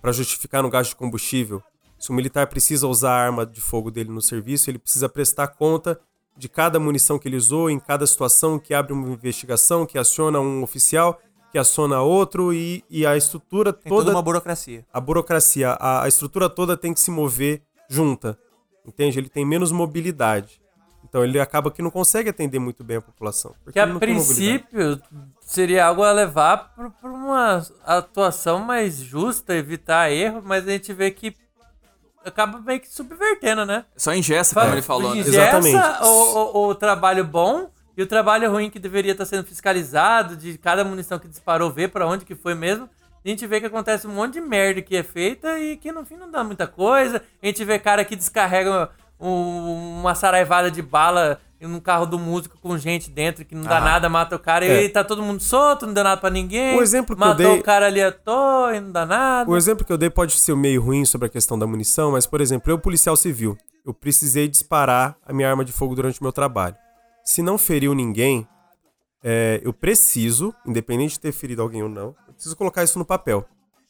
para 0.00 0.12
justificar 0.12 0.62
no 0.62 0.70
gasto 0.70 0.90
de 0.90 0.96
combustível. 0.96 1.62
Se 1.98 2.10
o 2.10 2.14
militar 2.14 2.46
precisa 2.46 2.86
usar 2.86 3.12
a 3.12 3.24
arma 3.26 3.46
de 3.46 3.60
fogo 3.60 3.90
dele 3.90 4.10
no 4.10 4.20
serviço, 4.22 4.70
ele 4.70 4.78
precisa 4.78 5.08
prestar 5.08 5.48
conta 5.48 5.98
de 6.36 6.48
cada 6.48 6.78
munição 6.78 7.18
que 7.18 7.28
ele 7.28 7.36
usou, 7.36 7.70
em 7.70 7.78
cada 7.78 8.06
situação 8.06 8.58
que 8.58 8.74
abre 8.74 8.92
uma 8.92 9.08
investigação, 9.08 9.86
que 9.86 9.98
aciona 9.98 10.38
um 10.40 10.62
oficial, 10.62 11.18
que 11.50 11.58
aciona 11.58 12.00
outro 12.02 12.52
e, 12.52 12.84
e 12.90 13.06
a 13.06 13.16
estrutura 13.16 13.72
Tem 13.72 13.88
toda 13.88 14.04
toda 14.04 14.16
uma 14.16 14.22
burocracia. 14.22 14.84
a 14.92 15.00
burocracia, 15.00 15.70
a, 15.70 16.04
a 16.04 16.08
estrutura 16.08 16.50
toda 16.50 16.76
tem 16.76 16.92
que 16.92 17.00
se 17.00 17.10
mover 17.10 17.62
junta. 17.88 18.38
Entende? 18.84 19.18
Ele 19.18 19.28
tem 19.28 19.44
menos 19.44 19.72
mobilidade. 19.72 20.60
Então 21.08 21.24
ele 21.24 21.40
acaba 21.40 21.70
que 21.70 21.80
não 21.80 21.90
consegue 21.90 22.28
atender 22.30 22.58
muito 22.58 22.84
bem 22.84 22.98
a 22.98 23.00
população. 23.00 23.54
porque 23.64 23.72
Que 23.72 23.78
a 23.80 23.98
princípio 23.98 25.00
seria 25.40 25.86
algo 25.86 26.02
a 26.02 26.12
levar 26.12 26.74
para 26.74 26.92
uma 27.10 27.64
atuação 27.84 28.58
mais 28.58 28.96
justa, 28.98 29.54
evitar 29.54 30.10
erro, 30.10 30.42
mas 30.44 30.66
a 30.66 30.72
gente 30.72 30.92
vê 30.92 31.10
que 31.10 31.34
acaba 32.26 32.58
meio 32.58 32.80
que 32.80 32.88
subvertendo, 32.88 33.64
né? 33.64 33.84
Só 33.96 34.14
ingessa, 34.14 34.54
como 34.58 34.72
ele 34.74 34.82
falou, 34.82 35.14
né? 35.14 35.20
Ingessa 35.20 35.58
Exatamente. 35.58 36.02
O, 36.04 36.06
o, 36.08 36.68
o 36.68 36.74
trabalho 36.74 37.24
bom 37.24 37.70
e 37.96 38.02
o 38.02 38.06
trabalho 38.06 38.50
ruim 38.50 38.68
que 38.68 38.78
deveria 38.78 39.12
estar 39.12 39.24
sendo 39.24 39.44
fiscalizado, 39.44 40.36
de 40.36 40.58
cada 40.58 40.84
munição 40.84 41.18
que 41.18 41.28
disparou, 41.28 41.70
ver 41.70 41.88
pra 41.88 42.06
onde 42.06 42.24
que 42.24 42.34
foi 42.34 42.54
mesmo. 42.54 42.88
A 43.24 43.28
gente 43.28 43.46
vê 43.46 43.58
que 43.60 43.66
acontece 43.66 44.06
um 44.06 44.12
monte 44.12 44.34
de 44.34 44.40
merda 44.40 44.80
que 44.82 44.96
é 44.96 45.02
feita 45.02 45.58
e 45.58 45.76
que 45.76 45.90
no 45.90 46.04
fim 46.04 46.16
não 46.16 46.30
dá 46.30 46.44
muita 46.44 46.66
coisa. 46.66 47.22
A 47.42 47.46
gente 47.46 47.64
vê 47.64 47.78
cara 47.78 48.04
que 48.04 48.14
descarrega 48.14 48.88
um- 49.18 50.00
uma 50.00 50.14
saraivada 50.14 50.70
de 50.70 50.80
bala 50.82 51.40
num 51.60 51.80
carro 51.80 52.04
do 52.06 52.18
músico 52.18 52.58
com 52.60 52.76
gente 52.76 53.10
dentro 53.10 53.44
que 53.44 53.54
não 53.54 53.62
dá 53.62 53.80
nada, 53.80 54.08
mata 54.08 54.36
o 54.36 54.38
cara 54.38 54.66
É. 54.66 54.84
e 54.84 54.88
tá 54.88 55.02
todo 55.02 55.22
mundo 55.22 55.40
solto, 55.42 55.86
não 55.86 55.94
dá 55.94 56.04
nada 56.04 56.20
pra 56.20 56.28
ninguém. 56.30 56.76
O 56.78 56.82
exemplo 56.82 57.16
que 57.16 57.22
eu 57.22 57.26
Matou 57.26 57.46
dei- 57.52 57.58
o 57.60 57.62
cara 57.62 57.86
ali 57.86 58.02
à 58.02 58.12
toa 58.12 58.76
e 58.76 58.80
não 58.80 58.92
dá 58.92 59.06
nada. 59.06 59.50
O 59.50 59.56
exemplo 59.56 59.84
que 59.84 59.92
eu 59.92 59.96
dei 59.98 60.10
pode 60.10 60.32
ser 60.38 60.54
meio 60.54 60.82
ruim 60.82 61.04
sobre 61.04 61.26
a 61.28 61.30
questão 61.30 61.58
da 61.58 61.66
munição, 61.66 62.12
mas, 62.12 62.26
por 62.26 62.40
exemplo, 62.40 62.70
eu, 62.70 62.78
policial 62.78 63.16
civil, 63.16 63.56
eu 63.86 63.94
precisei 63.94 64.48
disparar 64.48 65.16
a 65.24 65.32
minha 65.32 65.48
arma 65.48 65.64
de 65.64 65.72
fogo 65.72 65.94
durante 65.94 66.20
o 66.20 66.24
meu 66.24 66.32
trabalho. 66.32 66.76
Se 67.24 67.40
não 67.42 67.56
feriu 67.56 67.94
ninguém, 67.94 68.46
é, 69.24 69.60
eu 69.64 69.72
preciso, 69.72 70.54
independente 70.66 71.12
de 71.14 71.20
ter 71.20 71.32
ferido 71.32 71.62
alguém 71.62 71.82
ou 71.82 71.88
não, 71.88 72.14
eu 72.28 72.34
preciso 72.34 72.56
colocar 72.56 72.84
isso 72.84 72.98
no 72.98 73.04
papel. 73.04 73.44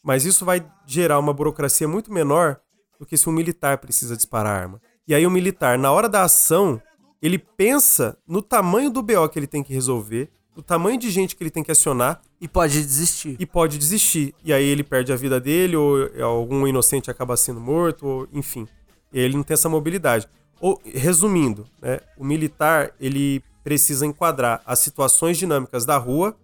Mas 0.05 0.25
isso 0.25 0.45
vai 0.45 0.65
gerar 0.87 1.19
uma 1.19 1.33
burocracia 1.33 1.89
muito 1.89 2.13
menor 2.13 2.59
do 2.99 3.05
que 3.05 3.17
se 3.17 3.29
um 3.29 3.33
militar 3.33 3.79
precisa 3.79 4.17
disparar 4.17 4.57
a 4.57 4.61
arma. 4.61 4.81
E 5.07 5.15
aí 5.15 5.27
o 5.27 5.31
militar, 5.31 5.77
na 5.79 5.91
hora 5.93 6.09
da 6.09 6.23
ação, 6.23 6.81
ele 7.21 7.39
pensa 7.39 8.17
no 8.27 8.43
tamanho 8.43 8.91
do 8.91 9.03
BO 9.03 9.29
que 9.29 9.39
ele 9.39 9.47
tem 9.47 9.63
que 9.63 9.73
resolver, 9.73 10.31
do 10.55 10.63
tamanho 10.63 10.99
de 10.99 11.11
gente 11.11 11.37
que 11.37 11.43
ele 11.43 11.51
tem 11.51 11.63
que 11.63 11.71
acionar 11.71 12.23
E 12.41 12.49
pode 12.49 12.81
desistir. 12.81 13.37
e 13.39 13.45
pode 13.45 13.77
desistir. 13.77 14.35
E 14.43 14.53
aí 14.53 14.65
ele 14.65 14.83
perde 14.83 15.13
a 15.13 15.17
vida 15.17 15.39
dele, 15.39 15.77
ou 15.77 16.09
algum 16.23 16.67
inocente 16.67 17.11
acaba 17.11 17.37
sendo 17.37 17.61
morto, 17.61 18.07
ou, 18.07 18.29
enfim. 18.33 18.67
Ele 19.13 19.37
não 19.37 19.43
tem 19.43 19.55
essa 19.55 19.69
mobilidade. 19.69 20.27
Ou, 20.59 20.81
resumindo, 20.85 21.67
né, 21.83 22.01
o 22.17 22.25
militar 22.25 22.93
ele 22.99 23.43
precisa 23.63 24.07
enquadrar 24.07 24.63
as 24.65 24.79
situações 24.79 25.37
dinâmicas 25.37 25.85
da 25.85 25.99
rua 25.99 26.35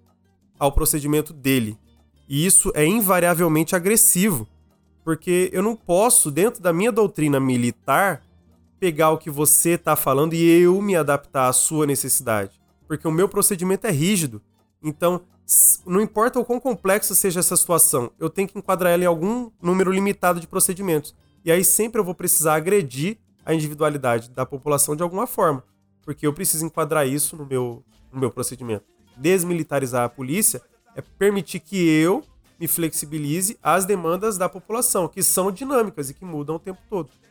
ao 0.59 0.73
procedimento 0.73 1.32
dele. 1.32 1.78
E 2.28 2.44
isso 2.44 2.70
é 2.74 2.85
invariavelmente 2.85 3.74
agressivo, 3.74 4.47
porque 5.05 5.49
eu 5.53 5.62
não 5.62 5.74
posso, 5.74 6.31
dentro 6.31 6.62
da 6.62 6.73
minha 6.73 6.93
doutrina 6.93 7.40
militar, 7.40 8.23
pegar 8.82 9.10
o 9.10 9.18
que 9.18 9.30
você 9.30 9.74
está 9.74 9.94
falando 9.94 10.34
e 10.34 10.42
eu 10.42 10.82
me 10.82 10.96
adaptar 10.96 11.46
à 11.46 11.52
sua 11.52 11.86
necessidade. 11.86 12.60
Porque 12.88 13.06
o 13.06 13.12
meu 13.12 13.28
procedimento 13.28 13.86
é 13.86 13.92
rígido. 13.92 14.42
Então, 14.82 15.20
não 15.86 16.00
importa 16.00 16.40
o 16.40 16.44
quão 16.44 16.59
complexa 16.59 17.14
seja 17.14 17.38
essa 17.38 17.56
situação, 17.56 18.10
eu 18.18 18.28
tenho 18.28 18.48
que 18.48 18.59
enquadrar 18.59 18.92
ela 18.92 19.04
em 19.04 19.06
algum 19.06 19.52
número 19.62 19.92
limitado 19.92 20.40
de 20.40 20.48
procedimentos. 20.48 21.14
E 21.44 21.52
aí 21.52 21.64
sempre 21.64 22.00
eu 22.00 22.04
vou 22.04 22.12
precisar 22.12 22.56
agredir 22.56 23.18
a 23.46 23.54
individualidade 23.54 24.28
da 24.30 24.44
população 24.44 24.96
de 24.96 25.02
alguma 25.04 25.28
forma. 25.28 25.62
Porque 26.02 26.26
eu 26.26 26.32
preciso 26.32 26.66
enquadrar 26.66 27.06
isso 27.06 27.36
no 27.36 27.46
meu, 27.46 27.84
no 28.12 28.18
meu 28.18 28.32
procedimento. 28.32 28.84
desmilitarizar 29.16 30.02
a 30.02 30.09
polícia 30.09 30.60
é 30.96 31.00
permitir 31.00 31.60
que 31.60 31.76
eu 31.76 32.24
me 32.59 32.66
flexibilize 32.66 33.56
às 33.62 33.84
demandas 33.84 34.36
da 34.36 34.48
população, 34.48 35.06
que 35.06 35.22
são 35.22 35.52
dinâmicas 35.52 36.10
e 36.10 36.14
que 36.14 36.24
mudam 36.24 36.56
o 36.56 36.59
tempo 36.59 36.80
todo. 36.90 37.22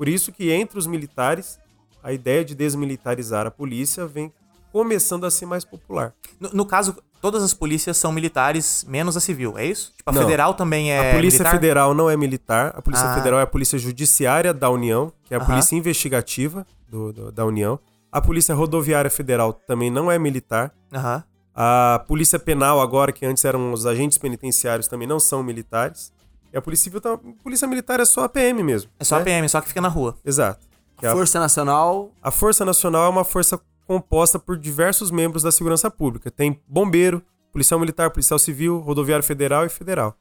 Por 0.00 0.08
isso 0.08 0.32
que 0.32 0.50
entre 0.50 0.78
os 0.78 0.86
militares, 0.86 1.58
a 2.02 2.10
ideia 2.10 2.42
de 2.42 2.54
desmilitarizar 2.54 3.46
a 3.46 3.50
polícia 3.50 4.06
vem 4.06 4.32
começando 4.72 5.26
a 5.26 5.30
ser 5.30 5.44
mais 5.44 5.62
popular. 5.62 6.14
No, 6.40 6.48
no 6.54 6.64
caso, 6.64 6.96
todas 7.20 7.42
as 7.42 7.52
polícias 7.52 7.98
são 7.98 8.10
militares, 8.10 8.82
menos 8.88 9.14
a 9.14 9.20
civil, 9.20 9.58
é 9.58 9.66
isso? 9.66 9.92
Tipo, 9.94 10.08
a 10.08 10.12
Não. 10.14 10.22
federal 10.22 10.54
também 10.54 10.90
é 10.90 11.10
a 11.10 11.14
Polícia 11.14 11.40
militar? 11.40 11.50
Federal 11.52 11.92
não 11.92 12.08
é 12.08 12.16
militar. 12.16 12.72
A 12.74 12.80
Polícia 12.80 13.10
Ah. 13.10 13.14
Federal 13.14 13.40
é 13.40 13.42
a 13.42 13.46
Polícia 13.46 13.78
Judiciária 13.78 14.54
da 14.54 14.70
União, 14.70 15.12
que 15.26 15.34
é 15.34 15.36
a 15.36 15.40
Aham. 15.40 15.50
Polícia 15.50 15.76
Investigativa 15.76 16.66
do- 16.88 17.12
do- 17.12 17.30
da 17.30 17.44
União. 17.44 17.78
A 18.10 18.22
Polícia 18.22 18.54
Rodoviária 18.54 19.10
Federal 19.10 19.52
também 19.52 19.90
não 19.90 20.10
é 20.10 20.18
militar. 20.18 20.72
Aham. 20.94 21.22
A 21.54 22.02
Polícia 22.08 22.38
Penal, 22.38 22.80
agora, 22.80 23.12
que 23.12 23.26
antes 23.26 23.44
eram 23.44 23.70
os 23.70 23.84
agentes 23.84 24.16
penitenciários, 24.16 24.88
também 24.88 25.06
não 25.06 25.20
são 25.20 25.42
militares. 25.42 26.10
E 26.52 26.56
a 26.58 26.62
Polícia 26.62 26.84
Civil, 26.84 27.00
tá, 27.00 27.12
a 27.14 27.18
Polícia 27.42 27.66
Militar 27.68 28.00
é 28.00 28.04
só 28.04 28.24
a 28.24 28.28
PM 28.28 28.62
mesmo. 28.62 28.90
É 28.98 29.04
só 29.04 29.16
a 29.16 29.18
né? 29.20 29.24
PM, 29.24 29.48
só 29.48 29.60
que 29.60 29.68
fica 29.68 29.80
na 29.80 29.88
rua. 29.88 30.16
Exato. 30.24 30.66
Que 30.98 31.06
é 31.06 31.08
a- 31.08 31.12
Força 31.12 31.38
Nacional. 31.38 32.10
a 32.22 32.30
Força 32.30 32.64
Nacional 32.64 33.04
é 33.06 33.08
uma 33.08 33.24
força 33.24 33.60
composta 33.86 34.38
por 34.38 34.56
diversos 34.56 35.10
membros 35.10 35.42
da 35.42 35.50
segurança 35.52 35.90
pública. 35.90 36.30
Tem 36.30 36.60
bombeiro, 36.68 37.22
policial 37.52 37.78
militar, 37.80 38.10
policial 38.10 38.38
civil, 38.38 38.78
rodoviário 38.78 39.24
federal 39.24 39.64
e 39.64 39.68
federal. 39.68 40.16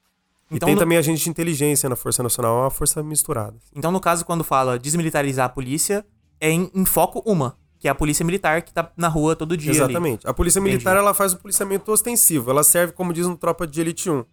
E 0.51 0.55
Então, 0.55 0.65
tem 0.67 0.75
no- 0.75 0.81
também 0.81 0.97
agente 0.97 1.23
de 1.23 1.29
inteligência 1.29 1.87
na 1.89 1.95
Força 1.95 2.23
Nacional, 2.23 2.57
é 2.57 2.61
uma 2.63 2.71
força 2.71 3.03
misturada. 3.03 3.55
Então, 3.75 3.91
no 3.91 3.99
caso, 3.99 4.25
quando 4.25 4.43
fala 4.43 4.79
desmilitarizar 4.79 5.45
a 5.45 5.49
polícia, 5.49 6.03
é 6.41 6.49
em, 6.49 6.71
em 6.73 6.85
foco 6.85 7.21
uma, 7.25 7.55
que 7.77 7.87
é 7.87 7.91
a 7.91 7.95
polícia 7.95 8.25
militar 8.25 8.61
que 8.63 8.73
tá 8.73 8.91
na 8.97 9.07
rua 9.07 9.35
todo 9.35 9.55
dia. 9.55 9.69
ali. 9.71 9.79
Exatamente. 9.79 10.27
A 10.27 10.33
polícia 10.33 10.59
Entendi. 10.59 10.73
militar 10.77 10.97
ela 10.97 11.13
faz 11.13 11.33
o 11.33 11.37
policiamento 11.37 11.91
ostensivo. 11.91 12.49
Ela 12.49 12.63
serve, 12.63 12.93
como 12.93 13.13
diz 13.13 13.27
no 13.27 13.37
Tropa 13.37 13.67
de 13.67 13.79
Elite 13.79 14.09
1, 14.09 14.25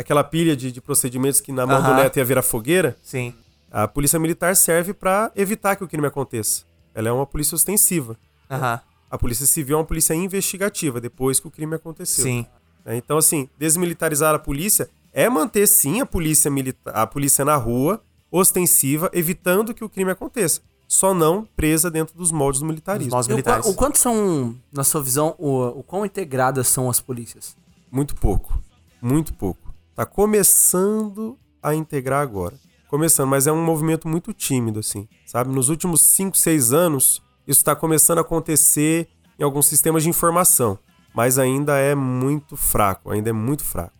aquela 0.00 0.24
pilha 0.24 0.56
de, 0.56 0.72
de 0.72 0.80
procedimentos 0.80 1.40
que 1.40 1.52
na 1.52 1.66
mão 1.66 1.82
do 1.82 1.94
neto 1.94 2.16
ia 2.16 2.24
virar 2.24 2.42
fogueira. 2.42 2.96
Sim. 3.02 3.34
A 3.70 3.86
polícia 3.86 4.18
militar 4.18 4.56
serve 4.56 4.92
pra 4.92 5.30
evitar 5.36 5.76
que 5.76 5.84
o 5.84 5.88
crime 5.88 6.06
aconteça. 6.06 6.64
Ela 6.94 7.08
é 7.08 7.12
uma 7.12 7.26
polícia 7.26 7.54
ostensiva. 7.54 8.16
Aham. 8.50 8.80
A 9.10 9.18
polícia 9.18 9.46
civil 9.46 9.76
é 9.76 9.78
uma 9.78 9.84
polícia 9.84 10.14
investigativa, 10.14 11.00
depois 11.00 11.38
que 11.38 11.46
o 11.46 11.50
crime 11.50 11.74
aconteceu. 11.74 12.24
Sim. 12.24 12.46
É, 12.84 12.96
Então, 12.96 13.18
assim, 13.18 13.48
desmilitarizar 13.58 14.34
a 14.34 14.38
polícia 14.38 14.88
é 15.12 15.28
manter 15.28 15.66
sim 15.66 16.00
a 16.00 16.06
polícia 16.06 16.50
militar, 16.50 16.94
a 16.96 17.06
polícia 17.06 17.44
na 17.44 17.56
rua, 17.56 18.00
ostensiva, 18.30 19.10
evitando 19.12 19.74
que 19.74 19.84
o 19.84 19.88
crime 19.88 20.10
aconteça. 20.12 20.60
Só 20.88 21.12
não 21.12 21.46
presa 21.56 21.90
dentro 21.90 22.16
dos 22.16 22.32
moldes 22.32 22.60
do 22.60 22.66
militarismo. 22.66 23.12
moldes 23.12 23.28
E 23.28 23.68
o, 23.68 23.70
o 23.70 23.74
quanto 23.74 23.98
são, 23.98 24.56
na 24.72 24.82
sua 24.82 25.02
visão, 25.02 25.34
o, 25.38 25.80
o 25.80 25.82
quão 25.82 26.04
integradas 26.06 26.66
são 26.68 26.88
as 26.88 27.00
polícias? 27.00 27.56
Muito 27.90 28.14
pouco. 28.16 28.60
Muito 29.00 29.32
pouco. 29.34 29.69
Tá 30.00 30.06
começando 30.06 31.38
a 31.62 31.74
integrar 31.74 32.22
agora. 32.22 32.54
Começando, 32.88 33.28
mas 33.28 33.46
é 33.46 33.52
um 33.52 33.62
movimento 33.62 34.08
muito 34.08 34.32
tímido, 34.32 34.78
assim. 34.78 35.06
Sabe? 35.26 35.50
Nos 35.50 35.68
últimos 35.68 36.00
5, 36.00 36.38
6 36.38 36.72
anos, 36.72 37.22
isso 37.46 37.60
está 37.60 37.76
começando 37.76 38.16
a 38.16 38.20
acontecer 38.22 39.10
em 39.38 39.42
alguns 39.42 39.66
sistemas 39.66 40.02
de 40.02 40.08
informação. 40.08 40.78
Mas 41.14 41.38
ainda 41.38 41.76
é 41.76 41.94
muito 41.94 42.56
fraco. 42.56 43.10
Ainda 43.10 43.28
é 43.28 43.32
muito 43.34 43.62
fraco. 43.62 43.92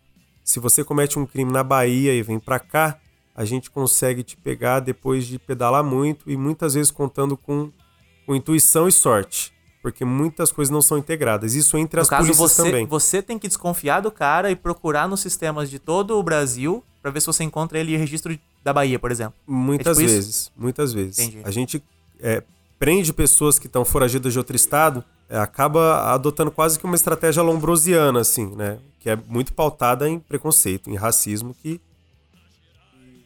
Se 0.43 0.59
você 0.59 0.83
comete 0.83 1.19
um 1.19 1.25
crime 1.27 1.51
na 1.51 1.63
Bahia 1.63 2.15
e 2.15 2.23
vem 2.23 2.39
pra 2.39 2.57
cá, 2.57 2.97
a 3.35 3.45
gente 3.45 3.69
consegue 3.69 4.23
te 4.23 4.35
pegar 4.35 4.79
depois 4.79 5.27
de 5.27 5.37
pedalar 5.37 5.83
muito 5.83 6.31
e 6.31 6.35
muitas 6.35 6.73
vezes 6.73 6.89
contando 6.89 7.37
com, 7.37 7.71
com 8.25 8.35
intuição 8.35 8.87
e 8.87 8.91
sorte. 8.91 9.53
Porque 9.81 10.05
muitas 10.05 10.51
coisas 10.51 10.69
não 10.71 10.81
são 10.81 10.97
integradas. 10.97 11.55
Isso 11.55 11.75
entre 11.77 11.97
No 11.97 12.01
as 12.03 12.09
caso, 12.09 12.23
polícias 12.23 12.51
você, 12.51 12.63
também. 12.63 12.85
você 12.85 13.21
tem 13.21 13.39
que 13.39 13.47
desconfiar 13.47 13.99
do 14.01 14.11
cara 14.11 14.51
e 14.51 14.55
procurar 14.55 15.07
nos 15.07 15.21
sistemas 15.21 15.69
de 15.69 15.79
todo 15.79 16.17
o 16.19 16.23
Brasil 16.23 16.83
pra 17.01 17.09
ver 17.09 17.19
se 17.19 17.25
você 17.27 17.43
encontra 17.43 17.79
ele 17.79 17.95
em 17.95 17.97
registro 17.97 18.37
da 18.63 18.71
Bahia, 18.71 18.99
por 18.99 19.11
exemplo. 19.11 19.33
Muitas 19.47 19.97
É 19.97 20.01
tipo 20.01 20.05
isso? 20.05 20.15
vezes, 20.15 20.51
muitas 20.55 20.93
vezes. 20.93 21.17
Entendi. 21.19 21.41
A 21.43 21.49
gente 21.49 21.83
é, 22.19 22.43
prende 22.77 23.11
pessoas 23.11 23.57
que 23.57 23.65
estão 23.65 23.83
foragidas 23.83 24.31
de 24.31 24.37
outro 24.37 24.55
estado, 24.55 25.03
é, 25.27 25.39
acaba 25.39 26.13
adotando 26.13 26.51
quase 26.51 26.77
que 26.77 26.85
uma 26.85 26.95
estratégia 26.95 27.41
lombrosiana, 27.41 28.19
assim, 28.19 28.55
né? 28.55 28.77
Que 28.99 29.09
é 29.09 29.15
muito 29.27 29.51
pautada 29.51 30.07
em 30.07 30.19
preconceito, 30.19 30.91
em 30.91 30.95
racismo, 30.95 31.55
que... 31.55 31.81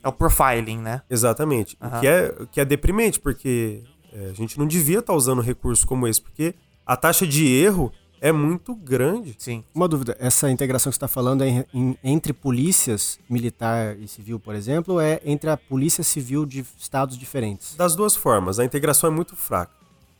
É 0.01 0.07
o 0.07 0.11
profiling, 0.13 0.77
né? 0.77 1.01
Exatamente. 1.09 1.75
O 1.81 1.99
que 1.99 2.07
é, 2.07 2.35
o 2.39 2.47
que 2.47 2.61
é 2.61 2.65
deprimente, 2.65 3.19
porque 3.19 3.83
é, 4.15 4.29
a 4.29 4.33
gente 4.33 4.57
não 4.57 4.65
devia 4.67 4.99
estar 4.99 5.13
usando 5.13 5.41
recursos 5.41 5.83
como 5.85 6.07
esse, 6.07 6.21
porque 6.21 6.55
a 6.85 6.95
taxa 6.95 7.27
de 7.27 7.45
erro 7.47 7.91
é 8.21 8.31
muito 8.31 8.73
grande. 8.73 9.35
Sim. 9.37 9.63
Uma 9.73 9.87
dúvida, 9.87 10.15
essa 10.19 10.49
integração 10.49 10.89
que 10.89 10.95
você 10.95 10.97
está 10.97 11.07
falando 11.07 11.43
é 11.43 11.49
em- 11.49 11.65
em- 11.73 11.97
entre 12.03 12.31
polícias 12.33 13.19
militar 13.29 13.97
e 13.99 14.07
civil, 14.07 14.39
por 14.39 14.55
exemplo, 14.55 14.95
ou 14.95 15.01
é 15.01 15.19
entre 15.25 15.49
a 15.49 15.57
polícia 15.57 16.03
civil 16.03 16.45
de 16.45 16.65
estados 16.79 17.17
diferentes? 17.17 17.75
Das 17.75 17.95
duas 17.95 18.15
formas. 18.15 18.57
A 18.57 18.65
integração 18.65 19.09
é 19.11 19.13
muito 19.13 19.35
fraca. 19.35 19.73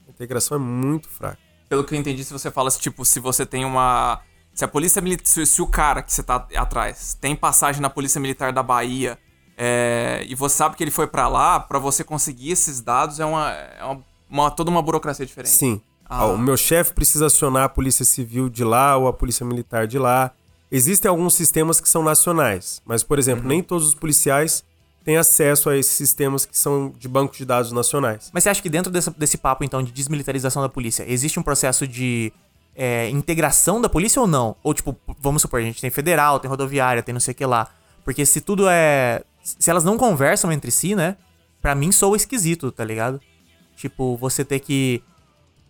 A 0.08 0.12
integração 0.12 0.58
é 0.58 0.60
muito 0.60 1.08
fraca. 1.10 1.40
Pelo 1.70 1.84
que 1.84 1.96
eu 1.96 2.00
entendi, 2.00 2.24
se 2.24 2.32
você 2.34 2.52
fala, 2.52 2.70
tipo, 2.70 3.04
se 3.06 3.20
você 3.20 3.46
tem 3.46 3.66
uma. 3.66 4.22
Se 4.54 4.64
a 4.64 4.68
polícia 4.68 5.02
militar. 5.02 5.26
Se, 5.26 5.46
se 5.46 5.62
o 5.62 5.68
cara 5.68 6.04
que 6.04 6.14
você 6.14 6.22
tá 6.22 6.48
atrás 6.56 7.18
tem 7.20 7.36
passagem 7.36 7.82
na 7.82 7.90
polícia 7.90 8.20
militar 8.22 8.54
da 8.54 8.62
Bahia 8.62 9.18
é, 9.58 10.24
e 10.28 10.36
você 10.36 10.56
sabe 10.58 10.76
que 10.76 10.84
ele 10.84 10.92
foi 10.92 11.08
pra 11.08 11.28
lá, 11.28 11.60
pra 11.60 11.80
você 11.80 12.04
conseguir 12.04 12.52
esses 12.52 12.82
dados 12.82 13.20
é 13.20 13.26
uma. 13.26 13.52
É 13.52 13.84
uma, 13.84 14.02
uma- 14.30 14.52
toda 14.52 14.70
uma 14.70 14.82
burocracia 14.82 15.26
diferente. 15.26 15.52
Sim. 15.54 15.82
Ah, 16.08 16.26
O 16.26 16.38
meu 16.38 16.56
chefe 16.58 16.94
precisa 16.94 17.26
acionar 17.28 17.64
a 17.64 17.70
polícia 17.70 18.04
civil 18.06 18.50
de 18.50 18.64
lá 18.64 18.96
ou 18.98 19.08
a 19.08 19.14
polícia 19.14 19.46
militar 19.46 19.88
de 19.88 19.98
lá. 19.98 20.32
Existem 20.72 21.10
alguns 21.10 21.34
sistemas 21.36 21.80
que 21.80 21.88
são 21.88 22.04
nacionais, 22.04 22.82
mas, 22.86 23.02
por 23.04 23.18
exemplo, 23.18 23.44
Uhum. 23.44 23.50
nem 23.50 23.64
todos 23.64 23.88
os 23.88 23.96
policiais 23.96 24.64
têm 25.04 25.18
acesso 25.18 25.70
a 25.70 25.78
esses 25.78 25.94
sistemas 25.94 26.46
que 26.46 26.58
são 26.58 26.92
de 26.98 27.08
banco 27.08 27.36
de 27.36 27.46
dados 27.46 27.72
nacionais. 27.72 28.30
Mas 28.34 28.44
você 28.44 28.50
acha 28.50 28.62
que 28.62 28.70
dentro 28.70 28.92
desse, 28.92 29.10
desse 29.12 29.38
papo, 29.38 29.64
então, 29.64 29.82
de 29.82 29.92
desmilitarização 29.92 30.62
da 30.62 30.70
polícia, 30.70 31.06
existe 31.08 31.40
um 31.40 31.44
processo 31.44 31.88
de 31.88 32.34
é, 32.76 33.10
integração 33.10 33.80
da 33.80 33.88
polícia 33.88 34.20
ou 34.20 34.28
não? 34.28 34.56
Ou, 34.64 34.74
tipo, 34.74 34.98
vamos 35.20 35.42
supor, 35.44 35.60
a 35.60 35.64
gente 35.64 35.80
tem 35.80 35.90
federal, 35.90 36.40
tem 36.40 36.50
rodoviária, 36.50 37.02
tem 37.02 37.14
não 37.14 37.20
sei 37.22 37.32
o 37.32 37.36
que 37.36 37.46
lá. 37.46 37.68
Porque 38.04 38.26
se 38.26 38.42
tudo 38.42 38.68
é. 38.68 39.24
Se 39.60 39.70
elas 39.70 39.84
não 39.84 39.98
conversam 39.98 40.52
entre 40.52 40.72
si, 40.72 40.96
né? 40.96 41.18
Pra 41.62 41.76
mim 41.76 41.92
soa 41.92 42.18
esquisito, 42.18 42.72
tá 42.72 42.84
ligado? 42.84 43.20
Tipo, 43.76 44.18
você 44.18 44.44
ter 44.44 44.60
que. 44.60 45.04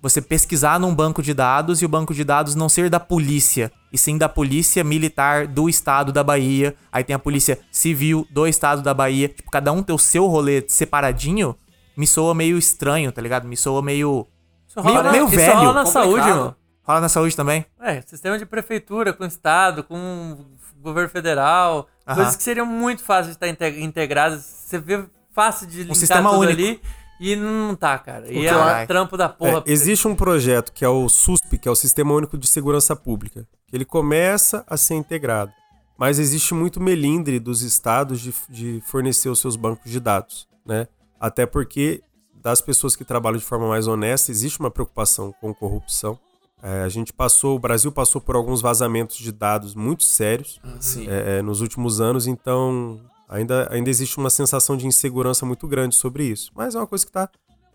Você 0.01 0.21
pesquisar 0.21 0.79
num 0.79 0.93
banco 0.93 1.21
de 1.23 1.33
dados 1.33 1.81
e 1.81 1.85
o 1.85 1.89
banco 1.89 2.13
de 2.13 2.23
dados 2.23 2.53
não 2.53 2.69
ser 2.69 2.89
da 2.91 2.99
polícia, 2.99 3.71
e 3.91 3.97
sim 3.97 4.17
da 4.19 4.29
polícia 4.29 4.83
militar 4.83 5.47
do 5.47 5.67
estado 5.67 6.11
da 6.11 6.23
Bahia. 6.23 6.75
Aí 6.91 7.03
tem 7.03 7.15
a 7.15 7.19
polícia 7.19 7.59
civil 7.71 8.27
do 8.29 8.45
estado 8.45 8.83
da 8.83 8.93
Bahia. 8.93 9.27
Tipo, 9.29 9.49
cada 9.49 9.71
um 9.71 9.81
ter 9.81 9.93
o 9.93 9.97
seu 9.97 10.27
rolê 10.27 10.63
separadinho, 10.67 11.55
me 11.97 12.05
soa 12.05 12.35
meio 12.35 12.55
estranho, 12.57 13.11
tá 13.11 13.19
ligado? 13.21 13.47
Me 13.47 13.57
soa 13.57 13.81
meio. 13.81 14.27
Isso 14.67 14.79
meio, 14.83 14.95
rola 14.95 15.03
na- 15.03 15.11
meio 15.11 15.25
isso 15.25 15.35
velho. 15.35 15.53
rola 15.57 15.73
na 15.73 15.85
saúde, 15.85 16.09
Complicado. 16.09 16.29
irmão. 16.37 16.55
Rola 16.83 17.01
na 17.01 17.09
saúde 17.09 17.35
também? 17.35 17.65
É, 17.81 18.01
sistema 18.01 18.37
de 18.37 18.45
prefeitura 18.45 19.11
com 19.11 19.25
estado, 19.25 19.83
com 19.83 20.37
governo 20.81 21.09
federal, 21.09 21.87
Aham. 22.07 22.15
coisas 22.17 22.35
que 22.35 22.43
seriam 22.43 22.65
muito 22.65 23.03
fáceis 23.03 23.35
de 23.37 23.45
estar 23.45 23.47
inte- 23.47 23.79
integradas. 23.81 24.43
Você 24.43 24.77
vê 24.79 25.05
fácil 25.33 25.67
de 25.67 25.79
linkar 25.81 25.95
sistema 25.95 26.29
tudo 26.29 26.41
único. 26.41 26.53
ali 26.61 26.81
e 27.19 27.35
não 27.35 27.75
tá, 27.75 27.97
cara. 27.97 28.31
E 28.31 28.45
é 28.45 28.55
um 28.55 28.87
trampo 28.87 29.17
da 29.17 29.29
porra. 29.29 29.63
É, 29.65 29.71
existe 29.71 30.07
um 30.07 30.15
projeto 30.15 30.71
que 30.73 30.83
é 30.85 30.89
o 30.89 31.07
SUSP, 31.09 31.57
que 31.57 31.67
é 31.67 31.71
o 31.71 31.75
Sistema 31.75 32.13
Único 32.13 32.37
de 32.37 32.47
Segurança 32.47 32.95
Pública, 32.95 33.47
que 33.67 33.75
ele 33.75 33.85
começa 33.85 34.63
a 34.67 34.77
ser 34.77 34.95
integrado. 34.95 35.51
Mas 35.97 36.19
existe 36.19 36.53
muito 36.53 36.81
melindre 36.81 37.39
dos 37.39 37.61
estados 37.61 38.19
de, 38.19 38.33
de 38.49 38.81
fornecer 38.85 39.29
os 39.29 39.39
seus 39.39 39.55
bancos 39.55 39.89
de 39.89 39.99
dados, 39.99 40.45
né? 40.65 40.87
Até 41.17 41.45
porque 41.45 42.01
das 42.43 42.61
pessoas 42.61 42.95
que 42.97 43.05
trabalham 43.05 43.39
de 43.39 43.45
forma 43.45 43.67
mais 43.69 43.87
honesta 43.87 44.29
existe 44.29 44.59
uma 44.59 44.69
preocupação 44.69 45.33
com 45.39 45.53
corrupção. 45.53 46.19
É, 46.67 46.81
a 46.81 46.89
gente 46.89 47.13
passou, 47.13 47.55
o 47.55 47.59
Brasil 47.59 47.91
passou 47.91 48.19
por 48.19 48.35
alguns 48.35 48.59
vazamentos 48.59 49.17
de 49.17 49.31
dados 49.31 49.75
muito 49.75 50.03
sérios 50.03 50.59
sim. 50.79 51.07
é, 51.07 51.37
é, 51.37 51.41
nos 51.43 51.61
últimos 51.61 52.01
anos, 52.01 52.25
então 52.25 52.99
ainda, 53.29 53.67
ainda 53.71 53.87
existe 53.89 54.17
uma 54.17 54.31
sensação 54.31 54.75
de 54.75 54.87
insegurança 54.87 55.45
muito 55.45 55.67
grande 55.67 55.93
sobre 55.95 56.23
isso. 56.25 56.51
Mas 56.55 56.73
é 56.73 56.79
uma 56.79 56.87
coisa 56.87 57.05
que 57.05 57.09
está 57.11 57.29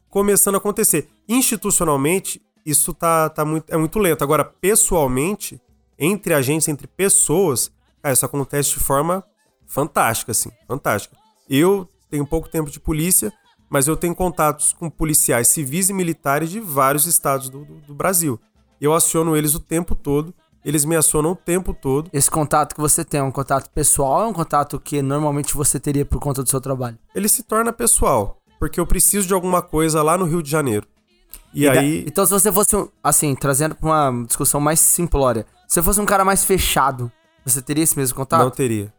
começando 0.09 0.57
a 0.57 0.59
acontecer. 0.59 1.09
Institucionalmente, 1.29 2.43
isso 2.67 2.93
tá, 2.93 3.29
tá 3.29 3.45
muito, 3.45 3.73
é 3.73 3.77
muito 3.77 3.99
lento. 3.99 4.25
Agora, 4.25 4.45
pessoalmente, 4.45 5.61
entre 5.99 6.35
agentes, 6.35 6.67
entre 6.67 6.87
pessoas, 6.87 7.71
cara, 8.03 8.13
isso 8.13 8.27
acontece 8.27 8.71
de 8.71 8.81
forma 8.81 9.23
fantástica, 9.67 10.33
assim, 10.33 10.51
fantástica. 10.67 11.17
Eu 11.49 11.89
tenho 12.11 12.27
pouco 12.27 12.49
tempo 12.49 12.71
de 12.71 12.81
polícia, 12.81 13.33
mas 13.69 13.87
eu 13.87 13.97
tenho 13.97 14.17
contatos 14.17 14.73
com 14.73 14.91
policiais 14.91 15.47
civis 15.49 15.89
e 15.91 15.93
militares 15.93 16.51
de 16.51 16.59
vários 16.59 17.07
estados 17.07 17.49
do, 17.49 17.65
do- 17.65 17.81
do 17.83 17.95
Brasil. 17.95 18.41
Eu 18.81 18.95
aciono 18.95 19.37
eles 19.37 19.55
o 19.55 19.61
tempo 19.61 19.95
todo, 19.95 20.35
eles 20.65 20.85
me 20.85 20.97
acionam 20.97 21.33
o 21.33 21.37
tempo 21.37 21.75
todo. 21.75 22.09
Esse 22.13 22.31
contato 22.31 22.75
que 22.75 22.81
você 22.81 23.05
tem 23.05 23.21
é 23.21 23.23
um 23.23 23.31
contato 23.31 23.69
pessoal 23.71 24.21
ou 24.21 24.25
é 24.25 24.27
um 24.29 24.33
contato 24.33 24.79
que 24.81 25.03
normalmente 25.03 25.55
você 25.55 25.79
teria 25.81 26.05
por 26.05 26.19
conta 26.21 26.43
do 26.43 26.49
seu 26.49 26.61
trabalho? 26.61 26.99
ele 27.15 27.29
se 27.29 27.43
torna 27.43 27.73
pessoal, 27.73 28.39
porque 28.59 28.79
eu 28.81 28.87
preciso 28.87 29.27
de 29.29 29.35
alguma 29.35 29.63
coisa 29.63 30.03
lá 30.03 30.17
no 30.19 30.25
Rio 30.25 30.43
de 30.43 30.51
Janeiro. 30.51 30.87
E, 31.53 31.65
da- 31.67 31.73
aí. 31.81 32.05
Então, 32.07 32.25
se 32.25 32.33
você 32.33 32.51
fosse, 32.53 32.77
um- 32.77 32.89
assim, 33.03 33.35
trazendo 33.35 33.75
pra 33.75 33.89
uma 34.11 34.25
discussão 34.27 34.61
mais 34.61 34.81
simplória, 34.81 35.47
se 35.67 35.75
você 35.75 35.83
fosse 35.83 36.01
um 36.01 36.07
cara 36.07 36.25
mais 36.25 36.45
fechado, 36.45 37.11
você 37.45 37.61
teria 37.61 37.83
esse 37.85 37.97
mesmo 37.99 38.17
contato? 38.17 38.43
Não 38.43 38.51
teria. 38.51 38.93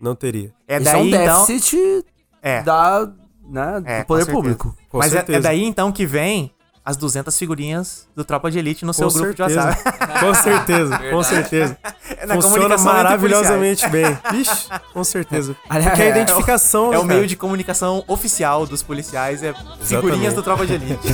Não 0.00 0.14
teria. 0.14 0.52
É 0.66 0.76
Isso 0.76 0.84
daí, 0.84 0.94
é 0.94 1.18
um 1.18 1.22
então... 1.22 1.46
déficit 1.46 2.04
É. 2.42 2.62
da, 2.62 3.08
né, 3.48 3.82
É, 3.84 4.00
do 4.00 4.06
poder 4.06 4.26
público. 4.26 4.76
Com 4.88 4.98
Mas 4.98 5.14
é, 5.14 5.24
é 5.28 5.40
daí, 5.40 5.62
então, 5.64 5.92
que 5.92 6.04
vem 6.04 6.52
as 6.84 6.96
200 6.96 7.36
figurinhas 7.38 8.08
do 8.14 8.24
Tropa 8.24 8.50
de 8.50 8.58
Elite 8.58 8.84
no 8.84 8.92
seu 8.92 9.08
Com 9.08 9.14
grupo 9.14 9.36
certeza. 9.36 9.60
de 9.60 9.66
WhatsApp. 9.68 10.18
Com 10.20 10.34
certeza, 10.34 10.98
com 11.10 11.22
certeza. 11.22 11.78
Na 12.26 12.34
Funciona 12.34 12.76
maravilhosamente 12.78 13.88
bem. 13.88 14.16
Ixi, 14.34 14.68
com 14.92 15.02
certeza. 15.04 15.56
Porque 15.66 16.00
é 16.00 16.04
a 16.04 16.06
é, 16.06 16.10
identificação, 16.10 16.92
É 16.92 16.98
o 16.98 17.02
né, 17.02 17.08
meio 17.08 17.20
cara? 17.20 17.26
de 17.28 17.36
comunicação 17.36 18.04
oficial 18.06 18.66
dos 18.66 18.82
policiais, 18.82 19.42
é 19.42 19.52
figurinhas 19.80 20.32
Exatamente. 20.32 20.34
do 20.34 20.42
Tropa 20.42 20.66
de 20.66 20.74
Elite. 20.74 21.08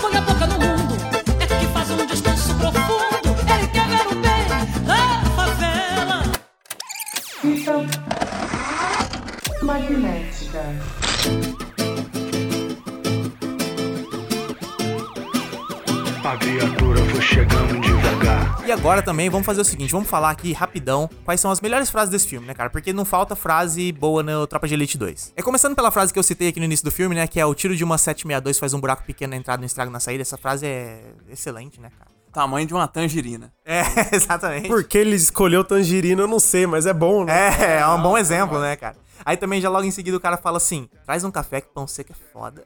Põe 0.00 0.16
a 0.16 0.20
boca 0.20 0.46
no 0.46 0.58
mundo, 0.58 0.94
é 1.40 1.46
que 1.46 1.66
faz 1.72 1.90
um 1.90 2.06
discurso 2.06 2.54
profundo. 2.54 3.36
Ele 3.54 3.68
quer 3.68 3.88
ver 3.88 4.06
o 4.06 4.14
bem 4.16 4.48
da 4.84 5.30
favela. 5.36 6.22
Fita 7.40 7.86
magnética. 9.62 11.05
A 16.56 16.58
viatura 16.58 17.04
foi 17.04 17.20
chegando 17.20 17.80
devagar. 17.80 18.64
E 18.66 18.72
agora 18.72 19.02
também 19.02 19.28
vamos 19.28 19.44
fazer 19.44 19.60
o 19.60 19.64
seguinte, 19.64 19.92
vamos 19.92 20.08
falar 20.08 20.30
aqui 20.30 20.54
rapidão 20.54 21.08
quais 21.22 21.38
são 21.38 21.50
as 21.50 21.60
melhores 21.60 21.90
frases 21.90 22.10
desse 22.10 22.26
filme, 22.26 22.46
né, 22.46 22.54
cara? 22.54 22.70
Porque 22.70 22.94
não 22.94 23.04
falta 23.04 23.36
frase 23.36 23.92
boa 23.92 24.22
no 24.22 24.46
Tropa 24.46 24.66
de 24.66 24.72
Elite 24.72 24.96
2. 24.96 25.34
É 25.36 25.42
começando 25.42 25.76
pela 25.76 25.90
frase 25.90 26.14
que 26.14 26.18
eu 26.18 26.22
citei 26.22 26.48
aqui 26.48 26.58
no 26.58 26.64
início 26.64 26.82
do 26.82 26.90
filme, 26.90 27.14
né, 27.14 27.26
que 27.26 27.38
é 27.38 27.44
o 27.44 27.54
tiro 27.54 27.76
de 27.76 27.84
uma 27.84 27.98
762 27.98 28.58
faz 28.58 28.72
um 28.72 28.80
buraco 28.80 29.04
pequeno 29.04 29.32
na 29.32 29.36
entrada 29.36 29.62
e 29.62 29.64
um 29.64 29.66
estrago 29.66 29.90
na 29.92 30.00
saída. 30.00 30.22
Essa 30.22 30.38
frase 30.38 30.64
é 30.64 31.12
excelente, 31.30 31.78
né, 31.78 31.90
cara? 31.98 32.10
Tamanho 32.32 32.66
de 32.66 32.72
uma 32.72 32.88
tangerina. 32.88 33.52
É, 33.62 33.82
exatamente. 34.16 34.68
Por 34.68 34.82
que 34.82 34.96
ele 34.96 35.14
escolheu 35.14 35.62
tangerina, 35.62 36.22
eu 36.22 36.28
não 36.28 36.40
sei, 36.40 36.66
mas 36.66 36.86
é 36.86 36.94
bom, 36.94 37.26
né? 37.26 37.50
É, 37.60 37.80
é 37.80 37.88
um 37.88 38.00
bom 38.00 38.16
exemplo, 38.16 38.58
né, 38.58 38.76
cara? 38.76 38.96
Aí 39.26 39.36
também 39.36 39.60
já 39.60 39.68
logo 39.68 39.84
em 39.84 39.90
seguida 39.90 40.16
o 40.16 40.20
cara 40.20 40.36
fala 40.36 40.56
assim: 40.58 40.88
traz 41.04 41.24
um 41.24 41.32
café 41.32 41.60
que 41.60 41.66
pão 41.74 41.84
seco 41.84 42.12
é 42.12 42.32
foda. 42.32 42.64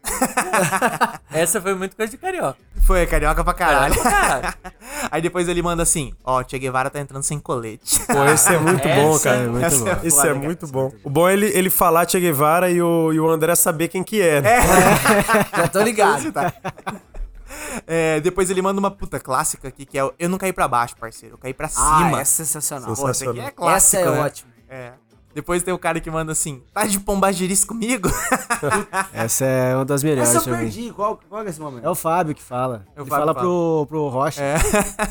Essa 1.33 1.59
foi 1.59 1.75
muito 1.75 1.97
coisa 1.97 2.11
de 2.11 2.19
carioca. 2.19 2.59
Foi 2.83 3.07
carioca 3.07 3.43
pra 3.43 3.55
caralho. 3.55 3.95
Caralho. 4.03 4.55
Aí 5.11 5.23
depois 5.23 5.49
ele 5.49 5.63
manda 5.63 5.83
assim: 5.83 6.13
ó, 6.23 6.45
Che 6.47 6.59
Guevara 6.59 6.91
tá 6.91 7.01
entrando 7.01 7.23
sem 7.23 7.41
colete. 7.41 7.99
Pô, 8.01 8.25
esse 8.27 8.53
é 8.55 8.59
muito 8.59 8.83
bom, 8.87 9.15
Essa 9.17 9.31
cara. 9.31 9.41
é 9.43 9.49
muito 9.49 9.65
Essa 9.65 9.79
bom. 9.85 9.89
é 9.91 10.07
Esse 10.07 10.29
é 10.29 10.35
muito 10.35 10.67
bom. 10.67 10.93
O 11.03 11.09
bom 11.09 11.29
é 11.29 11.33
ele, 11.33 11.47
ele 11.47 11.71
falar 11.71 12.07
Che 12.07 12.21
Guevara 12.21 12.71
e 12.71 12.83
o, 12.83 13.11
e 13.11 13.19
o 13.19 13.31
André 13.31 13.55
saber 13.55 13.89
quem 13.89 14.03
que 14.05 14.21
é. 14.21 14.43
né? 14.43 14.59
Já 15.57 15.67
tô 15.69 15.81
ligado. 15.83 16.31
É, 17.87 18.21
depois 18.21 18.51
ele 18.51 18.61
manda 18.63 18.79
uma 18.79 18.91
puta 18.91 19.19
clássica 19.19 19.69
aqui, 19.69 19.85
que 19.87 19.97
é 19.99 20.05
o 20.05 20.13
Eu 20.19 20.29
não 20.29 20.37
caí 20.39 20.53
pra 20.53 20.69
baixo, 20.69 20.95
parceiro. 20.97 21.35
Eu 21.35 21.39
caí 21.39 21.55
pra 21.55 21.67
Ah, 21.69 21.71
cima. 22.05 22.21
é 22.21 22.25
sensacional. 22.25 22.95
Pô, 22.95 23.09
esse 23.11 23.23
aqui 23.27 23.39
é 23.39 23.43
sensacional. 23.45 23.53
clássico, 23.53 23.97
Essa 24.03 24.09
é 24.09 24.13
né? 24.15 24.21
ótima. 24.21 24.51
É. 24.69 24.93
Depois 25.35 25.63
tem 25.63 25.73
o 25.73 25.79
cara 25.79 26.01
que 26.01 26.11
manda 26.11 26.33
assim: 26.33 26.63
tá 26.73 26.87
de 26.87 26.99
pombagirice 26.99 27.65
comigo? 27.67 28.09
Essa 29.15 29.45
é 29.45 29.75
uma 29.75 29.85
das 29.85 30.03
melhores. 30.03 30.35
Essa 30.35 30.51
eu 30.51 30.57
perdi. 30.57 30.93
Qual, 30.93 31.21
qual 31.29 31.43
é 31.43 31.49
esse 31.49 31.61
momento? 31.61 31.85
É 31.85 31.89
o 31.91 31.95
Fábio 31.95 32.35
que 32.35 32.43
fala. 32.43 32.85
É 32.97 33.01
Ele 33.01 33.09
Fábio 33.09 33.27
fala 33.27 33.35
que 33.35 33.41
pro, 33.41 33.87
pro 33.89 34.09
Rocha. 34.09 34.43
É. 34.43 34.57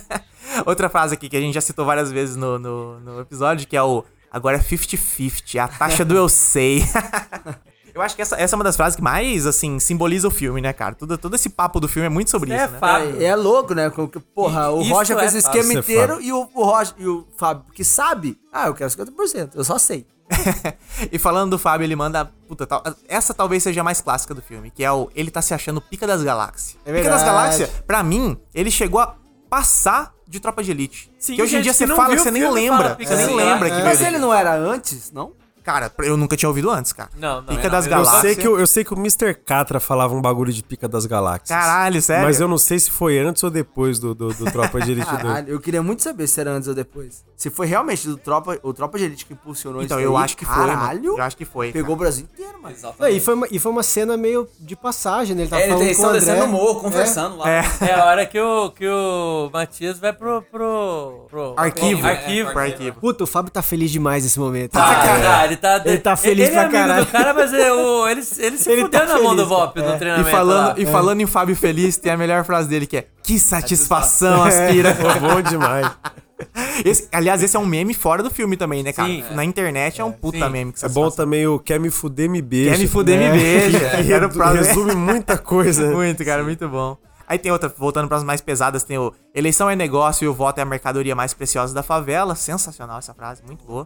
Outra 0.65 0.89
frase 0.89 1.13
aqui 1.13 1.29
que 1.29 1.37
a 1.37 1.41
gente 1.41 1.53
já 1.53 1.61
citou 1.61 1.85
várias 1.85 2.11
vezes 2.11 2.35
no, 2.35 2.59
no, 2.59 2.99
no 2.99 3.21
episódio, 3.21 3.67
que 3.67 3.77
é 3.77 3.83
o 3.83 4.03
Agora 4.31 4.57
é 4.57 4.59
50-50, 4.59 5.59
a 5.59 5.67
taxa 5.67 6.05
do 6.05 6.15
eu 6.15 6.29
sei. 6.29 6.83
Eu 7.93 8.01
acho 8.01 8.15
que 8.15 8.21
essa, 8.21 8.35
essa 8.35 8.55
é 8.55 8.57
uma 8.57 8.63
das 8.63 8.75
frases 8.75 8.95
que 8.95 9.01
mais, 9.01 9.45
assim, 9.45 9.79
simboliza 9.79 10.27
o 10.27 10.31
filme, 10.31 10.61
né, 10.61 10.73
cara? 10.73 10.95
Todo, 10.95 11.17
todo 11.17 11.35
esse 11.35 11.49
papo 11.49 11.79
do 11.79 11.87
filme 11.87 12.05
é 12.05 12.09
muito 12.09 12.29
sobre 12.29 12.51
É 12.51 12.63
isso, 12.63 12.73
né? 12.73 12.79
Fábio. 12.79 13.21
É, 13.21 13.25
é 13.25 13.35
louco, 13.35 13.73
né? 13.73 13.91
Porra, 14.33 14.69
o 14.71 14.81
Isso 14.81 14.93
Rocha 14.93 15.13
é 15.13 15.19
fez 15.19 15.35
o 15.35 15.41
fácil. 15.41 15.59
esquema 15.59 15.73
é 15.73 15.81
inteiro 15.81 16.21
e 16.21 16.31
o, 16.31 16.49
o 16.53 16.63
Rocha 16.63 16.93
e 16.97 17.07
o 17.07 17.27
Fábio, 17.37 17.65
que 17.73 17.83
sabe, 17.83 18.37
ah, 18.53 18.67
eu 18.67 18.73
quero 18.73 18.89
50%, 18.89 19.51
eu 19.55 19.63
só 19.63 19.77
sei. 19.77 20.05
e 21.11 21.17
falando 21.17 21.51
do 21.51 21.59
Fábio, 21.59 21.85
ele 21.85 21.95
manda. 21.95 22.31
Puta, 22.47 22.67
tal, 22.67 22.83
essa 23.07 23.33
talvez 23.33 23.63
seja 23.63 23.81
a 23.81 23.83
mais 23.83 23.99
clássica 23.99 24.33
do 24.33 24.41
filme, 24.41 24.69
que 24.69 24.83
é 24.83 24.91
o 24.91 25.09
Ele 25.15 25.31
tá 25.31 25.41
se 25.41 25.53
achando 25.53 25.81
pica 25.81 26.05
das 26.05 26.21
galáxias. 26.21 26.77
É 26.85 26.93
pica 26.93 27.09
das 27.09 27.23
galáxias, 27.23 27.69
pra 27.85 28.03
mim, 28.03 28.37
ele 28.53 28.69
chegou 28.69 28.99
a 28.99 29.15
passar 29.49 30.13
de 30.27 30.39
tropa 30.39 30.63
de 30.63 30.71
elite. 30.71 31.11
Sim, 31.17 31.35
que 31.35 31.41
hoje 31.41 31.57
em 31.57 31.61
dia 31.61 31.73
você 31.73 31.87
fala, 31.87 32.15
você 32.15 32.29
o 32.29 32.31
nem 32.31 32.49
lembra. 32.51 32.95
Você 32.99 33.15
nem 33.15 33.35
lembra 33.35 33.69
que 33.71 33.81
Mas 33.81 34.01
ele 34.01 34.19
não 34.19 34.33
era 34.33 34.55
antes, 34.55 35.11
não? 35.11 35.33
Cara, 35.71 35.91
eu 35.99 36.17
nunca 36.17 36.35
tinha 36.35 36.49
ouvido 36.49 36.71
antes, 36.71 36.91
cara. 36.91 37.09
Não, 37.15 37.41
não. 37.41 37.43
Pica 37.43 37.67
é 37.67 37.69
das 37.69 37.85
não. 37.85 37.97
Eu 37.99 38.03
Galáxias. 38.03 38.21
sei, 38.21 38.35
que, 38.35 38.47
o- 38.47 38.59
eu 38.59 38.65
sei 38.65 38.83
que 38.83 38.91
o 38.91 38.97
Mr. 38.97 39.35
Catra 39.35 39.79
falava 39.79 40.15
um 40.15 40.21
bagulho 40.21 40.51
de 40.51 40.63
pica 40.63 40.87
das 40.87 41.05
galáxias. 41.05 41.47
Caralho, 41.49 42.01
sério? 42.01 42.23
Mas 42.25 42.41
eu 42.41 42.47
não 42.47 42.57
sei 42.57 42.79
se 42.79 42.89
foi 42.89 43.19
antes 43.19 43.43
ou 43.43 43.51
depois 43.51 43.99
do, 43.99 44.15
do, 44.15 44.33
do 44.33 44.45
Tropa 44.51 44.81
de 44.81 44.91
Elite 44.93 45.07
2. 45.07 45.21
Caralho, 45.21 45.49
eu 45.49 45.59
queria 45.59 45.83
muito 45.83 46.01
saber 46.01 46.25
se 46.27 46.39
era 46.41 46.49
antes 46.51 46.67
ou 46.67 46.73
depois. 46.73 47.23
Se 47.37 47.49
foi 47.51 47.67
realmente 47.67 48.07
do 48.07 48.17
Tropa, 48.17 48.59
o 48.63 48.73
Tropa 48.73 48.97
de 48.97 49.05
Elite 49.05 49.25
que 49.27 49.33
impulsionou 49.33 49.83
Então, 49.83 49.99
isso 49.99 50.07
eu 50.07 50.17
aí, 50.17 50.23
acho 50.23 50.35
que 50.37 50.43
foi, 50.45 50.55
mano. 50.57 50.73
Caralho, 50.79 51.17
Eu 51.17 51.23
acho 51.23 51.37
que 51.37 51.45
foi. 51.45 51.71
pegou 51.71 51.93
o 51.93 51.97
Brasil 51.97 52.25
inteiro, 52.33 52.59
mano. 52.61 52.75
Não, 52.99 53.07
e, 53.07 53.19
foi 53.19 53.33
uma, 53.35 53.47
e 53.51 53.59
foi 53.59 53.71
uma 53.71 53.83
cena 53.83 54.17
meio 54.17 54.47
de 54.59 54.75
passagem, 54.75 55.35
né? 55.35 55.43
Ele 55.43 55.49
tava 55.51 55.61
É, 55.61 55.67
falando 55.67 55.83
eles 55.83 55.97
com 55.97 56.03
o 56.03 56.05
estão 56.07 56.17
André. 56.19 56.33
descendo 56.33 56.47
no 56.47 56.51
morro, 56.51 56.79
conversando 56.81 57.37
lá. 57.37 57.49
É. 57.49 57.63
É 57.81 57.93
a 57.93 58.05
hora 58.05 58.25
que 58.25 58.39
o, 58.39 58.71
que 58.71 58.87
o 58.87 59.49
Matias 59.53 59.99
vai 59.99 60.11
pro. 60.13 60.41
pro, 60.41 61.25
pro 61.29 61.53
Arquivo. 61.55 62.05
Arquivo. 62.07 62.51
Pro 62.51 62.59
arquivo. 62.59 62.99
Puta, 62.99 63.23
o 63.23 63.27
Fábio 63.27 63.51
tá 63.51 63.61
feliz 63.61 63.91
demais 63.91 64.23
nesse 64.23 64.39
momento. 64.39 64.75
Ah, 64.75 64.95
cara. 64.95 65.21
cara, 65.21 65.45
ele 65.45 65.57
tá, 65.59 65.81
Ele 65.85 65.97
tá 65.99 66.15
feliz 66.15 66.45
ele 66.47 66.51
pra 66.53 66.61
é 66.61 66.65
amigo 66.65 66.79
caralho. 66.79 67.05
do 67.05 67.11
cara, 67.11 67.33
mas 67.33 67.53
é 67.53 67.71
o, 67.71 68.07
ele, 68.07 68.21
ele 68.39 68.57
se 68.57 68.71
Ele 68.71 68.81
fudeu 68.83 68.89
tá 68.89 69.05
na 69.05 69.19
mão 69.19 69.35
do 69.35 69.43
feliz, 69.43 69.47
Vop 69.49 69.79
no 69.79 69.93
E 69.95 69.97
treinamento. 69.97 70.29
falando, 70.31 70.67
lá. 70.67 70.75
e 70.77 70.85
falando 70.85 71.21
em 71.21 71.25
Fábio 71.27 71.55
Feliz, 71.55 71.97
tem 71.97 72.11
a 72.11 72.17
melhor 72.17 72.43
frase 72.43 72.67
dele 72.67 72.87
que 72.87 72.97
é 72.97 73.07
Que 73.23 73.37
satisfação, 73.39 74.43
aspira. 74.43 74.95
Pô, 74.95 75.19
bom 75.19 75.41
demais. 75.41 75.89
Esse- 76.85 77.07
aliás, 77.11 77.43
esse 77.43 77.55
é 77.57 77.59
um 77.59 77.65
meme 77.65 77.93
fora 77.93 78.23
do 78.23 78.29
filme 78.29 78.55
também, 78.55 78.81
né, 78.81 78.93
cara? 78.93 79.09
Sim, 79.09 79.23
Na 79.31 79.43
internet 79.43 79.99
é 79.99 80.05
um 80.05 80.11
puta 80.11 80.45
Sim. 80.45 80.49
meme 80.49 80.71
que 80.71 80.85
É 80.85 80.87
bom 80.87 81.11
também 81.11 81.45
o 81.45 81.59
Quer 81.59 81.79
Me 81.81 81.89
Fuder, 81.89 82.29
Me 82.29 82.41
Beija. 82.41 82.71
Quer 82.71 82.77
me 82.79 82.87
fuder, 82.87 83.17
me 83.19 83.25
É. 83.25 83.31
beija. 83.31 83.79
Que 84.03 84.13
Era 84.13 84.27
o 84.27 84.53
resume 84.53 84.95
muita 84.95 85.37
coisa. 85.37 85.87
né? 85.87 85.93
Muito, 85.93 86.23
cara, 86.23 86.41
muito 86.43 86.67
bom. 86.69 86.97
Aí 87.27 87.37
tem 87.37 87.51
outra, 87.51 87.67
voltando 87.77 88.07
para 88.07 88.17
as 88.17 88.23
mais 88.23 88.41
pesadas, 88.41 88.83
tem 88.83 88.97
o 88.97 89.13
Eleição 89.35 89.69
é 89.69 89.75
negócio 89.75 90.23
e 90.25 90.27
o 90.27 90.33
voto 90.33 90.57
é 90.59 90.61
a 90.61 90.65
mercadoria 90.65 91.13
mais 91.15 91.33
preciosa 91.33 91.75
da 91.75 91.83
favela. 91.83 92.33
Sensacional 92.35 92.97
essa 92.99 93.13
frase, 93.13 93.43
muito 93.45 93.65
boa. 93.65 93.85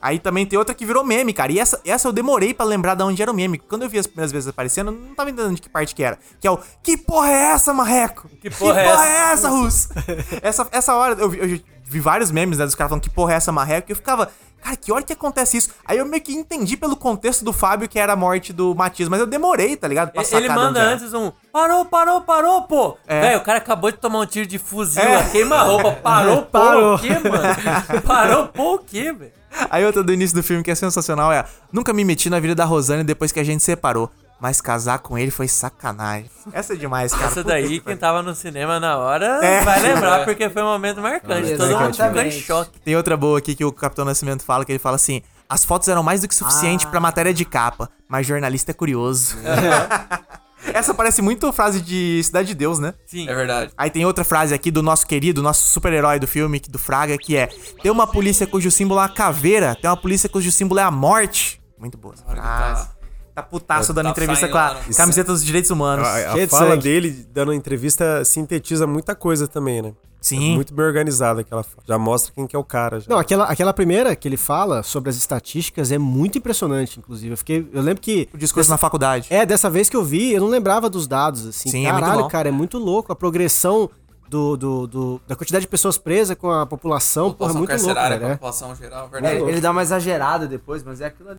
Aí 0.00 0.18
também 0.18 0.44
tem 0.46 0.58
outra 0.58 0.74
que 0.74 0.84
virou 0.84 1.02
meme, 1.04 1.32
cara. 1.32 1.50
E 1.50 1.58
essa, 1.58 1.80
essa 1.84 2.06
eu 2.06 2.12
demorei 2.12 2.52
pra 2.52 2.64
lembrar 2.66 2.94
de 2.94 3.02
onde 3.02 3.20
era 3.20 3.30
o 3.30 3.34
meme. 3.34 3.58
Quando 3.58 3.82
eu 3.82 3.88
vi 3.88 3.98
as 3.98 4.06
primeiras 4.06 4.30
vezes 4.30 4.48
aparecendo, 4.48 4.90
eu 4.92 4.98
não 4.98 5.14
tava 5.14 5.30
entendendo 5.30 5.54
de 5.56 5.62
que 5.62 5.68
parte 5.68 5.94
que 5.94 6.02
era. 6.02 6.18
Que 6.40 6.46
é 6.46 6.50
o 6.50 6.58
Que 6.82 6.96
porra 6.96 7.30
é 7.30 7.52
essa, 7.52 7.72
marreco? 7.72 8.28
Que 8.40 8.50
porra 8.50 8.80
é 8.80 8.86
é 8.86 9.32
essa, 9.32 9.48
Russo? 9.48 9.88
essa, 10.42 10.68
essa 10.70 10.94
hora 10.94 11.14
eu 11.18 11.28
vi, 11.30 11.38
eu 11.54 11.60
vi 11.84 12.00
vários 12.00 12.30
memes, 12.30 12.58
né, 12.58 12.64
dos 12.66 12.74
caras 12.74 12.90
falando 12.90 13.02
que 13.02 13.10
porra 13.10 13.32
é 13.32 13.36
essa, 13.36 13.50
marreco? 13.50 13.90
E 13.90 13.92
eu 13.92 13.96
ficava, 13.96 14.30
cara, 14.62 14.76
que 14.76 14.92
hora 14.92 15.02
que 15.02 15.12
acontece 15.14 15.56
isso? 15.56 15.70
Aí 15.84 15.96
eu 15.98 16.04
meio 16.06 16.22
que 16.22 16.32
entendi 16.34 16.76
pelo 16.76 16.94
contexto 16.96 17.42
do 17.44 17.52
Fábio 17.52 17.88
que 17.88 17.98
era 17.98 18.12
a 18.12 18.16
morte 18.16 18.52
do 18.52 18.74
Matias, 18.74 19.08
mas 19.08 19.18
eu 19.18 19.26
demorei, 19.26 19.76
tá 19.76 19.88
ligado? 19.88 20.12
pra 20.12 20.22
Ele- 20.22 20.48
manda 20.50 20.80
antes 20.80 21.14
um 21.14 21.32
parou, 21.50 21.84
parou, 21.86 22.20
parou, 22.20 22.62
pô. 22.62 22.96
É. 23.06 23.20
Velho, 23.22 23.38
o 23.38 23.42
cara 23.42 23.58
acabou 23.58 23.90
de 23.90 23.96
tomar 23.96 24.20
um 24.20 24.26
tiro 24.26 24.46
de 24.46 24.58
fuzil, 24.58 25.02
É. 25.02 25.16
a 25.16 25.30
queima-roupa. 25.30 25.92
Parou, 25.92 26.42
pô, 26.44 26.58
Parou. 26.58 26.94
o 26.96 26.98
quê, 26.98 27.08
mano? 27.18 28.02
Parou, 28.02 28.48
pô, 28.48 28.74
o 28.74 28.78
quê, 28.78 29.10
velho? 29.12 29.32
Aí 29.70 29.84
outra 29.84 30.02
do 30.02 30.12
início 30.12 30.36
do 30.36 30.42
filme 30.42 30.62
que 30.62 30.70
é 30.70 30.74
sensacional 30.74 31.32
é 31.32 31.44
Nunca 31.72 31.92
me 31.92 32.04
meti 32.04 32.28
na 32.30 32.38
vida 32.40 32.54
da 32.54 32.64
Rosane 32.64 33.04
depois 33.04 33.32
que 33.32 33.40
a 33.40 33.44
gente 33.44 33.62
separou. 33.62 34.10
Mas 34.38 34.60
casar 34.60 34.98
com 34.98 35.16
ele 35.16 35.30
foi 35.30 35.48
sacanagem. 35.48 36.30
Essa 36.52 36.74
é 36.74 36.76
demais, 36.76 37.10
cara. 37.12 37.24
Essa 37.24 37.36
Puta 37.36 37.48
daí, 37.48 37.80
que 37.80 37.86
quem 37.86 37.96
tava 37.96 38.22
no 38.22 38.34
cinema 38.34 38.78
na 38.78 38.98
hora 38.98 39.40
É. 39.42 39.64
vai 39.64 39.80
lembrar, 39.80 40.24
porque 40.26 40.50
foi 40.50 40.62
um 40.62 40.66
momento 40.66 41.00
marcante. 41.00 41.56
Todo 41.56 41.78
mundo 41.78 41.94
ficou 41.94 42.20
em 42.20 42.30
choque. 42.30 42.78
Tem 42.80 42.94
outra 42.94 43.16
boa 43.16 43.38
aqui 43.38 43.54
que 43.54 43.64
o 43.64 43.72
Capitão 43.72 44.04
Nascimento 44.04 44.42
fala, 44.44 44.62
que 44.66 44.72
ele 44.72 44.78
fala 44.78 44.96
assim: 44.96 45.22
as 45.48 45.64
fotos 45.64 45.88
eram 45.88 46.02
mais 46.02 46.20
do 46.20 46.28
que 46.28 46.34
suficiente 46.34 46.86
pra 46.86 47.00
matéria 47.00 47.32
de 47.32 47.46
capa, 47.46 47.88
mas 48.06 48.26
jornalista 48.26 48.72
é 48.72 48.74
curioso. 48.74 49.36
Essa 50.72 50.94
parece 50.94 51.22
muito 51.22 51.52
frase 51.52 51.80
de 51.80 52.22
Cidade 52.22 52.48
de 52.48 52.54
Deus, 52.54 52.78
né? 52.78 52.94
Sim. 53.06 53.28
É 53.28 53.34
verdade. 53.34 53.72
Aí 53.76 53.90
tem 53.90 54.04
outra 54.04 54.24
frase 54.24 54.54
aqui 54.54 54.70
do 54.70 54.82
nosso 54.82 55.06
querido, 55.06 55.42
nosso 55.42 55.68
super-herói 55.70 56.18
do 56.18 56.26
filme, 56.26 56.60
do 56.60 56.78
Fraga, 56.78 57.16
que 57.18 57.36
é: 57.36 57.48
Tem 57.82 57.90
uma 57.90 58.06
polícia 58.06 58.46
cujo 58.46 58.70
símbolo 58.70 59.00
é 59.00 59.04
a 59.04 59.08
caveira, 59.08 59.74
tem 59.74 59.88
uma 59.88 59.96
polícia 59.96 60.28
cujo 60.28 60.50
símbolo 60.50 60.80
é 60.80 60.82
a 60.82 60.90
morte. 60.90 61.60
Muito 61.78 61.96
boa 61.98 62.14
essa 62.14 62.24
frase. 62.24 62.88
Tá 63.34 63.42
putaço 63.42 63.92
dando 63.92 64.06
Tá 64.06 64.10
entrevista 64.12 64.48
com 64.48 64.56
a 64.56 64.76
camiseta 64.96 65.30
dos 65.30 65.44
direitos 65.44 65.70
humanos. 65.70 66.06
A, 66.06 66.32
a 66.32 66.34
de 66.34 66.46
fala 66.46 66.74
dele, 66.74 67.26
dando 67.30 67.52
entrevista, 67.52 68.24
sintetiza 68.24 68.86
muita 68.86 69.14
coisa 69.14 69.46
também, 69.46 69.82
né? 69.82 69.92
Sim. 70.20 70.52
É 70.52 70.54
muito 70.56 70.74
bem 70.74 70.84
organizada 70.84 71.40
aquela. 71.42 71.64
Já 71.86 71.98
mostra 71.98 72.32
quem 72.34 72.46
que 72.46 72.56
é 72.56 72.58
o 72.58 72.64
cara. 72.64 72.98
Já. 73.00 73.06
Não, 73.08 73.18
aquela, 73.18 73.44
aquela 73.44 73.72
primeira 73.72 74.16
que 74.16 74.26
ele 74.26 74.36
fala 74.36 74.82
sobre 74.82 75.08
as 75.10 75.16
estatísticas 75.16 75.92
é 75.92 75.98
muito 75.98 76.38
impressionante, 76.38 76.98
inclusive. 76.98 77.32
Eu 77.32 77.36
fiquei. 77.36 77.68
Eu 77.72 77.82
lembro 77.82 78.00
que. 78.02 78.28
O 78.34 78.38
discurso 78.38 78.70
na 78.70 78.76
faculdade. 78.78 79.28
É, 79.30 79.46
dessa 79.46 79.70
vez 79.70 79.88
que 79.88 79.96
eu 79.96 80.02
vi, 80.04 80.32
eu 80.32 80.40
não 80.40 80.48
lembrava 80.48 80.90
dos 80.90 81.06
dados, 81.06 81.46
assim. 81.46 81.70
Sim, 81.70 81.86
é 81.86 81.92
muito 81.92 82.04
Caralho, 82.04 82.22
bom. 82.24 82.28
cara, 82.28 82.48
é 82.48 82.52
muito 82.52 82.78
louco. 82.78 83.12
A 83.12 83.16
progressão 83.16 83.88
do, 84.28 84.56
do, 84.56 84.86
do- 84.88 85.20
da 85.28 85.36
quantidade 85.36 85.62
de 85.62 85.68
pessoas 85.68 85.96
presas 85.96 86.36
com 86.36 86.50
a 86.50 86.66
população, 86.66 87.32
porra, 87.32 87.52
é 87.52 87.54
muito 87.54 87.70
louco, 87.70 87.84
carcerária, 87.84 88.18
velho. 88.18 88.30
é. 88.32 88.34
população 88.34 88.74
geral, 88.74 89.06
É, 89.06 89.08
verdade. 89.20 89.36
ele 89.42 89.60
dá 89.60 89.70
uma 89.70 89.82
exagerada 89.82 90.48
depois, 90.48 90.82
mas 90.82 91.00
é 91.00 91.06
aquilo 91.06 91.30
ali. 91.30 91.38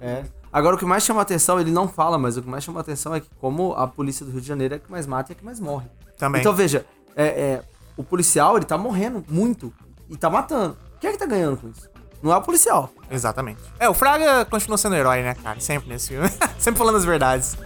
Agora, 0.54 0.78
o 0.78 0.80
que 0.80 0.86
mais 0.86 1.04
chama 1.04 1.22
atenção, 1.22 1.60
ele 1.60 1.70
não 1.72 1.90
fala, 1.90 2.18
mas 2.18 2.38
o 2.38 2.42
que 2.42 2.48
mais 2.50 2.64
chama 2.64 2.80
atenção 2.80 3.14
é 3.14 3.20
que 3.20 3.28
como 3.42 3.74
a 3.74 3.86
polícia 3.88 4.26
do 4.26 4.32
Rio 4.32 4.40
de 4.40 4.48
Janeiro 4.48 4.76
é 4.76 4.78
a 4.78 4.80
que 4.80 4.90
mais 4.90 5.06
mata 5.06 5.32
e 5.32 5.34
a 5.34 5.36
que 5.36 5.44
mais 5.44 5.60
morre. 5.60 5.88
Também. 6.18 6.40
Então 6.40 6.54
veja, 6.54 6.86
é, 7.14 7.26
é, 7.26 7.62
o 7.98 8.04
policial 8.04 8.56
ele 8.56 8.66
tá 8.66 8.78
morrendo 8.78 9.26
muito 9.28 9.74
e 10.08 10.16
tá 10.16 10.30
matando. 10.30 10.78
Quem 11.02 11.10
é 11.10 11.14
que 11.14 11.20
tá 11.20 11.26
ganhando 11.26 11.58
com 11.58 11.68
isso? 11.68 11.90
Não 12.22 12.32
é 12.32 12.38
o 12.38 12.42
policial. 12.42 12.92
Exatamente. 13.12 13.62
É, 13.80 13.90
o 13.90 13.94
Fraga 13.94 14.46
continua 14.46 14.78
sendo 14.78 14.96
herói, 14.96 15.22
né, 15.22 15.36
cara? 15.36 15.60
Sempre 15.60 15.90
nesse 15.90 16.10
filme. 16.10 16.30
Sempre 16.58 16.78
falando 16.78 16.96
as 16.96 17.06
verdades. 17.06 17.58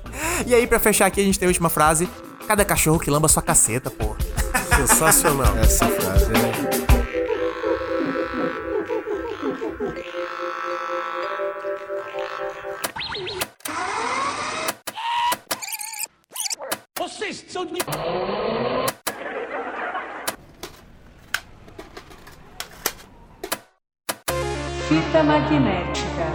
E 0.46 0.54
aí, 0.56 0.68
pra 0.68 0.80
fechar 0.80 1.06
aqui, 1.06 1.22
a 1.22 1.24
gente 1.24 1.40
tem 1.40 1.46
a 1.46 1.50
última 1.50 1.70
frase. 1.70 2.10
Cada 2.48 2.66
cachorro 2.66 3.00
que 3.00 3.10
lamba 3.10 3.28
sua 3.28 3.42
caceta, 3.42 3.90
pô. 3.90 4.16
Sensacional. 4.76 5.56
Essa 5.58 5.88
frase 5.88 6.32
é... 6.34 6.72
Vocês 16.98 17.46
são 17.48 17.66
de. 17.66 17.80
Fita 24.92 25.24
magnética. 25.24 26.28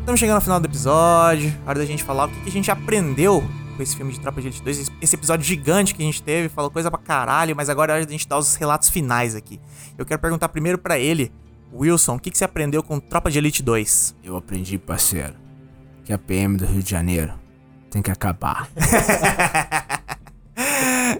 Estamos 0.00 0.18
chegando 0.20 0.36
ao 0.36 0.40
final 0.40 0.60
do 0.60 0.66
episódio. 0.66 1.54
Hora 1.66 1.78
da 1.78 1.84
gente 1.84 2.02
falar 2.02 2.26
o 2.26 2.28
que, 2.30 2.48
a 2.48 2.52
gente 2.52 2.70
aprendeu 2.70 3.44
com 3.76 3.82
esse 3.82 3.94
filme 3.94 4.12
de 4.12 4.20
Tropa 4.20 4.40
de 4.40 4.48
Elite 4.48 4.62
2. 4.62 4.90
Esse- 5.02 5.14
episódio 5.14 5.44
gigante 5.44 5.94
que 5.94 6.02
a 6.02 6.04
gente 6.06 6.22
teve, 6.22 6.48
falou 6.48 6.70
coisa 6.70 6.90
pra 6.90 6.98
caralho, 6.98 7.54
mas 7.54 7.68
agora 7.68 7.92
é 7.92 7.96
hora 7.96 8.06
da 8.06 8.10
gente 8.12 8.26
dar 8.26 8.38
os 8.38 8.54
relatos 8.54 8.88
finais 8.88 9.34
aqui. 9.34 9.60
Eu 9.98 10.06
quero 10.06 10.20
perguntar 10.20 10.48
primeiro 10.48 10.78
pra 10.78 10.98
ele, 10.98 11.30
Wilson, 11.72 12.16
o 12.16 12.18
que, 12.18 12.30
que 12.30 12.38
você 12.38 12.44
aprendeu 12.44 12.82
com 12.82 12.98
Tropa 12.98 13.30
de 13.30 13.38
Elite 13.38 13.62
2? 13.62 14.16
Eu 14.24 14.36
aprendi, 14.36 14.78
parceiro, 14.78 15.34
que 16.04 16.12
a 16.12 16.18
PM 16.18 16.56
do 16.56 16.66
Rio 16.66 16.82
de 16.82 16.90
Janeiro 16.90 17.34
tem 17.90 18.02
que 18.02 18.10
acabar. 18.10 18.68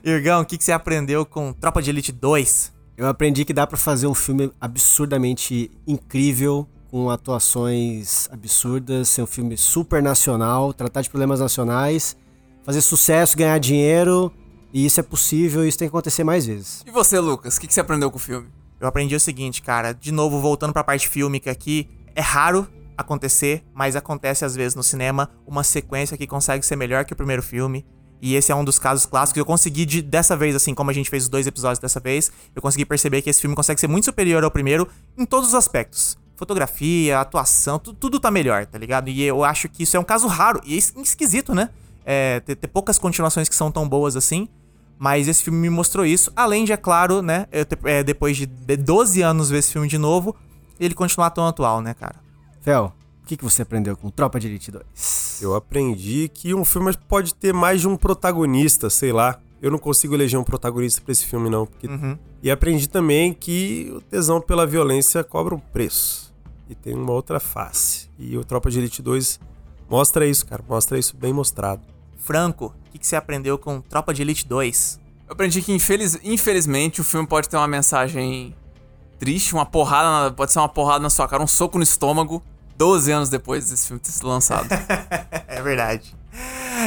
Irgão, 0.04 0.42
o 0.42 0.44
que, 0.44 0.56
que 0.56 0.64
você 0.64 0.72
aprendeu 0.72 1.26
com 1.26 1.52
Tropa 1.52 1.82
de 1.82 1.90
Elite 1.90 2.12
2? 2.12 2.72
Eu 2.96 3.06
aprendi 3.06 3.44
que 3.44 3.52
dá 3.52 3.66
pra 3.66 3.76
fazer 3.76 4.06
um 4.06 4.14
filme 4.14 4.50
absurdamente 4.60 5.70
incrível, 5.86 6.66
com 6.90 7.10
atuações 7.10 8.28
absurdas, 8.32 9.08
ser 9.08 9.22
um 9.22 9.26
filme 9.26 9.56
super 9.56 10.02
nacional, 10.02 10.72
tratar 10.72 11.02
de 11.02 11.10
problemas 11.10 11.40
nacionais, 11.40 12.16
fazer 12.64 12.80
sucesso, 12.80 13.36
ganhar 13.36 13.58
dinheiro, 13.58 14.32
e 14.72 14.84
isso 14.84 14.98
é 14.98 15.02
possível 15.02 15.64
e 15.64 15.68
isso 15.68 15.78
tem 15.78 15.88
que 15.88 15.90
acontecer 15.90 16.24
mais 16.24 16.46
vezes. 16.46 16.82
E 16.86 16.90
você, 16.90 17.20
Lucas? 17.20 17.56
O 17.56 17.60
que, 17.60 17.66
que 17.66 17.74
você 17.74 17.80
aprendeu 17.80 18.10
com 18.10 18.16
o 18.16 18.20
filme? 18.20 18.48
Eu 18.80 18.86
aprendi 18.86 19.14
o 19.14 19.20
seguinte, 19.20 19.60
cara, 19.62 19.92
de 19.92 20.12
novo, 20.12 20.40
voltando 20.40 20.72
pra 20.72 20.84
parte 20.84 21.08
fílmica 21.08 21.50
aqui, 21.50 21.88
é 22.14 22.20
raro 22.20 22.66
acontecer, 22.96 23.64
mas 23.74 23.94
acontece 23.96 24.44
às 24.44 24.54
vezes 24.54 24.74
no 24.74 24.82
cinema 24.82 25.30
uma 25.46 25.62
sequência 25.62 26.16
que 26.16 26.26
consegue 26.26 26.64
ser 26.66 26.76
melhor 26.76 27.04
que 27.04 27.12
o 27.12 27.16
primeiro 27.16 27.42
filme. 27.42 27.84
E 28.20 28.34
esse 28.34 28.50
é 28.50 28.54
um 28.54 28.64
dos 28.64 28.78
casos 28.80 29.06
clássicos. 29.06 29.38
Eu 29.38 29.44
consegui, 29.46 29.84
de, 29.86 30.02
dessa 30.02 30.36
vez, 30.36 30.56
assim, 30.56 30.74
como 30.74 30.90
a 30.90 30.92
gente 30.92 31.08
fez 31.08 31.22
os 31.24 31.28
dois 31.28 31.46
episódios 31.46 31.78
dessa 31.78 32.00
vez, 32.00 32.32
eu 32.54 32.60
consegui 32.60 32.84
perceber 32.84 33.22
que 33.22 33.30
esse 33.30 33.40
filme 33.40 33.54
consegue 33.54 33.80
ser 33.80 33.86
muito 33.86 34.06
superior 34.06 34.42
ao 34.42 34.50
primeiro 34.50 34.88
em 35.16 35.24
todos 35.24 35.50
os 35.50 35.54
aspectos. 35.54 36.18
Fotografia, 36.34 37.20
atuação, 37.20 37.78
tu- 37.78 37.94
tudo 37.94 38.18
tá 38.18 38.30
melhor, 38.30 38.66
tá 38.66 38.76
ligado? 38.78 39.08
E 39.08 39.22
eu 39.22 39.44
acho 39.44 39.68
que 39.68 39.84
isso 39.84 39.96
é 39.96 40.00
um 40.00 40.04
caso 40.04 40.26
raro 40.26 40.60
e 40.64 40.76
es- 40.76 40.92
esquisito, 40.96 41.54
né? 41.54 41.70
É, 42.04 42.40
ter, 42.40 42.56
ter 42.56 42.66
poucas 42.68 42.98
continuações 42.98 43.48
que 43.48 43.54
são 43.54 43.70
tão 43.70 43.88
boas 43.88 44.16
assim. 44.16 44.48
Mas 44.98 45.28
esse 45.28 45.42
filme 45.42 45.58
me 45.60 45.70
mostrou 45.70 46.04
isso. 46.04 46.32
Além 46.34 46.64
de, 46.64 46.72
é 46.72 46.76
claro, 46.76 47.22
né? 47.22 47.46
eu 47.52 47.64
é, 47.84 48.02
depois 48.02 48.36
de 48.36 48.46
de 48.46 48.76
12 48.76 49.22
anos 49.22 49.48
ver 49.50 49.58
esse 49.58 49.72
filme 49.72 49.86
de 49.88 49.96
novo, 49.98 50.34
ele 50.80 50.94
continuar 50.94 51.30
tão 51.30 51.46
atual, 51.46 51.80
né, 51.80 51.94
cara? 51.94 52.16
Fel, 52.60 52.92
o 53.22 53.26
que, 53.26 53.36
que 53.36 53.44
você 53.44 53.62
aprendeu 53.62 53.96
com 53.96 54.10
Tropa 54.10 54.40
de 54.40 54.48
Elite 54.48 54.70
2? 54.72 55.38
Eu 55.40 55.54
aprendi 55.54 56.28
que 56.32 56.52
um 56.54 56.64
filme 56.64 56.92
pode 57.08 57.34
ter 57.34 57.54
mais 57.54 57.80
de 57.80 57.86
um 57.88 57.96
protagonista, 57.96 58.90
sei 58.90 59.12
lá. 59.12 59.38
Eu 59.62 59.70
não 59.70 59.78
consigo 59.78 60.14
eleger 60.14 60.38
um 60.38 60.44
protagonista 60.44 61.00
pra 61.00 61.12
esse 61.12 61.24
filme, 61.26 61.48
não. 61.50 61.66
porque- 61.66 61.86
Uhum. 61.88 62.16
E 62.42 62.50
aprendi 62.50 62.88
também 62.88 63.32
que 63.32 63.92
o 63.96 64.00
tesão 64.00 64.40
pela 64.40 64.64
violência 64.66 65.22
cobra 65.24 65.54
um 65.54 65.58
preço. 65.58 66.32
E 66.68 66.74
tem 66.74 66.94
uma 66.94 67.12
outra 67.12 67.40
face. 67.40 68.08
E 68.18 68.36
o 68.36 68.44
Tropa 68.44 68.70
de 68.70 68.78
Elite 68.78 69.02
2 69.02 69.40
mostra 69.90 70.26
isso, 70.26 70.46
cara. 70.46 70.62
Mostra 70.68 70.98
isso 70.98 71.16
bem 71.16 71.32
mostrado. 71.32 71.82
Franco, 72.16 72.72
que, 72.98 73.02
que 73.02 73.06
você 73.06 73.16
aprendeu 73.16 73.56
com 73.58 73.80
Tropa 73.80 74.12
de 74.12 74.22
Elite 74.22 74.46
2? 74.46 75.00
Eu 75.26 75.32
aprendi 75.32 75.62
que, 75.62 75.72
infeliz- 75.72 76.18
infelizmente, 76.24 77.00
o 77.00 77.04
filme 77.04 77.26
pode 77.26 77.48
ter 77.48 77.56
uma 77.56 77.68
mensagem 77.68 78.54
triste, 79.18 79.54
uma 79.54 79.66
porrada, 79.66 80.24
na- 80.28 80.34
pode 80.34 80.52
ser 80.52 80.58
uma 80.58 80.68
porrada 80.68 81.00
na 81.00 81.10
sua 81.10 81.28
cara, 81.28 81.42
um 81.42 81.46
soco 81.46 81.76
no 81.78 81.84
estômago, 81.84 82.42
12 82.76 83.10
anos 83.10 83.28
depois 83.28 83.68
desse 83.70 83.86
filme 83.88 84.00
ter 84.00 84.10
sido 84.10 84.26
lançado. 84.28 84.68
é 85.48 85.62
verdade. 85.62 86.14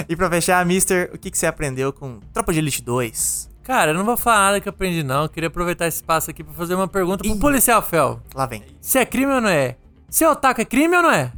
E 0.07 0.15
pra 0.15 0.29
fechar, 0.29 0.65
Mister, 0.65 1.11
o 1.13 1.17
que, 1.17 1.29
que 1.29 1.37
você 1.37 1.45
aprendeu 1.45 1.91
com 1.91 2.19
Tropa 2.33 2.53
de 2.53 2.59
Elite 2.59 2.81
2? 2.81 3.49
Cara, 3.63 3.91
eu 3.91 3.95
não 3.95 4.03
vou 4.05 4.17
falar 4.17 4.47
nada 4.47 4.61
que 4.61 4.67
eu 4.67 4.71
aprendi, 4.71 5.03
não. 5.03 5.23
Eu 5.23 5.29
queria 5.29 5.47
aproveitar 5.47 5.87
esse 5.87 5.97
espaço 5.97 6.31
aqui 6.31 6.43
pra 6.43 6.53
fazer 6.53 6.73
uma 6.75 6.87
pergunta 6.87 7.23
pro 7.23 7.37
policial, 7.37 7.81
Fel. 7.81 8.21
Lá 8.33 8.45
vem. 8.45 8.63
Se 8.81 8.97
é 8.97 9.05
crime 9.05 9.31
ou 9.33 9.41
não 9.41 9.49
é? 9.49 9.75
Se 10.09 10.25
otaku 10.25 10.61
é 10.61 10.65
crime 10.65 10.95
ou 10.95 11.03
não 11.03 11.11
é? 11.11 11.31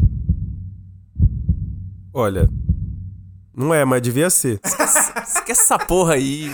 Olha, 2.13 2.47
não 3.55 3.73
é, 3.73 3.85
mas 3.85 4.01
devia 4.01 4.29
ser. 4.29 4.59
Esquece 4.63 5.51
essa 5.51 5.77
porra 5.77 6.13
aí. 6.15 6.49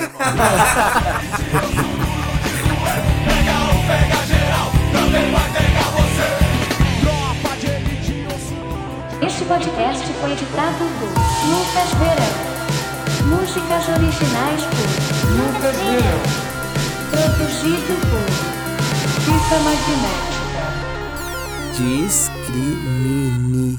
Este 9.22 9.46
podcast 9.46 10.08
foi 10.20 10.32
editado 10.32 10.86
por 11.00 11.10
Lucas 11.48 11.94
Verão. 12.00 12.34
Músicas 13.28 13.88
originais 13.90 14.64
por 14.64 14.88
Lucas 15.30 15.76
Verão. 15.76 16.22
Produzido 17.12 17.94
por 18.10 18.28
Fita 19.24 19.58
Magnética. 19.60 20.64
Discrimine. 21.78 23.72